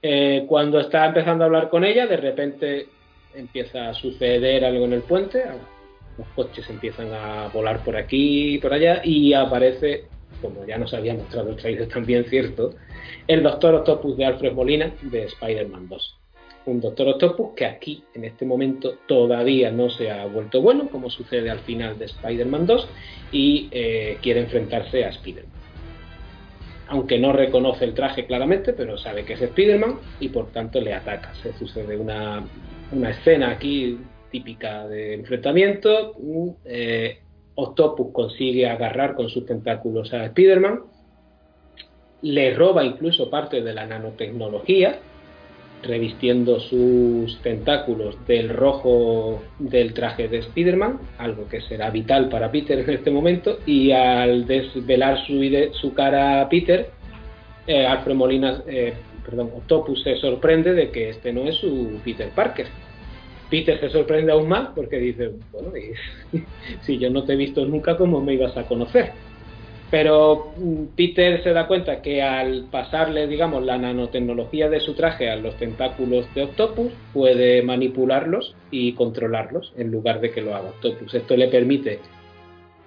Eh, 0.03 0.45
cuando 0.49 0.81
está 0.81 1.07
empezando 1.07 1.45
a 1.45 1.47
hablar 1.47 1.69
con 1.69 1.85
ella, 1.85 2.07
de 2.09 2.17
repente 2.17 2.89
empieza 3.35 3.89
a 3.89 3.95
suceder 3.95 4.65
algo 4.65 4.85
en 4.85 4.95
el 4.95 5.03
puente, 5.03 5.45
los 6.19 6.27
coches 6.35 6.69
empiezan 6.69 7.13
a 7.13 7.49
volar 7.49 7.83
por 7.85 7.97
aquí 7.97 8.55
y 8.55 8.59
por 8.59 8.75
allá 8.75 9.01
y 9.05 9.33
aparece, 9.33 10.07
como 10.41 10.67
ya 10.67 10.77
nos 10.77 10.93
había 10.93 11.15
mostrado 11.15 11.51
el 11.51 11.57
trailer 11.57 11.89
también 11.89 12.25
cierto, 12.25 12.75
el 13.29 13.43
Doctor 13.43 13.77
Octopus 13.77 14.17
de 14.17 14.25
Alfred 14.25 14.53
Molina 14.53 14.93
de 15.03 15.25
Spider-Man 15.25 15.89
2. 15.89 16.19
Un 16.67 16.81
Doctor 16.81 17.09
Octopus 17.09 17.55
que 17.55 17.67
aquí, 17.67 18.05
en 18.15 18.25
este 18.25 18.45
momento, 18.45 18.95
todavía 19.07 19.71
no 19.71 19.89
se 19.89 20.11
ha 20.11 20.27
vuelto 20.27 20.61
bueno, 20.61 20.89
como 20.89 21.11
sucede 21.11 21.49
al 21.51 21.61
final 21.61 21.99
de 21.99 22.07
Spider-Man 22.07 22.67
2, 22.67 22.89
y 23.33 23.69
eh, 23.71 24.19
quiere 24.21 24.41
enfrentarse 24.41 25.05
a 25.05 25.11
Spider-Man. 25.11 25.62
Aunque 26.89 27.19
no 27.19 27.33
reconoce 27.33 27.85
el 27.85 27.95
traje 27.95 28.27
claramente, 28.27 28.73
pero 28.73 28.99
sabe 28.99 29.25
que 29.25 29.35
es 29.35 29.43
Spider-Man 29.43 29.99
y 30.21 30.29
por 30.29 30.51
tanto 30.53 30.81
le 30.81 30.95
ataca. 30.95 31.35
Se 31.37 31.53
sucede 31.55 31.97
una 31.97 32.45
una 32.93 33.11
escena 33.11 33.51
aquí 33.51 33.99
típica 34.31 34.87
de 34.87 35.15
enfrentamiento. 35.15 36.15
Eh, 36.65 37.19
Octopus 37.55 38.13
consigue 38.13 38.69
agarrar 38.69 39.15
con 39.15 39.29
sus 39.29 39.45
tentáculos 39.45 40.13
a 40.15 40.25
Spider-Man, 40.27 40.81
le 42.23 42.55
roba 42.55 42.85
incluso 42.85 43.29
parte 43.29 43.63
de 43.63 43.75
la 43.75 43.85
nanotecnología, 43.87 45.01
revistiendo 45.83 46.61
sus 46.61 47.41
tentáculos 47.43 48.17
del 48.27 48.49
rojo 48.49 49.43
del 49.59 49.95
traje 49.95 50.29
de 50.29 50.39
Spider-Man, 50.39 50.99
algo 51.19 51.49
que 51.49 51.61
será 51.63 51.91
vital 51.91 52.29
para 52.29 52.51
Peter 52.51 52.79
en 52.79 52.91
este 52.91 53.11
momento, 53.11 53.59
y 53.67 53.91
al 53.91 54.47
desvelar 54.47 55.19
su, 55.27 55.41
su 55.81 55.95
cara 55.95 56.41
a 56.41 56.49
Peter, 56.49 56.91
eh, 57.67 57.87
Alfred 57.87 58.15
Molina, 58.15 58.63
eh, 58.67 58.95
perdón, 59.25 59.51
Octopus 59.57 60.03
se 60.03 60.17
sorprende 60.17 60.73
de 60.73 60.91
que 60.91 61.11
este 61.11 61.33
no 61.33 61.43
es 61.43 61.57
su 61.57 62.01
Peter 62.05 62.31
Parker. 62.31 62.67
Peter 63.51 63.79
se 63.79 63.91
sorprende 63.91 64.33
aún 64.33 64.49
más 64.49 64.71
porque 64.75 64.99
dice, 64.99 65.33
bueno, 65.53 65.73
si 66.83 66.99
yo 66.99 67.11
no 67.11 67.25
te 67.25 67.35
he 67.35 67.37
visto 67.37 67.65
nunca, 67.67 67.97
¿cómo 67.97 68.21
me 68.21 68.35
ibas 68.35 68.57
a 68.57 68.65
conocer? 68.65 69.13
Pero 69.93 70.53
mm, 70.57 70.97
Peter 70.97 71.41
se 71.45 71.53
da 71.53 71.69
cuenta 71.69 72.03
que 72.03 72.21
al 72.21 72.65
pasarle, 72.71 73.29
digamos, 73.29 73.63
la 73.63 73.79
nanotecnología 73.79 74.69
de 74.69 74.81
su 74.81 74.95
traje 74.95 75.31
a 75.31 75.37
los 75.37 75.57
tentáculos 75.57 76.27
de 76.35 76.43
Octopus, 76.43 76.93
puede 77.13 77.63
manipularlos 77.63 78.57
y 78.73 78.95
controlarlos 78.95 79.73
en 79.77 79.93
lugar 79.93 80.21
de 80.21 80.33
que 80.33 80.43
lo 80.43 80.57
haga 80.57 80.71
Octopus. 80.71 81.15
Esto 81.15 81.37
le 81.37 81.47
permite 81.47 82.01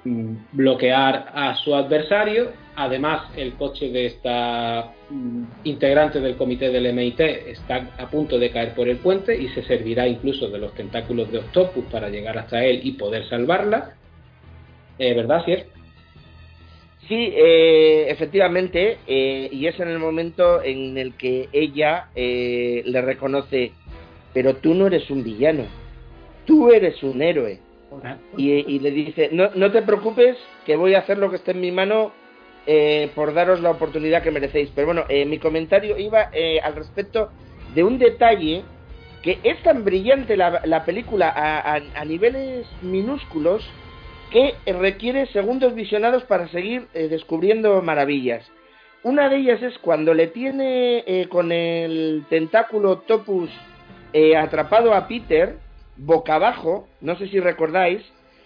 Mm, 0.06 0.35
bloquear 0.51 1.32
a 1.34 1.56
su 1.56 1.74
adversario. 1.74 2.51
Además, 2.75 3.24
el 3.35 3.53
coche 3.56 3.90
de 3.90 4.06
esta 4.06 4.92
mm, 5.09 5.43
integrante 5.64 6.22
del 6.22 6.35
comité 6.35 6.69
del 6.69 6.85
MIT 6.85 7.19
está 7.19 7.90
a 7.98 8.08
punto 8.08 8.38
de 8.38 8.51
caer 8.51 8.75
por 8.75 8.88
el 8.88 8.98
puente 8.98 9.35
y 9.35 9.50
se 9.50 9.64
servirá 9.64 10.08
incluso 10.08 10.48
de 10.50 10.59
los 10.59 10.75
tentáculos 10.75 11.32
de 11.32 11.40
Octopus 11.40 11.85
para 11.85 12.09
llegar 12.09 12.38
hasta 12.38 12.64
él 12.64 12.82
y 12.84 12.92
poder 12.92 13.27
salvarla. 13.27 13.95
Eh, 15.00 15.16
¿Verdad, 15.16 15.43
Sier? 15.43 15.74
Sí, 17.08 17.34
eh, 17.35 18.08
efectivamente, 18.09 18.98
eh, 19.06 19.50
y 19.51 19.67
es 19.67 19.80
en 19.80 19.90
el 19.90 20.00
momento 20.00 20.64
en 20.64 20.98
el 20.98 21.16
que 21.16 21.50
ella 21.53 22.09
le 22.16 23.01
reconoce, 23.01 23.72
pero 24.34 24.56
tú 24.56 24.74
no 24.74 24.88
eres 24.88 25.09
un 25.09 25.24
villano, 25.24 25.66
tú 26.45 26.72
eres 26.72 27.01
un 27.03 27.22
héroe. 27.22 27.59
Y, 28.38 28.80
le 28.80 28.92
dice, 28.92 29.30
no, 29.32 29.50
no, 29.56 29.72
te 29.72 29.82
preocupes, 29.82 30.38
que 30.66 30.75
voy 30.75 30.95
a 30.95 31.00
hacer 31.00 31.17
lo 31.17 31.30
que 31.30 31.38
esté 31.38 31.51
en 31.51 31.61
mi 31.61 31.72
mano 31.72 32.11
eh, 32.67 33.11
por 33.14 33.34
daros 33.34 33.61
la 33.61 33.72
oportunidad 33.72 34.24
que 34.24 34.32
merecéis. 34.32 34.69
Pero 34.74 34.88
bueno, 34.88 35.03
eh, 35.08 35.25
mi 35.25 35.38
comentario 35.38 35.98
iba 35.98 36.30
eh, 36.34 36.59
al 36.61 36.75
respecto 36.75 37.30
de 37.74 37.84
un 37.84 38.00
detalle 38.00 38.64
que 39.22 39.40
es 39.43 39.61
tan 39.64 39.84
brillante 39.84 40.38
la, 40.38 40.84
película 40.85 41.34
a, 41.35 42.06
niveles 42.06 42.67
minúsculos 42.84 43.67
que 44.31 44.55
requiere 44.73 45.27
segundos 45.27 45.73
visionados 45.75 46.23
para 46.23 46.47
seguir 46.49 46.87
descubriendo 46.93 47.81
maravillas. 47.81 48.45
Una 49.03 49.29
de 49.29 49.37
ellas 49.37 49.61
es 49.61 49.77
cuando 49.79 50.13
le 50.13 50.27
tiene 50.27 51.27
con 51.29 51.51
el 51.51 52.25
tentáculo 52.29 52.99
Topus 52.99 53.49
atrapado 54.35 54.93
a 54.93 55.07
Peter 55.07 55.57
boca 55.97 56.35
abajo, 56.35 56.87
no 57.01 57.17
sé 57.17 57.27
si 57.27 57.39
recordáis, 57.39 58.01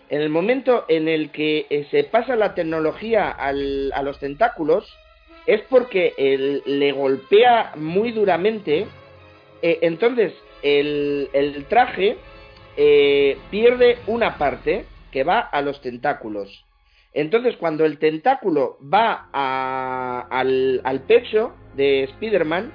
en 0.09 0.21
el 0.21 0.29
momento 0.29 0.85
en 0.87 1.07
el 1.07 1.31
que 1.31 1.67
eh, 1.69 1.87
se 1.91 2.03
pasa 2.03 2.35
la 2.35 2.55
tecnología 2.55 3.29
a 3.29 3.51
los 3.53 4.19
tentáculos, 4.19 4.85
es 5.45 5.61
porque 5.69 6.13
le 6.65 6.91
golpea 6.91 7.73
muy 7.75 8.11
duramente, 8.11 8.85
eh, 9.61 9.79
entonces 9.81 10.33
el, 10.61 11.65
traje 11.69 12.17
eh, 12.77 13.37
pierde 13.49 13.97
una 14.07 14.37
parte 14.37 14.85
que 15.11 15.23
va 15.23 15.39
a 15.39 15.61
los 15.61 15.81
tentáculos. 15.81 16.65
Entonces 17.13 17.57
cuando 17.57 17.85
el 17.85 17.97
tentáculo 17.97 18.77
va 18.81 19.29
al, 20.29 20.81
al 20.83 20.99
pecho 21.01 21.53
de 21.75 22.03
Spider-Man, 22.03 22.71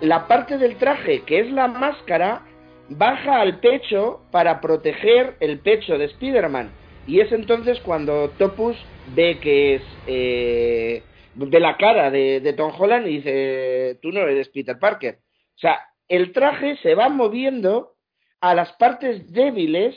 la 0.00 0.26
parte 0.26 0.58
del 0.58 0.76
traje 0.76 1.22
que 1.22 1.40
es 1.40 1.50
la 1.50 1.68
máscara 1.68 2.42
baja 2.88 3.40
al 3.40 3.60
pecho 3.60 4.22
para 4.30 4.60
proteger 4.60 5.36
el 5.40 5.60
pecho 5.60 5.98
de 5.98 6.06
Spider-Man. 6.06 6.70
Y 7.06 7.20
es 7.20 7.32
entonces 7.32 7.80
cuando 7.80 8.30
Topus 8.30 8.76
ve 9.14 9.38
que 9.40 9.76
es. 9.76 9.82
Eh, 10.06 11.02
de 11.34 11.58
la 11.58 11.76
cara 11.76 12.12
de, 12.12 12.54
Tom 12.56 12.72
Holland 12.78 13.06
y 13.08 13.16
dice: 13.16 13.98
Tú 14.00 14.12
no 14.12 14.20
eres 14.20 14.48
Peter 14.50 14.78
Parker. 14.78 15.18
O 15.56 15.58
sea, 15.58 15.80
el 16.08 16.32
traje 16.32 16.76
se 16.76 16.94
va 16.94 17.08
moviendo 17.08 17.94
a 18.40 18.54
las 18.54 18.72
partes 18.74 19.32
débiles 19.32 19.96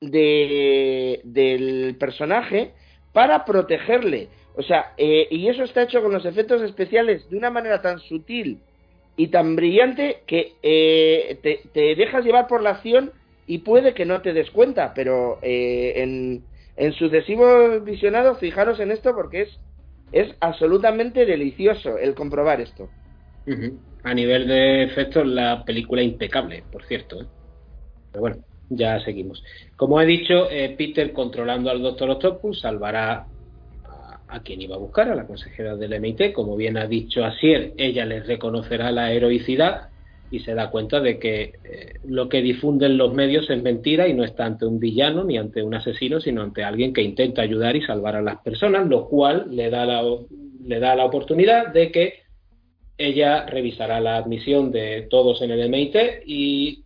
de, 0.00 1.20
del 1.24 1.96
personaje 1.98 2.72
para 3.12 3.44
protegerle. 3.44 4.28
O 4.56 4.62
sea, 4.62 4.92
eh, 4.96 5.28
y 5.30 5.48
eso 5.48 5.62
está 5.62 5.82
hecho 5.82 6.02
con 6.02 6.12
los 6.12 6.24
efectos 6.24 6.62
especiales 6.62 7.28
de 7.30 7.36
una 7.36 7.50
manera 7.50 7.80
tan 7.80 7.98
sutil 8.00 8.60
y 9.16 9.28
tan 9.28 9.56
brillante 9.56 10.22
que 10.26 10.54
eh, 10.62 11.38
te, 11.42 11.94
dejas 11.96 12.24
llevar 12.24 12.46
por 12.46 12.62
la 12.62 12.70
acción 12.70 13.12
y 13.46 13.58
puede 13.58 13.94
que 13.94 14.04
no 14.04 14.20
te 14.20 14.32
des 14.32 14.50
cuenta, 14.50 14.92
pero 14.94 15.38
eh, 15.42 15.94
en, 15.96 16.92
sucesivos 16.92 17.84
visionados 17.84 18.38
fijaros 18.38 18.78
en 18.78 18.92
esto 18.92 19.12
porque 19.14 19.42
es, 19.42 19.60
es 20.12 20.34
absolutamente 20.40 21.26
delicioso 21.26 21.98
el 21.98 22.14
comprobar 22.14 22.60
esto. 22.60 22.88
A 24.04 24.14
nivel 24.14 24.46
de 24.46 24.84
efectos, 24.84 25.26
la 25.26 25.64
película 25.64 26.02
impecable, 26.02 26.62
por 26.70 26.84
cierto. 26.84 27.22
¿eh? 27.22 27.26
Pero 28.12 28.20
bueno, 28.20 28.36
ya 28.70 29.00
seguimos. 29.00 29.42
Como 29.76 30.00
he 30.00 30.06
dicho, 30.06 30.48
Peter 30.76 31.12
controlando 31.12 31.70
al 31.70 31.82
Doctor 31.82 32.10
Octopus 32.10 32.60
salvará 32.60 33.26
a 34.28 34.40
quien 34.40 34.60
iba 34.60 34.76
a 34.76 34.78
buscar, 34.78 35.08
a 35.08 35.14
la 35.14 35.26
consejera 35.26 35.76
del 35.76 35.94
MIT. 35.94 36.32
Como 36.32 36.56
bien 36.56 36.76
ha 36.76 36.86
dicho 36.86 37.24
Asier, 37.24 37.72
ella 37.76 38.04
les 38.04 38.26
reconocerá 38.26 38.92
la 38.92 39.12
heroicidad 39.12 39.88
y 40.30 40.40
se 40.40 40.54
da 40.54 40.70
cuenta 40.70 41.00
de 41.00 41.18
que 41.18 41.54
eh, 41.64 41.94
lo 42.04 42.28
que 42.28 42.42
difunden 42.42 42.98
los 42.98 43.14
medios 43.14 43.48
es 43.48 43.62
mentira 43.62 44.08
y 44.08 44.14
no 44.14 44.24
está 44.24 44.44
ante 44.44 44.66
un 44.66 44.78
villano 44.78 45.24
ni 45.24 45.38
ante 45.38 45.62
un 45.62 45.74
asesino, 45.74 46.20
sino 46.20 46.42
ante 46.42 46.62
alguien 46.62 46.92
que 46.92 47.02
intenta 47.02 47.40
ayudar 47.40 47.76
y 47.76 47.82
salvar 47.82 48.16
a 48.16 48.22
las 48.22 48.38
personas, 48.42 48.86
lo 48.86 49.08
cual 49.08 49.46
le 49.50 49.70
da 49.70 49.86
la, 49.86 50.02
le 50.64 50.80
da 50.80 50.94
la 50.94 51.06
oportunidad 51.06 51.68
de 51.72 51.90
que 51.90 52.14
ella 52.98 53.46
revisará 53.46 54.00
la 54.00 54.16
admisión 54.16 54.70
de 54.70 55.06
todos 55.08 55.40
en 55.40 55.52
el 55.52 55.70
MIT 55.70 55.96
y 56.26 56.84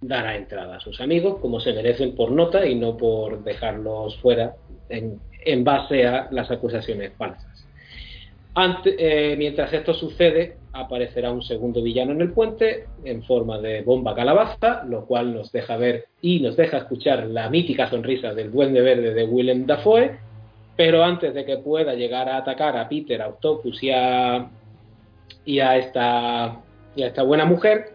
dará 0.00 0.36
entrada 0.36 0.76
a 0.76 0.80
sus 0.80 1.00
amigos 1.00 1.38
como 1.40 1.60
se 1.60 1.72
merecen 1.72 2.14
por 2.14 2.30
nota 2.30 2.66
y 2.66 2.74
no 2.74 2.96
por 2.96 3.42
dejarlos 3.42 4.16
fuera 4.18 4.54
en, 4.88 5.18
en 5.44 5.64
base 5.64 6.06
a 6.06 6.28
las 6.30 6.50
acusaciones 6.50 7.12
falsas. 7.16 7.66
Eh, 8.86 9.34
mientras 9.36 9.70
esto 9.74 9.92
sucede, 9.92 10.56
aparecerá 10.72 11.30
un 11.30 11.42
segundo 11.42 11.82
villano 11.82 12.12
en 12.12 12.22
el 12.22 12.32
puente 12.32 12.86
en 13.04 13.22
forma 13.22 13.58
de 13.58 13.82
bomba 13.82 14.14
calabaza, 14.14 14.82
lo 14.84 15.04
cual 15.04 15.34
nos 15.34 15.52
deja 15.52 15.76
ver 15.76 16.06
y 16.22 16.40
nos 16.40 16.56
deja 16.56 16.78
escuchar 16.78 17.26
la 17.26 17.50
mítica 17.50 17.90
sonrisa 17.90 18.32
del 18.32 18.50
duende 18.50 18.80
verde 18.80 19.12
de 19.12 19.24
Willem 19.24 19.66
Dafoe, 19.66 20.18
pero 20.74 21.04
antes 21.04 21.34
de 21.34 21.44
que 21.44 21.58
pueda 21.58 21.94
llegar 21.94 22.30
a 22.30 22.38
atacar 22.38 22.78
a 22.78 22.88
Peter, 22.88 23.20
a 23.20 23.28
Octopus 23.28 23.82
y 23.82 23.90
a, 23.90 24.48
y 25.44 25.58
a, 25.58 25.76
esta, 25.76 26.58
y 26.94 27.02
a 27.02 27.08
esta 27.08 27.22
buena 27.24 27.44
mujer, 27.44 27.90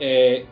eh, 0.00 0.46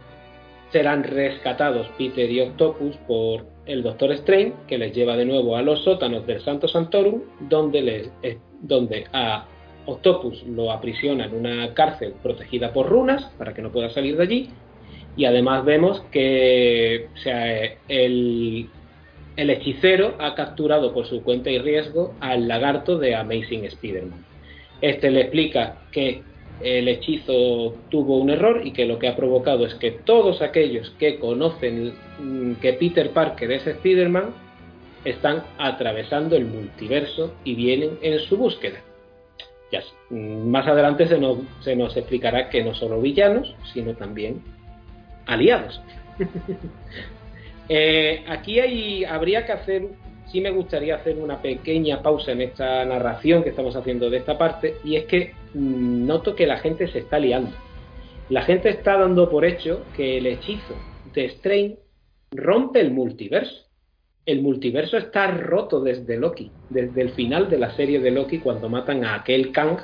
serán 0.72 1.04
rescatados 1.04 1.88
Peter 1.98 2.30
y 2.30 2.40
Octopus 2.40 2.96
por 3.08 3.46
el 3.66 3.82
Doctor 3.82 4.12
Strange, 4.12 4.54
que 4.66 4.78
les 4.78 4.94
lleva 4.94 5.16
de 5.16 5.24
nuevo 5.24 5.56
a 5.56 5.62
los 5.62 5.82
sótanos 5.84 6.26
del 6.26 6.40
Santo 6.40 6.68
Santorum, 6.68 7.22
donde, 7.40 8.10
eh, 8.22 8.38
donde 8.60 9.06
a 9.12 9.46
Octopus 9.86 10.44
lo 10.44 10.70
aprisiona 10.70 11.24
en 11.24 11.34
una 11.34 11.74
cárcel 11.74 12.14
protegida 12.22 12.72
por 12.72 12.88
runas 12.88 13.24
para 13.38 13.54
que 13.54 13.62
no 13.62 13.72
pueda 13.72 13.90
salir 13.90 14.16
de 14.16 14.22
allí. 14.22 14.50
Y 15.16 15.24
además 15.24 15.64
vemos 15.64 16.02
que 16.12 17.08
el, 17.88 18.68
el 19.36 19.50
hechicero 19.50 20.14
ha 20.18 20.34
capturado 20.34 20.94
por 20.94 21.06
su 21.06 21.22
cuenta 21.22 21.50
y 21.50 21.58
riesgo 21.58 22.14
al 22.20 22.46
lagarto 22.46 22.96
de 22.98 23.16
Amazing 23.16 23.64
Spider-Man. 23.64 24.24
Este 24.80 25.10
le 25.10 25.22
explica 25.22 25.82
que 25.90 26.22
el 26.60 26.88
hechizo 26.88 27.74
tuvo 27.88 28.18
un 28.18 28.30
error 28.30 28.62
y 28.64 28.72
que 28.72 28.84
lo 28.84 28.98
que 28.98 29.08
ha 29.08 29.16
provocado 29.16 29.66
es 29.66 29.74
que 29.74 29.90
todos 29.90 30.42
aquellos 30.42 30.90
que 30.98 31.18
conocen 31.18 31.94
mm, 32.18 32.54
que 32.54 32.74
Peter 32.74 33.10
Parker 33.10 33.50
es 33.52 33.66
Spider-Man 33.66 34.34
están 35.04 35.42
atravesando 35.58 36.36
el 36.36 36.44
multiverso 36.44 37.34
y 37.44 37.54
vienen 37.54 37.98
en 38.02 38.18
su 38.20 38.36
búsqueda. 38.36 38.80
Ya, 39.72 39.82
mm, 40.10 40.48
más 40.48 40.66
adelante 40.66 41.06
se 41.06 41.18
nos, 41.18 41.38
se 41.60 41.76
nos 41.76 41.96
explicará 41.96 42.50
que 42.50 42.62
no 42.62 42.74
solo 42.74 43.00
villanos, 43.00 43.54
sino 43.72 43.94
también 43.94 44.42
aliados. 45.26 45.80
Eh, 47.72 48.24
aquí 48.26 48.58
hay, 48.58 49.04
habría 49.04 49.46
que 49.46 49.52
hacer 49.52 49.90
sí 50.30 50.40
me 50.40 50.50
gustaría 50.50 50.96
hacer 50.96 51.18
una 51.18 51.40
pequeña 51.40 52.02
pausa 52.02 52.32
en 52.32 52.42
esta 52.42 52.84
narración 52.84 53.42
que 53.42 53.50
estamos 53.50 53.76
haciendo 53.76 54.10
de 54.10 54.18
esta 54.18 54.38
parte, 54.38 54.76
y 54.84 54.96
es 54.96 55.04
que 55.06 55.32
mm, 55.54 56.06
noto 56.06 56.34
que 56.34 56.46
la 56.46 56.58
gente 56.58 56.88
se 56.88 57.00
está 57.00 57.18
liando. 57.18 57.50
La 58.28 58.42
gente 58.42 58.68
está 58.68 58.96
dando 58.96 59.28
por 59.28 59.44
hecho 59.44 59.84
que 59.96 60.18
el 60.18 60.26
hechizo 60.26 60.74
de 61.12 61.28
Strain 61.30 61.76
rompe 62.30 62.80
el 62.80 62.92
multiverso. 62.92 63.66
El 64.24 64.42
multiverso 64.42 64.96
está 64.98 65.28
roto 65.32 65.80
desde 65.80 66.16
Loki, 66.16 66.52
desde 66.68 67.02
el 67.02 67.10
final 67.10 67.50
de 67.50 67.58
la 67.58 67.74
serie 67.74 67.98
de 67.98 68.12
Loki, 68.12 68.38
cuando 68.38 68.68
matan 68.68 69.04
a 69.04 69.16
aquel 69.16 69.50
Kang 69.50 69.78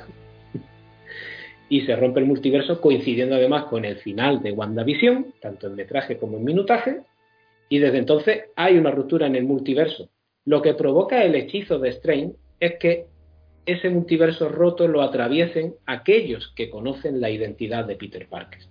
y 1.69 1.81
se 1.81 1.95
rompe 1.97 2.21
el 2.21 2.25
multiverso, 2.25 2.79
coincidiendo 2.79 3.35
además 3.35 3.65
con 3.65 3.83
el 3.83 3.97
final 3.97 4.41
de 4.41 4.53
WandaVision, 4.53 5.33
tanto 5.41 5.67
en 5.67 5.75
metraje 5.75 6.17
como 6.17 6.37
en 6.37 6.45
minutaje, 6.45 7.01
y 7.67 7.79
desde 7.79 7.97
entonces 7.97 8.45
hay 8.55 8.77
una 8.77 8.91
ruptura 8.91 9.27
en 9.27 9.35
el 9.35 9.43
multiverso. 9.43 10.09
Lo 10.47 10.61
que 10.61 10.75
provoca 10.75 11.25
el 11.25 11.35
hechizo 11.35 11.77
de 11.77 11.91
Strain 11.91 12.33
es 12.61 12.79
que 12.79 13.05
ese 13.65 13.89
multiverso 13.89 14.47
roto 14.47 14.87
lo 14.87 15.01
atraviesen 15.01 15.75
aquellos 15.85 16.53
que 16.55 16.69
conocen 16.69 17.19
la 17.19 17.29
identidad 17.29 17.83
de 17.83 17.97
Peter 17.97 18.25
Parker. 18.29 18.61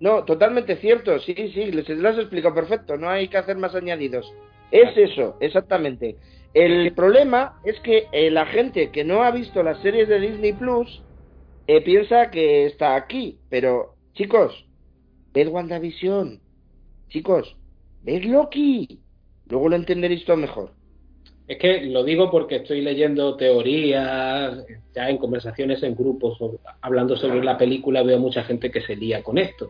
No, 0.00 0.24
totalmente 0.24 0.76
cierto, 0.76 1.18
sí, 1.18 1.34
sí, 1.34 1.72
les 1.72 1.86
lo 1.90 2.08
has 2.08 2.16
explicado 2.16 2.54
perfecto, 2.54 2.96
no 2.96 3.10
hay 3.10 3.28
que 3.28 3.36
hacer 3.36 3.58
más 3.58 3.74
añadidos. 3.74 4.32
Es 4.70 4.96
eso, 4.96 5.36
exactamente. 5.40 6.16
El 6.54 6.94
problema 6.94 7.60
es 7.64 7.78
que 7.80 8.06
eh, 8.12 8.30
la 8.30 8.46
gente 8.46 8.90
que 8.90 9.04
no 9.04 9.22
ha 9.22 9.30
visto 9.30 9.62
las 9.62 9.78
series 9.82 10.08
de 10.08 10.20
Disney 10.20 10.54
Plus 10.54 11.02
eh, 11.66 11.82
piensa 11.82 12.30
que 12.30 12.64
está 12.64 12.96
aquí, 12.96 13.38
pero 13.50 13.96
chicos, 14.14 14.66
ved 15.34 15.48
WandaVision, 15.48 16.40
chicos, 17.10 17.54
ved 18.04 18.24
Loki, 18.24 19.00
luego 19.50 19.68
lo 19.68 19.76
entenderéis 19.76 20.24
todo 20.24 20.38
mejor. 20.38 20.79
Es 21.50 21.58
que 21.58 21.80
lo 21.80 22.04
digo 22.04 22.30
porque 22.30 22.56
estoy 22.56 22.80
leyendo 22.80 23.36
teorías, 23.36 24.64
ya 24.94 25.10
en 25.10 25.18
conversaciones 25.18 25.82
en 25.82 25.96
grupos, 25.96 26.38
hablando 26.80 27.16
sobre 27.16 27.42
la 27.42 27.58
película, 27.58 28.04
veo 28.04 28.20
mucha 28.20 28.44
gente 28.44 28.70
que 28.70 28.80
se 28.80 28.94
lía 28.94 29.24
con 29.24 29.36
esto. 29.36 29.68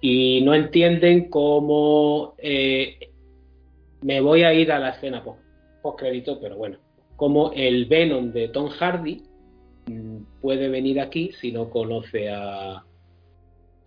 Y 0.00 0.42
no 0.42 0.54
entienden 0.54 1.30
cómo 1.30 2.36
eh, 2.38 3.10
me 4.02 4.20
voy 4.20 4.44
a 4.44 4.54
ir 4.54 4.70
a 4.70 4.78
la 4.78 4.90
escena 4.90 5.24
post, 5.24 5.40
crédito, 5.98 6.38
pero 6.40 6.56
bueno, 6.56 6.78
cómo 7.16 7.50
el 7.56 7.86
Venom 7.86 8.30
de 8.30 8.46
Tom 8.50 8.68
Hardy 8.68 9.20
mm, 9.86 10.18
puede 10.40 10.68
venir 10.68 11.00
aquí 11.00 11.32
si 11.40 11.50
no 11.50 11.70
conoce 11.70 12.30
a 12.30 12.84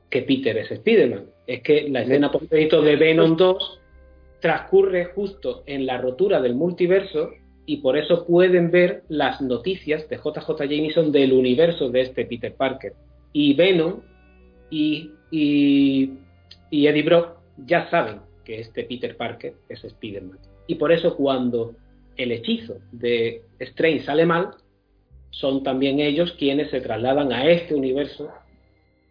que 0.10 0.24
Peter 0.24 0.58
es 0.58 0.72
Spider-Man. 0.72 1.28
Es 1.48 1.62
que 1.62 1.88
la 1.88 2.02
escena 2.02 2.30
post 2.30 2.50
crédito 2.50 2.82
de 2.82 2.98
Venom 2.98 3.38
2 3.38 3.80
transcurre 4.40 5.06
justo 5.06 5.64
en 5.66 5.86
la 5.86 5.98
rotura 5.98 6.42
del 6.42 6.56
multiverso 6.56 7.32
y 7.66 7.78
por 7.78 7.98
eso 7.98 8.26
pueden 8.26 8.72
ver 8.72 9.04
las 9.10 9.42
noticias 9.42 10.08
de 10.10 10.18
JJ 10.18 10.58
Jameson 10.70 11.12
del 11.12 11.34
universo 11.34 11.90
de 11.90 12.02
este 12.02 12.26
Peter 12.26 12.56
Parker. 12.56 12.94
Y 13.34 13.54
Venom 13.56 14.02
y, 14.70 15.12
y, 15.32 16.12
Eddie 16.72 17.04
Brock 17.04 17.38
ya 17.66 17.90
saben 17.90 18.22
que 18.46 18.62
este 18.62 18.86
Peter 18.86 19.18
Parker 19.18 19.54
es 19.68 19.84
Spider-Man. 19.84 20.40
Y 20.68 20.76
por 20.76 20.92
eso 20.92 21.16
cuando 21.16 21.76
el 22.16 22.32
hechizo 22.32 22.78
de 22.92 23.44
Strange 23.60 24.06
sale 24.06 24.26
mal, 24.26 24.52
son 25.32 25.62
también 25.64 26.00
ellos 26.00 26.34
quienes 26.40 26.72
se 26.72 26.80
trasladan 26.80 27.34
a 27.34 27.50
este 27.50 27.76
universo 27.76 28.30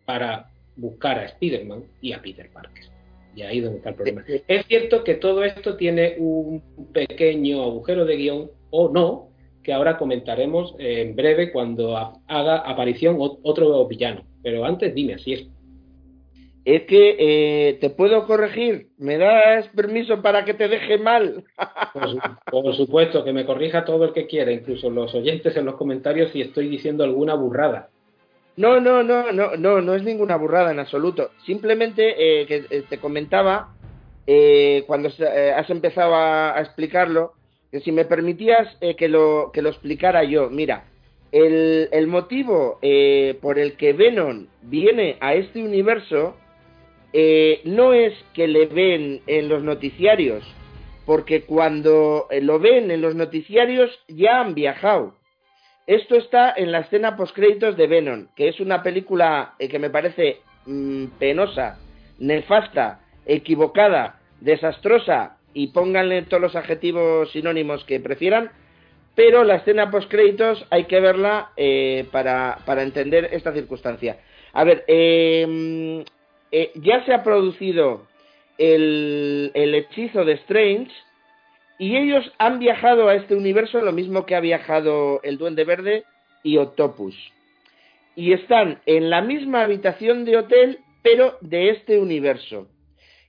para 0.06 0.50
buscar 0.76 1.18
a 1.18 1.26
Spider-Man 1.26 1.84
y 2.00 2.12
a 2.12 2.22
Peter 2.22 2.50
Parker. 2.50 2.95
Y 3.36 3.42
ahí 3.42 3.58
es 3.58 3.64
donde 3.64 3.78
está 3.78 3.90
el 3.90 3.96
problema. 3.96 4.24
Es 4.48 4.66
cierto 4.66 5.04
que 5.04 5.14
todo 5.14 5.44
esto 5.44 5.76
tiene 5.76 6.14
un 6.18 6.62
pequeño 6.94 7.62
agujero 7.62 8.06
de 8.06 8.16
guion, 8.16 8.50
o 8.70 8.88
no, 8.88 9.28
que 9.62 9.74
ahora 9.74 9.98
comentaremos 9.98 10.74
en 10.78 11.14
breve 11.14 11.52
cuando 11.52 11.96
haga 11.96 12.56
aparición 12.58 13.18
otro 13.18 13.86
villano. 13.86 14.22
Pero 14.42 14.64
antes 14.64 14.94
dime, 14.94 15.14
así 15.14 15.34
es. 15.34 15.46
Es 16.64 16.82
que 16.82 17.16
eh, 17.18 17.74
te 17.74 17.90
puedo 17.90 18.26
corregir. 18.26 18.88
¿Me 18.96 19.18
das 19.18 19.68
permiso 19.68 20.22
para 20.22 20.44
que 20.44 20.54
te 20.54 20.68
deje 20.68 20.96
mal? 20.96 21.44
por, 22.50 22.74
supuesto, 22.74 23.22
que 23.22 23.32
me 23.32 23.44
corrija 23.44 23.84
todo 23.84 24.06
el 24.06 24.12
que 24.12 24.26
quiera, 24.26 24.50
incluso 24.50 24.88
los 24.88 25.14
oyentes 25.14 25.56
en 25.56 25.66
los 25.66 25.76
comentarios 25.76 26.32
si 26.32 26.40
estoy 26.40 26.68
diciendo 26.68 27.04
alguna 27.04 27.34
burrada. 27.34 27.90
No, 28.56 28.80
no, 28.80 29.02
no, 29.02 29.32
no, 29.32 29.56
no, 29.56 29.82
no 29.82 29.94
es 29.94 30.02
ninguna 30.02 30.36
burrada 30.36 30.70
en 30.70 30.78
absoluto. 30.78 31.30
Simplemente 31.44 32.14
eh, 32.16 32.46
que 32.46 32.64
eh, 32.70 32.84
te 32.88 32.98
comentaba 32.98 33.74
eh, 34.26 34.84
cuando 34.86 35.08
has 35.08 35.70
empezado 35.70 36.14
a, 36.14 36.58
explicarlo, 36.60 37.34
que 37.70 37.80
si 37.80 37.92
me 37.92 38.06
permitías 38.06 38.66
que, 38.96 39.08
lo, 39.08 39.50
que 39.52 39.60
lo 39.60 39.68
explicara 39.68 40.24
yo. 40.24 40.48
Mira, 40.48 40.84
el, 41.32 41.90
el 41.92 42.06
motivo 42.06 42.80
por 43.42 43.58
el 43.58 43.76
que 43.76 43.92
Venom 43.92 44.46
viene 44.62 45.16
a 45.20 45.34
este 45.34 45.62
universo 45.62 46.34
no 47.64 47.92
es 47.92 48.14
que 48.32 48.48
le 48.48 48.66
ven 48.66 49.20
en 49.26 49.48
los 49.48 49.62
noticiarios, 49.62 50.44
porque 51.04 51.42
cuando 51.42 52.26
lo 52.40 52.58
ven 52.58 52.90
en 52.90 53.02
los 53.02 53.14
noticiarios 53.14 53.90
ya 54.08 54.40
han 54.40 54.54
viajado. 54.54 55.15
Esto 55.86 56.16
está 56.16 56.52
en 56.56 56.72
la 56.72 56.80
escena 56.80 57.16
postcréditos 57.16 57.76
de 57.76 57.86
Venom, 57.86 58.26
que 58.34 58.48
es 58.48 58.58
una 58.58 58.82
película 58.82 59.54
eh, 59.60 59.68
que 59.68 59.78
me 59.78 59.88
parece 59.88 60.40
mm, 60.66 61.06
penosa, 61.18 61.78
nefasta, 62.18 63.00
equivocada, 63.24 64.18
desastrosa 64.40 65.38
y 65.54 65.68
pónganle 65.68 66.22
todos 66.22 66.40
los 66.40 66.56
adjetivos 66.56 67.30
sinónimos 67.30 67.84
que 67.84 68.00
prefieran, 68.00 68.50
pero 69.14 69.44
la 69.44 69.56
escena 69.56 69.92
postcréditos 69.92 70.66
hay 70.70 70.84
que 70.84 71.00
verla 71.00 71.52
eh, 71.56 72.04
para, 72.10 72.58
entender 72.82 73.28
esta 73.30 73.52
circunstancia. 73.52 74.18
A 74.54 74.64
ver, 74.64 74.84
eh, 74.88 76.04
ya 76.74 77.04
se 77.04 77.14
ha 77.14 77.22
producido 77.22 78.06
el, 78.58 79.52
el 79.54 79.74
hechizo 79.74 80.24
de 80.24 80.32
Strange, 80.32 80.90
y 81.78 81.96
ellos 81.96 82.32
han 82.38 82.58
viajado 82.58 83.08
a 83.08 83.14
este 83.14 83.34
universo 83.34 83.80
lo 83.80 83.92
mismo 83.92 84.24
que 84.24 84.34
ha 84.34 84.40
viajado 84.40 85.20
el 85.22 85.38
Duende 85.38 85.64
Verde 85.64 86.04
y 86.42 86.56
Octopus. 86.56 87.14
Y 88.14 88.32
están 88.32 88.80
en 88.86 89.10
la 89.10 89.20
misma 89.20 89.62
habitación 89.62 90.24
de 90.24 90.38
hotel, 90.38 90.78
pero 91.02 91.36
de 91.42 91.70
este 91.70 91.98
universo. 91.98 92.68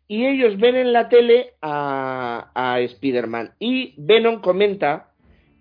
Y 0.08 0.26
ellos 0.26 0.58
ven 0.58 0.78
en 0.78 0.94
la 0.94 1.10
tele 1.10 1.56
a, 1.62 2.52
a 2.56 2.80
Spider-Man. 2.80 3.52
Y 3.60 3.94
Venom 3.98 4.40
comenta 4.40 5.12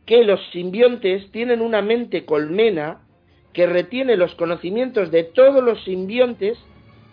que 0.07 0.23
los 0.23 0.41
simbiontes 0.53 1.29
tienen 1.33 1.61
una 1.61 1.83
mente 1.83 2.25
colmena 2.25 3.01
que 3.53 3.67
retiene 3.67 4.17
los 4.17 4.35
conocimientos 4.37 5.11
de 5.11 5.25
todos 5.25 5.65
los 5.65 5.83
simbiontes 5.83 6.57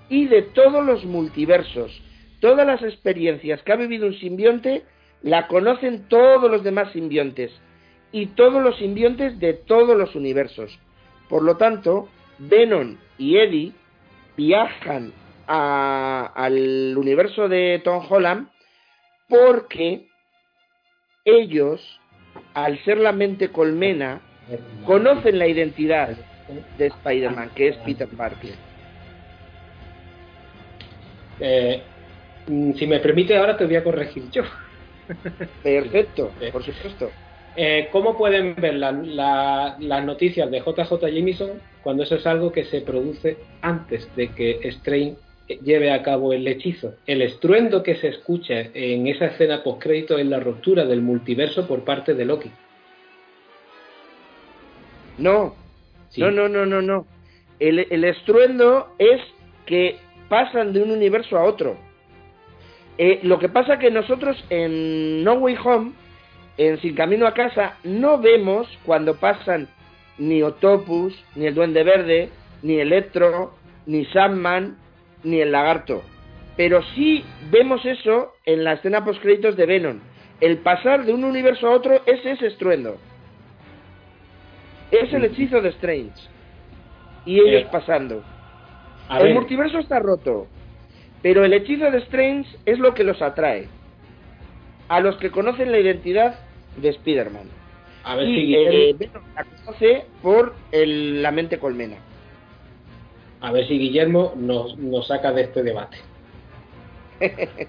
y 0.10 0.28
de 0.28 0.44
todos 0.44 0.86
los 0.86 1.04
multiversos. 1.06 2.04
Todas 2.40 2.68
las 2.68 2.84
experiencias 2.84 3.64
que 3.64 3.72
ha 3.72 3.78
vivido 3.78 4.06
un 4.06 4.14
simbionte 4.20 4.84
la 5.24 5.48
conocen 5.48 6.08
todos 6.10 6.52
los 6.52 6.64
demás 6.64 6.92
simbiontes 6.92 7.52
y 8.12 8.28
todos 8.28 8.62
los 8.62 8.78
simbiontes 8.78 9.40
de 9.40 9.54
todos 9.54 9.98
los 9.98 10.16
universos. 10.16 10.78
Por 11.30 11.44
lo 11.44 11.58
tanto, 11.58 12.10
Venom 12.38 12.98
y 13.18 13.38
Eddie 13.38 13.72
viajan 14.38 15.14
al 15.48 16.96
universo 16.98 17.48
de 17.48 17.82
Tom 17.84 18.06
Holland 18.08 18.50
porque 19.28 20.08
ellos, 21.26 21.82
al 22.54 22.78
ser 22.84 22.98
la 22.98 23.14
mente 23.14 23.50
colmena, 23.50 24.22
conocen 24.86 25.40
la 25.40 25.48
identidad 25.48 26.18
de 26.78 26.88
Spider-Man, 26.88 27.52
que 27.56 27.70
es 27.70 27.78
Peter 27.78 28.08
Parker. 28.10 28.56
Eh, 31.40 31.82
mm, 32.48 32.74
si 32.74 32.88
me 32.88 33.00
permite, 33.00 33.36
ahora 33.38 33.58
te 33.58 33.66
voy 33.66 33.76
a 33.78 33.84
corregir 33.84 34.30
yo. 34.32 34.44
Perfecto, 35.64 36.32
por 36.52 36.64
supuesto. 36.64 37.12
Eh, 37.56 37.90
¿Cómo 37.92 38.18
pueden 38.18 38.56
ver 38.56 38.76
las 38.76 40.06
noticias 40.06 40.50
de 40.50 40.60
JJ 40.60 40.92
Jameson 41.14 41.62
cuando 41.84 42.04
eso 42.04 42.16
es 42.16 42.26
algo 42.26 42.52
que 42.52 42.66
se 42.66 42.82
produce 42.82 43.38
antes 43.62 44.10
de 44.16 44.30
que 44.30 44.60
Strain 44.72 45.16
lleve 45.64 45.92
a 45.92 46.02
cabo 46.02 46.34
el 46.34 46.48
hechizo? 46.48 46.96
El 47.06 47.22
estruendo 47.22 47.84
que 47.84 47.96
se 47.96 48.08
escucha 48.08 48.60
en 48.74 49.08
esa 49.08 49.28
escena 49.28 49.62
postcrédito 49.64 50.18
es 50.18 50.26
la 50.26 50.40
ruptura 50.40 50.86
del 50.86 51.02
multiverso 51.02 51.68
por 51.68 51.84
parte 51.84 52.16
de 52.16 52.26
Loki. 52.26 52.52
No, 55.20 55.54
no, 56.18 56.32
no, 56.32 56.50
no, 56.50 56.66
no, 56.66 56.82
no. 56.82 57.06
El, 57.60 57.86
el, 57.90 58.04
estruendo 58.04 58.90
es 58.98 59.22
que 59.68 59.98
pasan 60.28 60.74
de 60.74 60.82
un 60.82 60.90
universo 60.90 61.38
a 61.38 61.44
otro. 61.44 61.78
Eh, 62.98 63.20
lo 63.24 63.40
que 63.40 63.50
pasa 63.50 63.80
que 63.80 63.90
nosotros 63.90 64.44
en 64.50 65.24
No 65.24 65.34
Way 65.34 65.58
Home 65.64 65.92
en 66.58 66.80
Sin 66.82 66.96
Camino 66.96 67.26
a 67.26 67.34
Casa 67.34 67.78
no 67.84 68.20
vemos 68.20 68.68
cuando 68.86 69.16
pasan 69.16 69.68
ni 70.18 70.44
Octopus, 70.44 71.14
ni 71.36 71.48
el 71.48 71.56
Duende 71.56 71.84
Verde, 71.84 72.30
ni 72.62 72.80
Electro, 72.80 73.54
ni 73.88 74.06
Sandman, 74.06 74.78
ni 75.24 75.42
el 75.42 75.52
Lagarto. 75.52 76.04
Pero 76.56 76.84
sí 76.96 77.24
vemos 77.50 77.84
eso 77.86 78.34
en 78.46 78.64
la 78.64 78.74
escena 78.74 79.04
post 79.04 79.22
créditos 79.22 79.56
de 79.56 79.66
Venom. 79.66 80.00
El 80.40 80.58
pasar 80.60 81.06
de 81.06 81.14
un 81.14 81.24
universo 81.24 81.68
a 81.68 81.72
otro 81.72 82.02
es 82.06 82.24
ese 82.26 82.48
estruendo. 82.48 82.98
Es 84.92 85.12
el 85.14 85.26
hechizo 85.26 85.62
de 85.62 85.70
Strange. 85.70 86.14
Y 87.26 87.40
ellos 87.40 87.64
eh, 87.64 87.68
pasando. 87.72 88.24
el 89.20 89.34
multiverso 89.34 89.80
está 89.80 89.98
roto. 90.00 90.48
Pero 91.24 91.44
el 91.46 91.54
hechizo 91.54 91.90
de 91.90 91.98
Strange 92.00 92.56
es 92.66 92.78
lo 92.78 92.94
que 92.94 93.04
los 93.04 93.22
atrae 93.22 93.68
a 94.90 95.00
los 95.00 95.16
que 95.18 95.32
conocen 95.32 95.72
la 95.72 95.80
identidad 95.80 96.36
de 96.78 96.90
Spider-Man. 96.90 97.50
A 98.04 98.16
ver 98.16 98.28
si 98.28 98.36
Guillermo... 98.36 98.78
Eh, 98.78 99.10
la 99.34 99.44
conoce 99.46 100.06
por 100.22 100.54
la 100.72 101.32
mente 101.32 101.58
colmena. 101.58 101.96
A 103.40 103.52
ver 103.52 103.68
si 103.68 103.80
Guillermo 103.80 104.34
nos, 104.36 104.78
nos 104.78 105.08
saca 105.08 105.32
de 105.32 105.44
este 105.44 105.64
debate. 105.64 105.98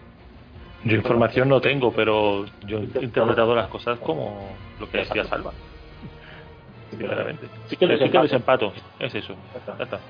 yo 0.85 0.97
información 0.97 1.49
no 1.49 1.61
tengo, 1.61 1.93
pero 1.93 2.47
yo 2.67 2.79
he 2.79 3.05
interpretado 3.05 3.55
las 3.55 3.69
cosas 3.69 3.99
como 4.01 4.51
lo 4.81 4.91
que 4.91 4.99
decía 4.99 5.25
Salva. 5.25 5.53
Sinceramente. 6.91 7.47
Sí 7.69 7.77
que, 7.77 7.87
desempato. 7.87 8.73
Es 8.99 9.15
eso. 9.15 9.35
Ya 9.79 9.85
está. 9.85 10.01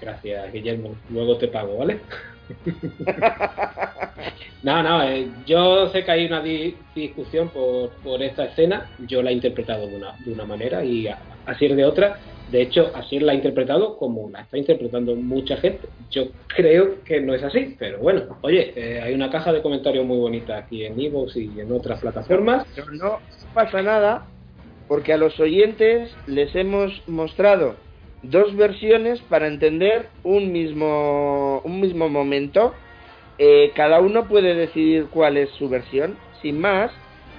Gracias, 0.00 0.52
Guillermo. 0.52 0.94
Luego 1.10 1.36
te 1.36 1.48
pago, 1.48 1.78
¿vale? 1.78 1.98
no, 4.62 4.82
no, 4.82 5.02
eh, 5.02 5.28
yo 5.46 5.88
sé 5.90 6.04
que 6.04 6.10
hay 6.10 6.26
una 6.26 6.42
discusión 6.42 7.48
por, 7.48 7.90
por, 8.02 8.22
esta 8.22 8.46
escena, 8.46 8.90
yo 9.06 9.22
la 9.22 9.30
he 9.30 9.34
interpretado 9.34 9.86
de 9.86 9.96
una, 9.96 10.14
de 10.24 10.32
una 10.32 10.46
manera 10.46 10.82
y 10.84 11.08
así 11.46 11.66
es 11.66 11.76
de 11.76 11.84
otra. 11.84 12.18
De 12.50 12.62
hecho, 12.62 12.90
así 12.94 13.20
la 13.20 13.32
ha 13.32 13.34
interpretado 13.34 13.98
como 13.98 14.30
la 14.30 14.40
está 14.40 14.56
interpretando 14.56 15.14
mucha 15.14 15.58
gente. 15.58 15.86
Yo 16.10 16.28
creo 16.46 17.04
que 17.04 17.20
no 17.20 17.34
es 17.34 17.42
así, 17.42 17.76
pero 17.78 17.98
bueno, 17.98 18.38
oye, 18.40 18.72
eh, 18.74 19.02
hay 19.02 19.12
una 19.12 19.30
caja 19.30 19.52
de 19.52 19.60
comentarios 19.60 20.06
muy 20.06 20.16
bonita 20.16 20.56
aquí 20.56 20.82
en 20.84 20.98
Evox 20.98 21.36
y 21.36 21.60
en 21.60 21.70
otras 21.70 22.00
plataformas. 22.00 22.66
Pero 22.74 22.90
no 22.92 23.18
pasa 23.52 23.82
nada 23.82 24.26
porque 24.88 25.12
a 25.12 25.18
los 25.18 25.38
oyentes 25.38 26.10
les 26.26 26.56
hemos 26.56 27.06
mostrado 27.06 27.76
dos 28.22 28.56
versiones 28.56 29.20
para 29.22 29.46
entender 29.46 30.08
un 30.24 30.52
mismo, 30.52 31.60
un 31.64 31.80
mismo 31.80 32.08
momento. 32.08 32.74
Eh, 33.38 33.72
cada 33.74 34.00
uno 34.00 34.26
puede 34.26 34.54
decidir 34.54 35.06
cuál 35.10 35.36
es 35.36 35.50
su 35.50 35.68
versión, 35.68 36.16
sin 36.42 36.60
más. 36.60 36.90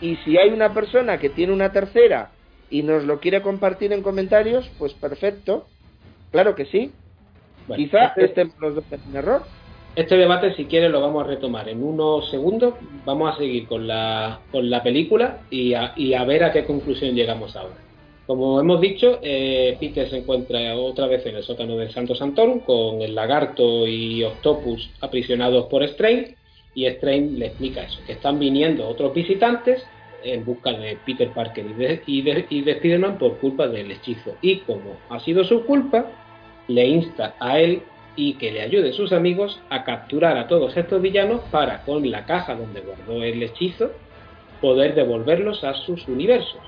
Y 0.01 0.16
si 0.17 0.38
hay 0.38 0.49
una 0.49 0.74
persona 0.74 1.19
que 1.19 1.30
tiene 1.30 1.51
una 1.51 1.72
tercera 1.72 2.32
y 2.69 2.83
nos 2.83 3.03
lo 3.03 3.19
quiere 3.19 3.41
compartir 3.41 3.91
en 3.91 4.01
comentarios, 4.01 4.69
pues 4.77 4.93
perfecto. 4.93 5.66
Claro 6.32 6.56
que 6.56 6.66
sí. 6.66 6.91
Quizá 7.75 8.06
este, 8.06 8.25
estemos 8.25 8.56
los 8.59 8.75
dos 8.75 8.85
en 8.91 9.16
error. 9.16 9.43
Este 9.95 10.16
debate, 10.16 10.56
si 10.56 10.66
quieres, 10.66 10.91
lo 10.91 11.01
vamos 11.01 11.25
a 11.25 11.27
retomar 11.27 11.67
en 11.67 11.83
unos 11.83 12.30
segundos. 12.32 12.75
Vamos 13.06 13.33
a 13.33 13.38
seguir 13.38 13.67
con 13.67 13.88
la, 13.88 14.40
con 14.51 14.69
la 14.69 14.82
película 14.82 15.40
y 15.49 15.74
y 15.98 16.14
a 16.14 16.24
ver 16.24 16.45
a 16.45 16.51
qué 16.53 16.64
conclusión 16.64 17.16
llegamos 17.16 17.56
ahora. 17.56 17.89
Como 18.30 18.59
hemos 18.59 18.80
dicho, 18.80 19.17
eh, 19.24 19.75
Peter 19.80 20.08
se 20.08 20.17
encuentra 20.17 20.75
otra 20.75 21.08
vez 21.08 21.25
en 21.25 21.38
el 21.38 21.41
sótano 21.41 21.75
de 21.77 21.90
Santo 21.90 22.14
Santón 22.14 22.59
con 22.59 23.01
el 23.01 23.16
lagarto 23.16 23.88
y 23.88 24.24
Octopus 24.24 24.88
aprisionados 25.01 25.66
por 25.66 25.82
Strange 25.82 26.35
y 26.75 26.85
Strange 26.85 27.32
le 27.40 27.48
explica 27.48 27.82
eso, 27.82 27.99
que 28.06 28.11
están 28.11 28.38
viniendo 28.38 28.88
otros 28.88 29.16
visitantes 29.16 29.83
en 30.24 30.45
busca 30.45 30.74
de 30.74 30.99
Peter 31.08 31.32
Parker 31.33 31.66
y 31.66 31.74
de, 31.74 32.03
y 32.06 32.22
de, 32.22 32.45
y 32.51 32.61
de 32.61 32.74
Spider-Man 32.74 33.17
por 33.17 33.40
culpa 33.40 33.67
del 33.67 33.90
hechizo. 33.90 34.35
Y 34.43 34.58
como 34.58 34.98
ha 35.09 35.19
sido 35.22 35.43
su 35.43 35.66
culpa, 35.66 36.06
le 36.67 36.88
insta 36.88 37.33
a 37.40 37.59
él 37.59 37.82
y 38.16 38.35
que 38.35 38.51
le 38.51 38.61
ayude 38.61 38.91
a 38.91 38.93
sus 38.93 39.11
amigos 39.11 39.59
a 39.72 39.83
capturar 39.83 40.38
a 40.38 40.48
todos 40.48 40.77
estos 40.77 41.01
villanos 41.01 41.41
para, 41.49 41.82
con 41.82 42.08
la 42.11 42.27
caja 42.27 42.53
donde 42.53 42.82
guardó 42.82 43.24
el 43.24 43.41
hechizo, 43.41 43.90
poder 44.61 44.93
devolverlos 44.93 45.64
a 45.64 45.74
sus 45.74 46.08
universos. 46.08 46.61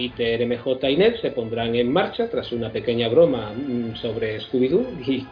Peter, 0.00 0.46
MJ 0.46 0.88
y 0.88 0.96
Ned 0.96 1.16
se 1.20 1.30
pondrán 1.30 1.74
en 1.74 1.92
marcha 1.92 2.30
tras 2.30 2.52
una 2.52 2.72
pequeña 2.72 3.08
broma 3.08 3.52
mm, 3.52 3.96
sobre 3.96 4.40
Scooby-Doo 4.40 4.86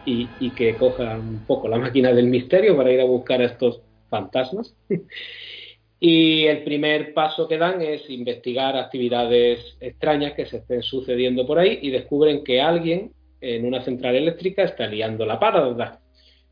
y, 0.05 0.50
que 0.50 0.74
coja 0.74 1.16
un 1.16 1.47
poco 1.47 1.68
la 1.68 1.78
máquina 1.78 2.12
del 2.12 2.26
misterio 2.26 2.76
para 2.76 2.92
ir 2.92 3.00
a 3.00 3.05
buscar 3.05 3.40
a 3.40 3.47
estos 3.47 3.80
fantasmas. 4.10 4.76
y 6.00 6.44
el 6.44 6.64
primer 6.64 7.14
paso 7.14 7.48
que 7.48 7.56
dan 7.56 7.80
es 7.80 8.10
investigar 8.10 8.76
actividades 8.76 9.78
extrañas 9.80 10.34
que 10.34 10.44
se 10.44 10.58
estén 10.58 10.82
sucediendo 10.82 11.47
por 11.47 11.58
ahí 11.58 11.78
y 11.80 11.88
descubren 11.88 12.44
que 12.44 12.60
alguien 12.60 13.12
en 13.40 13.64
una 13.64 13.82
central 13.82 14.16
eléctrica 14.16 14.64
está 14.64 14.86
liando 14.86 15.24
la 15.24 15.40
parada. 15.40 16.02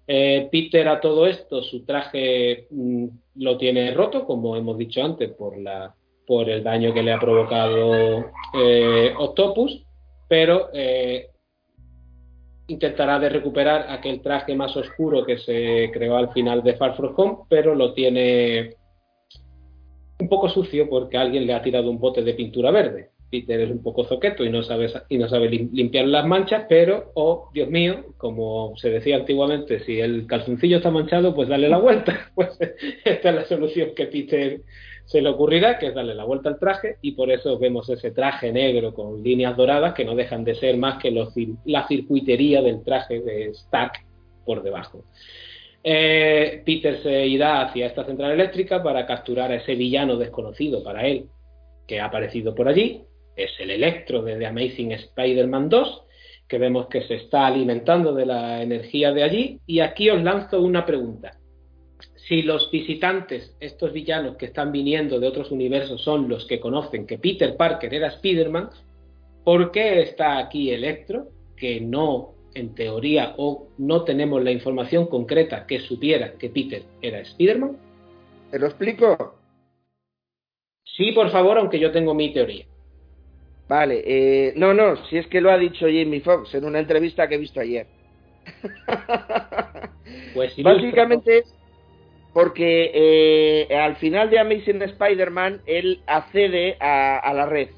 Eh, 0.07 0.49
Peter 0.51 0.89
a 0.89 1.03
todo 1.03 1.27
esto, 1.27 1.63
su 1.63 1.85
traje 1.85 2.67
mm, 2.71 3.09
lo 3.35 3.59
tiene 3.59 3.93
roto, 3.93 4.25
como 4.25 4.57
hemos 4.57 4.79
dicho 4.79 5.05
antes, 5.05 5.33
por 5.33 5.59
la 5.59 5.95
por 6.27 6.49
el 6.49 6.63
daño 6.63 6.93
que 6.93 7.03
le 7.03 7.13
ha 7.13 7.19
provocado 7.19 8.27
eh, 8.55 9.15
Octopus, 9.17 9.85
pero 10.29 10.71
eh, 10.73 11.31
intentará 12.69 13.19
de 13.19 13.29
recuperar 13.29 13.87
aquel 13.89 14.21
traje 14.21 14.55
más 14.55 14.77
oscuro 14.77 15.25
que 15.25 15.39
se 15.39 15.91
creó 15.93 16.17
al 16.17 16.33
final 16.33 16.63
de 16.63 16.75
Far 16.75 16.97
From 16.97 17.15
Home, 17.17 17.37
pero 17.49 17.75
lo 17.75 17.95
tiene 17.95 18.75
un 20.19 20.29
poco 20.29 20.49
sucio 20.49 20.89
porque 20.89 21.17
alguien 21.17 21.47
le 21.47 21.55
ha 21.55 21.63
tirado 21.63 21.91
un 21.91 21.99
bote 21.99 22.23
de 22.23 22.35
pintura 22.35 22.71
verde. 22.71 23.11
Peter 23.31 23.61
es 23.61 23.71
un 23.71 23.83
poco 23.83 24.05
zoqueto 24.05 24.45
y 24.45 24.51
no 24.51 24.63
sabe, 24.63 24.89
y 25.09 25.19
no 25.19 25.29
sabe 25.29 25.49
limpiar 25.49 26.07
las 26.07 26.27
manchas, 26.27 26.67
pero, 26.69 27.11
oh 27.15 27.51
Dios 27.53 27.69
mío, 27.69 28.15
como 28.17 28.77
se 28.77 28.89
decía 28.91 29.17
antiguamente, 29.17 29.81
si 29.81 30.01
el 30.01 30.27
calzoncillo 30.27 30.77
está 30.77 30.91
manchado, 30.91 31.35
pues 31.35 31.49
dale 31.49 31.69
la 31.69 31.79
vuelta. 31.79 32.31
Pues 32.35 32.57
esta 33.05 33.31
es 33.31 33.35
la 33.35 33.45
solución 33.45 33.91
que 33.97 34.07
Peter 34.07 34.61
se 35.07 35.23
le 35.23 35.29
ocurrirá, 35.29 35.79
que 35.79 35.87
es 35.87 35.95
darle 35.95 36.15
la 36.15 36.25
vuelta 36.25 36.49
al 36.49 36.59
traje, 36.59 36.97
y 37.01 37.13
por 37.13 37.31
eso 37.31 37.59
vemos 37.59 37.89
ese 37.89 38.11
traje 38.11 38.53
negro 38.53 38.93
con 38.93 39.23
líneas 39.23 39.57
doradas 39.57 39.95
que 39.95 40.05
no 40.05 40.17
dejan 40.17 40.43
de 40.43 40.57
ser 40.57 40.77
más 40.77 41.01
que 41.01 41.13
la 41.65 41.87
circuitería 41.87 42.61
del 42.61 42.83
traje 42.83 43.21
de 43.21 43.55
Stack 43.55 44.05
por 44.45 44.65
debajo. 44.65 45.05
Eh, 45.85 46.63
Peter 46.67 47.01
se 47.03 47.25
irá 47.25 47.63
hacia 47.63 47.87
esta 47.87 48.05
central 48.05 48.33
eléctrica 48.33 48.83
para 48.83 49.07
capturar 49.07 49.53
a 49.53 49.57
ese 49.57 49.77
villano 49.77 50.17
desconocido 50.17 50.83
para 50.83 51.07
él 51.07 51.27
que 51.87 52.01
ha 52.01 52.07
aparecido 52.07 52.57
por 52.57 52.67
allí. 52.67 53.05
Es 53.37 53.53
el 53.61 53.71
Electro 53.71 54.23
de 54.23 54.37
The 54.37 54.47
Amazing 54.47 54.91
Spider-Man 54.91 55.69
2, 55.69 56.03
que 56.49 56.59
vemos 56.59 56.89
que 56.89 57.03
se 57.03 57.15
está 57.15 57.47
alimentando 57.47 58.13
de 58.13 58.27
la 58.27 58.61
energía 58.61 59.13
de 59.13 59.23
allí. 59.23 59.61
Y 59.67 59.79
aquí 59.79 60.11
os 60.11 60.21
lanzo 60.21 60.61
una 60.61 60.85
pregunta 60.85 61.39
si 62.27 62.43
los 62.43 62.71
visitantes, 62.71 63.57
estos 63.61 63.93
villanos 63.93 64.37
que 64.37 64.47
están 64.47 64.73
viniendo 64.73 65.21
de 65.21 65.29
otros 65.29 65.53
universos, 65.53 66.03
son 66.03 66.29
los 66.29 66.45
que 66.47 66.59
conocen 66.59 67.07
que 67.07 67.19
Peter 67.19 67.57
Parker 67.57 67.95
era 67.95 68.09
Spider-Man, 68.09 68.71
¿por 69.45 69.71
qué 69.71 70.03
está 70.03 70.39
aquí 70.39 70.73
Electro, 70.73 71.29
que 71.57 71.81
no, 71.81 72.35
en 72.55 72.75
teoría, 72.75 73.35
o 73.37 73.69
no 73.79 74.03
tenemos 74.03 74.43
la 74.43 74.51
información 74.51 75.07
concreta 75.07 75.67
que 75.67 75.79
supiera 75.81 76.33
que 76.33 76.51
Peter 76.51 76.83
era 77.01 77.21
Spider-Man? 77.21 77.77
¿Te 78.51 78.59
lo 78.59 78.67
explico? 78.67 79.37
Sí, 80.85 81.13
por 81.13 81.31
favor, 81.31 81.59
aunque 81.59 81.79
yo 81.79 81.93
tengo 81.93 82.13
mi 82.13 82.33
teoría. 82.33 82.65
Vale, 83.69 84.03
eh, 84.05 84.53
no, 84.57 84.75
no, 84.75 84.97
si 85.07 85.19
es 85.19 85.27
que 85.29 85.41
lo 85.41 85.51
ha 85.51 85.59
dicho 85.59 85.87
Jamie 85.87 86.21
Foxx 86.21 86.55
en 86.55 86.65
una 86.65 86.81
entrevista 86.81 87.29
que 87.29 87.37
he 87.37 87.39
visto 87.39 87.61
ayer. 87.61 87.87
Pues 90.35 90.55
básicamente 90.63 91.39
es 91.39 91.55
porque 92.37 92.91
eh, 92.93 93.75
al 93.75 93.97
final 93.97 94.29
de 94.29 94.39
Amazing 94.39 94.83
Spider-Man 94.83 95.63
él 95.65 96.03
accede 96.07 96.77
a, 96.81 97.33
la 97.33 97.47
red. 97.47 97.71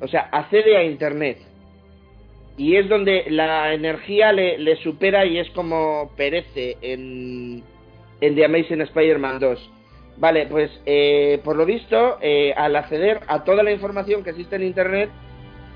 O 0.00 0.08
sea, 0.08 0.22
accede 0.32 0.76
a 0.76 0.82
Internet. 0.82 1.38
y 2.56 2.74
es 2.74 2.88
donde 2.88 3.26
la 3.28 3.74
energía 3.74 4.32
le, 4.32 4.74
supera 4.82 5.24
y 5.24 5.38
es 5.38 5.48
como 5.50 6.10
perece 6.16 6.76
en, 6.80 7.62
en 8.20 8.34
The 8.34 8.44
Amazing 8.44 8.80
Spider-Man 8.80 9.38
2. 9.38 9.70
Vale, 10.16 10.46
pues 10.46 10.72
eh, 10.84 11.40
por 11.44 11.54
lo 11.54 11.64
visto, 11.64 12.18
eh, 12.20 12.52
al 12.56 12.74
acceder 12.74 13.20
a 13.28 13.44
toda 13.44 13.62
la 13.62 13.70
información 13.70 14.24
que 14.24 14.30
existe 14.30 14.56
en 14.56 14.64
Internet, 14.64 15.10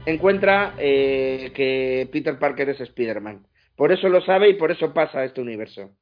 encuentra 0.04 0.74
que 0.76 2.08
Peter 2.10 2.40
Parker 2.40 2.70
es 2.70 2.80
Spider-Man. 2.80 3.46
Por 3.76 3.92
eso 3.92 4.08
lo 4.08 4.20
sabe 4.22 4.48
y 4.48 4.54
por 4.54 4.72
eso 4.72 4.92
pasa 4.92 5.20
a 5.20 5.24
este 5.24 5.40
universo. 5.40 5.92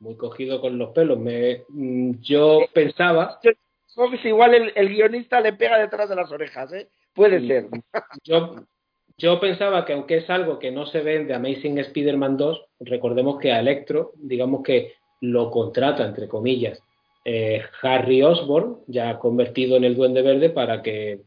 Muy 0.00 0.16
cogido 0.16 0.60
con 0.60 0.78
los 0.78 0.90
pelos. 0.90 1.18
Me, 1.18 1.64
mm, 1.68 2.20
yo 2.20 2.60
pensaba. 2.72 3.38
Fox 3.94 4.24
igual 4.24 4.54
el, 4.54 4.72
el, 4.76 4.88
guionista 4.90 5.40
le 5.40 5.52
pega 5.54 5.78
detrás 5.78 6.08
de 6.08 6.14
las 6.14 6.30
orejas, 6.30 6.72
¿eh? 6.72 6.88
Puede 7.14 7.46
ser. 7.46 7.66
Yo, 8.22 8.54
yo 9.16 9.40
pensaba 9.40 9.84
que 9.84 9.92
aunque 9.92 10.18
es 10.18 10.30
algo 10.30 10.60
que 10.60 10.70
no 10.70 10.86
se 10.86 11.00
ve 11.00 11.16
en 11.16 11.26
The 11.26 11.34
Amazing 11.34 11.78
Spider-Man 11.78 12.36
2, 12.36 12.66
recordemos 12.80 13.40
que 13.40 13.50
a 13.50 13.58
Electro, 13.58 14.12
digamos 14.14 14.62
que 14.62 14.92
lo 15.20 15.50
contrata, 15.50 16.06
entre 16.06 16.28
comillas, 16.28 16.80
eh, 17.24 17.60
Harry 17.82 18.22
Osborn, 18.22 18.78
ya 18.86 19.18
convertido 19.18 19.76
en 19.76 19.84
el 19.84 19.96
Duende 19.96 20.22
Verde, 20.22 20.50
para 20.50 20.80
que 20.82 21.22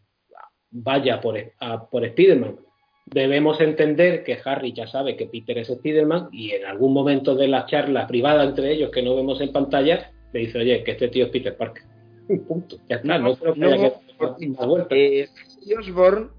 vaya 0.70 1.20
por, 1.20 1.38
a, 1.60 1.90
por 1.90 2.06
Spider-Man. 2.06 2.58
Debemos 3.06 3.60
entender 3.60 4.24
que 4.24 4.38
Harry 4.46 4.74
ya 4.74 4.88
sabe 4.88 5.18
que 5.18 5.26
Peter 5.26 5.58
es 5.58 5.70
Spider-Man 5.70 6.30
y 6.32 6.52
en 6.52 6.66
algún 6.66 6.94
momento 6.94 7.36
de 7.36 7.48
la 7.48 7.66
charla 7.66 8.08
privada 8.08 8.44
entre 8.44 8.72
ellos 8.72 8.92
que 8.92 9.02
no 9.02 9.16
vemos 9.16 9.42
en 9.42 9.52
pantalla, 9.52 10.12
le 10.34 10.40
dice, 10.40 10.60
oye, 10.60 10.84
que 10.84 10.92
este 10.92 11.10
tío 11.10 11.26
es 11.26 11.32
Peter 11.32 11.56
Parker. 11.58 11.84
Punto. 12.48 12.78
Ya 12.90 12.98
está, 12.98 13.18
no, 13.18 13.30
no 13.30 13.36
creo 13.36 13.54
que 13.54 13.60
no, 13.60 13.68
haya 13.68 13.92
que 14.40 14.66
vuelta. 14.66 14.96
Eh, 14.96 15.28
Osborn, 15.78 16.32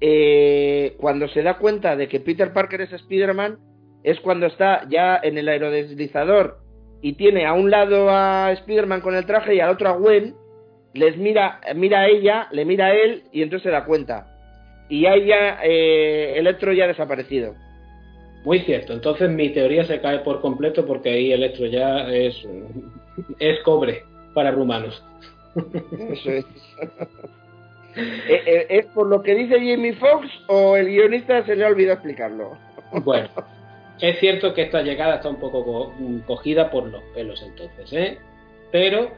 eh, 0.00 0.96
cuando 0.98 1.28
se 1.28 1.42
da 1.42 1.58
cuenta 1.58 1.96
de 1.96 2.08
que 2.08 2.20
Peter 2.20 2.52
Parker 2.52 2.80
es 2.80 2.92
Spider-Man, 2.92 3.58
es 4.02 4.18
cuando 4.20 4.46
está 4.46 4.88
ya 4.88 5.20
en 5.22 5.36
el 5.36 5.48
aerodeslizador 5.48 6.58
y 7.02 7.14
tiene 7.14 7.46
a 7.46 7.52
un 7.52 7.70
lado 7.70 8.10
a 8.10 8.52
Spider-Man 8.52 9.02
con 9.02 9.14
el 9.14 9.26
traje 9.26 9.54
y 9.54 9.60
al 9.60 9.70
otro 9.70 9.88
a 9.88 9.92
Gwen, 9.92 10.34
les 10.94 11.16
mira, 11.16 11.60
mira 11.74 12.00
a 12.00 12.08
ella, 12.08 12.48
le 12.52 12.64
mira 12.64 12.86
a 12.86 12.94
él 12.94 13.24
y 13.32 13.42
entonces 13.42 13.64
se 13.64 13.70
da 13.70 13.84
cuenta. 13.84 14.26
Y 14.90 15.06
ahí 15.06 15.26
ya 15.26 15.60
eh, 15.62 16.34
Electro 16.36 16.72
ya 16.72 16.84
ha 16.84 16.88
desaparecido. 16.88 17.54
Muy 18.44 18.60
cierto, 18.60 18.92
entonces 18.92 19.30
mi 19.30 19.50
teoría 19.50 19.84
se 19.84 20.00
cae 20.00 20.18
por 20.20 20.40
completo 20.40 20.84
porque 20.84 21.10
ahí 21.10 21.32
Electro 21.32 21.66
ya 21.66 22.08
es, 22.08 22.34
es 23.38 23.60
cobre 23.60 24.02
para 24.34 24.50
rumanos. 24.50 25.02
Eso 26.12 26.30
es. 26.30 26.44
Eh, 27.96 28.42
eh, 28.46 28.66
¿Es 28.68 28.86
por 28.86 29.08
lo 29.08 29.20
que 29.20 29.34
dice 29.34 29.54
Jamie 29.54 29.94
Foxx 29.94 30.28
o 30.46 30.76
el 30.76 30.86
guionista 30.86 31.44
se 31.44 31.56
le 31.56 31.64
ha 31.64 31.68
olvidado 31.68 31.94
explicarlo? 31.94 32.56
Bueno, 33.04 33.28
es 34.00 34.18
cierto 34.20 34.54
que 34.54 34.62
esta 34.62 34.82
llegada 34.82 35.16
está 35.16 35.28
un 35.28 35.40
poco 35.40 35.64
co 35.64 35.92
cogida 36.24 36.70
por 36.70 36.86
los 36.86 37.02
pelos 37.14 37.42
entonces, 37.42 37.92
¿eh? 37.92 38.18
Pero 38.70 39.10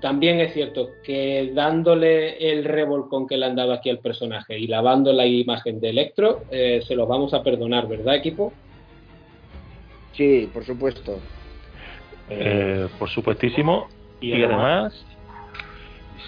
también 0.00 0.40
es 0.40 0.52
cierto 0.52 0.90
que 1.04 1.52
dándole 1.54 2.50
el 2.52 2.64
revolcón 2.64 3.26
que 3.26 3.36
le 3.36 3.46
han 3.46 3.56
dado 3.56 3.72
aquí 3.72 3.90
al 3.90 3.98
personaje 3.98 4.58
y 4.58 4.66
lavando 4.66 5.12
la 5.12 5.26
imagen 5.26 5.80
de 5.80 5.90
Electro, 5.90 6.42
eh, 6.50 6.82
se 6.86 6.96
los 6.96 7.08
vamos 7.08 7.32
a 7.32 7.42
perdonar, 7.42 7.86
¿verdad, 7.88 8.16
equipo? 8.16 8.52
Sí, 10.12 10.50
por 10.52 10.64
supuesto. 10.64 11.18
Eh, 12.28 12.88
por 12.98 13.08
supuestísimo. 13.08 13.88
Y, 14.20 14.34
y 14.34 14.42
además, 14.42 15.04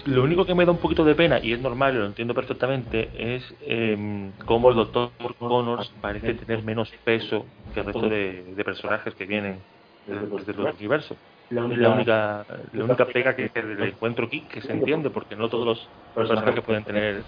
lo 0.05 0.23
único 0.23 0.45
que 0.45 0.55
me 0.55 0.65
da 0.65 0.71
un 0.71 0.77
poquito 0.77 1.03
de 1.03 1.15
pena, 1.15 1.39
y 1.41 1.53
es 1.53 1.59
normal, 1.59 1.97
lo 1.97 2.05
entiendo 2.05 2.33
perfectamente, 2.33 3.09
es 3.17 3.43
eh, 3.61 4.31
cómo 4.45 4.69
el 4.69 4.75
Doctor 4.75 5.11
Connors 5.39 5.91
parece 6.01 6.33
tener 6.35 6.63
menos 6.63 6.91
peso 7.03 7.45
que 7.73 7.81
el 7.81 7.85
resto 7.85 8.09
de, 8.09 8.43
de 8.55 8.63
personajes 8.63 9.13
que 9.15 9.25
vienen 9.25 9.59
desde 10.07 10.51
el 10.51 10.59
universo. 10.59 11.15
La 11.49 11.63
única, 11.63 12.45
la 12.73 12.83
única 12.83 13.05
pega 13.05 13.35
que, 13.35 13.49
que 13.49 13.61
le 13.61 13.89
encuentro 13.89 14.25
aquí, 14.25 14.41
que 14.41 14.61
se 14.61 14.71
entiende, 14.71 15.09
porque 15.09 15.35
no 15.35 15.47
todos 15.47 15.65
los 15.65 15.87
personajes 16.13 16.63
pueden 16.63 16.83
tener 16.83 17.23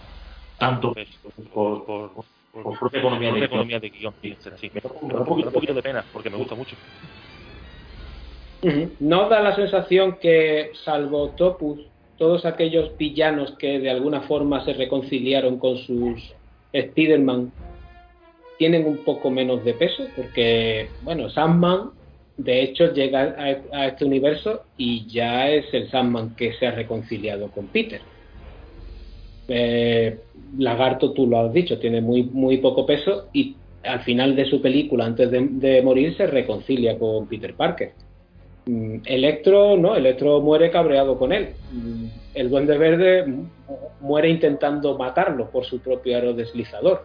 tanto 0.58 0.94
peso 0.94 1.20
por, 1.54 1.86
por, 1.86 2.12
por, 2.14 2.64
por 2.64 2.80
propia 2.80 3.00
economía 3.00 3.32
de, 3.32 3.46
economía 3.46 3.80
de 3.80 3.90
guion, 3.90 4.14
así. 4.54 4.72
Me 4.74 4.82
da 4.82 4.90
un 4.90 5.26
poquito, 5.26 5.50
un 5.50 5.54
poquito 5.54 5.74
de 5.74 5.84
pena, 5.84 6.04
porque 6.12 6.30
me 6.30 6.38
gusta 6.38 6.56
mucho. 6.56 6.76
¿No 9.00 9.30
da 9.30 9.40
la 9.40 9.56
sensación 9.56 10.18
que, 10.20 10.72
salvo 10.84 11.30
Topus, 11.38 11.80
todos 12.18 12.46
aquellos 12.46 12.98
villanos 12.98 13.52
que 13.60 13.80
de 13.80 13.92
alguna 13.92 14.22
forma 14.22 14.66
se 14.66 14.74
reconciliaron 14.74 15.60
con 15.60 15.78
sus 15.78 16.34
Spider-Man 16.74 17.52
tienen 18.58 18.88
un 18.88 18.98
poco 18.98 19.30
menos 19.30 19.64
de 19.64 19.74
peso? 19.74 20.08
Porque, 20.16 20.90
bueno, 21.04 21.30
Sandman, 21.30 21.92
de 22.38 22.62
hecho, 22.62 22.94
llega 22.94 23.36
a, 23.72 23.88
este 23.88 24.06
universo 24.06 24.62
y 24.78 25.08
ya 25.08 25.50
es 25.50 25.66
el 25.74 25.90
Sandman 25.90 26.36
que 26.36 26.54
se 26.54 26.68
ha 26.68 26.72
reconciliado 26.72 27.50
con 27.50 27.68
Peter. 27.68 28.00
Eh, 29.48 30.20
Lagarto, 30.58 31.14
tú 31.14 31.26
lo 31.26 31.40
has 31.40 31.52
dicho, 31.52 31.80
tiene 31.80 32.00
muy, 32.00 32.24
muy 32.24 32.58
poco 32.58 32.86
peso 32.86 33.30
y 33.34 33.56
al 33.84 34.02
final 34.02 34.36
de 34.36 34.46
su 34.46 34.62
película, 34.62 35.06
antes 35.06 35.32
de, 35.32 35.48
de 35.50 35.82
morir, 35.82 36.16
se 36.16 36.28
reconcilia 36.28 37.00
con 37.00 37.28
Peter 37.28 37.56
Parker. 37.56 37.94
Mm, 38.68 38.98
Electro, 39.06 39.76
no, 39.76 39.96
Electro 39.96 40.40
muere 40.40 40.70
cabreado 40.70 41.18
con 41.18 41.34
él. 41.34 41.56
Mm, 41.72 42.06
El 42.36 42.50
Duende 42.52 42.78
Verde 42.78 43.26
muere 44.00 44.30
intentando 44.30 44.96
matarlo 44.96 45.50
por 45.50 45.66
su 45.66 45.80
propio 45.80 46.16
aerodeslizador. 46.16 47.04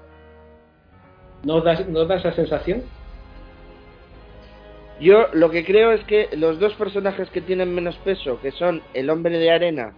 ¿No 1.44 1.62
da, 1.62 1.81
¿No 1.89 2.05
da 2.05 2.17
esa 2.17 2.33
sensación? 2.33 2.83
Yo 5.03 5.27
lo 5.33 5.51
que 5.51 5.65
creo 5.65 5.91
es 5.91 6.05
que 6.05 6.29
los 6.37 6.61
dos 6.61 6.75
personajes 6.75 7.29
que 7.31 7.41
tienen 7.41 7.75
menos 7.75 7.97
peso, 8.05 8.41
que 8.41 8.53
son 8.53 8.83
el 8.95 9.11
hombre 9.11 9.37
de 9.37 9.51
arena 9.51 9.95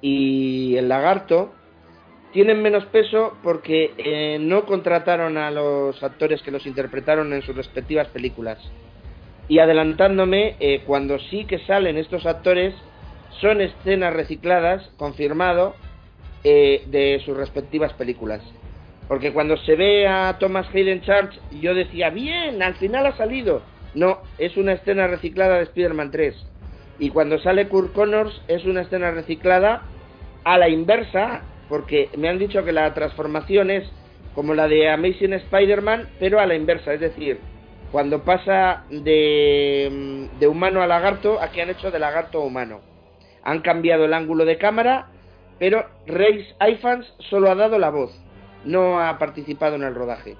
y 0.00 0.74
el 0.76 0.88
lagarto, 0.88 1.52
tienen 2.32 2.62
menos 2.62 2.86
peso 2.86 3.36
porque 3.42 3.92
eh, 3.98 4.38
no 4.40 4.64
contrataron 4.64 5.36
a 5.36 5.50
los 5.50 6.02
actores 6.02 6.40
que 6.40 6.50
los 6.50 6.64
interpretaron 6.64 7.34
en 7.34 7.42
sus 7.42 7.54
respectivas 7.54 8.08
películas. 8.08 8.58
Y 9.48 9.58
adelantándome, 9.58 10.56
eh, 10.60 10.82
cuando 10.86 11.18
sí 11.18 11.44
que 11.44 11.58
salen 11.66 11.98
estos 11.98 12.24
actores, 12.24 12.74
son 13.42 13.60
escenas 13.60 14.14
recicladas, 14.14 14.90
confirmado, 14.96 15.74
eh, 16.42 16.84
de 16.86 17.20
sus 17.22 17.36
respectivas 17.36 17.92
películas. 17.92 18.40
Porque 19.08 19.30
cuando 19.34 19.58
se 19.58 19.76
ve 19.76 20.08
a 20.08 20.38
Thomas 20.38 20.66
Hayden 20.72 21.02
Church, 21.02 21.38
yo 21.60 21.74
decía, 21.74 22.08
bien, 22.08 22.62
al 22.62 22.76
final 22.76 23.04
ha 23.04 23.16
salido. 23.18 23.60
No, 23.94 24.20
es 24.38 24.56
una 24.56 24.72
escena 24.72 25.06
reciclada 25.06 25.56
de 25.56 25.64
Spider-Man 25.64 26.10
3. 26.10 26.34
Y 26.98 27.10
cuando 27.10 27.38
sale 27.38 27.68
Kurt 27.68 27.92
Connors, 27.92 28.42
es 28.48 28.64
una 28.64 28.82
escena 28.82 29.10
reciclada 29.10 29.82
a 30.44 30.58
la 30.58 30.68
inversa, 30.68 31.42
porque 31.68 32.08
me 32.16 32.28
han 32.28 32.38
dicho 32.38 32.64
que 32.64 32.72
la 32.72 32.92
transformación 32.94 33.70
es 33.70 33.88
como 34.34 34.54
la 34.54 34.68
de 34.68 34.88
Amazing 34.90 35.34
Spider-Man, 35.34 36.08
pero 36.18 36.40
a 36.40 36.46
la 36.46 36.54
inversa, 36.54 36.94
es 36.94 37.00
decir, 37.00 37.38
cuando 37.90 38.24
pasa 38.24 38.84
de, 38.88 40.28
de, 40.38 40.46
humano 40.46 40.80
a 40.80 40.86
lagarto, 40.86 41.38
aquí 41.40 41.60
han 41.60 41.70
hecho 41.70 41.90
de 41.90 41.98
lagarto 41.98 42.40
a 42.40 42.44
humano. 42.44 42.80
Han 43.44 43.60
cambiado 43.60 44.06
el 44.06 44.14
ángulo 44.14 44.46
de 44.46 44.56
cámara, 44.56 45.08
pero 45.58 45.84
Reis 46.06 46.46
Ifans 46.66 47.06
solo 47.30 47.50
ha 47.50 47.54
dado 47.54 47.78
la 47.78 47.90
voz, 47.90 48.10
no 48.64 48.98
ha 48.98 49.18
participado 49.18 49.76
en 49.76 49.82
el 49.82 49.94
rodaje. 49.94 50.36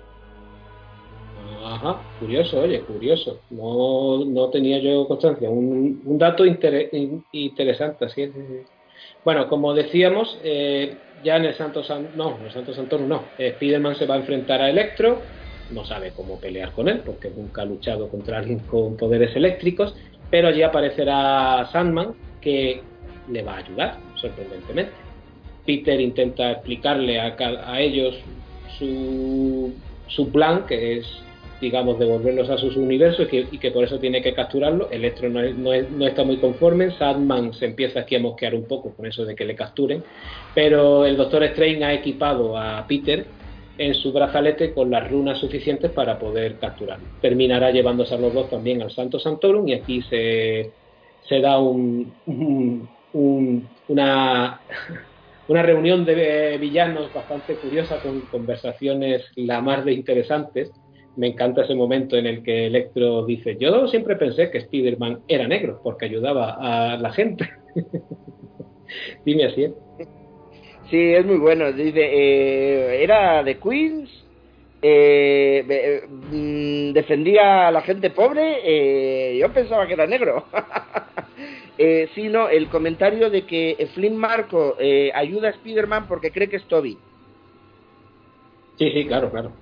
Ajá, 1.65 2.01
curioso, 2.19 2.61
oye, 2.61 2.81
curioso. 2.81 3.41
No, 3.51 4.25
no 4.25 4.49
tenía 4.51 4.79
yo 4.79 5.07
constancia. 5.07 5.49
Un, 5.49 6.03
un 6.05 6.19
dato 6.19 6.45
inter, 6.45 6.91
interesante, 7.33 8.05
así 8.05 8.23
es. 8.23 8.31
Bueno, 9.25 9.49
como 9.49 9.73
decíamos, 9.73 10.39
eh, 10.43 10.97
ya 11.23 11.37
en 11.37 11.45
el 11.45 11.55
Santo 11.55 11.85
San, 11.85 12.09
no, 12.17 12.37
en 12.39 12.47
el 12.47 12.53
Santo 12.53 12.75
Santoro 12.75 13.07
no. 13.07 13.23
Spiderman 13.39 13.95
se 13.95 14.07
va 14.07 14.17
a 14.17 14.19
enfrentar 14.19 14.61
a 14.61 14.71
Electro, 14.71 15.21
no 15.71 15.85
sabe 15.85 16.13
cómo 16.15 16.41
pelear 16.41 16.73
con 16.73 16.89
él, 16.89 17.01
porque 17.05 17.31
nunca 17.31 17.63
ha 17.63 17.67
luchado 17.67 18.09
contra 18.09 18.39
alguien 18.39 18.59
con 18.61 18.97
poderes 18.97 19.35
eléctricos, 19.37 19.95
pero 20.31 20.49
allí 20.49 20.63
aparecerá 20.63 21.69
Sandman, 21.71 22.15
que 22.41 22.83
le 23.31 23.43
va 23.43 23.55
a 23.55 23.59
ayudar, 23.59 23.99
sorprendentemente. 24.17 24.93
Peter 25.65 26.01
intenta 26.01 26.51
explicarle 26.51 27.21
a, 27.21 27.37
a 27.67 27.81
ellos 27.81 28.17
su, 28.79 29.73
su 30.09 30.33
plan, 30.33 30.67
que 30.67 30.99
es 30.99 31.07
digamos, 31.63 31.99
devolverlos 31.99 32.51
a 32.51 32.59
sus 32.59 32.77
universos 32.77 33.29
y 33.33 33.59
que, 33.59 33.71
por 33.71 33.85
eso 33.85 33.99
tiene 33.99 34.21
que 34.21 34.35
capturarlo. 34.35 34.91
Electro 34.91 35.31
no, 35.31 35.41
es, 35.41 35.57
no, 35.57 35.71
no, 35.97 36.07
está 36.07 36.25
muy 36.25 36.37
conforme, 36.37 36.91
Sandman 36.91 37.55
se 37.55 37.67
empieza 37.67 38.01
aquí 38.01 38.17
a 38.17 38.21
mosquear 38.21 38.55
un 38.55 38.65
poco 38.65 38.93
con 38.95 39.07
eso 39.07 39.25
de 39.25 39.35
que 39.35 39.47
le 39.47 39.55
capturen, 39.55 40.03
pero 40.55 41.07
el 41.07 41.17
Doctor 41.17 41.45
Strange 41.45 41.85
ha 41.85 41.95
equipado 41.95 42.59
a 42.59 42.85
Peter 42.87 43.25
en 43.79 43.95
su 43.95 44.13
brazalete 44.13 44.75
con 44.75 44.91
las 44.91 45.11
runas 45.11 45.39
suficientes 45.39 45.91
para 45.93 46.19
poder 46.19 46.59
capturarlo. 46.59 47.07
Terminará 47.23 47.71
llevándose 47.71 48.15
a 48.15 48.19
los 48.19 48.35
dos 48.35 48.51
también 48.51 48.83
al 48.83 48.91
Santo 48.91 49.19
Santorum 49.19 49.67
y 49.69 49.75
aquí 49.75 50.03
se, 50.03 50.73
se 51.27 51.41
da 51.41 51.59
un, 51.59 52.13
una 53.89 54.61
una 55.49 55.63
reunión 55.63 56.05
de 56.05 56.55
eh, 56.55 56.59
villanos 56.59 57.13
bastante 57.13 57.57
curiosa 57.57 57.99
con 58.03 58.21
conversaciones 58.23 59.23
la 59.37 59.61
más 59.61 59.85
de 59.85 59.93
interesantes. 59.93 60.71
Me 61.17 61.29
encanta 61.29 61.63
ese 61.63 61.75
momento 61.75 62.17
en 62.17 62.27
el 62.27 62.43
que 62.43 62.67
Electro 62.67 63.27
dice, 63.27 63.57
yo 63.61 63.87
siempre 63.89 64.17
pensé 64.17 64.51
que 64.51 64.59
Spider-Man 64.59 65.21
era 65.29 65.47
negro 65.47 65.81
porque 65.83 66.07
ayudaba 66.07 66.57
a 66.59 66.97
la 66.97 67.13
gente. 67.13 67.49
Dime 69.25 69.45
así. 69.45 69.65
¿eh? 69.65 69.75
Sí, 70.91 71.15
es 71.15 71.25
muy 71.25 71.37
bueno. 71.37 71.73
Dice, 71.73 72.01
eh, 72.01 73.03
era 73.03 73.43
de 73.43 73.59
Queens, 73.59 74.11
eh, 74.83 76.03
mm, 76.09 76.93
defendía 76.93 77.69
a 77.69 77.71
la 77.71 77.83
gente 77.83 78.11
pobre, 78.11 78.59
eh, 78.65 79.39
yo 79.39 79.53
pensaba 79.53 79.87
que 79.87 79.95
era 79.95 80.07
negro. 80.07 80.47
eh, 81.79 82.09
sino 82.15 82.49
el 82.49 82.69
comentario 82.69 83.31
de 83.31 83.47
que 83.47 83.89
Flynn 83.95 84.17
Marco 84.17 84.77
eh, 84.79 85.11
ayuda 85.15 85.49
a 85.49 85.53
Spider-Man 85.53 86.07
porque 86.09 86.31
cree 86.31 86.49
que 86.49 86.57
es 86.57 86.65
Toby. 86.65 86.99
Sí, 88.79 88.91
sí, 88.91 89.07
claro, 89.07 89.31
claro, 89.31 89.53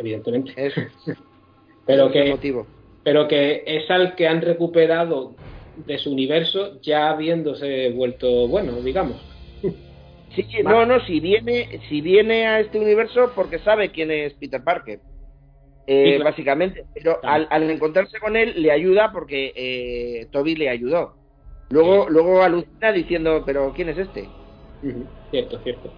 evidentemente. 0.00 0.52
Pero 1.86 2.10
que 2.10 2.30
motivo. 2.30 2.66
pero 3.02 3.26
que 3.26 3.62
es 3.66 3.90
al 3.90 4.14
que 4.14 4.28
han 4.28 4.42
recuperado 4.42 5.34
de 5.86 5.98
su 5.98 6.12
universo 6.12 6.80
ya 6.82 7.10
habiéndose 7.10 7.90
vuelto 7.90 8.48
bueno, 8.48 8.80
digamos. 8.82 9.16
Sí, 10.36 10.46
no, 10.62 10.86
no, 10.86 11.00
si 11.06 11.18
viene, 11.18 11.80
si 11.88 12.00
viene 12.00 12.46
a 12.46 12.60
este 12.60 12.78
universo 12.78 13.32
porque 13.34 13.58
sabe 13.58 13.90
quién 13.90 14.12
es 14.12 14.32
Peter 14.34 14.62
Parker. 14.62 15.00
Eh, 15.88 16.04
Sí, 16.04 16.10
claro. 16.14 16.24
Básicamente, 16.30 16.84
pero 16.94 17.18
al, 17.24 17.48
al 17.50 17.68
encontrarse 17.68 18.20
con 18.20 18.36
él 18.36 18.52
le 18.62 18.70
ayuda 18.70 19.10
porque 19.10 19.52
eh, 19.56 20.28
Toby 20.30 20.54
le 20.54 20.68
ayudó. 20.68 21.16
Luego, 21.70 22.08
luego 22.08 22.42
alucina 22.44 22.92
diciendo, 22.92 23.42
pero 23.44 23.72
¿quién 23.74 23.88
es 23.88 23.98
este? 23.98 24.28
Cierto, 25.32 25.58
cierto. 25.64 25.92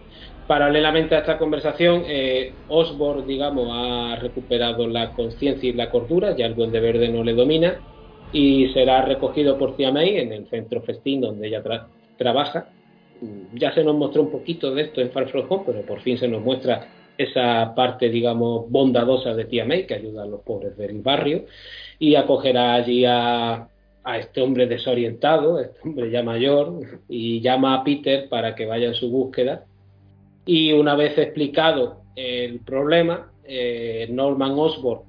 Paralelamente 0.47 1.15
a 1.15 1.21
esta 1.21 1.39
conversación, 1.39 2.03
eh, 2.07 2.53
Osborn, 2.69 3.27
digamos, 3.27 3.69
ha 3.71 4.17
recuperado 4.17 4.87
la 4.87 5.12
conciencia 5.12 5.71
y 5.71 5.73
la 5.73 5.89
cordura, 5.91 6.37
ya 6.37 6.47
el 6.47 6.55
Duende 6.55 6.81
Verde 6.81 7.09
no 7.09 7.23
le 7.25 7.33
domina, 7.33 7.81
y 8.33 8.69
será 8.73 9.03
recogido 9.03 9.57
por 9.59 9.77
Tia 9.77 9.93
May 9.93 10.19
en 10.19 10.33
el 10.33 10.47
centro 10.49 10.83
festín 10.83 11.21
donde 11.21 11.47
ella 11.49 11.62
tra- 11.62 11.87
trabaja. 12.19 12.67
Mm, 13.21 13.57
Ya 13.57 13.73
se 13.73 13.85
nos 13.85 13.95
mostró 13.95 14.23
un 14.23 14.31
poquito 14.31 14.75
de 14.75 14.83
esto 14.83 15.01
en 15.01 15.11
Far 15.11 15.29
From 15.29 15.47
Home, 15.49 15.62
pero 15.67 15.83
por 15.83 16.01
fin 16.01 16.19
se 16.19 16.29
nos 16.29 16.43
muestra 16.43 16.89
esa 17.17 17.73
parte, 17.75 18.09
digamos, 18.09 18.69
bondadosa 18.71 19.35
de 19.35 19.45
Tia 19.45 19.65
May, 19.65 19.87
que 19.87 19.95
ayuda 19.95 20.25
a 20.25 20.27
los 20.27 20.41
pobres 20.43 20.77
del 20.77 21.01
barrio, 21.03 21.45
y 21.99 22.15
acogerá 22.15 22.75
allí 22.75 23.05
a, 23.07 23.69
a 24.03 24.19
este 24.19 24.41
hombre 24.41 24.67
desorientado, 24.67 25.61
este 25.61 25.79
hombre 25.85 26.11
ya 26.11 26.23
mayor, 26.23 26.81
y 27.09 27.41
llama 27.41 27.75
a 27.75 27.85
Peter 27.85 28.29
para 28.29 28.55
que 28.55 28.67
vaya 28.67 28.89
en 28.89 28.95
su 28.95 29.11
búsqueda. 29.11 29.67
Y 30.45 30.73
una 30.73 30.95
vez 30.97 31.17
explicado 31.19 32.03
el 32.17 32.61
problema, 32.61 33.33
eh, 33.45 34.09
Norman 34.11 34.53
Osborn, 34.53 35.03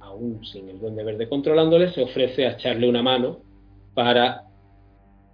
aún 0.00 0.44
sin 0.44 0.68
el 0.68 0.80
Duende 0.80 1.04
Verde 1.04 1.28
controlándole, 1.28 1.92
se 1.92 2.02
ofrece 2.02 2.46
a 2.46 2.52
echarle 2.52 2.88
una 2.88 3.02
mano 3.02 3.40
para 3.94 4.44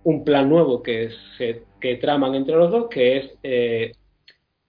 un 0.05 0.25
plan 0.25 0.49
nuevo 0.49 0.83
que, 0.83 1.11
se, 1.39 1.65
que 1.81 1.97
traman 1.97 2.35
entre 2.35 2.57
los 2.57 2.71
dos, 2.71 2.89
que 2.89 3.17
es, 3.19 3.39
eh, 3.43 3.93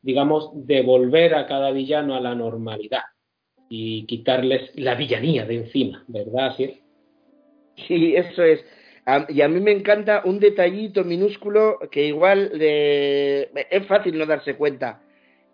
digamos, 0.01 0.51
devolver 0.53 1.35
a 1.35 1.47
cada 1.47 1.71
villano 1.71 2.15
a 2.15 2.21
la 2.21 2.35
normalidad 2.35 3.03
y 3.69 4.05
quitarles 4.05 4.71
la 4.75 4.95
villanía 4.95 5.45
de 5.45 5.55
encima, 5.55 6.03
¿verdad? 6.07 6.53
Es. 6.59 6.79
Sí, 7.87 8.15
eso 8.15 8.43
es. 8.43 8.63
Y 9.29 9.41
a 9.41 9.47
mí 9.49 9.59
me 9.59 9.71
encanta 9.71 10.21
un 10.23 10.39
detallito 10.39 11.03
minúsculo 11.03 11.79
que 11.91 12.05
igual 12.05 12.51
es 12.53 13.87
fácil 13.87 14.17
no 14.17 14.25
darse 14.25 14.55
cuenta. 14.55 15.01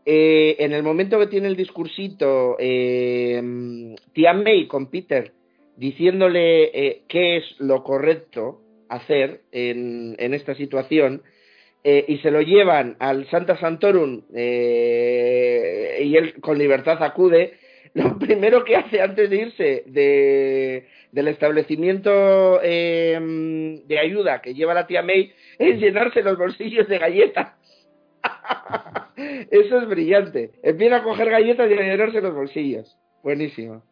Eh, 0.05 0.55
en 0.59 0.73
el 0.73 0.83
momento 0.83 1.19
que 1.19 1.27
tiene 1.27 1.47
el 1.47 1.55
discursito 1.55 2.55
eh, 2.57 3.95
Tia 4.13 4.33
May 4.33 4.65
con 4.65 4.89
Peter 4.89 5.33
diciéndole 5.75 6.63
eh, 6.73 7.01
qué 7.07 7.37
es 7.37 7.43
lo 7.59 7.83
correcto 7.83 8.61
hacer 8.87 9.41
en, 9.51 10.15
en 10.17 10.33
esta 10.33 10.55
situación 10.55 11.21
eh, 11.83 12.03
y 12.09 12.17
se 12.17 12.31
lo 12.31 12.41
llevan 12.41 12.97
al 12.99 13.29
Santa 13.29 13.57
Santorum 13.57 14.23
eh, 14.33 16.01
y 16.03 16.17
él 16.17 16.41
con 16.41 16.57
libertad 16.57 17.01
acude, 17.01 17.53
lo 17.93 18.17
primero 18.17 18.63
que 18.63 18.75
hace 18.75 19.01
antes 19.01 19.29
de 19.29 19.35
irse 19.35 19.83
de, 19.87 20.87
del 21.11 21.27
establecimiento 21.27 22.59
eh, 22.61 23.79
de 23.85 23.99
ayuda 23.99 24.41
que 24.41 24.53
lleva 24.53 24.73
la 24.73 24.87
tía 24.87 25.01
May 25.01 25.31
es 25.57 25.79
llenarse 25.79 26.21
los 26.21 26.37
bolsillos 26.37 26.87
de 26.87 26.97
galletas. 26.97 27.53
Eso 29.15 29.81
es 29.81 29.87
brillante. 29.87 30.51
Empieza 30.63 30.97
a 30.97 31.03
coger 31.03 31.29
galletas 31.29 31.69
y 31.69 31.73
a 31.73 31.81
llenarse 31.81 32.21
los 32.21 32.33
bolsillos. 32.33 32.97
Buenísimo. 33.23 33.83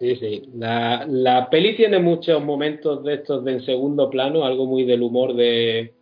Sí, 0.00 0.16
sí. 0.16 0.42
La, 0.54 1.04
la 1.06 1.48
peli 1.48 1.76
tiene 1.76 1.98
muchos 2.00 2.42
momentos 2.42 3.04
de 3.04 3.14
estos 3.14 3.44
de 3.44 3.52
en 3.52 3.64
segundo 3.64 4.10
plano, 4.10 4.44
algo 4.44 4.66
muy 4.66 4.84
del 4.84 5.02
humor 5.02 5.34
de, 5.34 5.94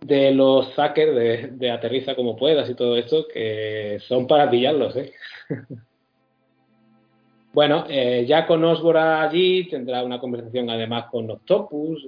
de 0.00 0.30
los 0.32 0.72
Zucker, 0.74 1.14
de, 1.14 1.48
de 1.52 1.70
Aterriza 1.70 2.14
como 2.14 2.36
puedas 2.36 2.70
y 2.70 2.74
todo 2.74 2.96
esto, 2.96 3.26
que 3.32 3.98
son 4.08 4.26
para 4.26 4.50
pillarlos, 4.50 4.96
¿eh? 4.96 5.12
bueno, 7.52 7.84
eh, 7.88 8.24
ya 8.26 8.46
con 8.46 8.64
Osborn 8.64 8.98
allí 8.98 9.64
tendrá 9.68 10.02
una 10.02 10.18
conversación 10.18 10.70
además 10.70 11.06
con 11.10 11.30
Octopus, 11.30 12.06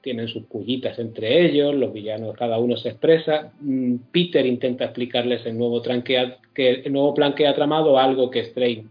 tienen 0.00 0.28
sus 0.28 0.44
pullitas 0.44 0.98
entre 0.98 1.44
ellos, 1.44 1.74
los 1.74 1.92
villanos 1.92 2.36
cada 2.36 2.58
uno 2.58 2.76
se 2.76 2.90
expresa. 2.90 3.52
Mm, 3.60 3.96
Peter 4.12 4.46
intenta 4.46 4.84
explicarles 4.84 5.44
el 5.46 5.58
nuevo, 5.58 5.82
que, 5.82 6.38
el 6.56 6.92
nuevo 6.92 7.12
plan 7.12 7.34
que 7.34 7.46
ha 7.46 7.54
tramado, 7.54 7.98
algo 7.98 8.30
que 8.30 8.40
Strange 8.40 8.84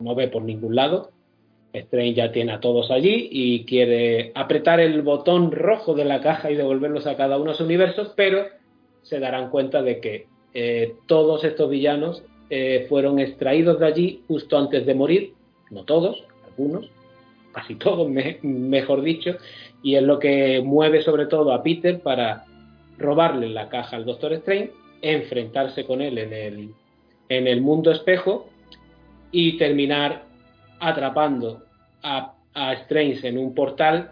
no 0.00 0.14
ve 0.14 0.28
por 0.28 0.42
ningún 0.42 0.74
lado. 0.74 1.10
Strange 1.74 2.14
ya 2.14 2.32
tiene 2.32 2.52
a 2.52 2.60
todos 2.60 2.90
allí 2.90 3.28
y 3.30 3.64
quiere 3.64 4.32
apretar 4.34 4.80
el 4.80 5.02
botón 5.02 5.52
rojo 5.52 5.94
de 5.94 6.06
la 6.06 6.22
caja 6.22 6.50
y 6.50 6.54
devolverlos 6.54 7.06
a 7.06 7.16
cada 7.16 7.36
uno 7.36 7.50
a 7.50 7.54
su 7.54 7.64
universo, 7.64 8.14
pero 8.16 8.46
se 9.02 9.20
darán 9.20 9.50
cuenta 9.50 9.82
de 9.82 10.00
que 10.00 10.26
eh, 10.54 10.94
todos 11.06 11.44
estos 11.44 11.68
villanos 11.68 12.22
eh, 12.48 12.86
fueron 12.88 13.18
extraídos 13.18 13.78
de 13.78 13.86
allí 13.86 14.22
justo 14.26 14.56
antes 14.56 14.86
de 14.86 14.94
morir, 14.94 15.34
no 15.70 15.84
todos, 15.84 16.24
algunos, 16.44 16.90
casi 17.52 17.74
todos, 17.74 18.08
me, 18.10 18.38
mejor 18.42 19.02
dicho, 19.02 19.36
y 19.82 19.96
es 19.96 20.02
lo 20.02 20.18
que 20.18 20.60
mueve 20.64 21.02
sobre 21.02 21.26
todo 21.26 21.52
a 21.52 21.62
Peter 21.62 22.00
para 22.00 22.44
robarle 22.98 23.48
la 23.48 23.68
caja 23.68 23.96
al 23.96 24.04
Doctor 24.04 24.32
Strange, 24.34 24.72
enfrentarse 25.02 25.84
con 25.84 26.00
él 26.00 26.18
en 26.18 26.32
el, 26.32 26.70
en 27.28 27.46
el 27.46 27.60
mundo 27.60 27.90
espejo 27.90 28.48
y 29.30 29.58
terminar 29.58 30.24
atrapando 30.80 31.62
a, 32.02 32.34
a, 32.54 32.72
Strange 32.74 33.28
en 33.28 33.38
un 33.38 33.54
portal, 33.54 34.10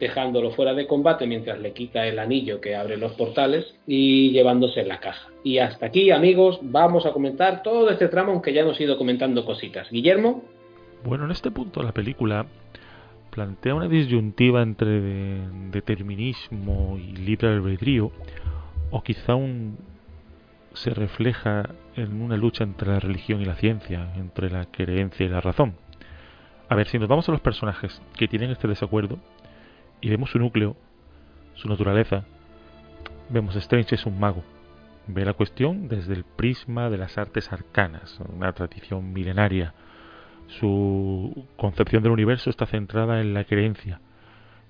dejándolo 0.00 0.52
fuera 0.52 0.74
de 0.74 0.86
combate 0.86 1.26
mientras 1.26 1.58
le 1.60 1.72
quita 1.72 2.06
el 2.06 2.18
anillo 2.18 2.60
que 2.60 2.76
abre 2.76 2.96
los 2.96 3.12
portales 3.12 3.74
y 3.86 4.30
llevándose 4.30 4.84
la 4.84 5.00
caja. 5.00 5.28
Y 5.42 5.58
hasta 5.58 5.86
aquí, 5.86 6.10
amigos, 6.10 6.58
vamos 6.62 7.06
a 7.06 7.12
comentar 7.12 7.62
todo 7.62 7.90
este 7.90 8.08
tramo, 8.08 8.32
aunque 8.32 8.52
ya 8.52 8.62
hemos 8.62 8.80
ido 8.80 8.96
comentando 8.96 9.44
cositas. 9.44 9.90
Guillermo. 9.90 10.42
Bueno, 11.04 11.24
en 11.24 11.30
este 11.30 11.50
punto 11.50 11.82
la 11.82 11.92
película 11.92 12.46
plantea 13.30 13.74
una 13.74 13.88
disyuntiva 13.88 14.62
entre 14.62 15.00
de, 15.00 15.48
determinismo 15.70 16.98
y 16.98 17.12
libre 17.16 17.48
albedrío, 17.48 18.10
o 18.90 19.02
quizá 19.02 19.34
un, 19.34 19.78
se 20.74 20.90
refleja 20.90 21.70
en 21.96 22.20
una 22.20 22.36
lucha 22.36 22.64
entre 22.64 22.88
la 22.88 23.00
religión 23.00 23.40
y 23.40 23.44
la 23.44 23.56
ciencia, 23.56 24.12
entre 24.16 24.50
la 24.50 24.66
creencia 24.66 25.26
y 25.26 25.28
la 25.28 25.40
razón. 25.40 25.74
A 26.68 26.74
ver, 26.74 26.86
si 26.88 26.98
nos 26.98 27.08
vamos 27.08 27.28
a 27.28 27.32
los 27.32 27.40
personajes 27.40 28.00
que 28.16 28.28
tienen 28.28 28.50
este 28.50 28.68
desacuerdo 28.68 29.18
y 30.00 30.10
vemos 30.10 30.30
su 30.30 30.38
núcleo, 30.38 30.76
su 31.54 31.68
naturaleza, 31.68 32.24
vemos 33.30 33.56
Strange 33.56 33.94
es 33.94 34.06
un 34.06 34.18
mago. 34.20 34.44
Ve 35.06 35.24
la 35.24 35.32
cuestión 35.32 35.88
desde 35.88 36.12
el 36.12 36.24
prisma 36.24 36.90
de 36.90 36.98
las 36.98 37.16
artes 37.16 37.50
arcanas, 37.52 38.20
una 38.28 38.52
tradición 38.52 39.12
milenaria. 39.12 39.74
Su 40.48 41.46
concepción 41.56 42.02
del 42.02 42.12
universo 42.12 42.50
está 42.50 42.66
centrada 42.66 43.20
en 43.20 43.34
la 43.34 43.44
creencia, 43.44 44.00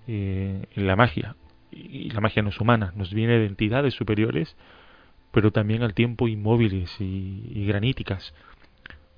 eh, 0.06 0.66
en 0.74 0.86
la 0.86 0.96
magia. 0.96 1.36
Y 1.70 2.10
la 2.10 2.20
magia 2.20 2.42
no 2.42 2.48
es 2.48 2.60
humana, 2.60 2.92
nos 2.96 3.12
viene 3.12 3.38
de 3.38 3.46
entidades 3.46 3.94
superiores, 3.94 4.56
pero 5.32 5.50
también 5.52 5.82
al 5.82 5.94
tiempo 5.94 6.28
inmóviles 6.28 7.00
y, 7.00 7.50
y 7.54 7.66
graníticas. 7.66 8.34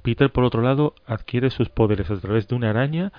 Peter, 0.03 0.31
por 0.31 0.45
otro 0.45 0.63
lado, 0.63 0.95
adquiere 1.07 1.51
sus 1.51 1.69
poderes 1.69 2.11
a 2.11 2.21
través 2.21 2.49
de 2.49 2.55
una 2.55 2.71
araña 2.71 3.13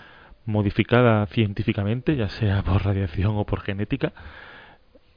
modificada 0.46 1.26
científicamente, 1.28 2.16
ya 2.16 2.30
sea 2.30 2.64
por 2.64 2.84
radiación 2.84 3.38
o 3.38 3.46
por 3.46 3.62
genética, 3.62 4.14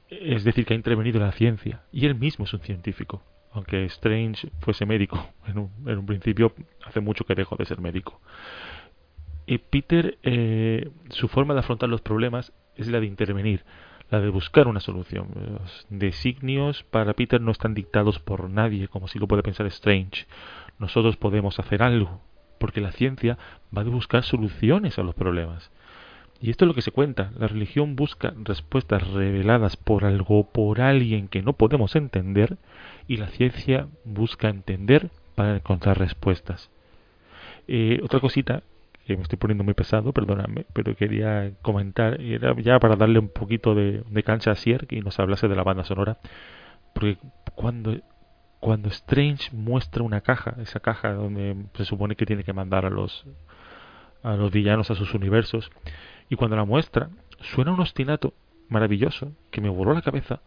es 0.09 0.43
decir, 0.43 0.65
que 0.65 0.73
ha 0.73 0.77
intervenido 0.77 1.19
la 1.19 1.31
ciencia, 1.31 1.81
y 1.91 2.05
él 2.05 2.15
mismo 2.15 2.45
es 2.45 2.53
un 2.53 2.61
científico, 2.61 3.23
aunque 3.55 3.85
Strange 3.85 4.49
fuese 4.59 4.85
médico, 4.85 5.29
en 5.47 5.57
un, 5.57 5.71
en 5.87 5.97
un 5.97 6.05
principio 6.05 6.53
hace 6.85 6.99
mucho 6.99 7.25
que 7.25 7.35
dejó 7.35 7.55
de 7.55 7.65
ser 7.65 7.79
médico. 7.81 8.21
Y 9.47 9.57
Peter, 9.59 10.17
eh, 10.23 10.89
su 11.09 11.27
forma 11.27 11.53
de 11.53 11.61
afrontar 11.61 11.89
los 11.89 12.01
problemas 12.01 12.51
es 12.75 12.87
la 12.87 12.99
de 12.99 13.05
intervenir. 13.05 13.63
la 14.11 14.19
de 14.19 14.29
buscar 14.29 14.67
una 14.67 14.81
solución. 14.81 15.29
Los 15.33 15.87
designios 15.89 16.83
para 16.83 17.13
Peter 17.13 17.41
no 17.41 17.51
están 17.51 17.73
dictados 17.73 18.19
por 18.19 18.51
nadie, 18.51 18.87
como 18.87 19.07
si 19.07 19.17
lo 19.17 19.27
puede 19.27 19.41
pensar 19.41 19.65
Strange. 19.65 20.27
Nosotros 20.77 21.17
podemos 21.17 21.57
hacer 21.59 21.81
algo, 21.81 22.21
porque 22.59 22.81
la 22.81 22.91
ciencia 22.91 23.37
va 23.75 23.81
a 23.81 23.85
buscar 23.85 24.23
soluciones 24.23 24.99
a 24.99 25.03
los 25.03 25.15
problemas. 25.15 25.71
Y 26.41 26.49
esto 26.51 26.65
es 26.65 26.67
lo 26.67 26.73
que 26.73 26.81
se 26.81 26.91
cuenta. 26.91 27.31
La 27.37 27.47
religión 27.47 27.95
busca 27.95 28.33
respuestas 28.43 29.07
reveladas 29.11 29.77
por 29.77 30.05
algo, 30.05 30.49
por 30.51 30.81
alguien 30.81 31.27
que 31.27 31.41
no 31.41 31.53
podemos 31.53 31.95
entender, 31.95 32.57
y 33.07 33.17
la 33.17 33.27
ciencia 33.27 33.87
busca 34.03 34.49
entender 34.49 35.09
para 35.35 35.55
encontrar 35.57 35.97
respuestas. 35.97 36.69
Eh, 37.67 37.99
otra 38.03 38.19
cosita 38.19 38.63
que 39.05 39.15
me 39.15 39.23
estoy 39.23 39.37
poniendo 39.37 39.63
muy 39.63 39.75
pesado, 39.75 40.11
perdóname, 40.13 40.65
pero 40.73 40.95
quería 40.95 41.51
comentar, 41.61 42.19
era 42.19 42.55
ya 42.59 42.79
para 42.79 42.95
darle 42.95 43.19
un 43.19 43.29
poquito 43.29 43.75
de, 43.75 44.03
cancha 44.23 44.51
a 44.51 44.55
Sier 44.55 44.87
y 44.89 45.01
nos 45.01 45.19
hablase 45.19 45.47
de 45.47 45.55
la 45.55 45.63
banda 45.63 45.83
sonora, 45.83 46.17
porque 46.93 47.17
cuando, 47.53 47.95
cuando 48.59 48.89
Strange 48.89 49.51
muestra 49.55 50.01
una 50.01 50.21
caja, 50.21 50.55
esa 50.59 50.79
caja 50.79 51.13
donde 51.13 51.55
se 51.75 51.85
supone 51.85 52.15
que 52.15 52.25
tiene 52.25 52.43
que 52.43 52.53
mandar 52.53 52.85
a 52.85 52.89
los, 52.89 53.25
a 54.23 54.35
los 54.35 54.51
villanos 54.51 54.89
a 54.89 54.95
sus 54.95 55.13
universos, 55.13 55.69
y 56.29 56.35
cuando 56.35 56.55
la 56.55 56.65
muestra, 56.65 57.09
suena 57.41 57.73
un 57.73 57.79
ostinato 57.79 58.33
maravilloso 58.69 59.31
que 59.51 59.61
me 59.61 59.69
voló 59.69 59.93
la 59.93 60.01
cabeza, 60.01 60.41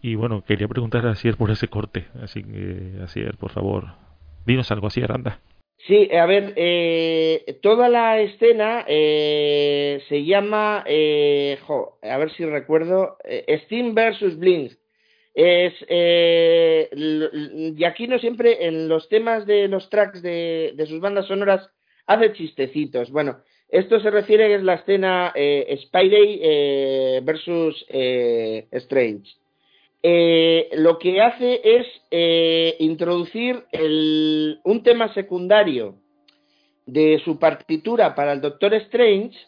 y 0.00 0.16
bueno, 0.16 0.42
quería 0.44 0.66
preguntar 0.66 1.06
a 1.06 1.14
Sier 1.14 1.36
por 1.36 1.50
ese 1.50 1.68
corte, 1.68 2.06
así 2.22 2.42
que, 2.42 3.00
Asier, 3.02 3.36
por 3.36 3.52
favor, 3.52 3.86
dinos 4.44 4.70
algo, 4.72 4.88
Asier, 4.88 5.12
anda. 5.12 5.40
Sí, 5.86 6.08
a 6.14 6.26
ver, 6.26 6.52
eh, 6.56 7.58
toda 7.60 7.88
la 7.88 8.20
escena 8.20 8.84
eh, 8.86 10.00
se 10.08 10.24
llama, 10.24 10.84
eh, 10.86 11.58
a 12.02 12.16
ver 12.18 12.30
si 12.32 12.44
recuerdo, 12.44 13.16
Steam 13.64 13.94
versus 13.94 14.38
Blink. 14.38 14.72
Es, 15.34 15.72
y 15.88 17.84
aquí 17.84 18.06
no 18.06 18.18
siempre 18.18 18.66
en 18.66 18.86
los 18.88 19.08
temas 19.08 19.46
de 19.46 19.66
los 19.66 19.88
tracks 19.88 20.20
de, 20.22 20.72
de 20.76 20.86
sus 20.86 21.00
bandas 21.00 21.26
sonoras 21.26 21.68
hace 22.06 22.32
chistecitos. 22.34 23.10
Bueno, 23.10 23.38
esto 23.72 23.98
se 23.98 24.10
refiere 24.10 24.54
a 24.54 24.58
la 24.58 24.74
escena 24.74 25.32
Spidey 25.34 27.20
versus 27.24 27.84
Strange. 27.90 29.42
Eh, 30.04 30.68
lo 30.72 30.98
que 30.98 31.22
hace 31.22 31.60
es 31.62 31.86
eh, 32.10 32.74
introducir 32.80 33.64
un 34.64 34.82
tema 34.82 35.14
secundario 35.14 35.94
de 36.86 37.20
su 37.24 37.38
partitura 37.38 38.14
para 38.16 38.32
el 38.32 38.40
Doctor 38.40 38.74
Strange, 38.74 39.38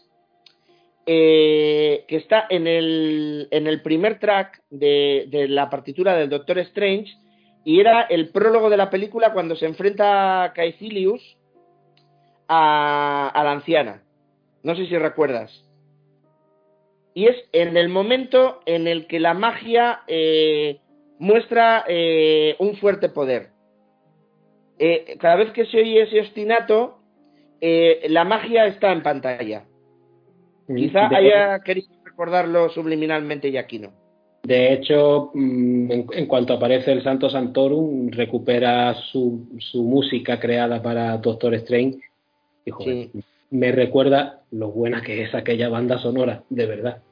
eh, 1.07 2.05
que 2.07 2.17
está 2.17 2.47
en 2.49 2.69
el, 2.69 3.81
primer 3.83 4.21
track 4.21 4.63
de, 4.71 5.47
la 5.49 5.69
partitura 5.69 6.17
del 6.17 6.31
Doctor 6.31 6.59
Strange, 6.59 7.13
y 7.65 7.81
era 7.81 8.03
el 8.03 8.29
prólogo 8.29 8.71
de 8.71 8.77
la 8.77 8.91
película 8.91 9.33
cuando 9.33 9.57
se 9.57 9.67
enfrenta 9.67 10.53
Caecilius 10.55 11.37
a 12.47 13.41
la 13.43 13.51
anciana. 13.51 14.04
No 14.65 14.75
sé 14.75 14.87
si 14.87 14.99
recuerdas 14.99 15.65
y 17.15 17.27
es 17.27 17.37
en 17.53 17.77
el 17.77 17.89
momento 17.89 18.61
en 18.67 18.89
el 18.89 19.07
que 19.07 19.21
la 19.21 19.35
magia 19.35 20.01
eh, 20.09 20.81
muestra 21.19 21.85
eh, 21.89 22.57
un 22.59 22.77
fuerte 22.77 23.09
poder. 23.09 23.51
Eh, 24.79 25.17
cada 25.21 25.37
vez 25.37 25.53
que 25.53 25.65
se 25.67 25.79
oye 25.79 26.03
ese 26.03 26.21
ostinato, 26.21 26.99
la 27.61 28.25
magia 28.25 28.67
está 28.67 28.93
en 28.93 29.03
pantalla. 29.03 29.65
Mm, 30.67 30.75
Quizá 30.75 31.07
haya 31.07 31.61
querido 31.61 31.89
recordarlo 32.05 32.69
subliminalmente 32.69 33.51
no. 33.81 33.93
De 34.43 34.75
hecho, 34.75 35.31
mm, 35.33 35.91
en, 36.13 36.27
cuanto 36.27 36.53
aparece 36.53 36.93
el 36.93 37.03
Santo 37.03 37.31
Santorum, 37.31 38.11
recupera 38.11 38.93
su, 39.11 39.47
música 39.75 40.39
creada 40.39 40.83
para 40.83 41.17
Doctor 41.17 41.55
Strange. 41.55 42.01
Y, 42.67 42.73
me 43.51 43.73
recuerda 43.73 44.43
lo 44.51 44.71
buena 44.71 45.03
que 45.03 45.23
es 45.23 45.35
aquella 45.35 45.69
banda 45.69 45.99
sonora, 45.99 46.45
de 46.51 46.67
verdad. 46.67 47.03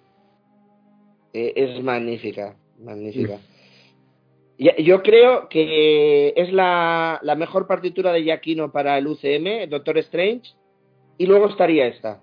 Eh, 1.33 1.53
es 1.57 1.83
magnífica, 1.83 2.57
magnífica. 2.79 3.39
Yo 4.59 5.03
creo 5.03 5.49
que 5.49 6.35
es 6.37 6.53
la, 6.53 7.21
mejor 7.37 7.67
partitura 7.67 8.13
de 8.13 8.23
Giacchino 8.23 8.71
para 8.71 8.99
el 8.99 9.07
UCM, 9.07 9.69
Doctor 9.69 9.99
Strange, 9.99 10.53
y 11.19 11.27
luego 11.27 11.49
estaría 11.49 11.87
esta. 11.87 12.21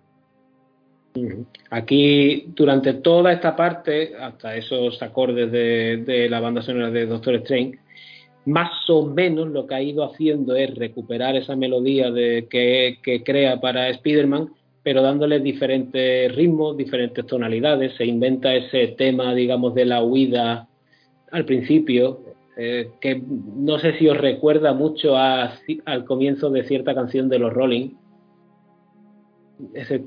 Aquí, 1.69 2.45
durante 2.55 2.93
toda 2.93 3.33
esta 3.33 3.55
parte, 3.55 4.15
hasta 4.15 4.55
esos 4.55 5.01
acordes 5.01 5.51
de, 5.51 6.27
la 6.29 6.39
banda 6.39 6.61
sonora 6.61 6.91
de 6.91 7.07
Doctor 7.07 7.35
Strange, 7.35 7.79
más 8.45 8.71
o 8.89 9.05
menos 9.05 9.49
lo 9.49 9.67
que 9.67 9.75
ha 9.75 9.81
ido 9.81 10.03
haciendo 10.03 10.55
es 10.55 10.73
recuperar 10.75 11.35
esa 11.35 11.55
melodía 11.55 12.11
de, 12.11 12.47
que, 12.49 13.23
crea 13.23 13.59
para 13.59 13.89
Spider-Man, 13.89 14.49
pero 14.83 15.01
dándole 15.01 15.39
diferentes 15.39 16.35
ritmos, 16.35 16.77
diferentes 16.77 17.25
tonalidades. 17.25 17.95
Se 17.95 18.05
inventa 18.05 18.55
ese 18.55 18.87
tema, 18.97 19.33
digamos, 19.35 19.75
de 19.75 19.85
la 19.85 20.03
huida 20.03 20.67
al 21.31 21.45
principio, 21.45 22.21
eh, 22.57 22.89
que 22.99 23.21
no 23.21 23.77
sé 23.79 23.97
si 23.99 24.07
os 24.07 24.17
recuerda 24.17 24.73
mucho 24.73 25.15
al 25.15 26.05
comienzo 26.05 26.49
de 26.49 26.63
cierta 26.63 26.95
canción 26.95 27.29
de 27.29 27.39
los 27.39 27.53
Rolling. 27.53 27.91
Ese 29.73 29.99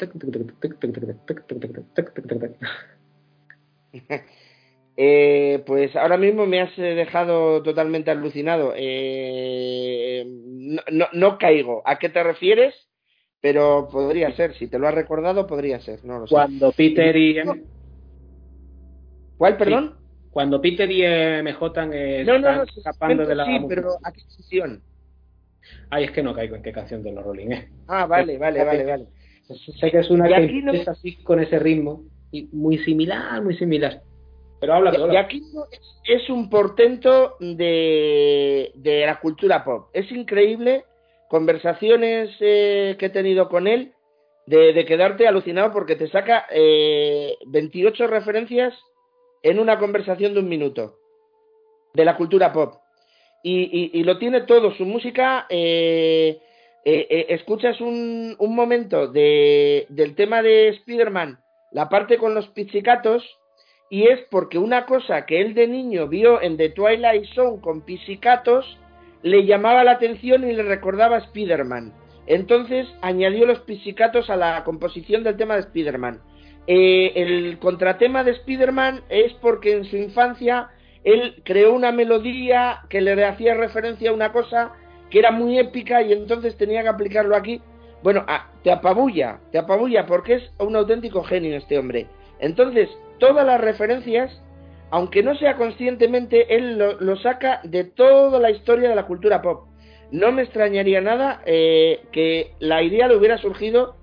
eh, 4.97 5.63
pues 5.67 5.95
ahora 5.97 6.17
mismo 6.17 6.47
me 6.47 6.61
has 6.61 6.77
dejado 6.77 7.63
totalmente 7.63 8.11
alucinado. 8.11 8.73
Eh, 8.77 10.25
no, 10.91 11.07
no, 11.13 11.39
caigo. 11.39 11.83
¿A 11.85 11.99
qué 11.99 12.09
te 12.09 12.23
refieres? 12.23 12.75
pero 13.43 13.89
podría 13.91 14.35
ser, 14.37 14.55
si 14.55 14.69
te 14.69 14.79
lo 14.79 14.87
has 14.87 14.95
recordado, 14.95 15.49
podría 15.49 15.81
ser, 15.81 16.05
no 16.05 16.21
lo 16.21 16.27
sé. 16.27 16.33
Cuando 16.33 16.71
Peter 16.71 17.15
y... 17.17 17.37
¿Cuál, 19.37 19.57
perdón? 19.57 19.97
Cuando 20.31 20.63
Peter 20.63 20.89
y 20.89 21.03
MJ 21.43 21.87
no, 22.25 22.39
no, 22.39 22.63
escapando 22.63 23.27
de 23.27 23.35
la... 23.35 23.45
Sí, 23.45 23.59
pero 23.69 23.97
¿a 24.05 24.13
qué 24.13 24.21
sesión? 24.29 24.81
Ay, 25.91 26.05
es 26.05 26.13
que 26.13 26.23
no 26.23 26.35
caigo 26.35 26.55
en 26.55 26.63
qué 26.63 26.73
canción 26.73 27.03
de 27.03 27.13
los 27.13 27.25
Rolling, 27.25 27.51
¿eh? 27.51 27.69
Ah, 27.89 28.07
vale, 28.07 28.39
vale, 28.39 28.65
vale, 28.65 28.85
vale. 28.85 29.07
Sé 29.43 29.91
que 29.91 29.99
es 29.99 30.09
una 30.09 30.29
que 30.29 30.63
es 30.73 30.89
así 30.89 31.17
con 31.17 31.41
ese 31.41 31.59
ritmo, 31.59 32.05
y 32.31 32.49
muy 32.53 32.79
similar, 32.79 33.43
muy 33.43 33.57
similar. 33.57 34.03
Pero 34.63 34.75
habla 34.75 34.93
de 34.93 35.13
Y 35.13 35.17
aquí 35.17 35.43
es 36.05 36.31
un 36.31 36.49
portento 36.49 37.35
de, 37.41 38.71
de 38.77 39.05
la 39.05 39.19
cultura 39.19 39.65
pop. 39.65 39.89
Es 39.93 40.09
increíble 40.13 40.85
conversaciones 41.29 42.31
eh, 42.39 42.95
que 42.97 43.07
he 43.07 43.11
tenido 43.11 43.49
con 43.49 43.67
él 43.67 43.93
de, 44.47 44.85
quedarte 44.87 45.27
alucinado 45.27 45.73
porque 45.73 45.97
te 45.97 46.09
saca 46.09 46.47
eh, 46.49 47.37
28 47.47 48.07
referencias 48.07 48.73
en 49.43 49.59
una 49.59 49.81
conversación 49.81 50.33
de 50.33 50.39
un 50.39 50.49
minuto 50.49 50.95
de 51.93 52.05
la 52.05 52.17
cultura 52.17 52.53
pop. 52.53 52.75
Y, 53.43 54.01
lo 54.05 54.19
tiene 54.19 54.43
todo, 54.43 54.73
su 54.75 54.85
música, 54.85 55.47
eh, 55.49 56.41
eh, 56.85 57.27
escuchas 57.31 57.81
un, 57.81 58.37
un 58.39 58.55
momento 58.55 59.09
de, 59.09 59.87
del 59.89 60.15
tema 60.15 60.41
de 60.41 60.69
Spider-Man, 60.69 61.41
la 61.73 61.89
parte 61.89 62.17
con 62.17 62.37
los 62.37 62.47
pizzicatos, 62.51 63.25
y 63.93 64.09
es 64.09 64.21
porque 64.31 64.57
una 64.57 64.87
cosa 64.87 65.27
que 65.27 65.43
él 65.43 65.53
de 65.53 65.69
niño 65.69 66.09
vio 66.09 66.41
en 66.41 66.57
The 66.57 66.71
Twilight 66.71 67.27
Zone 67.35 67.61
con 67.61 67.83
pizzicatos, 67.83 68.79
le 69.23 69.45
llamaba 69.45 69.85
la 69.85 69.91
atención 69.91 70.49
y 70.49 70.55
le 70.55 70.63
recordaba 70.63 71.17
a 71.17 71.19
Spider-Man. 71.19 71.93
Entonces 72.27 72.89
añadió 73.03 73.45
los 73.45 73.59
pisicatos 73.59 74.31
a 74.31 74.37
la 74.37 74.65
composición 74.65 75.25
del 75.25 75.37
tema 75.37 75.57
de 75.57 75.61
Spider-Man. 75.61 76.23
Eh, 76.69 77.13
el 77.17 77.59
contratema 77.59 78.25
de 78.25 78.31
Spider-Man 78.31 79.03
es 79.11 79.35
porque 79.43 79.75
en 79.75 79.85
su 79.85 79.99
infancia 79.99 80.71
él 81.05 81.43
creó 81.45 81.75
una 81.75 81.93
melodía 81.93 82.81
que 82.89 83.03
le 83.03 83.23
hacía 83.23 83.53
referencia 83.53 84.09
a 84.09 84.15
una 84.15 84.33
cosa 84.33 84.73
que 85.11 85.19
era 85.19 85.33
muy 85.33 85.59
épica 85.59 86.01
y 86.01 86.15
entonces 86.15 86.57
tenía 86.57 86.81
que 86.81 86.89
aplicarlo 86.89 87.37
aquí. 87.37 87.61
Bueno, 88.03 88.25
ah, 88.27 88.53
te 88.65 88.73
apabulla, 88.73 89.41
te 89.51 89.59
apabulla 89.59 90.07
porque 90.07 90.37
es 90.37 90.51
un 90.59 90.77
auténtico 90.77 91.23
genio 91.25 91.59
este 91.59 91.79
hombre. 91.79 92.09
Entonces, 92.43 92.91
todas 93.19 93.47
las 93.47 93.61
referencias 93.61 94.43
aunque 94.93 95.23
no 95.23 95.35
sea 95.37 95.57
conscientemente, 95.57 96.55
él 96.55 96.77
lo, 96.77 97.17
saca 97.17 97.63
de 97.65 97.85
toda 97.85 98.39
la 98.39 98.51
historia 98.51 98.91
de 98.91 98.95
la 98.95 99.07
cultura 99.07 99.41
pop. 99.41 99.69
No 100.11 100.33
me 100.33 100.43
extrañaría 100.43 101.01
nada 101.01 101.41
eh, 101.47 102.01
que 102.13 102.51
la 102.59 102.83
idea 102.83 103.09
le 103.09 103.17
hubiera 103.17 103.39
surgido 103.39 103.97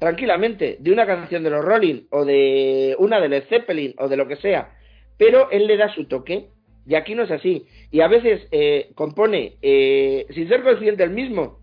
tranquilamente 0.00 0.78
de 0.80 0.90
una 0.90 1.06
canción 1.06 1.44
de 1.44 1.50
los 1.50 1.64
Rolling 1.64 2.06
o 2.10 2.24
de 2.24 2.96
una 2.98 3.20
de 3.20 3.28
Led 3.28 3.44
Zeppelin 3.48 3.94
o 3.98 4.08
de 4.08 4.16
lo 4.16 4.26
que 4.26 4.34
sea, 4.34 4.72
pero 5.16 5.48
él 5.52 5.68
le 5.68 5.76
da 5.76 5.94
su 5.94 6.08
toque 6.08 6.48
y 6.88 6.96
aquí 6.96 7.14
no 7.14 7.22
es 7.22 7.30
así. 7.30 7.64
Y 7.92 8.00
a 8.00 8.08
veces 8.08 8.48
eh, 8.50 8.90
compone 8.96 9.58
eh, 9.62 10.26
sin 10.34 10.48
ser 10.48 10.64
consciente 10.64 11.04
el 11.04 11.10
mismo. 11.10 11.60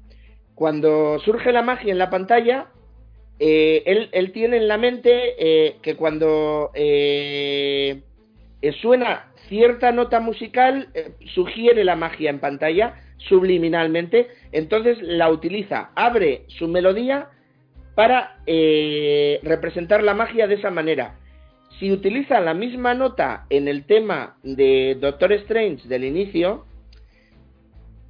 Cuando 0.56 1.20
surge 1.20 1.52
la 1.52 1.64
magia 1.64 1.92
en 1.92 1.98
la 1.98 2.10
pantalla, 2.10 2.68
eh, 3.40 4.10
él, 4.12 4.32
tiene 4.34 4.58
en 4.58 4.68
la 4.68 4.78
mente 4.78 5.36
eh, 5.40 5.78
que 5.82 5.96
cuando 5.96 6.72
eh, 6.74 8.02
suena 8.82 9.32
cierta 9.48 9.94
nota 9.94 10.20
musical, 10.20 10.90
sugiere 11.34 11.86
la 11.86 11.96
magia 11.96 12.30
en 12.30 12.40
pantalla 12.40 13.02
subliminalmente, 13.18 14.28
entonces 14.52 14.98
la 15.02 15.30
utiliza, 15.30 15.92
abre 15.96 16.44
su 16.48 16.68
melodía 16.68 17.30
para 17.96 18.38
representar 18.46 20.04
la 20.04 20.14
magia 20.14 20.48
de 20.48 20.56
esa 20.56 20.70
manera. 20.70 21.16
Si 21.80 21.92
utiliza 21.92 22.40
la 22.42 22.54
misma 22.54 22.94
nota 22.94 23.46
en 23.50 23.68
el 23.68 23.86
tema 23.86 24.38
de 24.44 24.98
Doctor 25.00 25.32
Strange 25.34 25.88
del 25.88 26.04
inicio, 26.04 26.66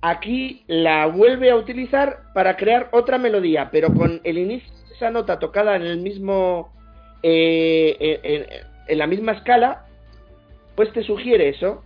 aquí 0.02 0.64
la 0.68 1.06
vuelve 1.06 1.52
a 1.52 1.56
utilizar 1.56 2.24
para 2.34 2.58
crear 2.58 2.90
otra 2.92 3.18
melodía, 3.18 3.70
pero 3.72 3.94
con 3.94 4.20
el 4.24 4.38
inicio 4.38 4.79
esa 5.00 5.12
nota 5.12 5.40
tocada 5.40 5.78
en 5.78 5.84
el 5.84 5.98
mismo 5.98 6.74
eh, 7.24 8.60
en, 8.88 8.98
la 8.98 9.08
misma 9.08 9.32
escala, 9.32 9.86
pues 10.76 10.92
te 10.92 11.04
sugiere 11.04 11.48
eso. 11.48 11.84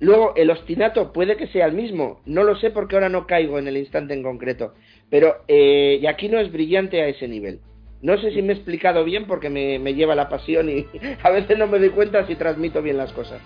Luego 0.00 0.32
el 0.36 0.50
ostinato 0.50 1.12
puede 1.12 1.36
que 1.36 1.46
sea 1.48 1.66
el 1.66 1.72
mismo, 1.72 2.20
no 2.24 2.42
lo 2.44 2.56
sé 2.56 2.70
porque 2.70 2.96
ahora 2.96 3.08
no 3.08 3.26
caigo 3.26 3.58
en 3.58 3.66
el 3.66 3.76
instante 3.76 4.14
en 4.14 4.22
concreto, 4.22 4.74
pero 5.10 5.38
eh, 5.48 5.98
y 6.00 6.06
aquí 6.06 6.28
no 6.28 6.38
es 6.38 6.52
brillante 6.52 7.02
a 7.02 7.08
ese 7.08 7.26
nivel. 7.26 7.60
No 8.00 8.16
sé 8.18 8.32
si 8.32 8.42
me 8.42 8.52
he 8.52 8.56
explicado 8.56 9.04
bien 9.04 9.26
porque 9.26 9.50
me, 9.50 9.78
me 9.80 9.94
lleva 9.94 10.14
la 10.14 10.28
pasión 10.28 10.68
y 10.68 10.86
a 11.22 11.30
veces 11.30 11.58
no 11.58 11.66
me 11.66 11.78
doy 11.78 11.90
cuenta 11.90 12.26
si 12.26 12.36
transmito 12.36 12.82
bien 12.82 12.96
las 12.96 13.12
cosas. 13.12 13.40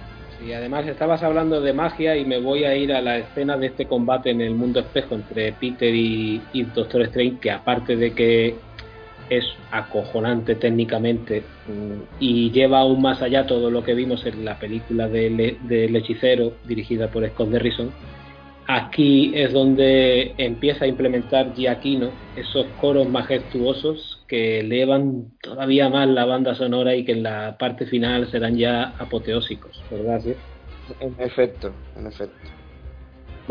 Y 0.46 0.52
además 0.52 0.86
estabas 0.86 1.22
hablando 1.22 1.60
de 1.60 1.72
magia 1.72 2.16
y 2.16 2.24
me 2.24 2.40
voy 2.40 2.64
a 2.64 2.74
ir 2.74 2.92
a 2.92 3.00
la 3.00 3.18
escena 3.18 3.56
de 3.56 3.68
este 3.68 3.86
combate 3.86 4.30
en 4.30 4.40
el 4.40 4.54
mundo 4.54 4.80
espejo 4.80 5.14
entre 5.14 5.52
Peter 5.52 5.94
y, 5.94 6.42
Doctor 6.74 7.02
Strange, 7.02 7.38
que 7.40 7.50
aparte 7.50 7.96
de 7.96 8.12
que 8.12 8.56
es 9.36 9.44
acojonante 9.70 10.54
técnicamente 10.56 11.42
mm, 11.66 12.20
y 12.20 12.50
lleva 12.50 12.80
aún 12.80 13.00
más 13.00 13.22
allá 13.22 13.46
todo 13.46 13.70
lo 13.70 13.82
que 13.82 13.94
vimos 13.94 14.26
en 14.26 14.44
la 14.44 14.58
película 14.58 15.08
del 15.08 15.58
de, 15.62 15.84
hechicero 15.84 16.52
dirigida 16.66 17.08
por 17.08 17.26
Scott 17.28 17.48
Derrison, 17.48 17.90
aquí 18.66 19.32
es 19.34 19.52
donde 19.52 20.34
empieza 20.36 20.84
a 20.84 20.88
implementar 20.88 21.54
Giaquino 21.54 22.10
esos 22.36 22.66
coros 22.80 23.08
majestuosos 23.08 24.22
que 24.28 24.60
elevan 24.60 25.26
todavía 25.42 25.88
más 25.88 26.08
la 26.08 26.24
banda 26.24 26.54
sonora 26.54 26.94
y 26.94 27.04
que 27.04 27.12
en 27.12 27.22
la 27.22 27.56
parte 27.58 27.86
final 27.86 28.30
serán 28.30 28.56
ya 28.56 28.94
apoteósicos, 28.98 29.82
¿verdad? 29.90 30.20
En 31.00 31.14
efecto, 31.18 31.72
en 31.96 32.06
efecto. 32.06 32.61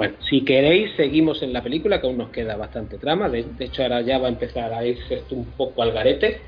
Bueno, 0.02 0.16
si 0.28 0.44
queréis, 0.44 0.90
seguimos 0.96 1.44
en 1.44 1.54
la 1.54 1.62
película, 1.62 2.02
que 2.02 2.08
aún 2.08 2.18
nos 2.18 2.32
queda 2.32 2.56
bastante 2.56 2.98
trama. 2.98 3.30
De, 3.30 3.46
hecho, 3.60 3.84
ahora 3.84 4.02
ya 4.02 4.18
va 4.18 4.26
a 4.26 4.32
empezar 4.32 4.74
a 4.74 4.84
irse 4.84 5.14
esto 5.14 5.36
un 5.36 5.46
poco 5.46 5.84
al 5.84 5.92
garete, 5.92 6.42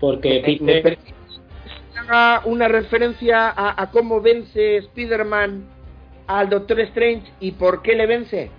porque 0.00 0.40
Peter... 0.42 0.96
haga 1.98 2.40
una 2.46 2.66
referencia 2.66 3.50
a, 3.50 3.82
a 3.82 3.90
cómo 3.90 4.22
vence 4.22 4.78
Spider-Man 4.78 5.66
al 6.28 6.48
Doctor 6.48 6.80
Strange 6.80 7.30
y 7.40 7.50
por 7.52 7.82
qué 7.82 7.94
le 7.94 8.06
vence. 8.06 8.50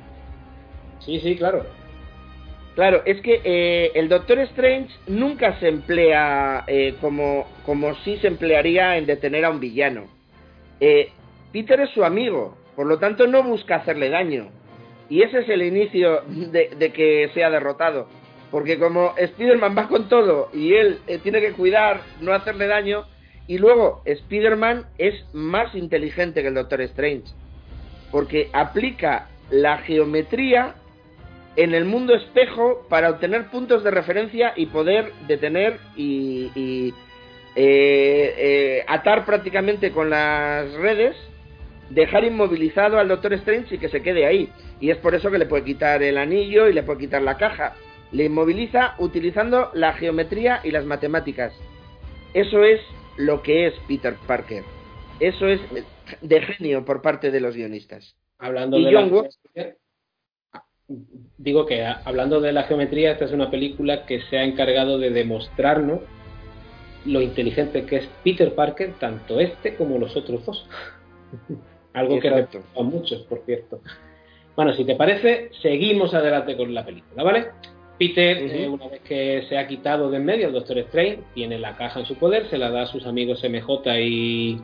Sí, 1.00 1.20
sí, 1.22 1.36
claro. 1.38 1.66
Claro, 2.76 3.02
es 3.04 3.20
que 3.22 3.42
eh, 3.44 3.94
el 3.96 4.10
Doctor 4.10 4.38
Strange 4.42 4.94
nunca 5.08 5.60
se 5.60 5.70
emplea 5.70 6.66
eh, 6.68 6.94
como, 7.02 7.48
como 7.66 7.96
si 8.04 8.18
se 8.18 8.28
emplearía 8.28 8.96
en 8.96 9.08
detener 9.08 9.44
a 9.44 9.50
un 9.50 9.60
villano. 9.60 10.04
Eh, 10.80 11.10
Peter 11.52 11.80
es 11.80 11.90
su 11.90 12.04
amigo, 12.04 12.56
por 12.76 12.88
lo 12.88 13.00
tanto 13.00 13.28
no 13.28 13.44
busca 13.44 13.78
hacerle 13.78 14.10
daño. 14.10 14.50
Y 15.10 15.22
ese 15.22 15.40
es 15.40 15.50
el 15.50 15.62
inicio 15.62 16.22
de, 16.28 16.72
de 16.78 16.92
que 16.92 17.30
sea 17.34 17.50
derrotado. 17.50 18.08
Porque 18.52 18.80
como 18.80 19.14
Spider-Man 19.18 19.76
va 19.78 19.88
con 19.88 20.08
todo 20.08 20.50
y 20.54 20.74
él 20.74 21.00
tiene 21.24 21.42
que 21.42 21.54
cuidar, 21.54 22.02
no 22.22 22.34
hacerle 22.34 22.68
daño, 22.68 23.06
y 23.48 23.58
luego 23.58 24.02
Spider-Man 24.06 24.86
es 24.98 25.14
más 25.34 25.76
inteligente 25.76 26.42
que 26.42 26.48
el 26.48 26.56
Doctor 26.56 26.82
Strange. 26.82 27.26
Porque 28.12 28.50
aplica 28.54 29.28
la 29.50 29.78
geometría 29.80 30.76
en 31.56 31.74
el 31.74 31.86
mundo 31.86 32.16
espejo 32.16 32.86
para 32.90 33.10
obtener 33.10 33.48
puntos 33.48 33.84
de 33.84 33.92
referencia 33.92 34.54
y 34.56 34.66
poder 34.68 35.12
detener 35.28 35.80
y, 35.96 36.94
eh, 37.56 38.34
eh, 38.38 38.86
atar 38.88 39.26
prácticamente 39.26 39.92
con 39.92 40.10
las 40.10 40.72
redes, 40.74 41.16
dejar 41.90 42.24
inmovilizado 42.24 43.00
al 43.00 43.08
Doctor 43.08 43.34
Strange 43.34 43.76
y 43.76 43.78
que 43.78 43.90
se 43.90 44.02
quede 44.02 44.26
ahí. 44.26 44.50
Y 44.80 44.90
es 44.90 44.98
por 44.98 45.16
eso 45.16 45.32
que 45.32 45.38
le 45.38 45.46
puede 45.46 45.64
quitar 45.64 46.02
el 46.04 46.18
anillo 46.18 46.68
y 46.68 46.74
le 46.74 46.84
puede 46.84 47.00
quitar 47.00 47.22
la 47.22 47.38
caja. 47.38 47.76
Le 48.12 48.26
inmoviliza 48.26 48.96
utilizando 49.00 49.72
la 49.74 49.94
geometría 49.94 50.62
y 50.64 50.72
las 50.72 50.86
matemáticas. 50.86 51.54
Eso 52.34 52.64
es 52.64 52.82
lo 53.18 53.42
que 53.42 53.68
es 53.68 53.74
Peter 53.88 54.16
Parker. 54.28 54.64
Eso 55.20 55.48
es 55.48 55.62
de 56.22 56.42
genio 56.42 56.84
por 56.86 57.02
parte 57.02 57.32
de 57.32 57.40
los 57.40 57.56
guionistas. 57.56 58.16
Hablando 58.38 58.78
de 58.78 58.94
John 58.94 59.28
digo 61.38 61.66
que 61.66 61.84
hablando 61.84 62.42
de 62.42 62.54
la 62.54 62.64
geometría, 62.64 63.12
esta 63.12 63.26
es 63.26 63.32
una 63.32 63.50
película 63.50 64.06
que 64.06 64.22
se 64.30 64.38
ha 64.38 64.44
encargado 64.44 65.00
de 65.00 65.10
demostrarnos 65.10 66.02
lo 67.06 67.22
inteligente 67.22 67.86
que 67.86 67.98
es 67.98 68.10
Peter 68.24 68.54
Parker, 68.54 68.94
tanto 69.00 69.40
este 69.40 69.76
como 69.76 69.98
los 69.98 70.16
otros 70.16 70.46
dos. 70.46 70.68
Algo 71.96 72.20
que 72.20 72.30
a 72.30 72.84
muchos, 72.84 73.22
por 73.24 73.40
cierto. 73.46 73.80
Bueno, 74.56 74.74
si 74.74 74.86
te 74.86 74.96
parece, 74.96 75.50
seguimos 75.62 76.14
adelante 76.14 76.56
con 76.56 76.74
la 76.74 76.86
película, 76.86 77.24
¿vale? 77.24 77.48
Peter, 77.98 78.38
eh, 78.38 78.68
una 78.68 78.88
vez 78.90 79.02
que 79.02 79.46
se 79.48 79.58
ha 79.58 79.68
quitado 79.68 80.10
de 80.10 80.18
en 80.18 80.26
medio 80.26 80.48
el 80.48 80.54
Doctor 80.54 80.78
Strange, 80.80 81.20
tiene 81.34 81.58
la 81.58 81.78
caja 81.78 82.02
en 82.02 82.06
su 82.06 82.16
poder, 82.16 82.50
se 82.50 82.58
la 82.58 82.70
da 82.70 82.84
a 82.84 82.88
sus 82.88 83.06
amigos 83.06 83.42
MJ 83.44 84.00
y, 84.02 84.62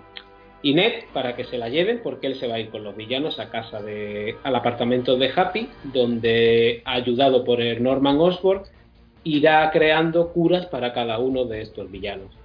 y 0.62 0.74
Ned 0.74 1.06
para 1.14 1.36
que 1.36 1.46
se 1.46 1.58
la 1.58 1.70
lleven 1.70 2.02
porque 2.04 2.28
él 2.28 2.36
se 2.36 2.48
va 2.48 2.56
a 2.56 2.60
ir 2.60 2.70
con 2.70 2.84
los 2.84 2.96
villanos 2.96 3.40
a 3.40 3.50
casa 3.50 3.82
de 3.82 4.36
al 4.44 4.56
apartamento 4.56 5.18
de 5.18 5.32
Happy 5.34 5.70
donde 5.94 6.82
ayudado 6.84 7.46
por 7.46 7.62
el 7.62 7.82
Norman 7.82 8.20
Osborn 8.20 8.64
irá 9.24 9.70
creando 9.72 10.34
curas 10.34 10.66
para 10.66 10.94
cada 10.94 11.20
uno 11.20 11.46
de 11.46 11.62
estos 11.62 11.90
villanos. 11.90 12.36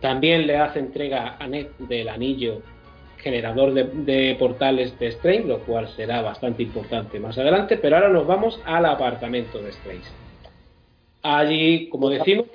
También 0.00 0.46
le 0.46 0.56
hace 0.56 0.78
entrega 0.78 1.36
a 1.38 1.46
Ned 1.48 1.66
del 1.78 2.08
anillo 2.08 2.62
generador 3.22 3.72
de, 3.72 4.36
portales 4.38 4.98
de 4.98 5.08
Strange, 5.08 5.44
lo 5.44 5.60
cual 5.60 5.88
será 5.88 6.22
bastante 6.22 6.62
importante 6.62 7.18
más 7.20 7.38
adelante, 7.38 7.76
pero 7.76 7.96
ahora 7.96 8.08
nos 8.08 8.26
vamos 8.26 8.60
al 8.64 8.84
apartamento 8.84 9.62
de 9.62 9.70
Strange. 9.70 10.08
Allí, 11.22 11.88
como 11.88 12.10
decimos, 12.10 12.46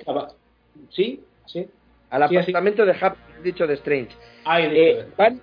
sí, 0.90 1.24
sí. 1.46 1.66
Al 2.10 2.22
apartamento 2.22 2.84
de 2.84 2.94
Happy, 3.00 3.18
dicho 3.42 3.66
de 3.66 3.74
Strange. 3.74 4.10
Eh, 4.60 5.06
van, 5.16 5.40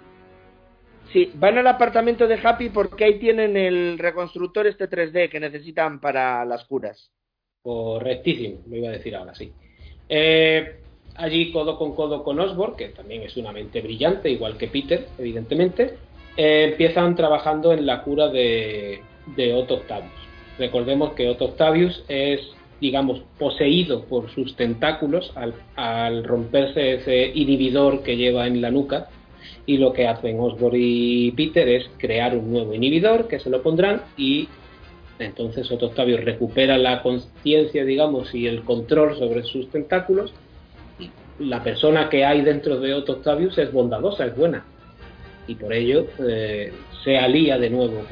sí, 1.11 1.31
van 1.35 1.57
al 1.57 1.67
apartamento 1.67 2.27
de 2.27 2.39
Happy 2.41 2.69
porque 2.69 3.05
ahí 3.05 3.19
tienen 3.19 3.57
el 3.57 3.97
reconstructor 3.97 4.67
este 4.67 4.89
3D 4.89 5.29
que 5.29 5.39
necesitan 5.39 5.99
para 5.99 6.45
las 6.45 6.65
curas. 6.65 7.11
Correctísimo, 7.63 8.61
lo 8.67 8.75
iba 8.75 8.89
a 8.89 8.91
decir 8.91 9.15
ahora, 9.15 9.33
sí. 9.33 9.51
Eh, 10.07 10.81
allí 11.15 11.51
codo 11.51 11.77
con 11.77 11.95
codo 11.95 12.23
con 12.23 12.39
Osborn, 12.39 12.75
que 12.75 12.89
también 12.89 13.23
es 13.23 13.37
una 13.37 13.51
mente 13.51 13.81
brillante, 13.81 14.29
igual 14.29 14.57
que 14.57 14.67
Peter, 14.67 15.07
evidentemente, 15.17 15.95
eh, 16.37 16.69
empiezan 16.71 17.15
trabajando 17.15 17.71
en 17.73 17.85
la 17.85 18.01
cura 18.03 18.27
de, 18.27 19.01
de 19.35 19.53
Otto 19.53 19.75
Octavius. 19.75 20.11
Recordemos 20.57 21.13
que 21.13 21.29
Otto 21.29 21.45
Octavius 21.45 22.03
es, 22.07 22.41
digamos, 22.79 23.21
poseído 23.37 24.03
por 24.05 24.29
sus 24.31 24.55
tentáculos 24.55 25.31
al, 25.35 25.53
al 25.75 26.23
romperse 26.23 26.95
ese 26.95 27.31
inhibidor 27.33 28.03
que 28.03 28.17
lleva 28.17 28.47
en 28.47 28.61
la 28.61 28.71
nuca. 28.71 29.09
Y 29.67 29.77
lo 29.77 29.93
que 29.93 30.07
hacen 30.07 30.39
Osborn 30.39 30.77
y 30.79 31.31
Peter 31.31 31.67
es 31.67 31.89
crear 31.97 32.37
un 32.37 32.51
nuevo 32.51 32.73
inhibidor 32.73 33.27
que 33.27 33.39
se 33.39 33.49
lo 33.49 33.63
pondrán 33.63 34.03
y 34.15 34.47
entonces 35.17 35.71
Otto 35.71 35.87
Octavius 35.87 36.23
recupera 36.23 36.77
la 36.77 37.01
conciencia, 37.01 37.85
digamos, 37.85 38.33
y 38.35 38.47
el 38.47 38.63
control 38.63 39.17
sobre 39.17 39.43
sus 39.43 39.69
tentáculos 39.69 40.33
la 41.39 41.63
persona 41.63 42.09
que 42.09 42.25
hay 42.25 42.41
dentro 42.41 42.79
de 42.79 42.93
Otto 42.93 43.13
Octavius 43.13 43.57
es 43.57 43.71
bondadosa, 43.71 44.25
es 44.25 44.35
buena. 44.35 44.65
Y 45.47 45.55
por 45.55 45.73
ello 45.73 46.07
eh, 46.27 46.71
se 47.03 47.17
alía 47.17 47.57
de 47.57 47.69
nuevo 47.69 48.03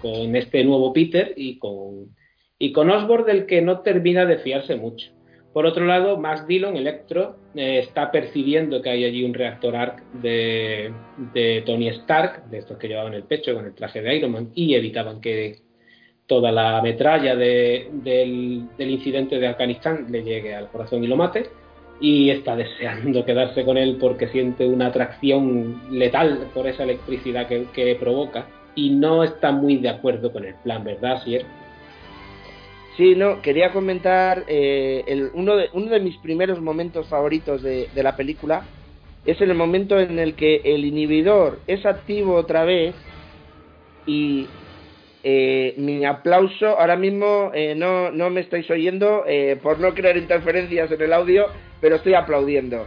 con, 0.00 0.36
este 0.36 0.62
nuevo 0.64 0.92
Peter 0.92 1.32
y 1.36 1.58
con, 1.58 2.14
y 2.58 2.72
con 2.72 2.90
Osborn, 2.90 3.24
del 3.24 3.46
que 3.46 3.62
no 3.62 3.80
termina 3.80 4.24
de 4.26 4.38
fiarse 4.38 4.76
mucho. 4.76 5.10
Por 5.52 5.64
otro 5.64 5.86
lado, 5.86 6.18
Max 6.18 6.46
Dillon, 6.46 6.76
Electro, 6.76 7.36
eh, 7.54 7.78
está 7.78 8.12
percibiendo 8.12 8.82
que 8.82 8.90
hay 8.90 9.04
allí 9.04 9.24
un 9.24 9.32
reactor 9.32 9.74
ARC 9.74 10.02
de, 10.12 10.92
Tony 11.64 11.88
Stark, 11.88 12.50
de 12.50 12.58
estos 12.58 12.76
que 12.76 12.88
llevaban 12.88 13.14
el 13.14 13.22
pecho 13.22 13.54
con 13.54 13.64
el 13.64 13.74
traje 13.74 14.02
de 14.02 14.16
Iron 14.16 14.32
Man, 14.32 14.50
y 14.54 14.74
evitaban 14.74 15.20
que 15.20 15.60
toda 16.26 16.52
la 16.52 16.82
metralla 16.82 17.34
del, 17.34 18.68
del 18.76 18.90
incidente 18.90 19.38
de 19.38 19.46
Afganistán 19.46 20.08
le 20.10 20.22
llegue 20.22 20.54
al 20.54 20.68
corazón 20.68 21.02
y 21.02 21.06
lo 21.06 21.16
mate 21.16 21.48
y 22.00 22.30
está 22.30 22.56
deseando 22.56 23.24
quedarse 23.24 23.64
con 23.64 23.76
él 23.76 23.96
porque 23.98 24.28
siente 24.28 24.66
una 24.66 24.88
atracción 24.88 25.80
letal 25.90 26.48
por 26.54 26.66
esa 26.66 26.84
electricidad 26.84 27.48
que, 27.48 27.96
provoca 27.98 28.46
y 28.74 28.90
no 28.90 29.24
está 29.24 29.52
muy 29.52 29.76
de 29.76 29.88
acuerdo 29.88 30.32
con 30.32 30.44
el 30.44 30.54
plan, 30.56 30.84
¿verdad, 30.84 31.22
Sier? 31.24 31.46
Sí, 32.96 33.14
no, 33.14 33.42
quería 33.42 33.72
comentar 33.72 34.44
eh, 34.48 35.04
el, 35.06 35.30
uno, 35.34 35.56
de, 35.56 35.68
uno 35.72 35.90
de 35.90 36.00
mis 36.00 36.16
primeros 36.18 36.60
momentos 36.60 37.06
favoritos 37.08 37.62
de, 37.62 37.88
de 37.94 38.02
la 38.02 38.16
película 38.16 38.64
es 39.26 39.40
el 39.40 39.54
momento 39.54 39.98
en 39.98 40.18
el 40.18 40.34
que 40.34 40.62
el 40.64 40.84
inhibidor 40.84 41.58
es 41.66 41.84
activo 41.84 42.34
otra 42.34 42.64
vez 42.64 42.94
y 44.06 44.46
eh, 45.24 45.74
mi 45.76 46.04
aplauso, 46.04 46.78
ahora 46.78 46.94
mismo 46.94 47.50
eh, 47.52 47.74
no, 47.74 48.12
no, 48.12 48.30
me 48.30 48.42
estáis 48.42 48.70
oyendo 48.70 49.24
eh, 49.26 49.58
por 49.60 49.80
no 49.80 49.92
crear 49.92 50.16
interferencias 50.16 50.88
en 50.92 51.02
el 51.02 51.12
audio, 51.12 51.46
pero 51.80 51.96
estoy 51.96 52.14
aplaudiendo. 52.14 52.86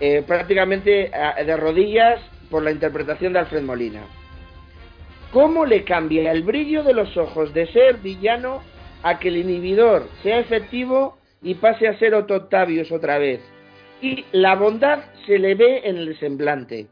Eh, 0.00 0.22
prácticamente 0.26 1.10
de 1.44 1.56
rodillas 1.56 2.20
por 2.50 2.62
la 2.62 2.70
interpretación 2.70 3.32
de 3.32 3.40
Alfred 3.40 3.62
Molina. 3.62 4.02
¿Cómo 5.32 5.66
le 5.66 5.84
cambia 5.84 6.32
el 6.32 6.42
brillo 6.42 6.82
de 6.82 6.94
los 6.94 7.16
ojos 7.16 7.52
de 7.52 7.66
ser 7.72 7.98
villano 7.98 8.62
a 9.02 9.18
que 9.18 9.28
el 9.28 9.36
inhibidor 9.36 10.08
sea 10.22 10.38
efectivo 10.38 11.18
y 11.42 11.54
pase 11.54 11.86
a 11.86 11.98
ser 11.98 12.14
Otto 12.14 12.34
Octavius 12.34 12.90
otra 12.90 13.18
vez? 13.18 13.40
Y 14.00 14.24
la 14.32 14.54
bondad 14.54 15.00
se 15.26 15.38
le 15.38 15.54
ve 15.54 15.82
en 15.84 15.96
el 15.96 16.18
semblante. 16.18 16.86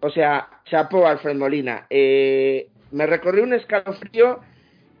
O 0.00 0.10
sea, 0.10 0.48
chapó 0.64 1.06
Alfred 1.06 1.36
Molina. 1.36 1.86
Eh, 1.90 2.68
me 2.90 3.06
recorrió 3.06 3.42
un 3.42 3.52
escalofrío 3.52 4.40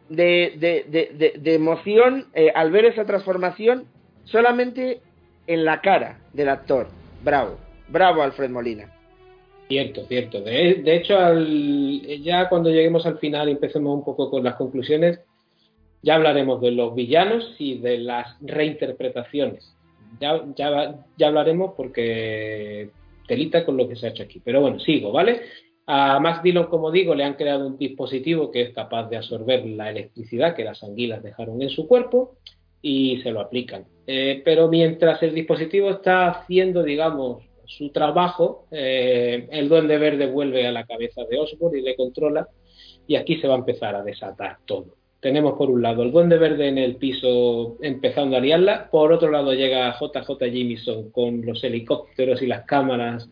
de, 0.08 0.54
de, 0.56 0.84
de, 0.88 1.38
de 1.38 1.54
emoción 1.54 2.26
eh, 2.34 2.52
al 2.54 2.70
ver 2.70 2.84
esa 2.86 3.04
transformación 3.04 3.86
solamente 4.24 5.00
en 5.46 5.64
la 5.64 5.80
cara 5.80 6.18
del 6.32 6.48
actor. 6.48 6.88
Bravo, 7.22 7.58
bravo 7.88 8.22
Alfred 8.22 8.50
Molina. 8.50 8.90
Cierto, 9.68 10.04
cierto. 10.06 10.40
De, 10.42 10.96
hecho, 10.96 11.18
al, 11.18 12.02
ya 12.22 12.48
cuando 12.48 12.70
lleguemos 12.70 13.06
al 13.06 13.18
final 13.18 13.48
y 13.48 13.52
empecemos 13.52 13.94
un 13.94 14.04
poco 14.04 14.30
con 14.30 14.44
las 14.44 14.56
conclusiones, 14.56 15.20
ya 16.02 16.16
hablaremos 16.16 16.60
de 16.60 16.70
los 16.70 16.94
villanos 16.94 17.56
y 17.58 17.78
de 17.78 17.98
las 17.98 18.36
reinterpretaciones. 18.42 19.74
Ya, 20.20 20.44
ya, 20.54 20.96
ya 21.16 21.26
hablaremos 21.26 21.72
porque 21.76 22.90
telita 23.26 23.64
con 23.64 23.76
lo 23.76 23.88
que 23.88 23.96
se 23.96 24.06
ha 24.06 24.10
hecho 24.10 24.22
aquí. 24.22 24.40
Pero 24.44 24.60
bueno, 24.60 24.78
sigo, 24.80 25.12
¿vale? 25.12 25.40
A 25.86 26.18
Max 26.20 26.42
Dillon, 26.42 26.66
como 26.66 26.90
digo, 26.90 27.14
le 27.14 27.24
han 27.24 27.34
creado 27.34 27.66
un 27.66 27.78
dispositivo 27.78 28.50
que 28.50 28.62
es 28.62 28.74
capaz 28.74 29.08
de 29.08 29.16
absorber 29.16 29.64
la 29.66 29.90
electricidad 29.90 30.54
que 30.54 30.64
las 30.64 30.82
anguilas 30.82 31.22
dejaron 31.22 31.60
en 31.62 31.70
su 31.70 31.86
cuerpo 31.86 32.36
y 32.86 33.18
se 33.22 33.32
lo 33.32 33.40
aplican. 33.40 33.86
Eh, 34.06 34.42
pero 34.44 34.68
mientras 34.68 35.22
el 35.22 35.34
dispositivo 35.34 35.88
está 35.88 36.28
haciendo, 36.28 36.82
digamos, 36.82 37.42
su 37.64 37.88
trabajo, 37.88 38.66
eh, 38.70 39.48
el 39.50 39.70
duende 39.70 39.96
verde 39.96 40.26
vuelve 40.26 40.66
a 40.66 40.70
la 40.70 40.84
cabeza 40.84 41.22
de 41.24 41.38
Osborn 41.38 41.78
y 41.78 41.80
le 41.80 41.96
controla 41.96 42.46
y 43.06 43.16
aquí 43.16 43.40
se 43.40 43.48
va 43.48 43.54
a 43.54 43.58
empezar 43.58 43.96
a 43.96 44.02
desatar 44.02 44.58
todo. 44.66 44.96
Tenemos 45.18 45.54
por 45.54 45.70
un 45.70 45.80
lado 45.80 46.02
el 46.02 46.12
duende 46.12 46.36
verde 46.36 46.68
en 46.68 46.76
el 46.76 46.96
piso 46.96 47.78
empezando 47.80 48.36
a 48.36 48.40
liarla, 48.40 48.90
por 48.90 49.14
otro 49.14 49.30
lado 49.30 49.54
llega 49.54 49.96
JJ 49.98 50.38
Jameson 50.38 51.10
con 51.10 51.40
los 51.40 51.64
helicópteros 51.64 52.42
y 52.42 52.46
las 52.46 52.66
cámaras 52.66 53.30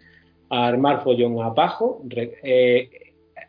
a 0.48 0.66
armar 0.66 1.04
follón 1.04 1.42
abajo. 1.42 2.02
Eh, 2.10 2.88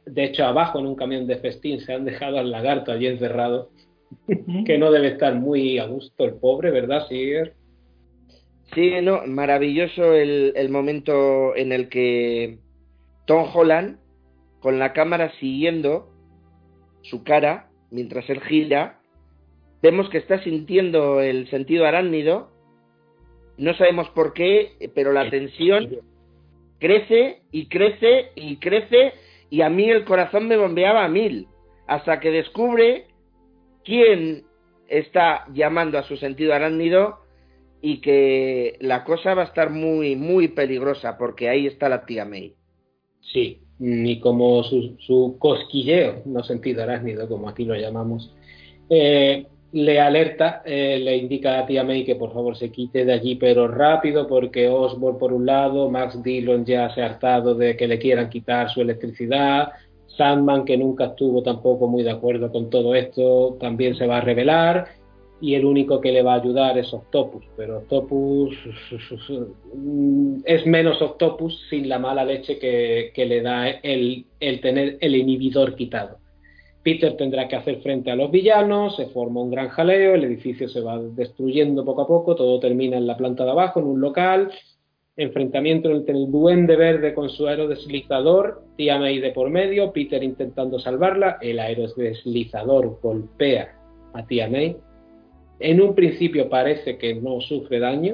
de 0.05 0.23
hecho, 0.25 0.45
abajo 0.45 0.79
en 0.79 0.87
un 0.87 0.95
camión 0.95 1.27
de 1.27 1.37
festín 1.37 1.79
se 1.79 1.93
han 1.93 2.03
dejado 2.03 2.39
al 2.39 2.51
lagarto 2.51 2.91
allí 2.91 3.07
encerrado, 3.07 3.69
que 4.65 4.77
no 4.77 4.91
debe 4.91 5.09
estar 5.09 5.35
muy 5.35 5.77
a 5.79 5.85
gusto 5.85 6.25
el 6.25 6.35
pobre, 6.35 6.71
¿verdad, 6.71 7.07
Siger? 7.07 7.53
Sí, 8.73 8.93
no, 9.01 9.21
maravilloso 9.27 10.13
el, 10.13 10.53
el 10.55 10.69
momento 10.69 11.55
en 11.55 11.71
el 11.71 11.89
que 11.89 12.57
Tom 13.25 13.47
Holland, 13.53 13.99
con 14.59 14.79
la 14.79 14.93
cámara 14.93 15.31
siguiendo 15.39 16.09
su 17.01 17.23
cara 17.23 17.69
mientras 17.91 18.29
él 18.29 18.41
gira, 18.41 18.99
vemos 19.81 20.09
que 20.09 20.17
está 20.17 20.41
sintiendo 20.43 21.21
el 21.21 21.49
sentido 21.49 21.85
arácnido. 21.85 22.49
No 23.57 23.75
sabemos 23.75 24.09
por 24.09 24.33
qué, 24.33 24.71
pero 24.95 25.11
la 25.11 25.29
tensión 25.29 25.99
crece 26.79 27.43
y 27.51 27.67
crece 27.67 28.31
y 28.35 28.57
crece 28.57 29.13
y 29.49 29.61
a 29.61 29.69
mí 29.69 29.89
el 29.89 30.03
corazón 30.05 30.47
me 30.47 30.57
bombeaba 30.57 31.05
a 31.05 31.09
mil 31.09 31.47
hasta 31.87 32.19
que 32.19 32.31
descubre 32.31 33.07
quién 33.83 34.43
está 34.87 35.45
llamando 35.53 35.97
a 35.97 36.03
su 36.03 36.17
sentido 36.17 36.53
arácnido 36.53 37.19
y 37.81 37.99
que 38.01 38.77
la 38.79 39.03
cosa 39.03 39.33
va 39.33 39.43
a 39.43 39.45
estar 39.45 39.69
muy 39.69 40.15
muy 40.15 40.49
peligrosa 40.49 41.17
porque 41.17 41.49
ahí 41.49 41.67
está 41.67 41.89
la 41.89 42.05
tía 42.05 42.25
May. 42.25 42.53
Sí, 43.33 43.61
ni 43.79 44.19
como 44.19 44.63
su, 44.63 44.95
su 44.99 45.37
cosquilleo, 45.39 46.21
no 46.25 46.43
sentido 46.43 46.83
arácnido 46.83 47.27
como 47.27 47.49
aquí 47.49 47.65
lo 47.65 47.75
llamamos, 47.75 48.33
eh, 48.89 49.47
le 49.73 49.99
alerta, 49.99 50.61
eh, 50.65 50.99
le 50.99 51.17
indica 51.17 51.59
a 51.59 51.65
tía 51.65 51.83
May 51.83 52.05
que 52.05 52.15
por 52.15 52.31
favor 52.31 52.55
se 52.55 52.71
quite 52.71 53.05
de 53.05 53.13
allí, 53.13 53.35
pero 53.35 53.67
rápido, 53.67 54.27
porque 54.27 54.69
Osborne 54.69 55.19
por 55.19 55.33
un 55.33 55.47
lado, 55.47 55.89
Max 55.89 56.21
Dillon 56.21 56.63
ya 56.63 56.93
se 56.93 57.01
ha 57.01 57.07
hartado 57.07 57.55
de 57.55 57.75
que 57.75 57.87
le 57.87 57.97
quieran 57.97 58.29
quitar 58.29 58.69
su 58.69 58.81
electricidad, 58.81 59.69
Sandman, 60.17 60.65
que 60.65 60.77
nunca 60.77 61.05
estuvo 61.05 61.41
tampoco 61.41 61.87
muy 61.87 62.03
de 62.03 62.11
acuerdo 62.11 62.51
con 62.51 62.69
todo 62.69 62.95
esto, 62.95 63.57
también 63.59 63.95
se 63.95 64.07
va 64.07 64.17
a 64.17 64.21
revelar, 64.21 64.87
y 65.41 65.55
el 65.55 65.65
único 65.65 65.99
que 65.99 66.11
le 66.11 66.23
va 66.23 66.35
a 66.35 66.39
ayudar 66.39 66.77
es 66.77 66.93
Octopus, 66.93 67.43
pero 67.57 67.79
Octopus 67.79 68.55
es 70.45 70.65
menos 70.65 71.01
Octopus 71.01 71.67
sin 71.69 71.89
la 71.89 71.99
mala 71.99 72.23
leche 72.23 72.57
que, 72.57 73.11
que 73.13 73.25
le 73.25 73.41
da 73.41 73.67
el, 73.69 74.25
el 74.39 74.61
tener 74.61 74.97
el 75.01 75.15
inhibidor 75.15 75.75
quitado. 75.75 76.17
Peter 76.83 77.15
tendrá 77.15 77.47
que 77.47 77.55
hacer 77.55 77.81
frente 77.81 78.11
a 78.11 78.15
los 78.15 78.29
villanos, 78.29 78.97
se 78.97 79.07
forma 79.07 79.41
un 79.41 79.51
gran 79.51 79.69
jaleo, 79.69 80.15
el 80.15 80.25
edificio 80.25 80.67
se 80.67 80.81
va 80.81 80.99
destruyendo 80.99 81.85
poco 81.85 82.01
a 82.01 82.07
poco, 82.07 82.35
todo 82.35 82.59
termina 82.59 82.97
en 82.97 83.07
la 83.07 83.17
planta 83.17 83.45
de 83.45 83.51
abajo, 83.51 83.79
en 83.79 83.87
un 83.87 84.01
local, 84.01 84.51
enfrentamiento 85.15 85.91
entre 85.91 86.15
el 86.15 86.31
duende 86.31 86.75
verde 86.75 87.13
con 87.13 87.29
su 87.29 87.47
aerodeslizador, 87.47 88.63
tía 88.77 88.97
May 88.97 89.19
de 89.19 89.31
por 89.31 89.49
medio, 89.49 89.93
Peter 89.93 90.23
intentando 90.23 90.79
salvarla, 90.79 91.37
el 91.41 91.59
aerodeslizador 91.59 92.99
golpea 93.01 93.75
a 94.13 94.25
tía 94.25 94.49
May. 94.49 94.77
En 95.59 95.81
un 95.81 95.93
principio 95.93 96.49
parece 96.49 96.97
que 96.97 97.13
no 97.15 97.41
sufre 97.41 97.79
daño, 97.79 98.13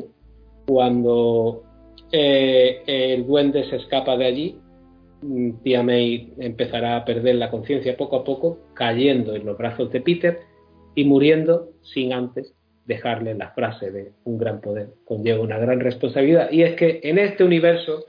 cuando 0.68 1.64
eh, 2.12 2.84
el 2.86 3.26
duende 3.26 3.64
se 3.70 3.78
escapa 3.78 4.18
de 4.18 4.26
allí, 4.26 4.60
tía 5.64 5.84
May 5.84 6.34
empezará 6.38 6.98
a 6.98 7.06
perder 7.06 7.36
la 7.36 7.50
conciencia 7.50 7.96
poco 7.96 8.18
a 8.18 8.24
poco, 8.24 8.60
cayendo 8.74 9.36
en 9.36 9.46
los 9.46 9.58
brazos 9.58 9.90
de 9.92 10.02
Peter 10.02 10.40
y 10.96 11.06
muriendo 11.06 11.70
sin 11.82 12.12
antes 12.12 12.54
dejarle 12.90 13.36
la 13.36 13.52
frase 13.52 13.92
de 13.92 14.12
un 14.26 14.40
gran 14.40 14.62
poder 14.62 14.90
conlleva 15.06 15.44
una 15.44 15.60
gran 15.60 15.80
responsabilidad. 15.80 16.52
Y 16.52 16.64
es 16.64 16.76
que 16.76 17.00
en 17.04 17.20
este 17.20 17.44
universo 17.44 18.06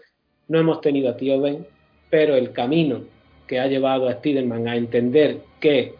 no 0.49 0.59
hemos 0.59 0.81
tenido 0.81 1.11
a 1.11 1.19
tío 1.19 1.39
Ben, 1.39 1.67
pero 2.09 2.35
el 2.35 2.53
camino 2.53 3.03
que 3.47 3.61
ha 3.61 3.67
llevado 3.67 4.09
a 4.09 4.15
Spiderman 4.15 4.67
a 4.67 4.77
entender 4.77 5.41
que 5.61 5.95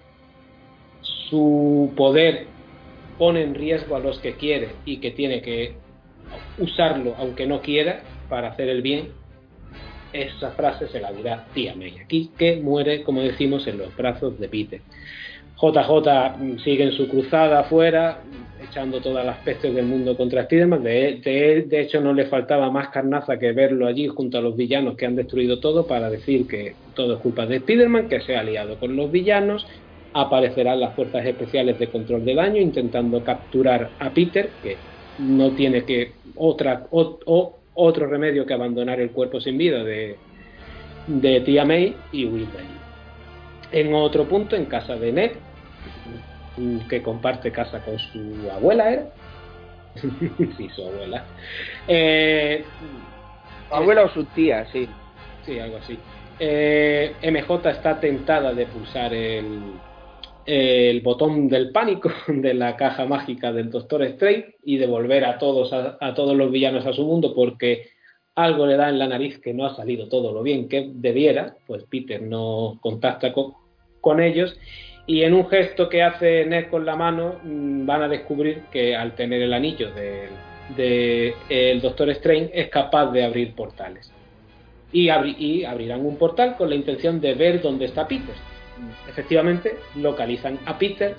su 1.03 1.93
poder 1.95 2.47
pone 3.19 3.43
en 3.43 3.55
riesgo 3.55 3.97
a 3.97 4.01
los 4.01 4.19
que 4.19 4.37
quiere 4.37 4.69
y 4.87 4.97
que 4.97 5.11
tiene 5.11 5.43
que 5.43 5.75
usarlo 6.59 7.15
aunque 7.19 7.47
no 7.47 7.61
quiera 7.61 8.01
para 8.31 8.49
hacer 8.49 8.71
el 8.71 8.81
bien, 8.81 9.09
esa 10.15 10.53
frase 10.53 10.89
se 10.89 11.01
la 11.01 11.13
dirá 11.13 11.47
tía 11.53 11.75
May 11.75 11.99
aquí, 11.99 12.31
que 12.39 12.57
muere, 12.57 13.03
como 13.03 13.21
decimos, 13.21 13.67
en 13.67 13.77
los 13.77 13.95
brazos 13.95 14.41
de 14.41 14.49
Peter. 14.49 14.81
JJ 15.61 16.59
sigue 16.65 16.85
en 16.85 16.93
su 16.93 17.07
cruzada 17.07 17.61
afuera, 17.61 18.21
echando 18.63 19.01
todas 19.01 19.27
las 19.27 19.39
pestes 19.39 19.75
del 19.75 19.85
mundo 19.85 20.17
contra 20.17 20.45
Spiderman. 20.45 20.83
De, 20.83 21.65
hecho, 21.71 22.01
no 22.01 22.15
le 22.15 22.27
faltaba 22.27 22.71
más 22.71 22.89
carnaza 22.89 23.39
que 23.39 23.53
verlo 23.53 23.87
allí 23.87 24.09
junto 24.09 24.39
a 24.39 24.41
los 24.41 24.57
villanos 24.57 24.97
que 24.97 25.05
han 25.05 25.17
destruido 25.17 25.61
todo 25.61 25.87
para 25.87 26.09
decir 26.09 26.47
que 26.47 26.75
todo 26.95 27.15
es 27.15 27.21
culpa 27.21 27.45
de 27.45 27.59
Spiderman, 27.59 28.09
que 28.09 28.21
se 28.21 28.37
ha 28.37 28.41
aliado 28.41 28.77
con 28.79 28.97
los 28.97 29.11
villanos. 29.11 29.67
Aparecerán 30.15 30.81
las 30.81 30.95
fuerzas 30.95 31.27
especiales 31.27 31.79
de 31.79 31.89
control 31.89 32.25
de 32.25 32.35
daño 32.35 32.61
intentando 32.61 33.23
capturar 33.23 33.91
a 33.99 34.11
Peter, 34.11 34.49
que 34.63 34.77
no 35.19 35.51
tiene 35.51 35.85
que 35.85 36.13
otra 36.37 36.87
otro 36.91 38.07
remedio 38.07 38.47
que 38.47 38.55
abandonar 38.55 39.01
el 39.01 39.11
cuerpo 39.11 39.41
sin 39.41 39.57
vida 39.57 39.85
de, 39.85 40.17
de 41.07 41.41
tía 41.43 41.65
May 41.65 41.95
y 42.13 42.25
huir 42.25 42.47
de 42.49 42.59
allí. 42.59 42.69
En 43.73 43.95
otro 43.95 44.29
punto, 44.29 44.57
en 44.57 44.65
casa 44.65 44.97
de 44.97 45.13
Ned, 45.13 45.31
que 46.89 47.03
comparte 47.03 47.53
casa 47.53 47.81
con 47.85 47.99
su 47.99 48.51
abuela, 48.51 48.93
¿era? 48.93 49.07
sí, 50.57 50.69
su 50.75 50.83
abuela. 50.83 51.25
Eh, 51.89 52.65
abuela 53.71 54.05
o 54.05 54.09
su 54.11 54.25
tía, 54.25 54.67
sí. 54.73 54.89
Sí, 55.45 55.59
algo 55.59 55.79
así. 55.79 55.99
Eh, 56.39 57.15
MJ 57.23 57.71
está 57.71 58.01
tentada 58.01 58.55
de 58.55 58.67
pulsar 58.67 59.13
el, 59.13 59.73
el 60.47 61.01
botón 61.01 61.49
del 61.49 61.71
pánico 61.71 62.11
de 62.29 62.55
la 62.55 62.77
caja 62.77 63.05
mágica 63.05 63.53
del 63.53 63.71
Doctor 63.71 64.03
Strange 64.05 64.57
y 64.65 64.79
devolver 64.79 65.25
a 65.25 65.39
todos 65.39 65.73
a, 65.73 65.99
a, 66.01 66.15
todos 66.15 66.37
los 66.37 66.51
villanos 66.51 66.87
a 66.87 66.93
su 66.93 67.05
mundo 67.05 67.35
porque 67.35 67.91
algo 68.35 68.67
le 68.67 68.77
da 68.77 68.89
en 68.89 68.99
la 68.99 69.07
nariz 69.07 69.39
que 69.39 69.53
no 69.53 69.67
ha 69.67 69.77
salido 69.77 70.09
todo 70.09 70.33
lo 70.33 70.43
bien 70.43 70.69
que 70.69 70.91
debiera, 70.95 71.57
pues 71.67 71.85
Peter 71.85 72.23
no 72.23 72.79
contacta 72.81 73.33
con, 73.33 73.53
con 74.01 74.21
ellos 74.21 74.57
Y 75.07 75.23
en 75.23 75.35
un 75.35 75.49
gesto 75.49 75.89
que 75.89 76.03
hace 76.03 76.45
Ned 76.45 76.69
con 76.69 76.85
la 76.87 76.97
mano, 76.97 77.41
mm, 77.43 77.87
van 77.87 78.03
a 78.03 78.09
descubrir 78.09 78.63
que 78.71 78.95
al 78.95 79.15
tener 79.15 79.43
el 79.43 79.53
anillo 79.53 79.91
del 79.93 80.31
de, 80.77 81.35
el 81.49 81.81
Doctor 81.81 82.11
Strange 82.11 82.51
es 82.53 82.69
capaz 82.69 83.11
de 83.11 83.25
abrir 83.25 83.55
portales. 83.55 84.13
Y, 84.93 85.11
y 85.11 85.65
abrirán 85.65 86.05
un 86.05 86.17
portal 86.17 86.57
con 86.57 86.69
la 86.69 86.75
intención 86.75 87.21
de 87.21 87.35
ver 87.35 87.61
dónde 87.61 87.87
está 87.87 88.07
Peter. 88.07 88.35
Efectivamente, 89.09 89.77
localizan 89.97 90.59
a 90.67 90.79
Peter, 90.79 91.17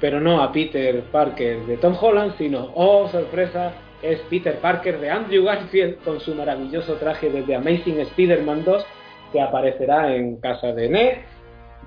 pero 0.00 0.20
no 0.20 0.42
a 0.42 0.52
Peter 0.52 1.02
Parker 1.10 1.60
de 1.66 1.76
Tom 1.78 1.96
Holland, 2.00 2.34
sino, 2.38 2.70
oh 2.74 3.08
sorpresa, 3.08 3.72
es 4.02 4.20
Peter 4.30 4.56
Parker 4.58 5.00
de 5.00 5.10
Andrew 5.10 5.44
Garfield 5.44 5.98
con 6.04 6.20
su 6.20 6.34
maravilloso 6.34 6.94
traje 6.94 7.30
de 7.30 7.42
The 7.42 7.56
Amazing 7.56 8.00
Spider-Man 8.00 8.64
2 8.64 8.86
que 9.32 9.40
aparecerá 9.40 10.14
en 10.14 10.36
casa 10.36 10.72
de 10.72 10.88
Ned. 10.88 11.18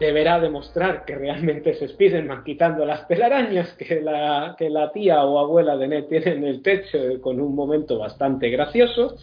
Deberá 0.02 0.40
demostrar 0.40 1.06
que 1.06 1.14
realmente 1.16 1.70
es 1.70 1.82
Spider-Man 1.84 2.44
quitando 2.44 2.84
las 2.86 3.08
telarañas 3.08 3.72
que 3.74 4.02
la, 4.02 4.56
que 4.58 4.72
la 4.72 4.92
tía 4.92 5.24
o 5.24 5.38
abuela 5.38 5.78
de 5.78 5.88
Ned 5.88 6.06
tiene 6.06 6.32
en 6.32 6.44
el 6.44 6.64
techo 6.64 6.98
con 7.22 7.40
un 7.40 7.54
momento 7.54 8.00
bastante 8.00 8.50
gracioso. 8.50 9.16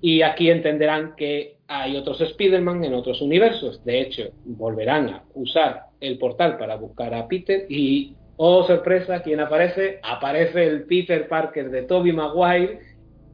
Y 0.00 0.22
aquí 0.22 0.50
entenderán 0.50 1.16
que 1.16 1.56
hay 1.66 1.96
otros 1.96 2.20
Spider-Man 2.20 2.84
en 2.84 2.94
otros 2.94 3.20
universos. 3.20 3.84
De 3.84 4.02
hecho, 4.02 4.30
volverán 4.44 5.08
a 5.08 5.24
usar 5.34 5.86
el 6.00 6.16
portal 6.16 6.58
para 6.58 6.76
buscar 6.76 7.12
a 7.12 7.26
Peter 7.26 7.66
y 7.68 8.14
Oh, 8.36 8.64
sorpresa, 8.64 9.22
¿quién 9.22 9.38
aparece? 9.38 10.00
Aparece 10.02 10.64
el 10.66 10.84
Peter 10.84 11.28
Parker 11.28 11.70
de 11.70 11.82
Toby 11.82 12.12
Maguire, 12.12 12.80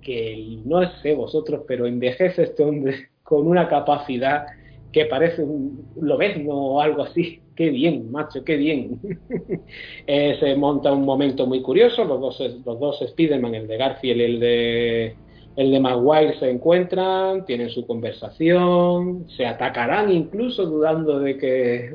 que 0.03 0.59
no 0.65 0.83
sé 1.01 1.15
vosotros, 1.15 1.63
pero 1.67 1.87
envejece 1.87 2.43
este 2.43 2.63
hombre 2.63 3.09
con 3.23 3.47
una 3.47 3.67
capacidad 3.67 4.47
que 4.93 5.07
parece 5.07 5.43
un 5.43 5.85
lobezno 6.01 6.55
o 6.55 6.81
algo 6.81 7.03
así. 7.03 7.41
Qué 7.55 7.71
bien, 7.71 8.11
macho, 8.11 8.45
qué 8.45 8.57
bien. 8.57 9.01
Eh, 10.07 10.37
se 10.41 10.57
monta 10.57 10.93
un 10.93 11.05
momento 11.05 11.47
muy 11.47 11.63
curioso, 11.63 12.05
los 12.05 12.21
dos, 12.21 12.41
los 12.67 12.81
dos 12.81 13.03
Spider-Man, 13.03 13.55
el 13.55 13.69
de 13.69 13.77
Garfield 13.77 14.21
y 14.21 14.25
el 14.25 14.41
de, 14.41 15.17
el 15.55 15.71
de 15.71 15.79
Maguire, 15.79 16.37
se 16.41 16.51
encuentran, 16.51 17.45
tienen 17.45 17.71
su 17.71 17.87
conversación, 17.87 19.27
se 19.37 19.47
atacarán 19.47 20.11
incluso 20.11 20.67
dudando 20.67 21.21
de 21.21 21.37
que 21.39 21.95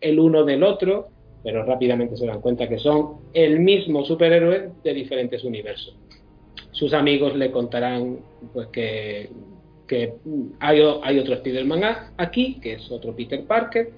el 0.00 0.20
uno 0.20 0.44
del 0.44 0.62
otro 0.62 1.08
pero 1.46 1.64
rápidamente 1.64 2.16
se 2.16 2.26
dan 2.26 2.40
cuenta 2.40 2.68
que 2.68 2.76
son 2.76 3.18
el 3.32 3.60
mismo 3.60 4.04
superhéroe 4.04 4.72
de 4.82 4.92
diferentes 4.92 5.44
universos. 5.44 5.96
Sus 6.72 6.92
amigos 6.92 7.36
le 7.36 7.52
contarán 7.52 8.18
pues 8.52 8.66
que, 8.72 9.30
hay, 10.60 10.82
hay 11.02 11.18
otro 11.18 11.34
Spider-Man 11.34 11.82
aquí, 12.16 12.58
que 12.60 12.74
es 12.74 12.90
otro 12.90 13.14
Peter 13.14 13.44
Parker, 13.44 13.90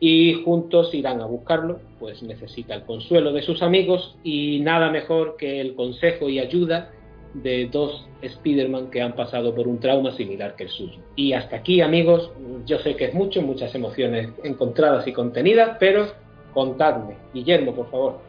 y 0.00 0.42
juntos 0.44 0.92
irán 0.94 1.20
a 1.20 1.26
buscarlo, 1.26 1.80
pues 2.00 2.22
necesita 2.22 2.74
el 2.74 2.82
consuelo 2.82 3.32
de 3.32 3.42
sus 3.42 3.62
amigos 3.62 4.16
y 4.24 4.60
nada 4.60 4.90
mejor 4.90 5.36
que 5.36 5.60
el 5.60 5.74
consejo 5.76 6.28
y 6.28 6.40
ayuda 6.40 6.90
de 7.34 7.68
dos 7.70 8.06
Spider-Man 8.20 8.90
que 8.90 9.00
han 9.00 9.14
pasado 9.14 9.54
por 9.54 9.68
un 9.68 9.78
trauma 9.78 10.12
similar 10.16 10.56
que 10.56 10.64
el 10.64 10.70
suyo. 10.70 10.98
Y 11.14 11.32
hasta 11.34 11.56
aquí, 11.56 11.80
amigos, 11.80 12.30
yo 12.66 12.78
sé 12.80 12.96
que 12.96 13.06
es 13.06 13.14
mucho, 13.14 13.42
muchas 13.42 13.74
emociones 13.74 14.28
encontradas 14.42 15.06
y 15.06 15.12
contenidas, 15.12 15.76
pero 15.78 16.08
Contadme. 16.52 17.16
Guillermo, 17.32 17.74
por 17.74 17.90
favor. 17.90 18.20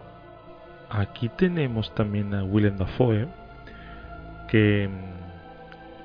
Aquí 0.89 1.29
tenemos 1.37 1.93
también 1.95 2.33
a 2.33 2.43
Willem 2.43 2.77
Dafoe, 2.77 3.27
que 4.49 4.87
mm, 4.87 5.12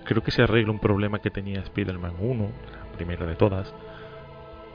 creo 0.09 0.23
que 0.23 0.31
se 0.31 0.43
arregla 0.43 0.73
un 0.73 0.79
problema 0.79 1.19
que 1.19 1.31
tenía 1.31 1.61
Spider-Man 1.61 2.15
1, 2.19 2.45
la 2.45 2.97
primera 2.97 3.27
de 3.27 3.37
todas, 3.37 3.75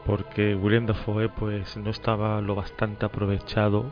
porque 0.05 0.53
Willem 0.53 0.85
Dafoe 0.85 1.27
pues 1.27 1.75
no 1.75 1.89
estaba 1.89 2.39
lo 2.39 2.53
bastante 2.53 3.07
aprovechado 3.07 3.91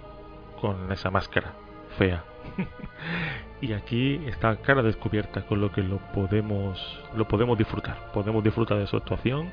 con 0.61 0.91
esa 0.91 1.09
máscara 1.09 1.53
fea. 1.97 2.23
y 3.61 3.73
aquí 3.73 4.21
está 4.27 4.55
cara 4.57 4.83
descubierta 4.83 5.41
con 5.47 5.61
lo 5.61 5.71
que 5.71 5.81
lo 5.81 5.97
podemos 6.13 6.77
lo 7.15 7.27
podemos 7.27 7.57
disfrutar. 7.57 8.11
Podemos 8.13 8.43
disfrutar 8.43 8.77
de 8.77 8.85
su 8.85 8.97
actuación 8.97 9.49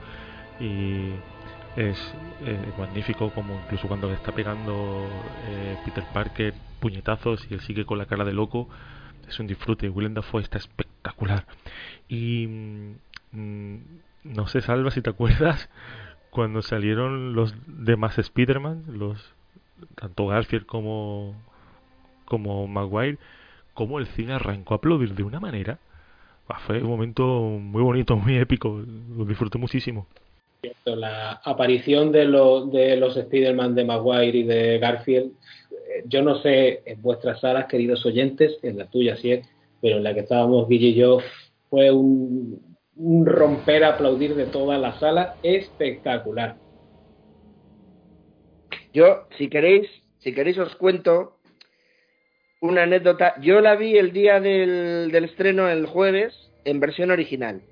y 0.61 1.13
es 1.75 1.97
eh, 2.45 2.71
magnífico 2.79 3.31
como 3.31 3.63
incluso 3.65 3.89
cuando 3.89 4.09
le 4.09 4.15
está 4.15 4.33
pegando 4.33 5.07
eh, 5.47 5.79
Peter 5.87 6.05
Parker 6.13 6.53
puñetazos 6.81 7.51
y 7.51 7.55
él 7.55 7.61
sigue 7.61 7.87
con 7.87 7.97
la 7.97 8.05
cara 8.05 8.25
de 8.27 8.33
loco 8.35 8.69
es 9.27 9.39
un 9.39 9.47
disfrute 9.47 9.89
Willem 9.89 10.15
Dafoe 10.15 10.43
está 10.43 10.59
espectacular 10.59 10.88
y 12.09 12.47
mm, 13.33 13.77
no 14.25 14.47
sé 14.47 14.61
Salva 14.61 14.91
si 14.91 15.03
te 15.03 15.11
acuerdas 15.11 15.69
cuando 16.31 16.63
salieron 16.63 17.35
los 17.35 17.55
demás 17.67 18.19
Spider-Man 18.19 18.85
los 18.89 19.35
tanto 19.95 20.27
Garfield 20.27 20.67
como 20.67 21.35
como 22.25 22.67
Maguire 22.67 23.19
como 23.75 23.99
el 23.99 24.07
cine 24.07 24.35
arrancó 24.35 24.75
a 24.75 24.77
aplaudir 24.79 25.15
de 25.15 25.23
una 25.23 25.41
manera 25.41 25.79
fue 26.67 26.83
un 26.83 26.89
momento 26.89 27.23
muy 27.25 27.83
bonito 27.83 28.17
muy 28.17 28.37
épico 28.37 28.83
lo 29.17 29.25
disfruté 29.25 29.59
muchísimo. 29.59 30.07
La 30.85 31.41
aparición 31.45 32.11
de, 32.11 32.27
de 32.27 32.97
los 32.97 33.17
Spider-Man 33.17 33.77
de 33.77 33.85
Maguire 33.85 34.39
y 34.39 34.43
de 34.43 34.79
Garfield, 34.81 35.31
eh, 35.71 36.03
yo 36.07 36.23
no 36.23 36.41
sé 36.43 36.83
en 36.85 37.01
vuestras 37.01 37.41
salas, 37.41 37.67
queridos 37.67 38.05
oyentes, 38.05 38.59
en 38.63 38.79
la 38.79 38.87
tuya 38.87 39.17
sí 39.17 39.33
es, 39.33 39.49
pero 39.81 39.97
en 39.97 40.05
la 40.05 40.15
que 40.15 40.21
estábamos 40.21 40.69
Guille 40.69 40.89
y 40.89 40.95
yo, 40.95 41.19
fue 41.71 41.91
un, 41.91 42.77
romper, 43.25 43.85
aplaudir 43.85 44.35
de 44.35 44.47
toda 44.47 44.79
la 44.79 44.99
sala 44.99 45.37
espectacular. 45.43 46.57
Yo, 48.93 49.27
si 49.37 49.49
queréis, 49.49 49.89
si 50.19 50.35
queréis 50.35 50.59
os 50.59 50.75
cuento 50.77 51.37
una 52.61 52.83
anécdota. 52.83 53.35
Yo 53.41 53.61
la 53.61 53.77
vi 53.77 53.97
el 53.97 54.13
día 54.13 54.41
del, 54.41 55.11
del 55.13 55.25
estreno, 55.25 55.69
el 55.69 55.87
jueves, 55.87 56.35
en 56.65 56.81
versión 56.81 57.11
original 57.11 57.63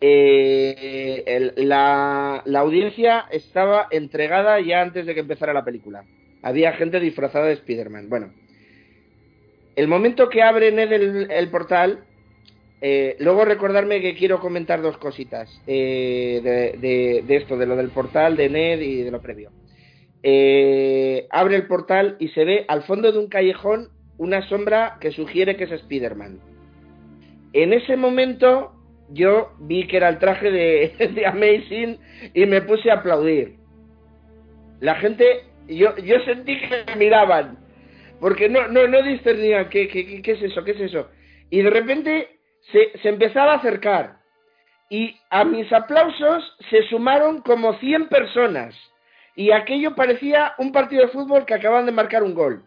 eh, 0.00 1.52
la, 1.56 2.42
audiencia 2.54 3.26
estaba 3.30 3.88
entregada 3.90 4.60
ya 4.60 4.82
antes 4.82 5.06
de 5.06 5.14
que 5.14 5.20
empezara 5.20 5.52
la 5.52 5.64
película. 5.64 6.04
Había 6.42 6.72
gente 6.72 7.00
disfrazada 7.00 7.46
de 7.46 7.54
Spider-Man. 7.54 8.08
Bueno, 8.08 8.32
el 9.76 9.88
momento 9.88 10.30
que 10.30 10.42
abre 10.42 10.72
Ned 10.72 10.90
el, 11.30 11.50
portal, 11.50 12.00
eh, 12.80 13.16
luego 13.20 13.44
recordarme 13.44 14.00
que 14.00 14.16
quiero 14.16 14.40
comentar 14.40 14.80
dos 14.80 14.96
cositas 14.96 15.50
eh, 15.66 16.40
de, 16.42 17.36
esto, 17.36 17.58
de 17.58 17.66
lo 17.66 17.76
del 17.76 17.90
portal, 17.90 18.36
de 18.36 18.48
Ned 18.48 18.80
y 18.80 19.02
de 19.02 19.10
lo 19.10 19.20
previo. 19.20 19.52
Eh, 20.22 21.28
abre 21.30 21.56
el 21.56 21.66
portal 21.66 22.16
y 22.18 22.28
se 22.28 22.44
ve 22.44 22.64
al 22.68 22.82
fondo 22.84 23.12
de 23.12 23.18
un 23.18 23.28
callejón 23.28 23.90
una 24.16 24.48
sombra 24.48 24.96
que 24.98 25.12
sugiere 25.12 25.56
que 25.56 25.64
es 25.64 25.72
Spider-Man. 25.72 26.40
En 27.52 27.74
ese 27.74 27.96
momento 27.96 28.72
yo 29.10 29.52
vi 29.58 29.86
que 29.86 29.98
era 29.98 30.08
el 30.08 30.18
traje 30.18 30.50
de, 30.50 31.22
Amazing 31.26 31.98
y 32.32 32.46
me 32.46 32.62
puse 32.62 32.90
a 32.90 32.94
aplaudir. 32.94 33.56
La 34.80 34.94
gente, 34.96 35.44
yo, 35.68 35.94
yo 35.98 36.18
sentí 36.20 36.58
que 36.60 36.84
me 36.86 36.96
miraban, 36.96 37.58
porque 38.20 38.48
no, 38.48 38.68
no, 38.68 38.86
no 38.86 39.02
discernían 39.02 39.68
qué, 39.68 39.88
qué, 39.88 40.22
qué 40.22 40.32
es 40.32 40.42
eso, 40.42 40.64
qué 40.64 40.72
es 40.72 40.80
eso. 40.80 41.08
Y 41.50 41.62
de 41.62 41.70
repente 41.70 42.38
se, 42.72 42.98
se 43.02 43.08
empezaba 43.08 43.52
a 43.52 43.56
acercar. 43.56 44.16
Y 44.88 45.16
a 45.30 45.44
mis 45.44 45.70
aplausos 45.72 46.56
se 46.70 46.82
sumaron 46.88 47.42
como 47.42 47.74
100 47.74 48.08
personas. 48.08 48.74
Y 49.34 49.50
aquello 49.50 49.94
parecía 49.94 50.54
un 50.58 50.72
partido 50.72 51.02
de 51.02 51.12
fútbol 51.12 51.44
que 51.44 51.54
acaban 51.54 51.86
de 51.86 51.92
marcar 51.92 52.22
un 52.22 52.34
gol. 52.34 52.64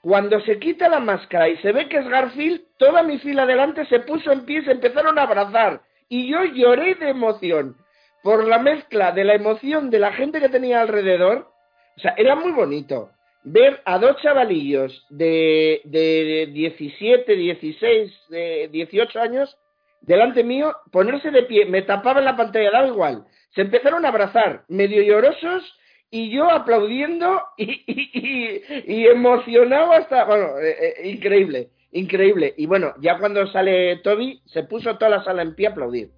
Cuando 0.00 0.40
se 0.40 0.58
quita 0.58 0.88
la 0.88 1.00
máscara 1.00 1.48
y 1.48 1.56
se 1.58 1.72
ve 1.72 1.88
que 1.88 1.98
es 1.98 2.08
Garfield, 2.08 2.62
toda 2.78 3.02
mi 3.02 3.18
fila 3.18 3.44
delante 3.46 3.84
se 3.86 4.00
puso 4.00 4.32
en 4.32 4.46
pie 4.46 4.62
se 4.62 4.70
empezaron 4.70 5.18
a 5.18 5.22
abrazar. 5.22 5.82
Y 6.08 6.30
yo 6.30 6.44
lloré 6.44 6.94
de 6.94 7.10
emoción 7.10 7.76
por 8.22 8.46
la 8.46 8.58
mezcla 8.58 9.12
de 9.12 9.24
la 9.24 9.34
emoción 9.34 9.90
de 9.90 9.98
la 9.98 10.12
gente 10.12 10.40
que 10.40 10.48
tenía 10.48 10.80
alrededor. 10.80 11.50
O 11.96 12.00
sea, 12.00 12.14
era 12.16 12.36
muy 12.36 12.52
bonito 12.52 13.10
ver 13.50 13.80
a 13.84 13.98
dos 13.98 14.16
chavalillos 14.22 15.04
de, 15.10 15.80
de 15.84 16.50
17, 16.52 17.34
16, 17.34 18.12
de 18.28 18.68
18 18.70 19.20
años 19.20 19.56
delante 20.00 20.44
mío, 20.44 20.74
ponerse 20.90 21.30
de 21.30 21.42
pie, 21.42 21.64
me 21.66 21.82
tapaban 21.82 22.24
la 22.24 22.36
pantalla, 22.36 22.70
da 22.70 22.86
igual. 22.86 23.24
Se 23.54 23.62
empezaron 23.62 24.04
a 24.04 24.08
abrazar, 24.08 24.64
medio 24.68 25.02
llorosos 25.02 25.62
y 26.10 26.30
yo 26.30 26.50
aplaudiendo 26.50 27.42
y, 27.56 29.06
emocionado 29.06 29.92
hasta, 29.92 30.24
bueno, 30.24 30.58
eh, 30.58 30.76
eh, 30.80 31.08
increíble, 31.08 31.70
increíble. 31.92 32.54
Y 32.56 32.66
bueno, 32.66 32.94
ya 33.00 33.18
cuando 33.18 33.46
sale 33.48 33.96
Toby, 33.96 34.40
se 34.46 34.62
puso 34.62 34.96
toda 34.96 35.10
la 35.10 35.24
sala 35.24 35.42
en 35.42 35.54
pie 35.54 35.68
a 35.68 35.70
aplaudir. 35.70 36.10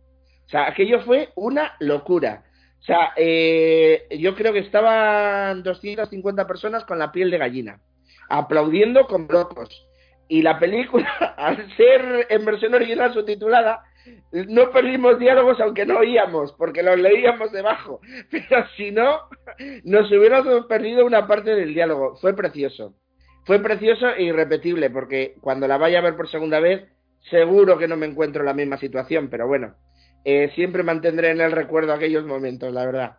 O 0.46 0.48
sea, 0.48 0.68
aquello 0.68 1.00
fue 1.00 1.28
una 1.36 1.74
locura. 1.80 2.44
O 2.80 2.82
sea, 2.82 3.12
eh, 3.16 4.06
yo 4.18 4.34
creo 4.34 4.52
que 4.52 4.60
estaban 4.60 5.62
250 5.62 6.46
personas 6.46 6.84
con 6.84 6.98
la 6.98 7.12
piel 7.12 7.30
de 7.30 7.38
gallina, 7.38 7.80
aplaudiendo 8.28 9.06
con 9.06 9.26
locos. 9.28 9.86
Y 10.28 10.42
la 10.42 10.58
película, 10.58 11.08
al 11.36 11.76
ser 11.76 12.26
en 12.30 12.44
versión 12.44 12.74
original 12.74 13.12
subtitulada, 13.12 13.84
no 14.32 14.70
perdimos 14.70 15.18
diálogos 15.18 15.60
aunque 15.60 15.84
no 15.84 15.98
oíamos, 15.98 16.52
porque 16.52 16.82
los 16.82 16.98
leíamos 16.98 17.52
debajo. 17.52 18.00
Pero 18.30 18.66
si 18.76 18.90
no, 18.90 19.20
nos 19.84 20.10
hubiéramos 20.10 20.66
perdido 20.66 21.04
una 21.04 21.26
parte 21.26 21.54
del 21.54 21.74
diálogo. 21.74 22.16
Fue 22.16 22.34
precioso. 22.34 22.94
Fue 23.44 23.58
precioso 23.58 24.08
e 24.08 24.24
irrepetible, 24.24 24.90
porque 24.90 25.34
cuando 25.40 25.66
la 25.68 25.76
vaya 25.76 25.98
a 25.98 26.02
ver 26.02 26.16
por 26.16 26.30
segunda 26.30 26.60
vez, 26.60 26.84
seguro 27.30 27.78
que 27.78 27.88
no 27.88 27.96
me 27.96 28.06
encuentro 28.06 28.42
en 28.42 28.46
la 28.46 28.54
misma 28.54 28.78
situación, 28.78 29.28
pero 29.28 29.46
bueno, 29.46 29.74
eh, 30.24 30.50
siempre 30.54 30.82
mantendré 30.82 31.30
en 31.30 31.40
el 31.40 31.52
recuerdo 31.52 31.92
aquellos 31.92 32.24
momentos, 32.24 32.72
la 32.72 32.86
verdad. 32.86 33.16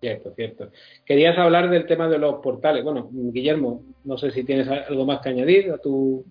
Cierto, 0.00 0.34
cierto. 0.34 0.70
Querías 1.06 1.38
hablar 1.38 1.70
del 1.70 1.86
tema 1.86 2.08
de 2.08 2.18
los 2.18 2.42
portales. 2.42 2.82
Bueno, 2.82 3.08
Guillermo, 3.12 3.84
no 4.02 4.18
sé 4.18 4.32
si 4.32 4.42
tienes 4.42 4.66
algo 4.68 5.06
más 5.06 5.20
que 5.20 5.28
añadir 5.28 5.70
a 5.70 5.78
tu. 5.78 6.24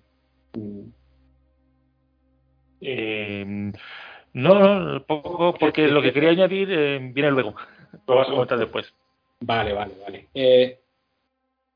Eh, 2.81 3.71
no, 4.33 4.59
no, 4.59 5.05
poco, 5.05 5.53
porque 5.57 5.87
lo 5.87 6.01
que 6.01 6.11
quería 6.11 6.31
añadir 6.31 6.67
eh, 6.69 6.99
viene 7.13 7.31
luego. 7.31 7.55
Lo 8.07 8.15
vas 8.15 8.27
a 8.27 8.31
comentar 8.31 8.59
después. 8.59 8.93
Vale, 9.39 9.71
vale, 9.71 9.93
vale. 10.01 10.27
Eh, 10.33 10.79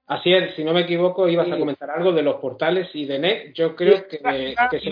así 0.08 0.34
es, 0.34 0.54
si 0.56 0.66
no 0.66 0.74
me 0.74 0.82
equivoco, 0.82 1.30
ibas 1.30 1.50
a 1.50 1.58
comentar 1.58 1.90
algo 1.90 2.12
de 2.12 2.24
los 2.24 2.36
portales 2.42 2.90
y 2.94 3.06
de 3.06 3.20
NET. 3.20 3.54
Yo 3.54 3.74
creo 3.74 4.06
que, 4.10 4.20
que 4.70 4.80
sí 4.82 4.90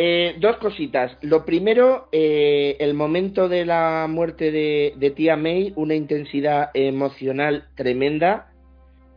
eh, 0.00 0.36
dos 0.38 0.58
cositas. 0.58 1.18
Lo 1.22 1.44
primero, 1.44 2.06
eh, 2.12 2.76
el 2.78 2.94
momento 2.94 3.48
de 3.48 3.66
la 3.66 4.06
muerte 4.08 4.52
de, 4.52 5.12
tía 5.16 5.36
May, 5.36 5.72
una 5.74 5.96
intensidad 5.96 6.70
emocional 6.72 7.66
tremenda. 7.74 8.52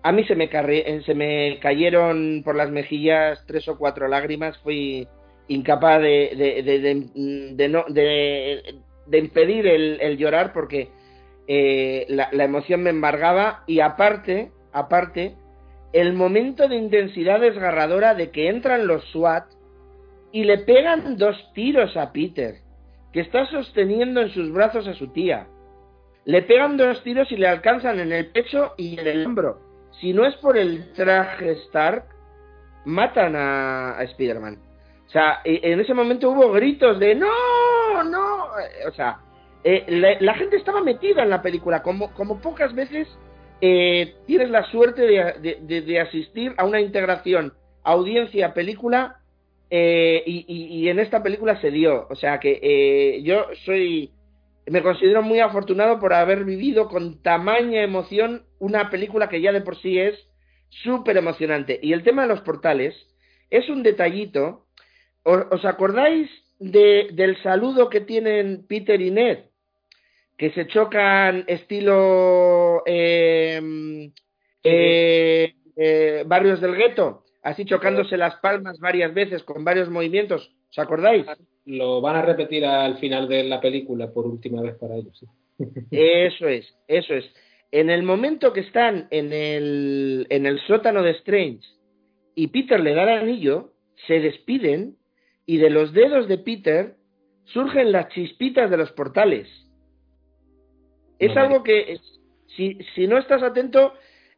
A 0.01 0.11
mí 0.11 0.23
se 0.23 0.35
me, 0.35 0.49
eh, 0.51 1.03
se 1.05 1.13
me 1.13 1.59
cayeron 1.59 2.41
por 2.43 2.55
las 2.55 2.71
mejillas 2.71 3.45
tres 3.45 3.67
o 3.67 3.77
cuatro 3.77 4.07
lágrimas. 4.07 4.57
Fui 4.63 5.07
incapaz 5.49 6.01
de, 6.01 7.53
de, 7.55 7.69
no, 7.69 7.85
de, 7.87 8.73
impedir 9.13 9.67
el, 9.67 10.17
llorar 10.17 10.51
porque 10.51 10.89
la, 12.07 12.29
la 12.31 12.43
emoción 12.43 12.81
me 12.81 12.89
embargaba. 12.89 13.63
Y 13.67 13.81
aparte, 13.81 14.49
aparte, 14.73 15.35
el 15.93 16.13
momento 16.13 16.67
de 16.67 16.77
intensidad 16.77 17.39
desgarradora 17.39 18.15
de 18.15 18.31
que 18.31 18.49
entran 18.49 18.87
los 18.87 19.05
SWAT 19.11 19.60
y 20.31 20.43
le 20.43 20.59
pegan 20.59 21.17
dos 21.17 21.35
tiros 21.53 21.95
a 21.97 22.11
Peter, 22.11 22.55
que 23.11 23.21
está 23.21 23.45
sosteniendo 23.47 24.21
en 24.21 24.29
sus 24.29 24.51
brazos 24.51 24.87
a 24.87 24.93
su 24.93 25.07
tía. 25.07 25.47
Le 26.25 26.41
pegan 26.43 26.77
dos 26.77 27.03
tiros 27.03 27.31
y 27.31 27.37
le 27.37 27.47
alcanzan 27.47 27.99
en 27.99 28.11
el 28.11 28.27
pecho 28.27 28.73
y 28.77 28.99
en 28.99 29.07
el 29.07 29.25
hombro. 29.25 29.59
Si 29.99 30.13
no 30.13 30.25
es 30.25 30.35
por 30.35 30.57
el 30.57 30.93
traje 30.93 31.51
Stark, 31.65 32.05
matan 32.85 33.35
a, 33.35 33.97
Spider-Man. 34.01 34.57
O 35.07 35.09
sea, 35.09 35.41
en 35.43 35.79
ese 35.79 35.93
momento 35.93 36.29
hubo 36.29 36.51
gritos 36.53 36.99
de 36.99 37.15
no, 37.15 38.03
no. 38.03 38.45
O 38.87 38.91
sea, 38.95 39.19
eh, 39.63 40.17
la, 40.21 40.33
gente 40.35 40.55
estaba 40.55 40.81
metida 40.81 41.23
en 41.23 41.29
la 41.29 41.41
película, 41.41 41.83
como, 41.83 42.13
como 42.13 42.39
pocas 42.39 42.73
veces 42.73 43.07
eh, 43.59 44.15
tienes 44.25 44.49
la 44.49 44.63
suerte 44.71 45.01
de, 45.01 45.81
de 45.81 45.99
asistir 45.99 46.53
a 46.57 46.65
una 46.65 46.79
integración 46.79 47.53
audiencia-película 47.83 49.20
eh, 49.73 50.21
y, 50.25 50.89
en 50.89 50.99
esta 50.99 51.23
película 51.23 51.59
se 51.61 51.71
dio. 51.71 52.05
O 52.09 52.15
sea 52.15 52.39
que 52.39 52.59
eh, 52.61 53.23
yo 53.23 53.47
soy. 53.65 54.11
Me 54.67 54.83
considero 54.83 55.23
muy 55.23 55.39
afortunado 55.39 55.97
por 55.99 56.13
haber 56.13 56.43
vivido 56.43 56.87
con 56.89 57.23
tamaña 57.23 57.81
emoción 57.81 58.45
una 58.59 58.89
película 58.89 59.27
que 59.27 59.41
ya 59.41 59.51
de 59.51 59.61
por 59.61 59.81
sí 59.81 59.97
es 59.97 60.15
súper 60.83 61.17
emocionante. 61.17 61.79
Y 61.81 61.93
el 61.93 62.03
tema 62.03 62.23
de 62.23 62.27
los 62.27 62.41
portales 62.41 62.95
es 63.49 63.69
un 63.69 63.81
detallito. 63.81 64.67
¿Os, 65.23 65.65
acordáis 65.65 66.29
de, 66.59 67.07
del 67.13 67.41
saludo 67.41 67.89
que 67.89 68.01
tienen 68.01 68.65
Peter 68.67 68.99
y 68.99 69.09
Ned? 69.09 69.39
Que 70.37 70.51
se 70.51 70.67
chocan 70.67 71.45
estilo 71.47 72.83
em, 72.85 74.11
eh, 74.63 75.53
barrios 76.25 76.59
del 76.59 76.75
gueto 76.75 77.23
así 77.41 77.65
chocándose 77.65 78.17
las 78.17 78.35
palmas 78.37 78.79
varias 78.79 79.13
veces 79.13 79.43
con 79.43 79.63
varios 79.63 79.89
movimientos. 79.89 80.51
¿Os 80.69 80.79
acordáis? 80.79 81.25
Lo 81.65 82.01
van 82.01 82.15
a 82.15 82.21
repetir 82.21 82.65
al 82.65 82.97
final 82.97 83.27
de 83.27 83.43
la 83.43 83.59
película 83.59 84.11
por 84.11 84.25
última 84.25 84.61
vez 84.61 84.75
para 84.77 84.95
ellos. 84.95 85.25
Eso 85.91 86.47
es, 86.47 86.65
eso 86.87 87.13
es. 87.13 87.25
En 87.71 87.89
el 87.89 88.03
momento 88.03 88.51
que 88.51 88.61
están 88.61 89.07
en 89.11 89.31
el, 89.31 90.25
en 90.29 90.45
el 90.45 90.59
sótano 90.61 91.03
de 91.03 91.11
Strange 91.11 91.61
y 92.35 92.47
Peter 92.47 92.79
le 92.79 92.93
da 92.93 93.03
el 93.03 93.19
anillo, 93.19 93.73
se 94.07 94.19
despiden 94.19 94.97
y 95.45 95.57
de 95.57 95.69
los 95.69 95.93
dedos 95.93 96.27
de 96.27 96.39
Peter 96.39 96.95
surgen 97.45 97.91
las 97.91 98.09
chispitas 98.09 98.69
de 98.69 98.77
los 98.77 98.91
portales. 98.91 99.47
Es 101.19 101.37
algo 101.37 101.63
que, 101.63 101.99
si, 102.55 102.77
si 102.95 103.07
no 103.07 103.17
estás 103.17 103.43
atento, 103.43 103.93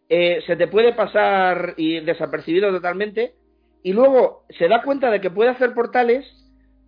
eh, 0.10 0.42
se 0.46 0.56
te 0.56 0.68
puede 0.68 0.94
pasar 0.94 1.74
y 1.78 2.00
desapercibido 2.02 2.72
totalmente 2.72 3.34
y 3.84 3.94
luego 3.94 4.44
se 4.58 4.68
da 4.68 4.82
cuenta 4.82 5.10
de 5.12 5.22
que 5.22 5.30
puede 5.30 5.50
hacer 5.50 5.74
portales 5.74 6.26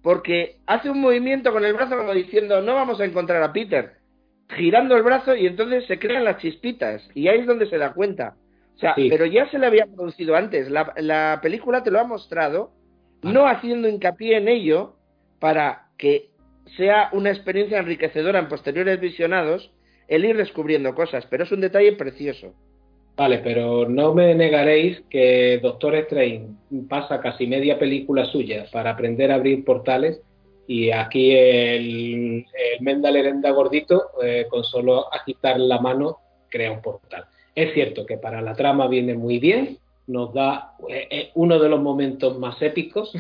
porque 0.01 0.57
hace 0.65 0.89
un 0.89 1.01
movimiento 1.01 1.51
con 1.51 1.65
el 1.65 1.73
brazo 1.73 1.97
como 1.97 2.13
diciendo 2.13 2.61
no 2.61 2.75
vamos 2.75 2.99
a 2.99 3.05
encontrar 3.05 3.41
a 3.41 3.53
Peter 3.53 3.93
girando 4.49 4.95
el 4.95 5.03
brazo 5.03 5.35
y 5.35 5.47
entonces 5.47 5.85
se 5.87 5.97
crean 5.97 6.23
las 6.23 6.37
chispitas 6.37 7.01
y 7.13 7.27
ahí 7.27 7.39
es 7.39 7.47
donde 7.47 7.67
se 7.67 7.77
da 7.77 7.93
cuenta. 7.93 8.35
O 8.75 8.79
sea 8.79 8.93
pero 8.95 9.25
ya 9.25 9.49
se 9.49 9.57
le 9.57 9.65
había 9.67 9.87
producido 9.87 10.35
antes. 10.35 10.69
La, 10.69 10.93
la 10.97 11.39
película 11.41 11.83
te 11.83 11.91
lo 11.91 11.99
ha 11.99 12.03
mostrado 12.03 12.71
no 13.21 13.47
haciendo 13.47 13.87
hincapié 13.87 14.37
en 14.37 14.47
ello 14.47 14.95
para 15.39 15.87
que 15.97 16.29
sea 16.77 17.09
una 17.13 17.31
experiencia 17.31 17.79
enriquecedora 17.79 18.39
en 18.39 18.49
posteriores 18.49 18.99
visionados 18.99 19.71
el 20.07 20.25
ir 20.25 20.37
descubriendo 20.37 20.93
cosas 20.93 21.25
pero 21.29 21.43
es 21.43 21.51
un 21.51 21.61
detalle 21.61 21.93
precioso 21.93 22.53
Vale, 23.15 23.39
pero 23.39 23.87
no 23.87 24.13
me 24.13 24.35
negaréis 24.35 25.01
que 25.09 25.59
Doctor 25.61 25.95
Strange 25.95 26.47
pasa 26.89 27.21
casi 27.21 27.47
media 27.47 27.79
película 27.79 28.25
suya 28.25 28.65
para 28.71 28.91
aprender 28.91 29.31
a 29.31 29.35
abrir 29.35 29.63
portales 29.63 30.21
y 30.67 30.91
aquí 30.91 31.31
el, 31.31 32.45
el 32.45 32.81
Mendalerenda 32.81 33.51
gordito 33.51 34.09
eh, 34.21 34.47
con 34.49 34.63
solo 34.65 35.13
agitar 35.13 35.59
la 35.59 35.79
mano 35.79 36.17
crea 36.49 36.71
un 36.71 36.81
portal. 36.81 37.25
Es 37.53 37.73
cierto 37.73 38.05
que 38.05 38.17
para 38.17 38.41
la 38.41 38.53
trama 38.53 38.87
viene 38.87 39.13
muy 39.13 39.39
bien, 39.39 39.77
nos 40.07 40.33
da 40.33 40.73
eh, 40.89 41.07
eh, 41.09 41.31
uno 41.35 41.57
de 41.57 41.69
los 41.69 41.81
momentos 41.81 42.37
más 42.37 42.61
épicos, 42.61 43.13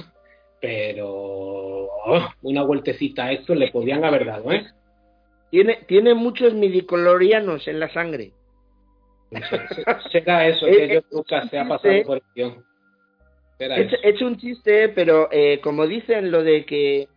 pero 0.59 1.09
oh, 1.09 2.27
una 2.41 2.63
vueltecita 2.63 3.25
a 3.25 3.31
esto 3.31 3.55
le 3.55 3.71
podían 3.71 4.03
haber 4.03 4.25
dado, 4.25 4.51
¿eh? 4.51 4.65
Tiene, 5.51 5.79
tiene 5.87 6.13
muchos 6.15 6.53
midiclorianos 6.53 7.67
en 7.69 7.79
la 7.79 7.93
sangre. 7.93 8.31
Será 10.11 10.47
eso, 10.47 10.65
que 10.65 10.87
yo 10.87 11.01
nunca 11.11 11.47
se 11.47 11.57
ha 11.57 11.67
pasado 11.67 12.03
por 12.05 12.21
He 13.57 14.09
hecho 14.09 14.27
un 14.27 14.37
chiste, 14.37 14.89
pero 14.89 15.29
eh, 15.31 15.59
como 15.61 15.87
dicen 15.87 16.29
lo 16.29 16.43
de 16.43 16.65
que 16.65 17.07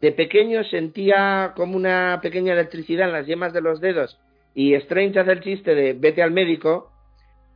de 0.00 0.12
pequeño 0.12 0.64
sentía 0.64 1.52
como 1.54 1.76
una 1.76 2.18
pequeña 2.22 2.52
electricidad 2.52 3.06
en 3.06 3.12
las 3.12 3.26
yemas 3.26 3.52
de 3.52 3.60
los 3.60 3.80
dedos 3.80 4.18
y 4.54 4.74
Strange 4.74 5.20
hace 5.20 5.32
el 5.32 5.40
chiste 5.40 5.74
de 5.74 5.92
vete 5.92 6.22
al 6.22 6.32
médico, 6.32 6.90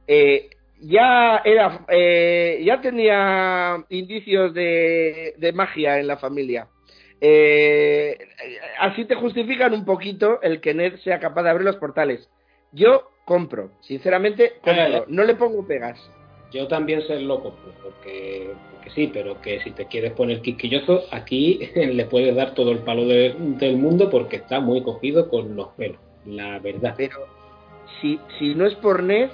eh, 0.07 0.51
ya 0.81 1.43
era 1.45 1.85
eh, 1.89 2.63
ya 2.65 2.81
tenía 2.81 3.85
indicios 3.89 4.55
de, 4.55 5.35
de, 5.37 5.53
magia 5.53 5.99
en 5.99 6.07
la 6.07 6.17
familia. 6.17 6.69
así 8.79 9.05
te 9.07 9.15
justifican 9.17 9.75
un 9.75 9.85
poquito 9.85 10.41
el 10.43 10.61
que 10.61 10.73
Ned 10.73 10.97
sea 11.01 11.19
capaz 11.19 11.43
de 11.43 11.51
abrir 11.51 11.67
los 11.67 11.77
portales. 11.77 12.31
Yo 12.73 13.11
compro, 13.31 13.71
sinceramente, 13.83 14.55
compro. 14.61 15.05
no 15.07 15.23
le 15.23 15.37
pongo 15.37 15.65
pegas. 15.65 15.97
Yo 16.51 16.67
también 16.67 17.01
sé 17.07 17.21
loco, 17.21 17.55
porque, 17.81 18.51
porque, 18.73 18.91
sí, 18.91 19.09
pero 19.13 19.41
que 19.41 19.61
si 19.61 19.71
te 19.71 19.87
quieres 19.87 20.15
poner 20.15 20.43
quisquilloso, 20.43 21.05
aquí 21.13 21.61
le 21.77 22.07
puedes 22.07 22.35
dar 22.35 22.55
todo 22.55 22.73
el 22.73 22.81
palo 22.81 23.07
del 23.07 23.77
mundo 23.77 24.11
porque 24.11 24.35
está 24.35 24.59
muy 24.59 24.83
cogido 24.83 25.29
con 25.29 25.55
los 25.55 25.69
pelos, 25.75 26.01
la 26.27 26.59
verdad. 26.59 26.95
Pero 26.97 27.19
si, 28.01 28.19
si 28.41 28.53
no 28.57 28.67
es 28.67 28.75
por 28.75 29.01
Ned, 29.01 29.31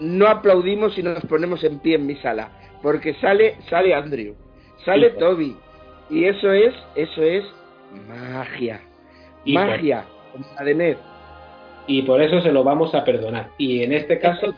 no 0.00 0.26
aplaudimos 0.26 0.98
y 0.98 1.04
nos 1.04 1.24
ponemos 1.26 1.62
en 1.62 1.78
pie 1.78 1.94
en 1.94 2.06
mi 2.06 2.16
sala, 2.16 2.50
porque 2.82 3.14
sale, 3.20 3.58
sale 3.70 3.94
Andrew, 3.94 4.34
sale 4.84 5.10
Toby, 5.10 5.56
y 6.10 6.24
eso 6.24 6.50
es, 6.50 6.74
eso 6.96 7.22
es 7.22 7.44
magia, 8.08 8.80
magia, 9.46 10.04
como 10.32 10.44
la 10.56 10.64
de 10.64 10.74
Ned 10.74 10.96
y 11.86 12.02
por 12.02 12.22
eso 12.22 12.40
se 12.40 12.52
lo 12.52 12.64
vamos 12.64 12.94
a 12.94 13.04
perdonar. 13.04 13.50
Y 13.58 13.82
en 13.82 13.92
este 13.92 14.18
caso 14.18 14.54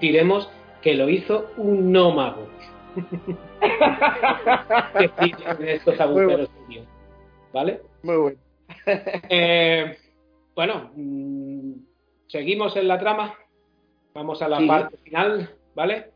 diremos 0.00 0.50
que 0.82 0.94
lo 0.94 1.08
hizo 1.08 1.50
un 1.56 1.92
no 1.92 2.12
mago. 2.12 2.48
estos 5.60 6.00
agujeros 6.00 6.50
¿Vale? 7.52 7.80
Muy 8.02 8.16
bueno. 8.16 8.38
Eh, 9.28 9.96
bueno, 10.54 10.90
mm, 10.94 11.72
seguimos 12.28 12.76
en 12.76 12.88
la 12.88 12.98
trama. 12.98 13.34
Vamos 14.14 14.42
a 14.42 14.48
la 14.48 14.64
parte 14.66 14.96
final, 14.98 15.50
¿vale? 15.74 16.06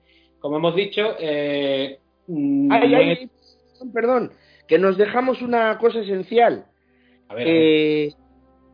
Como 0.40 0.56
hemos 0.56 0.74
dicho, 0.74 1.14
eh, 1.18 1.98
mm, 2.26 2.68
perdón, 2.68 3.92
perdón, 3.92 4.32
que 4.68 4.78
nos 4.78 4.96
dejamos 4.96 5.42
una 5.42 5.78
cosa 5.78 6.00
esencial. 6.00 6.66
A 7.28 7.34
ver, 7.34 7.46
Eh, 7.48 8.12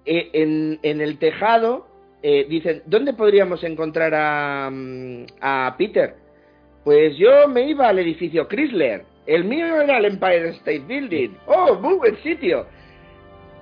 eh, 0.05 0.31
en, 0.33 1.01
el 1.01 1.19
tejado 1.19 1.87
eh, 2.23 2.47
dicen, 2.49 2.83
¿dónde 2.87 3.13
podríamos 3.13 3.63
encontrar 3.65 4.15
a, 4.15 4.71
mm, 4.71 5.27
a 5.41 5.75
Peter? 5.79 6.15
Pues 6.85 7.17
yo 7.17 7.49
me 7.49 7.69
iba 7.69 7.89
al 7.89 7.99
edificio 7.99 8.49
Chrysler. 8.49 9.05
El 9.27 9.45
mío 9.45 9.81
era 9.81 9.99
el 9.99 10.07
Empire 10.07 10.49
State 10.51 10.85
Building. 10.87 11.31
Oh, 11.47 11.75
muy 11.75 11.95
buen 11.95 12.17
sitio. 12.23 12.67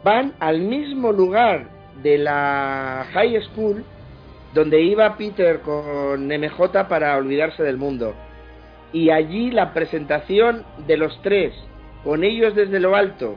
Van 0.05 0.33
al 0.39 0.61
mismo 0.61 1.13
lugar 1.13 1.69
de 2.03 2.19
la 2.19 3.07
high 3.13 3.41
school 3.43 3.85
donde 4.55 4.81
iba 4.81 5.17
Peter 5.17 5.61
con 5.61 6.27
MJ 6.27 6.89
para 6.89 7.17
olvidarse 7.17 7.63
del 7.63 7.77
mundo. 7.77 8.15
Y 8.93 9.11
allí 9.11 9.51
la 9.51 9.75
presentación 9.75 10.65
de 10.87 10.97
los 10.97 11.21
tres, 11.23 11.53
con 12.05 12.25
ellos 12.25 12.55
desde 12.55 12.81
lo 12.81 12.97
alto, 12.97 13.37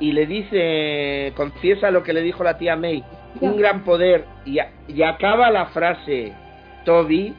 y 0.00 0.12
le 0.12 0.26
dice, 0.26 1.32
confiesa 1.36 1.90
lo 1.90 2.02
que 2.02 2.12
le 2.12 2.22
dijo 2.22 2.44
la 2.44 2.58
tía 2.58 2.76
May, 2.76 3.02
un 3.40 3.56
gran 3.56 3.84
poder, 3.84 4.24
y, 4.44 4.58
a- 4.58 4.70
y 4.86 5.02
acaba 5.02 5.50
la 5.50 5.66
frase, 5.66 6.32
Toby, 6.84 7.34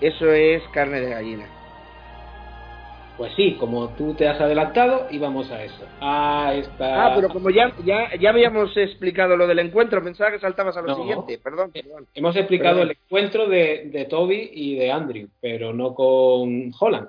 eso 0.00 0.32
es 0.32 0.62
carne 0.72 1.00
de 1.00 1.10
gallina. 1.10 1.46
Pues 3.16 3.34
sí, 3.36 3.56
como 3.60 3.90
tú 3.90 4.14
te 4.14 4.26
has 4.26 4.40
adelantado, 4.40 5.06
íbamos 5.10 5.50
a 5.50 5.62
eso. 5.62 5.84
A 6.00 6.54
esta... 6.54 7.04
Ah, 7.06 7.12
pero 7.14 7.28
como 7.28 7.50
ya, 7.50 7.70
ya, 7.84 8.16
ya 8.18 8.30
habíamos 8.30 8.74
explicado 8.78 9.36
lo 9.36 9.46
del 9.46 9.58
encuentro, 9.58 10.02
pensaba 10.02 10.30
que 10.30 10.38
saltabas 10.38 10.74
a 10.78 10.80
lo 10.80 10.86
No. 10.88 10.96
siguiente, 10.96 11.38
perdón, 11.38 11.70
perdón. 11.70 12.06
Hemos 12.14 12.34
explicado 12.36 12.76
Perdón. 12.78 12.90
el 12.92 12.96
encuentro 13.04 13.46
de, 13.46 13.90
de 13.92 14.04
Toby 14.06 14.50
y 14.54 14.76
de 14.76 14.90
Andrew, 14.90 15.28
pero 15.38 15.74
no 15.74 15.94
con 15.94 16.72
Holland. 16.80 17.08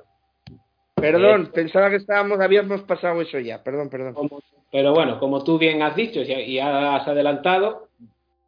Perdón, 1.01 1.51
pensaba 1.53 1.89
que 1.89 1.97
estábamos, 1.97 2.39
habíamos 2.39 2.81
pasado 2.83 3.21
eso 3.21 3.39
ya, 3.39 3.63
perdón, 3.63 3.89
perdón. 3.89 4.13
Como- 4.13 4.41
pero 4.71 4.93
bueno, 4.93 5.19
como 5.19 5.43
tú 5.43 5.57
bien 5.57 5.81
has 5.81 5.95
dicho 5.95 6.21
y 6.21 6.31
y 6.31 6.59
has 6.59 7.05
adelantado, 7.07 7.89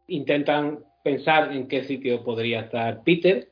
intentan 0.08 0.80
pensar 1.04 1.52
en 1.52 1.68
qué 1.68 1.84
sitio 1.84 2.24
podría 2.24 2.62
estar 2.62 3.04
Peter. 3.04 3.50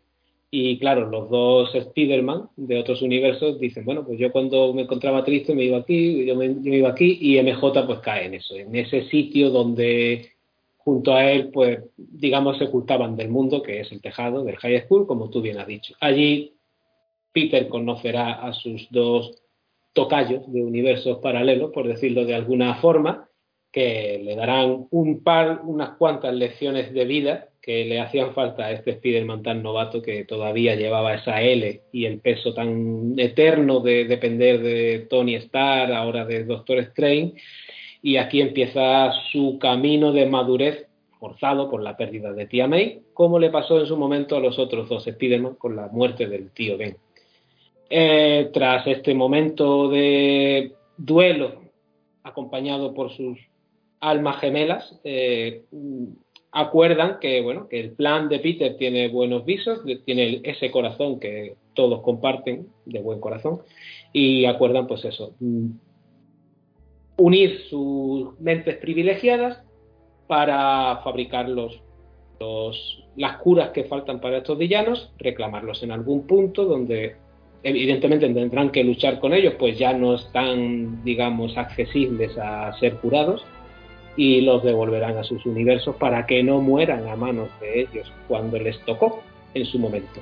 Y 0.54 0.78
claro, 0.80 1.10
los 1.10 1.30
dos 1.30 1.74
Spider-Man 1.74 2.50
de 2.58 2.78
otros 2.78 3.02
universos 3.02 3.58
dicen, 3.60 3.86
bueno, 3.86 4.06
pues 4.06 4.20
yo 4.20 4.34
cuando 4.34 4.74
me 4.74 4.82
encontraba 4.82 5.24
triste 5.24 5.56
me 5.56 5.64
iba 5.64 5.78
aquí, 5.78 6.26
yo 6.26 6.36
me, 6.36 6.48
yo 6.48 6.60
me 6.72 6.78
iba 6.78 6.90
aquí, 6.90 7.18
y 7.22 7.38
MJ 7.38 7.86
pues 7.88 8.00
cae 8.00 8.26
en 8.26 8.34
eso, 8.34 8.56
en 8.56 8.76
ese 8.76 9.04
sitio 9.10 9.50
donde 9.50 10.32
junto 10.78 11.14
a 11.14 11.32
él, 11.32 11.52
pues 11.54 11.80
digamos, 11.96 12.58
se 12.58 12.66
ocultaban 12.66 13.16
del 13.16 13.30
mundo, 13.30 13.62
que 13.62 13.80
es 13.80 13.92
el 13.94 14.02
tejado 14.02 14.44
del 14.44 14.58
High 14.58 14.82
School, 14.88 15.08
como 15.08 15.30
tú 15.30 15.42
bien 15.42 15.58
has 15.58 15.68
dicho. 15.68 15.94
Allí 16.02 16.54
Peter 17.34 17.68
conocerá 17.68 18.34
a 18.34 18.54
sus 18.54 18.88
dos 18.92 19.42
tocayos 19.94 20.52
de 20.52 20.64
universos 20.64 21.20
paralelos, 21.20 21.72
por 21.72 21.88
decirlo 21.88 22.26
de 22.26 22.36
alguna 22.36 22.76
forma, 22.76 23.30
que 23.72 24.22
le 24.24 24.36
darán 24.36 24.88
un 24.92 25.24
par, 25.24 25.62
unas 25.64 25.98
cuantas 25.98 26.34
lecciones 26.34 26.94
de 26.94 27.06
vida 27.06 27.48
que 27.62 27.86
le 27.86 28.00
hacían 28.00 28.34
falta 28.34 28.66
a 28.66 28.72
este 28.72 28.92
Spider-Man 28.92 29.44
tan 29.44 29.62
novato 29.62 30.02
que 30.02 30.26
todavía 30.26 30.76
llevaba 30.76 31.14
esa 31.14 31.42
L 31.42 31.82
y 31.92 32.06
el 32.06 32.20
peso 32.20 32.54
tan 32.54 33.14
eterno 33.18 33.82
de 33.82 34.06
depender 34.06 34.62
de 34.62 35.06
Tony 35.10 35.36
Stark, 35.36 35.94
ahora 35.94 36.26
de 36.26 36.44
Doctor 36.44 36.80
Strange, 36.80 37.34
y 38.02 38.18
aquí 38.18 38.42
empieza 38.42 39.12
su 39.32 39.60
camino 39.60 40.12
de 40.12 40.26
madurez 40.26 40.88
forzado 41.20 41.70
por 41.70 41.84
la 41.84 41.96
pérdida 41.96 42.34
de 42.34 42.48
tía 42.48 42.68
May, 42.68 43.04
como 43.14 43.38
le 43.38 43.52
pasó 43.52 43.80
en 43.80 43.86
su 43.86 43.96
momento 43.96 44.36
a 44.36 44.40
los 44.40 44.58
otros 44.58 44.90
dos 44.90 45.06
Spider-Man 45.06 45.54
con 45.56 45.76
la 45.76 45.88
muerte 45.88 46.26
del 46.26 46.50
tío 46.50 46.78
Ben. 46.80 46.98
Eh, 47.94 48.50
tras 48.54 48.88
este 48.88 49.14
momento 49.14 49.90
de 49.90 50.72
duelo 50.96 51.62
acompañado 52.24 52.94
por 52.94 53.12
sus 53.12 53.38
almas 54.00 54.40
gemelas, 54.40 54.98
eh, 55.04 55.64
acuerdan 56.54 57.20
que 57.20 57.42
bueno 57.42 57.68
que 57.68 57.82
el 57.82 57.92
plan 57.92 58.30
de 58.30 58.40
Peter 58.40 58.78
tiene 58.78 59.10
buenos 59.10 59.44
visos, 59.44 59.82
tiene 60.06 60.40
ese 60.46 60.72
corazón 60.72 61.20
que 61.20 61.56
todos 61.74 62.02
comparten 62.02 62.68
de 62.86 63.00
buen 63.02 63.20
corazón 63.20 63.60
y 64.14 64.46
acuerdan 64.46 64.88
pues 64.88 65.04
eso 65.04 65.36
mm, 65.42 65.68
unir 67.18 67.60
sus 67.70 68.40
mentes 68.40 68.78
privilegiadas 68.78 69.62
para 70.28 71.02
fabricar 71.04 71.50
los- 71.50 71.82
las 73.18 73.38
curas 73.38 73.70
que 73.72 73.84
faltan 73.84 74.20
para 74.22 74.38
estos 74.38 74.58
villanos, 74.58 75.12
reclamarlos 75.18 75.84
en 75.84 75.92
algún 75.92 76.26
punto 76.26 76.66
donde 76.66 77.18
evidentemente 77.64 78.28
tendrán 78.28 78.72
que 78.72 78.84
luchar 78.84 79.20
con 79.20 79.34
ellos, 79.34 79.56
pues 79.60 79.78
ya 79.78 79.94
no 79.94 80.16
están, 80.16 81.04
digamos, 81.04 81.58
accesibles 81.58 82.38
a 82.38 82.74
ser 82.80 82.96
curados 82.96 83.46
y 84.18 84.42
los 84.42 84.64
devolverán 84.64 85.18
a 85.18 85.24
sus 85.24 85.46
universos 85.46 85.96
para 85.96 86.26
que 86.26 86.44
no 86.44 86.60
mueran 86.60 87.08
a 87.08 87.16
manos 87.16 87.50
de 87.60 87.82
ellos 87.82 88.12
cuando 88.28 88.58
les 88.58 88.80
tocó 88.86 89.22
en 89.54 89.66
su 89.66 89.80
momento. 89.80 90.20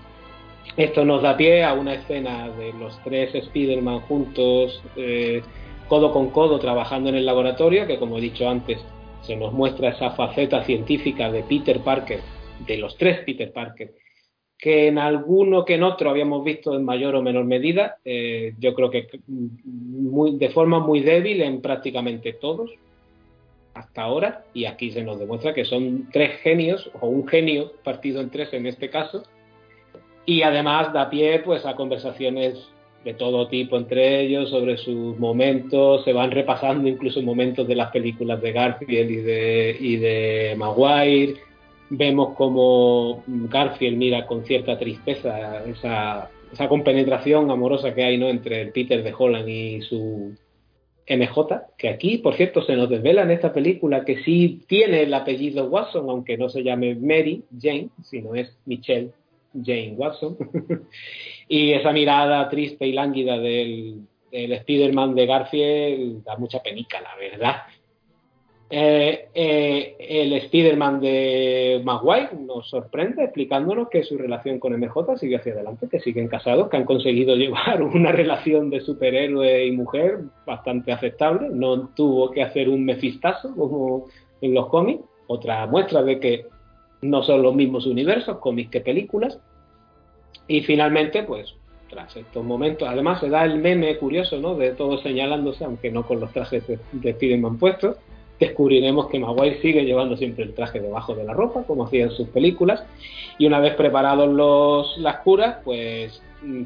Esto 0.77 1.03
nos 1.03 1.21
da 1.21 1.35
pie 1.35 1.63
a 1.63 1.73
una 1.73 1.95
escena 1.95 2.49
de 2.49 2.73
los 2.73 2.97
tres 3.03 3.33
Spider-Man 3.33 4.01
juntos, 4.01 4.81
eh, 4.95 5.41
codo 5.87 6.11
con 6.11 6.29
codo, 6.29 6.59
trabajando 6.59 7.09
en 7.09 7.15
el 7.15 7.25
laboratorio, 7.25 7.87
que 7.87 7.97
como 7.97 8.17
he 8.17 8.21
dicho 8.21 8.47
antes, 8.47 8.79
se 9.21 9.35
nos 9.35 9.51
muestra 9.51 9.89
esa 9.89 10.11
faceta 10.11 10.63
científica 10.63 11.31
de 11.31 11.43
Peter 11.43 11.79
Parker, 11.79 12.19
de 12.65 12.77
los 12.77 12.95
tres 12.97 13.19
Peter 13.25 13.51
Parker, 13.51 13.91
que 14.59 14.87
en 14.87 14.97
alguno 14.97 15.63
que 15.63 15.75
en 15.75 15.83
otro 15.83 16.09
habíamos 16.09 16.43
visto 16.43 16.75
en 16.75 16.83
mayor 16.83 17.15
o 17.15 17.21
menor 17.21 17.45
medida, 17.45 17.97
eh, 18.03 18.53
yo 18.59 18.75
creo 18.75 18.91
que 18.91 19.07
de 19.25 20.49
forma 20.49 20.79
muy 20.79 20.99
débil 20.99 21.41
en 21.41 21.61
prácticamente 21.61 22.33
todos 22.33 22.69
hasta 23.73 24.01
ahora, 24.01 24.43
y 24.53 24.65
aquí 24.65 24.91
se 24.91 25.01
nos 25.01 25.17
demuestra 25.17 25.53
que 25.53 25.63
son 25.63 26.09
tres 26.11 26.41
genios, 26.41 26.91
o 26.99 27.07
un 27.07 27.25
genio 27.25 27.71
partido 27.85 28.19
en 28.19 28.29
tres 28.29 28.51
en 28.51 28.65
este 28.65 28.89
caso, 28.89 29.23
y 30.25 30.41
además 30.41 30.91
da 30.91 31.09
pie 31.09 31.39
pues 31.39 31.65
a 31.65 31.75
conversaciones 31.75 32.59
de 33.05 33.13
todo 33.13 33.47
tipo 33.47 33.77
entre 33.77 34.19
ellos 34.19 34.49
sobre 34.49 34.75
sus 34.77 35.17
momentos, 35.17 36.03
se 36.03 36.11
van 36.11 36.31
repasando 36.31 36.89
incluso 36.89 37.21
momentos 37.21 37.65
de 37.65 37.75
las 37.75 37.91
películas 37.91 38.41
de 38.41 38.51
Garfield 38.51 39.09
y 39.09 39.15
de, 39.15 39.77
y 39.79 39.95
de 39.95 40.55
Maguire, 40.57 41.35
vemos 41.89 42.35
como 42.35 43.23
Garfield 43.27 43.97
mira 43.97 44.25
con 44.25 44.45
cierta 44.45 44.77
tristeza 44.77 45.63
esa, 45.65 46.29
esa 46.51 46.67
compenetración 46.67 47.49
amorosa 47.51 47.93
que 47.93 48.03
hay 48.03 48.17
¿no? 48.17 48.27
entre 48.29 48.61
el 48.61 48.71
Peter 48.71 49.03
de 49.03 49.13
Holland 49.17 49.49
y 49.49 49.81
su 49.81 50.35
MJ, 51.09 51.61
que 51.75 51.89
aquí, 51.89 52.19
por 52.19 52.35
cierto, 52.35 52.61
se 52.61 52.75
nos 52.75 52.89
desvela 52.89 53.23
en 53.23 53.31
esta 53.31 53.51
película 53.51 54.05
que 54.05 54.23
sí 54.23 54.61
tiene 54.67 55.01
el 55.01 55.13
apellido 55.13 55.65
Watson, 55.65 56.07
aunque 56.09 56.37
no 56.37 56.49
se 56.49 56.63
llame 56.63 56.95
Mary 56.95 57.43
Jane, 57.59 57.89
sino 58.03 58.35
es 58.35 58.55
Michelle 58.65 59.11
Jane 59.53 59.95
Watson. 59.97 60.37
y 61.47 61.71
esa 61.71 61.91
mirada 61.91 62.47
triste 62.49 62.85
y 62.85 62.93
lánguida 62.93 63.39
del, 63.39 64.01
del 64.31 64.53
Spider-Man 64.53 65.15
de 65.15 65.25
Garfield 65.25 66.23
da 66.23 66.37
mucha 66.37 66.61
penica, 66.61 67.01
la 67.01 67.15
verdad. 67.15 67.55
Eh, 68.71 69.29
eh, 69.33 69.95
el 69.97 70.33
Spider-Man 70.33 71.01
de 71.01 71.81
Maguire 71.83 72.29
nos 72.39 72.69
sorprende 72.69 73.23
explicándonos 73.23 73.89
que 73.89 74.03
su 74.03 74.15
relación 74.15 74.59
con 74.59 74.79
MJ 74.79 75.17
sigue 75.17 75.37
hacia 75.37 75.53
adelante, 75.53 75.87
que 75.89 75.99
siguen 75.99 76.27
casados, 76.27 76.69
que 76.69 76.77
han 76.77 76.85
conseguido 76.85 77.35
llevar 77.35 77.81
una 77.81 78.11
relación 78.11 78.69
de 78.69 78.81
superhéroe 78.81 79.65
y 79.65 79.71
mujer 79.71 80.19
bastante 80.45 80.91
aceptable. 80.91 81.49
No 81.49 81.87
tuvo 81.95 82.29
que 82.29 82.43
hacer 82.43 82.69
un 82.69 82.85
mefistazo 82.85 83.55
como 83.55 84.05
en 84.41 84.53
los 84.53 84.67
cómics. 84.67 85.03
Otra 85.27 85.65
muestra 85.65 86.03
de 86.03 86.19
que 86.19 86.45
no 87.01 87.23
son 87.23 87.41
los 87.41 87.55
mismos 87.55 87.87
universos, 87.87 88.37
cómics 88.37 88.69
que 88.69 88.81
películas. 88.81 89.39
Y 90.47 90.61
finalmente, 90.61 91.23
pues, 91.23 91.55
tras 91.89 92.15
estos 92.15 92.43
momentos, 92.43 92.87
además 92.87 93.19
se 93.19 93.29
da 93.29 93.45
el 93.45 93.57
meme 93.59 93.97
curioso, 93.97 94.39
¿no? 94.39 94.55
De 94.55 94.71
todos 94.71 95.01
señalándose, 95.01 95.65
aunque 95.65 95.91
no 95.91 96.05
con 96.05 96.19
los 96.19 96.31
trajes 96.33 96.67
de, 96.67 96.79
de 96.91 97.09
Spider-Man 97.11 97.57
puestos 97.57 97.97
descubriremos 98.39 99.07
que 99.07 99.19
Maguire 99.19 99.61
sigue 99.61 99.83
llevando 99.83 100.15
siempre 100.15 100.45
el 100.45 100.53
traje 100.53 100.79
debajo 100.79 101.13
de 101.13 101.23
la 101.23 101.33
ropa, 101.33 101.63
como 101.63 101.85
hacía 101.85 102.05
en 102.05 102.11
sus 102.11 102.29
películas, 102.29 102.83
y 103.37 103.45
una 103.45 103.59
vez 103.59 103.75
preparados 103.75 104.29
los, 104.29 104.97
las 104.97 105.17
curas, 105.17 105.57
pues 105.63 106.21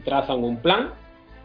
trazan 0.06 0.44
un 0.44 0.58
plan 0.58 0.92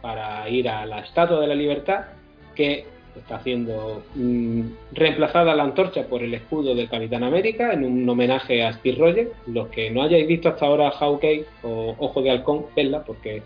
para 0.03 0.49
ir 0.49 0.69
a 0.69 0.87
la 0.87 1.01
Estatua 1.01 1.41
de 1.41 1.47
la 1.47 1.55
Libertad, 1.55 2.07
que 2.55 2.85
está 3.17 3.41
siendo 3.43 4.03
mmm, 4.15 4.63
reemplazada 4.93 5.55
la 5.55 5.65
antorcha 5.65 6.07
por 6.07 6.23
el 6.23 6.35
escudo 6.35 6.75
del 6.75 6.89
Capitán 6.89 7.25
América 7.25 7.73
en 7.73 7.85
un 7.85 8.09
homenaje 8.09 8.63
a 8.63 8.73
Steve 8.75 8.97
Rogers. 8.97 9.31
Los 9.47 9.69
que 9.69 9.91
no 9.91 10.03
hayáis 10.03 10.29
visto 10.29 10.49
hasta 10.49 10.67
ahora 10.67 10.91
Hawkeye 10.91 11.45
o 11.63 11.97
Ojo 11.99 12.23
de 12.23 12.31
Halcón, 12.31 12.67
vedla, 12.77 13.03
porque 13.05 13.43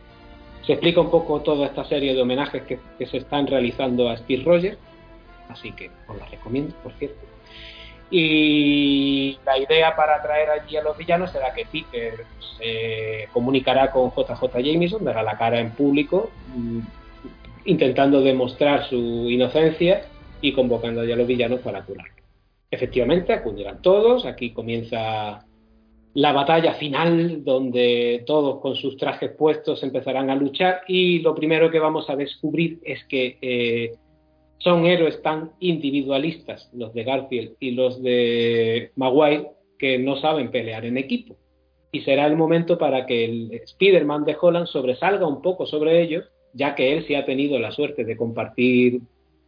se 0.67 0.75
explica 0.75 1.01
un 1.01 1.11
poco 1.11 1.41
toda 1.41 1.67
esta 1.67 1.85
serie 1.85 2.15
de 2.15 2.21
homenajes 2.21 2.63
que, 2.63 2.79
que 2.99 3.07
se 3.07 3.19
están 3.19 3.47
realizando 3.47 4.09
a 4.09 4.17
Steve 4.17 4.43
Rogers 4.45 4.79
así 5.53 5.73
que 5.73 5.91
os 6.09 6.19
la 6.19 6.27
recomiendo, 6.27 6.75
por 6.83 6.93
cierto. 6.95 7.21
Y 8.11 9.39
la 9.47 9.59
idea 9.59 9.97
para 9.97 10.21
traer 10.23 10.51
allí 10.51 10.77
a 10.77 10.83
los 10.83 10.99
villanos 10.99 11.31
será 11.31 11.55
que 11.55 11.65
Peter 11.65 12.27
se 12.59 13.29
comunicará 13.33 13.91
con 13.91 14.11
JJ 14.11 14.43
Jameson, 14.63 15.05
dará 15.05 15.23
la 15.23 15.39
cara 15.39 15.61
en 15.61 15.71
público, 15.71 16.31
intentando 17.65 18.21
demostrar 18.21 18.89
su 18.89 19.31
inocencia 19.31 20.03
y 20.43 20.53
convocando 20.53 21.05
ya 21.05 21.15
a 21.15 21.17
los 21.17 21.27
villanos 21.27 21.61
para 21.61 21.83
curarlo. 21.83 22.13
Efectivamente, 22.71 23.33
acudirán 23.33 23.81
todos, 23.81 24.27
aquí 24.27 24.51
comienza 24.51 25.47
la 26.15 26.33
batalla 26.33 26.75
final 26.75 27.43
donde 27.43 28.23
todos 28.27 28.61
con 28.61 28.75
sus 28.77 28.97
trajes 28.97 29.31
puestos 29.31 29.83
empezarán 29.83 30.29
a 30.29 30.37
luchar 30.37 30.83
y 30.87 31.21
lo 31.21 31.35
primero 31.35 31.71
que 31.71 31.79
vamos 31.79 32.11
a 32.11 32.17
descubrir 32.17 32.81
es 32.85 33.03
que 33.05 33.39
eh, 33.41 33.93
son 34.63 34.87
héroes 34.87 35.21
tan 35.23 35.53
individualistas, 35.59 36.71
los 36.73 36.95
de 36.95 37.05
Garfield 37.05 37.53
y 37.59 37.73
los 37.73 38.01
de 38.03 38.93
Maguire, 38.97 39.49
que 39.79 39.99
no 39.99 40.17
saben 40.17 40.51
pelear 40.51 40.85
en 40.85 40.99
equipo. 40.99 41.37
Y 41.91 42.03
será 42.03 42.27
el 42.27 42.37
momento 42.37 42.79
para 42.79 43.05
que 43.05 43.25
el 43.25 43.53
Spider-Man 43.53 44.25
de 44.25 44.37
Holland 44.41 44.67
sobresalga 44.67 45.27
un 45.27 45.43
poco 45.43 45.67
sobre 45.67 46.01
ellos, 46.01 46.25
ya 46.55 46.75
que 46.75 46.93
él 46.93 47.05
sí 47.07 47.15
ha 47.15 47.27
tenido 47.27 47.59
la 47.59 47.73
suerte 47.73 48.05
de 48.05 48.17
compartir 48.17 49.01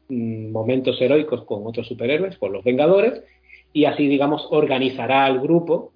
mm, 0.08 0.50
momentos 0.50 1.00
heroicos 1.00 1.44
con 1.44 1.64
otros 1.64 1.86
superhéroes, 1.86 2.36
con 2.38 2.52
los 2.52 2.64
Vengadores, 2.64 3.22
y 3.72 3.84
así, 3.84 4.08
digamos, 4.08 4.46
organizará 4.50 5.26
al 5.26 5.40
grupo 5.40 5.92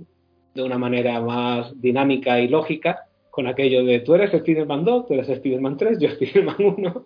de 0.55 0.63
una 0.63 0.79
manera 0.79 1.21
más 1.21 1.81
dinámica 1.81 2.41
y 2.41 2.49
lógica 2.49 3.08
con 3.39 3.47
aquello 3.47 3.85
de 3.85 4.01
tú 4.01 4.17
eres 4.17 4.35
Spider-Man 4.35 4.85
2, 4.85 5.07
tú 5.07 5.15
eres 5.15 5.29
Spider-Man 5.29 5.77
3, 5.77 6.01
yo 6.01 6.09
Spider-Man 6.21 6.57
1. 6.59 7.05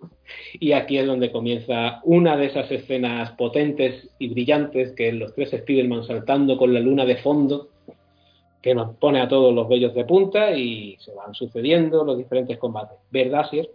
Y 0.59 0.71
aquí 0.71 0.97
es 0.97 1.05
donde 1.05 1.31
comienza 1.31 2.01
una 2.05 2.35
de 2.35 2.47
esas 2.47 2.71
escenas 2.71 3.33
potentes 3.33 4.09
y 4.17 4.29
brillantes 4.29 4.93
que 4.93 5.11
los 5.11 5.35
tres 5.35 5.53
Spider-Man 5.53 6.05
saltando 6.05 6.57
con 6.57 6.73
la 6.73 6.79
luna 6.79 7.05
de 7.05 7.17
fondo, 7.17 7.69
que 8.63 8.73
nos 8.73 8.95
pone 8.95 9.21
a 9.21 9.27
todos 9.27 9.53
los 9.53 9.69
vellos 9.69 9.93
de 9.93 10.05
punta 10.05 10.57
y 10.57 10.97
se 11.01 11.13
van 11.13 11.35
sucediendo 11.35 12.03
los 12.03 12.17
diferentes 12.17 12.57
combates. 12.57 12.97
¿Verdad, 13.11 13.47
Sir? 13.51 13.69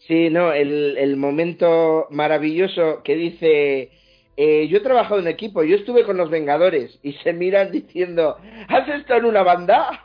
Sí, 0.00 0.28
no, 0.28 0.52
el, 0.52 0.98
el 0.98 1.16
momento 1.16 2.08
maravilloso 2.10 3.02
que 3.02 3.16
dice 3.16 3.90
eh, 4.36 4.68
yo 4.68 4.76
he 4.76 4.80
trabajado 4.80 5.18
en 5.18 5.28
equipo, 5.28 5.64
yo 5.64 5.76
estuve 5.76 6.04
con 6.04 6.18
los 6.18 6.28
Vengadores 6.28 7.00
y 7.02 7.14
se 7.14 7.32
miran 7.32 7.72
diciendo, 7.72 8.36
¿has 8.68 8.86
estado 8.86 9.20
en 9.20 9.24
una 9.24 9.42
banda? 9.42 10.00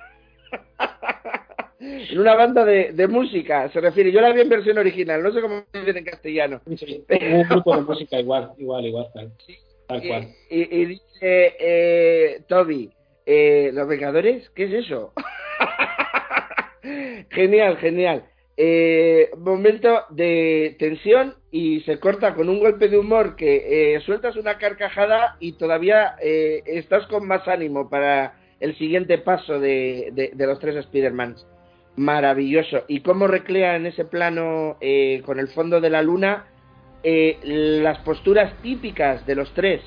En 1.80 2.20
una 2.20 2.36
banda 2.36 2.66
de, 2.66 3.08
música, 3.08 3.70
se 3.70 3.82
refiere. 3.82 4.12
Yo 4.12 4.22
la 4.22 4.32
vi 4.32 4.42
en 4.42 4.50
versión 4.50 4.78
original, 4.78 5.22
no 5.22 5.32
sé 5.32 5.42
cómo 5.42 5.64
se 5.72 5.80
dice 5.80 5.98
en 5.98 6.06
castellano. 6.06 6.62
un 6.66 7.50
grupo 7.50 7.76
de 7.76 7.82
música 7.82 8.20
igual, 8.20 8.52
igual, 8.58 8.86
igual, 8.86 9.08
tal, 9.14 10.02
cual. 10.08 10.28
Y, 10.50 10.86
dice 10.86 11.56
eh, 11.60 12.42
Toby, 12.48 12.90
eh, 13.26 13.72
¿los 13.74 13.88
Vengadores? 13.88 14.50
¿Qué 14.52 14.66
es 14.66 14.86
eso? 14.86 15.14
genial, 17.30 17.78
genial. 17.78 18.24
Eh, 18.56 19.32
momento 19.38 20.04
de 20.12 20.76
tensión 20.78 21.36
y 21.50 21.82
se 21.82 22.00
corta 22.00 22.36
con 22.36 22.50
un 22.50 22.60
golpe 22.60 22.88
de 22.88 23.00
humor 23.00 23.36
que 23.36 23.96
eh, 23.96 24.02
sueltas 24.02 24.36
una 24.36 24.60
carcajada 24.60 25.38
y 25.40 25.54
todavía 25.54 26.16
eh, 26.22 26.62
estás 26.68 27.08
con 27.08 27.28
más 27.28 27.48
ánimo 27.48 27.90
para 27.90 28.43
el 28.64 28.78
siguiente 28.78 29.18
paso 29.18 29.60
de, 29.60 30.32
los 30.38 30.60
tres 30.60 30.78
Spider-Mans. 30.78 31.46
Maravilloso. 31.98 32.86
Y 32.88 33.02
cómo 33.02 33.28
recrea 33.28 33.76
en 33.76 33.86
ese 33.86 34.06
plano 34.06 34.78
con 35.26 35.40
el 35.40 35.50
fondo 35.50 35.82
de 35.82 35.90
la 35.90 36.02
luna 36.02 36.46
las 37.04 37.98
posturas 38.00 38.54
típicas 38.62 39.26
de 39.28 39.36
los 39.36 39.54
tres. 39.54 39.82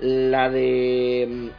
La 0.00 0.48
de 0.48 1.50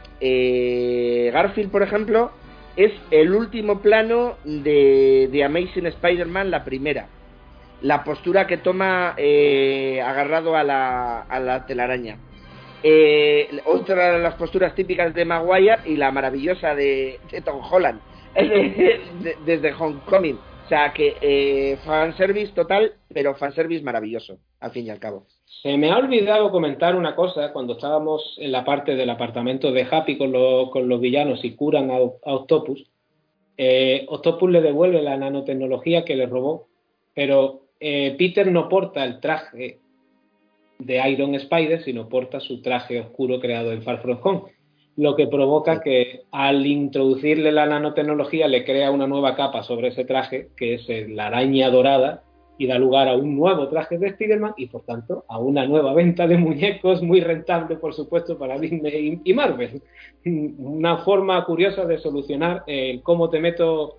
Garfield, 1.32 1.70
por 1.70 1.82
ejemplo, 1.82 2.32
es 2.76 2.92
el 3.10 3.34
último 3.34 3.80
plano 3.80 4.36
de, 4.44 5.42
Amazing 5.44 5.86
Spider-Man, 5.86 6.50
la 6.50 6.64
primera. 6.64 7.08
La 7.82 8.02
postura 8.04 8.46
que 8.46 8.56
toma 8.56 9.14
eh, 9.18 10.00
agarrado 10.00 10.56
a 10.56 10.64
la, 10.64 11.20
a 11.20 11.40
la 11.40 11.66
telaraña. 11.66 12.16
Eh, 12.86 13.48
otra 13.64 14.12
de 14.12 14.18
las 14.18 14.34
posturas 14.34 14.74
típicas 14.74 15.14
de 15.14 15.24
Maguire 15.24 15.78
y 15.86 15.96
la 15.96 16.10
maravillosa 16.10 16.74
de, 16.74 17.18
Tom 17.42 17.62
Holland 17.70 17.98
desde 19.46 19.72
Homecoming. 19.72 20.38
O 20.66 20.68
sea 20.68 20.92
que 20.92 21.16
eh, 21.22 21.78
fanservice 21.84 22.52
total, 22.52 22.92
pero 23.12 23.34
fanservice 23.36 23.82
maravilloso, 23.82 24.36
al 24.60 24.70
fin 24.70 24.84
y 24.84 24.90
al 24.90 24.98
cabo. 24.98 25.24
Se 25.62 25.78
me 25.78 25.90
ha 25.90 25.96
olvidado 25.96 26.50
comentar 26.50 26.94
una 26.94 27.16
cosa 27.16 27.54
cuando 27.54 27.72
estábamos 27.72 28.36
en 28.38 28.52
la 28.52 28.66
parte 28.66 28.94
del 28.96 29.08
apartamento 29.08 29.72
de 29.72 29.86
Happy 29.90 30.18
con, 30.18 30.30
los 30.32 31.00
villanos 31.00 31.42
y 31.42 31.54
curan 31.54 31.90
a, 31.90 31.96
Octopus. 31.96 32.84
Eh, 33.56 34.04
Octopus 34.10 34.50
le 34.50 34.60
devuelve 34.60 35.00
la 35.00 35.16
nanotecnología 35.16 36.04
que 36.04 36.16
le 36.16 36.26
robó, 36.26 36.66
pero 37.14 37.62
eh, 37.80 38.14
Peter 38.18 38.50
no 38.52 38.68
porta 38.68 39.04
el 39.04 39.20
traje 39.20 39.78
de 40.78 41.10
Iron 41.10 41.34
Spider, 41.34 41.82
sino 41.82 42.08
porta 42.08 42.40
su 42.40 42.62
traje 42.62 43.00
oscuro 43.00 43.40
creado 43.40 43.72
en 43.72 43.82
Far 43.82 44.00
From 44.00 44.18
Home, 44.22 44.42
lo 44.96 45.16
que 45.16 45.26
provoca 45.26 45.80
que 45.80 46.22
al 46.30 46.66
introducirle 46.66 47.52
la 47.52 47.66
nanotecnología 47.66 48.48
le 48.48 48.64
crea 48.64 48.90
una 48.90 49.06
nueva 49.06 49.34
capa 49.34 49.62
sobre 49.62 49.88
ese 49.88 50.04
traje, 50.04 50.48
que 50.56 50.74
es 50.74 50.86
la 51.08 51.26
araña 51.26 51.70
dorada, 51.70 52.22
y 52.56 52.66
da 52.66 52.78
lugar 52.78 53.08
a 53.08 53.16
un 53.16 53.36
nuevo 53.36 53.66
traje 53.68 53.98
de 53.98 54.08
Spider-Man 54.08 54.54
y 54.56 54.68
por 54.68 54.84
tanto 54.84 55.24
a 55.28 55.38
una 55.38 55.66
nueva 55.66 55.92
venta 55.92 56.28
de 56.28 56.38
muñecos 56.38 57.02
muy 57.02 57.20
rentable 57.20 57.74
por 57.76 57.94
supuesto 57.94 58.38
para 58.38 58.58
Disney 58.58 59.20
y 59.24 59.34
Marvel. 59.34 59.82
Una 60.24 60.98
forma 60.98 61.44
curiosa 61.44 61.84
de 61.84 61.98
solucionar 61.98 62.62
el 62.66 63.02
cómo 63.02 63.28
te 63.28 63.40
meto... 63.40 63.98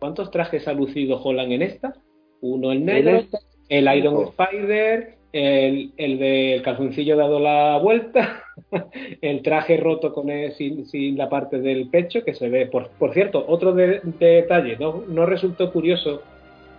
¿Cuántos 0.00 0.30
trajes 0.30 0.68
ha 0.68 0.74
lucido 0.74 1.18
Holland 1.22 1.52
en 1.52 1.62
esta? 1.62 1.94
Uno 2.42 2.72
el 2.72 2.84
negro, 2.84 3.24
el 3.70 3.96
Iron 3.96 4.24
Spider, 4.24 5.14
el, 5.34 5.90
el 5.96 6.18
del 6.20 6.62
calzoncillo 6.62 7.16
dado 7.16 7.40
la 7.40 7.76
vuelta, 7.78 8.44
el 9.20 9.42
traje 9.42 9.76
roto 9.76 10.14
con 10.14 10.28
sin, 10.52 11.18
la 11.18 11.28
parte 11.28 11.58
del 11.58 11.88
pecho 11.88 12.24
que 12.24 12.34
se 12.34 12.48
ve. 12.48 12.66
Por, 12.66 12.88
por 12.90 13.12
cierto, 13.12 13.44
otro 13.48 13.74
detalle, 13.74 14.76
¿no? 14.78 15.02
no 15.08 15.26
resultó 15.26 15.72
curioso 15.72 16.22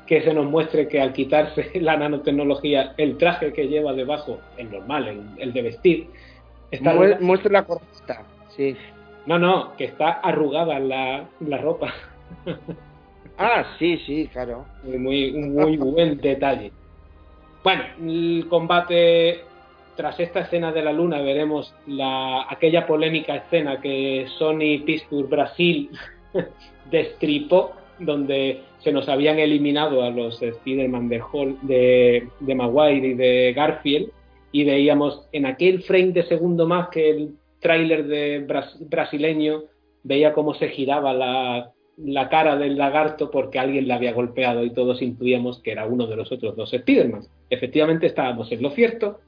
que 0.08 0.22
se 0.22 0.34
nos 0.34 0.46
muestre 0.46 0.88
que 0.88 1.02
al 1.02 1.12
quitarse 1.12 1.70
la 1.82 1.98
nanotecnología, 1.98 2.94
el 2.96 3.18
traje 3.18 3.52
que 3.52 3.68
lleva 3.68 3.92
debajo, 3.92 4.40
el 4.56 4.72
normal, 4.72 5.22
el, 5.38 5.52
de 5.52 5.62
vestir, 5.62 6.08
está 6.72 6.94
muestra 7.20 7.52
la 7.52 7.66
corbata, 7.66 8.24
sí. 8.56 8.78
No, 9.26 9.38
no, 9.38 9.76
que 9.76 9.86
está 9.86 10.12
arrugada 10.12 10.80
la, 10.80 11.26
la 11.42 11.58
ropa. 11.58 11.94
ah, 13.38 13.66
sí, 13.80 13.98
sí, 14.06 14.30
claro. 14.32 14.66
Muy, 14.84 15.34
muy 15.34 15.76
buen 15.76 16.18
detalle. 16.22 16.72
Bueno, 17.66 17.84
el 18.00 18.46
combate 18.48 19.40
tras 19.96 20.20
esta 20.20 20.42
escena 20.42 20.72
de 20.72 20.84
la 20.84 20.94
luna 20.94 21.20
veremos 21.22 21.74
la, 21.88 22.46
aquella 22.48 22.86
polémica 22.86 23.38
escena 23.38 23.82
que 23.82 24.28
Sony 24.38 24.86
Pictures 24.86 25.28
Brasil 25.28 25.90
destripó 26.92 27.72
donde 27.98 28.62
se 28.84 28.92
nos 28.92 29.10
habían 29.10 29.40
eliminado 29.40 30.04
a 30.04 30.12
los 30.12 30.40
Spider-Man 30.44 31.10
de, 31.10 31.24
de, 31.64 32.28
de, 32.40 32.56
Maguire 32.56 33.08
y 33.08 33.14
de 33.16 33.54
Garfield 33.56 34.12
y 34.52 34.64
veíamos 34.64 35.28
en 35.32 35.48
aquel 35.48 35.82
frame 35.82 36.12
de 36.12 36.22
segundo 36.28 36.68
más 36.68 36.90
que 36.90 37.10
el 37.10 37.32
tráiler 37.62 38.06
de 38.06 38.46
brasileño 38.82 39.64
veía 40.04 40.34
cómo 40.34 40.54
se 40.54 40.70
giraba 40.70 41.16
la, 41.16 41.72
la, 41.98 42.30
cara 42.30 42.58
del 42.58 42.78
lagarto 42.78 43.32
porque 43.32 43.58
alguien 43.58 43.88
le 43.88 43.96
había 43.96 44.14
golpeado 44.14 44.64
y 44.64 44.70
todos 44.70 45.02
intuíamos 45.02 45.64
que 45.64 45.72
era 45.72 45.88
uno 45.88 46.06
de 46.06 46.16
los 46.16 46.32
otros 46.32 46.56
dos 46.56 46.72
Spider-Man. 46.72 47.24
Efectivamente 47.50 48.08
estábamos 48.08 48.52
en 48.52 48.62
lo 48.62 48.72
cierto, 48.72 49.20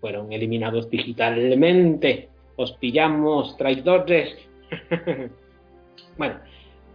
fueron 0.00 0.32
eliminados 0.32 0.88
digitalmente, 0.88 2.28
os 2.56 2.72
pillamos, 2.72 3.56
traidores. 3.56 4.36
bueno, 6.18 6.36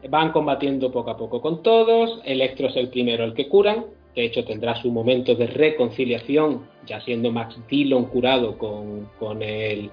Van 0.09 0.31
combatiendo 0.31 0.91
poco 0.91 1.11
a 1.11 1.17
poco 1.17 1.41
con 1.41 1.63
todos. 1.63 2.21
Electro 2.25 2.67
es 2.67 2.75
el 2.75 2.89
primero 2.89 3.23
el 3.23 3.33
que 3.33 3.47
curan. 3.47 3.85
De 4.15 4.25
hecho, 4.25 4.45
tendrá 4.45 4.75
su 4.81 4.91
momento 4.91 5.35
de 5.35 5.47
reconciliación, 5.47 6.67
ya 6.85 7.01
siendo 7.01 7.31
Max 7.31 7.57
Dillon 7.67 8.05
curado 8.05 8.57
con, 8.57 9.09
con 9.19 9.41
el, 9.41 9.89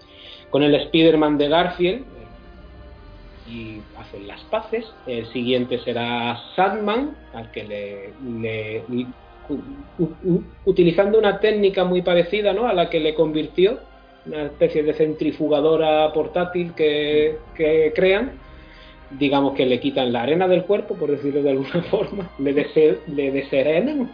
con 0.50 0.62
el 0.62 0.74
Spider-Man 0.74 1.38
de 1.38 1.48
Garfield. 1.48 2.04
Y 3.50 3.78
hacen 3.98 4.28
las 4.28 4.40
paces. 4.44 4.84
El 5.06 5.26
siguiente 5.32 5.78
será 5.80 6.38
Sandman, 6.54 7.16
al 7.34 7.50
que 7.50 7.64
le, 7.64 8.82
utilizando 10.64 11.18
una 11.18 11.40
técnica 11.40 11.84
muy 11.84 12.02
parecida 12.02 12.52
¿no? 12.52 12.66
a 12.66 12.72
la 12.72 12.88
que 12.88 13.00
le 13.00 13.14
convirtió, 13.14 13.78
una 14.26 14.44
especie 14.44 14.82
de 14.82 14.94
centrifugadora 14.94 16.12
portátil 16.12 16.74
que, 16.74 17.38
que 17.56 17.92
crean 17.94 18.32
digamos 19.18 19.54
que 19.54 19.66
le 19.66 19.80
quitan 19.80 20.12
la 20.12 20.22
arena 20.22 20.48
del 20.48 20.64
cuerpo, 20.64 20.94
por 20.94 21.10
decirlo 21.10 21.42
de 21.42 21.50
alguna 21.50 21.82
forma, 21.90 22.30
le, 22.38 22.52
le 23.08 23.30
deserenan. 23.30 24.10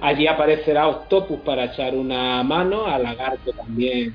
Allí 0.00 0.26
aparecerá 0.26 0.88
Octopus 0.88 1.40
para 1.40 1.66
echar 1.66 1.94
una 1.94 2.42
mano, 2.42 2.86
a 2.86 2.98
Lagarto 2.98 3.52
también 3.52 4.14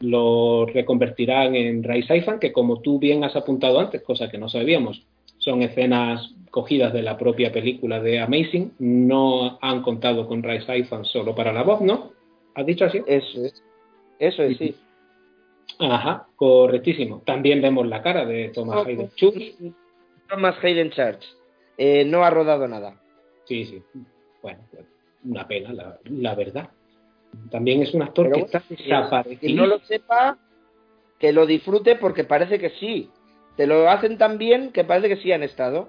lo 0.00 0.66
reconvertirán 0.66 1.54
en 1.54 1.82
Ray 1.82 2.02
Saifan, 2.02 2.38
que 2.38 2.52
como 2.52 2.80
tú 2.80 2.98
bien 2.98 3.24
has 3.24 3.36
apuntado 3.36 3.80
antes, 3.80 4.02
cosa 4.02 4.30
que 4.30 4.38
no 4.38 4.48
sabíamos, 4.48 5.02
son 5.46 5.62
escenas 5.62 6.34
cogidas 6.50 6.92
de 6.92 7.02
la 7.02 7.16
propia 7.16 7.52
película 7.52 8.00
de 8.00 8.18
Amazing. 8.18 8.74
No 8.80 9.58
han 9.62 9.80
contado 9.82 10.26
con 10.26 10.42
Rice 10.42 10.76
Ifans 10.76 11.08
solo 11.08 11.36
para 11.36 11.52
la 11.52 11.62
voz, 11.62 11.80
¿no? 11.80 12.10
¿Has 12.56 12.66
dicho 12.66 12.84
así? 12.84 13.00
Eso 13.06 13.44
es. 13.44 13.62
Eso 14.18 14.42
es, 14.42 14.58
sí. 14.58 14.74
Ajá, 15.78 16.26
correctísimo. 16.34 17.22
También 17.24 17.62
vemos 17.62 17.86
la 17.86 18.02
cara 18.02 18.24
de 18.24 18.48
Thomas 18.48 18.84
Hayden 18.86 19.10
Church. 19.14 19.54
Thomas 20.28 20.56
Hayden 20.64 20.90
Church. 20.90 21.24
Eh, 21.78 22.04
no 22.04 22.24
ha 22.24 22.30
rodado 22.30 22.66
nada. 22.66 23.00
Sí, 23.44 23.66
sí. 23.66 23.82
Bueno, 24.42 24.58
pues, 24.72 24.84
una 25.24 25.46
pena, 25.46 25.72
la, 25.72 25.98
la 26.10 26.34
verdad. 26.34 26.70
También 27.50 27.82
es 27.82 27.94
un 27.94 28.02
actor 28.02 28.32
que 28.32 28.40
está 28.40 28.62
desaparecido. 28.68 29.40
Que 29.40 29.54
no 29.54 29.66
lo 29.66 29.78
sepa, 29.80 30.38
que 31.20 31.32
lo 31.32 31.46
disfrute 31.46 31.94
porque 31.94 32.24
parece 32.24 32.58
que 32.58 32.70
sí. 32.70 33.10
Te 33.56 33.66
lo 33.66 33.88
hacen 33.88 34.18
tan 34.18 34.38
bien 34.38 34.72
que 34.72 34.84
parece 34.84 35.08
que 35.08 35.16
sí 35.16 35.32
han 35.32 35.42
estado. 35.42 35.88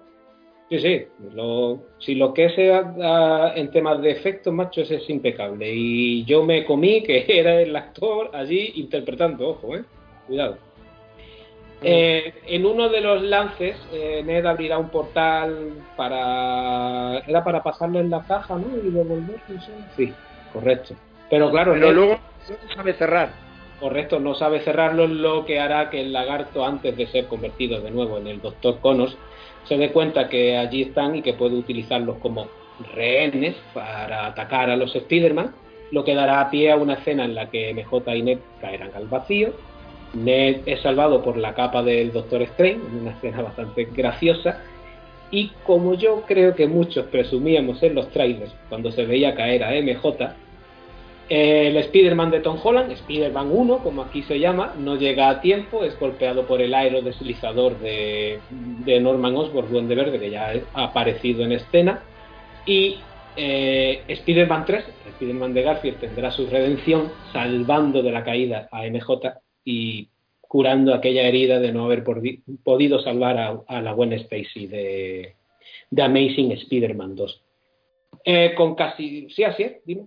Sí, 0.70 0.80
sí. 0.80 1.06
Lo, 1.34 1.80
si 2.00 2.16
lo 2.16 2.34
que 2.34 2.50
sea 2.50 3.54
en 3.56 3.72
temas 3.72 4.02
de 4.02 4.12
efectos, 4.12 4.54
macho, 4.54 4.82
ese 4.82 4.96
es 4.96 5.10
impecable. 5.10 5.72
Y 5.74 6.26
yo 6.26 6.44
me 6.44 6.66
comí 6.66 7.04
que 7.04 7.26
era 7.40 7.62
el 7.62 7.76
actor 7.76 8.32
allí 8.34 8.74
interpretando, 8.76 9.50
ojo, 9.50 9.76
eh. 9.76 9.84
Cuidado. 10.28 10.58
Eh, 11.84 12.34
en 12.48 12.66
uno 12.66 12.90
de 12.90 13.02
los 13.02 13.22
lances, 13.22 13.78
eh, 13.94 14.24
Ned 14.26 14.46
abrirá 14.46 14.80
un 14.80 14.90
portal 14.90 15.74
para. 15.96 17.20
Era 17.28 17.44
para 17.44 17.62
pasarlo 17.62 18.00
en 18.00 18.10
la 18.10 18.24
caja, 18.24 18.56
¿no? 18.56 18.66
Y 18.84 18.90
devolverlo, 18.90 19.38
Sí, 19.96 20.12
correcto. 20.52 20.96
Pero 21.30 21.52
claro, 21.52 21.74
Pero 21.74 21.92
luego 21.92 22.20
no 22.50 22.76
sabe 22.76 22.94
cerrar. 22.94 23.47
Correcto, 23.80 24.20
no 24.20 24.34
sabe 24.34 24.62
cerrarlo, 24.62 25.06
lo 25.06 25.46
que 25.46 25.60
hará 25.60 25.92
que 25.92 26.02
el 26.02 26.12
lagarto, 26.12 26.66
antes 26.66 26.98
de 26.98 27.06
ser 27.08 27.28
convertido 27.28 27.80
de 27.80 27.92
nuevo 27.92 28.18
en 28.18 28.26
el 28.26 28.42
Doctor 28.42 28.80
Connors, 28.80 29.16
se 29.66 29.78
dé 29.78 29.92
cuenta 29.92 30.30
que 30.30 30.58
allí 30.58 30.84
están 30.84 31.16
y 31.16 31.22
que 31.22 31.34
puede 31.34 31.56
utilizarlos 31.56 32.18
como 32.18 32.48
rehenes 32.96 33.56
para 33.74 34.26
atacar 34.26 34.72
a 34.72 34.76
los 34.76 34.96
Spider-Man, 34.96 35.54
lo 35.92 36.04
que 36.04 36.16
dará 36.16 36.50
pie 36.50 36.72
a 36.72 36.78
una 36.78 36.96
escena 36.96 37.26
en 37.26 37.36
la 37.36 37.50
que 37.50 37.74
MJ 37.74 38.16
y 38.16 38.22
Ned 38.24 38.40
caerán 38.62 38.92
al 38.96 39.08
vacío. 39.08 39.54
Ned 40.14 40.62
es 40.66 40.82
salvado 40.82 41.22
por 41.22 41.38
la 41.38 41.54
capa 41.54 41.84
del 41.84 42.12
Doctor 42.12 42.42
Strange, 42.44 42.80
una 43.00 43.12
escena 43.12 43.42
bastante 43.42 43.86
graciosa. 43.86 44.62
Y 45.30 45.52
como 45.66 45.94
yo 45.94 46.24
creo 46.26 46.56
que 46.56 46.68
muchos 46.68 47.06
presumíamos 47.08 47.84
en 47.84 47.96
los 47.96 48.10
trailers 48.10 48.54
cuando 48.70 48.92
se 48.92 49.06
veía 49.06 49.36
caer 49.36 49.64
a 49.64 49.72
MJ, 49.72 50.34
el 51.30 51.76
Spider-Man 51.78 52.32
de 52.32 52.40
Tom 52.40 52.58
Holland, 52.62 52.92
Spider-Man 52.92 53.50
1, 53.52 53.80
como 53.80 54.04
aquí 54.04 54.24
se 54.24 54.40
llama, 54.40 54.74
no 54.78 54.96
llega 54.96 55.30
a 55.30 55.42
tiempo, 55.42 55.84
es 55.84 56.00
golpeado 56.00 56.48
por 56.48 56.62
el 56.62 56.74
aerodeslizador 56.74 57.78
de, 57.80 58.40
de 58.50 59.00
Norman 59.02 59.36
Osborn, 59.36 59.70
Duende 59.70 59.96
Verde, 59.96 60.20
que 60.20 60.30
ya 60.30 60.54
ha 60.74 60.84
aparecido 60.84 61.44
en 61.44 61.52
escena. 61.52 62.02
Y 62.66 62.98
eh, 63.36 64.04
Spider-Man 64.08 64.66
3, 64.66 64.86
Spider-Man 65.10 65.54
de 65.54 65.64
Garfield, 65.64 66.00
tendrá 66.00 66.32
su 66.32 66.48
redención 66.48 67.12
salvando 67.34 68.02
de 68.02 68.12
la 68.12 68.24
caída 68.24 68.70
a 68.72 68.86
MJ 68.86 69.34
y 69.66 70.08
curando 70.42 70.94
aquella 70.94 71.28
herida 71.28 71.60
de 71.60 71.74
no 71.74 71.86
haber 71.86 72.04
podido 72.64 73.00
salvar 73.00 73.64
a, 73.68 73.82
la 73.82 73.94
buena 73.94 74.16
de, 74.16 75.36
de 75.92 76.02
Amazing 76.02 76.54
Spider-Man 76.54 77.16
2. 77.16 77.44
Eh, 78.24 78.54
con 78.56 78.76
casi. 78.76 79.30
Sí, 79.30 79.44
así 79.44 79.64
es, 79.64 79.86
dime. 79.86 80.06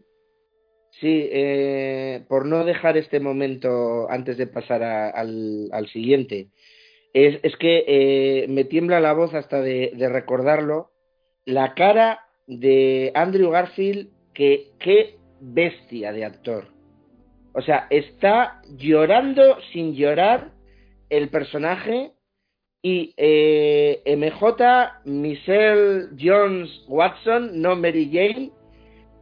Sí, 0.98 1.28
eh, 1.30 2.24
por 2.28 2.46
no 2.46 2.64
dejar 2.64 2.96
este 2.96 3.20
momento 3.20 4.10
antes 4.10 4.36
de 4.36 4.46
pasar 4.46 4.82
al, 4.82 5.68
al, 5.72 5.88
siguiente, 5.88 6.48
es, 7.14 7.38
es 7.42 7.56
que 7.56 7.84
eh, 7.86 8.46
me 8.48 8.64
tiembla 8.64 9.00
la 9.00 9.12
voz 9.12 9.32
hasta 9.34 9.62
de, 9.62 9.92
de, 9.94 10.08
recordarlo, 10.08 10.90
la 11.46 11.74
cara 11.74 12.26
de 12.46 13.12
Andrew 13.14 13.50
Garfield, 13.50 14.08
que 14.34 14.72
qué 14.78 15.16
bestia 15.40 16.12
de 16.12 16.24
actor. 16.24 16.68
O 17.52 17.62
sea, 17.62 17.86
está 17.90 18.60
llorando 18.76 19.58
sin 19.72 19.94
llorar 19.94 20.52
el 21.08 21.28
personaje 21.28 22.12
y 22.82 23.12
eh, 23.16 24.02
MJ, 24.06 25.02
Michelle 25.04 26.08
Jones 26.18 26.70
Watson, 26.88 27.60
no 27.60 27.76
Mary 27.76 28.08
Jane, 28.10 28.50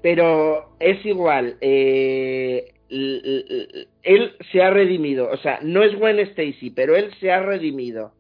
pero 0.02 0.77
es 0.81 1.05
igual. 1.05 1.57
Eh, 1.60 2.73
él 2.89 4.36
se 4.51 4.62
ha 4.62 4.70
redimido. 4.70 5.31
O 5.31 5.36
sea, 5.39 5.60
no 5.62 5.83
es 5.83 5.94
Gwen 5.97 6.18
Stacy, 6.18 6.70
pero 6.70 6.97
él 6.97 7.12
se 7.20 7.31
ha 7.31 7.41
redimido. 7.41 8.12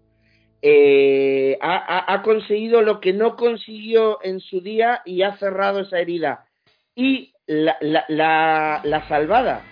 Eh, 0.60 1.56
ha, 1.60 2.20
conseguido 2.24 2.82
lo 2.82 3.00
que 3.00 3.12
no 3.12 3.36
consiguió 3.36 4.18
en 4.22 4.40
su 4.40 4.60
día 4.60 5.02
y 5.04 5.22
ha 5.22 5.36
cerrado 5.36 5.80
esa 5.80 6.00
herida. 6.00 6.46
Y 6.94 7.32
la, 7.46 7.76
la, 7.80 8.04
la, 8.08 8.80
la 8.84 9.08
salvada, 9.08 9.62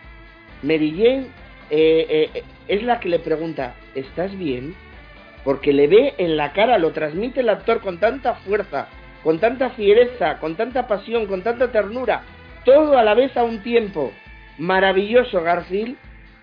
Mary 0.62 0.92
Jane, 0.92 1.26
eh, 1.70 2.30
eh, 2.34 2.42
es 2.68 2.82
la 2.84 3.00
que 3.00 3.08
le 3.08 3.18
pregunta, 3.18 3.74
¿estás 3.94 4.36
bien? 4.38 4.74
Porque 5.44 5.72
le 5.72 5.88
ve 5.88 6.14
en 6.18 6.36
la 6.36 6.52
cara, 6.52 6.78
lo 6.78 6.92
transmite 6.92 7.40
el 7.40 7.48
actor 7.48 7.80
con 7.80 7.98
tanta 7.98 8.34
fuerza, 8.34 8.88
con 9.26 9.40
tanta 9.40 9.70
fiereza, 9.70 10.38
con 10.38 10.54
tanta 10.54 10.86
pasión, 10.86 11.26
con 11.26 11.42
tanta 11.42 11.72
ternura, 11.72 12.22
todo 12.64 12.96
a 12.96 13.02
la 13.02 13.14
vez 13.14 13.36
a 13.36 13.42
un 13.42 13.60
tiempo. 13.60 14.12
Maravilloso 14.56 15.42
Garfield, 15.42 15.96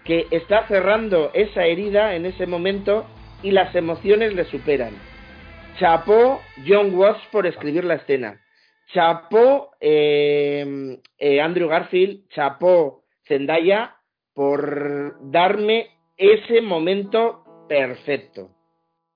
que 0.03 0.27
está 0.31 0.67
cerrando 0.67 1.31
esa 1.33 1.63
herida 1.63 2.13
en 2.13 2.25
ese 2.25 2.45
momento 2.45 3.05
y 3.41 3.51
las 3.51 3.73
emociones 3.73 4.33
le 4.33 4.43
superan. 4.43 4.91
Chapó 5.79 6.41
John 6.67 6.93
Watts 6.93 7.25
por 7.31 7.47
escribir 7.47 7.85
la 7.85 7.93
escena. 7.93 8.41
Chapó 8.93 9.71
eh, 9.79 10.99
eh, 11.19 11.39
Andrew 11.39 11.69
Garfield, 11.69 12.27
chapó 12.31 13.05
Zendaya 13.25 13.95
por 14.33 15.31
darme 15.31 15.87
ese 16.17 16.59
momento 16.59 17.45
perfecto. 17.69 18.49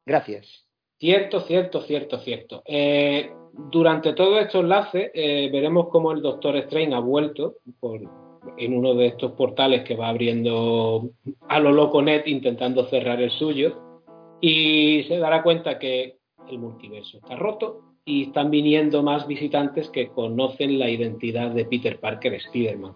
Gracias. 0.06 0.68
Cierto, 1.00 1.42
cierto, 1.42 1.82
cierto, 1.82 2.20
cierto. 2.20 2.64
Eh, 2.66 3.30
durante 3.58 4.14
todo 4.14 4.40
estos 4.40 4.62
enlaces 4.62 5.12
eh, 5.14 5.50
veremos 5.52 5.90
cómo 5.90 6.12
el 6.12 6.22
Doctor 6.22 6.56
Strange 6.58 6.94
ha 6.94 7.00
vuelto 7.00 7.56
por, 7.80 8.00
en 8.58 8.78
uno 8.78 8.94
de 8.94 9.08
estos 9.08 9.32
portales 9.34 9.84
que 9.84 9.96
va 9.96 10.10
abriendo 10.10 11.10
a 11.50 11.60
lo 11.60 11.72
loco 11.72 12.02
net 12.02 12.28
intentando 12.28 12.86
cerrar 12.86 13.22
el 13.22 13.32
suyo 13.32 13.82
y 14.40 15.04
se 15.08 15.18
dará 15.18 15.44
cuenta 15.44 15.80
que 15.80 16.18
el 16.48 16.60
multiverso 16.60 17.18
está 17.18 17.36
roto 17.36 17.82
y 18.06 18.24
están 18.24 18.50
viniendo 18.50 19.04
más 19.04 19.28
visitantes 19.28 19.90
que 19.90 20.08
conocen 20.10 20.80
la 20.80 20.90
identidad 20.90 21.52
de 21.52 21.66
Peter 21.66 22.00
Parker 22.00 22.36
Spider-Man. 22.36 22.94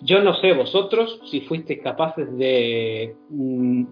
Yo 0.00 0.22
no 0.22 0.34
sé 0.36 0.54
vosotros 0.54 1.20
si 1.30 1.42
fuisteis 1.42 1.82
capaces 1.82 2.34
de 2.38 3.14
mmm, 3.28 3.84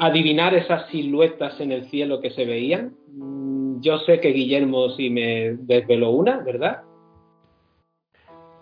adivinar 0.00 0.54
esas 0.54 0.88
siluetas 0.88 1.60
en 1.60 1.72
el 1.72 1.84
cielo 1.90 2.20
que 2.20 2.30
se 2.30 2.46
veían. 2.46 2.94
Mm, 3.12 3.80
yo 3.80 3.98
sé 3.98 4.18
que 4.18 4.32
Guillermo 4.32 4.88
sí 4.90 5.10
me 5.10 5.56
desveló 5.60 6.10
una, 6.10 6.38
¿verdad? 6.38 6.82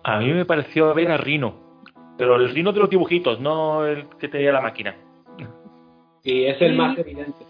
A 0.02 0.18
mí 0.18 0.32
me 0.32 0.44
pareció 0.44 0.92
ver 0.94 1.12
a 1.12 1.16
Rino, 1.16 1.82
pero 2.18 2.36
el 2.36 2.50
Rino 2.50 2.72
de 2.72 2.80
los 2.80 2.90
dibujitos, 2.90 3.40
no 3.40 3.86
el 3.86 4.08
que 4.18 4.28
tenía 4.28 4.52
la 4.52 4.60
máquina. 4.60 4.96
Sí, 6.24 6.44
es 6.44 6.60
el 6.60 6.72
sí. 6.72 6.76
más 6.76 6.98
evidente. 6.98 7.46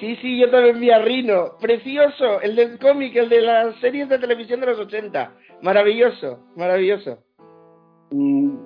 Sí, 0.00 0.16
sí, 0.16 0.40
yo 0.40 0.50
también 0.50 0.80
vi 0.80 0.90
a 0.90 1.00
Rino. 1.00 1.56
Precioso, 1.60 2.40
el 2.40 2.56
del 2.56 2.78
cómic, 2.78 3.14
el 3.16 3.28
de 3.28 3.42
las 3.42 3.76
series 3.76 4.08
de 4.08 4.18
televisión 4.18 4.60
de 4.60 4.66
los 4.66 4.78
80. 4.78 5.32
Maravilloso, 5.62 6.40
maravilloso. 6.56 7.18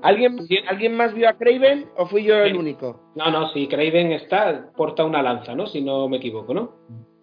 ¿Alguien, 0.02 0.38
¿Alguien 0.68 0.96
más 0.96 1.14
vio 1.14 1.28
a 1.28 1.38
Craven 1.38 1.86
o 1.96 2.06
fui 2.06 2.24
yo 2.24 2.36
el 2.36 2.56
único? 2.56 3.12
No, 3.14 3.30
no, 3.30 3.48
sí, 3.50 3.66
Craven 3.66 4.12
está, 4.12 4.70
porta 4.76 5.04
una 5.04 5.22
lanza, 5.22 5.54
¿no? 5.54 5.66
Si 5.66 5.80
no 5.80 6.08
me 6.08 6.18
equivoco, 6.18 6.52
¿no? 6.52 6.74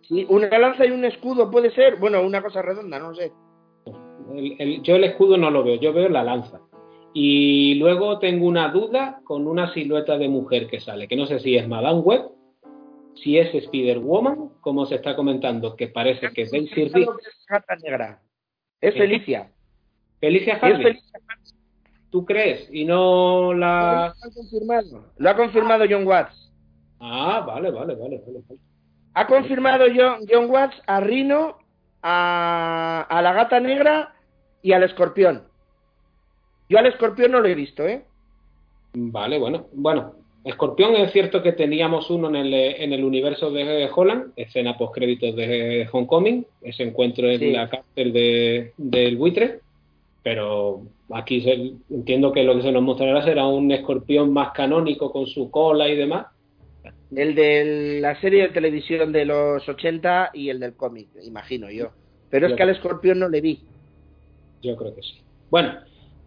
Sí, 0.01 0.25
una 0.29 0.57
lanza 0.57 0.85
y 0.85 0.91
un 0.91 1.05
escudo 1.05 1.51
puede 1.51 1.71
ser, 1.71 1.97
bueno, 1.97 2.21
una 2.21 2.41
cosa 2.41 2.61
redonda, 2.61 2.99
no 2.99 3.13
sé. 3.13 3.31
El, 4.35 4.55
el, 4.59 4.81
yo 4.81 4.95
el 4.95 5.03
escudo 5.03 5.37
no 5.37 5.51
lo 5.51 5.63
veo, 5.63 5.75
yo 5.75 5.93
veo 5.93 6.09
la 6.09 6.23
lanza. 6.23 6.61
Y 7.13 7.75
luego 7.75 8.19
tengo 8.19 8.47
una 8.47 8.69
duda 8.69 9.21
con 9.23 9.47
una 9.47 9.71
silueta 9.73 10.17
de 10.17 10.27
mujer 10.27 10.67
que 10.67 10.79
sale, 10.79 11.07
que 11.07 11.15
no 11.15 11.27
sé 11.27 11.39
si 11.39 11.55
es 11.55 11.67
Madame 11.67 11.99
Web, 11.99 12.23
si 13.15 13.37
es 13.37 13.53
Spider-Woman, 13.53 14.49
como 14.61 14.85
se 14.85 14.95
está 14.95 15.15
comentando, 15.15 15.75
que 15.75 15.87
parece 15.87 16.31
que 16.31 16.43
es 16.43 16.51
Daisy 16.51 16.85
Ridley. 16.85 17.07
Es 17.69 17.83
negra. 17.83 18.21
Es 18.81 18.93
Felicia. 18.95 19.51
Felicia 20.19 20.55
Harley. 20.55 20.77
Es 20.77 20.83
Felicia 20.83 21.19
¿Tú 22.15 22.23
crees? 22.23 22.69
Y 22.71 22.85
no 22.85 23.53
la... 23.53 24.15
Lo 24.15 24.29
ha 24.29 24.33
confirmado, 24.33 25.03
lo 25.17 25.29
ha 25.29 25.35
confirmado 25.35 25.85
John 25.89 26.07
Watts. 26.07 26.49
Ah, 27.01 27.43
vale, 27.45 27.71
vale, 27.71 27.93
vale. 27.93 28.21
vale. 28.25 28.41
Ha 29.15 29.27
confirmado 29.27 29.83
John, 29.93 30.25
John 30.25 30.49
Watts 30.49 30.81
a 30.87 31.01
Rino, 31.01 31.57
a, 32.01 33.05
a, 33.09 33.21
la 33.21 33.33
gata 33.33 33.59
negra 33.59 34.15
y 34.61 34.71
al 34.71 34.83
escorpión. 34.83 35.43
Yo 36.69 36.79
al 36.79 36.85
escorpión 36.85 37.33
no 37.33 37.41
lo 37.41 37.49
he 37.49 37.53
visto, 37.55 37.85
¿eh? 37.85 38.05
Vale, 38.93 39.37
bueno, 39.37 39.65
bueno. 39.73 40.13
Escorpión 40.45 40.95
es 40.95 41.11
cierto 41.11 41.43
que 41.43 41.51
teníamos 41.51 42.09
uno 42.09 42.29
en 42.29 42.37
el, 42.37 42.53
en 42.53 42.93
el 42.93 43.03
universo 43.03 43.51
de 43.51 43.89
Holland, 43.93 44.31
escena 44.37 44.77
post 44.77 44.95
créditos 44.95 45.35
de 45.35 45.89
Homecoming, 45.91 46.47
ese 46.61 46.83
encuentro 46.83 47.29
en 47.29 47.51
la 47.51 47.69
cárcel 47.69 48.13
de, 48.13 48.71
del 48.77 49.17
buitre, 49.17 49.59
pero 50.23 50.83
aquí 51.11 51.43
entiendo 51.89 52.31
que 52.31 52.43
lo 52.43 52.55
que 52.55 52.63
se 52.63 52.71
nos 52.71 52.83
mostrará 52.83 53.23
será 53.23 53.45
un 53.47 53.71
escorpión 53.71 54.33
más 54.33 54.51
canónico 54.51 55.11
con 55.11 55.27
su 55.27 55.51
cola 55.51 55.87
y 55.87 55.95
demás. 55.95 56.27
El 57.15 57.35
de 57.35 57.99
la 58.01 58.19
serie 58.19 58.43
de 58.43 58.49
televisión 58.49 59.11
de 59.11 59.25
los 59.25 59.67
80 59.67 60.31
y 60.33 60.49
el 60.49 60.59
del 60.59 60.75
cómic, 60.75 61.07
imagino 61.23 61.69
yo. 61.69 61.91
Pero 62.29 62.47
es 62.47 62.53
que 62.53 62.63
al 62.63 62.69
escorpión 62.69 63.19
no 63.19 63.29
le 63.29 63.41
vi. 63.41 63.59
Yo 64.61 64.75
creo 64.75 64.95
que 64.95 65.01
sí. 65.01 65.21
Bueno, 65.49 65.73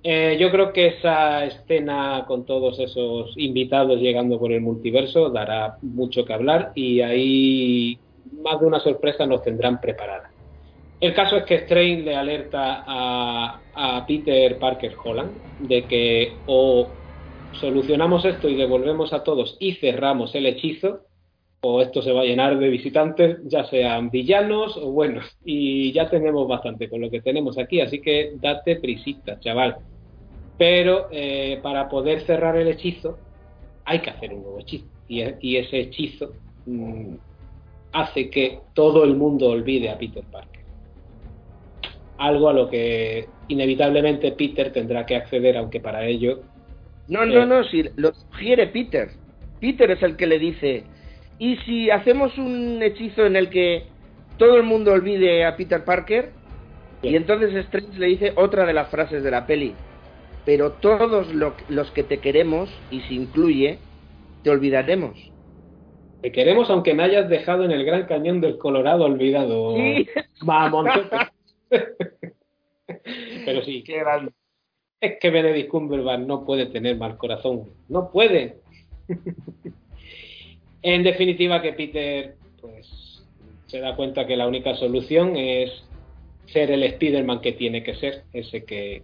eh, 0.03 0.37
yo 0.41 0.51
creo 0.51 0.73
que 0.73 0.87
esa 0.87 1.45
escena 1.45 2.25
con 2.27 2.47
todos 2.47 2.79
esos 2.79 3.37
invitados 3.37 4.01
llegando 4.01 4.39
por 4.39 4.53
el 4.53 4.61
multiverso 4.61 5.29
dará 5.29 5.77
mucho 5.83 6.25
que 6.25 6.33
hablar 6.33 6.73
y 6.75 7.01
ahí 7.01 7.99
más 8.43 8.61
de 8.61 8.67
una 8.67 8.81
sorpresa 8.81 9.27
nos 9.27 9.43
tendrán 9.43 9.81
preparada. 9.81 10.31
El 11.01 11.15
caso 11.15 11.37
es 11.37 11.45
que 11.45 11.55
Strange 11.57 12.03
le 12.03 12.17
alerta 12.17 12.85
a, 12.87 13.61
Peter 14.07 14.59
Parker 14.59 14.97
Holland 15.03 15.31
de 15.61 15.85
que 15.85 16.33
o 16.47 16.89
solucionamos 17.53 18.25
esto 18.25 18.49
y 18.49 18.57
devolvemos 18.57 19.13
a 19.13 19.23
todos 19.23 19.57
y 19.61 19.75
cerramos 19.75 20.35
el 20.35 20.47
hechizo, 20.47 21.03
o 21.61 21.81
esto 21.81 22.03
se 22.03 22.13
va 22.13 22.23
a 22.23 22.25
llenar 22.25 22.59
de 22.59 22.69
visitantes, 22.69 23.39
ya 23.45 23.65
sean 23.65 24.11
villanos 24.11 24.77
o 24.77 24.91
buenos. 24.91 25.25
Y 25.45 25.93
ya 25.93 26.09
tenemos 26.11 26.49
bastante 26.49 26.89
con 26.89 27.01
lo 27.01 27.11
que 27.11 27.21
tenemos 27.21 27.59
aquí, 27.59 27.81
así 27.81 28.01
que 28.01 28.33
date 28.41 28.77
prisita, 28.77 29.39
chaval. 29.39 29.77
Pero 30.57 31.09
eh, 31.13 31.61
para 31.63 31.89
poder 31.89 32.23
cerrar 32.23 32.57
el 32.57 32.69
hechizo, 32.69 33.19
hay 33.85 34.01
que 34.01 34.11
hacer 34.11 34.35
un 34.35 34.43
nuevo 34.43 34.61
hechizo. 34.61 34.87
Y, 35.09 35.57
ese 35.57 35.81
hechizo 35.81 36.33
mm, 36.67 37.15
hace 37.93 38.31
que 38.31 38.61
todo 38.75 39.05
el 39.05 39.17
mundo 39.17 39.49
olvide 39.49 39.91
a 39.91 39.99
Peter 39.99 40.25
Parker. 40.31 40.58
Algo 42.19 42.49
a 42.49 42.53
lo 42.53 42.69
que 42.69 43.29
inevitablemente 43.49 44.33
Peter 44.33 44.73
tendrá 44.73 45.07
que 45.07 45.17
acceder, 45.17 45.57
aunque 45.57 45.81
para 45.81 46.05
ello. 46.05 46.41
No, 47.09 47.25
no, 47.25 47.43
eh, 47.43 47.47
no, 47.47 47.65
si 47.65 47.85
lo 47.97 48.13
sugiere 48.13 48.67
Peter. 48.67 49.09
Peter 49.61 49.91
es 49.91 50.03
el 50.03 50.17
que 50.17 50.27
le 50.27 50.39
dice, 50.39 50.85
¿Y 51.39 51.57
si 51.59 51.91
hacemos 51.91 52.37
un 52.37 52.83
hechizo 52.83 53.25
en 53.25 53.37
el 53.37 53.49
que 53.49 53.85
todo 54.39 54.57
el 54.57 54.65
mundo 54.65 54.93
olvide 54.93 55.45
a 55.45 55.57
Peter 55.57 55.85
Parker? 55.85 56.31
Y 57.03 57.15
entonces 57.15 57.55
Strange 57.55 57.99
le 57.99 58.07
dice 58.07 58.33
otra 58.35 58.67
de 58.67 58.73
las 58.73 58.89
frases 58.89 59.23
de 59.23 59.31
la 59.31 59.47
peli. 59.47 59.75
Pero 60.45 60.73
todos 60.73 61.29
los 61.33 61.91
que 61.93 62.03
te 62.03 62.19
queremos, 62.19 62.71
y 62.91 63.01
se 63.03 63.15
incluye, 63.15 63.79
te 64.43 64.51
olvidaremos. 64.51 65.17
Te 66.23 66.33
queremos 66.33 66.69
aunque 66.71 66.95
me 66.95 67.05
hayas 67.05 67.29
dejado 67.29 67.65
en 67.65 67.71
el 67.71 67.85
Gran 67.85 68.07
Cañón 68.07 68.41
del 68.41 68.59
Colorado 68.59 69.05
olvidado. 69.05 69.77
Sí. 69.77 70.09
Pero 73.45 73.63
sí. 73.65 73.83
Qué 73.85 73.99
grande. 73.99 74.33
Es 75.01 75.19
que 75.21 75.31
Benedict 75.31 75.71
Cumberbatch 75.71 76.21
no 76.21 76.45
puede 76.45 76.67
tener 76.67 76.97
mal 76.97 77.17
corazón. 77.17 77.71
No 77.89 78.11
puede. 78.11 78.61
En 80.83 81.03
definitiva, 81.03 81.61
que 81.61 81.73
Peter 81.73 82.37
pues, 82.61 82.87
se 83.67 83.81
da 83.81 83.97
cuenta 83.97 84.27
que 84.27 84.37
la 84.37 84.47
única 84.47 84.77
solución 84.77 85.37
es 85.37 85.85
ser 86.47 86.71
el 86.71 86.83
Spider-Man 86.83 87.41
que 87.41 87.53
tiene 87.53 87.83
que 87.83 87.95
ser, 87.97 88.23
ese 88.33 88.65
que 88.65 89.03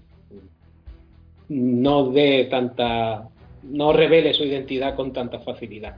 no 1.48 2.10
dé 2.10 2.44
tanta, 2.44 3.28
no 3.64 3.92
revele 3.92 4.32
su 4.34 4.44
identidad 4.44 4.94
con 4.94 5.12
tanta 5.12 5.40
facilidad. 5.40 5.96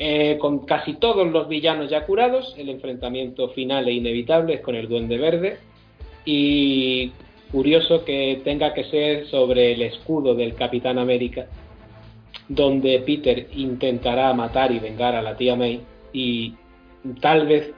Eh, 0.00 0.38
con 0.40 0.60
casi 0.60 0.94
todos 0.94 1.26
los 1.26 1.48
villanos 1.48 1.90
ya 1.90 2.06
curados, 2.06 2.54
el 2.56 2.68
enfrentamiento 2.68 3.48
final 3.50 3.88
e 3.88 3.92
inevitable 3.92 4.54
es 4.54 4.60
con 4.60 4.76
el 4.76 4.88
Duende 4.88 5.18
Verde. 5.18 5.58
Y 6.24 7.12
curioso 7.50 8.04
que 8.04 8.40
tenga 8.44 8.74
que 8.74 8.84
ser 8.84 9.26
sobre 9.26 9.72
el 9.72 9.82
escudo 9.82 10.34
del 10.34 10.54
Capitán 10.54 10.98
América, 10.98 11.46
donde 12.48 13.00
Peter 13.00 13.48
intentará 13.56 14.32
matar 14.34 14.70
y 14.70 14.78
vengar 14.78 15.14
a 15.14 15.22
la 15.22 15.36
tía 15.36 15.56
May 15.56 15.80
y 16.12 16.54
tal 17.20 17.46
vez 17.46 17.72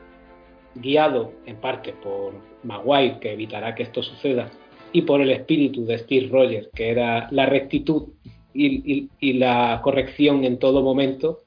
guiado 0.75 1.33
en 1.47 1.57
parte 1.57 1.93
por 2.03 2.35
Maguire, 2.65 3.19
que 3.21 3.33
evitará 3.33 3.75
que 3.75 3.85
esto 3.85 4.03
suceda, 4.03 4.51
y 4.93 5.03
por 5.03 5.21
el 5.21 5.31
espíritu 5.31 5.85
de 5.85 5.99
Steve 5.99 6.29
Rogers, 6.31 6.69
que 6.75 6.91
era 6.91 7.29
la 7.31 7.47
rectitud 7.47 8.09
y, 8.53 9.09
la 9.35 9.81
corrección 9.83 10.45
en 10.45 10.59
todo 10.59 10.83
momento, 10.83 11.41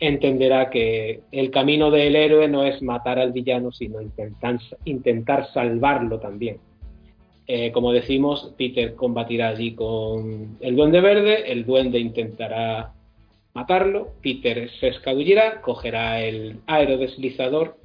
entenderá 0.00 0.70
que 0.70 1.20
el 1.32 1.50
camino 1.50 1.90
del 1.90 2.14
héroe 2.16 2.48
no 2.48 2.64
es 2.64 2.82
matar 2.82 3.18
al 3.18 3.32
villano, 3.32 3.72
sino 3.72 3.98
intentar 4.84 5.52
salvarlo 5.52 6.20
también. 6.20 6.58
Eh, 7.46 7.72
como 7.72 7.92
decimos, 7.92 8.54
Peter 8.58 8.94
combatirá 8.94 9.48
allí 9.48 9.74
con 9.74 10.58
el 10.60 10.76
duende 10.76 11.00
verde, 11.00 11.50
el 11.50 11.64
duende 11.64 11.98
intentará 11.98 12.92
matarlo, 13.54 14.12
Peter 14.22 14.70
se 14.78 14.88
escabullirá, 14.88 15.62
cogerá 15.62 16.22
el 16.22 16.60
aerodeslizador 16.66 17.78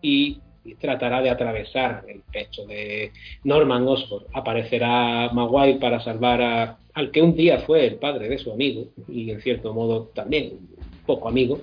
y 0.00 0.40
tratará 0.80 1.20
de 1.20 1.30
atravesar 1.30 2.04
el 2.08 2.22
pecho 2.32 2.64
de 2.64 3.12
Norman 3.44 3.86
Osborn. 3.86 4.24
Aparecerá 4.32 5.30
Maguire 5.32 5.78
para 5.78 6.00
salvar 6.00 6.78
al 6.94 7.10
que 7.10 7.22
un 7.22 7.36
día 7.36 7.60
fue 7.60 7.86
el 7.86 7.96
padre 7.96 8.28
de 8.28 8.38
su 8.38 8.50
amigo 8.50 8.86
y 9.08 9.30
en 9.30 9.42
cierto 9.42 9.74
modo 9.74 10.10
también 10.14 10.58
poco 11.06 11.28
amigo 11.28 11.60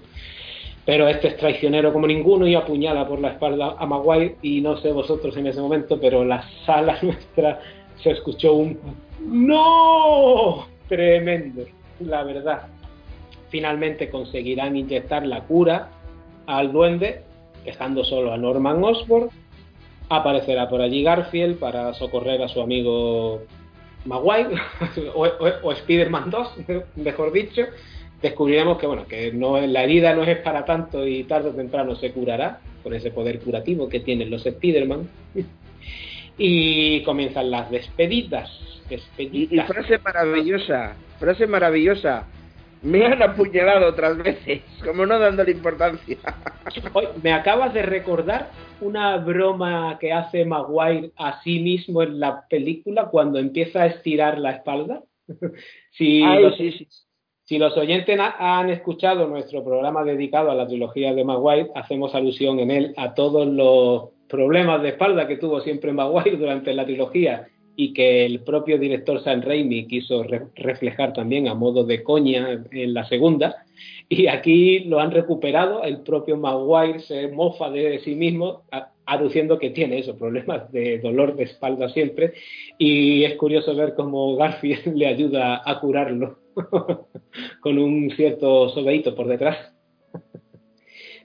pero 0.86 1.08
este 1.08 1.30
es 1.30 1.38
traicionero 1.38 1.94
como 1.94 2.08
ninguno 2.08 2.48
y 2.48 2.56
apuñala 2.56 3.08
por 3.08 3.20
la 3.20 3.30
espalda 3.30 3.76
a 3.78 3.86
Maguire 3.86 4.36
y 4.42 4.60
no 4.62 4.78
sé 4.78 4.92
vosotros 4.92 5.36
en 5.38 5.48
ese 5.48 5.62
momento, 5.62 6.00
pero 6.00 6.26
la 6.26 6.44
sala 6.66 6.98
nuestra 7.02 7.60
se 8.02 8.12
escuchó 8.12 8.54
un 8.54 8.78
¡No! 9.20 10.68
Tremendo, 10.90 11.64
la 12.02 12.24
verdad. 12.24 12.64
Finalmente 13.50 14.10
conseguirán 14.10 14.76
inyectar 14.76 15.26
la 15.26 15.44
cura 15.46 15.90
al 16.46 16.74
duende, 16.74 17.22
dejando 17.64 18.04
solo 18.04 18.34
a 18.34 18.38
Norman 18.38 18.84
Osborn. 18.84 19.30
Aparecerá 20.10 20.68
por 20.68 20.82
allí 20.82 21.04
Garfield 21.04 21.58
para 21.58 21.94
socorrer 21.94 22.42
a 22.44 22.50
su 22.50 22.62
amigo 22.62 23.44
Maguire, 24.04 24.56
o, 25.16 25.22
o 25.64 25.72
Spider-Man 25.72 26.30
2, 26.30 26.56
mejor 26.98 27.32
dicho 27.32 27.64
descubriremos 28.24 28.80
que 28.80 28.88
bueno 28.88 29.06
que 29.06 29.34
no 29.34 29.60
la 29.60 29.84
herida 29.84 30.16
no 30.16 30.24
es 30.24 30.38
para 30.40 30.64
tanto 30.66 31.06
y 31.06 31.26
tarde 31.26 31.50
o 31.50 31.53
temprano 31.53 31.95
se 31.95 32.11
curará 32.11 32.61
con 32.82 32.93
ese 32.93 33.11
poder 33.11 33.40
curativo 33.40 33.90
que 33.90 34.00
tienen 34.00 34.32
los 34.32 34.45
Spider-Man 34.45 35.10
y 36.38 37.03
comienzan 37.03 37.52
las 37.52 37.69
despedidas, 37.69 38.50
despedidas. 38.90 39.69
Y, 39.69 39.74
frase 39.74 40.00
maravillosa 40.00 40.95
frase 41.19 41.45
maravillosa 41.45 42.26
me 42.82 43.06
han 43.06 43.22
apuñalado 43.24 43.88
otras 43.88 44.18
veces, 44.18 44.61
como 44.84 45.06
no 45.06 45.18
dándole 45.18 45.52
importancia. 45.52 46.18
me 47.24 47.32
acabas 47.32 47.74
de 47.74 47.82
recordar 47.82 48.52
una 48.82 49.18
broma 49.18 49.98
que 50.00 50.11
hace 50.11 50.43
Maguire 50.43 51.11
a 51.18 51.42
sí 51.43 51.60
mismo 51.60 52.03
en 52.03 52.19
la 52.19 52.45
película 52.50 53.06
cuando 53.06 53.40
empieza 53.40 53.84
a 53.84 53.88
estirar 53.88 54.38
la 54.38 54.52
espalda. 54.52 55.02
sí, 55.92 56.22
sí. 56.58 56.88
Si 57.46 57.58
los 57.58 57.76
oyentes 57.76 58.18
han 58.40 58.70
escuchado 58.70 59.28
nuestro 59.28 59.66
programa 59.66 60.06
dedicado 60.06 60.50
a 60.50 60.56
la 60.56 60.66
trilogía 60.66 61.14
de 61.14 61.26
Maguire, 61.26 61.72
hacemos 61.76 62.16
alusión 62.16 62.58
en 62.62 62.72
él 62.72 62.94
a 62.96 63.14
todos 63.14 63.46
los 63.46 64.12
problemas 64.30 64.82
de 64.82 64.90
espalda 64.90 65.28
que 65.28 65.36
tuvo 65.36 65.60
siempre 65.60 65.92
Maguire 65.92 66.38
durante 66.38 66.74
la 66.74 66.86
trilogía 66.86 67.50
y 67.76 67.92
que 67.92 68.26
el 68.26 68.40
propio 68.46 68.78
director 68.78 69.22
Sam 69.22 69.42
Raimi 69.42 69.88
quiso 69.88 70.24
reflejar 70.56 71.12
también 71.12 71.50
a 71.50 71.54
modo 71.54 71.84
de 71.84 72.02
coña 72.02 72.64
en 72.72 72.94
la 72.94 73.04
segunda. 73.10 73.66
Y 74.08 74.28
aquí 74.28 74.80
lo 74.86 75.02
han 75.02 75.12
recuperado, 75.12 75.84
el 75.84 76.00
propio 76.00 76.38
Maguire 76.38 77.02
se 77.02 77.28
mofa 77.28 77.70
de 77.70 78.00
sí 78.00 78.16
mismo, 78.16 78.62
aduciendo 79.06 79.60
que 79.60 79.72
tiene 79.72 80.00
esos 80.00 80.16
problemas 80.16 80.72
de 80.72 81.00
dolor 81.00 81.36
de 81.36 81.44
espalda 81.44 81.90
siempre. 81.90 82.36
Y 82.78 83.26
es 83.26 83.36
curioso 83.36 83.76
ver 83.76 83.96
cómo 83.96 84.38
Garfield 84.38 84.88
le 84.96 85.08
ayuda 85.08 85.62
a 85.66 85.82
curarlo. 85.82 86.43
con 87.61 87.77
un 87.77 88.11
cierto 88.15 88.69
sobeito 88.69 89.15
por 89.15 89.27
detrás. 89.27 89.73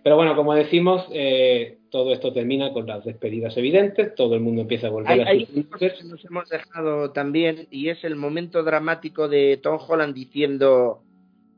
Pero 0.02 0.16
bueno, 0.16 0.36
como 0.36 0.55
decimos, 0.55 1.07
eh, 1.12 1.78
todo 1.90 2.12
esto 2.12 2.32
termina 2.32 2.73
con 2.73 2.86
las 2.86 3.05
despedidas 3.05 3.57
evidentes, 3.57 4.15
todo 4.15 4.34
el 4.34 4.40
mundo 4.40 4.62
empieza 4.62 4.86
a 4.86 4.90
volver 4.90 5.20
a 5.20 5.34
sus 5.34 5.66
que 5.78 5.92
nos 6.05 6.24
hemos 6.24 6.48
dejado 6.48 7.10
también 7.10 7.66
y 7.70 7.89
es 7.89 8.02
el 8.05 8.16
momento 8.16 8.62
dramático 8.62 9.28
de 9.28 9.58
Tom 9.62 9.78
Holland 9.86 10.15
diciendo 10.15 11.02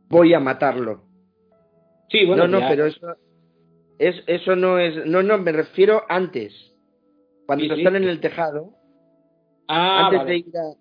voy 0.09 0.35
a 0.35 0.41
matarlo. 0.41 1.03
Sí, 2.09 2.25
bueno, 2.27 2.49
no, 2.49 2.61
no, 2.61 2.69
pero 2.69 2.87
eso 2.87 3.15
es, 3.99 4.17
eso 4.27 4.57
no 4.57 4.79
es, 4.79 5.07
no, 5.07 5.23
no, 5.23 5.39
me 5.39 5.53
refiero 5.53 6.03
antes, 6.09 6.53
cuando 7.47 7.75
están 7.75 7.97
en 7.97 8.05
el 8.05 8.21
tejado, 8.21 8.73
ah, 9.69 10.07
antes 10.07 10.27
de 10.27 10.37
ir 10.39 10.57
a 10.57 10.80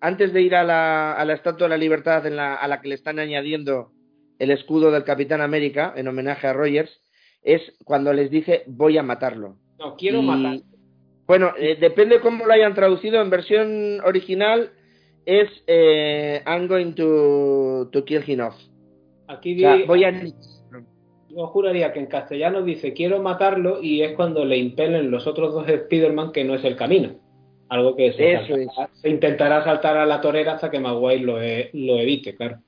antes 0.00 0.32
de 0.32 0.42
ir 0.42 0.54
a 0.54 0.64
la, 0.64 1.12
a 1.12 1.24
la 1.24 1.34
Estatua 1.34 1.66
de 1.66 1.70
la 1.70 1.76
Libertad 1.78 2.26
en 2.26 2.36
la, 2.36 2.54
a 2.54 2.68
la 2.68 2.80
que 2.80 2.88
le 2.88 2.94
están 2.94 3.18
añadiendo 3.18 3.90
el 4.38 4.50
escudo 4.50 4.90
del 4.90 5.04
Capitán 5.04 5.40
América 5.40 5.92
en 5.96 6.06
homenaje 6.08 6.46
a 6.46 6.52
Rogers, 6.52 6.90
es 7.42 7.60
cuando 7.84 8.12
les 8.12 8.30
dice 8.30 8.62
voy 8.66 8.98
a 8.98 9.02
matarlo. 9.02 9.56
No, 9.78 9.96
quiero 9.96 10.20
Y- 10.20 10.26
matar. 10.26 10.58
Bueno, 11.26 11.52
eh, 11.58 11.76
depende 11.78 12.20
cómo 12.20 12.46
lo 12.46 12.52
hayan 12.52 12.74
traducido. 12.74 13.20
En 13.20 13.28
versión 13.30 14.00
original 14.04 14.70
es 15.26 15.48
eh, 15.66 16.42
I'm 16.46 16.68
going 16.68 16.92
to, 16.94 17.88
to 17.92 18.04
kill 18.04 18.22
him 18.26 18.40
off. 18.40 18.54
Aquí 19.26 19.56
O 19.56 19.58
sea, 19.60 19.74
di- 19.76 19.82
voy 19.84 20.04
a... 20.04 20.10
yo 21.28 21.46
juraría 21.48 21.92
que 21.92 21.98
en 22.00 22.06
castellano 22.06 22.62
dice 22.62 22.94
quiero 22.94 23.20
matarlo 23.22 23.82
y 23.82 24.02
es 24.02 24.12
cuando 24.16 24.44
le 24.46 24.56
impelen 24.56 25.10
los 25.10 25.26
otros 25.26 25.52
dos 25.52 25.68
Spider-Man 25.68 26.32
que 26.32 26.44
no 26.44 26.54
es 26.54 26.64
el 26.64 26.76
camino. 26.76 27.10
Algo 27.68 27.94
que 27.96 28.12
se, 28.14 28.32
Eso 28.32 28.46
saltará- 28.56 28.90
se 28.94 29.08
intentará 29.10 29.64
saltar 29.64 29.96
a 29.98 30.06
la 30.06 30.20
torera 30.20 30.54
hasta 30.54 30.70
que 30.70 30.80
Maguire 30.80 31.24
lo, 31.24 31.42
e- 31.42 31.70
lo 31.74 31.98
evite, 31.98 32.34
claro. 32.34 32.58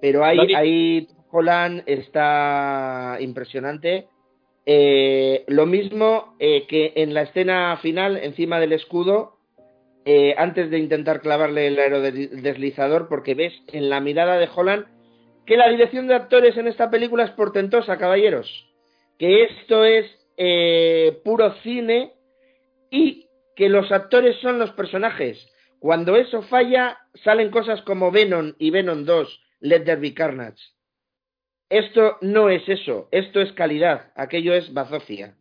Pero 0.00 0.24
ahí, 0.24 0.54
ahí 0.54 1.08
Holland 1.30 1.82
está 1.86 3.16
impresionante. 3.20 4.06
Eh, 4.66 5.44
lo 5.48 5.66
mismo 5.66 6.36
eh, 6.38 6.66
que 6.68 6.92
en 6.96 7.14
la 7.14 7.22
escena 7.22 7.76
final, 7.82 8.16
encima 8.16 8.60
del 8.60 8.72
escudo, 8.72 9.36
eh, 10.04 10.34
antes 10.38 10.70
de 10.70 10.78
intentar 10.78 11.20
clavarle 11.20 11.66
el 11.66 11.78
aerodeslizador, 11.78 13.08
porque 13.08 13.34
ves 13.34 13.52
en 13.68 13.90
la 13.90 14.00
mirada 14.00 14.38
de 14.38 14.48
Holland 14.54 14.86
que 15.46 15.56
la 15.56 15.68
dirección 15.68 16.06
de 16.06 16.14
actores 16.14 16.56
en 16.56 16.68
esta 16.68 16.90
película 16.90 17.24
es 17.24 17.30
portentosa, 17.32 17.98
caballeros. 17.98 18.48
Que 19.18 19.42
esto 19.44 19.84
es 19.84 20.06
eh, 20.36 21.20
puro 21.24 21.52
cine 21.62 22.12
y 22.90 23.26
que 23.60 23.68
los 23.68 23.92
actores 23.92 24.36
son 24.40 24.58
los 24.58 24.70
personajes. 24.70 25.46
Cuando 25.80 26.16
eso 26.16 26.40
falla, 26.40 26.96
salen 27.22 27.50
cosas 27.50 27.82
como 27.82 28.10
Venom 28.10 28.54
y 28.58 28.70
Venom 28.70 29.04
2, 29.04 29.40
Let 29.60 29.80
There 29.80 30.00
Be 30.00 30.14
Carnage. 30.14 30.62
Esto 31.68 32.16
no 32.22 32.48
es 32.48 32.66
eso, 32.70 33.10
esto 33.12 33.38
es 33.42 33.52
calidad, 33.52 34.12
aquello 34.16 34.54
es 34.54 34.72
bazofia. 34.72 35.36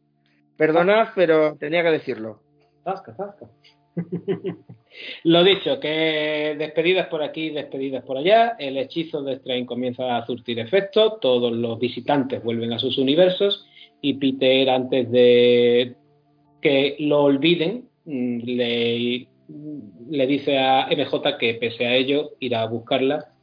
Perdonad, 0.57 1.11
pero 1.15 1.56
tenía 1.56 1.81
que 1.81 1.91
decirlo. 1.91 2.41
Zasca, 2.83 3.15
zasca. 3.15 3.49
Lo 5.23 5.45
dicho, 5.45 5.80
que 5.80 6.57
despedidas 6.59 7.07
por 7.07 7.23
aquí, 7.23 7.51
despedidas 7.51 8.03
por 8.03 8.17
allá, 8.17 8.57
el 8.59 8.77
hechizo 8.77 9.23
de 9.23 9.35
Strange 9.35 9.65
comienza 9.65 10.17
a 10.17 10.25
surtir 10.25 10.59
efecto, 10.59 11.19
todos 11.22 11.53
los 11.53 11.80
visitantes 11.80 12.43
vuelven 12.43 12.73
a 12.73 12.80
sus 12.80 12.98
universos 12.98 13.65
y 14.01 14.15
Peter 14.15 14.69
antes 14.72 15.09
de 15.09 15.95
que 16.61 16.98
lo 16.99 17.23
olviden 17.23 17.88
le, 18.09 19.27
dice 20.27 20.57
a 20.57 20.88
MJ 20.88 21.38
que 21.38 21.53
pese 21.55 21.85
a 21.85 21.95
ello 21.95 22.31
irá 22.39 22.63
a 22.63 22.67
buscarla 22.67 23.33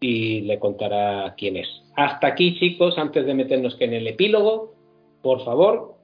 y 0.00 0.42
le 0.42 0.58
contará 0.58 1.34
quién 1.36 1.56
es. 1.56 1.68
Hasta 1.96 2.28
aquí 2.28 2.58
chicos, 2.58 2.98
antes 2.98 3.26
de 3.26 3.34
meternos 3.34 3.76
en 3.80 3.92
el 3.92 4.06
epílogo, 4.06 4.74
por 5.22 5.44
favor, 5.44 5.96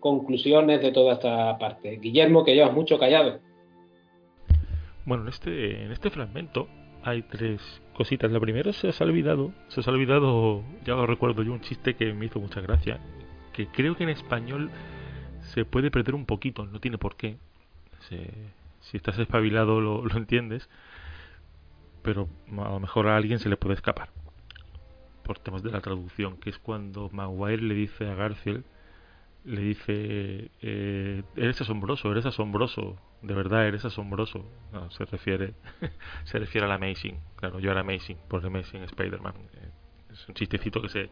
conclusiones 0.00 0.80
de 0.82 0.92
toda 0.92 1.14
esta 1.14 1.56
parte. 1.58 1.98
Guillermo, 1.98 2.44
que 2.44 2.54
llevas 2.54 2.72
mucho 2.72 2.98
callado. 2.98 3.40
Bueno, 5.04 5.24
en 5.24 5.28
este, 5.28 5.92
este 5.92 6.10
fragmento 6.10 6.68
hay 7.04 7.22
tres 7.22 7.60
cositas. 7.94 8.30
La 8.30 8.40
primera 8.40 8.72
se 8.72 8.88
os 8.88 9.00
ha 9.00 9.04
olvidado, 9.04 9.52
se 9.68 9.80
ha 9.80 9.92
olvidado, 9.92 10.62
ya 10.84 10.94
lo 10.94 11.06
recuerdo 11.06 11.42
yo, 11.42 11.52
un 11.52 11.60
chiste 11.60 11.94
que 11.94 12.12
me 12.12 12.26
hizo 12.26 12.40
mucha 12.40 12.60
gracia, 12.60 13.00
que 13.52 13.66
creo 13.66 13.96
que 13.96 14.04
en 14.04 14.10
español 14.10 14.70
se 15.42 15.64
puede 15.64 15.90
perder 15.90 16.14
un 16.14 16.26
poquito, 16.26 16.64
no 16.66 16.80
tiene 16.80 16.98
por 16.98 17.16
qué. 17.16 17.36
Se- 18.08 18.52
si 18.80 18.96
estás 18.96 19.18
espabilado 19.18 19.80
lo, 19.80 20.04
lo 20.04 20.16
entiendes, 20.16 20.68
pero 22.02 22.28
a 22.58 22.70
lo 22.70 22.80
mejor 22.80 23.06
a 23.08 23.16
alguien 23.16 23.38
se 23.38 23.48
le 23.48 23.56
puede 23.56 23.74
escapar. 23.74 24.10
Por 25.22 25.38
temas 25.38 25.62
de 25.62 25.70
la 25.70 25.80
traducción, 25.80 26.36
que 26.36 26.50
es 26.50 26.58
cuando 26.58 27.08
Maguire 27.10 27.62
le 27.62 27.74
dice 27.74 28.08
a 28.08 28.14
Garfield, 28.14 28.64
le 29.44 29.60
dice, 29.60 30.50
eh, 30.62 31.22
eres 31.36 31.60
asombroso, 31.60 32.10
eres 32.10 32.26
asombroso, 32.26 32.96
de 33.22 33.34
verdad 33.34 33.66
eres 33.66 33.84
asombroso. 33.84 34.44
Se 34.90 35.04
refiere, 35.04 35.54
se 36.24 36.38
refiere 36.38 36.66
al 36.66 36.72
Amazing, 36.72 37.18
claro, 37.36 37.60
yo 37.60 37.70
era 37.70 37.80
Amazing, 37.80 38.16
por 38.28 38.44
Amazing 38.44 38.82
Spider-Man. 38.82 39.34
Eh, 39.54 39.68
es 40.12 40.28
un 40.28 40.34
chistecito 40.34 40.82
que 40.82 40.88
se, 40.88 41.08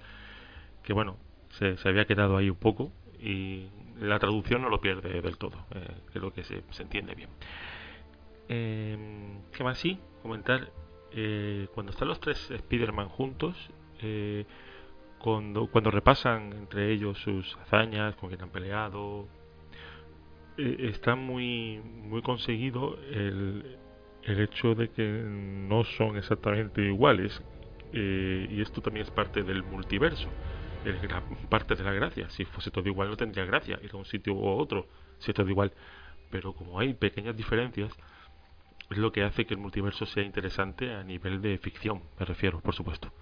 que 0.82 0.92
bueno, 0.92 1.16
se, 1.50 1.76
se 1.76 1.88
había 1.88 2.04
quedado 2.04 2.36
ahí 2.36 2.50
un 2.50 2.56
poco 2.56 2.92
y 3.22 3.68
la 4.00 4.18
traducción 4.18 4.62
no 4.62 4.68
lo 4.68 4.80
pierde 4.80 5.20
del 5.20 5.36
todo, 5.36 5.66
eh, 5.74 5.88
creo 6.12 6.32
que 6.32 6.44
se, 6.44 6.62
entiende 6.78 7.14
bien. 7.14 7.28
Eh, 8.48 8.96
¿Qué 9.52 9.62
más? 9.62 9.82
Comentar, 10.22 10.70
eh, 11.12 11.68
cuando 11.74 11.92
están 11.92 12.08
los 12.08 12.20
tres 12.20 12.50
Spider-Man 12.50 13.08
juntos, 13.08 13.56
eh, 14.00 14.44
cuando, 15.18 15.66
cuando 15.66 15.90
repasan 15.90 16.52
entre 16.52 16.92
ellos 16.92 17.18
sus 17.18 17.56
hazañas, 17.56 18.14
con 18.16 18.28
quien 18.28 18.42
han 18.42 18.50
peleado, 18.50 19.26
eh, 20.56 20.88
está 20.90 21.16
muy, 21.16 21.80
muy 21.80 22.22
conseguido 22.22 22.98
el, 23.10 23.76
el 24.22 24.40
hecho 24.40 24.74
de 24.74 24.90
que 24.90 25.02
no 25.04 25.84
son 25.84 26.16
exactamente 26.16 26.82
iguales. 26.82 27.42
y 27.92 28.60
esto 28.60 28.80
también 28.80 29.04
es 29.04 29.10
parte 29.10 29.42
del 29.42 29.64
multiverso. 29.64 30.28
Es 30.84 31.00
gra- 31.02 31.24
parte 31.48 31.74
de 31.74 31.84
la 31.84 31.92
gracia. 31.92 32.28
Si 32.30 32.44
fuese 32.44 32.70
todo 32.70 32.88
igual 32.88 33.08
no 33.10 33.16
tendría 33.16 33.44
gracia 33.44 33.78
ir 33.82 33.90
a 33.92 33.96
un 33.98 34.04
sitio 34.06 34.34
u 34.34 34.46
otro, 34.48 34.88
si 35.18 35.30
es 35.30 35.34
todo 35.36 35.48
igual. 35.48 35.72
Pero 36.30 36.54
como 36.54 36.78
hay 36.78 36.94
pequeñas 36.94 37.36
diferencias, 37.36 37.92
es 38.90 38.98
lo 38.98 39.12
que 39.12 39.22
hace 39.22 39.46
que 39.46 39.54
el 39.54 39.60
multiverso 39.60 40.06
sea 40.06 40.22
interesante 40.24 40.92
a 40.94 41.04
nivel 41.04 41.40
de 41.42 41.58
ficción, 41.58 42.02
me 42.18 42.26
refiero, 42.26 42.60
por 42.60 42.74
supuesto. 42.74 43.12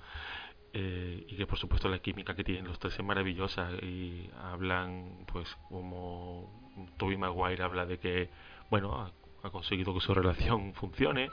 Eh, 0.75 1.25
y 1.29 1.37
que 1.37 1.47
por 1.47 1.59
supuesto 1.59 1.89
la 1.89 1.99
química 1.99 2.35
que 2.35 2.45
tienen 2.45 2.67
los 2.67 2.79
tres 2.79 2.95
es 2.99 3.05
maravillosa 3.05 3.71
y 3.83 4.31
hablan 4.37 5.25
pues 5.33 5.49
como 5.71 6.71
Toby 6.99 7.17
Maguire 7.17 7.63
habla 7.63 7.87
de 7.87 7.99
que 7.99 8.29
bueno 8.69 8.95
ha, 9.01 9.13
ha 9.47 9.51
conseguido 9.51 9.95
que 9.95 10.01
su 10.01 10.13
relación 10.13 10.75
funcione 10.75 11.31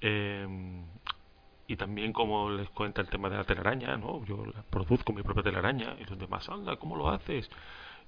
eh, 0.00 0.46
y 1.68 1.76
también 1.76 2.12
como 2.12 2.50
les 2.50 2.68
cuenta 2.70 3.00
el 3.02 3.08
tema 3.08 3.28
de 3.30 3.36
la 3.36 3.44
telaraña 3.44 3.96
no 3.96 4.24
yo 4.24 4.42
produzco 4.70 5.12
mi 5.12 5.22
propia 5.22 5.44
telaraña 5.44 5.94
y 6.00 6.04
los 6.04 6.18
demás 6.18 6.48
anda 6.48 6.76
cómo 6.76 6.96
lo 6.96 7.08
haces 7.10 7.48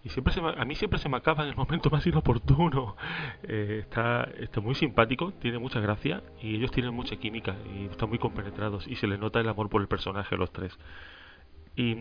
y 0.02 0.08
siempre 0.08 0.32
se 0.32 0.40
me- 0.40 0.54
a 0.58 0.64
mí 0.64 0.74
siempre 0.74 0.98
se 0.98 1.10
me 1.10 1.18
acaba 1.18 1.42
en 1.44 1.50
el 1.50 1.56
momento 1.56 1.90
más 1.90 2.06
inoportuno. 2.06 2.96
Eh, 3.42 3.80
está 3.82 4.24
está 4.38 4.60
muy 4.60 4.74
simpático 4.74 5.32
tiene 5.34 5.58
mucha 5.58 5.78
gracia 5.80 6.22
y 6.42 6.56
ellos 6.56 6.70
tienen 6.70 6.94
mucha 6.94 7.16
química 7.16 7.56
y 7.74 7.86
están 7.86 8.08
muy 8.08 8.18
compenetrados 8.18 8.86
y 8.88 8.96
se 8.96 9.06
les 9.06 9.18
nota 9.18 9.40
el 9.40 9.48
amor 9.48 9.68
por 9.68 9.80
el 9.82 9.88
personaje 9.88 10.34
a 10.34 10.38
los 10.38 10.50
tres. 10.52 10.78
Y 11.76 11.94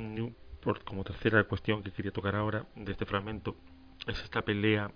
por, 0.61 0.83
como 0.83 1.03
tercera 1.03 1.43
cuestión 1.45 1.83
que 1.83 1.91
quería 1.91 2.11
tocar 2.11 2.35
ahora 2.35 2.65
de 2.75 2.91
este 2.91 3.05
fragmento 3.05 3.55
es 4.07 4.21
esta 4.23 4.41
pelea 4.43 4.91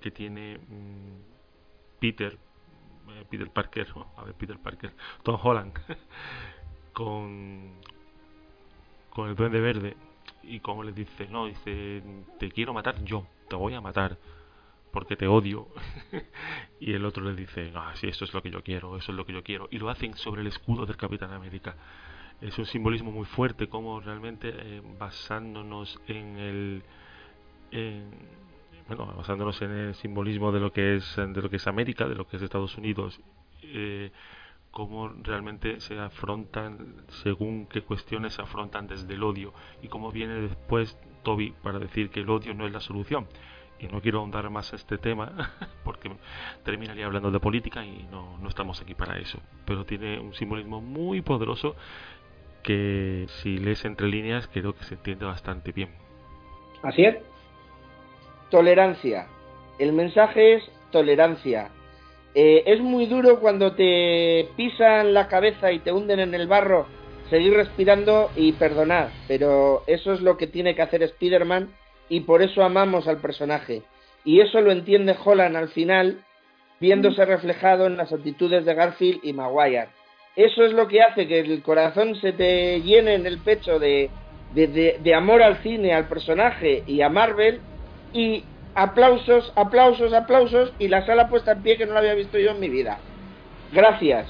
que 0.00 0.10
tiene 0.10 0.58
mm, 0.68 2.00
Peter 2.00 2.38
Peter 3.28 3.50
Parker 3.50 3.86
a 4.16 4.24
ver 4.24 4.34
Peter 4.34 4.58
Parker 4.58 4.92
Tom 5.22 5.38
Holland 5.42 5.72
con 6.92 7.72
con 9.10 9.28
el 9.28 9.36
Duende 9.36 9.60
Verde 9.60 9.96
y 10.42 10.60
como 10.60 10.82
le 10.82 10.92
dice 10.92 11.28
no 11.28 11.46
dice 11.46 12.02
te 12.38 12.50
quiero 12.50 12.72
matar 12.72 13.02
yo 13.04 13.26
te 13.48 13.56
voy 13.56 13.74
a 13.74 13.80
matar 13.80 14.18
porque 14.92 15.16
te 15.16 15.26
odio 15.26 15.68
y 16.80 16.92
el 16.92 17.04
otro 17.04 17.24
le 17.24 17.34
dice 17.34 17.70
no 17.70 17.94
sí 17.96 18.08
eso 18.08 18.24
es 18.24 18.34
lo 18.34 18.42
que 18.42 18.50
yo 18.50 18.62
quiero 18.62 18.96
eso 18.96 19.12
es 19.12 19.16
lo 19.16 19.26
que 19.26 19.32
yo 19.32 19.42
quiero 19.42 19.68
y 19.70 19.78
lo 19.78 19.90
hacen 19.90 20.16
sobre 20.16 20.40
el 20.40 20.46
escudo 20.46 20.86
del 20.86 20.96
Capitán 20.96 21.32
América. 21.32 21.76
Es 22.40 22.56
un 22.56 22.66
simbolismo 22.66 23.10
muy 23.10 23.24
fuerte 23.24 23.68
como 23.68 23.98
realmente 23.98 24.52
eh, 24.54 24.80
basándonos 24.96 26.00
en 26.06 26.38
el 26.38 26.82
bueno 28.88 29.14
basándonos 29.16 29.60
en 29.62 29.70
el 29.70 29.94
simbolismo 29.94 30.52
de 30.52 30.60
lo 30.60 30.72
que 30.72 30.96
es 30.96 31.16
de 31.16 31.42
lo 31.42 31.48
que 31.50 31.56
es 31.56 31.66
América 31.66 32.08
de 32.08 32.14
lo 32.14 32.26
que 32.26 32.36
es 32.36 32.42
Estados 32.42 32.76
Unidos 32.76 33.20
eh, 33.62 34.10
cómo 34.70 35.08
realmente 35.08 35.80
se 35.80 35.98
afrontan 35.98 36.94
según 37.22 37.66
qué 37.66 37.82
cuestiones 37.82 38.34
se 38.34 38.42
afrontan 38.42 38.86
desde 38.86 39.14
el 39.14 39.22
odio 39.22 39.52
y 39.82 39.88
cómo 39.88 40.12
viene 40.12 40.34
después 40.34 40.96
Toby 41.22 41.52
para 41.62 41.78
decir 41.78 42.10
que 42.10 42.20
el 42.20 42.30
odio 42.30 42.54
no 42.54 42.66
es 42.66 42.72
la 42.72 42.80
solución. 42.80 43.26
Y 43.80 43.86
no 43.86 44.00
quiero 44.00 44.18
ahondar 44.18 44.50
más 44.50 44.72
este 44.72 44.98
tema 44.98 45.52
porque 45.84 46.10
terminaría 46.64 47.06
hablando 47.06 47.30
de 47.30 47.38
política 47.38 47.84
y 47.84 48.08
no, 48.10 48.38
no 48.38 48.48
estamos 48.48 48.80
aquí 48.80 48.94
para 48.94 49.18
eso. 49.18 49.40
Pero 49.64 49.84
tiene 49.84 50.18
un 50.18 50.34
simbolismo 50.34 50.80
muy 50.80 51.22
poderoso 51.22 51.76
que 52.62 53.26
si 53.40 53.58
lees 53.58 53.84
entre 53.84 54.08
líneas 54.08 54.48
creo 54.48 54.74
que 54.74 54.84
se 54.84 54.94
entiende 54.94 55.24
bastante 55.24 55.72
bien. 55.72 55.90
Así 56.82 57.04
es. 57.04 57.16
Tolerancia. 58.50 59.26
El 59.78 59.92
mensaje 59.92 60.54
es 60.54 60.64
tolerancia. 60.90 61.70
Eh, 62.34 62.62
es 62.66 62.80
muy 62.80 63.06
duro 63.06 63.40
cuando 63.40 63.74
te 63.74 64.48
pisan 64.56 65.14
la 65.14 65.28
cabeza 65.28 65.72
y 65.72 65.80
te 65.80 65.92
hunden 65.92 66.20
en 66.20 66.34
el 66.34 66.46
barro 66.46 66.86
seguir 67.30 67.54
respirando 67.54 68.30
y 68.36 68.52
perdonar, 68.52 69.10
pero 69.26 69.82
eso 69.86 70.12
es 70.12 70.20
lo 70.20 70.36
que 70.36 70.46
tiene 70.46 70.74
que 70.74 70.82
hacer 70.82 71.02
Spider-Man 71.02 71.68
y 72.08 72.20
por 72.20 72.42
eso 72.42 72.62
amamos 72.62 73.06
al 73.06 73.18
personaje. 73.18 73.82
Y 74.24 74.40
eso 74.40 74.60
lo 74.60 74.72
entiende 74.72 75.16
Holland 75.22 75.56
al 75.56 75.68
final 75.68 76.24
viéndose 76.80 77.24
reflejado 77.24 77.86
en 77.86 77.96
las 77.96 78.12
actitudes 78.12 78.64
de 78.64 78.74
Garfield 78.74 79.20
y 79.22 79.32
Maguire. 79.32 79.88
Eso 80.36 80.64
es 80.64 80.72
lo 80.72 80.86
que 80.86 81.02
hace 81.02 81.26
que 81.26 81.40
el 81.40 81.62
corazón 81.62 82.14
se 82.20 82.32
te 82.32 82.80
llene 82.82 83.14
en 83.14 83.26
el 83.26 83.38
pecho 83.38 83.78
de, 83.78 84.10
de, 84.54 85.14
amor 85.14 85.42
al 85.42 85.60
cine, 85.62 85.92
al 85.92 86.06
personaje 86.06 86.84
y 86.86 87.00
a 87.00 87.08
Marvel. 87.08 87.60
Y 88.12 88.44
aplausos, 88.74 89.52
aplausos, 89.56 90.12
aplausos. 90.12 90.72
Y 90.78 90.88
la 90.88 91.04
sala 91.06 91.28
puesta 91.28 91.52
en 91.52 91.62
pie 91.62 91.76
que 91.76 91.86
no 91.86 91.94
la 91.94 92.00
había 92.00 92.14
visto 92.14 92.38
yo 92.38 92.50
en 92.50 92.60
mi 92.60 92.68
vida. 92.68 92.98
Gracias. 93.72 94.26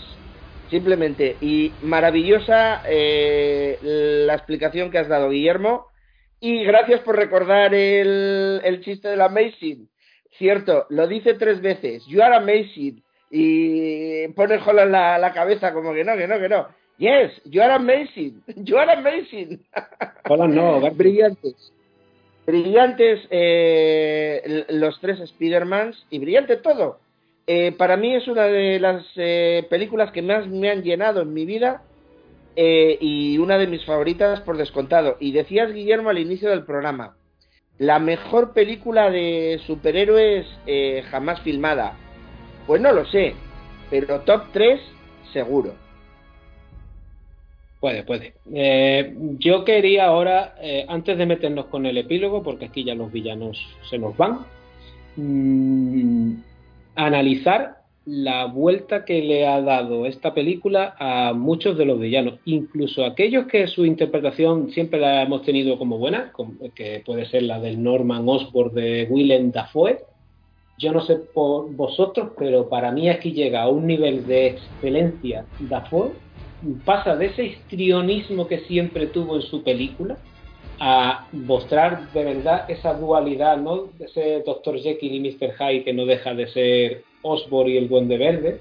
Simplemente. 0.71 1.37
Y 1.41 1.73
maravillosa 1.83 2.83
eh, 2.87 3.79
la 3.83 4.35
explicación 4.35 4.91
que 4.91 4.99
has 4.99 5.09
dado, 5.09 5.31
Guillermo. 5.31 5.87
Y 6.41 6.65
gracias 6.65 7.01
por 7.01 7.17
recordar 7.17 7.75
el, 7.75 8.61
el 8.63 8.81
chiste 8.83 9.09
de 9.09 9.17
la 9.17 9.27
Amazing. 9.27 9.89
Cierto, 10.39 10.87
lo 10.91 11.09
dice 11.09 11.35
tres 11.35 11.61
veces. 11.61 12.05
You 12.07 12.23
are 12.23 12.37
amazing. 12.37 13.03
Y 13.31 14.29
pone 14.29 14.59
Holland 14.65 14.93
la, 14.93 15.19
la 15.19 15.33
cabeza 15.33 15.73
como 15.73 15.93
que 15.93 16.05
no, 16.05 16.17
que 16.17 16.29
no, 16.29 16.39
que 16.39 16.49
no. 16.49 16.69
Yes, 16.99 17.33
you 17.45 17.63
are 17.63 17.75
amazing. 17.75 18.43
You 18.57 18.79
are 18.79 18.93
amazing. 18.93 19.65
Holland 20.29 20.55
no, 20.55 20.81
brillantes. 20.95 21.73
Brillantes 22.49 23.20
eh, 23.28 24.65
los 24.70 24.99
tres 25.01 25.20
Spider-Mans 25.20 26.07
y 26.09 26.18
brillante 26.18 26.57
todo. 26.57 26.99
Eh, 27.47 27.73
para 27.73 27.99
mí 27.99 28.15
es 28.15 28.27
una 28.27 28.44
de 28.44 28.81
las 28.81 29.05
eh, 29.17 29.67
películas 29.68 30.12
que 30.12 30.23
más 30.23 30.49
me 30.49 30.70
han 30.70 30.83
llenado 30.83 31.20
en 31.20 31.35
mi 31.35 31.44
vida 31.44 31.83
y 32.57 33.36
una 33.39 33.59
de 33.59 33.67
mis 33.67 33.85
favoritas 33.85 34.41
por 34.41 34.57
descontado. 34.57 35.18
Y 35.20 35.33
decías, 35.33 35.73
Guillermo, 35.73 36.09
al 36.09 36.18
inicio 36.18 36.49
del 36.49 36.65
programa, 36.65 37.17
la 37.77 37.99
mejor 37.99 38.55
película 38.55 39.10
de 39.10 39.60
superhéroes 39.67 40.47
jamás 41.10 41.41
filmada. 41.43 41.97
Pues 42.67 42.81
no 42.81 42.93
lo 42.93 43.05
sé, 43.05 43.35
pero 43.91 44.23
top 44.23 44.44
3 44.52 44.81
seguro. 45.33 45.75
Puede, 47.81 48.03
puede. 48.03 48.35
Eh, 48.53 49.15
yo 49.39 49.65
quería 49.65 50.07
ahora, 50.07 50.57
eh, 50.61 50.85
antes 50.89 51.17
de 51.17 51.27
meternos 51.27 51.67
con 51.67 51.87
el 51.87 51.97
epílogo, 51.97 52.43
porque 52.43 52.67
aquí 52.67 52.83
ya 52.85 52.95
los 52.95 53.13
villanos 53.13 53.59
se 53.89 53.99
nos 53.99 54.17
van, 54.17 54.41
mm, 55.17 56.33
analizar 56.97 57.79
la 58.05 58.47
vuelta 58.47 59.05
que 59.05 59.23
le 59.23 59.47
ha 59.47 59.61
dado 59.61 60.07
esta 60.07 60.33
película 60.33 60.97
a 60.99 61.35
muchos 61.35 61.77
de 61.77 61.85
los 61.85 62.01
villanos, 62.01 62.41
incluso 62.47 63.05
aquellos 63.05 63.47
que 63.47 63.67
su 63.67 63.85
interpretación 63.85 64.71
siempre 64.71 64.99
la 64.99 65.23
hemos 65.23 65.43
tenido 65.43 65.79
como 65.79 65.99
buena, 65.99 66.33
que 66.75 67.03
puede 67.05 67.27
ser 67.27 67.43
la 67.43 67.61
del 67.61 67.83
Norman 67.83 68.27
Osborn 68.27 68.75
de 68.75 69.07
Willem 69.11 69.53
Dafoe. 69.53 69.99
Yo 70.79 70.93
no 70.93 71.03
sé 71.03 71.17
por 71.17 71.71
vosotros, 71.75 72.31
pero 72.39 72.69
para 72.69 72.93
mí 72.93 73.11
aquí 73.11 73.33
llega 73.33 73.63
a 73.63 73.69
un 73.69 73.87
nivel 73.87 74.27
de 74.27 74.47
excelencia 74.49 75.45
Dafoe, 75.61 76.13
pasa 76.85 77.17
de 77.17 77.27
ese 77.27 77.45
histrionismo 77.45 78.47
que 78.47 78.61
siempre 78.61 79.07
tuvo 79.07 79.37
en 79.37 79.43
su 79.43 79.62
película 79.62 80.17
a 80.81 81.27
mostrar 81.33 82.12
de 82.12 82.25
verdad 82.25 82.70
esa 82.70 82.95
dualidad, 82.95 83.57
¿no? 83.57 83.89
Ese 83.99 84.43
Dr. 84.45 84.78
Jekyll 84.78 85.15
y 85.15 85.20
Mr. 85.20 85.55
Hyde 85.59 85.85
que 85.85 85.93
no 85.93 86.07
deja 86.07 86.35
de 86.35 86.47
ser 86.49 87.05
Osborn 87.23 87.70
y 87.70 87.77
el 87.77 87.89
Duende 87.89 88.17
Verde. 88.17 88.61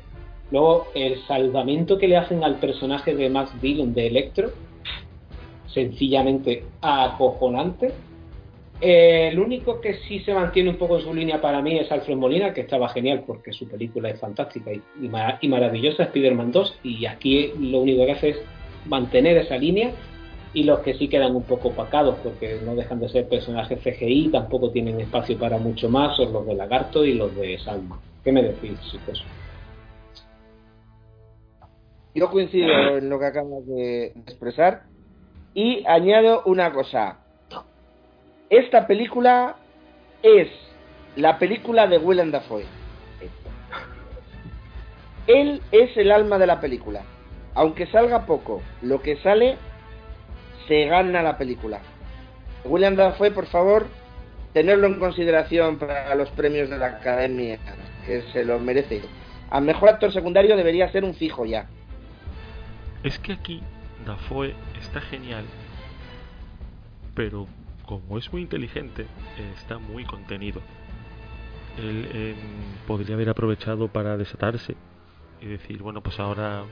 Luego, 0.51 0.87
el 0.95 1.21
salvamento 1.27 1.97
que 1.97 2.07
le 2.07 2.17
hacen 2.17 2.43
al 2.43 2.55
personaje 2.55 3.13
de 3.15 3.29
Max 3.29 3.51
Dillon 3.61 3.93
de 3.93 4.07
Electro, 4.07 4.49
sencillamente 5.67 6.63
acojonante. 6.81 7.93
Eh, 8.79 9.29
el 9.31 9.39
único 9.39 9.81
que 9.81 9.95
sí 10.07 10.19
se 10.19 10.33
mantiene 10.33 10.69
un 10.69 10.77
poco 10.77 10.97
en 10.97 11.03
su 11.03 11.13
línea 11.13 11.41
para 11.41 11.61
mí 11.61 11.79
es 11.79 11.91
Alfred 11.91 12.15
Molina, 12.15 12.53
que 12.53 12.61
estaba 12.61 12.89
genial 12.89 13.23
porque 13.25 13.51
su 13.51 13.67
película 13.67 14.09
es 14.09 14.19
fantástica 14.19 14.71
y, 14.71 14.81
y 15.41 15.47
maravillosa, 15.47 16.03
Spider-Man 16.03 16.51
2, 16.51 16.79
y 16.83 17.05
aquí 17.07 17.53
lo 17.59 17.79
único 17.79 18.05
que 18.05 18.11
hace 18.11 18.29
es 18.29 18.37
mantener 18.85 19.37
esa 19.37 19.57
línea 19.57 19.91
y 20.53 20.63
los 20.63 20.79
que 20.79 20.93
sí 20.95 21.07
quedan 21.07 21.35
un 21.35 21.43
poco 21.43 21.69
opacados 21.69 22.15
porque 22.23 22.59
no 22.63 22.75
dejan 22.75 22.99
de 22.99 23.09
ser 23.09 23.27
personajes 23.27 23.79
CGI, 23.79 24.29
tampoco 24.31 24.71
tienen 24.71 24.99
espacio 24.99 25.37
para 25.37 25.57
mucho 25.57 25.89
más, 25.89 26.15
son 26.15 26.33
los 26.33 26.45
de 26.45 26.55
Lagarto 26.55 27.03
y 27.05 27.13
los 27.13 27.35
de 27.35 27.57
Salma. 27.59 27.99
¿Qué 28.23 28.31
me 28.31 28.43
decís, 28.43 28.79
chicos? 28.91 29.23
Yo 32.15 32.29
coincido 32.31 32.97
en 32.97 33.09
lo 33.09 33.19
que 33.19 33.25
acabas 33.25 33.65
de 33.67 34.07
expresar 34.07 34.83
y 35.53 35.83
añado 35.85 36.41
una 36.45 36.73
cosa. 36.73 37.19
Esta 38.49 38.87
película 38.87 39.57
es 40.23 40.47
la 41.15 41.37
película 41.37 41.87
de 41.87 41.97
Willem 41.97 42.31
Dafoe. 42.31 42.65
Él 45.27 45.61
es 45.71 45.95
el 45.97 46.11
alma 46.11 46.37
de 46.37 46.47
la 46.47 46.61
película. 46.61 47.01
Aunque 47.53 47.87
salga 47.87 48.25
poco, 48.25 48.61
lo 48.81 49.01
que 49.01 49.17
sale 49.17 49.57
se 50.67 50.85
gana 50.85 51.21
la 51.21 51.37
película. 51.37 51.79
William 52.63 52.95
Dafoe, 52.95 53.31
por 53.31 53.47
favor, 53.47 53.87
tenerlo 54.53 54.87
en 54.87 54.99
consideración 54.99 55.77
para 55.77 56.13
los 56.15 56.29
premios 56.31 56.69
de 56.69 56.77
la 56.77 56.87
Academia 56.87 57.57
que 58.05 58.21
se 58.33 58.45
lo 58.45 58.59
merece. 58.59 59.01
Al 59.49 59.63
mejor 59.63 59.89
actor 59.89 60.11
secundario 60.11 60.55
debería 60.55 60.91
ser 60.91 61.03
un 61.03 61.13
fijo 61.13 61.45
ya. 61.45 61.67
Es 63.03 63.17
que 63.19 63.33
aquí 63.33 63.61
Dafoe 64.05 64.53
está 64.79 65.01
genial, 65.01 65.45
pero 67.15 67.47
como 67.87 68.17
es 68.17 68.31
muy 68.31 68.43
inteligente, 68.43 69.07
está 69.55 69.79
muy 69.79 70.03
contenido. 70.05 70.61
Él 71.77 72.09
em, 72.13 72.35
podría 72.85 73.15
haber 73.15 73.29
aprovechado 73.29 73.87
para 73.87 74.17
desatarse 74.17 74.75
y 75.41 75.45
decir, 75.45 75.81
bueno, 75.81 76.01
pues 76.01 76.19
ahora 76.19 76.63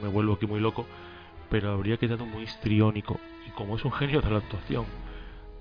me, 0.00 0.06
me, 0.06 0.12
vuelvo 0.12 0.34
aquí 0.34 0.46
muy 0.46 0.60
loco, 0.60 0.86
pero 1.50 1.70
habría 1.70 1.98
quedado 1.98 2.24
muy 2.26 2.44
histriónico. 2.44 3.20
Y 3.46 3.50
como 3.50 3.76
es 3.76 3.84
un 3.84 3.92
genio 3.92 4.20
de 4.20 4.30
la 4.30 4.38
actuación, 4.38 4.86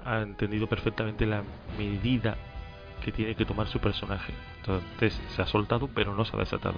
ha 0.04 0.22
entendido 0.22 0.68
perfectamente 0.68 1.26
la 1.26 1.44
medida 1.78 2.38
que 3.04 3.12
tiene 3.12 3.36
que 3.36 3.46
tomar 3.46 3.68
su 3.68 3.80
personaje. 3.80 4.34
Entonces 4.60 5.20
se 5.36 5.42
ha 5.42 5.48
soltado, 5.48 5.90
pero 5.94 6.16
no 6.16 6.24
se 6.24 6.36
ha 6.36 6.40
desatado. 6.40 6.78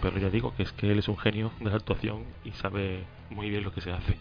Pero 0.00 0.18
ya 0.18 0.30
digo 0.30 0.54
que 0.56 0.62
es 0.62 0.72
que 0.72 0.90
él 0.90 0.98
es 0.98 1.08
un 1.08 1.18
genio 1.18 1.52
de 1.60 1.70
la 1.70 1.76
actuación 1.76 2.24
y 2.44 2.52
sabe 2.52 3.04
muy 3.30 3.50
bien 3.50 3.64
lo 3.64 3.72
que 3.72 3.80
se 3.80 3.92
hace. 3.92 4.18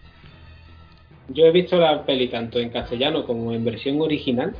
Yo 1.29 1.45
he 1.45 1.51
visto 1.51 1.77
la 1.77 2.03
peli 2.03 2.27
tanto 2.27 2.59
en 2.59 2.69
castellano 2.69 3.25
como 3.25 3.53
en 3.53 3.63
versión 3.63 4.01
original 4.01 4.53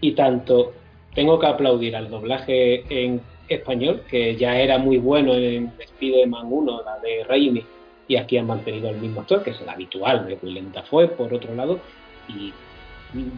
y 0.00 0.12
tanto 0.12 0.72
tengo 1.14 1.38
que 1.38 1.46
aplaudir 1.46 1.96
al 1.96 2.10
doblaje 2.10 2.84
en 2.88 3.20
español, 3.48 4.02
que 4.08 4.36
ya 4.36 4.58
era 4.58 4.78
muy 4.78 4.98
bueno 4.98 5.34
en 5.34 5.72
Spider-Man 5.78 6.46
1, 6.50 6.82
la 6.84 6.98
de 7.00 7.24
Raimi, 7.24 7.64
y 8.08 8.16
aquí 8.16 8.36
han 8.36 8.46
mantenido 8.46 8.90
el 8.90 8.96
mismo 8.96 9.20
actor, 9.20 9.42
que 9.42 9.50
es 9.50 9.60
el 9.60 9.68
habitual 9.68 10.26
de 10.26 10.38
Willem 10.42 10.72
Dafoe, 10.72 11.08
por 11.08 11.32
otro 11.32 11.54
lado, 11.54 11.80
y 12.28 12.52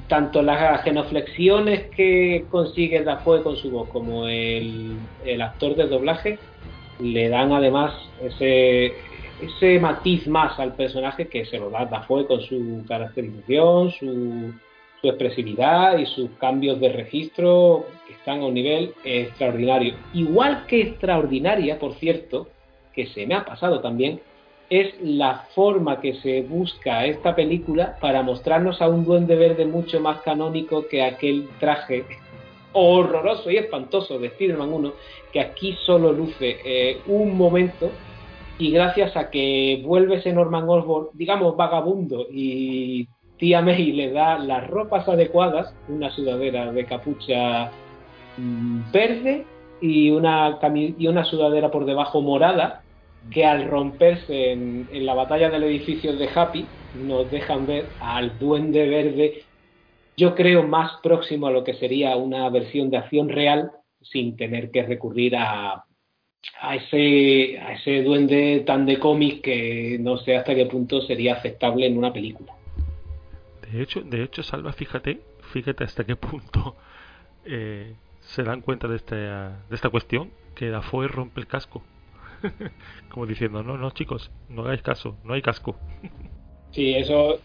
tanto 0.08 0.42
las 0.42 0.82
genoflexiones 0.82 1.90
que 1.90 2.44
consigue 2.50 3.02
Dafoe 3.02 3.42
con 3.42 3.56
su 3.56 3.70
voz 3.70 3.88
como 3.88 4.28
el, 4.28 4.96
actor 5.42 5.74
de 5.74 5.86
doblaje 5.86 6.38
le 7.00 7.28
dan 7.28 7.52
además 7.52 7.92
ese, 8.22 8.92
ese 9.40 9.78
matiz 9.78 10.26
más 10.26 10.58
al 10.58 10.74
personaje 10.74 11.28
que 11.28 11.44
se 11.46 11.58
lo 11.58 11.70
da 11.70 11.86
Dafoe 11.86 12.26
con 12.26 12.40
su 12.40 12.84
caracterización, 12.86 13.90
su, 13.90 14.52
expresividad 15.02 15.98
y 15.98 16.06
sus 16.06 16.30
cambios 16.38 16.80
de 16.80 16.88
registro 16.90 17.84
que 18.06 18.14
están 18.14 18.40
a 18.40 18.46
un 18.46 18.54
nivel 18.54 18.94
extraordinario. 19.04 19.96
Igual 20.14 20.64
que 20.66 20.80
extraordinaria, 20.80 21.78
por 21.78 21.92
cierto, 21.96 22.48
que 22.94 23.06
se 23.08 23.26
me 23.26 23.34
ha 23.34 23.44
pasado 23.44 23.80
también, 23.80 24.20
es 24.70 24.94
la 25.02 25.44
forma 25.54 26.00
que 26.00 26.14
se 26.14 26.40
busca 26.40 27.04
esta 27.04 27.36
película 27.36 27.98
para 28.00 28.22
mostrarnos 28.22 28.80
a 28.80 28.88
un 28.88 29.04
duende 29.04 29.36
verde 29.36 29.66
mucho 29.66 30.00
más 30.00 30.22
canónico 30.22 30.88
que 30.88 31.02
aquel 31.02 31.50
traje 31.60 32.06
horroroso 32.72 33.50
y 33.50 33.58
espantoso 33.58 34.18
de 34.18 34.28
Spider-Man 34.28 34.72
1, 34.72 34.92
que 35.32 35.40
aquí 35.40 35.76
solo 35.84 36.12
luce 36.12 36.56
eh, 36.64 36.98
un 37.06 37.36
momento 37.36 37.90
y 38.58 38.70
gracias 38.70 39.16
a 39.16 39.30
que 39.30 39.82
vuelve 39.84 40.16
ese 40.16 40.32
Norman 40.32 40.68
Osborn, 40.68 41.08
digamos, 41.14 41.56
vagabundo 41.56 42.26
y 42.30 43.08
tía 43.38 43.62
May 43.62 43.92
le 43.92 44.12
da 44.12 44.38
las 44.38 44.68
ropas 44.68 45.08
adecuadas, 45.08 45.74
una 45.88 46.10
sudadera 46.10 46.72
de 46.72 46.84
capucha 46.84 47.70
mm, 48.36 48.92
verde 48.92 49.44
y 49.80 50.10
una, 50.10 50.58
y 50.74 51.06
una 51.08 51.24
sudadera 51.24 51.70
por 51.70 51.84
debajo 51.84 52.20
morada, 52.20 52.82
que 53.30 53.44
al 53.44 53.68
romperse 53.68 54.52
en, 54.52 54.88
la 54.92 55.14
batalla 55.14 55.50
del 55.50 55.64
edificio 55.64 56.14
de 56.14 56.28
Happy 56.32 56.66
nos 56.94 57.30
dejan 57.30 57.66
ver 57.66 57.86
al 58.00 58.38
duende 58.38 58.88
verde, 58.88 59.42
yo 60.16 60.34
creo 60.34 60.62
más 60.62 60.92
próximo 61.02 61.48
a 61.48 61.50
lo 61.50 61.64
que 61.64 61.74
sería 61.74 62.16
una 62.16 62.48
versión 62.50 62.88
de 62.90 62.98
acción 62.98 63.28
real 63.28 63.72
sin 64.00 64.36
tener 64.36 64.70
que 64.70 64.84
recurrir 64.84 65.34
a, 65.36 65.84
a, 66.60 66.76
ese, 66.76 67.58
a 67.58 67.74
ese 67.74 68.02
duende 68.02 68.62
tan 68.66 68.86
de 68.86 68.98
cómic 68.98 69.42
que 69.42 69.98
no 70.00 70.16
sé 70.18 70.36
hasta 70.36 70.54
qué 70.54 70.66
punto 70.66 71.00
sería 71.02 71.34
aceptable 71.34 71.86
en 71.86 71.98
una 71.98 72.12
película. 72.12 72.54
De 73.70 73.82
hecho, 73.82 74.02
de 74.02 74.22
hecho 74.22 74.42
Salva, 74.42 74.72
fíjate, 74.72 75.20
fíjate 75.52 75.84
hasta 75.84 76.04
qué 76.04 76.16
punto 76.16 76.76
eh, 77.44 77.94
se 78.20 78.42
dan 78.42 78.60
cuenta 78.60 78.88
de 78.88 78.96
esta, 78.96 79.16
de 79.68 79.74
esta 79.74 79.90
cuestión 79.90 80.30
que 80.54 80.68
Dafoe 80.70 81.08
rompe 81.08 81.40
el 81.40 81.46
casco. 81.46 81.82
Como 83.08 83.26
diciendo, 83.26 83.62
no, 83.62 83.76
no, 83.76 83.90
chicos, 83.90 84.30
no 84.48 84.62
hagáis 84.62 84.82
caso, 84.82 85.16
no 85.24 85.34
hay 85.34 85.42
casco. 85.42 85.76
Sí, 86.72 86.94
eso 86.94 87.38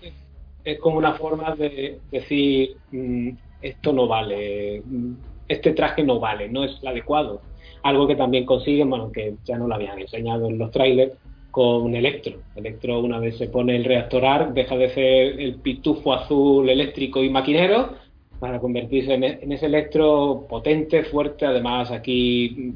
es 0.63 0.79
como 0.79 0.97
una 0.97 1.13
forma 1.13 1.55
de 1.55 1.99
decir, 2.11 2.77
mm, 2.91 3.29
esto 3.61 3.93
no 3.93 4.07
vale, 4.07 4.81
mm, 4.85 5.13
este 5.47 5.73
traje 5.73 6.03
no 6.03 6.19
vale, 6.19 6.49
no 6.49 6.63
es 6.63 6.77
el 6.81 6.87
adecuado. 6.87 7.41
Algo 7.83 8.07
que 8.07 8.15
también 8.15 8.45
consiguen, 8.45 8.89
bueno, 8.89 9.11
que 9.11 9.35
ya 9.45 9.57
no 9.57 9.67
lo 9.67 9.75
habían 9.75 9.99
enseñado 9.99 10.47
en 10.47 10.57
los 10.57 10.71
trailers, 10.71 11.13
con 11.51 11.95
Electro. 11.95 12.37
Electro 12.55 12.99
una 12.99 13.19
vez 13.19 13.37
se 13.37 13.47
pone 13.47 13.75
el 13.75 13.83
reactor 13.83 14.25
ARC, 14.25 14.53
deja 14.53 14.77
de 14.77 14.89
ser 14.89 15.39
el 15.39 15.55
pitufo 15.55 16.13
azul 16.13 16.69
eléctrico 16.69 17.23
y 17.23 17.29
maquinero 17.29 17.95
para 18.39 18.59
convertirse 18.59 19.13
en, 19.13 19.23
en 19.23 19.51
ese 19.51 19.65
Electro 19.65 20.45
potente, 20.47 21.03
fuerte, 21.03 21.45
además 21.45 21.91
aquí 21.91 22.73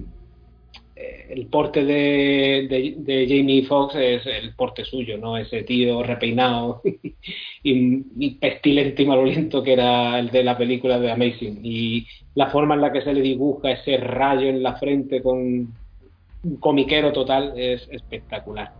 eh, 0.95 1.27
el 1.29 1.47
porte 1.47 1.83
de, 1.83 2.95
de, 2.97 3.27
Jamie 3.27 3.65
Foxx 3.65 3.95
es 3.95 4.25
el 4.27 4.53
porte 4.53 4.85
suyo, 4.85 5.17
¿no? 5.17 5.37
Ese 5.37 5.63
tío 5.63 6.03
repeinado 6.03 6.81
y, 7.63 8.29
pestilente 8.35 9.01
y 9.01 9.05
maloliento 9.07 9.63
que 9.63 9.73
era 9.73 10.19
el 10.19 10.29
de 10.29 10.43
la 10.43 10.55
película 10.55 10.99
de 10.99 11.11
Amazing. 11.11 11.61
Y 11.63 12.05
la 12.35 12.47
forma 12.47 12.75
en 12.75 12.81
la 12.81 12.91
que 12.91 13.01
se 13.01 13.13
le 13.13 13.21
dibuja 13.21 13.71
ese 13.71 13.97
rayo 13.97 14.47
en 14.47 14.61
la 14.61 14.75
frente 14.75 15.23
con 15.23 15.73
un 16.43 16.57
comiquero 16.59 17.11
total 17.11 17.53
es 17.57 17.87
espectacular. 17.91 18.73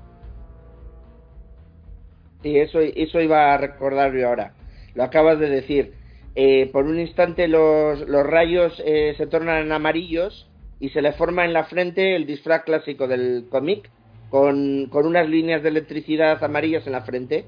Sí, 2.43 2.58
eso, 2.58 2.80
eso 2.80 3.22
iba 3.22 3.53
a 3.53 3.58
recordar 3.58 4.16
ahora. 4.24 4.53
Lo 4.93 5.03
acabas 5.03 5.40
de 5.40 5.50
decir. 5.50 5.93
Eh, 6.35 6.69
por 6.74 6.85
un 6.85 7.00
instante 7.00 7.48
los, 7.48 8.08
los 8.09 8.25
rayos 8.25 8.82
eh, 8.85 9.14
se 9.17 9.27
tornan 9.27 9.72
amarillos 9.72 10.50
y 10.84 10.90
se 10.90 11.02
le 11.02 11.14
forma 11.14 11.45
en 11.45 11.53
la 11.53 11.64
frente 11.64 12.14
el 12.14 12.26
disfraz 12.26 12.64
clásico 12.64 13.08
del 13.08 13.45
cómic, 13.50 13.90
con, 14.30 14.90
unas 14.92 15.30
líneas 15.30 15.64
de 15.64 15.70
electricidad 15.70 16.44
amarillas 16.44 16.86
en 16.86 16.92
la 16.92 17.03
frente. 17.03 17.45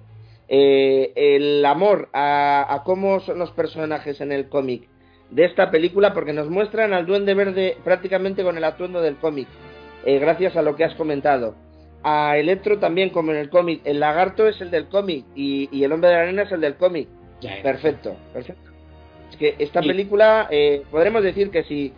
Eh, 0.47 1.11
el 1.17 1.65
amor 1.65 2.07
a, 2.13 2.81
cómo 2.85 3.19
son 3.19 3.37
los 3.37 3.51
personajes 3.51 4.21
en 4.21 4.31
el 4.31 4.47
cómic 4.47 4.87
de 5.31 5.43
esta 5.43 5.69
película, 5.69 6.13
porque 6.13 6.31
nos 6.31 6.49
muestran 6.49 6.93
al 6.93 7.05
Duende 7.05 7.33
Verde 7.33 7.75
prácticamente 7.83 8.41
con 8.41 8.55
el 8.55 8.63
atuendo 8.63 9.01
del 9.01 9.17
cómic, 9.17 9.49
eh, 10.05 10.17
gracias 10.17 10.55
a 10.55 10.61
lo 10.61 10.77
que 10.77 10.85
has 10.85 10.95
comentado. 10.95 11.55
A 12.03 12.37
Electro 12.37 12.79
también, 12.79 13.09
como 13.09 13.31
en 13.31 13.37
el 13.37 13.49
cómic. 13.49 13.81
El 13.83 13.99
lagarto 13.99 14.47
es 14.47 14.61
el 14.61 14.71
del 14.71 14.87
cómic 14.87 15.25
y, 15.35 15.83
el 15.83 15.91
hombre 15.91 16.09
de 16.09 16.15
la 16.15 16.21
arena 16.21 16.43
es 16.43 16.53
el 16.53 16.61
del 16.61 16.75
cómic. 16.75 17.09
Perfecto, 17.61 18.15
perfecto. 18.31 18.71
Es 19.29 19.35
que 19.35 19.55
esta 19.59 19.81
película, 19.81 20.47
eh, 20.51 20.83
podremos 20.89 21.21
decir 21.21 21.49
que 21.49 21.63
si 21.63 21.91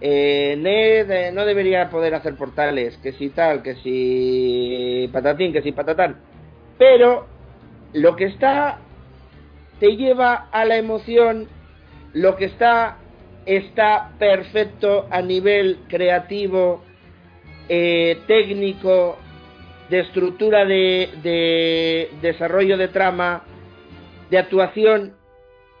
eh, 0.00 1.30
no 1.34 1.44
debería 1.44 1.90
poder 1.90 2.14
hacer 2.14 2.34
portales, 2.36 2.96
que 2.98 3.12
si 3.12 3.30
tal, 3.30 3.62
que 3.62 3.74
si 3.76 5.08
patatín, 5.12 5.52
que 5.52 5.62
si 5.62 5.72
patatán. 5.72 6.16
Pero 6.78 7.26
lo 7.92 8.14
que 8.16 8.26
está 8.26 8.78
te 9.80 9.96
lleva 9.96 10.48
a 10.52 10.64
la 10.64 10.76
emoción, 10.76 11.48
lo 12.12 12.36
que 12.36 12.46
está 12.46 12.98
está 13.46 14.12
perfecto 14.18 15.06
a 15.10 15.22
nivel 15.22 15.78
creativo, 15.88 16.82
eh, 17.68 18.18
técnico, 18.26 19.18
de 19.88 20.00
estructura 20.00 20.66
de 20.66 22.10
desarrollo 22.20 22.76
de 22.76 22.88
trama, 22.88 23.42
de 24.30 24.38
actuación, 24.38 25.14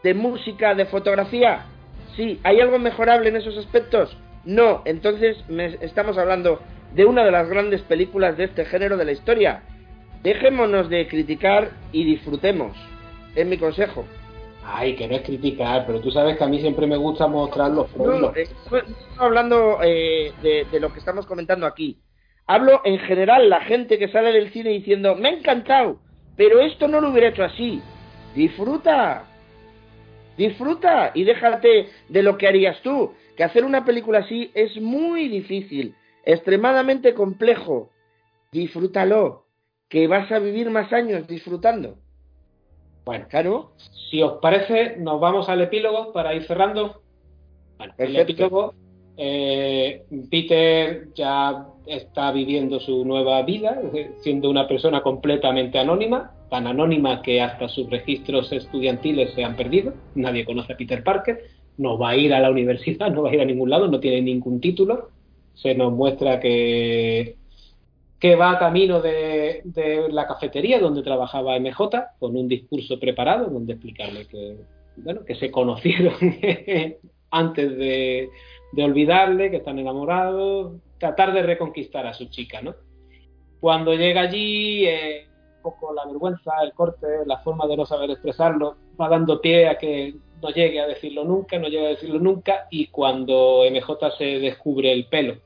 de 0.02 0.14
música, 0.14 0.74
de 0.74 0.86
fotografía 0.86 1.66
Sí, 2.18 2.40
¿hay 2.42 2.60
algo 2.60 2.80
mejorable 2.80 3.28
en 3.28 3.36
esos 3.36 3.56
aspectos? 3.56 4.16
No, 4.44 4.82
entonces 4.86 5.36
estamos 5.80 6.18
hablando 6.18 6.60
de 6.92 7.04
una 7.04 7.24
de 7.24 7.30
las 7.30 7.48
grandes 7.48 7.80
películas 7.82 8.36
de 8.36 8.44
este 8.44 8.64
género 8.64 8.96
de 8.96 9.04
la 9.04 9.12
historia. 9.12 9.62
Dejémonos 10.24 10.88
de 10.88 11.06
criticar 11.06 11.70
y 11.92 12.02
disfrutemos. 12.02 12.76
Es 13.36 13.46
mi 13.46 13.56
consejo. 13.56 14.04
Ay, 14.64 14.96
que 14.96 15.06
no 15.06 15.14
es 15.14 15.22
criticar, 15.22 15.86
pero 15.86 16.00
tú 16.00 16.10
sabes 16.10 16.36
que 16.36 16.42
a 16.42 16.48
mí 16.48 16.58
siempre 16.58 16.88
me 16.88 16.96
gusta 16.96 17.28
mostrar 17.28 17.70
los 17.70 17.88
problemas. 17.90 18.32
No, 18.34 18.36
estoy 18.36 18.80
hablando 19.16 19.78
eh, 19.84 20.32
de, 20.42 20.66
de, 20.72 20.80
lo 20.80 20.92
que 20.92 20.98
estamos 20.98 21.24
comentando 21.24 21.66
aquí. 21.66 22.00
Hablo 22.48 22.80
en 22.84 22.98
general, 22.98 23.48
la 23.48 23.60
gente 23.60 23.96
que 23.96 24.08
sale 24.08 24.32
del 24.32 24.50
cine 24.50 24.70
diciendo, 24.70 25.14
me 25.14 25.28
ha 25.28 25.32
encantado, 25.32 26.00
pero 26.36 26.58
esto 26.58 26.88
no 26.88 27.00
lo 27.00 27.10
hubiera 27.10 27.28
hecho 27.28 27.44
así. 27.44 27.80
Disfruta, 28.34 29.24
Disfruta 30.38 31.10
y 31.14 31.24
déjate 31.24 31.88
de 32.08 32.22
lo 32.22 32.38
que 32.38 32.46
harías 32.46 32.80
tú. 32.82 33.12
Que 33.36 33.42
hacer 33.44 33.64
una 33.64 33.84
película 33.84 34.20
así 34.20 34.50
es 34.54 34.80
muy 34.80 35.28
difícil, 35.28 35.94
extremadamente 36.24 37.12
complejo. 37.12 37.90
Disfrútalo, 38.52 39.44
que 39.88 40.06
vas 40.06 40.30
a 40.30 40.38
vivir 40.38 40.70
más 40.70 40.92
años 40.92 41.26
disfrutando. 41.26 41.98
Bueno, 43.04 43.26
claro. 43.28 43.72
Si 44.10 44.22
os 44.22 44.38
parece, 44.40 44.96
nos 44.96 45.20
vamos 45.20 45.48
al 45.48 45.60
epílogo 45.60 46.12
para 46.12 46.34
ir 46.34 46.44
cerrando. 46.46 47.02
Bueno, 47.78 47.94
el 47.98 48.16
epílogo, 48.16 48.74
eh, 49.20 50.04
Peter 50.30 51.08
ya 51.12 51.66
está 51.86 52.30
viviendo 52.30 52.78
su 52.78 53.04
nueva 53.04 53.42
vida, 53.42 53.82
siendo 54.20 54.48
una 54.48 54.68
persona 54.68 55.00
completamente 55.02 55.78
anónima, 55.78 56.32
tan 56.50 56.68
anónima 56.68 57.20
que 57.20 57.40
hasta 57.40 57.68
sus 57.68 57.90
registros 57.90 58.52
estudiantiles 58.52 59.34
se 59.34 59.42
han 59.42 59.56
perdido, 59.56 59.92
nadie 60.14 60.44
conoce 60.44 60.72
a 60.72 60.76
Peter 60.76 61.02
Parker, 61.02 61.42
no 61.78 61.98
va 61.98 62.10
a 62.10 62.16
ir 62.16 62.32
a 62.32 62.38
la 62.38 62.50
universidad, 62.50 63.10
no 63.14 63.22
va 63.22 63.30
a 63.30 63.34
ir 63.34 63.40
a 63.40 63.44
ningún 63.44 63.70
lado, 63.70 63.88
no 63.88 63.98
tiene 63.98 64.22
ningún 64.22 64.60
título, 64.60 65.10
se 65.54 65.74
nos 65.74 65.92
muestra 65.92 66.38
que, 66.38 67.34
que 68.20 68.36
va 68.36 68.60
camino 68.60 69.00
de, 69.00 69.62
de 69.64 70.12
la 70.12 70.28
cafetería 70.28 70.78
donde 70.78 71.02
trabajaba 71.02 71.58
MJ, 71.58 71.90
con 72.20 72.36
un 72.36 72.46
discurso 72.46 73.00
preparado 73.00 73.50
donde 73.50 73.72
explicarle 73.72 74.26
que, 74.26 74.58
bueno, 74.96 75.24
que 75.24 75.34
se 75.34 75.50
conocieron 75.50 76.14
antes 77.30 77.76
de, 77.76 78.30
de 78.72 78.84
olvidarle, 78.84 79.50
que 79.50 79.58
están 79.58 79.78
enamorados, 79.78 80.74
tratar 80.98 81.32
de 81.32 81.42
reconquistar 81.42 82.06
a 82.06 82.14
su 82.14 82.26
chica, 82.26 82.60
¿no? 82.60 82.74
Cuando 83.60 83.94
llega 83.94 84.22
allí, 84.22 84.86
eh, 84.86 85.26
poco 85.62 85.92
la 85.92 86.06
vergüenza, 86.06 86.52
el 86.62 86.72
corte, 86.72 87.06
la 87.26 87.38
forma 87.38 87.66
de 87.66 87.76
no 87.76 87.86
saber 87.86 88.10
expresarlo, 88.10 88.76
va 89.00 89.08
dando 89.08 89.40
pie 89.40 89.68
a 89.68 89.78
que 89.78 90.14
no 90.40 90.50
llegue 90.50 90.80
a 90.80 90.86
decirlo 90.86 91.24
nunca, 91.24 91.58
no 91.58 91.68
llegue 91.68 91.86
a 91.86 91.90
decirlo 91.90 92.20
nunca, 92.20 92.66
y 92.70 92.86
cuando 92.88 93.64
MJ 93.70 94.10
se 94.16 94.24
descubre 94.38 94.92
el 94.92 95.06
pelo 95.06 95.36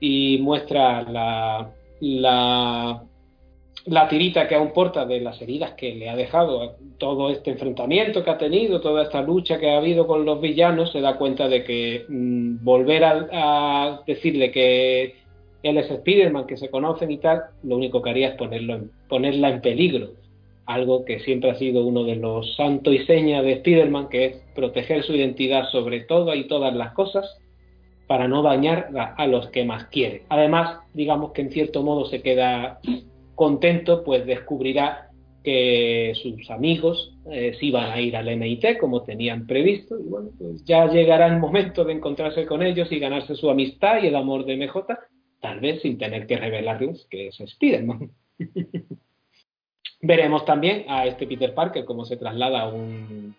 y 0.00 0.38
muestra 0.38 1.02
la, 1.02 1.70
la, 2.00 3.02
la 3.86 4.08
tirita 4.08 4.46
que 4.48 4.54
aún 4.54 4.72
porta 4.72 5.04
de 5.04 5.20
las 5.20 5.40
heridas 5.42 5.72
que 5.72 5.94
le 5.94 6.08
ha 6.08 6.16
dejado, 6.16 6.76
todo 6.98 7.30
este 7.30 7.50
enfrentamiento 7.50 8.22
que 8.22 8.30
ha 8.30 8.38
tenido, 8.38 8.80
toda 8.80 9.02
esta 9.02 9.22
lucha 9.22 9.58
que 9.58 9.70
ha 9.70 9.78
habido 9.78 10.06
con 10.06 10.24
los 10.24 10.40
villanos, 10.40 10.92
se 10.92 11.00
da 11.00 11.16
cuenta 11.16 11.48
de 11.48 11.64
que 11.64 12.04
mm, 12.08 12.64
volver 12.64 13.04
a, 13.04 13.28
a 13.32 14.02
decirle 14.06 14.50
que 14.50 15.16
él 15.62 15.78
es 15.78 15.90
Spider-Man, 15.90 16.46
que 16.46 16.56
se 16.56 16.70
conocen 16.70 17.10
y 17.10 17.18
tal, 17.18 17.42
lo 17.62 17.76
único 17.76 18.02
que 18.02 18.10
haría 18.10 18.28
es 18.28 18.34
ponerlo 18.34 18.74
en, 18.74 18.90
ponerla 19.08 19.50
en 19.50 19.60
peligro. 19.60 20.10
Algo 20.66 21.04
que 21.04 21.20
siempre 21.20 21.50
ha 21.50 21.54
sido 21.56 21.84
uno 21.84 22.04
de 22.04 22.16
los 22.16 22.54
santos 22.56 22.94
y 22.94 23.04
señas 23.04 23.44
de 23.44 23.52
Spider-Man, 23.54 24.08
que 24.08 24.24
es 24.26 24.36
proteger 24.54 25.02
su 25.02 25.14
identidad 25.14 25.68
sobre 25.70 26.00
todo 26.00 26.34
y 26.34 26.46
todas 26.46 26.74
las 26.74 26.92
cosas 26.92 27.38
para 28.06 28.28
no 28.28 28.42
dañar 28.42 28.90
a, 29.16 29.26
los 29.26 29.48
que 29.48 29.64
más 29.64 29.84
quiere. 29.86 30.24
Además, 30.28 30.80
digamos 30.92 31.32
que 31.32 31.42
en 31.42 31.50
cierto 31.50 31.82
modo 31.82 32.04
se 32.06 32.20
queda 32.20 32.80
contento, 33.34 34.04
pues 34.04 34.26
descubrirá 34.26 35.08
que 35.42 36.12
sus 36.22 36.50
amigos 36.50 37.16
eh, 37.30 37.56
sí 37.58 37.70
van 37.70 37.90
a 37.90 38.00
ir 38.00 38.16
al 38.16 38.28
MIT 38.28 38.78
como 38.78 39.02
tenían 39.02 39.46
previsto 39.46 39.98
y 39.98 40.04
bueno, 40.04 40.30
pues 40.38 40.64
ya 40.64 40.86
llegará 40.86 41.26
el 41.26 41.40
momento 41.40 41.84
de 41.84 41.94
encontrarse 41.94 42.46
con 42.46 42.62
ellos 42.62 42.90
y 42.92 43.00
ganarse 43.00 43.34
su 43.34 43.50
amistad 43.50 44.02
y 44.02 44.06
el 44.06 44.14
amor 44.16 44.44
de 44.44 44.56
MJ 44.56 44.86
tal 45.40 45.60
vez 45.60 45.82
sin 45.82 45.98
tener 45.98 46.26
que 46.26 46.36
revelarles 46.36 47.06
que 47.10 47.28
es 47.28 47.40
Spider-Man. 47.40 48.10
Veremos 50.02 50.44
también 50.44 50.84
a 50.88 51.06
este 51.06 51.26
Peter 51.26 51.54
Parker 51.54 51.84
cómo 51.84 52.04
se 52.04 52.16
traslada 52.16 52.62
a 52.62 52.68
un 52.68 53.34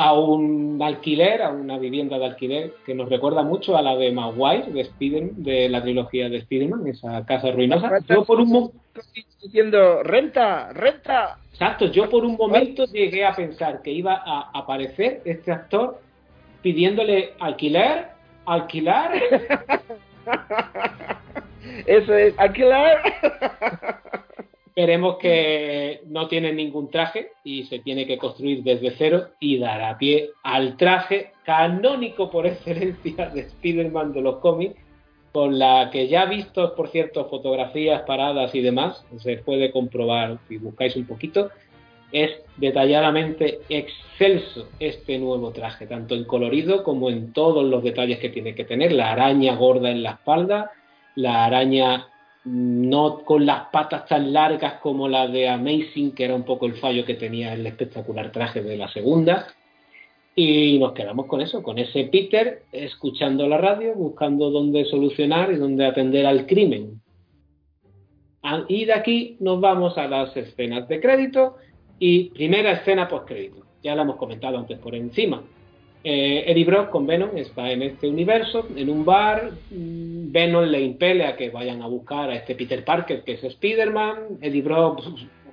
a 0.00 0.14
un 0.14 0.80
alquiler, 0.82 1.42
a 1.42 1.50
una 1.50 1.76
vivienda 1.76 2.18
de 2.18 2.24
alquiler 2.24 2.72
que 2.86 2.94
nos 2.94 3.10
recuerda 3.10 3.42
mucho 3.42 3.76
a 3.76 3.82
la 3.82 3.94
de 3.96 4.10
Maguire 4.10 4.72
de 4.72 4.80
Spider 4.80 5.32
de 5.32 5.68
la 5.68 5.82
trilogía 5.82 6.30
de 6.30 6.38
Spider-Man, 6.38 6.86
esa 6.86 7.26
casa 7.26 7.50
ruinosa. 7.50 7.98
Yo 8.08 8.24
por 8.24 8.40
un 8.40 8.48
momento 8.48 8.80
diciendo 9.42 10.02
renta, 10.02 10.72
renta. 10.72 11.36
Exacto, 11.52 11.84
yo 11.92 12.08
por 12.08 12.24
un 12.24 12.36
momento 12.36 12.86
llegué 12.86 13.26
a 13.26 13.36
pensar 13.36 13.82
que 13.82 13.90
iba 13.90 14.22
a 14.24 14.50
aparecer 14.54 15.20
este 15.26 15.52
actor 15.52 16.00
pidiéndole 16.62 17.34
alquiler, 17.38 18.06
alquilar. 18.46 19.12
Eso 21.86 22.14
es, 22.14 22.38
alquilar. 22.38 23.02
Veremos 24.80 25.18
que 25.18 26.00
no 26.06 26.26
tiene 26.26 26.54
ningún 26.54 26.88
traje 26.90 27.32
y 27.44 27.64
se 27.64 27.80
tiene 27.80 28.06
que 28.06 28.16
construir 28.16 28.62
desde 28.62 28.92
cero 28.92 29.26
y 29.38 29.58
dar 29.58 29.82
a 29.82 29.98
pie 29.98 30.30
al 30.42 30.78
traje 30.78 31.32
canónico 31.44 32.30
por 32.30 32.46
excelencia 32.46 33.28
de 33.28 33.40
Spider-Man 33.40 34.14
de 34.14 34.22
los 34.22 34.36
cómics, 34.38 34.80
con 35.32 35.58
la 35.58 35.90
que 35.92 36.08
ya 36.08 36.24
visto, 36.24 36.74
por 36.74 36.88
cierto, 36.88 37.28
fotografías 37.28 38.00
paradas 38.06 38.54
y 38.54 38.62
demás, 38.62 39.04
se 39.18 39.36
puede 39.36 39.70
comprobar 39.70 40.38
si 40.48 40.56
buscáis 40.56 40.96
un 40.96 41.04
poquito, 41.04 41.50
es 42.10 42.30
detalladamente 42.56 43.60
excelso 43.68 44.66
este 44.78 45.18
nuevo 45.18 45.50
traje, 45.50 45.86
tanto 45.86 46.14
en 46.14 46.24
colorido 46.24 46.84
como 46.84 47.10
en 47.10 47.34
todos 47.34 47.66
los 47.66 47.82
detalles 47.82 48.18
que 48.18 48.30
tiene 48.30 48.54
que 48.54 48.64
tener, 48.64 48.92
la 48.92 49.12
araña 49.12 49.56
gorda 49.56 49.90
en 49.90 50.02
la 50.02 50.12
espalda, 50.12 50.70
la 51.16 51.44
araña 51.44 52.09
no 52.44 53.20
con 53.24 53.44
las 53.44 53.66
patas 53.70 54.06
tan 54.06 54.32
largas 54.32 54.74
como 54.80 55.08
la 55.08 55.28
de 55.28 55.48
Amazing, 55.48 56.12
que 56.12 56.24
era 56.24 56.34
un 56.34 56.44
poco 56.44 56.66
el 56.66 56.76
fallo 56.76 57.04
que 57.04 57.14
tenía 57.14 57.52
el 57.52 57.66
espectacular 57.66 58.32
traje 58.32 58.62
de 58.62 58.76
la 58.76 58.88
segunda. 58.88 59.46
Y 60.34 60.78
nos 60.78 60.92
quedamos 60.92 61.26
con 61.26 61.40
eso, 61.40 61.62
con 61.62 61.78
ese 61.78 62.04
Peter 62.04 62.62
escuchando 62.72 63.46
la 63.46 63.58
radio, 63.58 63.94
buscando 63.94 64.50
dónde 64.50 64.84
solucionar 64.84 65.52
y 65.52 65.56
dónde 65.56 65.84
atender 65.84 66.24
al 66.24 66.46
crimen. 66.46 67.00
Ah, 68.42 68.64
y 68.68 68.86
de 68.86 68.94
aquí 68.94 69.36
nos 69.40 69.60
vamos 69.60 69.98
a 69.98 70.06
las 70.06 70.34
escenas 70.34 70.88
de 70.88 71.00
crédito 71.00 71.56
y 71.98 72.30
primera 72.30 72.72
escena 72.72 73.06
post 73.06 73.28
crédito. 73.28 73.66
Ya 73.82 73.94
la 73.94 74.02
hemos 74.02 74.16
comentado 74.16 74.56
antes 74.56 74.78
por 74.78 74.94
encima. 74.94 75.42
Eh, 76.02 76.44
Eddie 76.46 76.64
Brock 76.64 76.88
con 76.88 77.06
Venom 77.06 77.36
está 77.36 77.70
en 77.70 77.82
este 77.82 78.08
universo, 78.08 78.66
en 78.74 78.88
un 78.88 79.04
bar. 79.04 79.52
Mm, 79.70 80.32
Venom 80.32 80.64
le 80.64 80.80
impele 80.80 81.26
a 81.26 81.36
que 81.36 81.50
vayan 81.50 81.82
a 81.82 81.86
buscar 81.86 82.30
a 82.30 82.36
este 82.36 82.54
Peter 82.54 82.84
Parker, 82.84 83.22
que 83.22 83.32
es 83.32 83.44
Spider-Man. 83.44 84.38
Eddie 84.40 84.62
Brock 84.62 85.02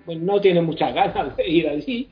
pues, 0.06 0.18
no 0.20 0.40
tiene 0.40 0.62
muchas 0.62 0.94
ganas 0.94 1.36
de 1.36 1.48
ir 1.48 1.68
allí. 1.68 2.10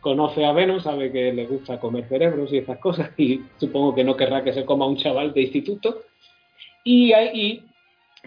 Conoce 0.00 0.44
a 0.44 0.52
Venom, 0.52 0.80
sabe 0.80 1.12
que 1.12 1.32
le 1.32 1.46
gusta 1.46 1.78
comer 1.78 2.08
cerebros 2.08 2.52
y 2.52 2.58
esas 2.58 2.78
cosas, 2.78 3.10
y 3.16 3.40
supongo 3.58 3.94
que 3.94 4.04
no 4.04 4.16
querrá 4.16 4.42
que 4.42 4.52
se 4.52 4.64
coma 4.64 4.86
un 4.86 4.96
chaval 4.96 5.32
de 5.32 5.42
instituto. 5.42 6.02
Y, 6.82 7.12
ahí 7.12 7.62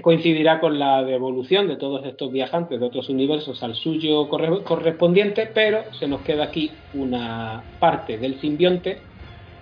coincidirá 0.02 0.60
con 0.60 0.80
la 0.80 1.04
devolución 1.04 1.68
de 1.68 1.76
todos 1.76 2.06
estos 2.06 2.32
viajantes 2.32 2.80
de 2.80 2.86
otros 2.86 3.10
universos 3.10 3.62
al 3.64 3.76
suyo 3.76 4.30
correspondiente, 4.30 5.50
pero 5.54 5.84
se 6.00 6.08
nos 6.08 6.22
queda 6.22 6.46
aquí 6.46 6.72
una 6.94 7.64
parte 7.80 8.18
del 8.18 8.40
simbionte 8.40 9.00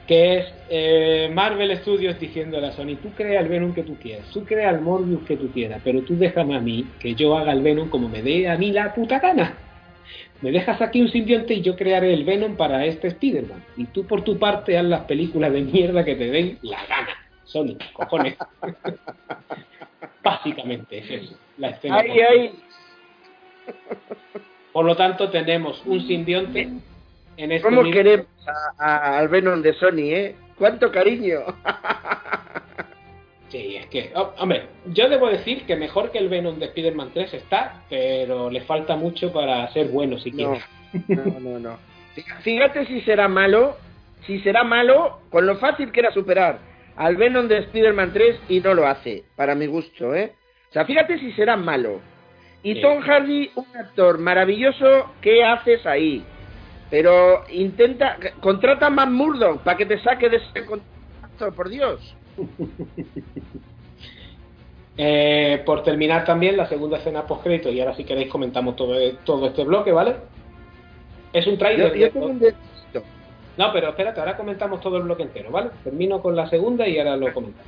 que 0.08 0.38
es 0.38 0.54
eh, 0.70 1.32
Marvel 1.34 1.76
Studios 1.78 2.20
diciéndole 2.20 2.68
a 2.68 2.72
Sony, 2.72 2.96
tú 3.02 3.10
crea 3.16 3.40
el 3.40 3.48
Venom 3.48 3.74
que 3.74 3.84
tú 3.84 3.96
quieras, 3.96 4.30
tú 4.32 4.46
crea 4.46 4.70
el 4.70 4.82
Morbius 4.82 5.24
que 5.24 5.38
tú 5.38 5.50
quieras, 5.52 5.82
pero 5.84 6.02
tú 6.02 6.16
déjame 6.16 6.56
a 6.56 6.60
mí 6.60 6.86
que 7.00 7.16
yo 7.16 7.36
haga 7.38 7.52
el 7.52 7.62
Venom 7.62 7.90
como 7.90 8.08
me 8.08 8.22
dé 8.22 8.48
a 8.48 8.58
mí 8.58 8.72
la 8.72 8.94
puta 8.94 9.20
gana. 9.20 9.58
Me 10.42 10.52
dejas 10.52 10.82
aquí 10.82 11.02
un 11.02 11.10
simbionte 11.10 11.56
y 11.56 11.62
yo 11.62 11.76
crearé 11.76 12.14
el 12.14 12.24
Venom 12.24 12.56
para 12.56 12.86
este 12.86 13.08
Spider-Man. 13.08 13.64
Y 13.78 13.86
tú 13.86 14.06
por 14.06 14.24
tu 14.24 14.38
parte 14.38 14.78
haz 14.78 14.86
las 14.86 15.06
películas 15.06 15.52
de 15.52 15.62
mierda 15.62 16.04
que 16.04 16.16
te 16.16 16.30
den 16.30 16.60
la 16.62 16.86
gana. 16.86 17.10
Sony, 17.46 17.78
cojones. 17.94 18.36
Básicamente 20.24 21.00
es 21.00 21.10
eso, 21.10 21.38
la 21.58 21.70
escena. 21.70 22.04
Por 24.72 24.86
lo 24.86 24.96
tanto, 24.96 25.30
tenemos 25.30 25.82
un 25.86 26.06
simbionte 26.06 26.70
este 27.38 27.62
¿Cómo 27.62 27.84
queremos 27.84 28.28
al 28.78 29.28
Venom 29.28 29.62
de 29.62 29.74
Sony, 29.74 30.12
eh? 30.12 30.36
¿Cuánto 30.58 30.92
cariño? 30.92 31.42
sí, 33.50 33.76
es 33.76 33.88
que, 33.88 34.12
oh, 34.16 34.34
hombre, 34.40 34.68
yo 34.88 35.10
debo 35.10 35.30
decir 35.30 35.66
que 35.66 35.76
mejor 35.76 36.12
que 36.12 36.20
el 36.20 36.30
Venom 36.30 36.60
de 36.60 36.68
Spider-Man 36.68 37.12
3 37.14 37.34
está, 37.34 37.84
pero 37.90 38.50
le 38.50 38.62
falta 38.62 38.96
mucho 38.96 39.34
para 39.34 39.68
ser 39.74 39.90
bueno 39.90 40.18
si 40.20 40.32
no, 40.32 40.58
No, 41.08 41.40
no, 41.40 41.60
no. 41.60 41.78
Fíjate 42.42 42.86
si 42.86 43.02
será 43.02 43.28
malo, 43.28 43.76
si 44.26 44.40
será 44.40 44.64
malo, 44.64 45.20
con 45.30 45.46
lo 45.46 45.58
fácil 45.58 45.92
que 45.92 46.00
era 46.00 46.12
superar 46.12 46.60
al 46.96 47.18
Venom 47.18 47.48
de 47.48 47.58
Spider-Man 47.60 48.12
3 48.14 48.40
y 48.50 48.60
no 48.62 48.74
lo 48.74 48.88
hace, 48.88 49.24
para 49.36 49.56
mi 49.56 49.68
gusto, 49.68 50.16
¿eh? 50.16 50.34
O 50.70 50.74
sea, 50.74 50.86
fíjate 50.86 51.20
si 51.20 51.32
será 51.34 51.58
malo. 51.58 52.00
Y 52.64 52.82
Tom 52.82 53.02
Hardy, 53.02 53.52
un 53.56 53.66
actor 53.78 54.18
maravilloso, 54.18 55.14
¿qué 55.22 55.44
haces 55.44 55.86
ahí? 55.86 56.24
Pero 56.90 57.44
intenta, 57.50 58.18
contrata 58.42 58.88
a 58.88 58.90
Matt 58.90 59.10
Murdock 59.10 59.62
para 59.62 59.78
que 59.78 59.86
te 59.86 60.00
saque 60.00 60.30
de 60.30 60.38
ese 60.38 60.66
contacto, 60.66 61.52
por 61.56 61.70
Dios. 61.70 62.16
Eh, 64.98 65.62
por 65.66 65.84
terminar 65.84 66.24
también 66.24 66.56
la 66.56 66.70
segunda 66.70 66.98
escena 66.98 67.28
post 67.28 67.44
crédito 67.44 67.70
y 67.70 67.82
ahora 67.82 67.94
si 67.98 68.06
queréis 68.06 68.30
comentamos 68.30 68.78
todo, 68.78 68.96
todo 69.26 69.48
este 69.48 69.66
bloque, 69.66 69.92
¿vale? 69.92 70.16
Es 71.34 71.46
un 71.48 71.58
trailer. 71.58 72.14
no, 73.58 73.74
pero 73.74 73.90
espérate, 73.90 74.22
ahora 74.22 74.38
comentamos 74.38 74.80
todo 74.80 74.96
el 74.96 75.04
bloque 75.04 75.24
entero, 75.24 75.52
¿vale? 75.52 75.72
Termino 75.84 76.22
con 76.22 76.34
la 76.34 76.50
segunda 76.50 76.88
y 76.88 76.98
ahora 76.98 77.18
lo 77.18 77.34
comentamos. 77.34 77.68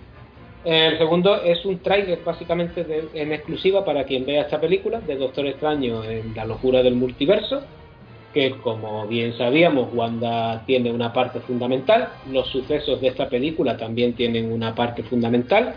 El 0.64 0.98
segundo 0.98 1.42
es 1.44 1.66
un 1.66 1.80
trailer 1.80 2.20
básicamente 2.24 2.86
en 3.14 3.34
exclusiva 3.34 3.84
para 3.84 4.06
quien 4.06 4.26
vea 4.26 4.44
esta 4.44 4.62
película 4.62 5.02
de 5.02 5.18
Doctor 5.18 5.48
Extraño 5.48 6.06
en 6.06 6.34
la 6.34 6.46
locura 6.46 6.82
del 6.82 6.96
multiverso 6.96 7.62
que 8.38 8.52
como 8.52 9.08
bien 9.08 9.36
sabíamos, 9.36 9.92
Wanda 9.92 10.64
tiene 10.68 10.92
una 10.92 11.12
parte 11.12 11.40
fundamental, 11.40 12.10
los 12.32 12.48
sucesos 12.50 13.02
de 13.02 13.08
esta 13.08 13.30
película 13.30 13.78
también 13.78 14.14
tienen 14.14 14.52
una 14.52 14.76
parte 14.76 15.02
fundamental. 15.02 15.74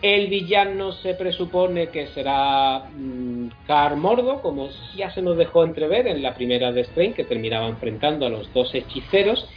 El 0.00 0.28
villano 0.28 0.92
se 0.92 1.14
presupone 1.14 1.88
que 1.88 2.06
será 2.06 2.84
mm, 2.96 3.48
Car 3.66 3.96
Mordo, 3.96 4.40
como 4.42 4.68
ya 4.96 5.10
se 5.10 5.22
nos 5.22 5.36
dejó 5.36 5.64
entrever 5.64 6.06
en 6.06 6.22
la 6.22 6.36
primera 6.36 6.70
de 6.70 6.82
Strange, 6.82 7.14
que 7.14 7.24
terminaba 7.24 7.66
enfrentando 7.66 8.26
a 8.26 8.30
los 8.30 8.52
dos 8.54 8.72
hechiceros. 8.76 9.48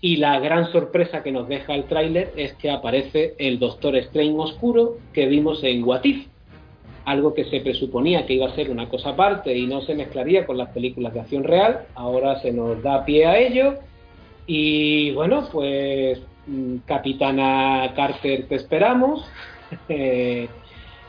Y 0.00 0.18
la 0.18 0.38
gran 0.38 0.70
sorpresa 0.70 1.24
que 1.24 1.32
nos 1.32 1.48
deja 1.48 1.74
el 1.74 1.84
tráiler 1.84 2.32
es 2.36 2.52
que 2.52 2.70
aparece 2.70 3.34
el 3.38 3.58
Doctor 3.58 3.96
Strange 3.96 4.36
oscuro 4.38 4.98
que 5.12 5.26
vimos 5.26 5.64
en 5.64 5.82
What 5.82 6.02
algo 7.04 7.34
que 7.34 7.44
se 7.44 7.60
presuponía 7.60 8.26
que 8.26 8.34
iba 8.34 8.46
a 8.46 8.54
ser 8.54 8.70
una 8.70 8.88
cosa 8.88 9.10
aparte 9.10 9.56
y 9.56 9.66
no 9.66 9.82
se 9.82 9.94
mezclaría 9.94 10.46
con 10.46 10.56
las 10.56 10.70
películas 10.70 11.14
de 11.14 11.20
acción 11.20 11.44
real, 11.44 11.86
ahora 11.94 12.40
se 12.40 12.52
nos 12.52 12.82
da 12.82 13.04
pie 13.04 13.26
a 13.26 13.38
ello. 13.38 13.74
Y 14.46 15.12
bueno, 15.12 15.48
pues 15.50 16.20
mm, 16.46 16.76
Capitana 16.86 17.92
Carter 17.94 18.46
te 18.48 18.56
esperamos, 18.56 19.24
eh, 19.88 20.48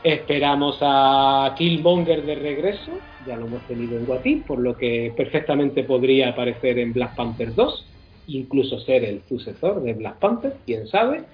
esperamos 0.02 0.78
a 0.80 1.54
Killmonger 1.56 2.24
de 2.24 2.34
regreso, 2.34 2.92
ya 3.26 3.36
lo 3.36 3.46
hemos 3.46 3.62
tenido 3.62 3.96
en 3.96 4.06
Guatí, 4.06 4.36
por 4.46 4.58
lo 4.58 4.76
que 4.76 5.12
perfectamente 5.16 5.84
podría 5.84 6.30
aparecer 6.30 6.78
en 6.78 6.92
Black 6.92 7.16
Panther 7.16 7.54
2, 7.54 7.86
incluso 8.28 8.78
ser 8.80 9.04
el 9.04 9.22
sucesor 9.28 9.82
de 9.82 9.94
Black 9.94 10.18
Panther, 10.18 10.56
quién 10.66 10.86
sabe. 10.86 11.24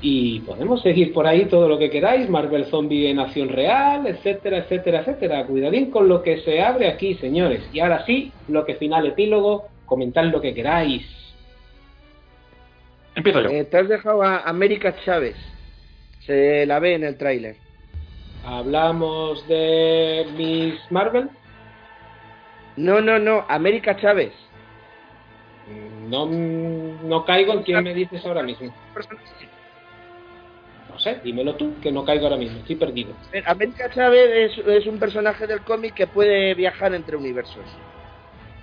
Y 0.00 0.40
podemos 0.40 0.80
seguir 0.82 1.12
por 1.12 1.26
ahí 1.26 1.46
todo 1.46 1.68
lo 1.68 1.76
que 1.76 1.90
queráis, 1.90 2.28
Marvel 2.28 2.66
Zombie 2.66 3.10
en 3.10 3.18
acción 3.18 3.48
real, 3.48 4.06
etcétera, 4.06 4.58
etcétera, 4.58 5.00
etcétera. 5.00 5.44
Cuidadín 5.44 5.90
con 5.90 6.08
lo 6.08 6.22
que 6.22 6.40
se 6.42 6.62
abre 6.62 6.88
aquí, 6.88 7.14
señores. 7.16 7.68
Y 7.72 7.80
ahora 7.80 8.04
sí, 8.06 8.32
bloque 8.46 8.76
final 8.76 9.06
epílogo, 9.06 9.66
comentad 9.86 10.24
lo 10.24 10.40
que 10.40 10.54
queráis. 10.54 11.04
Empiezo 13.16 13.40
yo. 13.42 13.48
Eh, 13.48 13.64
te 13.64 13.78
has 13.78 13.88
dejado 13.88 14.22
a 14.22 14.40
América 14.42 14.94
Chávez. 15.04 15.34
Se 16.20 16.64
la 16.66 16.78
ve 16.78 16.94
en 16.94 17.02
el 17.02 17.16
tráiler. 17.16 17.56
¿Hablamos 18.44 19.46
de 19.48 20.26
Miss 20.36 20.78
Marvel? 20.90 21.28
No, 22.76 23.00
no, 23.00 23.18
no, 23.18 23.44
América 23.48 23.96
Chávez. 23.96 24.32
No, 26.08 26.26
no 26.26 27.24
caigo 27.24 27.52
en 27.52 27.62
quién 27.64 27.82
me 27.82 27.92
dices 27.92 28.24
ahora 28.24 28.42
mismo. 28.44 28.72
No 30.98 31.04
sé, 31.04 31.20
dímelo 31.22 31.54
tú, 31.54 31.74
que 31.80 31.92
no 31.92 32.04
caigo 32.04 32.24
ahora 32.24 32.36
mismo, 32.36 32.58
estoy 32.58 32.74
perdido. 32.74 33.14
América 33.46 33.88
Chávez 33.88 34.58
es, 34.66 34.86
un 34.88 34.98
personaje 34.98 35.46
del 35.46 35.60
cómic 35.60 35.94
que 35.94 36.08
puede 36.08 36.54
viajar 36.54 36.92
entre 36.92 37.16
universos. 37.16 37.64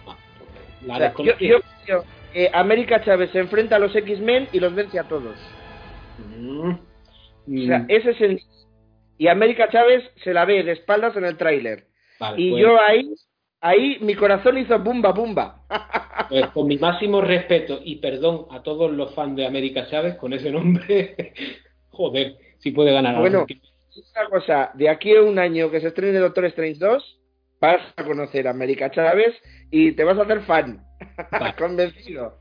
Ah, 0.06 1.14
yo, 1.40 2.04
América 2.52 3.02
Chávez 3.06 3.32
se 3.32 3.40
enfrenta 3.40 3.78
a 3.78 3.80
los 3.80 3.96
X-Men 3.96 4.50
y 4.52 4.60
los 4.60 4.76
vence 4.76 5.00
a 5.00 5.06
todos. 5.06 5.38
Mm. 6.38 6.72
O 6.72 7.68
sea, 7.68 7.86
ese 7.88 8.12
es 8.12 8.20
el... 8.20 8.42
Y 9.18 9.30
América 9.30 9.70
Chávez 9.70 10.04
se 10.22 10.34
la 10.34 10.44
ve 10.44 10.62
de 10.64 10.74
espaldas 10.74 11.16
en 11.16 11.24
el 11.24 11.38
tráiler. 11.38 11.86
y 12.36 12.52
pues- 12.52 12.62
yo 12.62 12.78
ahí, 12.86 13.14
ahí 13.62 13.98
mi 14.02 14.16
corazón 14.16 14.58
hizo 14.58 14.78
bumba 14.80 15.14
bumba. 15.14 15.62
Pues 16.28 16.48
con 16.48 16.66
mi 16.66 16.78
máximo 16.78 17.22
respeto 17.22 17.80
y 17.84 17.98
perdón 17.98 18.48
a 18.50 18.64
todos 18.64 18.92
los 18.92 19.14
fans 19.14 19.36
de 19.36 19.46
América 19.46 19.86
Chávez 19.88 20.16
con 20.16 20.34
ese 20.34 20.50
nombre, 20.50 21.34
joder, 21.96 22.38
si 22.60 22.72
puede 22.72 22.92
ganar 22.92 23.20
Bueno, 23.20 23.46
una 23.48 24.30
cosa, 24.30 24.72
de 24.74 24.90
aquí 24.90 25.16
a 25.16 25.22
un 25.22 25.40
año 25.40 25.72
que 25.72 25.80
se 25.80 25.88
estrene 25.88 26.20
Doctor 26.20 26.46
Strange 26.46 26.80
2, 26.80 27.22
vas 27.62 27.82
a 27.96 28.04
conocer 28.04 28.48
a 28.48 28.52
América 28.52 28.92
Chávez 28.92 29.34
y 29.72 29.94
te 29.94 30.04
vas 30.04 30.18
a 30.18 30.24
hacer 30.24 30.42
fan. 30.42 30.84
Convencido. 31.58 32.40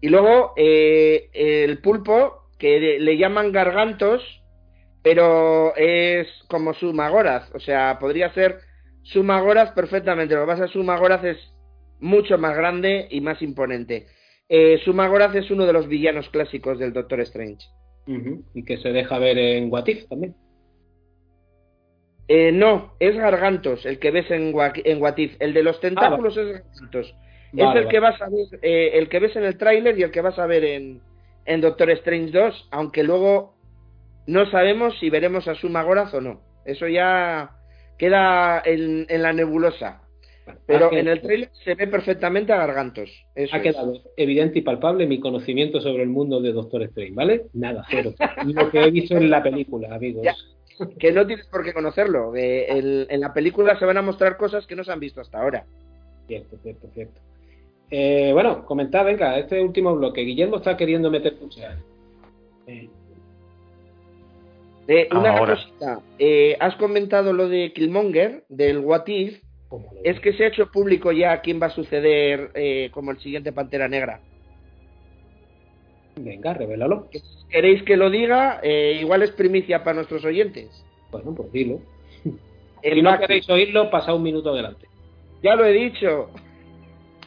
y 0.00 0.08
luego, 0.08 0.54
eh, 0.56 1.30
el 1.32 1.80
pulpo, 1.80 2.50
que 2.58 2.98
le 2.98 3.18
llaman 3.18 3.52
gargantos, 3.52 4.22
pero 5.02 5.76
es 5.76 6.26
como 6.48 6.74
Sumagoraz, 6.74 7.50
o 7.54 7.60
sea, 7.60 7.98
podría 8.00 8.32
ser 8.32 8.58
Sumagoraz 9.04 9.72
perfectamente. 9.72 10.34
Lo 10.34 10.42
que 10.42 10.46
pasa 10.48 10.64
es 10.64 10.70
que 10.70 10.78
Sumagoraz 10.78 11.24
es 11.24 11.38
mucho 12.00 12.38
más 12.38 12.56
grande 12.56 13.06
y 13.10 13.20
más 13.20 13.40
imponente. 13.42 14.06
Eh, 14.48 14.80
Sumagoraz 14.84 15.34
es 15.34 15.50
uno 15.50 15.66
de 15.66 15.72
los 15.72 15.88
villanos 15.88 16.28
clásicos 16.30 16.78
del 16.78 16.92
Doctor 16.92 17.20
Strange. 17.20 17.66
Y 18.54 18.64
que 18.64 18.78
se 18.78 18.90
deja 18.90 19.18
ver 19.18 19.38
en 19.38 19.70
Watif 19.70 20.08
también. 20.08 20.34
Eh, 22.26 22.52
no, 22.52 22.94
es 23.00 23.16
Gargantos 23.16 23.86
el 23.86 23.98
que 23.98 24.10
ves 24.10 24.30
en, 24.30 24.54
en 24.84 25.02
Watif. 25.02 25.36
El 25.40 25.54
de 25.54 25.62
los 25.62 25.80
tentáculos 25.80 26.36
es 26.36 26.46
Gargantos. 26.46 27.14
es 27.54 27.74
el 27.74 27.88
que 27.88 28.00
vas 28.00 28.20
a 28.20 28.28
ver, 28.28 28.60
eh, 28.62 28.90
el 28.94 29.08
que 29.08 29.18
ves 29.18 29.36
en 29.36 29.44
el 29.44 29.56
tráiler 29.56 29.98
y 29.98 30.02
el 30.02 30.10
que 30.10 30.20
vas 30.20 30.38
a 30.38 30.46
ver 30.46 30.64
en, 30.64 31.00
en 31.44 31.60
Doctor 31.60 31.90
Strange 31.90 32.30
2, 32.30 32.68
aunque 32.70 33.02
luego 33.02 33.54
no 34.26 34.50
sabemos 34.50 34.98
si 34.98 35.10
veremos 35.10 35.48
a 35.48 35.54
Sumagoraz 35.54 36.12
o 36.14 36.20
no. 36.20 36.42
Eso 36.64 36.86
ya 36.86 37.50
queda 37.98 38.62
en, 38.64 39.06
en 39.08 39.22
la 39.22 39.32
nebulosa. 39.32 40.02
Pero 40.66 40.92
en 40.92 41.08
el 41.08 41.20
trailer 41.20 41.50
se 41.64 41.74
ve 41.74 41.86
perfectamente 41.86 42.52
a 42.52 42.58
Gargantos. 42.58 43.10
ha 43.52 43.60
quedado 43.60 43.94
evidente 44.16 44.58
y 44.58 44.62
palpable 44.62 45.06
mi 45.06 45.20
conocimiento 45.20 45.80
sobre 45.80 46.02
el 46.02 46.08
mundo 46.08 46.40
de 46.40 46.52
Doctor 46.52 46.82
Strange, 46.82 47.14
¿vale? 47.14 47.46
Nada, 47.54 47.84
cero. 47.90 48.12
Lo 48.44 48.70
que 48.70 48.82
he 48.82 48.90
visto 48.90 49.16
en 49.16 49.30
la 49.30 49.42
película, 49.42 49.94
amigos. 49.94 50.26
que 50.98 51.12
no 51.12 51.26
tienes 51.26 51.46
por 51.46 51.64
qué 51.64 51.72
conocerlo. 51.72 52.32
en 52.34 53.20
la 53.20 53.32
película 53.32 53.78
se 53.78 53.84
van 53.84 53.96
a 53.96 54.02
mostrar 54.02 54.36
cosas 54.36 54.66
que 54.66 54.76
no 54.76 54.84
se 54.84 54.92
han 54.92 55.00
visto 55.00 55.20
hasta 55.20 55.40
ahora. 55.40 55.64
Cierto, 56.26 56.58
cierto, 56.62 56.88
cierto. 56.92 57.20
Eh, 57.90 58.30
bueno, 58.32 58.64
comentad, 58.66 59.04
venga, 59.04 59.38
este 59.38 59.62
último 59.62 59.94
bloque. 59.96 60.20
Guillermo 60.20 60.56
está 60.56 60.76
queriendo 60.76 61.10
meter 61.10 61.36
eh. 62.66 62.88
eh, 64.88 65.08
una 65.10 65.38
cosita, 65.38 66.00
eh, 66.18 66.56
has 66.60 66.76
comentado 66.76 67.32
lo 67.32 67.48
de 67.48 67.72
Killmonger, 67.72 68.44
del 68.48 68.78
What 68.80 69.06
If, 69.06 69.42
es 70.04 70.18
que 70.20 70.32
se 70.32 70.44
ha 70.44 70.48
hecho 70.48 70.70
público 70.70 71.12
ya 71.12 71.40
quién 71.40 71.60
va 71.60 71.66
a 71.66 71.70
suceder 71.70 72.50
eh, 72.54 72.90
como 72.92 73.10
el 73.10 73.18
siguiente 73.18 73.52
Pantera 73.52 73.88
Negra. 73.88 74.20
Venga, 76.16 76.54
revélalo. 76.54 77.08
¿Queréis 77.50 77.82
que 77.82 77.96
lo 77.96 78.10
diga? 78.10 78.60
Eh, 78.62 78.98
igual 79.00 79.22
es 79.22 79.30
primicia 79.32 79.84
para 79.84 79.96
nuestros 79.96 80.24
oyentes. 80.24 80.68
Bueno, 81.10 81.34
pues 81.34 81.52
dilo. 81.52 81.80
si 82.82 83.02
no 83.02 83.18
queréis 83.18 83.48
oírlo, 83.48 83.90
pasa 83.90 84.14
un 84.14 84.22
minuto 84.22 84.50
adelante. 84.50 84.88
Ya 85.42 85.54
lo 85.54 85.64
he 85.64 85.72
dicho. 85.72 86.30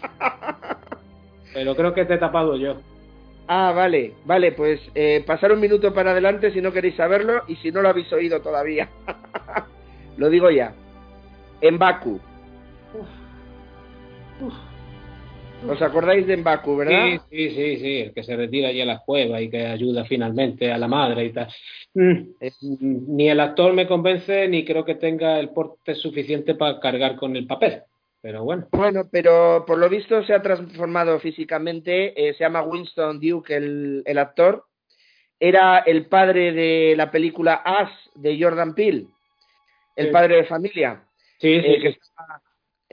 Pero 1.53 1.75
creo 1.75 1.93
que 1.93 2.05
te 2.05 2.15
he 2.15 2.17
tapado 2.17 2.57
yo. 2.57 2.77
Ah, 3.47 3.73
vale, 3.75 4.13
vale, 4.25 4.53
pues 4.53 4.79
eh, 4.95 5.23
pasar 5.25 5.51
un 5.51 5.59
minuto 5.59 5.93
para 5.93 6.11
adelante 6.11 6.51
si 6.51 6.61
no 6.61 6.71
queréis 6.71 6.95
saberlo 6.95 7.43
y 7.47 7.55
si 7.57 7.71
no 7.71 7.81
lo 7.81 7.89
habéis 7.89 8.11
oído 8.13 8.41
todavía. 8.41 8.89
lo 10.17 10.29
digo 10.29 10.49
ya. 10.49 10.73
En 11.59 11.77
Baku, 11.77 12.19
¿Os 15.67 15.81
acordáis 15.81 16.25
de 16.25 16.37
Mbaku, 16.37 16.75
verdad? 16.75 17.19
Sí, 17.29 17.49
sí, 17.49 17.49
sí, 17.55 17.77
sí, 17.77 17.97
el 18.01 18.13
que 18.13 18.23
se 18.23 18.35
retira 18.35 18.69
allí 18.69 18.81
a 18.81 18.85
la 18.85 18.99
cueva 18.99 19.39
y 19.41 19.49
que 19.49 19.67
ayuda 19.67 20.05
finalmente 20.05 20.71
a 20.71 20.77
la 20.77 20.87
madre 20.87 21.25
y 21.25 21.33
tal. 21.33 21.47
Mm, 21.93 23.15
ni 23.15 23.29
el 23.29 23.39
actor 23.39 23.73
me 23.73 23.87
convence 23.87 24.47
ni 24.47 24.65
creo 24.65 24.83
que 24.83 24.95
tenga 24.95 25.39
el 25.39 25.49
porte 25.49 25.93
suficiente 25.93 26.55
para 26.55 26.79
cargar 26.79 27.15
con 27.15 27.35
el 27.35 27.45
papel. 27.45 27.83
Pero 28.21 28.43
bueno. 28.43 28.67
Bueno, 28.71 29.07
pero 29.11 29.63
por 29.65 29.77
lo 29.77 29.89
visto 29.89 30.23
se 30.23 30.33
ha 30.33 30.41
transformado 30.41 31.19
físicamente. 31.19 32.13
Eh, 32.15 32.33
se 32.33 32.43
llama 32.43 32.61
Winston 32.61 33.19
Duke, 33.19 33.55
el, 33.55 34.03
el, 34.05 34.17
actor. 34.17 34.65
Era 35.39 35.79
el 35.79 36.05
padre 36.05 36.51
de 36.51 36.93
la 36.95 37.09
película 37.09 37.55
As 37.65 37.89
de 38.13 38.37
Jordan 38.39 38.75
Peele, 38.75 39.07
el 39.95 40.11
padre 40.11 40.37
de 40.37 40.43
familia. 40.45 41.03
Sí, 41.39 41.59
sí, 41.61 41.67
eh, 41.67 41.97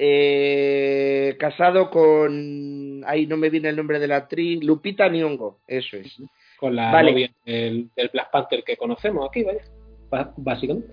eh, 0.00 1.36
casado 1.40 1.90
con, 1.90 3.02
ahí 3.04 3.26
no 3.26 3.36
me 3.36 3.50
viene 3.50 3.70
el 3.70 3.76
nombre 3.76 3.98
de 3.98 4.06
la 4.06 4.16
actriz, 4.16 4.62
Lupita 4.62 5.08
Nyong'o, 5.08 5.58
eso 5.66 5.96
es. 5.96 6.22
Con 6.56 6.76
la 6.76 7.02
novia 7.02 7.28
del, 7.44 7.90
Black 8.12 8.30
Panther 8.30 8.62
que 8.62 8.76
conocemos 8.76 9.28
aquí, 9.28 9.42
¿vale? 10.10 10.30
Básicamente. 10.36 10.92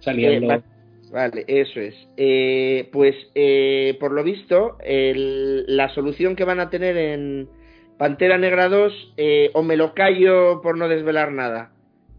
Saliendo. 0.00 0.52
Eh, 0.52 0.62
vale, 1.10 1.44
eso 1.46 1.80
es. 1.80 1.94
Eh, 2.18 2.90
pues, 2.92 3.16
eh, 3.34 3.96
por 3.98 4.12
lo 4.12 4.22
visto, 4.22 4.76
la 4.84 5.88
solución 5.94 6.36
que 6.36 6.44
van 6.44 6.60
a 6.60 6.68
tener 6.68 6.98
en 6.98 7.48
Pantera 7.96 8.36
Negra 8.36 8.68
2, 8.68 9.14
o 9.54 9.62
me 9.62 9.78
lo 9.78 9.94
callo 9.94 10.60
por 10.60 10.76
no 10.76 10.86
desvelar 10.86 11.32
nada. 11.32 11.72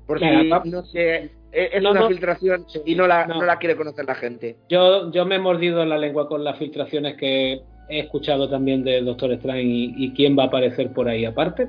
Por 0.08 0.20
si 0.20 0.26
no 0.70 0.84
sé 0.86 1.32
eh, 1.54 1.70
es 1.74 1.86
una 1.86 2.08
filtración 2.08 2.66
y 2.86 2.96
no 2.96 3.08
la, 3.08 3.28
no. 3.28 3.42
la, 3.44 3.58
quiere 3.58 3.76
conocer 3.76 4.06
la 4.06 4.16
gente. 4.16 4.58
Yo, 4.70 5.12
yo 5.12 5.26
me 5.26 5.36
he 5.36 5.40
mordido 5.40 5.86
la 5.86 5.98
lengua 5.98 6.28
con 6.28 6.44
las 6.44 6.58
filtraciones 6.58 7.16
que 7.16 7.62
he 7.90 8.00
escuchado 8.00 8.50
también 8.50 8.84
de 8.84 9.02
Doctor 9.02 9.32
Strange 9.34 9.62
y, 9.64 10.12
quién 10.14 10.38
va 10.38 10.44
a 10.44 10.48
aparecer 10.48 10.92
por 10.94 11.08
ahí 11.08 11.26
aparte. 11.26 11.68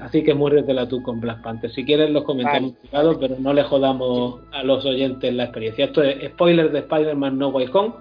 Así 0.00 0.22
que 0.22 0.34
muérretela 0.34 0.88
tú 0.88 1.02
con 1.02 1.20
Black 1.20 1.42
Panther. 1.42 1.70
Si 1.72 1.84
quieres 1.84 2.10
los 2.10 2.24
comentarios 2.24 2.74
vale. 2.92 3.16
pero 3.18 3.36
no 3.38 3.52
le 3.52 3.62
jodamos 3.64 4.40
a 4.52 4.62
los 4.62 4.84
oyentes 4.84 5.34
la 5.34 5.44
experiencia. 5.44 5.86
Esto 5.86 6.02
es 6.02 6.30
spoiler 6.32 6.70
de 6.70 6.80
Spider-Man 6.80 7.38
No 7.38 7.48
Way 7.48 7.68
Home. 7.72 7.94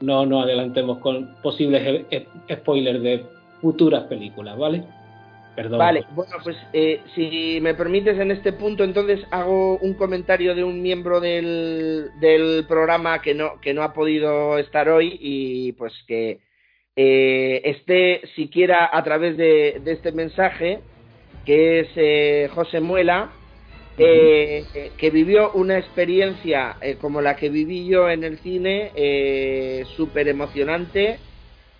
No 0.00 0.24
nos 0.26 0.44
adelantemos 0.44 0.98
con 0.98 1.34
posibles 1.42 2.06
spoilers 2.50 3.02
de 3.02 3.24
futuras 3.60 4.04
películas, 4.04 4.56
¿vale? 4.56 4.84
Vale, 5.54 6.06
bueno, 6.14 6.36
pues 6.42 6.56
eh, 6.72 7.02
si 7.14 7.58
me 7.60 7.74
permites 7.74 8.18
en 8.18 8.30
este 8.30 8.52
punto, 8.52 8.84
entonces 8.84 9.20
hago 9.30 9.76
un 9.78 9.94
comentario 9.94 10.54
de 10.54 10.64
un 10.64 10.80
miembro 10.80 11.20
del, 11.20 12.10
del 12.20 12.64
programa 12.66 13.20
que 13.20 13.34
no, 13.34 13.60
que 13.60 13.74
no 13.74 13.82
ha 13.82 13.92
podido 13.92 14.58
estar 14.58 14.88
hoy 14.88 15.18
y 15.20 15.72
pues 15.72 15.92
que 16.06 16.40
eh, 16.96 17.60
esté 17.64 18.22
siquiera 18.34 18.88
a 18.92 19.02
través 19.04 19.36
de, 19.36 19.80
de, 19.84 19.92
este 19.92 20.12
mensaje, 20.12 20.80
que 21.44 21.80
es 21.80 21.88
eh, 21.96 22.48
José 22.54 22.80
Muela, 22.80 23.30
eh, 23.98 24.90
que 24.96 25.10
vivió 25.10 25.52
una 25.52 25.78
experiencia 25.78 26.76
eh, 26.80 26.96
como 27.00 27.20
la 27.20 27.36
que 27.36 27.50
viví 27.50 27.86
yo 27.86 28.08
en 28.08 28.24
el 28.24 28.38
cine, 28.38 29.84
súper 29.96 30.28
emocionante 30.28 31.18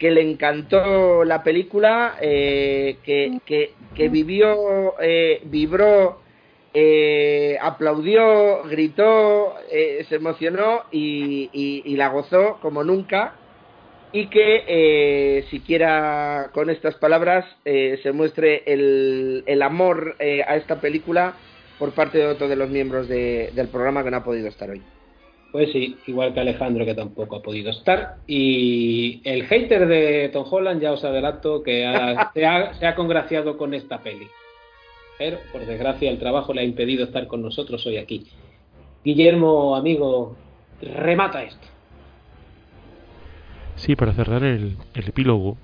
que 0.03 0.11
le 0.11 0.21
encantó 0.21 1.23
la 1.23 1.45
película, 1.45 2.17
eh, 2.21 2.97
que, 3.05 3.39
que, 3.95 4.09
vivió, 4.09 4.95
eh, 5.01 5.41
vibró, 5.45 6.19
eh, 6.75 7.57
aplaudió, 7.63 8.65
gritó, 8.65 9.55
se 9.71 10.17
emocionó 10.17 10.83
y, 10.91 11.51
y, 11.53 11.95
la 11.95 12.09
gozó 12.09 12.59
como 12.61 12.83
nunca. 12.83 13.37
Y 14.11 14.27
que 14.27 15.45
siquiera 15.51 16.51
con 16.53 16.69
estas 16.69 16.97
palabras 16.97 17.45
se 17.63 18.13
muestre 18.13 18.65
el, 18.67 19.45
el 19.47 19.63
amor 19.63 20.17
a 20.19 20.57
esta 20.57 20.81
película 20.81 21.35
por 21.79 21.93
parte 21.93 22.19
de 22.19 22.27
otro 22.27 22.49
de 22.49 22.57
los 22.57 22.69
miembros 22.69 23.07
de, 23.07 23.53
del 23.55 23.69
programa 23.69 24.03
que 24.03 24.11
no 24.11 24.17
ha 24.17 24.25
podido 24.25 24.49
estar 24.49 24.69
hoy. 24.69 24.83
Pues 25.53 25.71
sí, 25.71 25.99
igual 26.07 26.33
que 26.33 26.41
Alejandro 26.41 26.87
que 26.87 26.95
tampoco 26.95 27.37
ha 27.37 27.43
podido 27.43 27.71
estar. 27.71 28.17
Y 28.27 29.21
el 29.23 29.45
hater 29.45 29.87
de 29.87 30.31
Tom 30.33 30.47
Holland 30.51 30.81
ya 30.81 30.93
os 30.93 31.05
adelanto 31.05 31.63
que 31.63 31.83
se, 32.35 32.47
ha, 32.47 32.95
congraciado 32.95 33.59
con 33.59 33.75
esta 33.75 33.99
peli. 33.99 34.27
Pero 35.19 35.39
por 35.53 35.67
desgracia 35.67 36.11
el 36.11 36.19
trabajo 36.19 36.55
le 36.55 36.63
ha 36.63 36.65
impedido 36.65 37.05
estar 37.05 37.27
con 37.27 37.43
nosotros 37.43 37.87
hoy 37.87 37.99
aquí. 37.99 38.27
Guillermo, 39.05 39.77
amigo, 39.77 40.37
remata 40.81 41.43
esto. 41.43 41.67
Sí, 43.77 43.95
para 43.95 44.15
cerrar 44.15 44.45
el, 44.45 44.79
epílogo, 44.95 45.59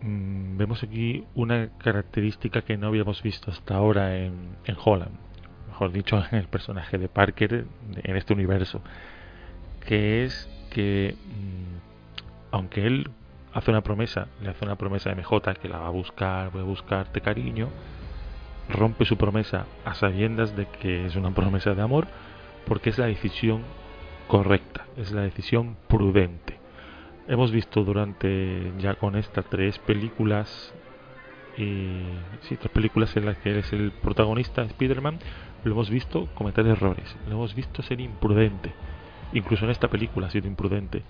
mm, 0.00 0.56
vemos 0.56 0.82
aquí 0.82 1.22
una 1.36 1.70
característica 1.78 2.62
que 2.62 2.76
no 2.76 2.88
habíamos 2.88 3.22
visto 3.22 3.52
hasta 3.52 3.76
ahora 3.76 4.16
en, 4.18 4.56
en 4.66 4.76
Holland 4.82 5.31
mejor 5.72 5.92
dicho, 5.92 6.22
en 6.30 6.38
el 6.38 6.48
personaje 6.48 6.98
de 6.98 7.08
Parker 7.08 7.64
en 7.96 8.16
este 8.16 8.32
universo, 8.32 8.80
que 9.86 10.24
es 10.24 10.48
que 10.70 11.16
mm, 11.16 12.52
aunque 12.52 12.86
él 12.86 13.10
hace 13.52 13.70
una 13.70 13.82
promesa, 13.82 14.28
le 14.42 14.50
hace 14.50 14.64
una 14.64 14.76
promesa 14.76 15.10
a 15.10 15.14
MJ 15.14 15.54
que 15.60 15.68
la 15.68 15.78
va 15.78 15.86
a 15.86 15.90
buscar, 15.90 16.50
voy 16.50 16.62
a 16.62 16.64
buscarte 16.64 17.20
cariño, 17.20 17.68
rompe 18.68 19.04
su 19.04 19.16
promesa 19.16 19.66
a 19.84 19.94
sabiendas 19.94 20.54
de 20.56 20.66
que 20.66 21.06
es 21.06 21.16
una 21.16 21.30
promesa 21.34 21.74
de 21.74 21.82
amor, 21.82 22.06
porque 22.66 22.90
es 22.90 22.98
la 22.98 23.06
decisión 23.06 23.62
correcta, 24.28 24.86
es 24.96 25.12
la 25.12 25.22
decisión 25.22 25.76
prudente. 25.88 26.58
Hemos 27.28 27.50
visto 27.50 27.84
durante 27.84 28.72
ya 28.78 28.94
con 28.94 29.16
estas 29.16 29.44
tres 29.46 29.78
películas 29.78 30.74
y 31.56 32.00
sí, 32.42 32.56
tres 32.56 32.72
películas 32.72 33.16
en 33.16 33.26
las 33.26 33.36
que 33.38 33.50
él 33.50 33.58
es 33.58 33.72
el 33.72 33.92
protagonista, 33.92 34.62
Spider-Man, 34.62 35.18
lo 35.64 35.72
hemos 35.72 35.90
visto 35.90 36.28
cometer 36.34 36.66
errores, 36.66 37.16
lo 37.26 37.34
hemos 37.34 37.54
visto 37.54 37.82
ser 37.82 38.00
imprudente. 38.00 38.72
Incluso 39.32 39.64
en 39.64 39.70
esta 39.70 39.88
película 39.88 40.26
ha 40.26 40.30
sido 40.30 40.46
imprudente. 40.46 41.02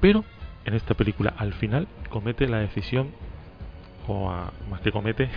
Pero 0.00 0.24
en 0.64 0.74
esta 0.74 0.94
película 0.94 1.34
al 1.36 1.52
final 1.52 1.86
comete 2.08 2.48
la 2.48 2.58
decisión, 2.58 3.10
o 4.08 4.30
más 4.68 4.80
que 4.82 4.92
comete, 4.92 5.28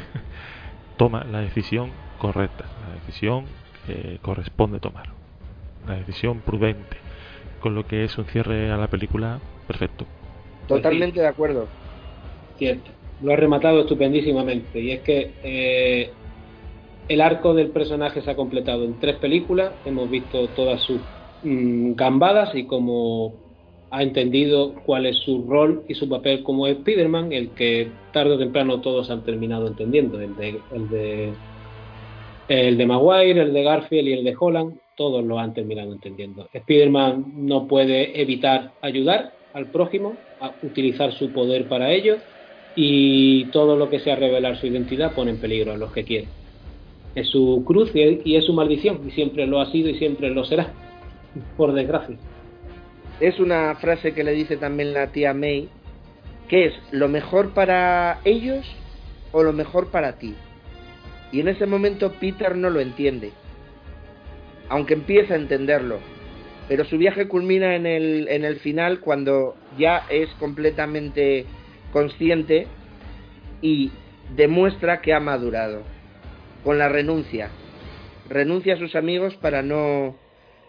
toma 0.98 1.24
la 1.24 1.42
decisión 1.42 1.92
correcta, 2.20 2.66
la 2.88 2.96
decisión 2.96 3.46
eh, 3.88 4.20
corresponde 4.22 4.80
tomar. 4.80 5.10
Una 5.84 5.96
decisión 5.96 6.40
prudente, 6.40 6.98
con 7.60 7.76
lo 7.76 7.86
que 7.86 8.06
es 8.06 8.18
un 8.18 8.26
cierre 8.26 8.72
a 8.72 8.78
la 8.78 8.88
película 8.88 9.40
perfecto. 9.68 10.06
Totalmente 10.68 11.20
de 11.20 11.28
acuerdo. 11.28 11.68
Cierto. 12.58 12.90
Lo 13.22 13.34
ha 13.34 13.36
rematado 13.36 13.82
estupendísimamente. 13.82 14.80
Y 14.80 14.92
es 14.92 15.02
que 15.02 15.34
eh, 15.44 16.12
el 17.08 17.22
arco 17.22 17.54
del 17.54 17.70
personaje 17.70 18.22
se 18.22 18.32
ha 18.32 18.36
completado 18.36 18.84
en 18.84 19.00
tres 19.00 19.18
películas. 19.18 19.74
Hemos 19.86 20.10
visto 20.10 20.48
todas 20.50 20.82
sus 20.82 21.02
mm, 21.44 21.94
gambadas 21.94 22.56
y 22.56 22.66
cómo 22.66 23.34
ha 23.92 24.02
entendido 24.02 24.74
cuál 24.86 25.06
es 25.06 25.18
su 25.18 25.46
rol 25.48 25.84
y 25.88 25.94
su 25.94 26.10
papel 26.10 26.42
como 26.42 26.66
Spider-Man, 26.66 27.32
el 27.32 27.50
que 27.50 27.90
tarde 28.12 28.32
o 28.32 28.40
temprano 28.40 28.82
todos 28.82 29.12
han 29.12 29.24
terminado 29.24 29.68
entendiendo, 29.68 30.20
el 30.20 30.36
de, 30.36 30.60
el 30.74 30.90
de, 30.90 31.34
el 32.48 32.76
de 32.76 32.86
Maguire, 32.88 33.40
el 33.40 33.54
de 33.54 33.64
Garfield 33.64 34.08
y 34.08 34.14
el 34.14 34.24
de 34.24 34.36
Holland, 34.40 34.80
todos 34.98 35.24
lo 35.24 35.38
han 35.38 35.54
terminado 35.54 35.94
entendiendo. 35.94 36.50
Spider-Man 36.52 37.34
no 37.36 37.68
puede 37.68 38.20
evitar 38.20 38.72
ayudar 38.82 39.34
al 39.54 39.68
prójimo, 39.68 40.16
a 40.42 40.54
utilizar 40.64 41.14
su 41.14 41.32
poder 41.32 41.68
para 41.68 41.92
ello, 41.92 42.18
y 42.76 43.46
todo 43.52 43.76
lo 43.76 43.92
que 43.92 44.00
sea 44.00 44.16
revelar 44.16 44.58
su 44.58 44.66
identidad 44.66 45.14
pone 45.14 45.30
en 45.30 45.38
peligro 45.38 45.74
a 45.74 45.78
los 45.78 45.92
que 45.92 46.04
quiere. 46.04 46.28
Es 47.16 47.28
su 47.28 47.64
cruz 47.66 47.92
y 47.94 48.36
es 48.36 48.46
su 48.46 48.54
maldición, 48.54 49.02
y 49.08 49.12
siempre 49.12 49.46
lo 49.46 49.62
ha 49.62 49.72
sido 49.72 49.90
y 49.90 49.98
siempre 49.98 50.30
lo 50.30 50.44
será, 50.46 50.74
por 51.58 51.74
desgracia 51.74 52.18
es 53.20 53.40
una 53.40 53.76
frase 53.76 54.14
que 54.14 54.24
le 54.24 54.34
dice 54.34 54.58
también 54.58 54.94
la 54.94 55.08
tía 55.08 55.34
May, 55.34 55.70
que 56.48 56.66
es 56.66 56.74
lo 56.92 57.08
mejor 57.08 57.54
para 57.54 58.20
ellos 58.26 58.66
o 59.32 59.44
lo 59.44 59.54
mejor 59.54 59.92
para 59.92 60.18
ti. 60.18 60.36
Y 61.32 61.40
en 61.40 61.48
ese 61.48 61.66
momento 61.66 62.14
Peter 62.20 62.56
no 62.56 62.70
lo 62.70 62.80
entiende, 62.80 63.32
aunque 64.70 64.94
empieza 64.94 65.34
a 65.34 65.38
entenderlo. 65.38 66.00
Pero 66.68 66.86
su 66.86 66.98
viaje 66.98 67.28
culmina 67.28 67.76
en 67.76 67.86
el, 67.86 68.28
en 68.30 68.46
el 68.46 68.58
final 68.58 69.00
cuando 69.00 69.56
ya 69.78 70.04
es 70.10 70.30
completamente 70.40 71.46
consciente 71.92 72.68
y 73.62 73.92
demuestra 74.36 75.02
que 75.02 75.14
ha 75.14 75.20
madurado 75.20 75.84
con 76.64 76.78
la 76.78 76.90
renuncia. 76.90 77.50
Renuncia 78.30 78.76
a 78.76 78.80
sus 78.80 78.96
amigos 78.96 79.36
para 79.36 79.62
no 79.62 80.16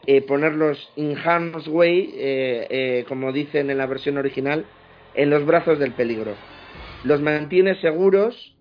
eh, 0.07 0.21
ponerlos 0.23 0.91
in 0.97 1.17
harm's 1.17 1.69
way, 1.69 2.13
eh, 2.15 2.67
eh, 2.69 3.05
como 3.09 3.33
dicen 3.33 3.71
en 3.71 3.79
la 3.79 3.87
versión 3.87 4.19
original, 4.19 4.67
en 5.15 5.31
los 5.31 5.47
brazos 5.47 5.79
del 5.79 5.93
peligro. 5.93 6.35
Los 7.05 7.21
mantiene 7.21 7.81
seguros 7.81 8.57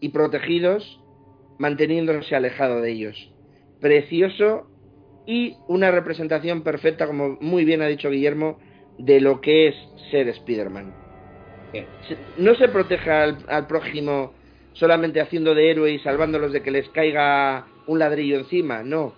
y 0.00 0.10
protegidos, 0.10 1.00
manteniéndose 1.58 2.34
alejado 2.34 2.80
de 2.80 2.90
ellos. 2.90 3.32
Precioso 3.80 4.66
y 5.26 5.56
una 5.68 5.90
representación 5.90 6.62
perfecta, 6.62 7.06
como 7.06 7.36
muy 7.40 7.64
bien 7.64 7.82
ha 7.82 7.86
dicho 7.86 8.10
Guillermo, 8.10 8.58
de 8.98 9.20
lo 9.20 9.40
que 9.40 9.68
es 9.68 9.74
ser 10.10 10.28
Spider-Man. 10.28 10.94
No 12.38 12.54
se 12.54 12.68
protege 12.68 13.10
al 13.10 13.66
prójimo 13.66 14.32
solamente 14.78 15.20
haciendo 15.20 15.54
de 15.54 15.70
héroe 15.70 15.92
y 15.92 15.98
salvándolos 15.98 16.52
de 16.52 16.62
que 16.62 16.70
les 16.70 16.88
caiga 16.90 17.66
un 17.86 17.98
ladrillo 17.98 18.38
encima, 18.38 18.82
no 18.82 19.12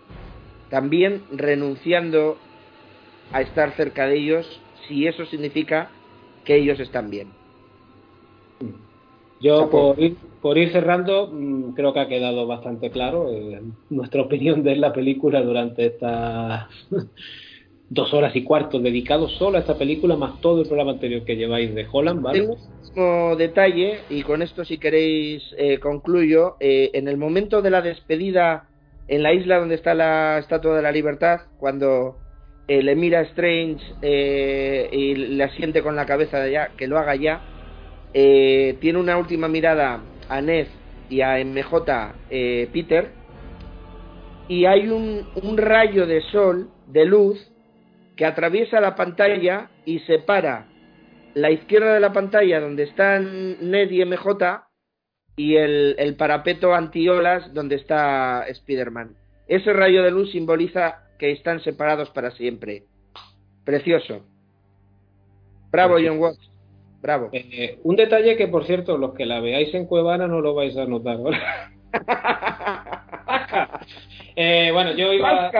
también 0.70 1.22
renunciando 1.32 2.36
a 3.32 3.42
estar 3.42 3.76
cerca 3.76 4.06
de 4.06 4.16
ellos 4.16 4.60
si 4.88 5.06
eso 5.06 5.26
significa 5.26 5.90
que 6.44 6.56
ellos 6.56 6.80
están 6.80 7.10
bien. 7.10 7.28
Yo 9.40 9.68
por 9.70 9.98
ir, 10.00 10.16
por 10.40 10.58
ir 10.58 10.70
cerrando, 10.70 11.28
mm, 11.32 11.74
creo 11.74 11.92
que 11.92 12.00
ha 12.00 12.08
quedado 12.08 12.46
bastante 12.46 12.90
claro 12.90 13.30
eh, 13.30 13.62
nuestra 13.88 14.22
opinión 14.22 14.62
de 14.62 14.76
la 14.76 14.92
película 14.92 15.42
durante 15.42 15.86
estas 15.86 16.68
dos 17.88 18.14
horas 18.14 18.34
y 18.36 18.44
cuarto 18.44 18.78
dedicados 18.78 19.32
solo 19.36 19.56
a 19.56 19.60
esta 19.60 19.76
película, 19.76 20.16
más 20.16 20.40
todo 20.40 20.62
el 20.62 20.68
programa 20.68 20.92
anterior 20.92 21.24
que 21.24 21.36
lleváis 21.36 21.74
de 21.74 21.86
Holland, 21.90 22.22
¿vale? 22.22 22.40
Tengo 22.40 22.56
detalle, 22.94 24.00
y 24.08 24.22
con 24.22 24.42
esto 24.42 24.64
si 24.64 24.78
queréis 24.78 25.42
eh, 25.56 25.78
concluyo, 25.78 26.56
eh, 26.60 26.90
en 26.94 27.08
el 27.08 27.16
momento 27.16 27.62
de 27.62 27.70
la 27.70 27.82
despedida 27.82 28.68
en 29.08 29.22
la 29.22 29.32
isla 29.32 29.58
donde 29.58 29.74
está 29.74 29.94
la 29.94 30.38
Estatua 30.38 30.76
de 30.76 30.82
la 30.82 30.92
Libertad, 30.92 31.40
cuando 31.58 32.18
eh, 32.68 32.82
le 32.82 32.94
mira 32.94 33.22
Strange 33.22 33.82
eh, 34.02 34.88
y 34.92 35.14
le 35.14 35.44
asiente 35.44 35.82
con 35.82 35.96
la 35.96 36.06
cabeza 36.06 36.38
de 36.38 36.48
allá, 36.48 36.70
que 36.76 36.86
lo 36.86 36.98
haga 36.98 37.16
ya, 37.16 37.40
tiene 38.12 38.98
una 38.98 39.16
última 39.16 39.46
mirada 39.46 40.00
a 40.28 40.40
Ned 40.40 40.66
y 41.08 41.20
a 41.20 41.44
MJ 41.44 42.14
Peter, 42.72 43.10
y 44.48 44.64
hay 44.64 44.88
un, 44.88 45.28
un 45.42 45.56
rayo 45.56 46.06
de 46.06 46.22
sol, 46.22 46.70
de 46.88 47.04
luz, 47.04 47.38
que 48.16 48.26
atraviesa 48.26 48.80
la 48.80 48.96
pantalla 48.96 49.70
y 49.84 50.00
separa 50.00 50.69
la 51.34 51.50
izquierda 51.50 51.94
de 51.94 52.00
la 52.00 52.12
pantalla 52.12 52.60
donde 52.60 52.84
están 52.84 53.70
Ned 53.70 53.90
y 53.90 54.04
MJ 54.04 54.64
y 55.36 55.56
el, 55.56 55.94
el 55.98 56.16
parapeto 56.16 56.74
antiolas 56.74 57.52
donde 57.54 57.76
está 57.76 58.44
Spider-Man. 58.46 59.16
Ese 59.48 59.72
rayo 59.72 60.02
de 60.02 60.10
luz 60.10 60.30
simboliza 60.32 61.02
que 61.18 61.30
están 61.32 61.60
separados 61.60 62.10
para 62.10 62.30
siempre. 62.32 62.84
Precioso. 63.64 64.24
Bravo, 65.70 65.96
John 66.04 66.18
Watts. 66.18 66.50
Bravo. 67.00 67.30
Eh, 67.32 67.78
un 67.82 67.96
detalle 67.96 68.36
que, 68.36 68.48
por 68.48 68.66
cierto, 68.66 68.98
los 68.98 69.14
que 69.14 69.24
la 69.26 69.40
veáis 69.40 69.72
en 69.74 69.86
Cuevana 69.86 70.26
no 70.26 70.40
lo 70.40 70.54
vais 70.54 70.76
a 70.76 70.84
notar. 70.84 71.18
eh, 74.36 74.70
bueno, 74.72 74.92
yo 74.92 75.12
iba, 75.12 75.50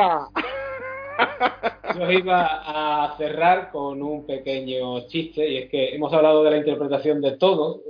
yo 1.98 2.10
iba 2.10 2.62
a 2.64 3.16
cerrar 3.16 3.70
con 3.70 4.02
un 4.02 4.26
pequeño 4.26 5.06
chiste 5.08 5.48
y 5.48 5.56
es 5.58 5.70
que 5.70 5.94
hemos 5.94 6.12
hablado 6.12 6.44
de 6.44 6.50
la 6.50 6.56
interpretación 6.58 7.20
de 7.20 7.36
todos 7.36 7.80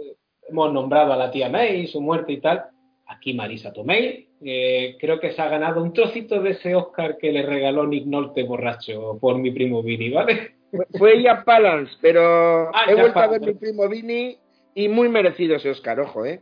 hemos 0.51 0.73
nombrado 0.73 1.13
a 1.13 1.17
la 1.17 1.31
tía 1.31 1.49
May, 1.49 1.87
su 1.87 2.01
muerte 2.01 2.33
y 2.33 2.41
tal. 2.41 2.65
Aquí 3.07 3.35
Marisa 3.35 3.73
Tomei, 3.73 4.29
eh, 4.45 4.97
creo 5.01 5.19
que 5.19 5.33
se 5.33 5.43
ha 5.43 5.49
ganado 5.49 5.83
un 5.83 5.93
trocito 5.93 6.41
de 6.41 6.51
ese 6.51 6.75
Oscar 6.75 7.17
que 7.19 7.33
le 7.33 7.43
regaló 7.43 7.87
Nick 7.87 8.07
Nolte 8.07 8.45
borracho 8.45 9.19
por 9.21 9.39
mi 9.39 9.51
primo 9.51 9.83
Vini, 9.83 10.11
¿vale? 10.11 10.55
Fue 10.97 11.19
ella 11.19 11.43
Palance, 11.45 11.93
pero 12.01 12.69
ah, 12.73 12.85
he 12.89 12.95
vuelto 12.95 13.19
a 13.19 13.27
ver 13.27 13.41
mi 13.41 13.55
primo 13.55 13.89
Vini 13.89 14.39
y 14.75 14.89
muy 14.89 15.09
merecido 15.09 15.57
ese 15.57 15.71
Oscar, 15.71 15.99
ojo, 15.99 16.25
¿eh? 16.25 16.41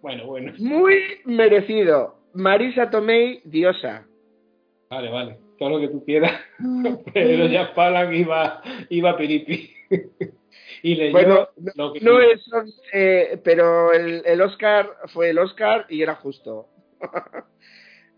bueno, 0.00 0.26
bueno. 0.26 0.52
Muy 0.58 1.00
merecido. 1.24 2.23
Marisa 2.34 2.90
Tomei, 2.90 3.40
diosa. 3.44 4.06
Vale, 4.90 5.10
vale, 5.10 5.38
todo 5.58 5.70
lo 5.70 5.80
que 5.80 5.88
tú 5.88 6.04
quieras. 6.04 6.32
pero 7.14 7.46
ya 7.46 7.74
Palance 7.74 8.16
iba, 8.16 8.62
iba 8.90 9.16
piripi. 9.16 9.70
Y 10.82 11.10
bueno, 11.12 11.48
no, 11.76 12.20
es, 12.20 12.44
eh, 12.92 13.40
pero 13.42 13.92
el, 13.92 14.40
Oscar 14.42 14.90
fue 15.06 15.30
el 15.30 15.38
Oscar 15.38 15.86
y 15.88 16.02
era 16.02 16.14
justo. 16.16 16.68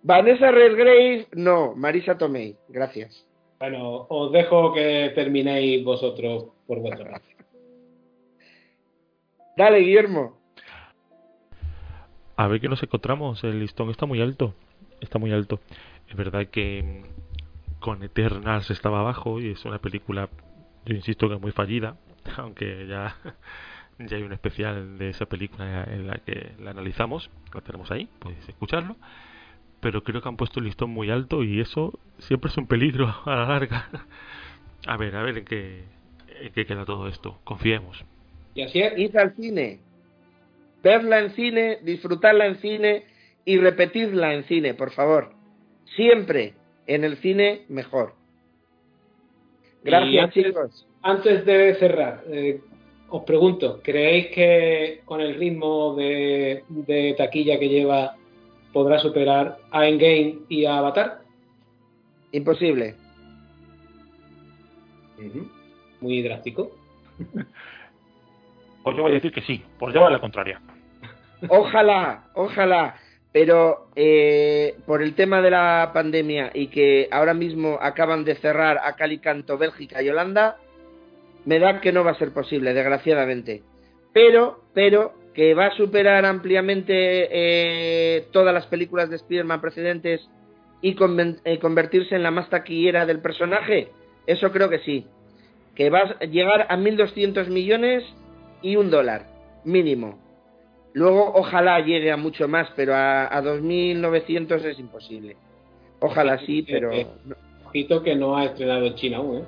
Vanessa 0.02 0.50
Redgrave, 0.50 1.28
no, 1.32 1.76
Marisa 1.76 2.18
Tomei, 2.18 2.56
gracias. 2.68 3.24
Bueno, 3.60 4.06
os 4.08 4.32
dejo 4.32 4.72
que 4.74 5.12
terminéis 5.14 5.84
vosotros 5.84 6.46
por 6.66 6.80
vuestro 6.80 7.08
Dale, 9.56 9.78
Guillermo. 9.78 10.36
A 12.36 12.47
ver 12.48 12.60
qué 12.60 12.68
nos 12.68 12.82
encontramos. 12.82 13.42
El 13.44 13.60
listón 13.60 13.90
está 13.90 14.06
muy 14.06 14.20
alto. 14.20 14.55
Está 15.00 15.18
muy 15.18 15.32
alto. 15.32 15.60
Es 16.08 16.16
verdad 16.16 16.47
que 16.47 16.82
mm, 16.82 17.81
con 17.81 18.02
Eternals 18.02 18.70
estaba 18.70 19.00
abajo 19.00 19.40
y 19.40 19.50
es 19.50 19.65
una 19.65 19.78
película, 19.78 20.28
yo 20.84 20.94
insisto 20.94 21.28
que 21.28 21.36
muy 21.36 21.52
fallida. 21.52 21.97
aunque 22.36 22.86
ya, 22.86 23.16
ya 23.98 24.16
hay 24.16 24.23
un 24.23 24.32
especial 24.32 24.98
de 24.98 25.10
esa 25.10 25.26
película 25.26 25.84
en 25.84 26.06
la 26.06 26.16
que 26.18 26.52
la 26.60 26.70
analizamos, 26.70 27.31
la 27.55 27.60
tenemos 27.60 27.90
ahí, 27.90 28.08
podéis 28.18 28.48
escucharlo, 28.48 28.97
pero 29.81 30.02
creo 30.02 30.23
que 30.23 30.28
han 30.28 30.36
puesto 30.36 30.60
el 30.60 30.66
listón 30.66 30.90
muy 30.90 31.10
alto 31.10 31.42
y 31.42 31.60
eso 31.60 31.98
siempre 32.18 32.50
es 32.50 32.56
un 32.56 32.66
peligro 32.66 33.15
a 33.24 33.34
la 33.34 33.47
larga. 33.47 33.89
A 34.86 34.97
ver, 34.97 35.16
a 35.16 35.23
ver 35.23 35.39
en 35.39 35.44
qué, 35.44 35.84
en 36.40 36.52
qué 36.52 36.66
queda 36.66 36.84
todo 36.84 37.08
esto, 37.08 37.39
confiemos. 37.44 38.05
Y 38.55 38.62
así 38.62 38.81
es, 38.81 38.98
ir 38.98 39.18
al 39.18 39.34
cine, 39.34 39.81
verla 40.86 41.18
en 41.18 41.31
cine, 41.32 41.78
disfrutarla 41.82 42.47
en 42.47 42.56
cine 42.56 43.05
y 43.44 43.58
repetirla 43.58 44.34
en 44.34 44.44
cine, 44.44 44.74
por 44.74 44.92
favor. 44.92 45.32
Siempre 45.97 46.55
en 46.86 47.05
el 47.05 47.16
cine 47.16 47.62
mejor. 47.68 48.15
Gracias, 49.82 50.32
chicos 50.32 50.86
antes 51.06 51.47
de 51.47 51.74
cerrar, 51.76 52.24
eh, 52.28 52.60
os 53.08 53.23
pregunto, 53.23 53.81
¿creéis 53.82 54.26
que 54.34 55.02
con 55.05 55.20
el 55.20 55.36
ritmo 55.36 55.94
de, 55.94 57.15
taquilla 57.16 57.60
que 57.60 57.68
lleva 57.68 58.16
podrá 58.73 58.98
superar 58.98 59.58
a 59.70 59.86
Endgame 59.86 60.40
y 60.48 60.65
a 60.65 60.78
Avatar? 60.78 61.20
Imposible. 62.32 62.97
Muy 66.00 66.23
drástico. 66.23 66.73
Pues 68.82 68.97
yo 68.97 69.02
voy 69.02 69.10
a 69.10 69.15
decir 69.15 69.32
que 69.32 69.42
sí, 69.42 69.60
por 69.81 69.92
llevar 69.92 70.12
la 70.12 70.20
contraria. 70.20 70.60
Ojalá, 71.48 72.24
ojalá. 72.34 72.97
Pero 73.32 73.89
eh, 73.97 74.76
por 74.86 75.02
el 75.02 75.15
tema 75.15 75.42
de 75.42 75.50
la 75.50 75.90
pandemia 75.92 76.50
y 76.55 76.68
que 76.68 77.08
ahora 77.10 77.34
mismo 77.34 77.78
acaban 77.81 78.24
de 78.24 78.36
cerrar 78.36 78.78
a 78.82 78.97
Calicanto, 78.97 79.58
Bélgica 79.58 80.02
y 80.02 80.08
Holanda, 80.08 80.56
me 81.44 81.58
da 81.58 81.81
que 81.81 81.92
no 81.92 82.02
va 82.02 82.12
a 82.12 82.18
ser 82.18 82.32
posible, 82.32 82.73
desgraciadamente. 82.73 83.62
Pero, 84.12 84.60
pero, 84.73 85.12
que 85.34 85.52
va 85.52 85.66
a 85.66 85.76
superar 85.76 86.24
ampliamente 86.24 86.94
eh, 87.31 88.26
todas 88.32 88.55
las 88.55 88.66
películas 88.66 89.10
de 89.10 89.16
Spider-Man 89.16 89.60
precedentes 89.60 90.26
y 90.81 90.97
eh, 91.44 91.58
convertirse 91.58 92.15
en 92.15 92.23
la 92.23 92.31
más 92.31 92.48
taquillera 92.48 93.05
del 93.05 93.20
personaje, 93.20 93.89
eso 94.26 94.50
creo 94.50 94.70
que 94.70 94.78
sí. 94.81 95.06
Que 95.74 95.90
va 95.90 96.16
a 96.20 96.24
llegar 96.24 96.66
a 96.70 96.76
1.200 96.76 97.48
millones 97.48 98.02
y 98.62 98.76
un 98.76 98.90
dólar, 98.90 99.26
mínimo. 99.65 100.25
Luego, 100.97 101.31
ojalá 101.34 101.81
llegue 101.81 102.10
a 102.10 102.16
mucho 102.16 102.49
más, 102.49 102.68
pero 102.75 102.94
a, 102.94 103.26
a 103.26 103.42
2.900 103.42 104.65
es 104.65 104.78
imposible. 104.78 105.36
Ojalá 106.00 106.39
sí, 106.39 106.62
pero... 106.62 106.91
Ojito 107.66 108.02
que 108.02 108.16
no 108.16 108.34
ha 108.34 108.47
estrenado 108.47 108.86
en 108.86 108.94
China 108.94 109.18
aún, 109.18 109.36
¿eh? 109.36 109.44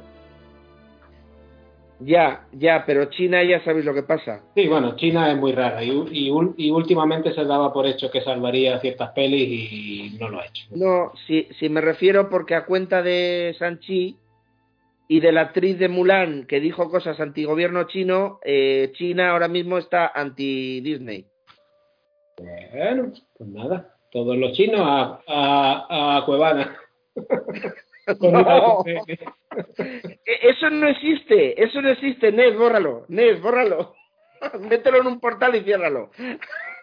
Ya, 2.00 2.46
ya, 2.52 2.84
pero 2.84 3.06
China 3.06 3.42
ya 3.44 3.64
sabéis 3.64 3.86
lo 3.86 3.94
que 3.94 4.02
pasa. 4.02 4.42
Sí, 4.54 4.68
bueno, 4.68 4.94
China 4.96 5.32
es 5.32 5.38
muy 5.38 5.52
rara 5.52 5.82
y, 5.82 5.90
y, 6.12 6.70
últimamente 6.70 7.32
se 7.32 7.46
daba 7.46 7.72
por 7.72 7.86
hecho 7.86 8.10
que 8.10 8.20
salvaría 8.20 8.78
ciertas 8.80 9.12
pelis 9.12 9.48
y 9.72 10.16
no 10.20 10.28
lo 10.28 10.40
ha 10.40 10.44
hecho. 10.44 10.66
No, 10.72 11.12
si, 11.26 11.48
si 11.58 11.70
me 11.70 11.80
refiero 11.80 12.28
porque 12.28 12.56
a 12.56 12.66
cuenta 12.66 13.02
de 13.02 13.56
Sanchi 13.58 14.18
y 15.08 15.20
de 15.20 15.32
la 15.32 15.40
actriz 15.40 15.78
de 15.78 15.88
Mulan 15.88 16.44
que 16.46 16.60
dijo 16.60 16.90
cosas 16.90 17.18
anti-gobierno 17.18 17.84
chino, 17.84 18.38
eh, 18.44 18.92
China 18.92 19.30
ahora 19.30 19.48
mismo 19.48 19.78
está 19.78 20.12
anti-Disney. 20.14 21.24
Bueno, 22.38 23.12
pues 23.36 23.50
nada, 23.50 23.96
todos 24.10 24.36
los 24.36 24.52
chinos 24.52 24.80
a, 24.82 25.20
a, 25.26 26.16
a 26.18 26.24
Cuevana. 26.24 26.76
E, 30.24 30.48
eso 30.48 30.70
no 30.70 30.88
existe, 30.88 31.62
eso 31.62 31.82
no 31.82 31.90
existe, 31.90 32.32
Nes, 32.32 32.56
bórralo, 32.56 33.04
Nes, 33.08 33.40
bórralo. 33.42 33.94
Mételo 34.60 35.00
en 35.00 35.06
un 35.08 35.20
portal 35.20 35.54
y 35.56 35.60
ciérralo. 35.60 36.10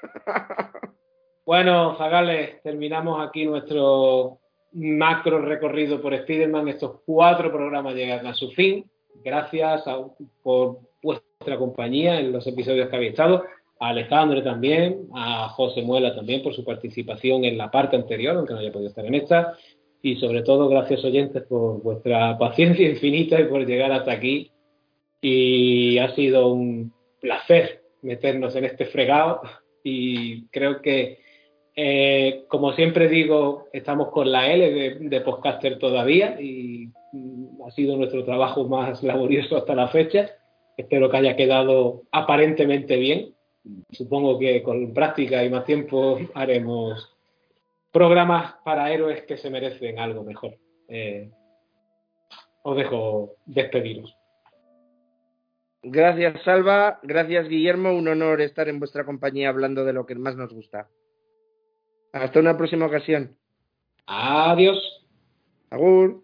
bueno, 1.45 1.97
Zagales, 1.97 2.61
terminamos 2.61 3.25
aquí 3.25 3.45
nuestro 3.45 4.39
macro 4.73 5.39
recorrido 5.39 6.01
por 6.01 6.13
Spider-Man. 6.13 6.67
Estos 6.67 7.01
cuatro 7.05 7.51
programas 7.51 7.95
llegan 7.95 8.27
a 8.27 8.33
su 8.33 8.51
fin. 8.51 8.85
Gracias 9.23 9.83
por 10.43 10.79
vuestra 11.01 11.57
compañía 11.57 12.19
en 12.19 12.31
los 12.31 12.45
episodios 12.45 12.89
que 12.89 12.95
habéis 12.95 13.11
estado. 13.11 13.45
A 13.79 13.89
Alejandro 13.89 14.41
también, 14.41 15.07
a 15.13 15.49
José 15.49 15.81
Muela 15.81 16.15
también 16.15 16.41
por 16.41 16.53
su 16.53 16.63
participación 16.63 17.43
en 17.43 17.57
la 17.57 17.69
parte 17.71 17.95
anterior, 17.95 18.37
aunque 18.37 18.53
no 18.53 18.59
haya 18.59 18.71
podido 18.71 18.89
estar 18.89 19.05
en 19.05 19.15
esta 19.15 19.57
y 20.05 20.17
sobre 20.17 20.43
todo 20.43 20.69
gracias 20.69 21.03
oyentes 21.03 21.41
por 21.43 21.81
vuestra 21.81 22.37
paciencia 22.39 22.87
infinita 22.87 23.39
y 23.39 23.45
por 23.45 23.65
llegar 23.65 23.91
hasta 23.91 24.11
aquí. 24.11 24.51
Y 25.19 25.97
ha 25.97 26.13
sido 26.13 26.53
un 26.53 26.93
placer 27.19 27.81
meternos 28.03 28.55
en 28.55 28.65
este 28.65 28.85
fregado 28.85 29.41
y 29.83 30.45
creo 30.49 30.79
que, 30.81 31.19
eh, 31.75 32.45
como 32.47 32.73
siempre 32.73 33.09
digo, 33.09 33.67
estamos 33.73 34.09
con 34.09 34.31
la 34.31 34.51
L 34.51 34.71
de, 34.71 35.09
de 35.09 35.21
podcaster 35.21 35.79
todavía 35.79 36.39
y 36.39 36.91
mm, 37.11 37.63
ha 37.65 37.71
sido 37.71 37.97
nuestro 37.97 38.23
trabajo 38.23 38.67
más 38.67 39.01
laborioso 39.11 39.57
hasta 39.57 39.73
la 39.73 39.87
fecha. 39.87 40.29
Espero 40.77 41.09
que 41.09 41.17
haya 41.17 41.35
quedado 41.35 42.03
aparentemente 42.11 42.97
bien. 42.97 43.34
Supongo 43.91 44.37
que 44.37 44.61
con 44.61 44.93
práctica 44.93 45.43
y 45.43 45.49
más 45.49 45.65
tiempo 45.65 46.19
haremos 46.33 47.15
programas 47.91 48.55
para 48.63 48.91
héroes 48.91 49.23
que 49.23 49.37
se 49.37 49.49
merecen 49.49 49.99
algo 49.99 50.23
mejor. 50.23 50.55
Eh, 50.87 51.29
os 52.63 52.77
dejo 52.77 53.35
despediros. 53.45 54.15
Gracias, 55.81 56.41
Salva. 56.43 56.99
Gracias, 57.03 57.47
Guillermo. 57.47 57.93
Un 57.93 58.07
honor 58.07 58.41
estar 58.41 58.67
en 58.69 58.79
vuestra 58.79 59.05
compañía 59.05 59.49
hablando 59.49 59.85
de 59.85 59.93
lo 59.93 60.05
que 60.05 60.15
más 60.15 60.35
nos 60.35 60.51
gusta. 60.51 60.89
Hasta 62.11 62.39
una 62.39 62.57
próxima 62.57 62.87
ocasión. 62.87 63.37
Adiós. 64.07 64.77
Agur. 65.69 66.23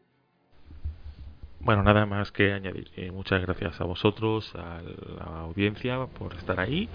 Bueno, 1.60 1.84
nada 1.84 2.08
más 2.08 2.32
que 2.32 2.52
añadir. 2.52 2.90
Eh, 2.96 3.12
muchas 3.12 3.42
gracias 3.42 3.80
a 3.80 3.84
vosotros, 3.84 4.52
a 4.56 4.82
la 4.82 5.42
audiencia, 5.42 6.08
por 6.18 6.34
estar 6.34 6.60
ahí. 6.60 6.90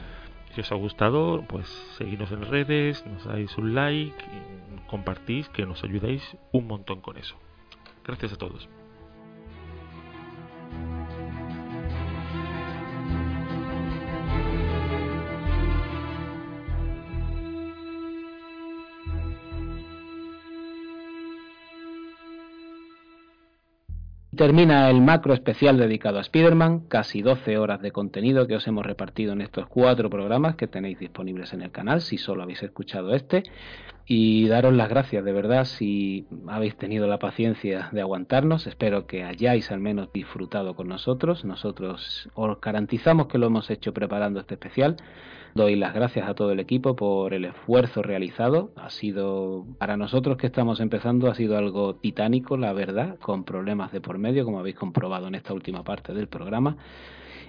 Si 0.56 0.62
os 0.62 0.72
ha 0.72 0.74
gustado, 0.76 1.44
pues 1.46 1.68
seguidnos 1.98 2.32
en 2.32 2.40
redes, 2.40 3.04
nos 3.04 3.26
dais 3.26 3.58
un 3.58 3.74
like, 3.74 4.16
compartís, 4.88 5.50
que 5.50 5.66
nos 5.66 5.84
ayudáis 5.84 6.22
un 6.50 6.66
montón 6.66 7.02
con 7.02 7.18
eso. 7.18 7.36
Gracias 8.06 8.32
a 8.32 8.36
todos. 8.36 8.66
Termina 24.36 24.90
el 24.90 25.00
macro 25.00 25.32
especial 25.32 25.78
dedicado 25.78 26.18
a 26.18 26.20
Spider-Man, 26.20 26.88
casi 26.88 27.22
12 27.22 27.56
horas 27.56 27.80
de 27.80 27.90
contenido 27.90 28.46
que 28.46 28.56
os 28.56 28.66
hemos 28.66 28.84
repartido 28.84 29.32
en 29.32 29.40
estos 29.40 29.66
cuatro 29.66 30.10
programas 30.10 30.56
que 30.56 30.66
tenéis 30.66 30.98
disponibles 30.98 31.54
en 31.54 31.62
el 31.62 31.70
canal, 31.70 32.02
si 32.02 32.18
solo 32.18 32.42
habéis 32.42 32.62
escuchado 32.62 33.14
este. 33.14 33.44
Y 34.04 34.46
daros 34.46 34.74
las 34.74 34.90
gracias 34.90 35.24
de 35.24 35.32
verdad 35.32 35.64
si 35.64 36.26
habéis 36.48 36.76
tenido 36.76 37.06
la 37.06 37.18
paciencia 37.18 37.88
de 37.92 38.02
aguantarnos. 38.02 38.66
Espero 38.66 39.06
que 39.06 39.24
hayáis 39.24 39.70
al 39.70 39.80
menos 39.80 40.12
disfrutado 40.12 40.76
con 40.76 40.88
nosotros. 40.88 41.46
Nosotros 41.46 42.28
os 42.34 42.60
garantizamos 42.60 43.28
que 43.28 43.38
lo 43.38 43.46
hemos 43.46 43.70
hecho 43.70 43.94
preparando 43.94 44.40
este 44.40 44.54
especial. 44.54 44.96
Doy 45.56 45.74
las 45.74 45.94
gracias 45.94 46.28
a 46.28 46.34
todo 46.34 46.52
el 46.52 46.60
equipo 46.60 46.94
por 46.96 47.32
el 47.32 47.46
esfuerzo 47.46 48.02
realizado. 48.02 48.72
Ha 48.76 48.90
sido, 48.90 49.64
para 49.78 49.96
nosotros 49.96 50.36
que 50.36 50.48
estamos 50.48 50.80
empezando, 50.80 51.30
ha 51.30 51.34
sido 51.34 51.56
algo 51.56 51.94
titánico, 51.94 52.58
la 52.58 52.74
verdad, 52.74 53.18
con 53.20 53.44
problemas 53.44 53.90
de 53.90 54.02
por 54.02 54.18
medio, 54.18 54.44
como 54.44 54.58
habéis 54.58 54.76
comprobado 54.76 55.28
en 55.28 55.34
esta 55.34 55.54
última 55.54 55.82
parte 55.82 56.12
del 56.12 56.28
programa. 56.28 56.76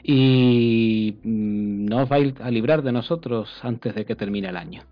Y 0.04 1.18
mm, 1.22 1.86
no 1.86 2.04
os 2.04 2.08
vais 2.08 2.34
a 2.40 2.50
librar 2.50 2.82
de 2.82 2.94
nosotros 2.94 3.60
antes 3.62 3.94
de 3.94 4.06
que 4.06 4.16
termine 4.16 4.48
el 4.48 4.56
año. 4.56 4.84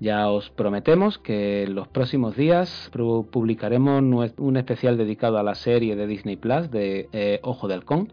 Ya 0.00 0.30
os 0.30 0.48
prometemos 0.48 1.18
que 1.18 1.64
en 1.64 1.74
los 1.74 1.88
próximos 1.88 2.34
días 2.34 2.90
publicaremos 3.30 4.02
un 4.38 4.56
especial 4.56 4.96
dedicado 4.96 5.36
a 5.36 5.42
la 5.42 5.54
serie 5.54 5.96
de 5.96 6.06
Disney 6.06 6.36
Plus 6.36 6.70
de 6.70 7.10
eh, 7.12 7.40
Ojo 7.42 7.68
de 7.68 7.74
Halcón 7.74 8.08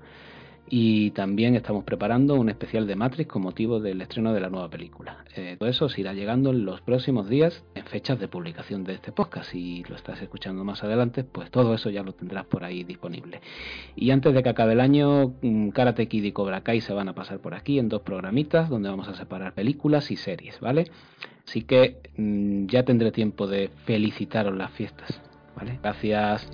y 0.74 1.12
también 1.12 1.56
estamos 1.56 1.84
preparando 1.84 2.36
un 2.36 2.50
especial 2.50 2.88
de 2.88 2.96
Matrix 2.96 3.30
con 3.30 3.42
motivo 3.42 3.82
del 3.82 4.02
estreno 4.02 4.34
de 4.34 4.40
la 4.40 4.50
nueva 4.50 4.70
película. 4.70 5.26
Eh, 5.36 5.58
todo 5.60 5.68
eso 5.68 5.90
se 5.90 6.00
irá 6.00 6.14
llegando 6.14 6.52
en 6.52 6.64
los 6.64 6.80
próximos 6.80 7.28
días 7.28 7.66
en 7.76 7.84
fechas 7.84 8.18
de 8.22 8.30
publicación 8.30 8.86
de 8.86 8.94
este 8.94 9.12
podcast. 9.12 9.52
Si 9.52 9.84
lo 9.90 9.98
estás 9.98 10.22
escuchando 10.22 10.64
más 10.64 10.82
adelante, 10.82 11.26
pues 11.26 11.52
todo 11.52 11.74
eso 11.74 11.90
ya 11.90 12.04
lo 12.04 12.14
tendrás 12.14 12.46
por 12.46 12.64
ahí 12.64 12.86
disponible. 12.86 13.42
Y 13.98 14.12
antes 14.12 14.34
de 14.34 14.42
que 14.42 14.48
acabe 14.48 14.72
el 14.72 14.80
año, 14.80 15.34
mm, 15.42 15.72
Karate 15.72 16.08
Kid 16.08 16.24
y 16.24 16.32
Cobra 16.32 16.62
Kai 16.62 16.80
se 16.80 16.94
van 16.94 17.10
a 17.10 17.16
pasar 17.16 17.40
por 17.40 17.54
aquí 17.54 17.78
en 17.78 17.90
dos 17.90 18.04
programitas 18.04 18.70
donde 18.70 18.88
vamos 18.88 19.10
a 19.10 19.16
separar 19.16 19.54
películas 19.54 20.10
y 20.10 20.16
series, 20.16 20.62
¿vale? 20.62 20.86
Así 21.46 21.64
que 21.64 21.98
mm, 22.16 22.68
ya 22.68 22.84
tendré 22.84 23.12
tiempo 23.12 23.46
de 23.46 23.70
felicitaros 23.84 24.56
las 24.56 24.72
fiestas, 24.72 25.22
¿vale? 25.54 25.80
Gracias. 25.84 26.50